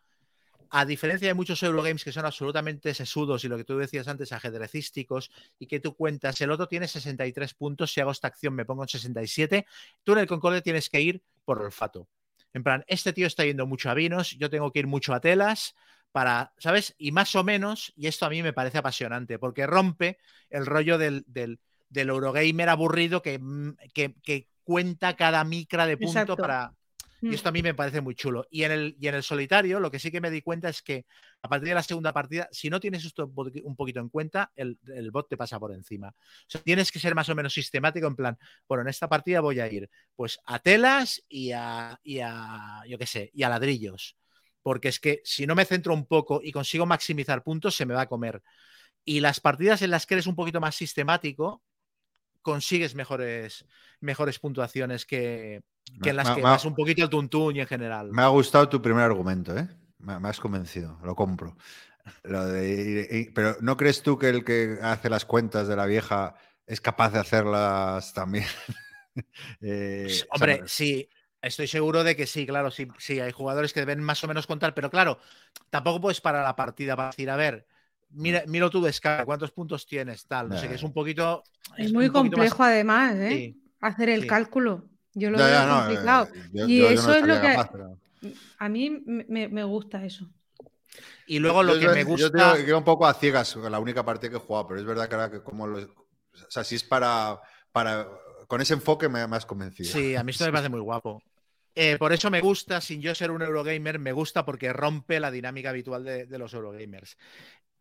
a 0.71 0.85
diferencia 0.85 1.29
de 1.29 1.35
muchos 1.35 1.63
Eurogames 1.63 2.05
que 2.05 2.13
son 2.13 2.27
absolutamente 2.27 2.95
sesudos 2.95 3.45
y 3.45 3.49
lo 3.49 3.57
que 3.57 3.65
tú 3.65 3.79
decías 3.79 4.09
antes, 4.09 4.33
ajedrecísticos, 4.33 5.31
y 5.59 5.67
que 5.67 5.81
tú 5.81 5.95
cuentas, 5.95 6.41
el 6.41 6.51
otro 6.51 6.69
tiene 6.69 6.89
63 6.89 7.55
puntos, 7.55 7.93
si 7.93 8.01
hago 8.01 8.11
esta 8.11 8.29
acción 8.29 8.55
me 8.55 8.65
pongo 8.65 8.83
en 8.83 8.89
67, 8.89 9.67
tú 10.03 10.13
en 10.13 10.19
el 10.19 10.27
Concordia 10.27 10.61
tienes 10.61 10.91
que 10.91 11.01
ir 11.01 11.23
por 11.45 11.61
olfato. 11.61 12.09
En 12.53 12.63
plan, 12.63 12.85
este 12.87 13.13
tío 13.13 13.27
está 13.27 13.45
yendo 13.45 13.67
mucho 13.67 13.91
a 13.91 13.95
vinos, 13.95 14.33
yo 14.39 14.49
tengo 14.51 14.73
que 14.73 14.79
ir 14.79 14.87
mucho 14.87 15.13
a 15.13 15.21
telas 15.21 15.75
para, 16.13 16.53
¿sabes? 16.59 16.95
Y 16.97 17.11
más 17.11 17.35
o 17.35 17.43
menos, 17.43 17.93
y 17.97 18.07
esto 18.07 18.27
a 18.27 18.31
mí 18.31 18.43
me 18.43 18.53
parece 18.53 18.79
apasionante, 18.79 19.39
porque 19.39 19.67
rompe 19.67 20.19
el 20.51 20.65
rollo 20.65 20.97
del, 20.97 21.25
del, 21.27 21.59
del 21.89 22.09
Eurogamer 22.09 22.69
aburrido 22.69 23.21
que, 23.21 23.39
mm, 23.41 23.77
que, 23.93 24.15
que 24.23 24.49
cuenta 24.63 25.17
cada 25.17 25.43
micra 25.45 25.87
de 25.87 25.97
punto 25.97 26.21
Exacto. 26.21 26.37
para... 26.37 26.73
Mm. 27.25 27.33
Y 27.33 27.35
esto 27.37 27.49
a 27.49 27.53
mí 27.53 27.63
me 27.63 27.73
parece 27.75 28.03
muy 28.03 28.15
chulo. 28.15 28.47
Y 28.51 28.65
en, 28.65 28.73
el, 28.73 28.97
y 29.01 29.09
en 29.09 29.15
el 29.15 29.23
solitario, 29.23 29.81
lo 29.81 29.91
que 29.91 29.99
sí 29.99 30.11
que 30.11 30.21
me 30.21 30.31
di 30.31 30.43
cuenta 30.43 30.69
es 30.69 30.83
que 30.83 31.07
a 31.43 31.49
partir 31.49 31.69
de 31.71 31.75
la 31.75 31.83
segunda 31.83 32.13
partida, 32.13 32.49
si 32.53 32.69
no 32.69 32.81
tienes 32.81 33.05
esto 33.05 33.33
un 33.65 33.77
poquito 33.77 34.01
en 34.01 34.11
cuenta, 34.11 34.53
el, 34.55 34.79
el 34.95 35.11
bot 35.11 35.29
te 35.29 35.37
pasa 35.39 35.59
por 35.59 35.73
encima. 35.73 36.09
O 36.09 36.15
sea, 36.47 36.61
tienes 36.61 36.93
que 36.93 36.99
ser 36.99 37.15
más 37.15 37.29
o 37.31 37.35
menos 37.35 37.55
sistemático 37.55 38.07
en 38.07 38.15
plan, 38.15 38.39
bueno, 38.69 38.83
en 38.83 38.89
esta 38.89 39.09
partida 39.09 39.41
voy 39.41 39.59
a 39.61 39.73
ir 39.73 39.89
pues 40.15 40.39
a 40.45 40.59
telas 40.59 41.23
y 41.29 41.53
a, 41.53 41.99
y 42.03 42.19
a 42.21 42.83
yo 42.87 42.99
qué 42.99 43.07
sé, 43.07 43.31
y 43.33 43.43
a 43.43 43.49
ladrillos. 43.49 44.17
Porque 44.63 44.89
es 44.89 45.01
que 45.01 45.21
si 45.25 45.47
no 45.47 45.55
me 45.55 45.65
centro 45.65 45.95
un 45.95 46.07
poco 46.07 46.41
y 46.43 46.53
consigo 46.53 46.85
maximizar 46.85 47.43
puntos, 47.43 47.75
se 47.75 47.87
me 47.87 47.95
va 47.95 48.03
a 48.03 48.07
comer. 48.09 48.43
Y 49.05 49.21
las 49.21 49.41
partidas 49.41 49.81
en 49.83 49.91
las 49.91 50.07
que 50.07 50.15
eres 50.15 50.27
un 50.27 50.37
poquito 50.37 50.61
más 50.61 50.75
sistemático, 50.75 51.63
consigues 52.45 52.95
mejores, 52.97 53.67
mejores 54.01 54.39
puntuaciones 54.41 55.07
que, 55.07 55.65
que 56.03 56.11
en 56.13 56.17
las 56.17 56.31
Me- 56.31 56.37
que 56.37 56.45
me- 56.45 56.49
vas 56.49 56.65
un 56.67 56.77
poquito 56.77 57.03
al 57.05 57.11
tuntún 57.11 57.57
y 57.57 57.61
en 57.63 57.69
general. 57.69 58.17
Me 58.17 58.23
ha 58.23 58.29
gustado 58.29 58.69
tu 58.69 58.81
primer 58.83 59.05
argumento, 59.05 59.57
¿eh? 59.57 59.69
Me, 59.99 60.19
me 60.21 60.29
has 60.29 60.41
convencido, 60.41 60.99
lo 61.03 61.15
compro. 61.15 61.57
Lo 62.25 62.47
de 62.47 63.33
pero 63.35 63.57
¿no 63.63 63.77
crees 63.77 64.03
tú 64.03 64.19
que 64.19 64.31
el 64.31 64.45
que 64.45 64.79
hace 64.83 65.11
las 65.11 65.25
cuentas 65.27 65.69
de 65.69 65.77
la 65.77 65.87
vieja 65.87 66.37
es 66.67 66.81
capaz 66.81 67.11
de 67.13 67.21
hacerlas 67.21 68.15
también? 68.15 68.47
Eh, 69.63 70.23
Pues, 70.23 70.27
Hombre, 70.31 70.63
sí, 70.67 71.09
estoy 71.41 71.67
seguro 71.67 72.05
de 72.05 72.17
que 72.17 72.27
sí, 72.27 72.47
claro, 72.47 72.71
sí, 72.71 72.89
sí, 72.99 73.21
hay 73.21 73.33
jugadores 73.33 73.73
que 73.73 73.81
deben 73.81 74.03
más 74.03 74.23
o 74.25 74.29
menos 74.29 74.47
contar, 74.47 74.75
pero 74.75 74.91
claro, 74.91 75.19
tampoco 75.71 76.01
puedes 76.01 76.21
parar 76.21 76.45
la 76.45 76.57
partida 76.57 76.95
para 76.97 77.09
decir, 77.11 77.31
a 77.31 77.37
ver, 77.37 77.67
mira, 78.15 78.43
miro 78.47 78.71
tu 78.71 78.81
descarga, 78.83 79.25
cuántos 79.25 79.51
puntos 79.51 79.87
tienes, 79.87 80.27
tal, 80.27 80.49
no 80.49 80.59
sé, 80.59 80.69
que 80.69 80.75
es 80.75 80.83
un 80.83 80.93
poquito... 80.93 81.43
Es 81.77 81.93
muy 81.93 82.07
un 82.07 82.13
poquito 82.13 82.37
más- 82.37 82.51
complejo 82.51 82.63
además, 82.63 83.15
¿eh? 83.17 83.31
Sí. 83.31 83.63
Hacer 83.81 84.09
el 84.09 84.23
sí. 84.23 84.27
cálculo. 84.27 84.85
Yo 85.15 85.31
lo 85.31 85.39
ya, 85.39 85.45
veo 85.47 85.55
ya, 85.55 85.67
no, 85.67 85.79
complicado. 85.85 86.29
eh, 86.35 86.49
yo- 86.53 86.67
Y 86.69 86.79
yo- 86.79 86.85
yo 86.85 86.95
no 86.95 87.01
eso 87.01 87.15
es 87.15 87.27
lo 87.27 87.41
que- 87.41 87.47
capaz, 87.49 87.69
pero- 87.71 87.99
A 88.59 88.69
mí 88.69 89.03
me, 89.07 89.49
me- 89.49 89.65
gusta 89.65 90.05
eso. 90.05 90.29
Y 91.27 91.39
luego 91.39 91.63
lo 91.63 91.75
Yo- 91.75 91.81
que 91.81 91.85
yo- 91.87 91.93
me 91.93 92.01
Yo 92.03 92.07
gusta... 92.07 92.31
tengo 92.31 92.55
que 92.55 92.71
ir 92.71 92.75
un 92.75 92.85
poco 92.85 93.07
a 93.07 93.15
ciegas, 93.15 93.55
la 93.57 93.79
única 93.79 94.05
parte 94.05 94.31
que 94.31 94.37
he 94.37 94.41
jugado, 94.41 94.69
pero 94.69 94.81
es 94.81 94.87
verdad 94.87 95.09
que 95.09 95.15
ahora 95.15 95.31
que 95.31 95.43
como 95.43 95.67
lo- 95.67 95.79
O 95.79 96.51
sea, 96.51 96.65
si 96.65 96.75
es 96.77 96.85
para. 96.85 97.39
para 97.73 98.09
con 98.47 98.61
ese 98.61 98.75
enfoque 98.75 99.09
me, 99.09 99.27
me 99.27 99.37
has 99.37 99.47
convencido. 99.47 99.91
Sí, 99.91 100.15
a 100.17 100.23
mí 100.23 100.31
esto 100.31 100.45
me 100.45 100.53
parece 100.53 100.69
muy 100.69 100.81
guapo. 100.81 101.23
Eh, 101.75 101.97
por 101.99 102.13
eso 102.13 102.31
me 102.31 102.41
gusta, 102.41 102.81
sin 102.81 103.01
yo 103.01 103.15
ser 103.15 103.31
un 103.31 103.43
Eurogamer, 103.43 103.99
me 103.99 104.13
gusta 104.13 104.45
porque 104.45 104.73
rompe 104.73 105.19
la 105.19 105.31
dinámica 105.31 105.71
habitual 105.71 106.05
de, 106.05 106.27
de 106.27 106.39
los 106.39 106.53
Eurogamers. 106.55 107.17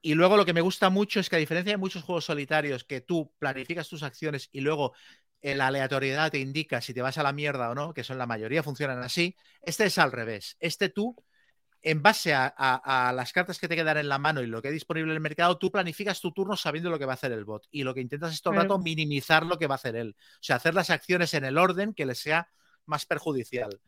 Y 0.05 0.15
luego 0.15 0.35
lo 0.35 0.45
que 0.45 0.51
me 0.53 0.59
gusta 0.59 0.89
mucho 0.89 1.21
es 1.21 1.29
que 1.29 1.37
a 1.37 1.39
diferencia 1.39 1.71
de 1.73 1.77
muchos 1.77 2.03
juegos 2.03 2.25
solitarios 2.25 2.83
que 2.83 2.99
tú 2.99 3.33
planificas 3.39 3.87
tus 3.87 4.03
acciones 4.03 4.49
y 4.51 4.59
luego 4.59 4.93
eh, 5.41 5.55
la 5.55 5.67
aleatoriedad 5.67 6.29
te 6.29 6.39
indica 6.39 6.81
si 6.81 6.93
te 6.93 7.01
vas 7.01 7.17
a 7.17 7.23
la 7.23 7.31
mierda 7.31 7.69
o 7.69 7.75
no, 7.75 7.93
que 7.93 8.03
son 8.03 8.17
la 8.17 8.25
mayoría 8.27 8.63
funcionan 8.63 8.99
así. 9.01 9.33
Este 9.61 9.85
es 9.85 9.97
al 9.97 10.11
revés. 10.11 10.57
Este 10.59 10.89
tú, 10.89 11.15
en 11.81 12.01
base 12.01 12.33
a, 12.33 12.53
a- 12.57 13.09
a 13.09 13.13
las 13.13 13.31
cartas 13.31 13.59
que 13.59 13.69
te 13.69 13.75
quedan 13.77 13.97
en 13.97 14.09
la 14.09 14.17
mano 14.19 14.41
y 14.41 14.47
lo 14.47 14.61
que 14.61 14.67
hay 14.69 14.73
disponible 14.73 15.11
en 15.11 15.15
el 15.15 15.21
mercado, 15.21 15.57
tú 15.57 15.71
planificas 15.71 16.19
tu 16.19 16.33
turno 16.33 16.57
sabiendo 16.57 16.89
lo 16.89 16.99
que 16.99 17.05
va 17.05 17.13
a 17.13 17.15
hacer 17.15 17.31
el 17.31 17.45
bot. 17.45 17.65
Y 17.71 17.83
lo 17.83 17.93
que 17.93 18.01
intentas 18.01 18.33
es 18.33 18.41
todo 18.41 18.53
el 18.55 18.59
rato 18.61 18.79
minimizar 18.79 19.45
lo 19.45 19.57
que 19.57 19.67
va 19.67 19.75
a 19.75 19.77
hacer 19.77 19.95
él. 19.95 20.15
O 20.17 20.43
sea, 20.43 20.57
hacer 20.57 20.73
las 20.75 20.89
acciones 20.89 21.33
en 21.33 21.45
el 21.45 21.57
orden 21.57 21.93
que 21.93 22.05
le 22.05 22.15
sea 22.15 22.49
más 22.85 23.05
perjudicial. 23.05 23.79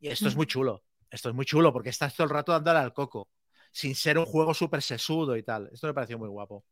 Y 0.00 0.08
esto 0.08 0.28
es 0.28 0.34
Mm. 0.34 0.38
muy 0.38 0.46
chulo. 0.46 0.84
Esto 1.10 1.30
es 1.30 1.34
muy 1.34 1.46
chulo 1.46 1.72
porque 1.72 1.90
estás 1.90 2.14
todo 2.14 2.24
el 2.26 2.30
rato 2.30 2.52
dándole 2.52 2.80
al 2.80 2.92
coco, 2.92 3.30
sin 3.74 3.96
ser 3.96 4.18
un 4.18 4.24
juego 4.24 4.54
súper 4.54 4.82
sesudo 4.82 5.36
y 5.36 5.42
tal. 5.42 5.68
Esto 5.72 5.88
me 5.88 5.94
pareció 5.94 6.16
muy 6.16 6.28
guapo. 6.28 6.64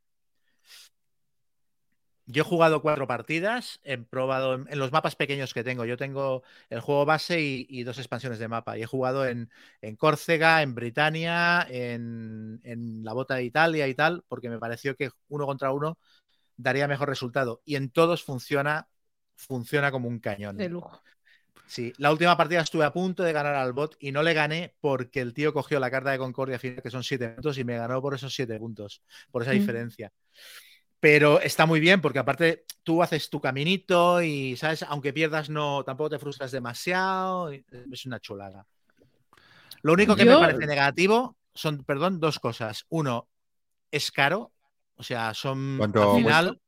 Yo 2.26 2.42
he 2.42 2.46
jugado 2.46 2.80
cuatro 2.80 3.08
partidas, 3.08 3.80
he 3.82 3.98
probado 3.98 4.54
en, 4.54 4.78
los 4.78 4.92
mapas 4.92 5.16
pequeños 5.16 5.52
que 5.52 5.64
tengo. 5.64 5.84
Yo 5.84 5.96
tengo 5.96 6.44
el 6.70 6.78
juego 6.80 7.04
base 7.04 7.40
y, 7.40 7.82
dos 7.82 7.98
expansiones 7.98 8.38
de 8.38 8.46
mapa. 8.46 8.78
Y 8.78 8.82
he 8.82 8.86
jugado 8.86 9.26
en, 9.26 9.50
en 9.80 9.96
Córcega, 9.96 10.62
en 10.62 10.76
Britania, 10.76 11.66
en, 11.68 12.60
en 12.62 13.02
la 13.02 13.12
Bota 13.14 13.34
de 13.34 13.44
Italia 13.44 13.88
y 13.88 13.94
tal, 13.94 14.24
porque 14.28 14.48
me 14.48 14.60
pareció 14.60 14.94
que 14.94 15.10
uno 15.28 15.44
contra 15.44 15.72
uno 15.72 15.98
daría 16.56 16.86
mejor 16.86 17.08
resultado. 17.08 17.62
Y 17.64 17.74
en 17.74 17.90
todos 17.90 18.22
funciona, 18.22 18.88
funciona 19.34 19.90
como 19.90 20.08
un 20.08 20.20
cañón. 20.20 20.56
De 20.56 20.68
lujo. 20.68 21.02
Sí, 21.72 21.90
la 21.96 22.12
última 22.12 22.36
partida 22.36 22.60
estuve 22.60 22.84
a 22.84 22.92
punto 22.92 23.22
de 23.22 23.32
ganar 23.32 23.54
al 23.54 23.72
bot 23.72 23.96
y 23.98 24.12
no 24.12 24.22
le 24.22 24.34
gané 24.34 24.74
porque 24.78 25.20
el 25.22 25.32
tío 25.32 25.54
cogió 25.54 25.80
la 25.80 25.90
carta 25.90 26.10
de 26.10 26.18
Concordia 26.18 26.58
final, 26.58 26.82
que 26.82 26.90
son 26.90 27.02
siete 27.02 27.30
puntos, 27.30 27.56
y 27.56 27.64
me 27.64 27.78
ganó 27.78 28.02
por 28.02 28.12
esos 28.14 28.34
siete 28.34 28.58
puntos, 28.58 29.02
por 29.30 29.40
esa 29.40 29.52
Mm. 29.52 29.54
diferencia. 29.54 30.12
Pero 31.00 31.40
está 31.40 31.64
muy 31.64 31.80
bien 31.80 32.02
porque 32.02 32.18
aparte 32.18 32.66
tú 32.82 33.02
haces 33.02 33.30
tu 33.30 33.40
caminito 33.40 34.20
y, 34.20 34.54
¿sabes? 34.58 34.82
Aunque 34.82 35.14
pierdas, 35.14 35.48
no, 35.48 35.82
tampoco 35.82 36.10
te 36.10 36.18
frustras 36.18 36.52
demasiado. 36.52 37.50
y 37.54 37.64
Es 37.90 38.04
una 38.04 38.20
chulada. 38.20 38.66
Lo 39.80 39.94
único 39.94 40.14
que 40.14 40.26
Yo- 40.26 40.40
me 40.40 40.46
parece 40.46 40.66
negativo 40.66 41.38
son, 41.54 41.84
perdón, 41.84 42.20
dos 42.20 42.38
cosas. 42.38 42.84
Uno, 42.90 43.30
es 43.90 44.12
caro. 44.12 44.52
O 44.96 45.02
sea, 45.02 45.32
son 45.32 45.76
¿Cuánto 45.78 46.02
al 46.16 46.22
final 46.22 46.60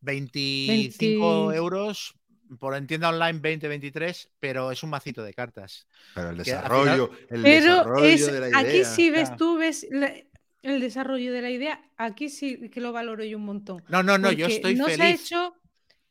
25 0.00 1.46
20. 1.46 1.56
euros 1.56 2.16
por 2.58 2.74
en 2.74 2.86
tienda 2.86 3.08
online 3.10 3.38
20, 3.38 3.68
23, 3.68 4.30
pero 4.40 4.70
es 4.72 4.82
un 4.82 4.90
macito 4.90 5.22
de 5.22 5.32
cartas. 5.34 5.86
Pero 6.14 6.30
el 6.30 6.36
desarrollo, 6.38 7.10
el 7.28 7.42
Pero 7.42 7.76
desarrollo 7.76 8.06
es, 8.06 8.26
de 8.26 8.40
la 8.40 8.48
idea. 8.48 8.58
aquí 8.58 8.84
sí 8.84 9.10
ves 9.10 9.30
Ya. 9.30 9.36
tú, 9.36 9.56
ves 9.56 9.86
la- 9.90 10.14
el 10.62 10.80
desarrollo 10.80 11.32
de 11.32 11.42
la 11.42 11.50
idea, 11.50 11.80
aquí 11.96 12.28
sí 12.28 12.68
que 12.70 12.80
lo 12.80 12.92
valoro 12.92 13.24
yo 13.24 13.38
un 13.38 13.44
montón. 13.46 13.82
No, 13.88 14.02
no, 14.02 14.18
no, 14.18 14.30
yo 14.32 14.46
estoy 14.46 14.74
no 14.74 14.86
se 14.86 14.92
ha 14.92 14.96
feliz. 14.96 15.24
hecho, 15.24 15.54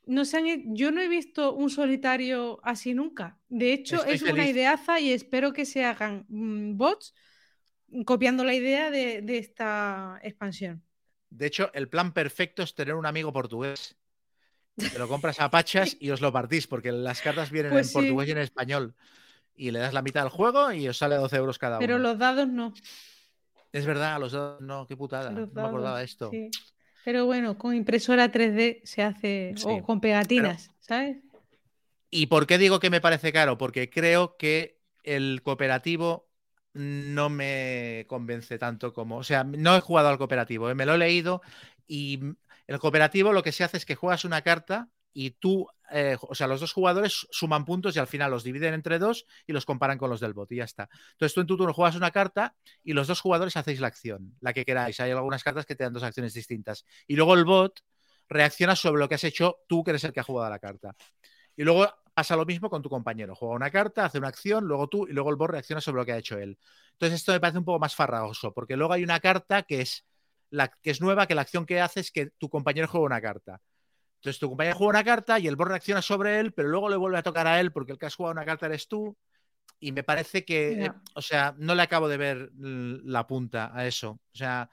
no 0.08 0.26
se 0.26 0.38
han 0.38 0.76
yo 0.76 0.92
no 0.92 1.02
he 1.02 1.08
visto 1.08 1.54
un 1.54 1.70
solitario 1.70 2.60
así 2.64 2.94
nunca. 2.94 3.38
De 3.50 3.74
hecho, 3.74 3.98
Estoy 3.98 4.16
es 4.16 4.22
una 4.24 4.32
feliz. 4.32 4.56
ideaza 4.56 5.00
y 5.00 5.12
espero 5.14 5.54
que 5.54 5.66
se 5.66 5.86
hagan 5.86 6.26
mm, 6.30 6.78
bots 6.78 7.14
copiando 8.06 8.44
la 8.44 8.54
idea 8.54 8.92
de, 8.92 9.22
de 9.22 9.38
esta 9.38 10.20
expansión. 10.24 10.84
De 11.32 11.46
hecho, 11.48 11.72
el 11.74 11.90
plan 11.90 12.14
perfecto 12.14 12.64
es 12.64 12.76
tener 12.76 12.96
un 12.96 13.06
amigo 13.06 13.32
portugués. 13.34 13.96
Te 14.80 14.98
lo 15.00 15.08
compras 15.08 15.40
a 15.40 15.50
pachas 15.50 15.98
y 16.00 16.10
os 16.12 16.22
lo 16.22 16.32
partís, 16.32 16.68
porque 16.68 16.92
las 16.92 17.22
cartas 17.22 17.52
vienen 17.52 17.72
Pues 17.72 17.88
en 17.88 17.90
sí. 17.90 17.94
portugués 17.94 18.30
y 18.30 18.32
en 18.32 18.38
español. 18.40 18.96
Y 19.56 19.72
le 19.72 19.80
das 19.80 19.94
la 19.94 20.02
mitad 20.02 20.22
del 20.22 20.30
juego 20.30 20.72
y 20.72 20.88
os 20.88 20.98
sale 20.98 21.16
12 21.16 21.36
euros 21.36 21.58
cada 21.60 21.80
Pero 21.80 21.96
uno. 21.96 22.04
los 22.04 22.18
dados 22.18 22.48
no. 22.48 22.74
Es 23.72 23.86
verdad, 23.86 24.20
los 24.20 24.32
dos, 24.32 24.62
no, 24.62 24.88
qué 24.88 24.96
putada. 24.96 25.30
no 25.30 25.48
me 25.48 25.62
acordaba 25.62 26.00
de 26.00 26.06
dados, 26.06 26.10
esto. 26.10 26.32
sí. 26.32 26.50
Pero 27.06 27.26
bueno, 27.26 27.58
con 27.58 27.76
impresora 27.76 28.32
3D 28.32 28.82
se 28.84 29.02
hace, 29.04 29.54
Sí, 29.56 29.64
o 29.68 29.84
con 29.84 30.02
pegatinas, 30.02 30.70
¿sabes? 30.80 31.18
¿Y 32.12 32.28
por 32.28 32.46
qué 32.48 32.58
digo 32.58 32.80
que 32.80 32.90
me 32.90 33.02
parece 33.02 33.32
caro? 33.32 33.58
Porque 33.58 33.90
creo 33.90 34.36
que 34.38 34.80
el 35.04 35.42
cooperativo 35.44 36.28
no 36.74 37.30
me 37.30 38.06
convence 38.08 38.58
tanto 38.58 38.94
como. 38.94 39.18
O 39.18 39.24
sea, 39.24 39.44
no 39.44 39.76
he 39.76 39.82
jugado 39.82 40.10
al 40.10 40.18
cooperativo, 40.18 40.70
¿eh? 40.70 40.76
me 40.76 40.86
lo 40.86 40.96
he 40.96 40.98
leído 40.98 41.42
y 41.88 42.20
el 42.70 42.78
cooperativo 42.78 43.34
lo 43.34 43.42
que 43.42 43.52
se 43.52 43.64
hace 43.64 43.78
es 43.78 43.86
que 43.86 43.96
juegas 43.96 44.26
una 44.26 44.44
carta 44.44 44.90
y 45.12 45.32
tú, 45.32 45.68
eh, 45.92 46.16
o 46.22 46.36
sea, 46.36 46.46
los 46.46 46.62
dos 46.62 46.72
jugadores 46.72 47.28
suman 47.32 47.66
puntos 47.66 47.96
y 47.96 48.00
al 48.00 48.06
final 48.06 48.30
los 48.30 48.44
dividen 48.44 48.76
entre 48.76 49.00
dos 49.00 49.26
y 49.48 49.54
los 49.54 49.66
comparan 49.66 49.98
con 49.98 50.12
los 50.12 50.20
del 50.20 50.34
bot 50.34 50.52
y 50.52 50.58
ya 50.58 50.66
está. 50.66 50.88
Entonces 51.14 51.34
tú 51.34 51.42
en 51.42 51.48
tu 51.48 51.58
turno 51.58 51.74
juegas 51.74 51.96
una 51.96 52.12
carta 52.12 52.56
y 52.84 52.94
los 52.94 53.08
dos 53.08 53.22
jugadores 53.22 53.58
hacéis 53.58 53.80
la 53.80 53.88
acción, 53.88 54.36
la 54.40 54.54
que 54.54 54.66
queráis. 54.66 55.00
Hay 55.00 55.10
algunas 55.10 55.44
cartas 55.44 55.66
que 55.66 55.76
te 55.76 55.84
dan 55.84 55.94
dos 55.94 56.04
acciones 56.04 56.36
distintas. 56.36 56.86
Y 57.08 57.16
luego 57.16 57.34
el 57.34 57.44
bot 57.44 57.84
reacciona 58.28 58.76
sobre 58.76 59.00
lo 59.00 59.10
que 59.10 59.16
has 59.16 59.24
hecho 59.24 59.62
tú, 59.68 59.84
que 59.84 59.90
eres 59.90 60.04
el 60.04 60.14
que 60.14 60.20
ha 60.20 60.24
jugado 60.24 60.48
la 60.48 60.60
carta. 60.60 60.96
Y 61.58 61.64
luego 61.64 61.92
pasa 62.14 62.36
lo 62.36 62.46
mismo 62.46 62.70
con 62.70 62.84
tu 62.84 62.90
compañero. 62.90 63.34
Juega 63.34 63.56
una 63.56 63.72
carta, 63.72 64.06
hace 64.06 64.20
una 64.20 64.28
acción, 64.28 64.66
luego 64.66 64.90
tú 64.90 65.08
y 65.08 65.14
luego 65.14 65.32
el 65.32 65.38
bot 65.38 65.50
reacciona 65.50 65.82
sobre 65.82 66.02
lo 66.02 66.06
que 66.06 66.12
ha 66.12 66.18
hecho 66.18 66.38
él. 66.38 66.60
Entonces 66.92 67.22
esto 67.22 67.32
me 67.32 67.40
parece 67.40 67.58
un 67.58 67.66
poco 67.66 67.80
más 67.80 67.96
farragoso, 67.96 68.54
porque 68.54 68.78
luego 68.78 68.94
hay 68.94 69.04
una 69.04 69.20
carta 69.20 69.64
que 69.64 69.82
es, 69.82 70.06
la, 70.50 70.68
que 70.82 70.92
es 70.92 71.02
nueva, 71.02 71.28
que 71.28 71.36
la 71.36 71.42
acción 71.42 71.66
que 71.66 71.82
hace 71.82 72.00
es 72.00 72.12
que 72.12 72.32
tu 72.38 72.50
compañero 72.50 72.88
juega 72.88 73.06
una 73.06 73.22
carta. 73.22 73.62
Entonces 74.16 74.40
tu 74.40 74.50
compañero 74.50 74.76
juega 74.78 74.90
una 74.90 75.04
carta 75.04 75.40
y 75.40 75.48
el 75.48 75.56
bot 75.56 75.70
reacciona 75.70 76.02
sobre 76.02 76.40
él, 76.40 76.52
pero 76.54 76.68
luego 76.70 76.90
le 76.90 76.98
vuelve 76.98 77.18
a 77.18 77.24
tocar 77.24 77.48
a 77.48 77.60
él 77.60 77.72
porque 77.72 77.94
el 77.94 77.98
que 77.98 78.06
has 78.06 78.16
jugado 78.16 78.34
una 78.34 78.46
carta 78.46 78.66
eres 78.66 78.88
tú. 78.88 79.16
Y 79.80 79.94
me 79.94 80.04
parece 80.04 80.44
que, 80.44 80.86
eh, 80.86 80.92
o 81.16 81.22
sea, 81.22 81.56
no 81.58 81.74
le 81.74 81.84
acabo 81.84 82.10
de 82.10 82.18
ver 82.18 82.52
la 82.58 83.26
punta 83.28 83.72
a 83.74 83.88
eso. 83.88 84.20
O 84.34 84.38
sea, 84.38 84.70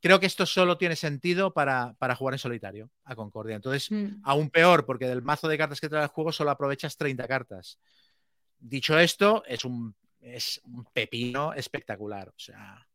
creo 0.00 0.20
que 0.20 0.26
esto 0.26 0.46
solo 0.46 0.78
tiene 0.78 0.94
sentido 0.94 1.52
para, 1.52 1.94
para 1.98 2.14
jugar 2.14 2.34
en 2.34 2.38
solitario 2.38 2.90
a 3.04 3.16
Concordia. 3.16 3.56
Entonces, 3.56 3.90
Mm. 3.90 4.20
aún 4.22 4.50
peor, 4.50 4.86
porque 4.86 5.08
del 5.08 5.22
mazo 5.22 5.48
de 5.48 5.58
cartas 5.58 5.80
que 5.80 5.88
trae 5.88 6.02
el 6.04 6.08
juego 6.08 6.30
solo 6.30 6.50
aprovechas 6.50 6.96
30 6.96 7.26
cartas. 7.26 7.80
Dicho 8.58 8.96
esto, 8.98 9.42
es 9.46 9.64
un, 9.64 9.96
es 10.20 10.60
un 10.64 10.84
pepino 10.92 11.52
espectacular. 11.52 12.28
O 12.28 12.38
sea, 12.38 12.86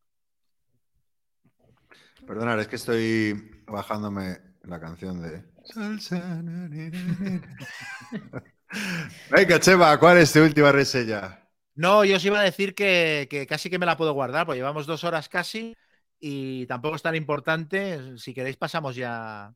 Perdonad, 2.26 2.60
es 2.60 2.68
que 2.68 2.76
estoy 2.76 3.62
bajándome 3.68 4.38
la 4.64 4.80
canción 4.80 5.22
de. 5.22 5.44
Venga, 9.32 9.60
Chema, 9.60 9.98
¿cuál 10.00 10.18
es 10.20 10.32
tu 10.34 10.40
última 10.42 10.72
reseña? 10.72 11.40
no, 11.76 12.04
yo 12.04 12.18
os 12.18 12.26
iba 12.26 12.40
a 12.40 12.44
decir 12.44 12.76
que, 12.76 13.28
que 13.30 13.48
casi 13.48 13.70
que 13.70 13.80
me 13.80 13.86
la 13.86 13.96
puedo 13.98 14.14
guardar, 14.14 14.46
porque 14.46 14.58
llevamos 14.60 14.86
dos 14.86 15.04
horas 15.04 15.30
casi 15.30 15.76
y 16.20 16.66
tampoco 16.68 16.96
es 16.98 17.02
tan 17.02 17.16
importante. 17.16 18.18
Si 18.18 18.34
queréis, 18.34 18.58
pasamos 18.58 18.96
ya. 18.96 19.54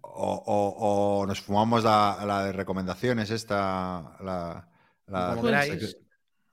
O, 0.00 0.34
o- 0.46 1.20
o 1.20 1.26
nos 1.26 1.40
fumamos 1.40 1.84
la, 1.84 2.18
la 2.26 2.44
de 2.44 2.52
recomendaciones, 2.52 3.30
esta. 3.30 4.16
La, 4.20 4.68
la- 5.06 5.28
Como 5.36 5.42
Pues-. 5.42 5.96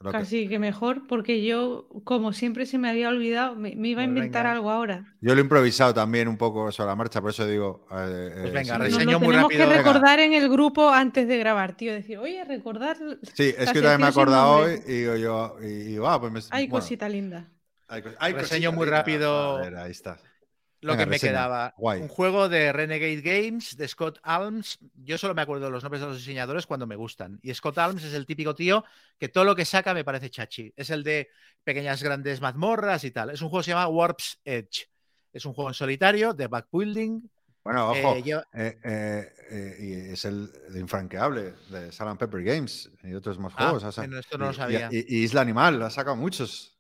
Lo 0.01 0.11
que- 0.11 0.17
Casi 0.17 0.47
que 0.47 0.59
mejor, 0.59 1.07
porque 1.07 1.43
yo, 1.43 1.87
como 2.03 2.33
siempre 2.33 2.65
se 2.65 2.77
me 2.77 2.89
había 2.89 3.09
olvidado, 3.09 3.55
me, 3.55 3.75
me 3.75 3.87
iba 3.89 4.01
a 4.01 4.05
Pues 4.05 4.15
inventar 4.15 4.43
venga. 4.43 4.51
algo 4.53 4.69
ahora. 4.69 5.15
Yo 5.21 5.33
lo 5.33 5.39
he 5.39 5.43
improvisado 5.43 5.93
también 5.93 6.27
un 6.27 6.37
poco 6.37 6.71
sobre 6.71 6.89
la 6.89 6.95
marcha, 6.95 7.21
por 7.21 7.31
eso 7.31 7.47
digo. 7.47 7.87
eh, 7.91 8.29
Pues 8.33 8.45
eh, 8.47 8.51
venga, 8.51 8.63
sí, 8.63 8.69
Nos 8.71 8.79
reseño 8.79 9.11
lo 9.13 9.19
muy 9.19 9.27
tenemos 9.29 9.43
rápido. 9.51 9.63
que 9.63 9.69
Venga. 9.77 9.77
recordar 9.93 10.19
en 10.19 10.33
el 10.33 10.49
grupo 10.49 10.89
antes 10.89 11.27
de 11.27 11.37
grabar, 11.37 11.75
tío. 11.77 11.93
Decir, 11.93 12.17
oye, 12.17 12.43
recordar. 12.43 12.97
Sí, 13.33 13.53
es 13.57 13.71
que 13.71 13.75
yo 13.75 13.81
también 13.81 14.01
me 14.01 14.05
he 14.07 14.09
acordado 14.09 14.55
hoy 14.57 14.79
y 14.85 14.91
digo 14.91 15.15
yo. 15.15 15.55
Y, 15.61 15.65
digo, 15.65 16.07
ah, 16.07 16.19
pues 16.19 16.31
me- 16.31 16.39
Ay, 16.51 16.67
bueno, 16.67 16.81
cosita 16.83 17.07
linda. 17.09 17.49
hay 17.87 18.01
cos- 18.01 18.15
hay 18.19 18.33
Reseño 18.33 18.69
cosita 18.69 18.75
muy 18.75 18.85
linda. 18.85 18.97
rápido. 18.99 19.57
Ahí 19.81 19.91
está. 19.91 20.17
Lo 20.85 20.91
Venga, 20.93 21.03
que 21.03 21.09
me 21.09 21.15
reseña. 21.15 21.31
quedaba. 21.31 21.73
Guay. 21.77 22.01
Un 22.01 22.07
juego 22.07 22.47
de 22.47 22.71
Renegade 22.71 23.21
Games 23.21 23.75
de 23.75 23.87
Scott 23.87 24.19
Alms. 24.21 24.77
Yo 25.03 25.17
solo 25.17 25.33
me 25.33 25.41
acuerdo 25.41 25.65
de 25.65 25.71
los 25.71 25.81
nombres 25.83 26.01
de 26.01 26.07
los 26.07 26.17
diseñadores 26.17 26.67
cuando 26.67 26.85
me 26.85 26.95
gustan. 26.95 27.39
Y 27.41 27.53
Scott 27.53 27.77
Alms 27.79 28.03
es 28.03 28.13
el 28.13 28.25
típico 28.25 28.53
tío 28.53 28.85
que 29.17 29.27
todo 29.29 29.43
lo 29.45 29.55
que 29.55 29.65
saca 29.65 29.93
me 29.93 30.03
parece 30.03 30.29
chachi. 30.29 30.71
Es 30.75 30.89
el 30.91 31.03
de 31.03 31.29
pequeñas 31.63 32.03
grandes 32.03 32.39
mazmorras 32.39 33.03
y 33.03 33.11
tal. 33.11 33.31
Es 33.31 33.41
un 33.41 33.49
juego 33.49 33.61
que 33.61 33.65
se 33.65 33.71
llama 33.71 33.87
Warp's 33.87 34.39
Edge. 34.45 34.87
Es 35.33 35.45
un 35.45 35.53
juego 35.53 35.69
en 35.71 35.73
solitario 35.73 36.33
de 36.33 36.47
backbuilding. 36.47 37.29
Bueno, 37.63 37.89
ojo. 37.89 38.15
Eh, 38.17 38.21
lleva- 38.23 38.47
eh, 38.53 38.77
eh, 39.49 39.75
y 39.79 40.13
es 40.13 40.23
el, 40.25 40.51
el 40.69 40.77
infranqueable 40.77 41.55
de 41.69 41.91
Salt 41.91 42.19
Pepper 42.19 42.43
Games 42.43 42.91
y 43.03 43.13
otros 43.15 43.39
más 43.39 43.53
Ah, 43.57 43.63
juegos. 43.63 43.83
o 43.85 43.91
sea, 43.91 44.03
bueno, 44.03 44.19
esto 44.19 44.37
no 44.37 44.45
y- 44.45 44.47
lo 44.49 44.53
sabía. 44.53 44.89
Y, 44.91 44.97
y 45.17 45.23
Isla 45.23 45.41
Animal, 45.41 45.81
ha 45.81 45.89
sacado 45.89 46.15
muchos. 46.15 46.77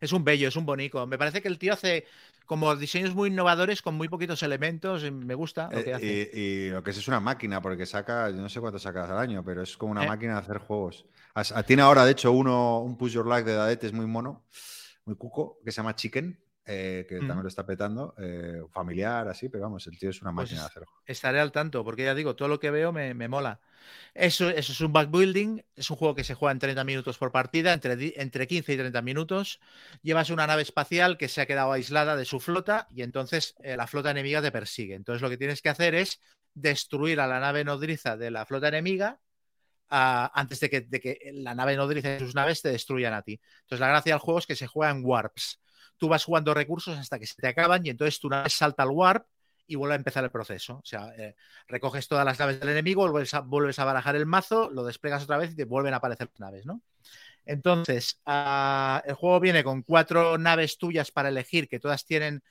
Es 0.00 0.12
un 0.12 0.24
bello, 0.24 0.48
es 0.48 0.56
un 0.56 0.66
bonico. 0.66 1.06
Me 1.06 1.16
parece 1.16 1.40
que 1.40 1.46
el 1.48 1.58
tío 1.58 1.72
hace 1.72 2.04
como 2.46 2.74
diseños 2.76 3.14
muy 3.14 3.28
innovadores 3.28 3.82
con 3.82 3.94
muy 3.96 4.08
poquitos 4.08 4.42
elementos. 4.42 5.02
Me 5.12 5.34
gusta 5.34 5.68
lo 5.70 5.82
que 5.84 5.90
Eh, 5.90 5.94
hace. 5.94 6.30
y, 6.32 6.40
y 6.40 6.70
lo 6.70 6.82
que 6.82 6.90
es 6.92 6.96
es 6.98 7.08
una 7.08 7.20
máquina, 7.20 7.60
porque 7.60 7.84
saca, 7.86 8.30
yo 8.30 8.36
no 8.36 8.48
sé 8.48 8.60
cuánto 8.60 8.78
sacas 8.78 9.10
al 9.10 9.18
año, 9.18 9.44
pero 9.44 9.62
es 9.62 9.76
como 9.76 9.92
una 9.92 10.04
Eh. 10.04 10.08
máquina 10.08 10.34
de 10.34 10.38
hacer 10.40 10.58
juegos. 10.58 11.06
Ah, 11.34 11.62
Tiene 11.64 11.82
ahora, 11.82 12.04
de 12.06 12.12
hecho, 12.12 12.32
uno, 12.32 12.80
un 12.80 12.96
Push 12.96 13.12
Your 13.12 13.26
Luck 13.26 13.44
de 13.44 13.52
Dadete, 13.54 13.86
es 13.88 13.92
muy 13.92 14.06
mono, 14.06 14.46
muy 15.04 15.16
cuco, 15.16 15.58
que 15.64 15.70
se 15.70 15.76
llama 15.78 15.94
Chicken, 15.94 16.40
eh, 16.66 17.06
que 17.08 17.22
Mm. 17.22 17.28
también 17.28 17.42
lo 17.44 17.48
está 17.48 17.64
petando, 17.66 18.14
eh, 18.18 18.62
familiar, 18.70 19.28
así, 19.28 19.48
pero 19.48 19.64
vamos, 19.64 19.86
el 19.86 19.98
tío 19.98 20.10
es 20.10 20.20
una 20.22 20.32
Pues 20.34 20.50
máquina 20.50 20.62
de 20.62 20.66
hacer. 20.66 20.84
Estaré 21.06 21.40
al 21.40 21.52
tanto, 21.52 21.84
porque 21.84 22.04
ya 22.04 22.14
digo, 22.14 22.34
todo 22.36 22.48
lo 22.48 22.58
que 22.58 22.70
veo 22.70 22.92
me, 22.92 23.14
me 23.14 23.28
mola. 23.28 23.60
Eso, 24.14 24.50
eso 24.50 24.72
es 24.72 24.80
un 24.80 24.92
backbuilding, 24.92 25.64
es 25.76 25.90
un 25.90 25.96
juego 25.96 26.14
que 26.16 26.24
se 26.24 26.34
juega 26.34 26.52
en 26.52 26.58
30 26.58 26.84
minutos 26.84 27.18
por 27.18 27.32
partida, 27.32 27.72
entre, 27.72 28.20
entre 28.20 28.46
15 28.48 28.72
y 28.74 28.76
30 28.78 29.02
minutos. 29.02 29.60
Llevas 30.02 30.30
una 30.30 30.46
nave 30.46 30.62
espacial 30.62 31.18
que 31.18 31.28
se 31.28 31.40
ha 31.42 31.46
quedado 31.46 31.72
aislada 31.72 32.16
de 32.16 32.24
su 32.24 32.40
flota 32.40 32.88
y 32.90 33.02
entonces 33.02 33.54
eh, 33.62 33.76
la 33.76 33.86
flota 33.86 34.10
enemiga 34.12 34.42
te 34.42 34.52
persigue. 34.52 34.94
Entonces 34.96 35.22
lo 35.22 35.30
que 35.30 35.38
tienes 35.38 35.62
que 35.62 35.70
hacer 35.70 35.94
es 35.94 36.20
destruir 36.54 37.20
a 37.20 37.26
la 37.28 37.40
nave 37.40 37.64
nodriza 37.64 38.16
de 38.16 38.30
la 38.32 38.46
flota 38.46 38.68
enemiga 38.68 39.20
ah, 39.90 40.30
antes 40.34 40.60
de 40.60 40.70
que, 40.70 40.80
de 40.82 41.00
que 41.00 41.18
la 41.34 41.54
nave 41.54 41.76
nodriza 41.76 42.16
y 42.16 42.18
sus 42.20 42.34
naves 42.34 42.62
te 42.62 42.70
destruyan 42.70 43.14
a 43.14 43.22
ti. 43.22 43.40
Entonces, 43.62 43.80
la 43.80 43.88
gracia 43.88 44.14
del 44.14 44.20
juego 44.20 44.38
es 44.40 44.46
que 44.46 44.56
se 44.56 44.66
juega 44.66 44.92
en 44.92 45.04
warps. 45.04 45.60
Tú 45.98 46.08
vas 46.08 46.24
jugando 46.24 46.54
recursos 46.54 46.96
hasta 46.98 47.18
que 47.18 47.26
se 47.26 47.36
te 47.36 47.48
acaban 47.48 47.84
y 47.86 47.90
entonces 47.90 48.20
tu 48.20 48.28
nave 48.28 48.50
salta 48.50 48.82
al 48.82 48.90
warp 48.90 49.26
y 49.66 49.74
vuelve 49.76 49.94
a 49.94 49.96
empezar 49.98 50.22
el 50.24 50.30
proceso. 50.30 50.74
O 50.76 50.84
sea, 50.84 51.12
eh, 51.16 51.34
recoges 51.68 52.06
todas 52.08 52.24
las 52.24 52.38
naves 52.38 52.60
del 52.60 52.68
enemigo, 52.70 53.08
vuelves 53.10 53.34
a, 53.34 53.40
vuelves 53.40 53.78
a 53.78 53.84
barajar 53.84 54.14
el 54.16 54.26
mazo, 54.26 54.70
lo 54.70 54.84
desplegas 54.84 55.24
otra 55.24 55.38
vez 55.38 55.52
y 55.52 55.56
te 55.56 55.64
vuelven 55.64 55.94
a 55.94 55.96
aparecer 55.98 56.28
las 56.32 56.40
naves, 56.40 56.66
¿no? 56.66 56.82
Entonces, 57.44 58.20
ah, 58.26 59.02
el 59.06 59.14
juego 59.14 59.40
viene 59.40 59.64
con 59.64 59.82
cuatro 59.82 60.38
naves 60.38 60.78
tuyas 60.78 61.10
para 61.10 61.28
elegir, 61.28 61.68
que 61.68 61.80
todas 61.80 62.04
tienen 62.04 62.42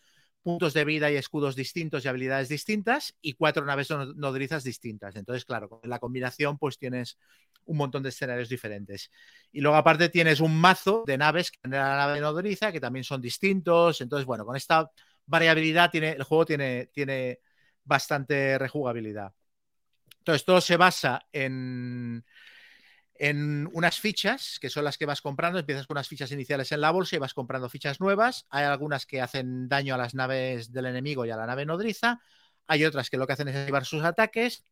puntos 0.44 0.74
de 0.74 0.86
vida 0.86 1.12
y 1.12 1.16
escudos 1.16 1.56
distintos 1.56 2.06
y 2.06 2.08
habilidades 2.08 2.50
distintas, 2.50 3.16
y 3.22 3.34
cuatro 3.34 3.66
naves 3.66 3.90
no- 3.90 4.14
nodrizas 4.14 4.64
distintas. 4.64 5.16
Entonces, 5.16 5.46
claro, 5.46 5.70
con 5.70 5.80
la 5.90 6.00
combinación, 6.00 6.58
pues 6.58 6.78
tienes 6.78 7.18
un 7.66 7.78
montón 7.78 8.04
de 8.04 8.10
escenarios 8.10 8.50
diferentes. 8.50 9.12
Y 9.52 9.62
luego, 9.62 9.78
aparte, 9.78 10.10
tienes 10.10 10.40
un 10.40 10.60
mazo 10.60 11.04
de 11.06 11.18
naves 11.18 11.52
que 11.52 11.60
la 11.70 11.98
nave 11.98 12.20
nodriza, 12.22 12.72
que 12.72 12.80
también 12.80 13.04
son 13.04 13.22
distintos. 13.22 14.02
Entonces, 14.02 14.26
bueno, 14.26 14.46
con 14.46 14.56
esta 14.56 14.90
variabilidad 15.26 15.90
tiene, 15.92 16.12
el 16.12 16.24
juego 16.24 16.46
tiene, 16.46 16.88
tiene 16.88 17.40
bastante 17.84 18.58
rejugabilidad. 18.58 19.34
Entonces, 20.20 20.46
todo 20.46 20.62
se 20.62 20.78
basa 20.78 21.22
en, 21.32 22.26
en 23.16 23.70
unas 23.74 24.00
fichas, 24.00 24.58
que 24.60 24.70
son 24.70 24.84
las 24.84 24.98
que 24.98 25.06
vas 25.06 25.22
comprando. 25.22 25.60
Empiezas 25.60 25.88
con 25.88 25.96
unas 25.96 26.08
fichas 26.08 26.32
iniciales 26.32 26.72
en 26.72 26.82
la 26.82 26.92
bolsa 26.92 27.16
y 27.16 27.20
vas 27.20 27.34
comprando 27.34 27.70
fichas 27.70 28.00
nuevas. 28.00 28.46
Hay 28.50 28.66
algunas 28.66 29.06
que 29.06 29.22
hacen 29.22 29.70
daño 29.70 29.96
a 29.96 29.98
las 29.98 30.16
naves 30.16 30.72
del 30.72 30.88
enemigo 30.88 31.26
y 31.26 31.32
a 31.32 31.38
la 31.38 31.46
nave 31.46 31.66
nodriza. 31.66 32.22
Hay 32.68 32.84
otras 32.86 33.10
que 33.10 33.18
lo 33.18 33.28
que 33.28 33.34
hacen 33.34 33.48
es 33.48 33.56
activar 33.56 33.86
sus 33.86 34.04
ataques. 34.04 34.64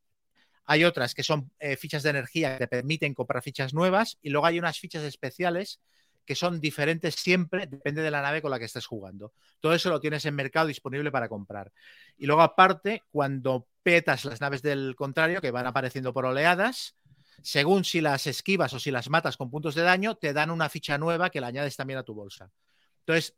Hay 0.65 0.84
otras 0.84 1.14
que 1.14 1.23
son 1.23 1.52
eh, 1.60 1.76
fichas 1.77 2.03
de 2.03 2.11
energía 2.11 2.57
que 2.57 2.65
te 2.65 2.68
permiten 2.68 3.14
comprar 3.14 3.44
fichas 3.44 3.73
nuevas. 3.73 4.18
Y 4.22 4.30
luego 4.30 4.45
hay 4.45 4.60
unas 4.60 4.80
fichas 4.80 5.03
especiales 5.03 5.80
que 6.26 6.35
son 6.35 6.61
diferentes 6.61 7.15
siempre, 7.15 7.68
depende 7.68 8.02
de 8.02 8.11
la 8.11 8.22
nave 8.22 8.41
con 8.41 8.52
la 8.52 8.60
que 8.60 8.65
estés 8.65 8.85
jugando. 8.85 9.34
Todo 9.60 9.73
eso 9.73 9.90
lo 9.90 9.99
tienes 9.99 10.26
en 10.26 10.35
mercado 10.35 10.68
disponible 10.68 11.11
para 11.11 11.27
comprar. 11.27 11.72
Y 12.18 12.26
luego, 12.26 12.41
aparte, 12.41 13.03
cuando 13.11 13.68
petas 13.84 14.23
las 14.26 14.40
naves 14.40 14.61
del 14.61 14.95
contrario, 14.95 15.41
que 15.41 15.52
van 15.52 15.68
apareciendo 15.68 16.14
por 16.14 16.26
oleadas, 16.26 16.95
según 17.41 17.84
si 17.84 17.99
las 17.99 18.27
esquivas 18.27 18.73
o 18.73 18.80
si 18.80 18.91
las 18.91 19.10
matas 19.10 19.35
con 19.38 19.49
puntos 19.49 19.76
de 19.76 19.81
daño, 19.81 20.15
te 20.15 20.34
dan 20.34 20.49
una 20.49 20.69
ficha 20.69 20.98
nueva 20.98 21.30
que 21.30 21.41
la 21.41 21.48
añades 21.48 21.76
también 21.76 21.99
a 21.99 22.03
tu 22.03 22.14
bolsa. 22.14 22.52
Entonces, 22.99 23.35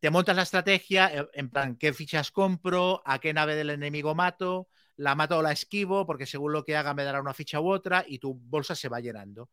te 0.00 0.10
montas 0.10 0.36
la 0.36 0.42
estrategia 0.42 1.08
eh, 1.12 1.28
en 1.32 1.48
plan, 1.50 1.76
¿qué 1.76 1.92
fichas 1.92 2.30
compro? 2.30 3.02
¿A 3.04 3.18
qué 3.18 3.32
nave 3.32 3.54
del 3.54 3.70
enemigo 3.70 4.14
mato? 4.14 4.68
¿La 4.96 5.14
mato 5.14 5.38
o 5.38 5.42
la 5.42 5.52
esquivo? 5.52 6.06
Porque 6.06 6.26
según 6.26 6.52
lo 6.52 6.64
que 6.64 6.76
haga 6.76 6.94
me 6.94 7.04
dará 7.04 7.20
una 7.20 7.34
ficha 7.34 7.60
u 7.60 7.70
otra 7.70 8.04
y 8.06 8.18
tu 8.18 8.34
bolsa 8.34 8.74
se 8.74 8.88
va 8.88 9.00
llenando. 9.00 9.50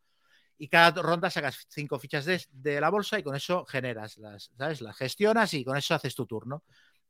Y 0.57 0.67
cada 0.69 1.01
ronda 1.01 1.29
sacas 1.29 1.65
cinco 1.69 1.99
fichas 1.99 2.25
de, 2.25 2.79
la 2.79 2.89
bolsa 2.89 3.19
y 3.19 3.23
con 3.23 3.35
eso 3.35 3.65
generas 3.65 4.17
las, 4.17 4.51
¿sabes? 4.57 4.81
Las 4.81 4.95
gestionas 4.95 5.53
y 5.53 5.65
con 5.65 5.75
eso 5.77 5.95
haces 5.95 6.15
tu 6.15 6.25
turno. 6.25 6.63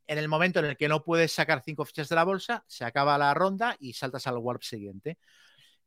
En 0.07 0.17
el 0.17 0.27
momento 0.27 0.59
en 0.59 0.65
el 0.65 0.77
que 0.77 0.87
no 0.87 1.03
puedes 1.03 1.31
sacar 1.31 1.61
cinco 1.63 1.85
fichas 1.85 2.09
de 2.09 2.15
la 2.15 2.23
bolsa, 2.23 2.63
se 2.67 2.85
acaba 2.85 3.17
la 3.17 3.33
ronda 3.33 3.75
y 3.79 3.93
saltas 3.93 4.27
al 4.27 4.37
warp 4.37 4.63
siguiente. 4.63 5.17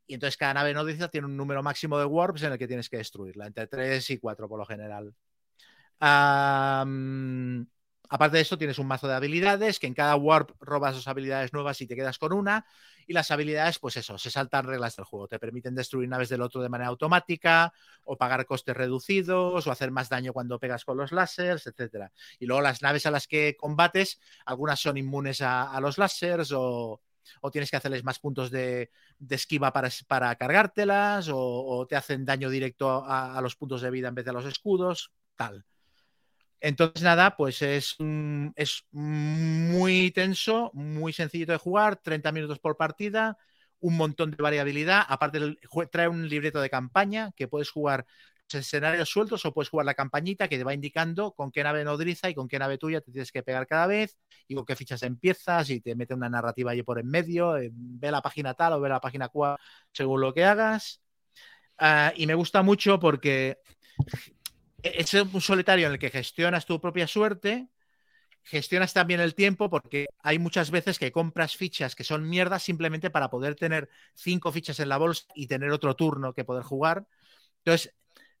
Y 0.07 0.13
entonces 0.13 0.37
cada 0.37 0.53
nave 0.53 0.73
nodriza 0.73 1.09
tiene 1.09 1.27
un 1.27 1.35
número 1.35 1.61
máximo 1.61 1.99
de 1.99 2.05
warps 2.05 2.43
en 2.43 2.53
el 2.53 2.57
que 2.57 2.67
tienes 2.67 2.89
que 2.89 2.97
destruirla, 2.97 3.47
entre 3.47 3.67
3 3.67 4.09
y 4.11 4.17
4 4.19 4.47
por 4.47 4.59
lo 4.59 4.65
general. 4.65 5.13
Aparte 8.09 8.37
de 8.37 8.41
eso, 8.41 8.57
tienes 8.57 8.79
un 8.79 8.87
mazo 8.87 9.07
de 9.07 9.15
habilidades 9.15 9.79
que 9.79 9.87
en 9.87 9.93
cada 9.93 10.15
warp 10.15 10.51
robas 10.59 10.95
dos 10.95 11.07
habilidades 11.07 11.53
nuevas 11.53 11.81
y 11.81 11.87
te 11.87 11.95
quedas 11.95 12.17
con 12.17 12.33
una. 12.33 12.65
Y 13.05 13.13
las 13.13 13.31
habilidades, 13.31 13.79
pues 13.79 13.95
eso, 13.97 14.17
se 14.17 14.29
saltan 14.29 14.65
reglas 14.65 14.95
del 14.95 15.05
juego. 15.05 15.27
Te 15.27 15.39
permiten 15.39 15.75
destruir 15.75 16.09
naves 16.09 16.29
del 16.29 16.41
otro 16.41 16.61
de 16.61 16.69
manera 16.69 16.89
automática, 16.89 17.73
o 18.03 18.17
pagar 18.17 18.45
costes 18.45 18.75
reducidos, 18.75 19.65
o 19.65 19.71
hacer 19.71 19.91
más 19.91 20.09
daño 20.09 20.33
cuando 20.33 20.59
pegas 20.59 20.83
con 20.83 20.97
los 20.97 21.11
láseres, 21.11 21.67
etcétera. 21.67 22.11
Y 22.39 22.45
luego 22.45 22.61
las 22.61 22.81
naves 22.81 23.05
a 23.05 23.11
las 23.11 23.27
que 23.27 23.55
combates, 23.57 24.19
algunas 24.45 24.79
son 24.79 24.97
inmunes 24.97 25.41
a, 25.41 25.79
los 25.79 25.97
láseres 25.97 26.51
o, 26.53 27.01
tienes 27.51 27.69
que 27.71 27.77
hacerles 27.77 28.03
más 28.03 28.19
puntos 28.19 28.51
de, 28.51 28.91
esquiva 29.29 29.71
para, 29.71 30.35
cargártelas, 30.35 31.29
o, 31.29 31.37
o, 31.37 31.87
te 31.87 31.95
hacen 31.95 32.25
daño 32.25 32.49
directo 32.49 32.89
a, 32.89 33.37
a, 33.37 33.41
los 33.41 33.55
puntos 33.55 33.81
de 33.81 33.91
vida 33.91 34.09
en 34.09 34.15
vez 34.15 34.25
de 34.25 34.31
a 34.31 34.33
los 34.33 34.45
escudos, 34.45 35.11
tal. 35.35 35.65
Entonces, 36.59 37.03
nada, 37.03 37.35
pues 37.35 37.61
es, 37.61 37.95
es 38.55 38.85
muy 38.91 40.11
tenso, 40.11 40.71
muy 40.73 41.13
sencillito 41.13 41.51
de 41.51 41.57
jugar, 41.59 41.97
30 41.97 42.31
minutos 42.31 42.59
por 42.59 42.77
partida, 42.77 43.37
un 43.79 43.95
montón 43.97 44.31
de 44.31 44.37
variabilidad. 44.41 45.03
Aparte, 45.07 45.39
trae 45.91 46.07
un 46.07 46.27
libreto 46.27 46.59
de 46.61 46.69
campaña 46.69 47.31
que 47.35 47.47
puedes 47.47 47.69
jugar 47.69 48.05
escenarios 48.55 49.09
sueltos 49.09 49.45
o 49.45 49.53
puedes 49.53 49.69
jugar 49.69 49.85
la 49.85 49.93
campañita 49.93 50.47
que 50.47 50.57
te 50.57 50.63
va 50.63 50.73
indicando 50.73 51.33
con 51.33 51.51
qué 51.51 51.63
nave 51.63 51.83
nodriza 51.83 52.29
y 52.29 52.33
con 52.33 52.47
qué 52.47 52.59
nave 52.59 52.77
tuya 52.77 53.01
te 53.01 53.11
tienes 53.11 53.31
que 53.31 53.43
pegar 53.43 53.67
cada 53.67 53.87
vez 53.87 54.17
y 54.47 54.55
con 54.55 54.65
qué 54.65 54.75
fichas 54.75 55.03
empiezas 55.03 55.69
y 55.69 55.81
te 55.81 55.95
mete 55.95 56.13
una 56.13 56.29
narrativa 56.29 56.71
ahí 56.71 56.83
por 56.83 56.99
en 56.99 57.07
medio, 57.07 57.57
eh, 57.57 57.71
ve 57.73 58.11
la 58.11 58.21
página 58.21 58.53
tal 58.53 58.73
o 58.73 58.79
ve 58.79 58.89
la 58.89 59.01
página 59.01 59.27
cual 59.29 59.57
según 59.91 60.21
lo 60.21 60.33
que 60.33 60.45
hagas. 60.45 61.01
Uh, 61.79 62.09
y 62.15 62.25
me 62.25 62.33
gusta 62.33 62.63
mucho 62.63 62.99
porque 62.99 63.59
es 64.83 65.13
un 65.13 65.41
solitario 65.41 65.87
en 65.87 65.93
el 65.93 65.99
que 65.99 66.09
gestionas 66.09 66.65
tu 66.65 66.79
propia 66.79 67.07
suerte, 67.07 67.69
gestionas 68.43 68.93
también 68.93 69.19
el 69.19 69.35
tiempo 69.35 69.69
porque 69.69 70.07
hay 70.19 70.39
muchas 70.39 70.71
veces 70.71 70.99
que 70.99 71.11
compras 71.11 71.55
fichas 71.57 71.95
que 71.95 72.03
son 72.03 72.29
mierdas 72.29 72.63
simplemente 72.63 73.09
para 73.09 73.29
poder 73.29 73.55
tener 73.55 73.89
cinco 74.13 74.51
fichas 74.51 74.79
en 74.79 74.89
la 74.89 74.97
bolsa 74.97 75.25
y 75.35 75.47
tener 75.47 75.71
otro 75.71 75.95
turno 75.95 76.33
que 76.33 76.45
poder 76.45 76.63
jugar. 76.63 77.07
Entonces, 77.59 77.93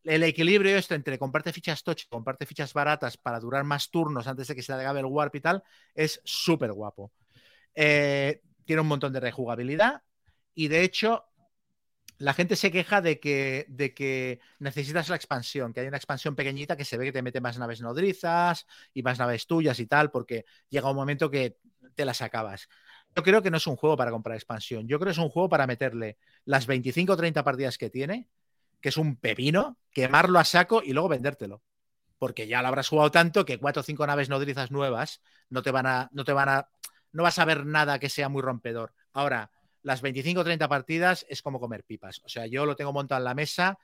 el 0.03 0.23
equilibrio 0.23 0.77
esto 0.77 0.95
entre 0.95 1.19
comprarte 1.19 1.51
fichas 1.51 1.83
touch 1.83 2.03
y 2.03 2.07
comprarte 2.07 2.45
fichas 2.45 2.73
baratas 2.73 3.17
para 3.17 3.39
durar 3.39 3.65
más 3.65 3.89
turnos 3.89 4.27
antes 4.27 4.47
de 4.47 4.55
que 4.55 4.63
se 4.63 4.73
acabe 4.73 5.01
el 5.01 5.05
warp 5.05 5.35
y 5.35 5.41
tal 5.41 5.63
es 5.93 6.21
súper 6.23 6.71
guapo. 6.71 7.11
Eh, 7.75 8.41
tiene 8.65 8.81
un 8.81 8.87
montón 8.87 9.13
de 9.13 9.19
rejugabilidad 9.19 10.03
y 10.55 10.69
de 10.69 10.83
hecho 10.83 11.25
la 12.19 12.33
gente 12.33 12.55
se 12.55 12.71
queja 12.71 13.01
de 13.01 13.19
que, 13.19 13.65
de 13.69 13.93
que 13.93 14.39
necesitas 14.59 15.09
la 15.09 15.15
expansión, 15.15 15.73
que 15.73 15.81
hay 15.81 15.87
una 15.87 15.97
expansión 15.97 16.35
pequeñita 16.35 16.75
que 16.75 16.85
se 16.85 16.97
ve 16.97 17.05
que 17.05 17.11
te 17.11 17.21
mete 17.21 17.41
más 17.41 17.57
naves 17.57 17.81
nodrizas 17.81 18.65
y 18.93 19.03
más 19.03 19.19
naves 19.19 19.45
tuyas 19.45 19.79
y 19.79 19.85
tal, 19.85 20.09
porque 20.09 20.45
llega 20.69 20.89
un 20.89 20.95
momento 20.95 21.29
que 21.29 21.57
te 21.95 22.05
las 22.05 22.21
acabas. 22.21 22.67
Yo 23.15 23.23
creo 23.23 23.41
que 23.41 23.51
no 23.51 23.57
es 23.57 23.67
un 23.67 23.75
juego 23.75 23.97
para 23.97 24.11
comprar 24.11 24.35
expansión, 24.35 24.87
yo 24.87 24.99
creo 24.99 25.07
que 25.07 25.11
es 25.11 25.17
un 25.17 25.29
juego 25.29 25.49
para 25.49 25.67
meterle 25.67 26.17
las 26.45 26.65
25 26.65 27.13
o 27.13 27.17
30 27.17 27.43
partidas 27.43 27.77
que 27.77 27.89
tiene, 27.89 28.29
que 28.81 28.89
es 28.89 28.97
un 28.97 29.15
pepino, 29.15 29.77
quemarlo 29.91 30.39
a 30.39 30.43
saco 30.43 30.81
y 30.83 30.93
luego 30.93 31.09
vendértelo. 31.09 31.61
Porque 32.19 32.47
ya 32.47 32.63
lo 32.63 32.67
habrás 32.67 32.89
jugado 32.89 33.11
tanto 33.11 33.45
que 33.45 33.59
cuatro 33.59 33.81
o 33.81 33.83
cinco 33.83 34.07
naves 34.07 34.27
nodrizas 34.29 34.71
nuevas 34.71 35.21
no 35.49 35.61
te 35.61 35.69
van 35.69 35.85
a, 35.85 36.09
no 36.11 36.23
te 36.23 36.33
van 36.33 36.49
a, 36.49 36.69
no 37.11 37.23
vas 37.23 37.37
a 37.37 37.45
ver 37.45 37.65
nada 37.65 37.99
que 37.99 38.09
sea 38.09 38.27
muy 38.27 38.41
rompedor. 38.41 38.93
Ahora, 39.13 39.51
las 39.87 40.01
25 40.01 40.41
o 40.41 40.43
30 40.43 40.67
partidas 40.67 41.25
es 41.29 41.41
como 41.41 41.61
comer 41.61 41.85
pipas. 41.85 42.21
O 42.25 42.27
sea, 42.27 42.45
yo 42.45 42.65
lo 42.65 42.75
tengo 42.75 42.91
montado 42.91 43.19
en 43.19 43.23
la 43.23 43.33
mesa, 43.33 43.79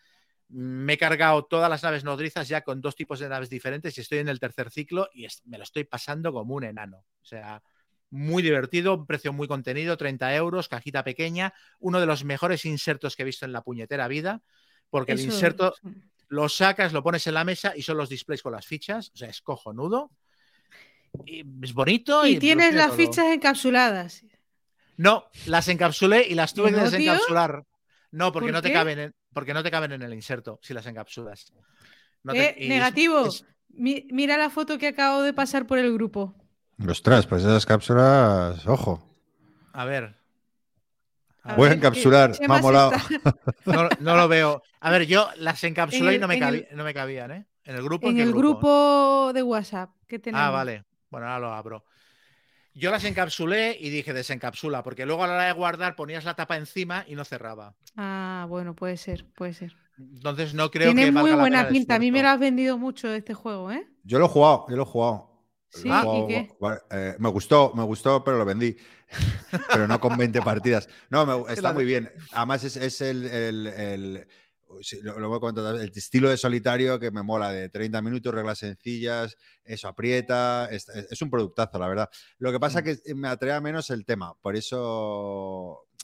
me 0.50 0.94
he 0.94 0.98
cargado 0.98 1.46
todas 1.46 1.70
las 1.70 1.82
naves 1.82 2.04
nodrizas 2.04 2.50
ya 2.50 2.60
con 2.60 2.82
dos 2.82 2.98
tipos 2.98 3.20
de 3.20 3.30
naves 3.30 3.50
diferentes 3.50 3.98
y 3.98 4.02
estoy 4.02 4.18
en 4.18 4.28
el 4.28 4.38
tercer 4.38 4.70
ciclo 4.70 5.08
y 5.14 5.26
me 5.46 5.58
lo 5.58 5.64
estoy 5.64 5.86
pasando 5.86 6.34
como 6.34 6.56
un 6.56 6.66
enano. 6.66 6.98
O 6.98 7.26
sea, 7.26 7.64
muy 8.10 8.44
divertido, 8.44 8.96
un 8.96 9.06
precio 9.06 9.32
muy 9.32 9.48
contenido, 9.48 9.96
30 9.96 10.36
euros, 10.36 10.68
cajita 10.68 11.06
pequeña, 11.06 11.54
uno 11.80 12.02
de 12.02 12.06
los 12.06 12.26
mejores 12.26 12.66
insertos 12.66 13.16
que 13.16 13.22
he 13.22 13.26
visto 13.26 13.46
en 13.46 13.54
la 13.54 13.62
puñetera 13.62 14.10
vida, 14.10 14.42
porque 14.90 15.14
Eso, 15.14 15.24
el 15.24 15.30
inserto 15.30 15.74
lo 16.28 16.50
sacas, 16.50 16.92
lo 16.92 17.02
pones 17.02 17.26
en 17.28 17.36
la 17.36 17.46
mesa 17.46 17.78
y 17.78 17.82
son 17.82 17.96
los 17.96 18.10
displays 18.10 18.44
con 18.44 18.52
las 18.52 18.68
fichas, 18.68 19.10
o 19.14 19.18
sea, 19.18 19.30
es 19.30 19.42
cojonudo. 19.42 20.12
Y 21.26 21.46
es 21.64 21.74
bonito. 21.74 22.28
Y, 22.28 22.34
y 22.34 22.40
tienes 22.40 22.76
las 22.76 22.88
todo. 22.88 22.98
fichas 22.98 23.28
encapsuladas. 23.28 24.26
No, 24.98 25.26
las 25.46 25.68
encapsulé 25.68 26.28
y 26.28 26.36
las 26.36 26.54
tuve 26.54 26.72
que 26.72 26.78
no, 26.78 26.84
desencapsular. 26.84 27.64
No, 28.12 28.32
porque 28.32 28.48
¿Por 28.48 28.54
no 28.54 28.62
te 28.62 28.70
qué? 28.70 28.74
caben 28.74 29.00
en, 29.00 29.16
porque 29.34 29.54
no 29.54 29.64
te 29.64 29.72
caben 29.72 29.92
en 29.92 30.02
el 30.02 30.14
inserto 30.14 30.60
si 30.62 30.74
las 30.74 30.86
encapsulas. 30.86 31.52
No 32.24 32.34
te, 32.34 32.64
eh, 32.64 32.70
negativo. 32.70 33.26
Es, 33.26 33.46
Mi, 33.70 34.08
mira 34.12 34.38
la 34.38 34.50
foto 34.50 34.78
que 34.78 34.88
acabo 34.88 35.22
de 35.24 35.34
pasar 35.34 35.66
por 35.66 35.80
el 35.80 35.92
grupo. 35.94 36.36
Ostras, 36.88 37.26
pues 37.28 37.44
esas 37.44 37.66
cápsulas, 37.66 38.66
ojo. 38.68 39.04
A 39.74 39.86
ver. 39.86 40.16
A 41.44 41.56
Voy 41.56 41.70
a 41.70 41.74
encapsular, 41.74 42.32
me 42.40 42.56
ha 42.56 42.60
molado. 42.60 42.92
No, 43.66 43.90
no, 44.00 44.16
lo 44.16 44.28
veo. 44.28 44.62
A 44.80 44.92
ver, 44.92 45.06
yo 45.06 45.30
las 45.38 45.64
encapsulé 45.64 46.16
y 46.16 46.20
no 46.20 46.28
me, 46.28 46.40
cabí, 46.40 46.66
el, 46.70 46.78
no 46.78 46.84
me, 46.84 46.94
cabían, 46.94 47.32
¿eh? 47.32 47.46
En 47.66 47.76
el 47.76 47.84
grupo. 47.84 48.08
En, 48.08 48.18
¿en 48.18 48.28
el 48.28 48.34
grupo? 48.34 48.60
grupo 48.60 49.34
de 49.34 49.44
WhatsApp 49.44 49.90
que 50.08 50.20
tenemos. 50.20 50.46
Ah, 50.46 50.52
vale. 50.52 50.86
Bueno, 51.10 51.28
ahora 51.28 51.40
lo 51.40 51.54
abro. 51.54 51.86
Yo 52.76 52.90
las 52.92 53.04
encapsulé 53.04 53.78
y 53.80 53.90
dije 53.90 54.14
desencapsula, 54.14 54.84
porque 54.84 55.06
luego 55.06 55.24
a 55.24 55.28
la 55.28 55.34
hora 55.34 55.46
de 55.46 55.52
guardar 55.54 55.96
ponías 55.96 56.26
la 56.26 56.34
tapa 56.36 56.58
encima 56.58 57.06
y 57.08 57.16
no 57.16 57.24
cerraba. 57.24 57.76
Ah, 57.96 58.46
bueno, 58.50 58.76
puede 58.76 58.98
ser, 58.98 59.26
puede 59.36 59.54
ser. 59.54 59.76
Entonces 59.98 60.54
no 60.56 60.72
creo 60.72 60.92
Tiene 60.94 61.06
que 61.08 61.12
muy 61.12 61.30
valga 61.32 61.36
buena 61.42 61.58
la 61.58 61.68
pena 61.68 61.72
pinta. 61.74 61.96
A 61.96 62.00
mí 62.00 62.12
me 62.12 62.24
lo 62.24 62.30
has 62.30 62.40
vendido 62.40 62.78
mucho 62.78 63.14
este 63.14 63.34
juego, 63.36 63.72
¿eh? 63.72 63.88
Yo 64.04 64.18
lo 64.18 64.26
he 64.26 64.30
jugado, 64.30 64.66
yo 64.70 64.76
lo 64.76 64.84
he 64.84 64.86
jugado. 64.86 65.30
Sí, 65.70 65.88
El 65.88 65.96
¿y 65.96 66.00
juego, 66.00 66.28
qué? 66.28 66.50
eh, 66.92 67.16
me 67.20 67.30
gustó, 67.30 67.74
me 67.76 67.84
gustó, 67.84 68.24
pero 68.24 68.38
lo 68.38 68.46
vendí. 68.46 68.76
pero 69.72 69.88
no 69.88 70.00
con 70.00 70.18
20 70.18 70.42
partidas. 70.42 70.88
No, 71.10 71.26
me- 71.26 71.54
está 71.54 71.74
muy 71.74 71.86
bien. 71.86 72.12
Además, 72.32 72.64
es, 72.64 72.76
es 72.78 73.02
el, 73.02 73.26
el- 73.26 73.68
el- 73.68 74.28
sí, 74.28 74.28
lo, 75.02 75.20
lo 75.20 75.28
voy 75.30 75.38
a 75.38 75.40
comentar, 75.40 75.76
el 75.76 75.92
estilo 75.96 76.30
de 76.30 76.38
solitario 76.38 77.00
que 77.00 77.12
me 77.12 77.24
mola, 77.24 77.52
de 77.52 77.70
30 77.70 78.02
minutos, 78.02 78.34
reglas 78.34 78.60
sencillas, 78.60 79.36
eso 79.64 79.88
aprieta. 79.88 80.68
Es, 80.72 81.22
un 81.22 81.30
productazo, 81.30 81.78
la 81.80 81.88
verdad. 81.88 82.10
Lo 82.40 82.52
que 82.52 82.60
pasa 82.60 82.82
Mm. 82.82 82.88
es 82.88 83.02
que 83.02 83.16
me 83.16 83.28
atrae 83.28 83.60
menos 83.62 83.90
el 83.90 84.06
tema. 84.06 84.34
Por 84.42 84.56
eso, 84.56 84.82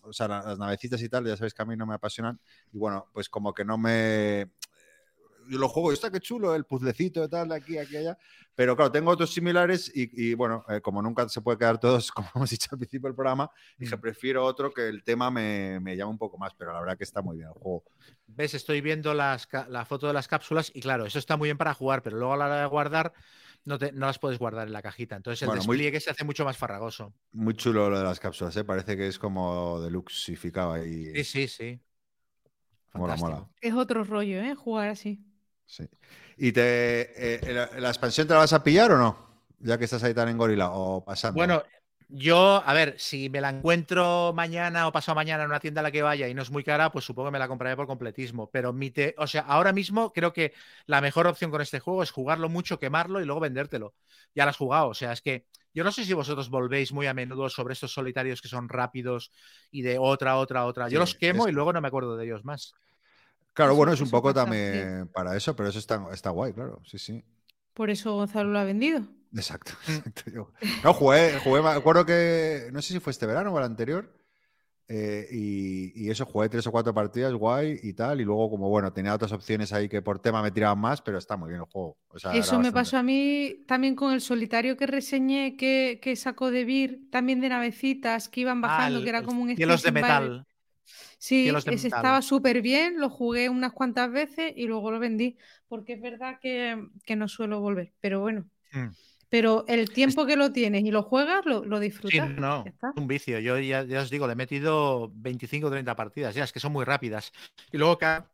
o 0.01 0.13
sea, 0.13 0.27
la- 0.27 0.41
las 0.43 0.57
navecitas 0.59 1.01
y 1.01 1.09
tal, 1.09 1.25
ya 1.25 1.35
sabéis 1.35 1.53
que 1.53 1.61
a 1.61 1.65
mí 1.65 1.75
no 1.75 1.85
me 1.85 1.95
apasionan. 1.95 2.39
Y 2.71 2.77
bueno, 2.77 3.07
pues 3.13 3.29
como 3.29 3.53
que 3.53 3.65
no 3.65 3.77
me. 3.77 4.51
Yo 5.49 5.57
lo 5.57 5.67
juego, 5.67 5.91
y 5.91 5.95
está 5.95 6.11
que 6.11 6.19
chulo, 6.19 6.53
el 6.53 6.65
puzzlecito 6.65 7.23
y 7.23 7.27
tal, 7.29 7.49
de 7.49 7.55
aquí, 7.55 7.77
aquí, 7.77 7.97
allá. 7.97 8.17
Pero 8.55 8.75
claro, 8.75 8.91
tengo 8.91 9.09
otros 9.11 9.33
similares 9.33 9.91
y, 9.95 10.09
y, 10.29 10.33
bueno, 10.35 10.63
eh, 10.69 10.79
como 10.81 11.01
nunca 11.01 11.27
se 11.27 11.41
puede 11.41 11.57
quedar 11.57 11.79
todos, 11.79 12.11
como 12.11 12.29
hemos 12.35 12.49
dicho 12.49 12.67
al 12.71 12.77
principio 12.77 13.07
del 13.07 13.15
programa, 13.15 13.49
dije, 13.77 13.95
Mm. 13.97 14.01
prefiero 14.01 14.45
otro 14.45 14.71
que 14.71 14.87
el 14.87 15.03
tema 15.03 15.31
me, 15.31 15.79
me 15.79 15.95
llama 15.97 16.11
un 16.11 16.17
poco 16.17 16.37
más, 16.37 16.53
pero 16.53 16.71
la 16.73 16.79
verdad 16.79 16.97
que 16.97 17.03
está 17.03 17.21
muy 17.21 17.37
bien 17.37 17.47
el 17.49 17.53
juego. 17.53 17.83
¿Ves? 18.27 18.53
Estoy 18.53 18.81
viendo 18.81 19.13
las, 19.13 19.47
la 19.69 19.85
foto 19.85 20.07
de 20.07 20.13
las 20.13 20.27
cápsulas 20.27 20.71
y 20.73 20.81
claro, 20.81 21.05
eso 21.05 21.17
está 21.19 21.35
muy 21.35 21.47
bien 21.47 21.57
para 21.57 21.73
jugar, 21.73 22.03
pero 22.03 22.17
luego 22.17 22.33
a 22.33 22.37
la 22.37 22.45
hora 22.45 22.61
de 22.61 22.67
guardar 22.67 23.13
no, 23.65 23.77
te- 23.77 23.91
no 23.91 24.05
las 24.05 24.19
puedes 24.19 24.37
guardar 24.39 24.67
en 24.67 24.73
la 24.73 24.81
cajita. 24.81 25.15
Entonces 25.15 25.41
el 25.41 25.47
Bueno, 25.47 25.63
muy- 25.63 25.77
despliegue 25.77 25.99
se 25.99 26.11
hace 26.11 26.23
mucho 26.23 26.45
más 26.45 26.57
farragoso. 26.57 27.13
Muy 27.31 27.53
chulo 27.55 27.89
lo 27.89 27.97
de 27.97 28.03
las 28.03 28.19
cápsulas, 28.19 28.55
¿eh? 28.57 28.63
parece 28.63 28.95
que 28.95 29.07
es 29.07 29.17
como 29.19 29.81
deluxificado 29.81 30.73
ahí. 30.73 31.05
Sí, 31.15 31.23
sí, 31.23 31.47
sí. 31.47 31.79
Mola, 32.93 33.15
mola. 33.17 33.47
Es 33.61 33.73
otro 33.73 34.03
rollo, 34.03 34.41
¿eh? 34.41 34.55
Jugar 34.55 34.89
así. 34.89 35.23
Sí. 35.69 35.83
¿Y 36.37 36.51
te, 36.51 37.43
eh, 37.45 37.53
la, 37.53 37.69
la 37.79 37.89
expansión 37.89 38.25
te 38.27 38.33
la 38.33 38.39
vas 38.39 38.53
a 38.53 38.63
pillar 38.63 38.91
o 38.91 38.97
no? 38.97 39.17
Ya 39.59 39.77
que 39.77 39.85
estás 39.85 40.03
ahí 40.03 40.13
tan 40.13 40.29
en 40.29 40.37
gorila 40.37 40.71
o 40.71 41.03
pasando. 41.05 41.37
Bueno, 41.37 41.63
yo, 42.07 42.63
a 42.65 42.73
ver, 42.73 42.95
si 42.99 43.29
me 43.29 43.39
la 43.41 43.49
encuentro 43.49 44.33
mañana 44.33 44.87
o 44.87 44.91
pasado 44.91 45.15
mañana 45.15 45.43
en 45.43 45.49
una 45.49 45.59
tienda 45.59 45.81
a 45.81 45.83
la 45.83 45.91
que 45.91 46.01
vaya 46.01 46.27
y 46.27 46.33
no 46.33 46.41
es 46.41 46.49
muy 46.49 46.63
cara, 46.63 46.91
pues 46.91 47.05
supongo 47.05 47.27
que 47.29 47.33
me 47.33 47.39
la 47.39 47.47
compraré 47.47 47.75
por 47.75 47.85
completismo. 47.87 48.49
Pero 48.49 48.73
mi 48.73 48.89
te- 48.91 49.13
o 49.17 49.27
sea, 49.27 49.41
ahora 49.41 49.71
mismo 49.73 50.11
creo 50.11 50.33
que 50.33 50.53
la 50.87 51.01
mejor 51.01 51.27
opción 51.27 51.51
con 51.51 51.61
este 51.61 51.79
juego 51.79 52.01
es 52.03 52.11
jugarlo 52.11 52.49
mucho, 52.49 52.79
quemarlo 52.79 53.21
y 53.21 53.25
luego 53.25 53.41
vendértelo. 53.41 53.93
Ya 54.33 54.45
lo 54.45 54.49
has 54.51 54.57
jugado. 54.57 54.87
O 54.89 54.93
sea, 54.95 55.11
es 55.11 55.21
que 55.21 55.45
yo 55.73 55.83
no 55.83 55.91
sé 55.91 56.03
si 56.03 56.13
vosotros 56.13 56.49
volvéis 56.49 56.91
muy 56.91 57.05
a 57.05 57.13
menudo 57.13 57.47
sobre 57.49 57.73
estos 57.73 57.93
solitarios 57.93 58.41
que 58.41 58.47
son 58.47 58.69
rápidos 58.69 59.31
y 59.71 59.83
de 59.83 59.97
otra, 59.99 60.37
otra, 60.37 60.65
otra. 60.65 60.89
Yo 60.89 60.97
Sí, 60.97 60.99
los 60.99 61.13
quemo 61.15 61.47
es- 61.47 61.51
y 61.51 61.51
luego 61.51 61.73
no 61.73 61.81
me 61.81 61.87
acuerdo 61.87 62.17
de 62.17 62.25
ellos 62.25 62.43
más. 62.43 62.73
Claro, 63.53 63.75
bueno, 63.75 63.91
es 63.93 64.01
un 64.01 64.09
poco 64.09 64.33
también 64.33 65.09
para 65.13 65.35
eso, 65.35 65.55
pero 65.55 65.69
eso 65.69 65.79
está, 65.79 66.01
está 66.13 66.29
guay, 66.29 66.53
claro. 66.53 66.81
Sí, 66.85 66.97
sí. 66.97 67.23
Por 67.73 67.89
eso 67.89 68.13
Gonzalo 68.13 68.49
lo 68.51 68.59
ha 68.59 68.63
vendido. 68.63 69.01
Exacto. 69.33 69.73
Mm. 69.87 69.91
exacto. 69.95 70.31
Yo- 70.31 70.51
No, 70.83 70.93
jugué, 70.93 71.39
jugué, 71.43 71.61
me 71.61 71.69
acuerdo 71.69 72.05
que, 72.05 72.69
no 72.73 72.81
sé 72.81 72.93
si 72.93 72.99
fue 72.99 73.11
este 73.11 73.25
verano 73.25 73.51
o 73.53 73.57
el 73.59 73.63
anterior, 73.65 74.13
eh, 74.91 75.27
y, 75.31 75.91
y 76.05 76.09
eso, 76.09 76.25
jugué 76.25 76.49
tres 76.49 76.65
o 76.65 76.71
cuatro 76.71 76.95
partidas, 76.95 77.31
guay 77.33 77.79
y 77.83 77.93
tal, 77.93 78.21
y 78.21 78.25
luego 78.25 78.49
como, 78.49 78.69
bueno, 78.69 78.91
tenía 78.91 79.13
otras 79.13 79.31
opciones 79.31 79.71
ahí 79.71 79.87
que 79.87 80.01
por 80.01 80.17
tema 80.17 80.41
me 80.41 80.49
tiraban 80.49 80.79
más, 80.79 80.99
pero 81.03 81.19
está 81.19 81.37
muy 81.37 81.49
bien 81.49 81.61
el 81.61 81.67
juego. 81.71 81.95
O 82.07 82.17
sea, 82.17 82.31
era 82.31 82.39
Eso 82.39 82.53
me 82.53 82.57
bastante- 82.57 82.73
pasó 82.79 82.97
a 82.97 83.03
mí 83.03 83.63
también 83.67 83.95
con 83.95 84.13
el 84.13 84.21
solitario 84.21 84.75
que 84.77 84.87
reseñé 84.87 85.55
que, 85.57 85.99
que 86.01 86.15
sacó 86.15 86.49
de 86.49 86.65
Vir, 86.65 87.07
también 87.11 87.39
de 87.39 87.49
navecitas 87.49 88.29
que 88.29 88.41
iban 88.41 88.61
bajando, 88.61 88.99
Ah, 88.99 89.03
que 89.03 89.09
era 89.09 89.21
como 89.21 89.43
un 89.43 89.55
Cielos 89.55 89.83
de 89.83 89.91
metal. 89.91 90.47
Sí, 91.17 91.49
ese 91.49 91.87
estaba 91.87 92.21
súper 92.21 92.61
bien, 92.61 92.99
lo 92.99 93.09
jugué 93.09 93.49
unas 93.49 93.73
cuantas 93.73 94.11
veces 94.11 94.53
y 94.55 94.65
luego 94.67 94.91
lo 94.91 94.99
vendí, 94.99 95.37
porque 95.67 95.93
es 95.93 96.01
verdad 96.01 96.39
que, 96.41 96.87
que 97.05 97.15
no 97.15 97.27
suelo 97.27 97.59
volver, 97.59 97.93
pero 97.99 98.21
bueno. 98.21 98.45
Mm. 98.73 98.87
Pero 99.29 99.63
el 99.67 99.91
tiempo 99.91 100.25
que 100.25 100.35
lo 100.35 100.51
tienes 100.51 100.83
y 100.83 100.91
lo 100.91 101.03
juegas, 101.03 101.45
lo, 101.45 101.63
lo 101.63 101.79
Sí, 101.79 101.81
disfrutas. 101.91 102.29
no, 102.39 102.63
ya 102.65 102.71
está. 102.71 102.89
es 102.89 102.97
un 103.01 103.07
vicio. 103.07 103.39
Yo 103.39 103.59
ya, 103.59 103.83
ya 103.83 104.01
os 104.01 104.09
digo, 104.09 104.25
le 104.25 104.33
he 104.33 104.35
metido 104.35 105.11
25 105.13 105.67
o 105.67 105.71
30 105.71 105.95
partidas, 105.95 106.33
ya 106.33 106.43
es 106.43 106.51
que 106.51 106.59
son 106.59 106.71
muy 106.71 106.83
rápidas. 106.83 107.31
Y 107.71 107.77
luego 107.77 107.97
cada, 107.99 108.31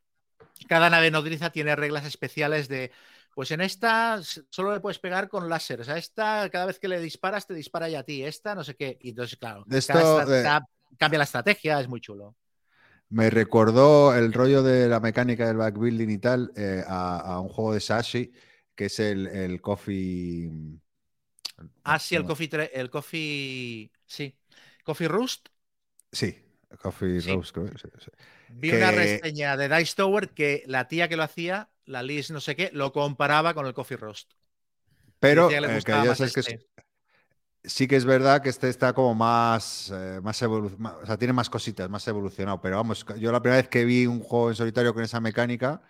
cada 0.67 0.89
nave 0.89 1.11
nodriza 1.11 1.49
tiene 1.51 1.75
reglas 1.75 2.05
especiales 2.05 2.67
de, 2.67 2.91
pues 3.33 3.51
en 3.51 3.61
esta 3.61 4.21
solo 4.49 4.73
le 4.73 4.79
puedes 4.79 4.99
pegar 4.99 5.27
con 5.27 5.49
láseres, 5.49 5.89
a 5.89 5.97
esta 5.97 6.49
cada 6.49 6.65
vez 6.67 6.79
que 6.79 6.87
le 6.87 6.99
disparas 7.01 7.45
te 7.47 7.53
dispara 7.53 7.89
ya 7.89 7.99
a 7.99 8.03
ti, 8.03 8.23
esta 8.23 8.55
no 8.55 8.63
sé 8.63 8.75
qué. 8.75 8.97
Y 9.01 9.09
entonces, 9.09 9.37
claro, 9.37 9.63
De 9.67 9.79
esto, 9.79 10.21
eh, 10.21 10.43
cada- 10.43 10.65
cambia 10.97 11.17
la 11.17 11.25
estrategia, 11.25 11.79
es 11.81 11.87
muy 11.89 11.99
chulo. 11.99 12.35
Me 13.09 13.29
recordó 13.29 14.15
el 14.15 14.33
rollo 14.33 14.63
de 14.63 14.87
la 14.89 14.99
mecánica 14.99 15.47
del 15.47 15.57
backbuilding 15.57 16.09
y 16.09 16.17
tal 16.17 16.51
eh, 16.55 16.83
a, 16.87 17.19
a 17.35 17.39
un 17.39 17.49
juego 17.49 17.73
de 17.73 17.79
Sashi, 17.79 18.31
que 18.75 18.85
es 18.85 18.99
el, 18.99 19.27
el 19.27 19.61
Coffee. 19.61 20.49
Ah, 21.83 21.99
sí, 21.99 22.15
el 22.15 22.25
coffee, 22.25 22.49
el 22.73 22.89
coffee, 22.89 23.91
sí, 24.05 24.35
coffee 24.83 25.07
rust. 25.07 25.49
Sí, 26.11 26.35
Coffee 26.81 27.19
Sí. 27.19 27.31
Roast, 27.33 27.53
creo. 27.53 27.67
sí, 27.77 27.87
sí. 27.99 28.11
Vi 28.47 28.71
una 28.73 28.91
reseña 28.91 29.57
de 29.57 29.67
Dice 29.69 29.95
Tower 29.95 30.29
que 30.33 30.63
la 30.67 30.87
tía 30.87 31.07
que 31.09 31.15
lo 31.17 31.23
hacía, 31.23 31.69
la 31.85 32.03
Liz 32.03 32.31
no 32.31 32.41
sé 32.41 32.55
qué, 32.55 32.69
lo 32.73 32.91
comparaba 32.91 33.53
con 33.53 33.65
el 33.67 33.73
coffee 33.73 33.97
roast. 33.97 34.33
Pero 35.19 35.59
eh, 35.63 35.83
que 35.83 36.01
ya 36.01 36.15
sabes 36.15 36.33
que 36.33 36.39
es- 36.41 36.49
este. 36.49 36.67
Sí 37.67 37.87
que 37.87 37.95
es 37.95 38.05
verdad 38.05 38.41
que 38.41 38.49
este 38.49 38.69
está 38.69 38.93
como 38.93 39.13
más, 39.15 39.91
eh, 39.93 40.19
más 40.23 40.41
ma- 40.77 40.97
o 41.01 41.05
sea, 41.05 41.17
tiene 41.17 41.33
más 41.33 41.49
cositas, 41.49 41.89
más 41.89 42.07
evolucionado. 42.07 42.61
Pero 42.61 42.77
vamos, 42.77 43.05
yo 43.19 43.31
la 43.31 43.41
primera 43.41 43.61
vez 43.61 43.69
que 43.69 43.85
vi 43.85 44.05
un 44.07 44.19
juego 44.21 44.49
en 44.49 44.55
solitario 44.55 44.93
con 44.93 45.03
esa 45.03 45.19
mecánica 45.19 45.81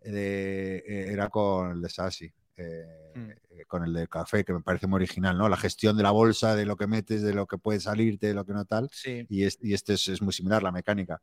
eh, 0.00 0.82
eh, 0.86 1.06
era 1.12 1.28
con 1.30 1.72
el 1.72 1.82
de 1.82 1.88
Sassy, 1.88 2.32
eh, 2.56 2.84
Mm. 3.16 3.30
eh, 3.30 3.64
con 3.68 3.84
el 3.84 3.92
de 3.92 4.08
café, 4.08 4.44
que 4.44 4.52
me 4.52 4.60
parece 4.60 4.86
muy 4.88 4.96
original, 4.96 5.38
¿no? 5.38 5.48
La 5.48 5.56
gestión 5.56 5.96
de 5.96 6.02
la 6.02 6.10
bolsa, 6.10 6.54
de 6.56 6.66
lo 6.66 6.76
que 6.76 6.86
metes, 6.88 7.22
de 7.22 7.32
lo 7.34 7.46
que 7.46 7.58
puede 7.58 7.80
salirte, 7.80 8.26
de 8.28 8.34
lo 8.34 8.44
que 8.44 8.52
no 8.52 8.64
tal. 8.64 8.88
Sí. 8.92 9.24
Y, 9.28 9.44
es- 9.44 9.58
y 9.62 9.72
este 9.74 9.94
es, 9.94 10.08
es 10.08 10.20
muy 10.22 10.32
similar, 10.32 10.62
la 10.62 10.72
mecánica. 10.72 11.20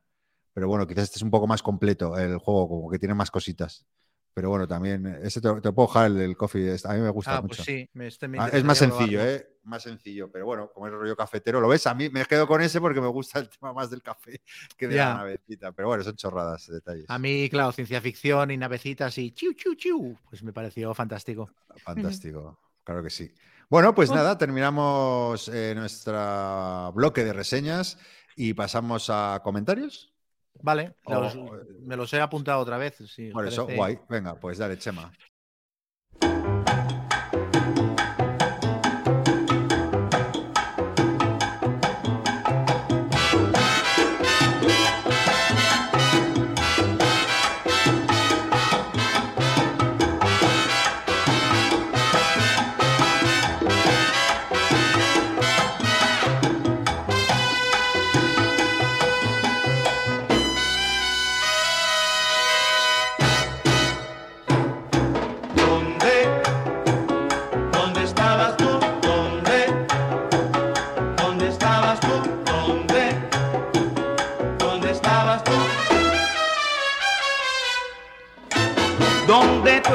Pero 0.53 0.67
bueno, 0.67 0.87
quizás 0.87 1.05
este 1.05 1.17
es 1.19 1.23
un 1.23 1.31
poco 1.31 1.47
más 1.47 1.61
completo 1.63 2.17
el 2.17 2.37
juego, 2.37 2.67
como 2.69 2.89
que 2.89 2.99
tiene 2.99 3.13
más 3.15 3.31
cositas. 3.31 3.85
Pero 4.33 4.49
bueno, 4.49 4.65
también, 4.67 5.05
eh, 5.05 5.19
ese 5.23 5.41
te, 5.41 5.49
puedo 5.73 5.87
dejar 5.87 6.07
el 6.07 6.17
del 6.17 6.37
coffee, 6.37 6.77
a 6.85 6.93
mí 6.93 7.01
me 7.01 7.09
gusta 7.09 7.37
Ah, 7.37 7.41
mucho. 7.41 7.57
pues 7.57 7.65
sí. 7.65 7.89
este 7.95 8.27
me 8.29 8.39
Ah, 8.39 8.47
es 8.53 8.63
más 8.63 8.77
sencillo, 8.77 9.19
probarlo. 9.19 9.31
¿eh? 9.35 9.47
Más 9.63 9.83
sencillo, 9.83 10.31
pero 10.31 10.45
bueno, 10.45 10.71
como 10.73 10.87
es 10.87 10.93
rollo 10.93 11.15
cafetero, 11.17 11.59
¿lo 11.59 11.67
ves? 11.67 11.85
A 11.85 11.93
mí 11.93 12.09
me 12.09 12.25
quedo 12.25 12.47
con 12.47 12.61
ese 12.61 12.79
porque 12.79 13.01
me 13.01 13.07
gusta 13.09 13.39
el 13.39 13.49
tema 13.59 13.73
más 13.73 13.89
del 13.89 14.01
café 14.01 14.41
que 14.77 14.87
de 14.87 14.95
Ya. 14.95 15.09
la 15.09 15.13
navecita. 15.17 15.71
Pero 15.73 15.89
bueno, 15.89 16.03
son 16.03 16.15
chorradas, 16.15 16.65
detalles. 16.67 17.05
A 17.09 17.19
mí, 17.19 17.49
claro, 17.49 17.71
ciencia 17.73 17.99
ficción 18.01 18.51
y 18.51 18.57
navecitas 18.57 19.17
y 19.17 19.31
chiu, 19.31 19.53
chiu, 19.53 19.75
chiu, 19.75 20.17
pues 20.29 20.41
me 20.43 20.53
pareció 20.53 20.93
fantástico. 20.93 21.51
Fantástico, 21.83 22.57
claro 22.83 23.03
que 23.03 23.09
sí. 23.09 23.31
Bueno, 23.69 23.93
pues 23.93 24.09
Oh. 24.09 24.15
nada, 24.15 24.37
terminamos 24.37 25.49
eh, 25.49 25.73
nuestro 25.75 26.91
bloque 26.93 27.23
de 27.23 27.33
reseñas 27.33 27.97
y 28.35 28.53
pasamos 28.53 29.09
a 29.09 29.41
comentarios. 29.43 30.13
Vale, 30.61 30.95
Oh, 31.05 31.29
me 31.79 31.95
los 31.95 32.13
he 32.13 32.21
apuntado 32.21 32.59
otra 32.59 32.77
vez. 32.77 32.95
si 33.07 33.29
Por 33.29 33.47
eso, 33.47 33.67
guay. 33.67 33.99
Venga, 34.09 34.39
pues 34.39 34.57
dale, 34.57 34.77
Chema. 34.77 35.11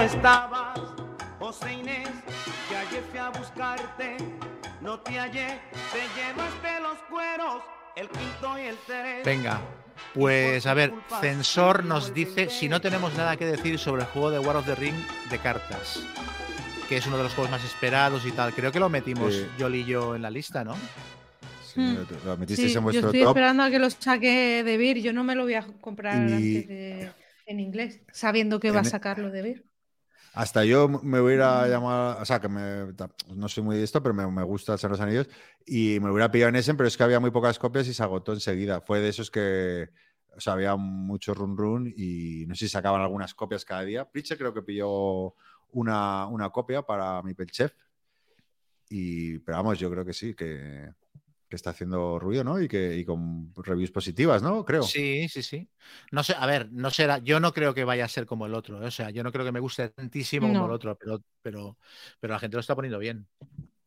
Estabas, 0.07 0.79
José 1.39 1.73
Inés? 1.75 2.09
Que 2.69 2.77
ayer 2.77 3.03
fui 3.11 3.19
a 3.19 3.31
buscarte, 3.31 4.17
no 4.81 5.01
te 5.01 5.19
hallé, 5.19 5.61
te 5.93 6.01
llevaste 6.17 6.81
los 6.81 6.99
cueros, 7.11 7.63
el 7.97 8.09
quinto 8.09 8.59
y 8.59 8.63
el 8.63 8.77
tres. 8.87 9.25
Venga, 9.25 9.61
pues 10.15 10.67
a 10.67 10.75
ver, 10.75 10.93
Censor 11.21 11.85
nos 11.85 12.15
dice 12.15 12.49
si 12.51 12.69
no 12.69 12.81
tenemos 12.81 13.15
nada 13.17 13.37
que 13.37 13.47
decir 13.47 13.79
sobre 13.79 14.03
el 14.03 14.09
juego 14.09 14.31
de 14.31 14.39
War 14.39 14.57
of 14.57 14.67
the 14.67 14.75
Ring 14.75 14.95
de 15.31 15.39
cartas, 15.39 16.01
que 16.89 16.97
es 16.99 17.07
uno 17.07 17.17
de 17.17 17.25
los 17.25 17.35
juegos 17.35 17.51
más 17.51 17.65
esperados 17.65 18.25
y 18.27 18.33
tal. 18.33 18.53
Creo 18.55 18.71
que 18.73 18.81
lo 18.81 18.89
metimos 18.89 19.35
Sí. 19.35 19.47
Yoli 19.59 19.81
y 19.81 19.85
yo 19.87 20.15
en 20.15 20.23
la 20.23 20.31
lista, 20.31 20.63
¿no? 20.65 20.75
Sí, 21.65 21.81
Hmm. 21.81 22.07
lo- 22.25 22.37
metisteis 22.39 22.69
Sí, 22.73 22.79
en 22.79 22.81
yo 22.81 22.83
vuestro 22.83 23.07
estoy 23.09 23.21
top. 23.23 23.31
esperando 23.31 23.63
a 23.65 23.71
que 23.71 23.79
lo 23.79 23.91
saque 23.91 24.63
de 24.65 24.77
Vir. 24.77 24.99
Yo 25.03 25.13
no 25.13 25.25
me 25.25 25.35
lo 25.35 25.43
voy 25.43 25.55
a 25.55 25.67
comprar 25.81 26.15
Y- 26.17 26.33
antes 26.33 26.69
de- 26.69 27.13
en 27.47 27.61
inglés, 27.61 28.01
sabiendo 28.13 28.59
que 28.61 28.71
va 28.71 28.81
a 28.81 28.85
sacarlo 28.85 29.31
de 29.31 29.43
Vir. 29.43 29.65
Hasta 30.37 30.67
yo 30.67 30.87
me 30.87 31.19
hubiera 31.19 31.67
llamado, 31.67 32.21
o 32.21 32.25
sea, 32.27 32.43
que 32.43 32.49
me, 32.51 32.93
no 33.35 33.49
soy 33.49 33.63
muy 33.63 33.77
de 33.79 33.85
esto, 33.85 34.03
pero 34.03 34.15
me, 34.15 34.43
gusta 34.43 34.77
de 34.77 34.89
los 34.91 35.01
Anillos 35.01 35.31
y 35.65 35.99
me 35.99 36.11
hubiera 36.11 36.31
pillado 36.31 36.51
en 36.51 36.57
Essen, 36.57 36.77
pero 36.77 36.87
es 36.87 36.95
que 36.95 37.03
había 37.05 37.21
muy 37.21 37.31
pocas 37.31 37.59
copias 37.59 37.89
y 37.89 37.95
se 37.95 38.03
agotó 38.03 38.35
enseguida. 38.35 38.83
Fue 38.83 39.01
de 39.01 39.09
esos 39.09 39.31
que, 39.31 39.89
había 40.45 40.77
mucho 40.77 41.33
run 41.33 41.57
run 41.57 41.95
y 41.97 42.45
no 42.47 42.55
sé 42.55 42.67
si 42.67 42.69
sacaban 42.69 43.01
algunas 43.01 43.33
copias 43.33 43.65
cada 43.65 43.81
día. 43.81 44.05
Pritchett 44.05 44.37
creo 44.37 44.53
que 44.53 44.61
pilló 44.61 45.35
una, 45.73 46.27
una 46.27 46.51
copia 46.51 46.83
para 46.83 47.23
mi 47.23 47.35
Chef 47.47 47.73
y, 48.91 49.39
pero 49.39 49.57
vamos, 49.57 49.79
yo 49.79 49.91
creo 49.91 50.05
que 50.05 50.13
sí, 50.13 50.35
que, 50.35 50.93
que 51.49 51.57
está 51.57 51.71
haciendo 51.71 52.19
ruido, 52.19 52.45
¿no? 52.45 52.61
Y 52.61 52.69
que 52.69 52.97
y 52.97 53.05
con 53.05 53.53
reviews 53.55 53.91
positivas, 53.91 54.43
¿no? 54.43 54.65
Creo. 54.65 54.83
Sí, 54.83 55.29
sí, 55.29 55.43
sí. 55.43 55.69
No 56.11 56.23
sé, 56.23 56.35
a 56.39 56.47
ver, 56.47 56.71
no 56.73 56.91
será, 56.91 57.19
yo 57.19 57.39
no 57.41 57.53
creo 57.53 57.75
que 57.75 57.85
vaya 57.85 58.05
a 58.05 58.09
ser 58.09 58.27
como 58.27 58.47
el 58.47 58.55
otro, 58.55 58.83
¿eh? 58.83 58.87
o 58.87 58.91
sea, 58.91 59.11
yo 59.11 59.23
no 59.23 59.33
creo 59.33 59.45
que 59.45 59.53
me 59.53 59.61
guste 59.61 59.89
tantísimo 59.91 60.49
como 60.49 60.67
el 60.67 60.73
otro, 60.73 60.97
pero, 60.97 61.23
pero, 61.43 61.79
pero 62.19 62.33
la 62.33 62.41
gente 62.41 62.57
lo 62.57 62.61
está 62.61 62.75
poniendo 62.75 62.99
bien. 62.99 63.27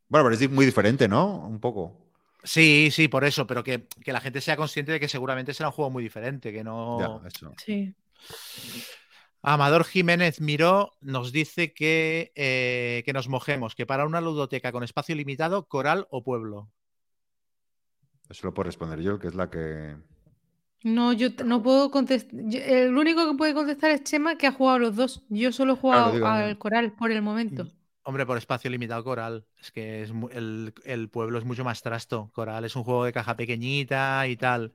Bueno, 0.08 0.26
pero 0.26 0.32
es 0.32 0.50
muy 0.50 0.66
diferente, 0.66 1.08
¿no? 1.08 1.48
Un 1.48 1.60
poco. 1.60 2.10
Sí, 2.44 2.90
sí, 2.92 3.08
por 3.10 3.26
eso, 3.26 3.46
pero 3.46 3.64
que, 3.64 3.88
que 4.04 4.14
la 4.14 4.22
gente 4.22 4.40
sea 4.40 4.56
consciente 4.56 4.94
de 4.94 5.00
que 5.00 5.10
seguramente 5.10 5.54
será 5.54 5.70
un 5.70 5.74
juego 5.74 5.92
muy 5.92 6.04
diferente, 6.04 6.54
que 6.54 6.64
no. 6.64 7.22
Ya, 7.22 7.28
eso. 7.28 7.54
Sí. 7.64 7.94
Amador 9.42 9.86
Jiménez 9.86 10.42
Miró 10.42 10.98
nos 11.02 11.32
dice 11.32 11.74
que, 11.74 12.32
eh, 12.36 13.04
que 13.06 13.14
nos 13.14 13.30
mojemos, 13.30 13.74
que 13.76 13.86
para 13.86 14.06
una 14.06 14.20
ludoteca 14.20 14.72
con 14.72 14.84
espacio 14.84 15.16
limitado, 15.16 15.68
coral 15.68 16.08
o 16.10 16.24
pueblo. 16.24 16.70
Eso 18.30 18.48
lo 18.48 18.54
puedo 18.54 18.66
responder 18.68 19.00
yo, 19.02 19.18
que 19.20 19.28
es 19.28 19.36
la 19.36 19.50
que. 19.50 19.96
No, 20.84 21.12
yo 21.14 21.30
no 21.44 21.62
puedo 21.62 21.92
contestar. 21.92 22.40
El 22.40 22.96
único 22.96 23.30
que 23.30 23.36
puede 23.38 23.54
contestar 23.54 23.92
es 23.92 24.04
Chema, 24.04 24.38
que 24.38 24.48
ha 24.48 24.52
jugado 24.52 24.78
a 24.78 24.80
los 24.80 24.96
dos. 24.96 25.24
Yo 25.30 25.52
solo 25.52 25.74
he 25.74 25.78
jugado 25.78 26.14
digo, 26.14 26.28
al 26.28 26.58
coral 26.58 26.94
por 26.94 27.12
el 27.12 27.22
momento. 27.22 27.68
Hombre, 28.04 28.26
por 28.26 28.38
espacio 28.38 28.70
limitado, 28.72 29.04
Coral. 29.04 29.46
Es 29.60 29.72
que 29.72 30.04
es 30.04 30.12
el, 30.32 30.74
el 30.86 31.10
pueblo 31.10 31.38
es 31.38 31.46
mucho 31.46 31.64
más 31.66 31.82
trasto. 31.82 32.30
Coral 32.34 32.64
es 32.66 32.76
un 32.76 32.84
juego 32.84 33.04
de 33.04 33.12
caja 33.14 33.36
pequeñita 33.36 34.26
y 34.28 34.38
tal. 34.38 34.74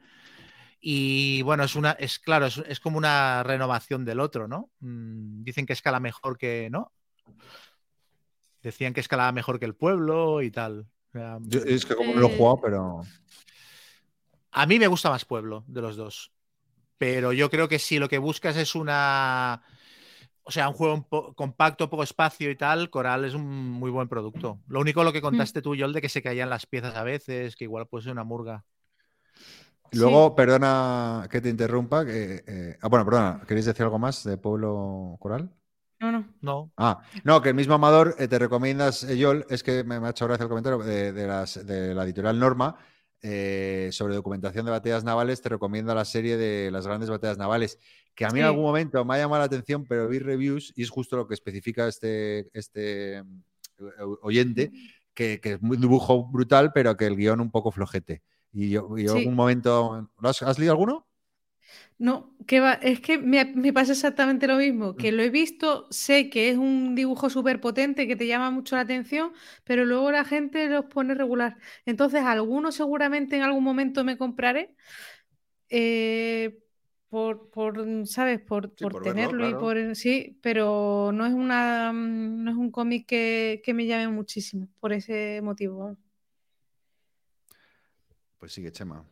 Y 0.78 1.40
bueno, 1.42 1.64
es 1.64 1.74
una, 1.74 1.92
es 1.92 2.18
claro, 2.18 2.46
es, 2.46 2.58
es 2.68 2.78
como 2.80 2.98
una 2.98 3.42
renovación 3.42 4.04
del 4.04 4.20
otro, 4.20 4.46
¿no? 4.46 4.70
Mm, 4.80 5.42
dicen 5.42 5.64
que 5.64 5.72
escala 5.72 5.98
mejor 6.00 6.36
que, 6.36 6.68
¿no? 6.70 6.92
Decían 8.62 8.92
que 8.94 9.00
escalaba 9.00 9.32
mejor 9.32 9.58
que 9.58 9.64
el 9.64 9.74
pueblo 9.74 10.42
y 10.42 10.50
tal. 10.50 10.86
O 11.08 11.12
sea, 11.12 11.38
Yo- 11.42 11.60
es 11.60 11.86
que 11.86 11.94
como 11.94 12.12
no 12.14 12.20
lo 12.20 12.28
he 12.28 12.32
Eh, 12.34 12.36
jugado, 12.36 12.60
pero. 12.60 13.00
A 14.54 14.66
mí 14.66 14.78
me 14.78 14.86
gusta 14.86 15.10
más 15.10 15.24
Pueblo 15.24 15.64
de 15.66 15.82
los 15.82 15.96
dos. 15.96 16.32
Pero 16.98 17.32
yo 17.32 17.50
creo 17.50 17.68
que 17.68 17.78
si 17.80 17.98
lo 17.98 18.08
que 18.08 18.18
buscas 18.18 18.56
es 18.56 18.74
una. 18.74 19.62
O 20.44 20.52
sea, 20.52 20.68
un 20.68 20.74
juego 20.74 20.94
un 20.94 21.04
po- 21.04 21.34
compacto, 21.34 21.90
poco 21.90 22.02
espacio 22.04 22.50
y 22.50 22.56
tal, 22.56 22.90
Coral 22.90 23.24
es 23.26 23.34
un 23.34 23.46
muy 23.70 23.90
buen 23.90 24.08
producto. 24.08 24.60
Lo 24.68 24.80
único 24.80 25.04
lo 25.04 25.12
que 25.12 25.22
contaste 25.22 25.62
tú, 25.62 25.76
Yol, 25.76 25.92
de 25.94 26.02
que 26.02 26.08
se 26.10 26.22
caían 26.22 26.50
las 26.50 26.66
piezas 26.66 26.96
a 26.96 27.04
veces, 27.04 27.56
que 27.56 27.64
igual 27.64 27.88
puede 27.88 28.04
ser 28.04 28.12
una 28.12 28.24
murga. 28.24 28.64
Luego, 29.92 30.34
perdona 30.34 31.26
que 31.30 31.40
te 31.40 31.48
interrumpa. 31.48 32.04
Que, 32.04 32.42
eh, 32.46 32.78
Ah, 32.82 32.88
bueno, 32.88 33.04
perdona, 33.04 33.42
¿queréis 33.46 33.66
decir 33.66 33.82
algo 33.84 33.98
más 33.98 34.24
de 34.24 34.36
Pueblo 34.38 35.16
Coral? 35.20 35.50
No, 36.00 36.12
no. 36.12 36.24
No. 36.40 36.70
Ah, 36.76 37.02
no, 37.22 37.40
que 37.40 37.50
el 37.50 37.54
mismo 37.54 37.74
Amador 37.74 38.16
eh, 38.18 38.26
te 38.26 38.38
recomiendas, 38.38 39.04
eh, 39.04 39.16
Yol, 39.16 39.46
es 39.48 39.62
que 39.62 39.84
me, 39.84 40.00
me 40.00 40.08
ha 40.08 40.10
hecho 40.10 40.26
gracia 40.26 40.42
el 40.44 40.48
comentario 40.48 40.78
de, 40.78 41.12
de 41.12 41.26
las- 41.26 41.64
de 41.64 41.94
la 41.94 42.02
editorial 42.04 42.38
Norma 42.38 42.76
eh, 43.26 43.88
sobre 43.90 44.14
documentación 44.14 44.66
de 44.66 44.70
batallas 44.70 45.02
navales, 45.02 45.40
te 45.40 45.48
recomienda 45.48 45.94
la 45.94 46.04
serie 46.04 46.36
de 46.36 46.70
las 46.70 46.86
grandes 46.86 47.08
batallas 47.08 47.38
navales, 47.38 47.78
que 48.14 48.26
a 48.26 48.28
mí 48.30 48.40
en 48.40 48.44
algún 48.44 48.62
momento 48.64 49.02
me 49.04 49.14
ha 49.14 49.18
llamado 49.18 49.40
la 49.40 49.46
atención, 49.46 49.86
pero 49.88 50.06
vi 50.08 50.18
reviews 50.18 50.74
y 50.76 50.82
es 50.82 50.90
justo 50.90 51.16
lo 51.16 51.26
que 51.26 51.32
especifica 51.32 51.88
este, 51.88 52.50
este 52.52 53.24
o- 53.80 54.18
oyente, 54.20 54.70
que, 55.14 55.40
que 55.40 55.54
es 55.54 55.58
un 55.62 55.80
dibujo 55.80 56.26
brutal, 56.26 56.70
pero 56.74 56.96
que 56.98 57.06
el 57.06 57.16
guion 57.16 57.40
un 57.40 57.50
poco 57.50 57.70
flojete. 57.72 58.22
Y 58.52 58.68
yo, 58.68 58.96
y 58.98 59.04
yo 59.04 59.12
en 59.12 59.16
Sí. 59.16 59.18
algún 59.20 59.34
momento... 59.34 60.10
¿lo 60.20 60.28
has, 60.28 60.42
has 60.42 60.58
leído 60.58 60.72
alguno? 60.74 61.06
No, 61.98 62.34
que 62.46 62.60
va, 62.60 62.74
es 62.74 63.00
que 63.00 63.18
me, 63.18 63.44
me 63.44 63.72
pasa 63.72 63.92
exactamente 63.92 64.46
lo 64.48 64.56
mismo, 64.56 64.96
que 64.96 65.12
lo 65.12 65.22
he 65.22 65.30
visto, 65.30 65.86
sé 65.90 66.28
que 66.30 66.48
es 66.50 66.56
un 66.58 66.94
dibujo 66.94 67.30
súper 67.30 67.60
potente 67.60 68.06
que 68.08 68.16
te 68.16 68.26
llama 68.26 68.50
mucho 68.50 68.76
la 68.76 68.82
atención, 68.82 69.32
pero 69.64 69.84
luego 69.84 70.10
la 70.10 70.24
gente 70.24 70.68
los 70.68 70.86
pone 70.86 71.14
regular. 71.14 71.56
Entonces, 71.86 72.22
algunos 72.22 72.74
seguramente 72.74 73.36
en 73.36 73.42
algún 73.42 73.64
momento 73.64 74.04
me 74.04 74.18
compraré 74.18 74.74
eh, 75.68 76.58
por, 77.08 77.50
por, 77.50 78.06
¿sabes? 78.06 78.40
Por, 78.40 78.74
Sí, 78.76 78.86
por 78.86 78.88
por 78.88 79.04
verlo, 79.04 79.14
tenerlo 79.14 79.46
y 79.46 79.54
por 79.54 79.94
sí, 79.96 80.38
pero 80.42 81.10
no 81.12 81.26
es 81.26 81.32
una 81.32 81.92
mm, 81.92 82.44
no 82.44 82.50
es 82.50 82.56
un 82.56 82.70
cómic 82.72 83.06
que, 83.06 83.62
que 83.64 83.74
me 83.74 83.86
llame 83.86 84.08
muchísimo 84.08 84.68
por 84.80 84.92
ese 84.92 85.40
motivo. 85.42 85.96
Pues 88.38 88.52
sigue, 88.52 88.70
Chema. 88.72 89.04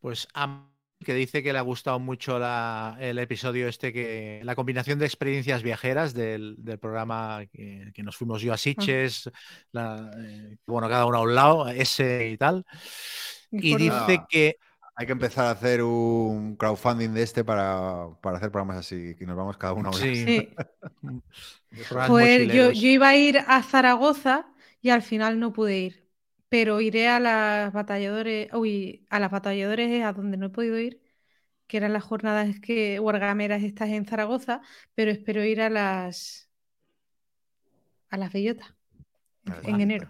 Pues 0.00 0.28
Am, 0.34 0.70
que 1.04 1.14
dice 1.14 1.42
que 1.42 1.52
le 1.52 1.58
ha 1.58 1.62
gustado 1.62 1.98
mucho 2.00 2.38
la- 2.38 2.96
el 3.00 3.18
episodio 3.18 3.68
este, 3.68 3.92
que 3.92 4.40
la 4.44 4.54
combinación 4.56 4.98
de 4.98 5.06
experiencias 5.06 5.62
viajeras 5.62 6.12
del, 6.14 6.56
del 6.58 6.78
programa 6.78 7.44
que, 7.52 7.90
que 7.94 8.02
nos 8.02 8.16
fuimos 8.16 8.42
yo 8.42 8.52
a 8.52 8.56
Sitges, 8.56 9.30
la- 9.72 10.10
eh, 10.18 10.56
bueno, 10.66 10.88
cada 10.88 11.06
uno 11.06 11.18
a 11.18 11.22
un 11.22 11.34
lado, 11.34 11.68
ese 11.68 12.28
y 12.30 12.36
tal. 12.36 12.64
Y 13.50 13.76
dice 13.76 14.20
que 14.28 14.56
Hay 14.96 15.06
que 15.06 15.12
empezar 15.12 15.46
a 15.46 15.50
hacer 15.52 15.80
un 15.82 16.56
crowdfunding 16.56 17.10
de 17.14 17.22
este 17.22 17.44
para, 17.44 18.08
para 18.20 18.38
hacer 18.38 18.50
programas 18.50 18.78
así, 18.78 19.14
que 19.14 19.24
nos 19.26 19.36
vamos 19.36 19.56
cada 19.56 19.72
uno 19.74 19.90
a 19.90 19.92
una. 19.92 20.00
Sí. 20.00 20.24
Sí. 20.26 20.48
Joder, 22.08 22.40
yo, 22.56 22.72
yo 22.72 22.88
iba 22.88 23.08
a 23.08 23.16
ir 23.16 23.38
a 23.46 23.62
Zaragoza 23.62 24.46
y 24.82 24.90
al 24.90 25.02
final 25.02 25.38
no 25.38 25.52
pude 25.52 25.78
ir. 25.78 26.07
Pero 26.48 26.80
iré 26.80 27.08
a 27.08 27.20
las 27.20 27.72
batalladores, 27.72 28.48
uy, 28.54 29.06
a 29.10 29.20
las 29.20 29.30
batalladores 29.30 30.02
a 30.04 30.12
donde 30.12 30.36
no 30.38 30.46
he 30.46 30.50
podido 30.50 30.78
ir, 30.78 31.02
que 31.68 31.78
eran 31.78 31.92
las 31.94 32.04
jornadas 32.04 32.60
que 32.60 33.00
wargameras 33.00 33.62
estas 33.64 33.90
en 33.90 34.06
Zaragoza, 34.06 34.62
pero 34.94 35.10
espero 35.12 35.44
ir 35.44 35.60
a 35.62 35.70
las 35.70 36.50
a 38.10 38.16
las 38.16 38.32
bellotas 38.32 38.74
en 39.64 39.80
enero. 39.80 40.08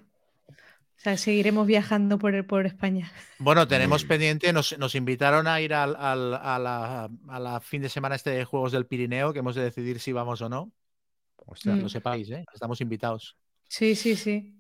O 0.99 1.01
sea, 1.01 1.17
seguiremos 1.17 1.67
viajando 1.67 2.19
por, 2.19 2.47
por 2.47 2.67
España. 2.67 3.13
Bueno, 3.39 3.69
tenemos 3.69 4.05
pendiente, 4.05 4.53
nos, 4.53 4.77
nos 4.79 4.95
invitaron 4.97 5.47
a 5.47 5.61
ir 5.61 5.73
al, 5.73 5.95
al- 5.97 6.35
a, 6.35 6.59
la, 6.59 7.09
a 7.29 7.39
la 7.41 7.61
fin 7.61 7.83
de 7.83 7.89
semana 7.89 8.17
este 8.17 8.31
de 8.31 8.45
Juegos 8.45 8.73
del 8.73 8.87
Pirineo, 8.87 9.33
que 9.33 9.39
hemos 9.39 9.55
de 9.55 9.63
decidir 9.63 10.01
si 10.01 10.13
vamos 10.13 10.41
o 10.43 10.49
no. 10.49 10.73
Hostia, 11.37 11.73
Mm. 11.73 11.77
Que 11.79 11.83
lo 11.85 11.89
sepáis, 11.89 12.31
¿eh? 12.31 12.45
Estamos 12.53 12.81
invitados. 12.81 13.37
Sí, 13.69 13.95
sí, 13.97 14.17
sí. 14.17 14.58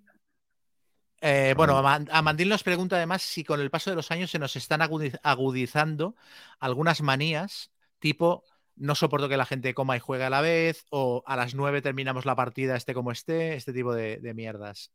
Eh, 1.21 1.55
bueno, 1.57 1.77
Ama- 1.77 2.05
Amandil 2.13 2.49
nos 2.49 2.63
pregunta 2.63 2.97
además 2.97 3.23
si 3.23 3.43
con 3.45 3.61
el 3.61 3.71
paso 3.71 3.91
de 3.91 3.97
los 3.97 4.11
años 4.11 4.31
se 4.31 4.39
nos 4.39 4.55
están 4.57 4.81
agudiz- 4.81 5.19
agudizando 5.23 6.15
algunas 6.61 7.03
manías, 7.03 7.71
tipo 7.99 8.45
no 8.77 8.95
soporto 8.95 9.29
que 9.29 9.37
la 9.37 9.45
gente 9.47 9.75
coma 9.75 9.97
y 9.97 10.01
juegue 10.01 10.25
a 10.25 10.31
la 10.31 10.41
vez, 10.41 10.85
o 10.91 11.25
a 11.27 11.35
las 11.35 11.55
nueve 11.57 11.83
terminamos 11.83 12.25
la 12.25 12.37
partida, 12.37 12.77
esté 12.77 12.95
como 12.95 13.11
esté, 13.11 13.55
este 13.57 13.73
tipo 13.73 13.93
de, 13.93 14.19
de 14.19 14.35
mierdas. 14.35 14.93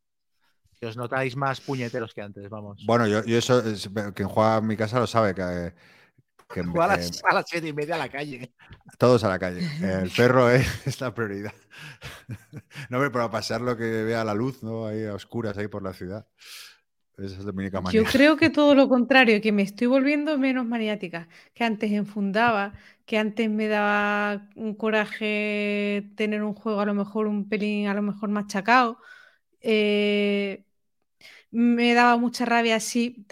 Que 0.80 0.88
os 0.88 0.96
notáis 0.98 1.36
más 1.36 1.60
puñeteros 1.60 2.14
que 2.14 2.22
antes, 2.22 2.50
vamos. 2.50 2.84
Bueno, 2.86 3.08
yo, 3.08 3.24
yo 3.26 3.38
eso, 3.38 3.60
es- 3.60 3.90
quien 4.16 4.30
juega 4.30 4.58
en 4.58 4.68
mi 4.68 4.78
casa 4.78 5.00
lo 5.00 5.08
sabe, 5.08 5.36
que, 5.36 5.74
que 6.48 6.60
a 6.60 6.64
eh, 6.64 6.88
las, 6.88 7.24
a 7.24 7.34
las 7.34 7.46
siete 7.48 7.68
y 7.68 7.74
media 7.74 7.96
a 7.96 8.00
la 8.00 8.10
calle. 8.10 8.54
todos 8.98 9.24
a 9.24 9.30
la 9.30 9.40
calle. 9.40 9.62
El 9.82 10.10
perro 10.12 10.50
es, 10.50 10.68
es 10.88 11.02
la 11.02 11.14
prioridad. 11.14 11.54
No, 12.90 12.98
hombre, 12.98 13.12
para 13.12 13.30
pasar 13.32 13.62
lo 13.62 13.76
que 13.76 14.04
vea 14.04 14.24
la 14.24 14.34
luz, 14.34 14.62
¿no? 14.64 14.86
Ahí 14.86 15.06
a 15.06 15.16
oscuras, 15.16 15.58
ahí 15.58 15.68
por 15.68 15.84
la 15.84 15.94
ciudad. 15.94 16.28
Esa 17.18 17.40
es 17.40 17.46
manera. 17.46 17.92
Yo 17.92 18.04
creo 18.06 18.38
que 18.38 18.50
todo 18.50 18.74
lo 18.74 18.90
contrario, 18.90 19.40
que 19.42 19.52
me 19.52 19.62
estoy 19.62 19.88
volviendo 19.88 20.38
menos 20.38 20.66
maniática, 20.66 21.28
que 21.54 21.64
antes 21.64 21.92
enfundaba, 21.92 22.74
que 23.06 23.18
antes 23.18 23.50
me 23.50 23.68
daba 23.68 24.50
un 24.56 24.74
coraje 24.76 26.10
tener 26.16 26.44
un 26.44 26.56
juego 26.56 26.80
a 26.82 26.86
lo 26.86 26.94
mejor 26.96 27.28
un 27.28 27.48
pelín, 27.50 27.88
a 27.88 27.94
lo 27.94 28.02
mejor 28.02 28.30
machacado. 28.30 28.98
eh, 29.62 30.66
me 31.54 31.94
daba 31.94 32.18
mucha 32.18 32.46
rabia 32.46 32.80
si, 32.80 33.26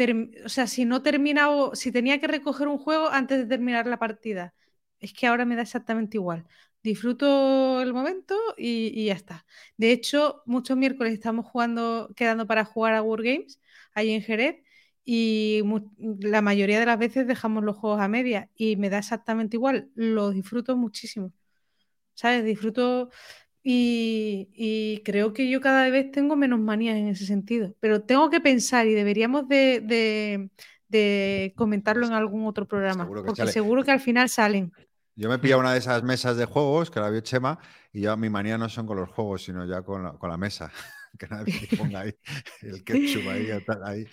o 0.45 0.49
sea, 0.49 0.67
si 0.67 0.85
no 0.85 1.01
terminaba, 1.01 1.75
si 1.75 1.91
tenía 1.91 2.19
que 2.19 2.27
recoger 2.27 2.67
un 2.67 2.77
juego 2.77 3.09
antes 3.09 3.39
de 3.39 3.45
terminar 3.47 3.87
la 3.87 3.97
partida. 3.99 4.53
Es 4.99 5.13
que 5.13 5.25
ahora 5.27 5.43
me 5.45 5.55
da 5.55 5.63
exactamente 5.63 6.17
igual. 6.17 6.45
Disfruto 6.83 7.81
el 7.81 7.93
momento 7.93 8.35
y, 8.57 9.05
ya 9.05 9.13
está. 9.13 9.45
De 9.77 9.91
hecho, 9.91 10.43
muchos 10.45 10.77
miércoles 10.77 11.13
estamos 11.13 11.47
jugando, 11.47 12.11
quedando 12.15 12.45
para 12.47 12.63
jugar 12.65 12.93
a 12.93 13.01
Wargames 13.01 13.59
ahí 13.93 14.11
en 14.11 14.21
Jerez 14.21 14.57
y 15.03 15.63
la 16.19 16.41
mayoría 16.43 16.79
de 16.79 16.85
las 16.85 16.99
veces 16.99 17.27
dejamos 17.27 17.63
los 17.63 17.75
juegos 17.77 18.01
a 18.01 18.07
media 18.07 18.49
y 18.55 18.75
me 18.75 18.89
da 18.91 18.99
exactamente 18.99 19.57
igual, 19.57 19.89
los 19.95 20.35
disfruto 20.35 20.77
muchísimo, 20.77 21.33
¿sabes? 22.13 22.45
Disfruto 22.45 23.09
y, 23.63 24.49
y 24.53 25.01
creo 25.03 25.33
que 25.33 25.49
yo 25.49 25.61
cada 25.61 25.89
vez 25.89 26.11
tengo 26.11 26.35
menos 26.35 26.59
manías 26.59 26.97
en 26.97 27.07
ese 27.09 27.25
sentido, 27.25 27.75
pero 27.79 28.01
tengo 28.03 28.29
que 28.29 28.41
pensar 28.41 28.87
y 28.87 28.93
deberíamos 28.93 29.47
de, 29.47 29.81
de- 29.81 30.49
de 30.87 31.53
comentarlo 31.55 32.05
en 32.05 32.13
algún 32.13 32.45
otro 32.45 32.67
programa, 32.67 33.05
Seguro 33.05 33.23
porque 33.23 33.37
sale. 33.37 33.51
seguro 33.53 33.83
que 33.83 33.91
al 33.91 33.99
final 34.01 34.27
salen. 34.29 34.73
Yo 35.15 35.29
me 35.29 35.39
pillé 35.39 35.55
una 35.55 35.73
de 35.73 35.79
esas 35.79 36.03
mesas 36.03 36.37
de 36.37 36.45
juegos 36.45 36.89
que 36.89 36.99
la 36.99 37.09
vio 37.09 37.21
Chema 37.21 37.59
y 37.93 38.01
ya 38.01 38.15
mi 38.15 38.29
manía 38.29 38.57
no 38.57 38.69
son 38.69 38.87
con 38.87 38.97
los 38.97 39.09
juegos, 39.09 39.43
sino 39.43 39.65
ya 39.65 39.81
con 39.83 40.03
la, 40.03 40.13
con 40.13 40.29
la 40.29 40.37
mesa. 40.37 40.71
que 41.19 41.27
nadie 41.27 41.67
ponga 41.77 42.01
ahí 42.01 42.15
el 42.61 42.83
ketchup 42.83 43.27
ahí, 43.29 43.47
tal, 43.65 43.83
ahí. 43.83 44.07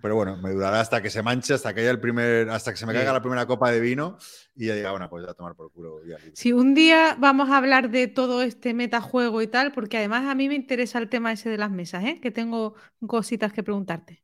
Pero 0.00 0.14
bueno, 0.14 0.36
me 0.36 0.50
durará 0.50 0.80
hasta 0.80 1.02
que 1.02 1.10
se 1.10 1.22
manche, 1.22 1.54
hasta 1.54 1.74
que 1.74 1.80
haya 1.80 1.90
el 1.90 2.00
primer, 2.00 2.48
hasta 2.50 2.72
que 2.72 2.76
se 2.76 2.86
me 2.86 2.92
caiga 2.92 3.12
la 3.12 3.20
primera 3.20 3.46
copa 3.46 3.70
de 3.70 3.80
vino 3.80 4.18
y 4.54 4.66
ya 4.66 4.74
diga, 4.74 4.90
bueno, 4.90 5.08
pues 5.08 5.26
ya 5.26 5.34
tomar 5.34 5.54
por 5.54 5.70
culo. 5.72 6.00
Ya, 6.04 6.18
libre". 6.18 6.32
Si 6.34 6.52
un 6.52 6.74
día 6.74 7.16
vamos 7.18 7.50
a 7.50 7.56
hablar 7.56 7.90
de 7.90 8.06
todo 8.06 8.42
este 8.42 8.74
metajuego 8.74 9.42
y 9.42 9.46
tal, 9.46 9.72
porque 9.72 9.98
además 9.98 10.24
a 10.26 10.34
mí 10.34 10.48
me 10.48 10.54
interesa 10.54 10.98
el 10.98 11.08
tema 11.08 11.32
ese 11.32 11.50
de 11.50 11.58
las 11.58 11.70
mesas, 11.70 12.04
¿eh? 12.04 12.20
que 12.20 12.30
tengo 12.30 12.74
cositas 13.06 13.52
que 13.52 13.62
preguntarte. 13.62 14.22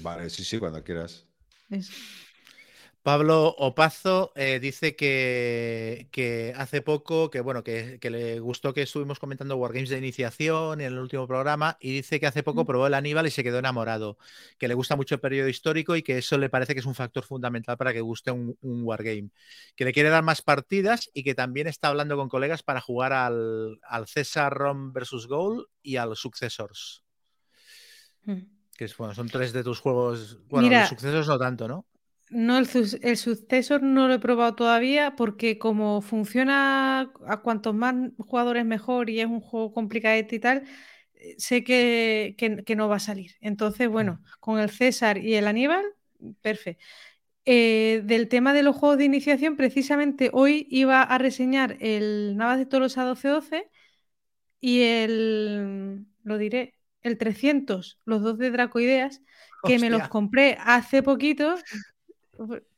Vale, 0.00 0.30
sí, 0.30 0.44
sí, 0.44 0.58
cuando 0.58 0.82
quieras. 0.82 1.26
Eso. 1.70 1.92
Pablo 3.04 3.54
Opazo 3.58 4.32
eh, 4.34 4.58
dice 4.60 4.96
que, 4.96 6.08
que 6.10 6.54
hace 6.56 6.80
poco, 6.80 7.28
que 7.28 7.42
bueno, 7.42 7.62
que, 7.62 7.98
que 8.00 8.08
le 8.08 8.40
gustó 8.40 8.72
que 8.72 8.80
estuvimos 8.80 9.18
comentando 9.18 9.58
Wargames 9.58 9.90
de 9.90 9.98
iniciación 9.98 10.80
en 10.80 10.86
el 10.86 10.98
último 10.98 11.26
programa 11.26 11.76
y 11.80 11.92
dice 11.92 12.18
que 12.18 12.26
hace 12.26 12.42
poco 12.42 12.64
probó 12.64 12.86
el 12.86 12.94
Aníbal 12.94 13.26
y 13.26 13.30
se 13.30 13.44
quedó 13.44 13.58
enamorado, 13.58 14.16
que 14.56 14.68
le 14.68 14.74
gusta 14.74 14.96
mucho 14.96 15.16
el 15.16 15.20
periodo 15.20 15.50
histórico 15.50 15.96
y 15.96 16.02
que 16.02 16.16
eso 16.16 16.38
le 16.38 16.48
parece 16.48 16.72
que 16.72 16.80
es 16.80 16.86
un 16.86 16.94
factor 16.94 17.24
fundamental 17.24 17.76
para 17.76 17.92
que 17.92 18.00
guste 18.00 18.30
un, 18.30 18.56
un 18.62 18.84
Wargame, 18.84 19.28
que 19.76 19.84
le 19.84 19.92
quiere 19.92 20.08
dar 20.08 20.24
más 20.24 20.40
partidas 20.40 21.10
y 21.12 21.24
que 21.24 21.34
también 21.34 21.66
está 21.66 21.88
hablando 21.88 22.16
con 22.16 22.30
colegas 22.30 22.62
para 22.62 22.80
jugar 22.80 23.12
al, 23.12 23.80
al 23.82 24.06
César 24.08 24.50
Rom 24.54 24.94
vs. 24.94 25.26
Goal 25.28 25.68
y 25.82 25.96
al 25.96 26.16
Successors, 26.16 27.04
Mm. 28.24 28.40
que 28.78 28.86
es, 28.86 28.96
bueno, 28.96 29.14
son 29.14 29.28
tres 29.28 29.52
de 29.52 29.62
tus 29.62 29.78
juegos, 29.78 30.38
bueno, 30.48 30.68
Mira, 30.68 30.80
los 30.80 30.88
Successors 30.88 31.28
no 31.28 31.38
tanto, 31.38 31.68
¿no? 31.68 31.84
No, 32.30 32.58
el, 32.58 32.68
el 33.02 33.16
sucesor 33.16 33.82
no 33.82 34.08
lo 34.08 34.14
he 34.14 34.18
probado 34.18 34.54
todavía 34.56 35.14
porque 35.16 35.58
como 35.58 36.00
funciona 36.02 37.12
a 37.26 37.36
cuantos 37.42 37.74
más 37.74 37.94
jugadores 38.18 38.64
mejor 38.64 39.10
y 39.10 39.20
es 39.20 39.26
un 39.26 39.40
juego 39.40 39.72
complicadete 39.72 40.36
y 40.36 40.40
tal, 40.40 40.64
eh, 41.14 41.34
sé 41.38 41.62
que, 41.64 42.34
que- 42.38 42.64
que 42.64 42.76
no 42.76 42.88
va 42.88 42.96
a 42.96 42.98
salir. 43.00 43.32
Entonces, 43.40 43.88
bueno, 43.88 44.22
con 44.40 44.58
el 44.58 44.70
César 44.70 45.18
y 45.18 45.34
el 45.34 45.46
Aníbal, 45.46 45.84
perfecto. 46.40 46.84
Eh, 47.46 48.02
del 48.04 48.28
tema 48.28 48.52
de 48.54 48.62
los 48.62 48.76
juegos 48.76 48.98
de 48.98 49.04
iniciación, 49.06 49.56
precisamente 49.56 50.30
hoy 50.32 50.66
iba 50.70 51.02
a 51.02 51.18
reseñar 51.18 51.76
el 51.80 52.36
Navas 52.36 52.58
de 52.58 52.66
Tolosa 52.66 53.02
1212 53.04 53.70
y 54.60 54.82
el, 54.82 56.06
lo 56.24 56.38
diré, 56.38 56.74
el 57.02 57.18
300, 57.18 57.98
los 58.04 58.22
dos 58.22 58.38
de 58.38 58.50
Dracoideas, 58.50 59.22
que 59.62 59.78
me 59.78 59.90
los 59.90 60.04
compré 60.06 60.56
hace 60.60 61.02
poquito. 61.02 61.64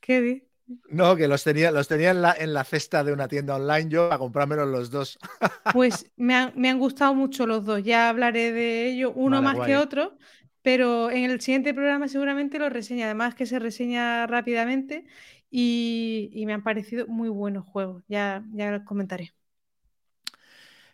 ¿Qué 0.01 0.21
di? 0.21 0.43
No, 0.89 1.15
que 1.17 1.29
los 1.29 1.45
tenía, 1.45 1.71
los 1.71 1.87
tenía 1.89 2.11
en 2.11 2.23
la, 2.23 2.33
en 2.37 2.53
la 2.53 2.65
cesta 2.65 3.05
de 3.05 3.13
una 3.13 3.29
tienda 3.29 3.55
online 3.57 3.89
yo 3.89 4.09
para 4.09 4.19
comprármelos 4.19 4.69
los 4.69 4.91
dos. 4.91 5.19
Pues 5.71 6.11
me 6.17 6.35
han, 6.35 6.53
me 6.57 6.71
han 6.71 6.79
gustado 6.79 7.15
mucho 7.15 7.47
los 7.47 7.65
dos, 7.65 7.83
ya 7.83 8.09
hablaré 8.09 8.53
de 8.53 8.89
ello, 8.89 9.13
uno 9.13 9.43
Vale, 9.43 9.43
más 9.43 9.61
guay. 9.61 9.61
que 9.61 9.77
otro, 9.77 10.17
pero 10.63 11.11
en 11.11 11.25
el 11.31 11.41
siguiente 11.41 11.75
programa 11.75 12.09
seguramente 12.09 12.59
lo 12.59 12.71
reseña, 12.71 13.07
además 13.07 13.35
que 13.35 13.47
se 13.47 13.59
reseña 13.59 14.27
rápidamente 14.27 15.07
y, 15.51 16.31
y 16.33 16.47
me 16.47 16.53
han 16.55 16.63
parecido 16.63 17.07
muy 17.09 17.29
buenos 17.29 17.67
juegos, 17.67 18.05
ya, 18.09 18.45
ya 18.53 18.71
los 18.71 18.85
comentaré. 18.85 19.35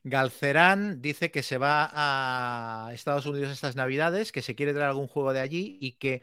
Galcerán 0.05 1.01
dice 1.01 1.31
que 1.31 1.43
se 1.43 1.59
va 1.59 1.89
a 1.93 2.91
Estados 2.93 3.27
Unidos 3.27 3.53
estas 3.53 3.77
navidades, 3.77 4.33
que 4.33 4.43
se 4.43 4.55
quiere 4.57 4.73
traer 4.73 4.89
algún 4.89 5.07
juego 5.07 5.33
de 5.33 5.41
allí 5.41 5.79
y 5.81 5.93
que 5.93 6.23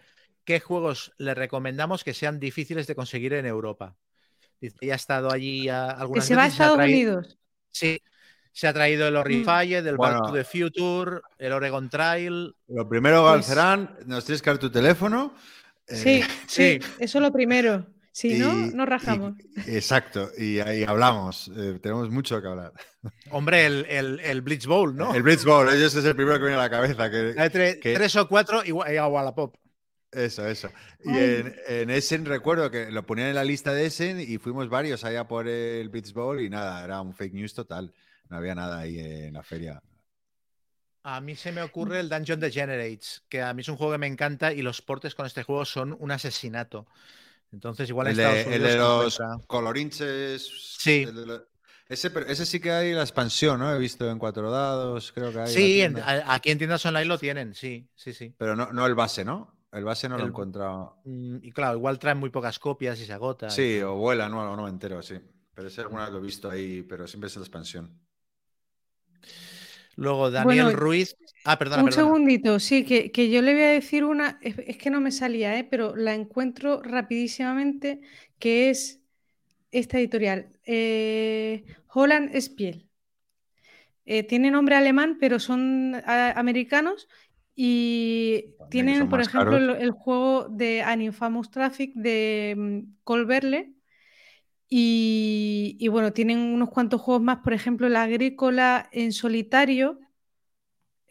qué 0.49 0.59
juegos 0.59 1.13
le 1.19 1.35
recomendamos 1.35 2.03
que 2.03 2.15
sean 2.15 2.39
difíciles 2.39 2.88
de 2.88 2.95
conseguir 2.95 3.34
en 3.34 3.45
Europa. 3.45 3.95
Dice 4.59 4.77
ya 4.81 4.93
ha 4.93 4.95
estado 4.95 5.31
allí 5.31 5.69
a- 5.69 5.93
Que 5.95 6.01
algunas 6.01 6.26
se 6.26 6.35
va 6.35 6.45
a 6.45 6.47
Estados 6.47 6.77
traído- 6.77 7.17
Unidos. 7.19 7.38
Sí, 7.69 8.01
se 8.51 8.67
ha 8.67 8.73
traído 8.73 9.07
el 9.07 9.15
Horrified, 9.15 9.85
el 9.85 9.95
Back 9.95 10.17
Bueno. 10.17 10.21
to 10.26 10.34
the 10.34 10.43
Future, 10.43 11.21
el 11.38 11.51
Oregon 11.51 11.88
Trail. 11.88 12.55
Lo 12.67 12.89
primero, 12.89 13.21
Pues- 13.21 13.34
Galcerán, 13.47 13.95
nos 14.07 14.26
tienes 14.26 14.41
que 14.41 14.49
dar 14.49 14.57
tu 14.57 14.71
teléfono. 14.71 15.35
eh, 15.88 15.95
Sí, 15.95 16.21
sí, 16.47 16.80
sí. 16.81 16.91
eso 16.97 17.19
lo 17.19 17.31
primero. 17.31 17.85
Si 18.11 18.39
no, 18.39 18.51
y- 18.51 18.73
no 18.73 18.88
rajamos. 18.88 19.35
y- 19.67 19.76
exacto, 19.77 20.31
y 20.35 20.59
ahí 20.61 20.84
hablamos. 20.84 21.51
eh, 21.55 21.77
tenemos 21.80 22.09
mucho 22.09 22.41
que 22.41 22.47
hablar. 22.47 22.73
Hombre, 23.31 23.67
el, 23.67 23.85
el, 23.88 24.19
el 24.21 24.41
Blitz 24.41 24.65
Bowl, 24.65 24.95
¿no? 24.95 25.13
El 25.13 25.21
Blitz 25.21 25.45
Bowl, 25.45 25.69
ese 25.69 25.85
es 25.99 26.05
el 26.05 26.15
primero 26.15 26.38
que 26.39 26.45
viene 26.45 26.55
a 26.55 26.63
la 26.63 26.69
cabeza. 26.71 27.07
Que, 27.11 27.35
Hay 27.38 27.49
tre- 27.49 27.80
que- 27.80 27.93
Tres 27.93 28.15
o 28.15 28.27
cuatro 28.27 28.65
igual 28.65 28.97
a 28.97 29.07
Wallapop. 29.07 29.55
Eso, 30.11 30.48
eso. 30.48 30.69
Y 31.03 31.10
en, 31.18 31.56
en 31.68 31.90
Essen 31.91 32.26
recuerdo 32.26 32.72
que 32.72 32.90
lo 32.90 33.06
ponían 33.06 33.27
en 33.30 33.36
la 33.36 33.44
lista 33.44 33.73
de 33.73 33.86
Essen 33.86 34.19
y 34.19 34.38
fuimos 34.40 34.68
varios 34.68 35.03
allá 35.03 35.27
por 35.27 35.48
el 35.48 35.90
Blitz 35.90 36.14
Bowl 36.14 36.41
y 36.41 36.49
nada, 36.49 36.84
era 36.84 36.99
un 37.02 37.14
fake 37.14 37.34
news 37.34 37.53
total. 37.53 37.94
No 38.27 38.38
había 38.38 38.56
nada 38.56 38.80
ahí 38.80 38.99
en 38.99 39.34
la 39.34 39.44
feria. 39.44 39.81
A 41.03 41.22
mí 41.22 41.36
se 41.36 41.52
me 41.52 41.61
ocurre 41.61 41.99
el 41.99 42.10
Dungeon 42.10 42.40
Degenerates, 42.40 43.23
que 43.30 43.41
a 43.41 43.53
mí 43.53 43.61
es 43.61 43.69
un 43.69 43.77
juego 43.77 43.94
que 43.94 43.98
me 43.99 44.07
encanta 44.07 44.52
y 44.52 44.61
los 44.61 44.81
portes 44.81 45.15
con 45.15 45.26
este 45.26 45.44
juego 45.44 45.64
son 45.65 45.95
un 45.99 46.11
asesinato. 46.11 46.88
Entonces, 47.52 47.90
igual 47.90 48.07
en 48.07 48.11
El 48.11 48.18
de, 48.18 48.23
Estados 48.23 48.56
el 48.56 48.61
Unidos 48.61 48.64
de 48.64 48.72
se 48.72 48.77
los 48.77 49.14
encuentra. 49.19 49.48
colorinches. 49.48 50.76
Sí. 50.80 51.03
el 51.07 51.15
de 51.15 51.26
lo- 51.26 51.48
ese, 51.88 52.11
pero 52.11 52.27
ese 52.27 52.45
sí 52.45 52.60
que 52.60 52.72
hay 52.72 52.94
la 52.94 53.02
expansión, 53.02 53.60
¿no? 53.60 53.73
He 53.73 53.80
visto 53.80 54.07
en 54.11 54.19
cuatro 54.19 54.52
dados, 54.52 55.11
creo 55.11 55.31
que 55.31 55.40
hay. 55.40 55.48
Sí, 55.53 55.81
en- 55.81 55.98
aquí 56.27 56.52
en 56.52 56.57
tiendas 56.60 56.86
online 56.86 57.06
lo 57.06 57.18
tienen, 57.18 57.56
sí, 57.56 57.88
sí, 57.95 58.14
sí. 58.14 58.36
Pero 58.38 58.56
no, 58.56 58.72
no 58.72 58.86
el 58.86 58.94
base, 58.94 59.26
¿no? 59.26 59.59
El 59.72 59.84
base 59.84 60.08
no 60.10 60.18
lo 60.18 60.26
he 60.26 60.28
El- 60.28 60.30
encontrado. 60.30 61.02
Mm, 61.06 61.38
Y 61.44 61.52
claro, 61.52 61.78
igual 61.78 62.00
traen 62.00 62.20
muy 62.20 62.30
pocas 62.30 62.60
copias 62.60 63.00
y 63.00 63.06
se 63.06 63.14
agota. 63.14 63.50
Sí, 63.56 63.82
o 63.82 63.96
vuela, 63.96 64.30
no, 64.30 64.56
no 64.56 64.64
me 64.64 64.70
entero, 64.70 65.02
sí. 65.02 65.16
Pero 65.54 65.68
ese 65.68 65.82
alguna 65.82 66.04
vez 66.06 66.14
lo 66.14 66.20
he 66.20 66.22
visto 66.22 66.50
ahí, 66.50 66.84
pero 66.84 67.06
siempre 67.08 67.28
es 67.28 67.36
la 67.36 67.41
expansión. 67.41 68.00
Luego 69.96 70.32
Daniel 70.32 70.72
Bueno, 70.72 70.74
Ruiz. 70.74 71.16
Ah, 71.44 71.58
perdona, 71.58 71.84
Un 71.84 71.84
perdona. 71.84 72.18
segundito, 72.18 72.60
sí, 72.60 72.86
que, 72.86 73.12
que 73.12 73.30
yo 73.30 73.41
le 73.41 73.54
voy 73.54 73.64
a 73.64 73.68
decir 73.70 74.04
una, 74.04 74.40
es, 74.41 74.58
es 74.60 74.78
que 74.78 74.90
no 74.90 75.02
me 75.02 75.12
salía, 75.12 75.58
¿eh? 75.58 75.64
pero 75.64 75.96
la 75.96 76.14
encuentro 76.16 76.82
rapidísimamente, 76.84 78.02
que 78.40 78.70
es 78.72 79.02
esta 79.72 80.00
editorial, 80.00 80.54
eh, 80.66 81.66
Holland 81.94 82.36
Spiel. 82.41 82.90
Eh, 84.06 84.24
tiene 84.24 84.50
nombre 84.52 84.76
alemán, 84.76 85.18
pero 85.20 85.40
son 85.40 85.96
ah, 86.06 86.34
americanos 86.36 87.08
y 87.61 88.56
También 88.57 88.69
tienen, 88.69 89.10
por 89.10 89.19
ejemplo, 89.22 89.57
el, 89.57 89.69
el 89.72 89.91
juego 89.91 90.48
de 90.49 90.81
An 90.81 91.02
Infamous 91.02 91.52
Traffic 91.52 91.94
de 91.95 92.56
mm, 92.57 92.80
Colverle. 93.03 93.73
Y, 94.69 95.77
y 95.80 95.88
bueno, 95.90 96.13
tienen 96.13 96.39
unos 96.39 96.70
cuantos 96.70 97.02
juegos 97.02 97.23
más, 97.23 97.39
por 97.39 97.54
ejemplo, 97.54 97.88
el 97.88 97.96
Agrícola 97.96 98.88
en 98.91 99.12
solitario. 99.13 99.99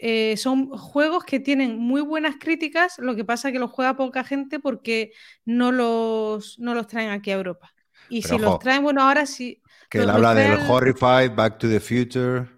Eh, 0.00 0.36
son 0.36 0.68
juegos 0.70 1.24
que 1.24 1.40
tienen 1.40 1.76
muy 1.78 2.00
buenas 2.02 2.36
críticas, 2.38 2.98
lo 2.98 3.16
que 3.16 3.24
pasa 3.24 3.50
que 3.50 3.58
los 3.58 3.70
juega 3.72 3.96
poca 3.96 4.22
gente 4.22 4.60
porque 4.60 5.12
no 5.44 5.72
los, 5.72 6.58
no 6.60 6.74
los 6.74 6.86
traen 6.86 7.10
aquí 7.10 7.30
a 7.32 7.34
Europa. 7.34 7.74
Y 8.06 8.22
Pero 8.22 8.34
si 8.34 8.36
ojo, 8.36 8.44
los 8.52 8.58
traen, 8.60 8.82
bueno, 8.84 9.02
ahora 9.02 9.26
sí. 9.26 9.60
Que 9.90 9.98
él 9.98 10.08
habla 10.10 10.34
del 10.34 10.54
traen- 10.54 10.66
Horrified, 10.70 11.34
Back 11.34 11.58
to 11.58 11.68
the 11.68 11.80
Future. 11.80 12.48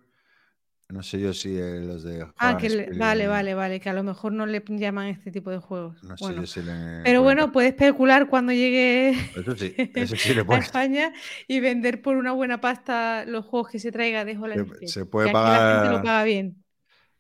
No 0.91 1.03
sé 1.05 1.21
yo 1.21 1.33
si 1.33 1.57
eh, 1.57 1.81
los 1.81 2.03
de. 2.03 2.27
Ah, 2.37 2.57
que 2.59 2.69
le- 2.69 2.91
vale, 2.99 3.27
vale, 3.29 3.55
vale, 3.55 3.79
que 3.81 3.89
a 3.89 3.93
lo 3.93 4.03
mejor 4.03 4.33
no 4.33 4.45
le 4.47 4.63
llaman 4.67 5.07
este 5.07 5.31
tipo 5.31 5.51
de 5.51 5.59
juegos. 5.59 6.03
No 6.03 6.17
sé 6.17 6.25
Bueno, 6.25 6.41
yo 6.43 6.47
si 6.49 6.63
le. 6.63 7.03
pero 7.05 7.23
bueno, 7.23 7.53
puede 7.53 7.69
especular 7.69 8.29
cuando 8.29 8.53
llegue 8.53 9.11
Eso 9.37 9.57
sí, 9.57 9.75
eso 9.95 10.17
sí 10.17 10.35
le 10.35 10.41
a. 10.41 10.59
España 10.59 11.13
y 11.47 11.61
vender 11.61 12.03
por 12.03 12.17
una 12.17 12.33
buena 12.33 12.61
pasta 12.61 13.25
los 13.25 13.45
juegos 13.47 13.71
que 13.71 13.79
se 13.79 13.93
traiga 13.93 14.25
de 14.25 14.37
Holland 14.37 14.73
Se- 14.81 14.89
se 14.89 15.07
puede 15.07 15.31
que 15.31 15.37
aquí 15.39 15.49
la 15.49 15.57
gente 15.57 15.87
pagar- 15.87 15.93
lo 15.93 16.03
paga 16.03 16.25
bien. 16.25 16.65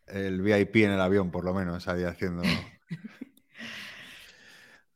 El 0.08 0.42
VIP 0.42 0.76
en 0.84 0.90
el 0.90 1.00
avión, 1.00 1.30
por 1.30 1.44
lo 1.44 1.54
menos, 1.54 1.86
ahí 1.86 2.02
haciendo. 2.02 2.42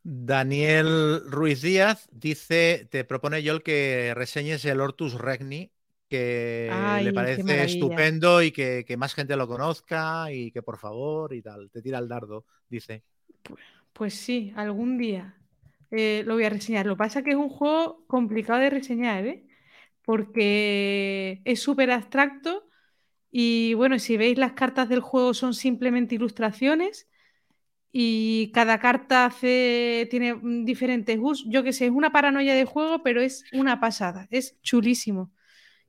Daniel 0.02 1.22
Ruiz 1.26 1.62
Díaz 1.62 2.08
dice, 2.12 2.86
te 2.90 3.04
propone 3.04 3.42
Joel 3.46 3.62
que 3.62 4.12
reseñes 4.14 4.64
el 4.64 4.80
Hortus 4.80 5.14
Regni, 5.14 5.72
que 6.14 6.70
Ay, 6.72 7.04
le 7.06 7.12
parece 7.12 7.64
estupendo 7.64 8.42
y 8.42 8.52
que, 8.52 8.84
que 8.86 8.96
más 8.96 9.14
gente 9.14 9.36
lo 9.36 9.48
conozca 9.48 10.30
y 10.32 10.52
que 10.52 10.62
por 10.62 10.78
favor 10.78 11.34
y 11.34 11.42
tal, 11.42 11.70
te 11.70 11.82
tira 11.82 11.98
el 11.98 12.08
dardo, 12.08 12.44
dice. 12.68 13.02
Pues 13.92 14.14
sí, 14.14 14.52
algún 14.56 14.98
día 14.98 15.34
eh, 15.90 16.22
lo 16.26 16.34
voy 16.34 16.44
a 16.44 16.50
reseñar. 16.50 16.86
Lo 16.86 16.94
que 16.94 16.98
pasa 16.98 17.18
es 17.18 17.24
que 17.24 17.32
es 17.32 17.36
un 17.36 17.48
juego 17.48 18.04
complicado 18.06 18.60
de 18.60 18.70
reseñar, 18.70 19.26
¿eh? 19.26 19.44
Porque 20.04 21.40
es 21.44 21.60
súper 21.60 21.90
abstracto 21.90 22.68
y 23.30 23.74
bueno, 23.74 23.98
si 23.98 24.16
veis 24.16 24.38
las 24.38 24.52
cartas 24.52 24.88
del 24.88 25.00
juego 25.00 25.34
son 25.34 25.54
simplemente 25.54 26.14
ilustraciones 26.14 27.08
y 27.92 28.50
cada 28.52 28.80
carta 28.80 29.26
hace, 29.26 30.08
tiene 30.10 30.34
mm, 30.34 30.64
diferentes 30.64 31.18
usos. 31.20 31.46
Yo 31.48 31.62
qué 31.62 31.72
sé, 31.72 31.86
es 31.86 31.92
una 31.92 32.12
paranoia 32.12 32.54
de 32.54 32.64
juego, 32.64 33.02
pero 33.02 33.20
es 33.20 33.44
una 33.52 33.80
pasada, 33.80 34.26
es 34.30 34.60
chulísimo. 34.62 35.32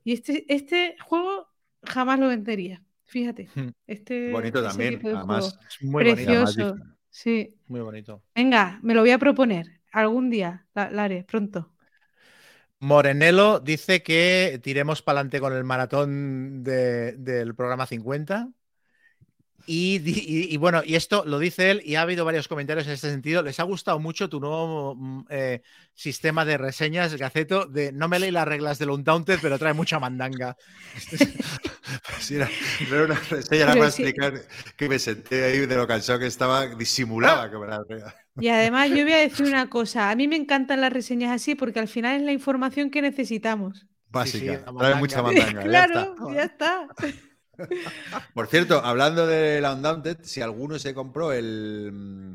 Y 0.06 0.12
este, 0.12 0.44
este 0.48 0.94
juego 1.04 1.48
jamás 1.82 2.20
lo 2.20 2.28
vendería, 2.28 2.80
fíjate. 3.06 3.48
Hmm. 3.56 3.70
Este, 3.88 4.30
Bonito 4.30 4.62
también, 4.62 5.00
además. 5.04 5.58
Es 5.68 5.82
muy 5.82 6.04
bonito, 6.04 6.30
además 6.30 6.54
Precioso, 6.54 6.76
dif- 6.76 6.96
sí. 7.10 7.54
muy 7.66 7.80
bonito. 7.80 8.22
Venga, 8.32 8.78
me 8.84 8.94
lo 8.94 9.00
voy 9.00 9.10
a 9.10 9.18
proponer 9.18 9.80
algún 9.90 10.30
día, 10.30 10.64
la, 10.74 10.92
la 10.92 11.04
haré 11.04 11.24
pronto. 11.24 11.72
Morenelo 12.78 13.58
dice 13.58 14.04
que 14.04 14.60
tiremos 14.62 15.02
para 15.02 15.18
adelante 15.18 15.40
con 15.40 15.52
el 15.54 15.64
maratón 15.64 16.62
de- 16.62 17.14
del 17.16 17.56
programa 17.56 17.86
50. 17.86 18.48
Y, 19.68 19.96
y- 20.04 20.54
y 20.54 20.56
bueno, 20.58 20.82
y 20.84 20.94
esto 20.94 21.24
lo 21.26 21.38
dice 21.40 21.70
él 21.72 21.82
y 21.84 21.96
ha 21.96 22.02
habido 22.02 22.24
varios 22.24 22.46
comentarios 22.48 22.86
en 22.86 22.92
este 22.92 23.10
sentido. 23.10 23.42
Les 23.42 23.58
ha 23.60 23.64
gustado 23.64 23.98
mucho 23.98 24.28
tu 24.28 24.38
nuevo 24.40 24.94
mm, 24.94 25.24
eh, 25.30 25.62
sistema 25.94 26.44
de 26.44 26.56
reseñas, 26.56 27.14
Gaceto, 27.16 27.66
de 27.66 27.90
no 27.92 28.08
me 28.08 28.18
leí 28.20 28.30
las 28.30 28.46
reglas 28.46 28.78
del 28.78 28.90
Undaunted, 28.90 29.40
pero 29.42 29.58
trae 29.58 29.74
mucha 29.74 29.98
mandanga. 29.98 30.56
Sí, 32.18 32.36
era, 32.36 32.48
no 32.88 32.96
era 32.96 33.04
una 33.04 33.20
reseña, 33.30 33.66
para 33.66 33.88
sí. 33.90 34.02
explicar 34.02 34.34
que 34.76 34.88
me 34.88 34.98
senté 34.98 35.44
ahí 35.44 35.66
de 35.66 35.76
lo 35.76 35.86
cansado 35.86 36.18
que 36.18 36.26
estaba, 36.26 36.66
disimulaba 36.66 37.50
que 37.50 37.58
me 37.58 37.66
la 37.66 37.84
Y 38.38 38.48
además 38.48 38.90
yo 38.90 39.02
voy 39.04 39.12
a 39.12 39.18
decir 39.18 39.46
una 39.46 39.68
cosa, 39.70 40.10
a 40.10 40.16
mí 40.16 40.28
me 40.28 40.36
encantan 40.36 40.80
las 40.80 40.92
reseñas 40.92 41.32
así 41.32 41.54
porque 41.54 41.80
al 41.80 41.88
final 41.88 42.16
es 42.16 42.22
la 42.22 42.32
información 42.32 42.90
que 42.90 43.02
necesitamos. 43.02 43.86
Básica, 44.08 44.52
la 44.64 44.72
trae 44.76 44.94
mandanga. 44.94 44.96
mucha 44.96 45.22
mandanga. 45.22 45.62
ya 45.68 45.84
claro, 45.86 46.04
está. 46.04 46.24
ya 46.34 46.42
está. 46.44 46.88
Por 48.34 48.46
cierto, 48.48 48.80
hablando 48.84 49.26
de 49.26 49.60
la 49.60 49.74
Undaunted, 49.74 50.18
si 50.22 50.40
alguno 50.42 50.78
se 50.78 50.94
compró 50.94 51.32
el. 51.32 51.90
mm, 51.92 52.32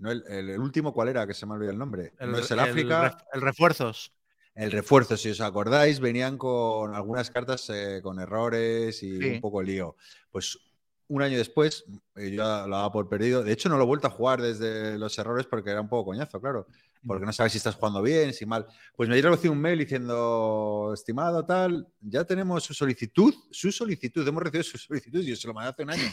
no, 0.00 0.10
el, 0.10 0.24
el- 0.28 0.50
el 0.50 0.60
último, 0.60 0.92
¿cuál 0.92 1.08
era? 1.08 1.26
Que 1.26 1.34
se 1.34 1.46
me 1.46 1.54
olvida 1.54 1.70
el 1.70 1.78
nombre. 1.78 2.12
no 2.20 2.38
es 2.38 2.50
el 2.50 2.60
África. 2.60 3.18
el 3.32 3.40
refuerzos. 3.40 4.12
El 4.54 4.72
refuerzo, 4.72 5.16
si 5.16 5.30
os 5.30 5.40
acordáis, 5.40 6.00
venían 6.00 6.36
con 6.36 6.94
algunas 6.94 7.30
cartas 7.30 7.70
eh, 7.70 8.00
con 8.02 8.18
errores 8.18 9.02
y 9.04 9.16
Sí. 9.18 9.30
un 9.34 9.40
poco 9.40 9.62
lío. 9.62 9.96
Pues 10.32 10.58
un 11.06 11.22
año 11.22 11.38
después, 11.38 11.84
eh, 12.16 12.30
yo 12.32 12.42
lo 12.66 12.76
daba 12.76 12.90
por 12.92 13.08
perdido. 13.08 13.42
De 13.44 13.52
hecho, 13.52 13.68
no 13.68 13.76
lo 13.76 13.84
he 13.84 13.86
vuelto 13.86 14.08
a 14.08 14.10
jugar 14.10 14.42
desde 14.42 14.98
los 14.98 15.16
errores 15.18 15.46
porque 15.46 15.70
era 15.70 15.80
un 15.80 15.88
poco 15.88 16.06
coñazo, 16.10 16.40
claro. 16.40 16.66
Porque 17.06 17.24
no 17.24 17.32
sabes 17.32 17.52
si 17.52 17.58
estás 17.58 17.76
jugando 17.76 18.02
bien, 18.02 18.32
si 18.32 18.44
mal. 18.44 18.66
Pues 18.96 19.08
me 19.08 19.20
recibido 19.20 19.52
un 19.52 19.60
mail 19.60 19.78
diciendo, 19.78 20.92
estimado 20.94 21.44
tal, 21.44 21.86
ya 22.00 22.24
tenemos 22.24 22.64
su 22.64 22.74
solicitud, 22.74 23.34
su 23.50 23.70
solicitud, 23.70 24.26
hemos 24.26 24.42
recibido 24.42 24.64
su 24.64 24.78
solicitud, 24.78 25.20
yo 25.22 25.36
se 25.36 25.46
lo 25.46 25.54
mandé 25.54 25.70
hace 25.70 25.82
un 25.82 25.90
año. 25.90 26.10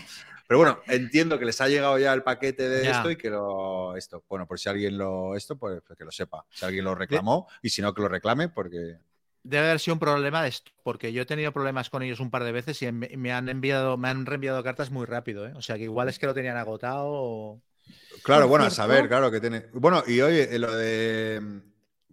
Pero 0.48 0.60
bueno, 0.60 0.80
entiendo 0.88 1.40
que 1.40 1.46
les 1.46 1.60
ha 1.62 1.68
llegado 1.68 1.98
ya 1.98 2.14
el 2.14 2.24
paquete 2.24 2.70
de 2.70 2.84
Ya. 2.84 2.98
esto 2.98 3.12
y 3.12 3.16
que 3.16 3.30
lo, 3.30 3.96
esto, 3.96 4.24
bueno, 4.30 4.48
por 4.48 4.60
si 4.60 4.70
alguien 4.70 4.98
lo, 4.98 5.36
esto, 5.36 5.58
pues, 5.58 5.82
pues 5.86 5.98
que 5.98 6.06
lo 6.06 6.12
sepa. 6.12 6.46
Si 6.50 6.66
alguien 6.66 6.86
lo 6.86 6.96
reclamó 6.96 7.48
y 7.62 7.70
si 7.70 7.82
no, 7.82 7.94
que 7.94 8.02
lo 8.02 8.08
reclame 8.08 8.50
porque... 8.50 8.98
Debe 9.44 9.66
haber 9.66 9.80
sido 9.80 9.94
un 9.94 10.00
problema 10.00 10.42
de 10.42 10.50
esto, 10.50 10.72
porque 10.84 11.14
yo 11.14 11.22
he 11.22 11.26
tenido 11.26 11.52
problemas 11.52 11.92
con 11.92 12.02
ellos 12.02 12.20
un 12.20 12.32
par 12.32 12.44
de 12.44 12.52
veces 12.52 12.82
y 12.82 12.92
me, 12.92 13.10
me 13.16 13.32
han 13.32 13.48
enviado, 13.48 13.96
me 13.96 14.10
han 14.10 14.26
reenviado 14.26 14.64
cartas 14.64 14.90
muy 14.90 15.06
rápido, 15.06 15.48
¿eh? 15.48 15.54
O 15.56 15.62
sea 15.62 15.78
que 15.78 15.84
igual 15.84 16.10
es 16.10 16.18
que 16.18 16.26
lo 16.26 16.34
tenían 16.34 16.58
agotado 16.58 17.06
o... 17.08 17.62
Claro, 18.24 18.48
bueno, 18.48 18.66
a 18.66 18.70
saber, 18.70 19.08
claro 19.08 19.30
que 19.30 19.40
tiene. 19.40 19.68
Bueno, 19.74 20.04
y 20.08 20.20
oye, 20.22 20.56
eh, 20.56 20.60
lo 20.60 20.76
de. 20.76 21.62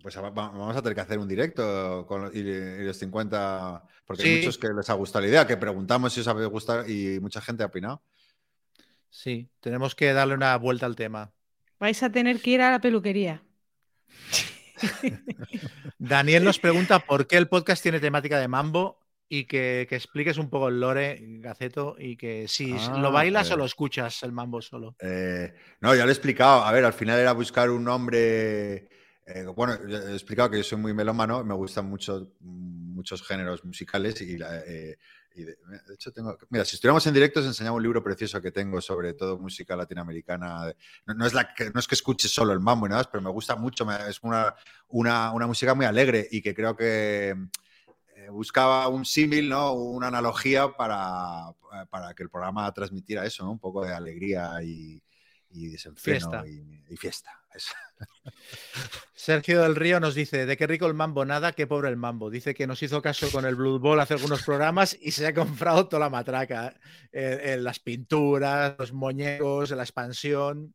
Pues 0.03 0.17
va- 0.19 0.31
va- 0.31 0.49
vamos 0.51 0.77
a 0.77 0.83
tener 0.83 0.95
que 0.95 1.01
hacer 1.01 1.19
un 1.19 1.29
directo 1.29 2.05
con 2.07 2.23
los, 2.23 2.35
y, 2.35 2.41
y 2.41 2.85
los 2.85 2.99
50. 2.99 3.85
Porque 4.05 4.23
hay 4.25 4.39
muchos 4.39 4.59
que 4.59 4.69
les 4.69 4.91
ha 4.91 4.95
gustado 4.95 5.23
la 5.23 5.29
idea, 5.29 5.47
que 5.47 5.57
preguntamos 5.57 6.13
si 6.13 6.21
os 6.21 6.29
ha 6.29 6.33
gustado 6.33 6.87
y 6.89 7.19
mucha 7.21 7.41
gente 7.41 7.63
ha 7.63 7.67
opinado. 7.67 8.03
Sí, 9.09 9.49
tenemos 9.61 9.95
que 9.95 10.13
darle 10.13 10.35
una 10.35 10.57
vuelta 10.57 10.87
al 10.87 10.97
tema. 10.97 11.33
Vais 11.79 12.03
a 12.03 12.11
tener 12.11 12.41
que 12.41 12.51
ir 12.51 12.61
a 12.63 12.71
la 12.73 12.81
peluquería. 12.81 13.43
Daniel 15.99 16.45
nos 16.45 16.59
pregunta 16.59 16.99
por 17.01 17.27
qué 17.27 17.37
el 17.37 17.49
podcast 17.49 17.83
tiene 17.83 18.01
temática 18.01 18.39
de 18.39 18.49
mambo 18.49 19.01
y 19.35 19.47
que, 19.47 19.87
que 19.89 19.97
expliques 19.97 20.37
un 20.37 20.51
poco 20.51 20.69
el 20.69 20.79
lore, 20.79 21.19
Gaceto, 21.41 21.97
y 21.99 22.17
que 22.17 22.47
si 22.49 22.75
Ah, 22.75 22.99
lo 23.01 23.11
bailas 23.13 23.51
o 23.51 23.57
lo 23.57 23.65
escuchas 23.65 24.23
el 24.25 24.33
mambo 24.33 24.61
solo. 24.61 24.95
Eh, 25.01 25.53
no, 25.81 25.95
ya 25.95 26.05
lo 26.05 26.11
he 26.11 26.13
explicado. 26.13 26.63
A 26.65 26.71
ver, 26.73 26.85
al 26.85 26.93
final 26.93 27.19
era 27.19 27.33
buscar 27.33 27.71
un 27.71 27.83
nombre. 27.85 28.89
eh, 29.27 29.45
bueno, 29.57 29.75
he 29.89 30.13
explicado 30.13 30.51
que 30.51 30.59
yo 30.59 30.65
soy 30.65 30.79
muy 30.79 30.93
melómano, 30.93 31.43
me 31.45 31.55
gustan 31.55 31.87
mucho, 31.87 32.33
muchos 32.41 33.23
géneros 33.27 33.65
musicales 33.65 34.21
y, 34.21 34.37
la- 34.37 34.59
eh, 34.67 34.99
y 35.35 35.45
de, 35.45 35.57
de 35.89 35.95
hecho 35.95 36.13
tengo. 36.13 36.37
Mira, 36.51 36.65
si 36.65 36.77
estuviéramos 36.77 37.07
en 37.07 37.15
directo 37.15 37.41
os 37.41 37.47
enseñaba 37.47 37.77
un 37.77 37.83
libro 37.83 38.03
precioso 38.05 38.41
que 38.43 38.53
tengo 38.53 38.81
sobre 38.83 39.15
todo 39.15 39.39
música 39.39 39.75
latinoamericana. 39.77 40.73
No, 41.07 41.15
no 41.15 41.25
es, 41.27 41.33
la 41.33 41.55
que, 41.55 41.71
no 41.71 41.81
es 41.81 41.89
que 41.89 41.95
escuche 41.95 42.29
solo 42.29 42.53
el 42.53 42.61
mambo 42.61 42.87
y 42.87 42.91
nada 42.91 43.01
más, 43.01 43.09
pero 43.09 43.23
me 43.23 43.31
gusta 43.31 43.57
mucho. 43.57 43.87
me- 43.87 44.09
es 44.09 44.19
una, 44.23 44.55
una, 44.89 45.33
una 45.33 45.47
música 45.47 45.75
muy 45.75 45.87
alegre 45.87 46.29
y 46.31 46.43
que 46.43 46.55
creo 46.55 46.77
que 46.77 47.35
buscaba 48.31 48.89
un 48.89 49.05
símil, 49.05 49.49
¿no? 49.49 49.73
Una 49.73 50.09
analogía 50.09 50.69
para, 50.77 51.53
para 51.91 52.15
que 52.15 52.23
el 52.23 52.31
programa 52.31 52.73
transmitiera 52.73 53.25
eso, 53.27 53.45
¿no? 53.45 53.53
Un 53.53 53.59
poco 53.59 53.85
de 53.85 53.93
alegría 53.93 54.63
y, 54.63 55.03
y 55.51 55.69
desenfreno 55.69 56.31
Fiesta. 56.31 56.47
Y, 56.47 56.85
y 56.93 56.97
fiesta. 56.97 57.31
eso. 57.55 57.73
Sergio 59.15 59.63
del 59.63 59.77
Río 59.77 60.01
nos 60.01 60.15
dice, 60.15 60.47
de 60.47 60.57
qué 60.57 60.67
rico 60.67 60.87
el 60.87 60.95
mambo, 60.95 61.25
nada, 61.25 61.53
qué 61.53 61.67
pobre 61.67 61.89
el 61.89 61.97
mambo. 61.97 62.31
Dice 62.31 62.55
que 62.55 62.67
nos 62.67 62.83
hizo 62.83 63.01
caso 63.01 63.31
con 63.31 63.45
el 63.45 63.55
Blue 63.55 63.79
Ball 63.79 64.01
hace 64.01 64.15
algunos 64.15 64.43
programas 64.43 64.97
y 65.01 65.13
se 65.13 65.27
ha 65.27 65.35
comprado 65.35 65.89
toda 65.89 66.01
la 66.01 66.11
matraca. 66.11 66.75
Eh, 67.13 67.41
eh, 67.43 67.57
las 67.59 67.79
pinturas, 67.79 68.75
los 68.79 68.93
muñecos, 68.93 69.71
la 69.71 69.83
expansión. 69.83 70.75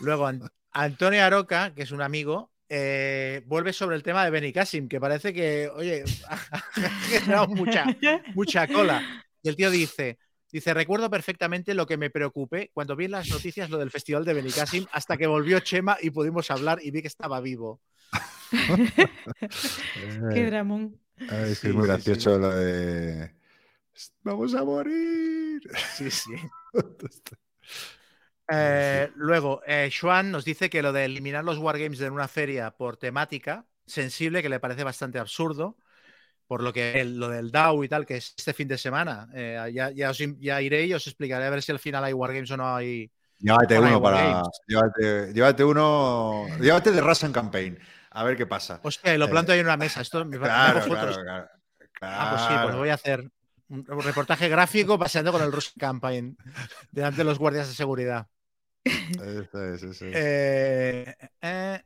Luego, 0.00 0.26
An- 0.26 0.50
Antonio 0.72 1.22
Aroca, 1.24 1.74
que 1.74 1.82
es 1.82 1.92
un 1.92 2.02
amigo, 2.02 2.50
eh, 2.72 3.42
vuelve 3.46 3.72
sobre 3.72 3.96
el 3.96 4.04
tema 4.04 4.24
de 4.24 4.30
Benny 4.30 4.52
Cassim, 4.52 4.88
que 4.88 5.00
parece 5.00 5.34
que, 5.34 5.68
oye, 5.68 6.04
ha 6.28 6.36
generado 7.10 7.48
mucha, 7.48 7.84
mucha 8.34 8.68
cola. 8.68 9.02
Y 9.42 9.48
el 9.48 9.56
tío 9.56 9.70
dice, 9.70 10.18
dice, 10.52 10.72
recuerdo 10.72 11.10
perfectamente 11.10 11.74
lo 11.74 11.84
que 11.84 11.96
me 11.96 12.10
preocupé 12.10 12.70
cuando 12.72 12.94
vi 12.94 13.06
en 13.06 13.10
las 13.10 13.28
noticias 13.28 13.70
lo 13.70 13.78
del 13.78 13.90
festival 13.90 14.24
de 14.24 14.34
Benicassim 14.34 14.86
hasta 14.92 15.16
que 15.16 15.26
volvió 15.26 15.58
Chema 15.58 15.98
y 16.00 16.10
pudimos 16.10 16.48
hablar 16.52 16.78
y 16.80 16.92
vi 16.92 17.02
que 17.02 17.08
estaba 17.08 17.40
vivo. 17.40 17.80
Qué 20.32 20.46
dramón. 20.46 20.96
Ay, 21.28 21.52
es 21.52 21.60
que 21.60 21.66
Sí, 21.66 21.68
es 21.68 21.74
muy 21.74 21.82
sí, 21.82 21.88
gracioso 21.88 22.38
lo 22.38 22.50
de. 22.50 23.34
Vamos 24.22 24.54
a 24.54 24.64
morir. 24.64 25.60
Sí, 25.96 26.08
sí. 26.08 26.34
Eh, 28.52 29.10
luego, 29.16 29.62
eh, 29.66 29.90
Xuan 29.92 30.30
nos 30.30 30.44
dice 30.44 30.68
que 30.70 30.82
lo 30.82 30.92
de 30.92 31.04
eliminar 31.04 31.44
los 31.44 31.58
wargames 31.58 31.98
de 31.98 32.10
una 32.10 32.28
feria 32.28 32.70
por 32.70 32.96
temática 32.96 33.64
sensible, 33.86 34.42
que 34.42 34.48
le 34.48 34.60
parece 34.60 34.84
bastante 34.84 35.18
absurdo, 35.18 35.76
por 36.46 36.62
lo 36.62 36.72
que 36.72 37.00
el- 37.00 37.16
lo 37.18 37.28
del 37.28 37.50
DAO 37.50 37.84
y 37.84 37.88
tal, 37.88 38.06
que 38.06 38.16
es 38.16 38.34
este 38.36 38.52
fin 38.52 38.66
de 38.68 38.78
semana. 38.78 39.28
Eh, 39.34 39.70
ya, 39.72 39.90
ya, 39.90 40.10
os 40.10 40.20
in- 40.20 40.38
ya 40.40 40.60
iré 40.60 40.84
y 40.86 40.94
os 40.94 41.06
explicaré 41.06 41.44
a 41.46 41.50
ver 41.50 41.62
si 41.62 41.70
al 41.72 41.78
final 41.78 42.02
hay 42.04 42.12
wargames 42.12 42.50
o 42.50 42.56
no 42.56 42.74
hay. 42.74 43.10
Llévate 43.38 43.78
uno 43.78 44.02
para. 44.02 44.42
Llévate, 44.66 45.32
llévate 45.32 45.64
uno. 45.64 46.46
Llévate 46.60 46.90
de 46.92 47.00
Russian 47.00 47.32
Campaign. 47.32 47.78
A 48.10 48.24
ver 48.24 48.36
qué 48.36 48.46
pasa. 48.46 48.80
Hostia, 48.82 49.16
lo 49.16 49.30
planto 49.30 49.52
ahí 49.52 49.60
en 49.60 49.66
una 49.66 49.76
mesa. 49.76 50.00
Esto 50.00 50.24
me, 50.24 50.36
Claro, 50.38 50.80
fotos. 50.82 51.16
claro, 51.18 51.22
claro. 51.22 51.48
Ah, 52.02 52.28
pues 52.30 52.42
sí, 52.42 52.48
pues 52.48 52.62
Claro. 52.62 52.78
voy 52.78 52.88
a 52.88 52.94
hacer 52.94 53.30
un 53.68 53.84
reportaje 54.02 54.48
gráfico 54.48 54.98
paseando 54.98 55.30
con 55.30 55.42
el 55.42 55.52
Russian 55.52 55.74
Campaign 55.78 56.36
delante 56.90 57.18
de 57.18 57.24
los 57.24 57.38
guardias 57.38 57.68
de 57.68 57.74
seguridad. 57.74 58.26
Eso 58.84 59.64
es, 59.64 59.82
eso 59.82 60.06
es. 60.06 60.12
Eh, 60.12 61.14
eh, 61.42 61.82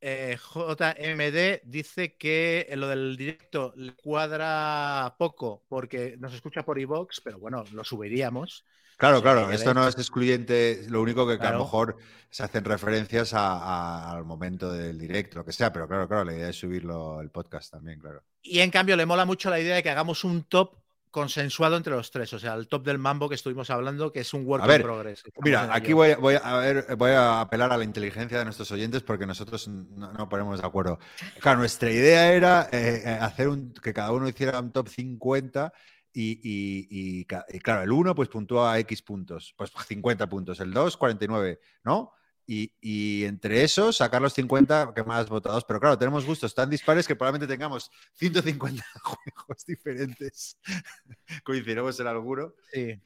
eh, 0.00 0.36
JMD 0.38 1.62
dice 1.64 2.16
que 2.16 2.68
lo 2.76 2.88
del 2.88 3.16
directo 3.16 3.72
le 3.76 3.94
cuadra 3.94 5.14
poco 5.18 5.64
porque 5.68 6.16
nos 6.18 6.34
escucha 6.34 6.64
por 6.64 6.78
iVox, 6.78 7.20
pero 7.22 7.38
bueno, 7.38 7.64
lo 7.72 7.84
subiríamos. 7.84 8.64
Claro, 8.96 9.16
Sí, 9.16 9.22
claro, 9.22 9.50
esto 9.50 9.74
no 9.74 9.86
es 9.88 9.96
excluyente, 9.96 10.84
lo 10.88 11.02
único 11.02 11.26
que, 11.26 11.38
que 11.40 11.46
a 11.46 11.50
lo 11.50 11.58
mejor 11.58 11.96
se 12.30 12.44
hacen 12.44 12.64
referencias 12.64 13.34
a- 13.34 13.58
a- 13.58 14.12
al 14.12 14.24
momento 14.24 14.72
del 14.72 14.98
directo, 14.98 15.38
lo 15.38 15.44
que 15.44 15.52
sea, 15.52 15.72
pero 15.72 15.88
claro, 15.88 16.06
claro, 16.06 16.24
la 16.24 16.34
idea 16.34 16.48
es 16.50 16.56
subirlo 16.56 17.20
el 17.20 17.30
podcast 17.30 17.72
también, 17.72 17.98
claro. 17.98 18.22
Y 18.42 18.60
en 18.60 18.70
cambio 18.70 18.96
le 18.96 19.06
mola 19.06 19.24
mucho 19.24 19.50
la 19.50 19.60
idea 19.60 19.76
de 19.76 19.82
que 19.82 19.90
hagamos 19.90 20.24
un 20.24 20.44
top 20.44 20.81
consensuado 21.12 21.76
entre 21.76 21.92
los 21.94 22.10
tres, 22.10 22.32
o 22.32 22.38
sea, 22.40 22.54
el 22.54 22.66
top 22.66 22.84
del 22.84 22.98
mambo 22.98 23.28
que 23.28 23.36
estuvimos 23.36 23.70
hablando, 23.70 24.10
que 24.12 24.18
es 24.20 24.34
un 24.34 24.44
work 24.44 24.64
A 24.64 24.66
ver, 24.66 24.80
in 24.80 24.86
progress. 24.86 25.22
Mira, 25.42 25.72
aquí 25.72 25.92
voy, 25.92 26.14
voy 26.14 26.34
a 26.42 26.56
ver, 26.56 26.96
voy 26.96 27.12
a 27.12 27.40
apelar 27.42 27.70
a 27.72 27.76
la 27.76 27.84
inteligencia 27.84 28.38
de 28.38 28.44
nuestros 28.44 28.72
oyentes 28.72 29.02
porque 29.02 29.26
nosotros 29.26 29.68
no, 29.68 30.12
no 30.12 30.28
ponemos 30.28 30.60
de 30.60 30.66
acuerdo. 30.66 30.98
Claro, 31.38 31.60
nuestra 31.60 31.90
idea 31.92 32.32
era 32.32 32.68
eh, 32.72 33.02
eh, 33.04 33.18
hacer 33.20 33.46
un, 33.48 33.72
que 33.74 33.92
cada 33.94 34.10
uno 34.10 34.28
hiciera 34.28 34.58
un 34.58 34.72
top 34.72 34.88
50 34.88 35.72
y, 36.12 36.32
y- 36.42 36.88
y 37.20 37.24
ca- 37.26 37.46
y 37.48 37.58
claro, 37.60 37.82
el 37.82 37.92
1 37.92 38.14
pues 38.14 38.28
puntúa 38.28 38.78
X 38.80 39.02
puntos, 39.02 39.54
pues 39.56 39.70
50 39.86 40.28
puntos, 40.28 40.58
el 40.60 40.72
2 40.72 40.96
49, 40.96 41.60
¿no? 41.84 42.12
Y, 42.46 42.72
y 42.80 43.24
entre 43.24 43.62
esos 43.62 43.96
sacar 43.98 44.20
los 44.20 44.32
50 44.34 44.92
que 44.94 45.04
más 45.04 45.28
votados, 45.28 45.64
pero 45.64 45.78
claro, 45.80 45.96
tenemos 45.96 46.26
gustos 46.26 46.54
tan 46.54 46.68
dispares 46.68 47.06
que 47.06 47.14
probablemente 47.14 47.52
tengamos 47.52 47.90
150 48.14 48.84
juegos 49.02 49.64
diferentes. 49.66 50.58
Coincidiremos 51.44 51.98
en 52.00 52.06
alguno. 52.08 52.52
Sí. 52.72 53.00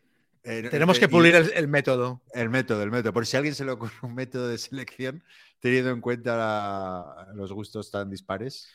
Eh, 0.49 0.69
Tenemos 0.71 0.97
eh, 0.97 1.01
que 1.01 1.09
pulir 1.09 1.35
el, 1.35 1.53
el 1.55 1.69
método. 1.69 2.23
el 2.33 2.49
método, 2.49 2.83
el 2.83 2.91
método. 2.91 3.13
Por 3.13 3.27
si 3.27 3.37
a 3.37 3.41
alguien 3.41 3.55
se 3.55 3.65
le 3.65 3.73
ocurre 3.73 3.93
un 4.03 4.15
método 4.15 4.49
de 4.49 4.59
selección 4.59 5.23
teniendo 5.61 5.91
en 5.91 6.01
cuenta 6.01 6.37
la- 6.37 7.29
los 7.35 7.53
gustos 7.53 7.91
tan 7.91 8.09
dispares. 8.11 8.69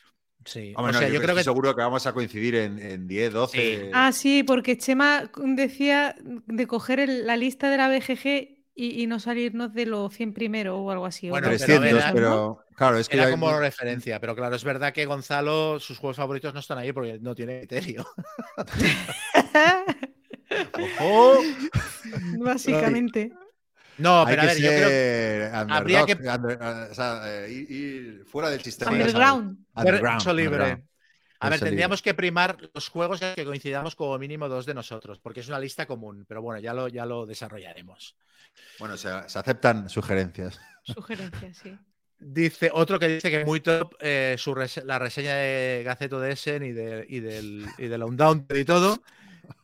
Sí. 0.44 0.74
Hombre, 0.76 0.90
o 0.90 0.92
no, 0.92 0.98
sea, 0.98 1.08
yo, 1.08 1.14
yo 1.14 1.20
creo 1.20 1.30
estoy 1.30 1.40
que 1.40 1.44
seguro 1.44 1.74
que 1.74 1.82
vamos 1.82 2.06
a 2.06 2.12
coincidir 2.12 2.56
en, 2.56 2.78
en 2.78 3.08
10, 3.08 3.32
12. 3.32 3.90
Ah, 3.94 4.12
sí, 4.12 4.42
porque 4.42 4.76
Chema 4.76 5.30
decía 5.36 6.14
de 6.22 6.66
coger 6.66 7.00
el- 7.00 7.26
la 7.26 7.36
lista 7.36 7.70
de 7.70 7.76
la 7.78 7.88
BGG 7.88 8.61
y, 8.74 9.02
y 9.02 9.06
no 9.06 9.20
salirnos 9.20 9.72
de 9.74 9.86
los 9.86 10.12
100 10.14 10.32
primeros 10.34 10.76
o 10.78 10.90
algo 10.90 11.06
así. 11.06 11.28
Bueno, 11.30 11.50
los 11.50 11.60
pero 11.62 11.80
300, 11.80 11.92
verás, 12.00 12.12
pero, 12.12 12.64
claro, 12.76 12.98
es 12.98 13.08
que 13.08 13.16
Era 13.16 13.26
hay- 13.26 13.30
como 13.32 13.58
referencia, 13.58 14.18
pero 14.20 14.34
claro, 14.34 14.56
es 14.56 14.64
verdad 14.64 14.92
que 14.92 15.04
Gonzalo, 15.06 15.78
sus 15.80 15.98
juegos 15.98 16.16
favoritos 16.16 16.54
no 16.54 16.60
están 16.60 16.78
ahí 16.78 16.92
porque 16.92 17.18
no 17.20 17.34
tiene 17.34 17.58
criterio. 17.60 18.06
¡Ojo! 20.98 21.40
Básicamente. 22.38 23.32
No, 23.98 24.20
hay 24.24 24.36
pero 24.36 24.42
a 24.42 24.46
que 24.46 24.54
ver, 24.54 24.62
yo 24.62 24.68
creo 24.70 25.74
habría 25.74 26.06
que- 26.06 26.14
under- 26.14 26.62
o 26.90 26.94
sea, 26.94 27.22
eh, 27.44 27.52
ir, 27.52 27.70
ir 27.70 28.24
fuera 28.26 28.50
del 28.50 28.60
sistema. 28.62 28.90
Underground, 28.90 29.58
Verso 29.74 30.32
libre. 30.32 30.82
A 31.42 31.46
ver, 31.50 31.52
Verso 31.54 31.64
tendríamos 31.66 32.02
que 32.02 32.14
primar 32.14 32.56
los 32.72 32.88
juegos 32.88 33.20
en 33.22 33.28
los 33.28 33.36
que 33.36 33.44
coincidamos 33.44 33.94
como 33.96 34.18
mínimo 34.18 34.48
dos 34.48 34.64
de 34.66 34.74
nosotros, 34.74 35.18
porque 35.20 35.40
es 35.40 35.48
una 35.48 35.58
lista 35.58 35.86
común, 35.86 36.24
pero 36.26 36.40
bueno, 36.42 36.60
ya 36.60 36.72
lo, 36.72 36.88
ya 36.88 37.04
lo 37.04 37.26
desarrollaremos. 37.26 38.16
Bueno, 38.78 38.96
se, 38.96 39.08
se 39.28 39.38
aceptan 39.38 39.88
sugerencias. 39.88 40.60
Sugerencias, 40.84 41.56
sí. 41.56 41.78
Dice 42.18 42.70
otro 42.72 43.00
que 43.00 43.08
dice 43.08 43.30
que 43.30 43.40
es 43.40 43.46
muy 43.46 43.60
top 43.60 43.94
eh, 43.98 44.36
su 44.38 44.54
rese- 44.54 44.84
la 44.84 44.98
reseña 44.98 45.34
de 45.34 45.82
Gaceto 45.84 46.20
de 46.20 46.32
Essen 46.32 46.62
y, 46.62 46.70
de, 46.70 47.04
y 47.08 47.18
del, 47.18 47.66
y 47.78 47.88
del 47.88 48.02
Undaunted 48.04 48.54
y 48.56 48.64
todo. 48.64 49.02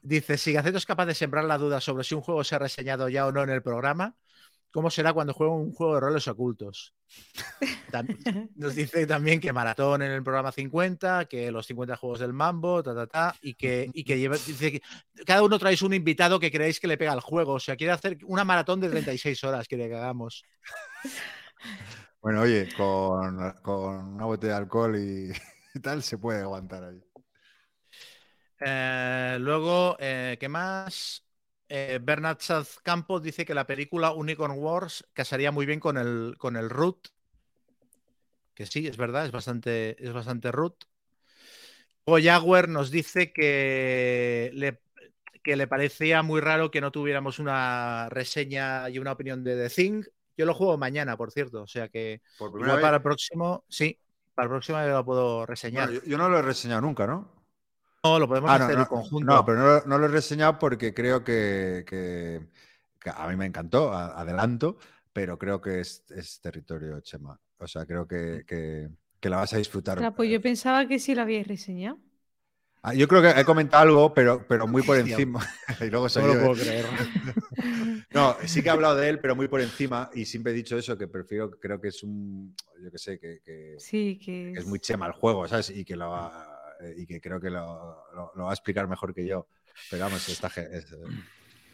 Dice: 0.03 0.37
Si 0.37 0.53
Gaceto 0.53 0.79
es 0.79 0.85
capaz 0.87 1.07
de 1.07 1.15
sembrar 1.15 1.45
la 1.45 1.57
duda 1.57 1.81
sobre 1.81 2.03
si 2.03 2.17
un 2.17 2.21
juego 2.21 2.43
se 2.43 2.57
ha 2.57 2.59
reseñado 2.59 3.09
ya 3.09 3.27
o 3.27 3.33
no 3.33 3.45
en 3.45 3.51
el 3.51 3.63
programa, 3.63 4.17
¿cómo 4.73 4.91
será 4.91 5.13
cuando 5.13 5.33
juega 5.35 5.53
un 5.53 5.73
juego 5.73 5.95
de 5.95 6.01
roles 6.01 6.29
ocultos? 6.29 6.95
Nos 8.57 8.75
dice 8.75 9.07
también 9.07 9.41
que 9.41 9.53
maratón 9.53 10.03
en 10.03 10.11
el 10.13 10.23
programa 10.23 10.53
50, 10.53 11.25
que 11.27 11.51
los 11.51 11.67
50 11.67 11.97
juegos 11.97 12.21
del 12.21 12.33
Mambo, 12.33 12.83
ta, 12.83 12.95
ta, 12.95 13.07
ta, 13.07 13.35
y 13.41 13.55
que, 13.55 13.91
y 13.93 14.05
que 14.05 14.19
lleva- 14.19 14.37
dice 14.37 14.73
que 14.73 14.83
cada 15.27 15.43
uno 15.43 15.59
traéis 15.59 15.83
un 15.83 15.95
invitado 15.95 16.39
que 16.39 16.51
creéis 16.51 16.81
que 16.81 16.87
le 16.87 16.99
pega 16.99 17.13
al 17.13 17.21
juego. 17.21 17.55
O 17.55 17.61
sea, 17.61 17.77
quiere 17.77 17.93
hacer 17.93 18.19
una 18.27 18.45
maratón 18.45 18.81
de 18.81 18.91
36 18.91 19.43
horas, 19.45 19.67
quiere 19.69 19.89
que 19.89 19.97
hagamos. 19.97 20.45
Bueno, 22.21 22.41
oye, 22.43 22.69
con, 22.77 23.53
con 23.63 24.15
una 24.15 24.25
botella 24.25 24.55
de 24.55 24.59
alcohol 24.59 24.97
y, 24.97 25.31
y 25.75 25.81
tal 25.81 26.03
se 26.03 26.19
puede 26.19 26.41
aguantar 26.41 26.83
ahí. 26.85 27.01
Eh, 28.61 29.37
luego, 29.41 29.97
eh, 30.01 30.37
¿qué 30.41 30.49
más? 30.49 31.25
Eh, 31.69 31.99
Bernard 32.03 32.39
South 32.41 32.81
Campos 32.83 33.23
dice 33.23 33.45
que 33.45 33.55
la 33.55 33.67
película 33.67 34.13
Unicorn 34.13 34.59
Wars 34.59 35.07
casaría 35.13 35.53
muy 35.53 35.67
bien 35.67 35.81
con 35.81 35.99
el, 35.99 36.37
con 36.39 36.57
el 36.57 36.71
Root. 36.71 37.09
Que 38.55 38.67
sí, 38.67 38.87
es 38.87 38.97
verdad, 38.97 39.27
es 39.27 39.33
bastante, 39.33 40.03
es 40.03 40.13
bastante 40.13 40.51
Root. 40.51 40.85
Luego 42.07 42.25
Jaguar 42.25 42.69
nos 42.69 42.91
dice 42.91 43.33
que 43.33 44.51
le, 44.55 44.81
que 45.43 45.57
le 45.57 45.67
parecía 45.67 46.23
muy 46.23 46.41
raro 46.41 46.71
que 46.71 46.81
no 46.81 46.91
tuviéramos 46.91 47.39
una 47.39 48.09
reseña 48.09 48.89
y 48.89 48.99
una 48.99 49.13
opinión 49.13 49.45
de 49.45 49.57
The 49.57 49.75
Thing. 49.75 50.05
Yo 50.37 50.47
lo 50.47 50.55
juego 50.55 50.79
mañana, 50.79 51.17
por 51.17 51.31
cierto. 51.31 51.63
O 51.63 51.67
sea 51.67 51.89
que 51.89 52.23
Por 52.39 52.59
igual 52.59 52.81
para 52.81 52.97
el 52.97 53.03
próximo, 53.03 53.65
sí, 53.69 53.99
para 54.35 54.47
el 54.47 54.51
próximo 54.51 54.79
ya 54.79 54.87
lo 54.87 55.05
puedo 55.05 55.45
reseñar. 55.45 55.89
Bueno, 55.89 56.03
yo, 56.03 56.11
yo 56.11 56.19
no 56.19 56.31
lo 56.31 56.39
he 56.39 56.43
reseñado 56.43 56.81
nunca, 56.81 57.07
¿no? 57.07 57.38
No, 58.13 58.19
lo 58.19 58.29
podemos 58.29 58.51
Ah, 58.51 58.57
hacer 58.57 58.75
no, 58.77 58.83
en 58.83 58.89
conjunto. 58.89 59.33
No, 59.33 59.45
pero 59.45 59.59
no, 59.59 59.67
lo- 59.67 59.85
no 59.87 59.99
lo 59.99 60.07
he 60.07 60.09
reseñado 60.09 60.59
porque 60.59 60.93
creo 60.95 61.23
que, 61.25 61.85
que- 61.87 62.41
que 63.01 63.11
a 63.11 63.27
mí 63.29 63.37
me 63.37 63.47
encantó, 63.47 63.93
a- 63.93 64.21
adelanto, 64.21 64.79
pero 65.13 65.39
creo 65.39 65.61
que 65.61 65.81
es, 65.81 66.05
es 66.11 66.41
territorio 66.41 67.01
Chema. 67.01 67.39
O 67.59 67.67
sea, 67.67 67.85
creo 67.87 68.07
que, 68.07 68.45
que- 68.47 68.89
que 69.21 69.29
la 69.31 69.39
vas 69.39 69.53
a 69.53 69.59
disfrutar. 69.59 69.99
Ostras, 69.99 70.15
pues 70.17 70.31
yo 70.31 70.41
pensaba 70.41 70.87
que 70.87 70.99
sí 70.99 71.15
la 71.15 71.23
habíais 71.23 71.47
reseñado. 71.47 71.99
Ah, 72.83 72.95
yo 72.95 73.09
creo 73.09 73.21
que 73.21 73.31
he 73.41 73.45
comentado 73.45 73.83
algo, 73.83 74.15
pero, 74.15 74.47
pero 74.49 74.67
muy 74.69 74.83
por 74.83 74.97
encima. 74.97 75.41
y 75.81 75.91
luego 75.91 76.07
No 76.15 76.27
lo 76.27 76.33
¿eh? 76.35 76.37
puedo 76.37 76.53
creer. 76.55 76.87
No, 78.15 78.37
sí 78.47 78.63
que 78.63 78.69
he 78.69 78.73
hablado 78.73 78.97
de 78.97 79.09
él, 79.09 79.19
pero 79.21 79.35
muy 79.37 79.49
por 79.49 79.61
encima. 79.61 80.11
Y 80.15 80.25
siempre 80.25 80.53
he 80.53 80.55
dicho 80.55 80.79
eso, 80.79 80.97
que 80.97 81.09
prefiero, 81.09 81.51
creo 81.51 81.81
que 81.81 81.89
es 81.89 82.03
un, 82.03 82.55
yo 82.83 82.91
que 82.91 82.99
sé, 82.99 83.19
que, 83.19 83.41
que- 83.45 83.75
Sí, 83.79 84.19
que 84.19 84.53
que 84.55 84.61
es 84.61 84.67
muy 84.67 84.79
chema 84.79 85.07
el 85.07 85.13
juego, 85.13 85.47
¿sabes? 85.49 85.71
Y 85.71 85.85
que, 85.85 85.97
lo 85.97 86.09
va- 86.11 86.29
eh, 86.29 86.58
y 86.97 87.07
que 87.07 87.21
creo 87.21 87.41
que 87.41 87.51
lo, 87.51 88.05
lo- 88.15 88.33
lo 88.35 88.45
va 88.45 88.51
a 88.51 88.55
explicar 88.55 88.89
mejor 88.89 89.15
que 89.15 89.27
yo. 89.27 89.47
Pero 89.91 90.05
vamos, 90.05 90.29
esta 90.29 90.49
es, 90.49 90.93
eh, 90.93 90.97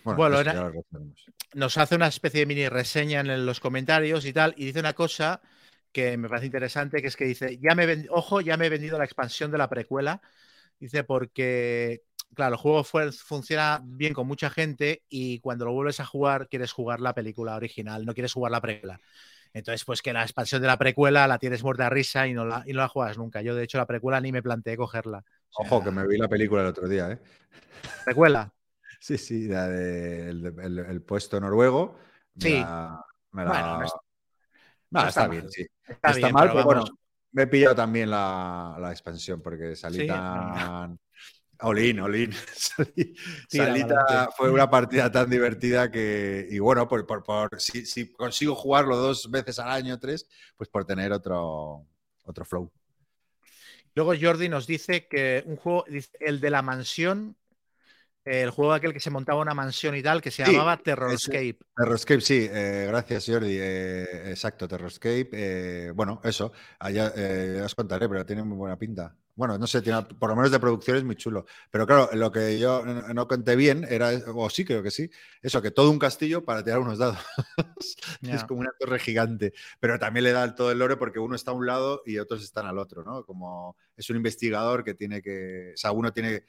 bueno, 0.04 0.18
Bueno, 0.18 0.40
era-. 0.40 0.70
Nos 1.54 1.78
hace 1.78 1.94
una 1.94 2.08
especie 2.08 2.40
de 2.40 2.46
mini 2.46 2.68
reseña 2.68 3.20
en 3.20 3.46
los 3.46 3.60
comentarios 3.60 4.24
y 4.24 4.32
tal, 4.32 4.54
y 4.56 4.66
dice 4.66 4.80
una 4.80 4.92
cosa 4.92 5.40
que 5.92 6.16
me 6.16 6.28
parece 6.28 6.46
interesante, 6.46 7.00
que 7.00 7.08
es 7.08 7.16
que 7.16 7.24
dice, 7.24 7.58
ya 7.58 7.74
me 7.74 8.06
ojo, 8.10 8.40
ya 8.40 8.56
me 8.56 8.66
he 8.66 8.70
vendido 8.70 8.98
la 8.98 9.04
expansión 9.04 9.50
de 9.50 9.58
la 9.58 9.68
precuela. 9.68 10.20
Dice, 10.80 11.04
porque, 11.04 12.02
claro, 12.34 12.54
el 12.56 12.60
juego 12.60 12.84
fue- 12.84 13.12
funciona 13.12 13.80
bien 13.84 14.12
con 14.14 14.26
mucha 14.26 14.50
gente 14.50 15.04
y 15.08 15.38
cuando 15.40 15.64
lo 15.66 15.72
vuelves 15.72 16.00
a 16.00 16.06
jugar, 16.06 16.48
quieres 16.48 16.72
jugar 16.72 17.00
la 17.00 17.14
película 17.14 17.54
original, 17.56 18.04
no 18.04 18.14
quieres 18.14 18.32
jugar 18.32 18.50
la 18.52 18.60
precuela. 18.60 19.00
Entonces, 19.54 19.84
pues 19.84 20.02
que 20.02 20.12
la 20.12 20.22
expansión 20.22 20.60
de 20.60 20.66
la 20.66 20.76
precuela 20.76 21.28
la 21.28 21.38
tienes 21.38 21.62
muerta 21.62 21.86
a 21.86 21.90
risa 21.90 22.26
y 22.26 22.34
no 22.34 22.44
la, 22.44 22.64
y 22.66 22.72
no 22.72 22.80
la 22.80 22.88
juegas 22.88 23.16
nunca. 23.16 23.40
Yo, 23.40 23.54
de 23.54 23.62
hecho, 23.62 23.78
la 23.78 23.86
precuela 23.86 24.20
ni 24.20 24.32
me 24.32 24.42
planteé 24.42 24.76
cogerla. 24.76 25.18
O 25.50 25.62
sea, 25.62 25.66
Ojo, 25.76 25.84
que 25.84 25.90
me 25.92 26.06
vi 26.08 26.18
la 26.18 26.28
película 26.28 26.62
el 26.62 26.66
otro 26.68 26.88
día, 26.88 27.10
¿eh? 27.12 27.18
Precuela. 28.04 28.52
Sí, 29.00 29.18
sí, 29.18 29.48
la 29.48 29.68
de- 29.68 30.30
el, 30.30 30.46
el- 30.58 30.78
el 30.78 31.02
puesto 31.02 31.38
noruego. 31.38 31.98
Sí. 32.38 32.60
la- 32.60 33.04
me 33.32 33.44
la- 33.44 33.50
Bueno, 33.50 33.78
no 33.78 33.84
es- 33.84 33.92
No, 34.90 35.02
no 35.02 35.08
está, 35.08 35.20
está 35.22 35.28
bien, 35.30 35.50
sí. 35.50 35.62
Está, 35.86 35.92
Está 35.92 36.12
bien, 36.14 36.32
mal, 36.32 36.50
pero 36.52 36.64
bueno, 36.64 36.84
me 37.32 37.42
he 37.42 37.46
pillado 37.46 37.74
también 37.74 38.08
la, 38.10 38.76
la 38.80 38.90
expansión 38.92 39.42
porque 39.42 39.76
salí 39.76 39.98
Sí, 39.98 40.06
tan. 40.06 40.98
Olin, 41.64 42.00
Olin. 42.00 42.30
Tan- 43.56 44.28
fue 44.36 44.50
una 44.50 44.68
partida 44.70 45.10
tan 45.10 45.30
divertida 45.30 45.90
que. 45.90 46.46
Y 46.50 46.58
bueno, 46.58 46.88
por, 46.88 47.06
por, 47.06 47.22
por- 47.22 47.60
si, 47.60 47.86
si 47.86 48.12
consigo 48.12 48.54
jugarlo 48.54 48.96
dos 48.96 49.30
veces 49.30 49.58
al 49.58 49.70
año, 49.70 49.98
tres, 49.98 50.28
pues 50.56 50.68
por 50.68 50.84
tener 50.84 51.12
otro, 51.12 51.86
otro 52.24 52.44
flow. 52.44 52.70
Luego 53.94 54.14
Jordi 54.20 54.48
nos 54.48 54.66
dice 54.66 55.06
que 55.08 55.42
un 55.46 55.56
juego, 55.56 55.84
el 56.20 56.40
de 56.40 56.50
la 56.50 56.62
mansión, 56.62 57.36
el 58.24 58.50
juego 58.50 58.72
aquel 58.74 58.92
que 58.92 59.00
se 59.00 59.10
montaba 59.10 59.40
una 59.42 59.54
mansión 59.54 59.96
y 59.96 60.02
tal, 60.02 60.22
que 60.22 60.30
se 60.30 60.42
Sí, 60.42 60.42
llamaba 60.44 60.78
Terrorscape. 60.82 61.58
Terrorscape, 61.76 62.20
sí, 62.20 62.46
eh, 62.50 62.86
gracias 62.88 63.26
Jordi. 63.26 63.56
eh, 63.58 64.30
exacto, 64.30 64.68
Terrorscape. 64.68 65.28
eh, 65.32 65.90
bueno, 65.92 66.20
eso, 66.24 66.52
allá 66.78 67.12
eh, 67.16 67.56
ya 67.58 67.64
os 67.64 67.74
contaré, 67.74 68.08
pero 68.08 68.24
tiene 68.26 68.42
muy 68.44 68.56
buena 68.56 68.78
pinta. 68.78 69.16
Bueno, 69.36 69.58
no 69.58 69.66
sé, 69.66 69.82
tiene, 69.82 70.00
por 70.02 70.30
lo 70.30 70.36
menos 70.36 70.52
de 70.52 70.60
producción 70.60 70.96
es 70.96 71.02
muy 71.04 71.16
chulo. 71.16 71.44
Pero 71.70 71.86
claro, 71.86 72.08
lo 72.12 72.30
que 72.30 72.56
yo 72.58 72.84
no 72.84 73.26
conté 73.26 73.56
bien 73.56 73.84
era, 73.88 74.10
o 74.32 74.48
sí 74.48 74.64
creo 74.64 74.80
que 74.82 74.92
sí, 74.92 75.10
eso, 75.42 75.60
que 75.60 75.72
todo 75.72 75.90
un 75.90 75.98
castillo 75.98 76.44
para 76.44 76.62
tirar 76.62 76.78
unos 76.78 76.98
dados. 76.98 77.18
Es 78.22 78.44
como 78.44 78.60
una 78.60 78.70
torre 78.78 78.98
gigante. 79.00 79.52
Pero 79.80 79.98
también 79.98 80.24
le 80.24 80.32
da 80.32 80.54
todo 80.54 80.70
el 80.70 80.78
lore 80.78 80.96
porque 80.96 81.18
uno 81.18 81.34
está 81.34 81.50
a 81.50 81.54
un 81.54 81.66
lado 81.66 82.02
y 82.06 82.18
otros 82.18 82.42
están 82.44 82.66
al 82.66 82.78
otro, 82.78 83.02
¿no? 83.02 83.24
Como 83.24 83.76
es 83.96 84.08
un 84.08 84.16
investigador 84.16 84.84
que 84.84 84.94
tiene 84.94 85.20
que. 85.20 85.72
O 85.74 85.76
sea, 85.76 85.90
uno 85.92 86.12
tiene, 86.12 86.44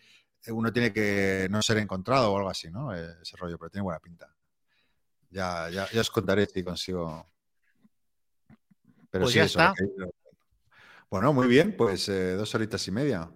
uno 0.50 0.72
tiene 0.72 0.94
que 0.94 1.48
no 1.50 1.62
ser 1.64 1.78
encontrado 1.80 2.32
o 2.32 2.38
algo 2.38 2.50
así, 2.50 2.70
¿no? 2.70 2.96
Eh, 2.96 3.16
Ese 3.22 3.36
rollo, 3.36 3.58
pero 3.58 3.72
tiene 3.72 3.84
buena 3.84 4.00
pinta. 4.00 4.32
Ya, 5.32 5.70
ya, 5.70 5.90
ya 5.92 6.02
os 6.02 6.12
contaré 6.12 6.46
si 6.46 6.64
consigo. 6.64 7.26
Pero 9.10 9.24
Pues 9.24 9.34
sí, 9.34 9.40
ya 9.40 9.46
eso, 9.46 9.60
está. 9.60 9.74
lo 9.98 10.08
que- 10.08 10.25
Bueno, 11.16 11.32
muy 11.32 11.48
bien, 11.48 11.77
pues 11.77 12.10
eh, 12.10 12.34
dos 12.34 12.53
horitas 12.56 12.85
y 12.90 12.92
media. 12.92 13.32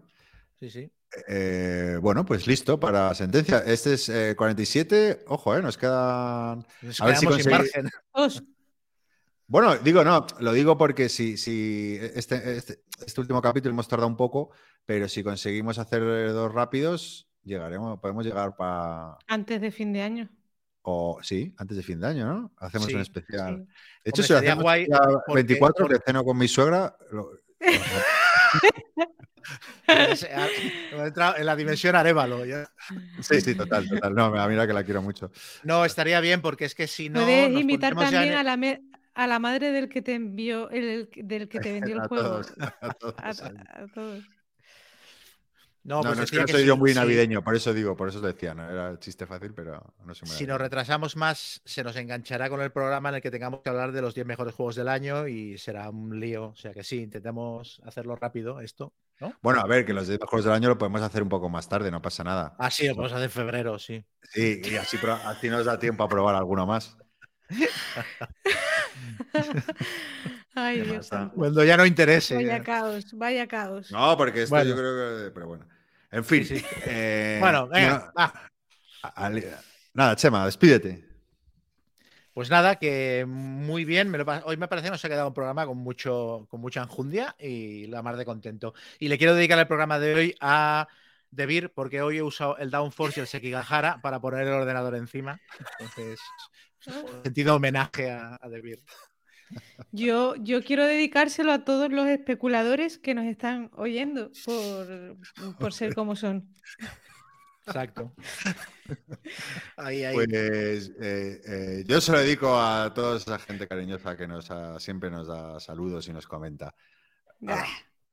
Sí, 0.59 0.69
sí. 0.69 0.91
Eh, 1.30 1.98
bueno, 2.01 2.25
pues 2.25 2.45
listo 2.45 2.77
para 2.77 3.14
sentencia. 3.16 3.59
Este 3.59 3.93
es 3.93 4.09
eh, 4.09 4.35
47. 4.38 5.24
Ojo, 5.27 5.56
eh, 5.56 5.61
nos 5.61 5.77
quedan. 5.77 6.66
Nos 6.82 6.99
A 6.99 7.06
ver 7.06 7.16
si 7.16 7.25
quedamos 7.25 7.41
sin 7.41 7.51
conseguí- 7.53 7.58
margen. 7.58 7.90
Os- 8.11 8.43
Bueno, 9.48 9.77
digo, 9.77 10.03
no, 10.03 10.27
lo 10.41 10.51
digo 10.51 10.77
porque 10.77 11.08
si, 11.08 11.38
si 11.38 11.98
este, 12.14 12.58
este, 12.58 12.83
este 13.03 13.22
último 13.22 13.41
capítulo 13.41 13.72
hemos 13.74 13.88
tardado 13.88 14.09
un 14.09 14.17
poco, 14.17 14.51
pero 14.85 15.08
si 15.08 15.24
conseguimos 15.24 15.80
hacer 15.80 16.03
dos 16.33 16.53
rápidos, 16.53 17.30
llegaremos, 17.45 17.98
podemos 18.01 18.25
llegar 18.25 18.58
para. 18.58 19.17
antes 19.25 19.61
de 19.61 19.72
fin 19.72 19.93
de 19.93 20.01
año. 20.01 20.30
O 20.82 21.19
sí, 21.24 21.56
antes 21.58 21.77
de 21.77 21.83
fin 21.83 21.99
de 21.99 22.08
año, 22.08 22.25
¿no? 22.27 22.51
Hacemos 22.58 22.88
Sí, 22.88 22.93
un 22.95 23.01
especial. 23.01 23.56
sí. 23.67 23.74
De 24.03 24.09
hecho, 24.11 24.22
Hombre, 24.22 24.27
si 24.27 24.33
lo 24.33 24.40
hacemos 24.40 24.64
guay 24.64 24.82
el 24.82 24.88
día 24.88 24.99
porque- 25.25 25.33
24, 25.33 25.85
porque- 25.85 25.98
que 25.99 26.03
ceno 26.06 26.24
con 26.25 26.38
mi 26.38 26.48
suegra. 26.48 26.95
lo- 27.11 27.32
en 31.38 31.45
la 31.45 31.55
dimensión 31.55 31.95
Arevalo. 31.95 32.45
ya. 32.45 32.69
Sí, 33.21 33.41
sí, 33.41 33.55
total, 33.55 33.88
total. 33.89 34.13
No, 34.15 34.31
mira 34.47 34.67
que 34.67 34.73
la 34.73 34.83
quiero 34.83 35.01
mucho. 35.01 35.31
No, 35.63 35.85
estaría 35.85 36.19
bien 36.19 36.41
porque 36.41 36.65
es 36.65 36.75
que 36.75 36.88
si 36.88 37.09
no. 37.09 37.21
Puedes 37.21 37.51
invitar 37.51 37.95
también 37.95 38.23
en- 38.29 38.33
a 38.35 38.43
la, 38.43 38.57
me- 38.57 38.81
a 39.13 39.27
la 39.27 39.39
madre 39.39 39.71
del 39.71 39.89
que 39.89 40.01
te 40.01 40.13
envió 40.13 40.69
el, 40.69 40.83
el- 40.83 41.09
del 41.27 41.49
que 41.49 41.59
te 41.59 41.71
vendió 41.73 41.95
el 41.95 42.01
A 42.01 42.07
juego. 42.07 42.23
todos, 42.41 42.53
a 42.81 42.93
todos. 42.93 43.15
A, 43.19 43.29
a 43.29 43.88
todos. 43.93 44.23
No, 45.83 45.98
No, 45.98 46.01
pues 46.03 46.17
no, 46.17 46.24
es 46.24 46.32
que 46.32 46.40
no 46.41 46.48
soy 46.48 46.61
si- 46.61 46.67
yo 46.67 46.77
muy 46.77 46.91
si- 46.91 46.95
navideño, 46.99 47.43
por 47.43 47.56
eso 47.56 47.74
digo, 47.74 47.95
por 47.95 48.09
eso 48.09 48.19
lo 48.19 48.27
decía, 48.27 48.53
¿no? 48.53 48.69
Era 48.69 48.90
el 48.90 48.99
chiste 48.99 49.25
fácil, 49.25 49.53
pero 49.53 49.82
no 50.06 50.14
soy 50.14 50.27
muy 50.27 50.38
Si 50.38 50.45
nos 50.45 50.59
retrasamos 50.59 51.16
más, 51.16 51.61
se 51.66 51.83
nos 51.83 51.95
enganchará 51.95 52.49
con 52.49 52.61
el 52.61 52.72
programa 52.72 53.09
en 53.09 53.16
el 53.16 53.22
que 53.22 53.32
tengamos 53.32 53.61
que 53.61 53.69
hablar 53.69 53.91
de 53.91 54.01
los 54.01 54.14
10 54.14 54.27
mejores 54.27 54.53
juegos 54.53 54.75
del 54.75 54.90
año 54.90 55.27
y 55.27 55.58
será 55.58 55.90
un 55.90 56.19
lío. 56.19 56.49
O 56.49 56.56
sea 56.56 56.74
que 56.74 56.83
sí, 56.83 57.01
intentemos 57.01 57.82
hacerlo 57.85 58.16
rápido 58.16 58.59
esto. 58.61 58.93
¿no? 59.22 59.33
Bueno, 59.41 59.61
a 59.61 59.67
ver, 59.67 59.85
que 59.85 59.93
los 59.93 60.08
10 60.08 60.19
juegos 60.19 60.45
del 60.45 60.53
año 60.53 60.69
lo 60.69 60.77
podemos 60.77 61.01
hacer 61.01 61.24
un 61.24 61.30
poco 61.30 61.49
más 61.49 61.67
tarde, 61.69 61.91
no 61.91 62.01
pasa 62.01 62.24
nada. 62.24 62.56
Ah, 62.59 62.69
sí, 62.69 62.88
lo 62.88 62.95
podemos 62.95 63.14
hacer 63.14 63.25
en 63.25 63.32
febrero, 63.32 63.80
sí. 63.80 64.03
Sí, 64.32 64.61
y 64.64 64.75
así, 64.75 64.98
así 65.25 65.49
nos 65.49 65.66
da 65.66 65.80
tiempo 65.80 66.03
a 66.03 66.09
probar 66.09 66.35
alguno 66.35 66.66
más. 66.66 66.98
Ay, 70.56 70.82
Dios. 70.82 71.10
Cuando 71.36 71.64
ya 71.64 71.78
no 71.78 71.86
interese. 71.86 72.36
Vaya 72.36 72.61
caos, 72.64 73.06
vaya 73.14 73.48
caos. 73.48 73.92
No, 73.92 74.18
porque 74.18 74.44
esto 74.44 74.56
Bueno. 74.56 74.69
yo 74.69 74.76
creo 74.76 75.26
que. 75.26 75.32
Pero 75.32 75.48
bueno. 75.48 75.66
En 76.11 76.24
fin. 76.26 76.44
Sí, 76.45 76.60
sí. 76.60 76.66
eh, 76.86 77.38
Bueno, 77.40 77.68
venga, 77.68 78.11
no- 78.16 78.32
nada, 79.94 80.16
Chema, 80.16 80.45
despídete. 80.45 81.08
Pues 82.34 82.50
nada, 82.50 82.78
que 82.78 83.26
muy 83.28 83.86
bien. 83.86 84.10
me 84.10 84.18
lo 84.18 84.26
pa- 84.26 84.44
hoy 84.45 84.56
me 84.58 84.68
parece 84.68 84.86
que 84.88 84.92
nos 84.92 85.03
ha 85.03 85.10
quedado 85.10 85.28
un 85.28 85.34
programa 85.34 85.66
con, 85.66 85.78
mucho, 85.78 86.48
con 86.50 86.61
mucha 86.61 86.82
enjundia 86.82 87.36
y 87.38 87.88
la 87.88 88.02
más 88.02 88.18
de 88.18 88.26
contento. 88.26 88.74
Y 88.98 89.10
le 89.10 89.18
quiero 89.18 89.36
dedicar 89.36 89.60
el 89.60 89.68
programa 89.68 90.00
de 90.00 90.14
hoy 90.14 90.36
a 90.40 90.88
Debir, 91.32 91.72
porque 91.76 92.02
hoy 92.02 92.18
he 92.18 92.24
usado 92.24 92.58
el 92.58 92.72
Downforce 92.72 93.19
y 93.19 93.22
el 93.22 93.28
Sekigahara 93.28 94.02
para 94.02 94.19
poner 94.22 94.48
el 94.48 94.53
ordenador 94.53 94.95
encima. 94.95 95.40
Entonces, 95.80 96.19
sentido 97.24 97.56
homenaje 97.56 98.10
a, 98.11 98.38
a 98.42 98.50
Debir. 98.50 98.82
Yo, 99.92 100.36
yo 100.36 100.64
quiero 100.64 100.86
dedicárselo 100.86 101.52
a 101.52 101.64
todos 101.66 101.92
los 101.92 102.08
especuladores 102.08 102.98
que 102.98 103.14
nos 103.16 103.26
están 103.26 103.72
oyendo 103.76 104.32
por, 104.45 105.18
por 105.60 105.74
ser 105.74 105.95
como 105.95 106.16
son. 106.16 106.53
Exacto. 107.66 108.14
Ahí, 109.78 110.03
ahí. 110.03 110.16
Pues 110.16 110.92
eh, 111.00 111.42
eh, 111.45 111.84
yo 111.88 112.02
se 112.02 112.11
lo 112.11 112.19
dedico 112.19 112.60
a 112.60 112.92
toda 112.94 113.18
esa 113.18 113.38
gente 113.40 113.68
cariñosa 113.68 114.18
que 114.18 114.28
nos 114.28 114.50
ha- 114.52 114.80
siempre 114.80 115.10
nos 115.11 115.28
da 115.28 115.60
saludos 115.60 116.08
y 116.08 116.14
nos 116.14 116.28
comenta. 116.28 116.74
Ah, 117.48 117.66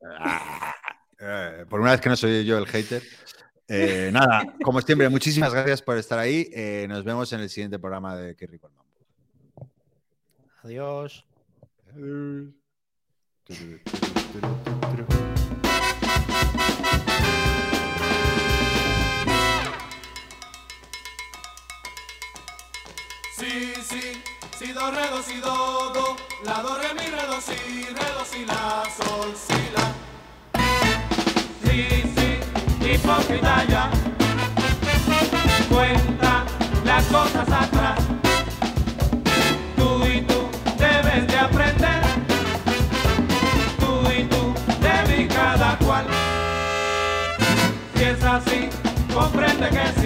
Ah, 0.09 0.75
eh, 1.19 1.65
por 1.71 1.81
una 1.81 1.93
vez 1.93 2.01
que 2.03 2.11
no 2.11 2.17
soy 2.17 2.45
yo 2.45 2.59
el 2.59 2.67
hater. 2.67 3.03
Eh, 3.67 4.11
nada, 4.13 4.55
como 4.63 4.81
siempre, 4.83 5.09
muchísimas 5.09 5.53
gracias 5.55 5.81
por 5.81 5.97
estar 5.97 6.19
ahí. 6.19 6.49
Eh, 6.53 6.85
nos 6.89 7.03
vemos 7.03 7.33
en 7.33 7.41
el 7.41 7.49
siguiente 7.49 7.79
programa 7.79 8.15
de 8.15 8.37
Qué 8.37 8.47
rico 8.47 8.69
el. 8.69 8.86
Adiós. 10.67 11.25
Si, 23.39 23.75
si, 23.81 24.23
si, 24.59 24.73
do, 24.73 24.91
re, 24.91 25.09
do, 25.09 25.23
si, 25.23 25.41
do, 25.41 25.91
do, 25.95 26.17
la, 26.45 26.63
do, 26.63 26.75
re, 26.79 26.95
mi, 26.95 27.11
re, 27.15 27.27
do, 27.29 27.41
si, 27.41 27.55
re, 27.85 28.09
do, 28.19 28.25
si, 28.25 28.45
la, 28.45 28.83
sol, 28.91 29.33
si, 29.37 29.71
la. 29.71 29.87
Sí, 31.63 31.79
sí, 32.17 32.29
hipócrita 32.93 33.65
ya, 33.67 33.89
cuenta 35.69 36.45
las 36.85 37.05
cosas 37.07 37.49
atrás. 37.53 37.86
Comprende 49.17 49.71
que 49.71 50.06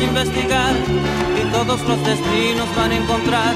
investigar, 0.00 0.74
y 1.40 1.50
todos 1.52 1.80
los 1.82 2.04
destinos 2.04 2.68
van 2.76 2.92
a 2.92 2.96
encontrar, 2.96 3.54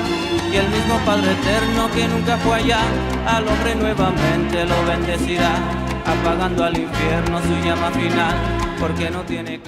y 0.53 0.57
el 0.57 0.69
mismo 0.69 0.99
Padre 1.07 1.33
Eterno 1.33 1.91
que 1.95 2.09
nunca 2.09 2.37
fue 2.39 2.57
allá, 2.57 2.81
al 3.27 3.47
hombre 3.49 3.75
nuevamente 3.75 4.65
lo 4.65 4.85
bendecirá, 4.85 5.55
apagando 6.05 6.65
al 6.65 6.77
infierno 6.77 7.41
su 7.41 7.55
llama 7.67 7.91
final, 7.91 8.35
porque 8.79 9.11
no 9.11 9.23
tiene. 9.23 9.62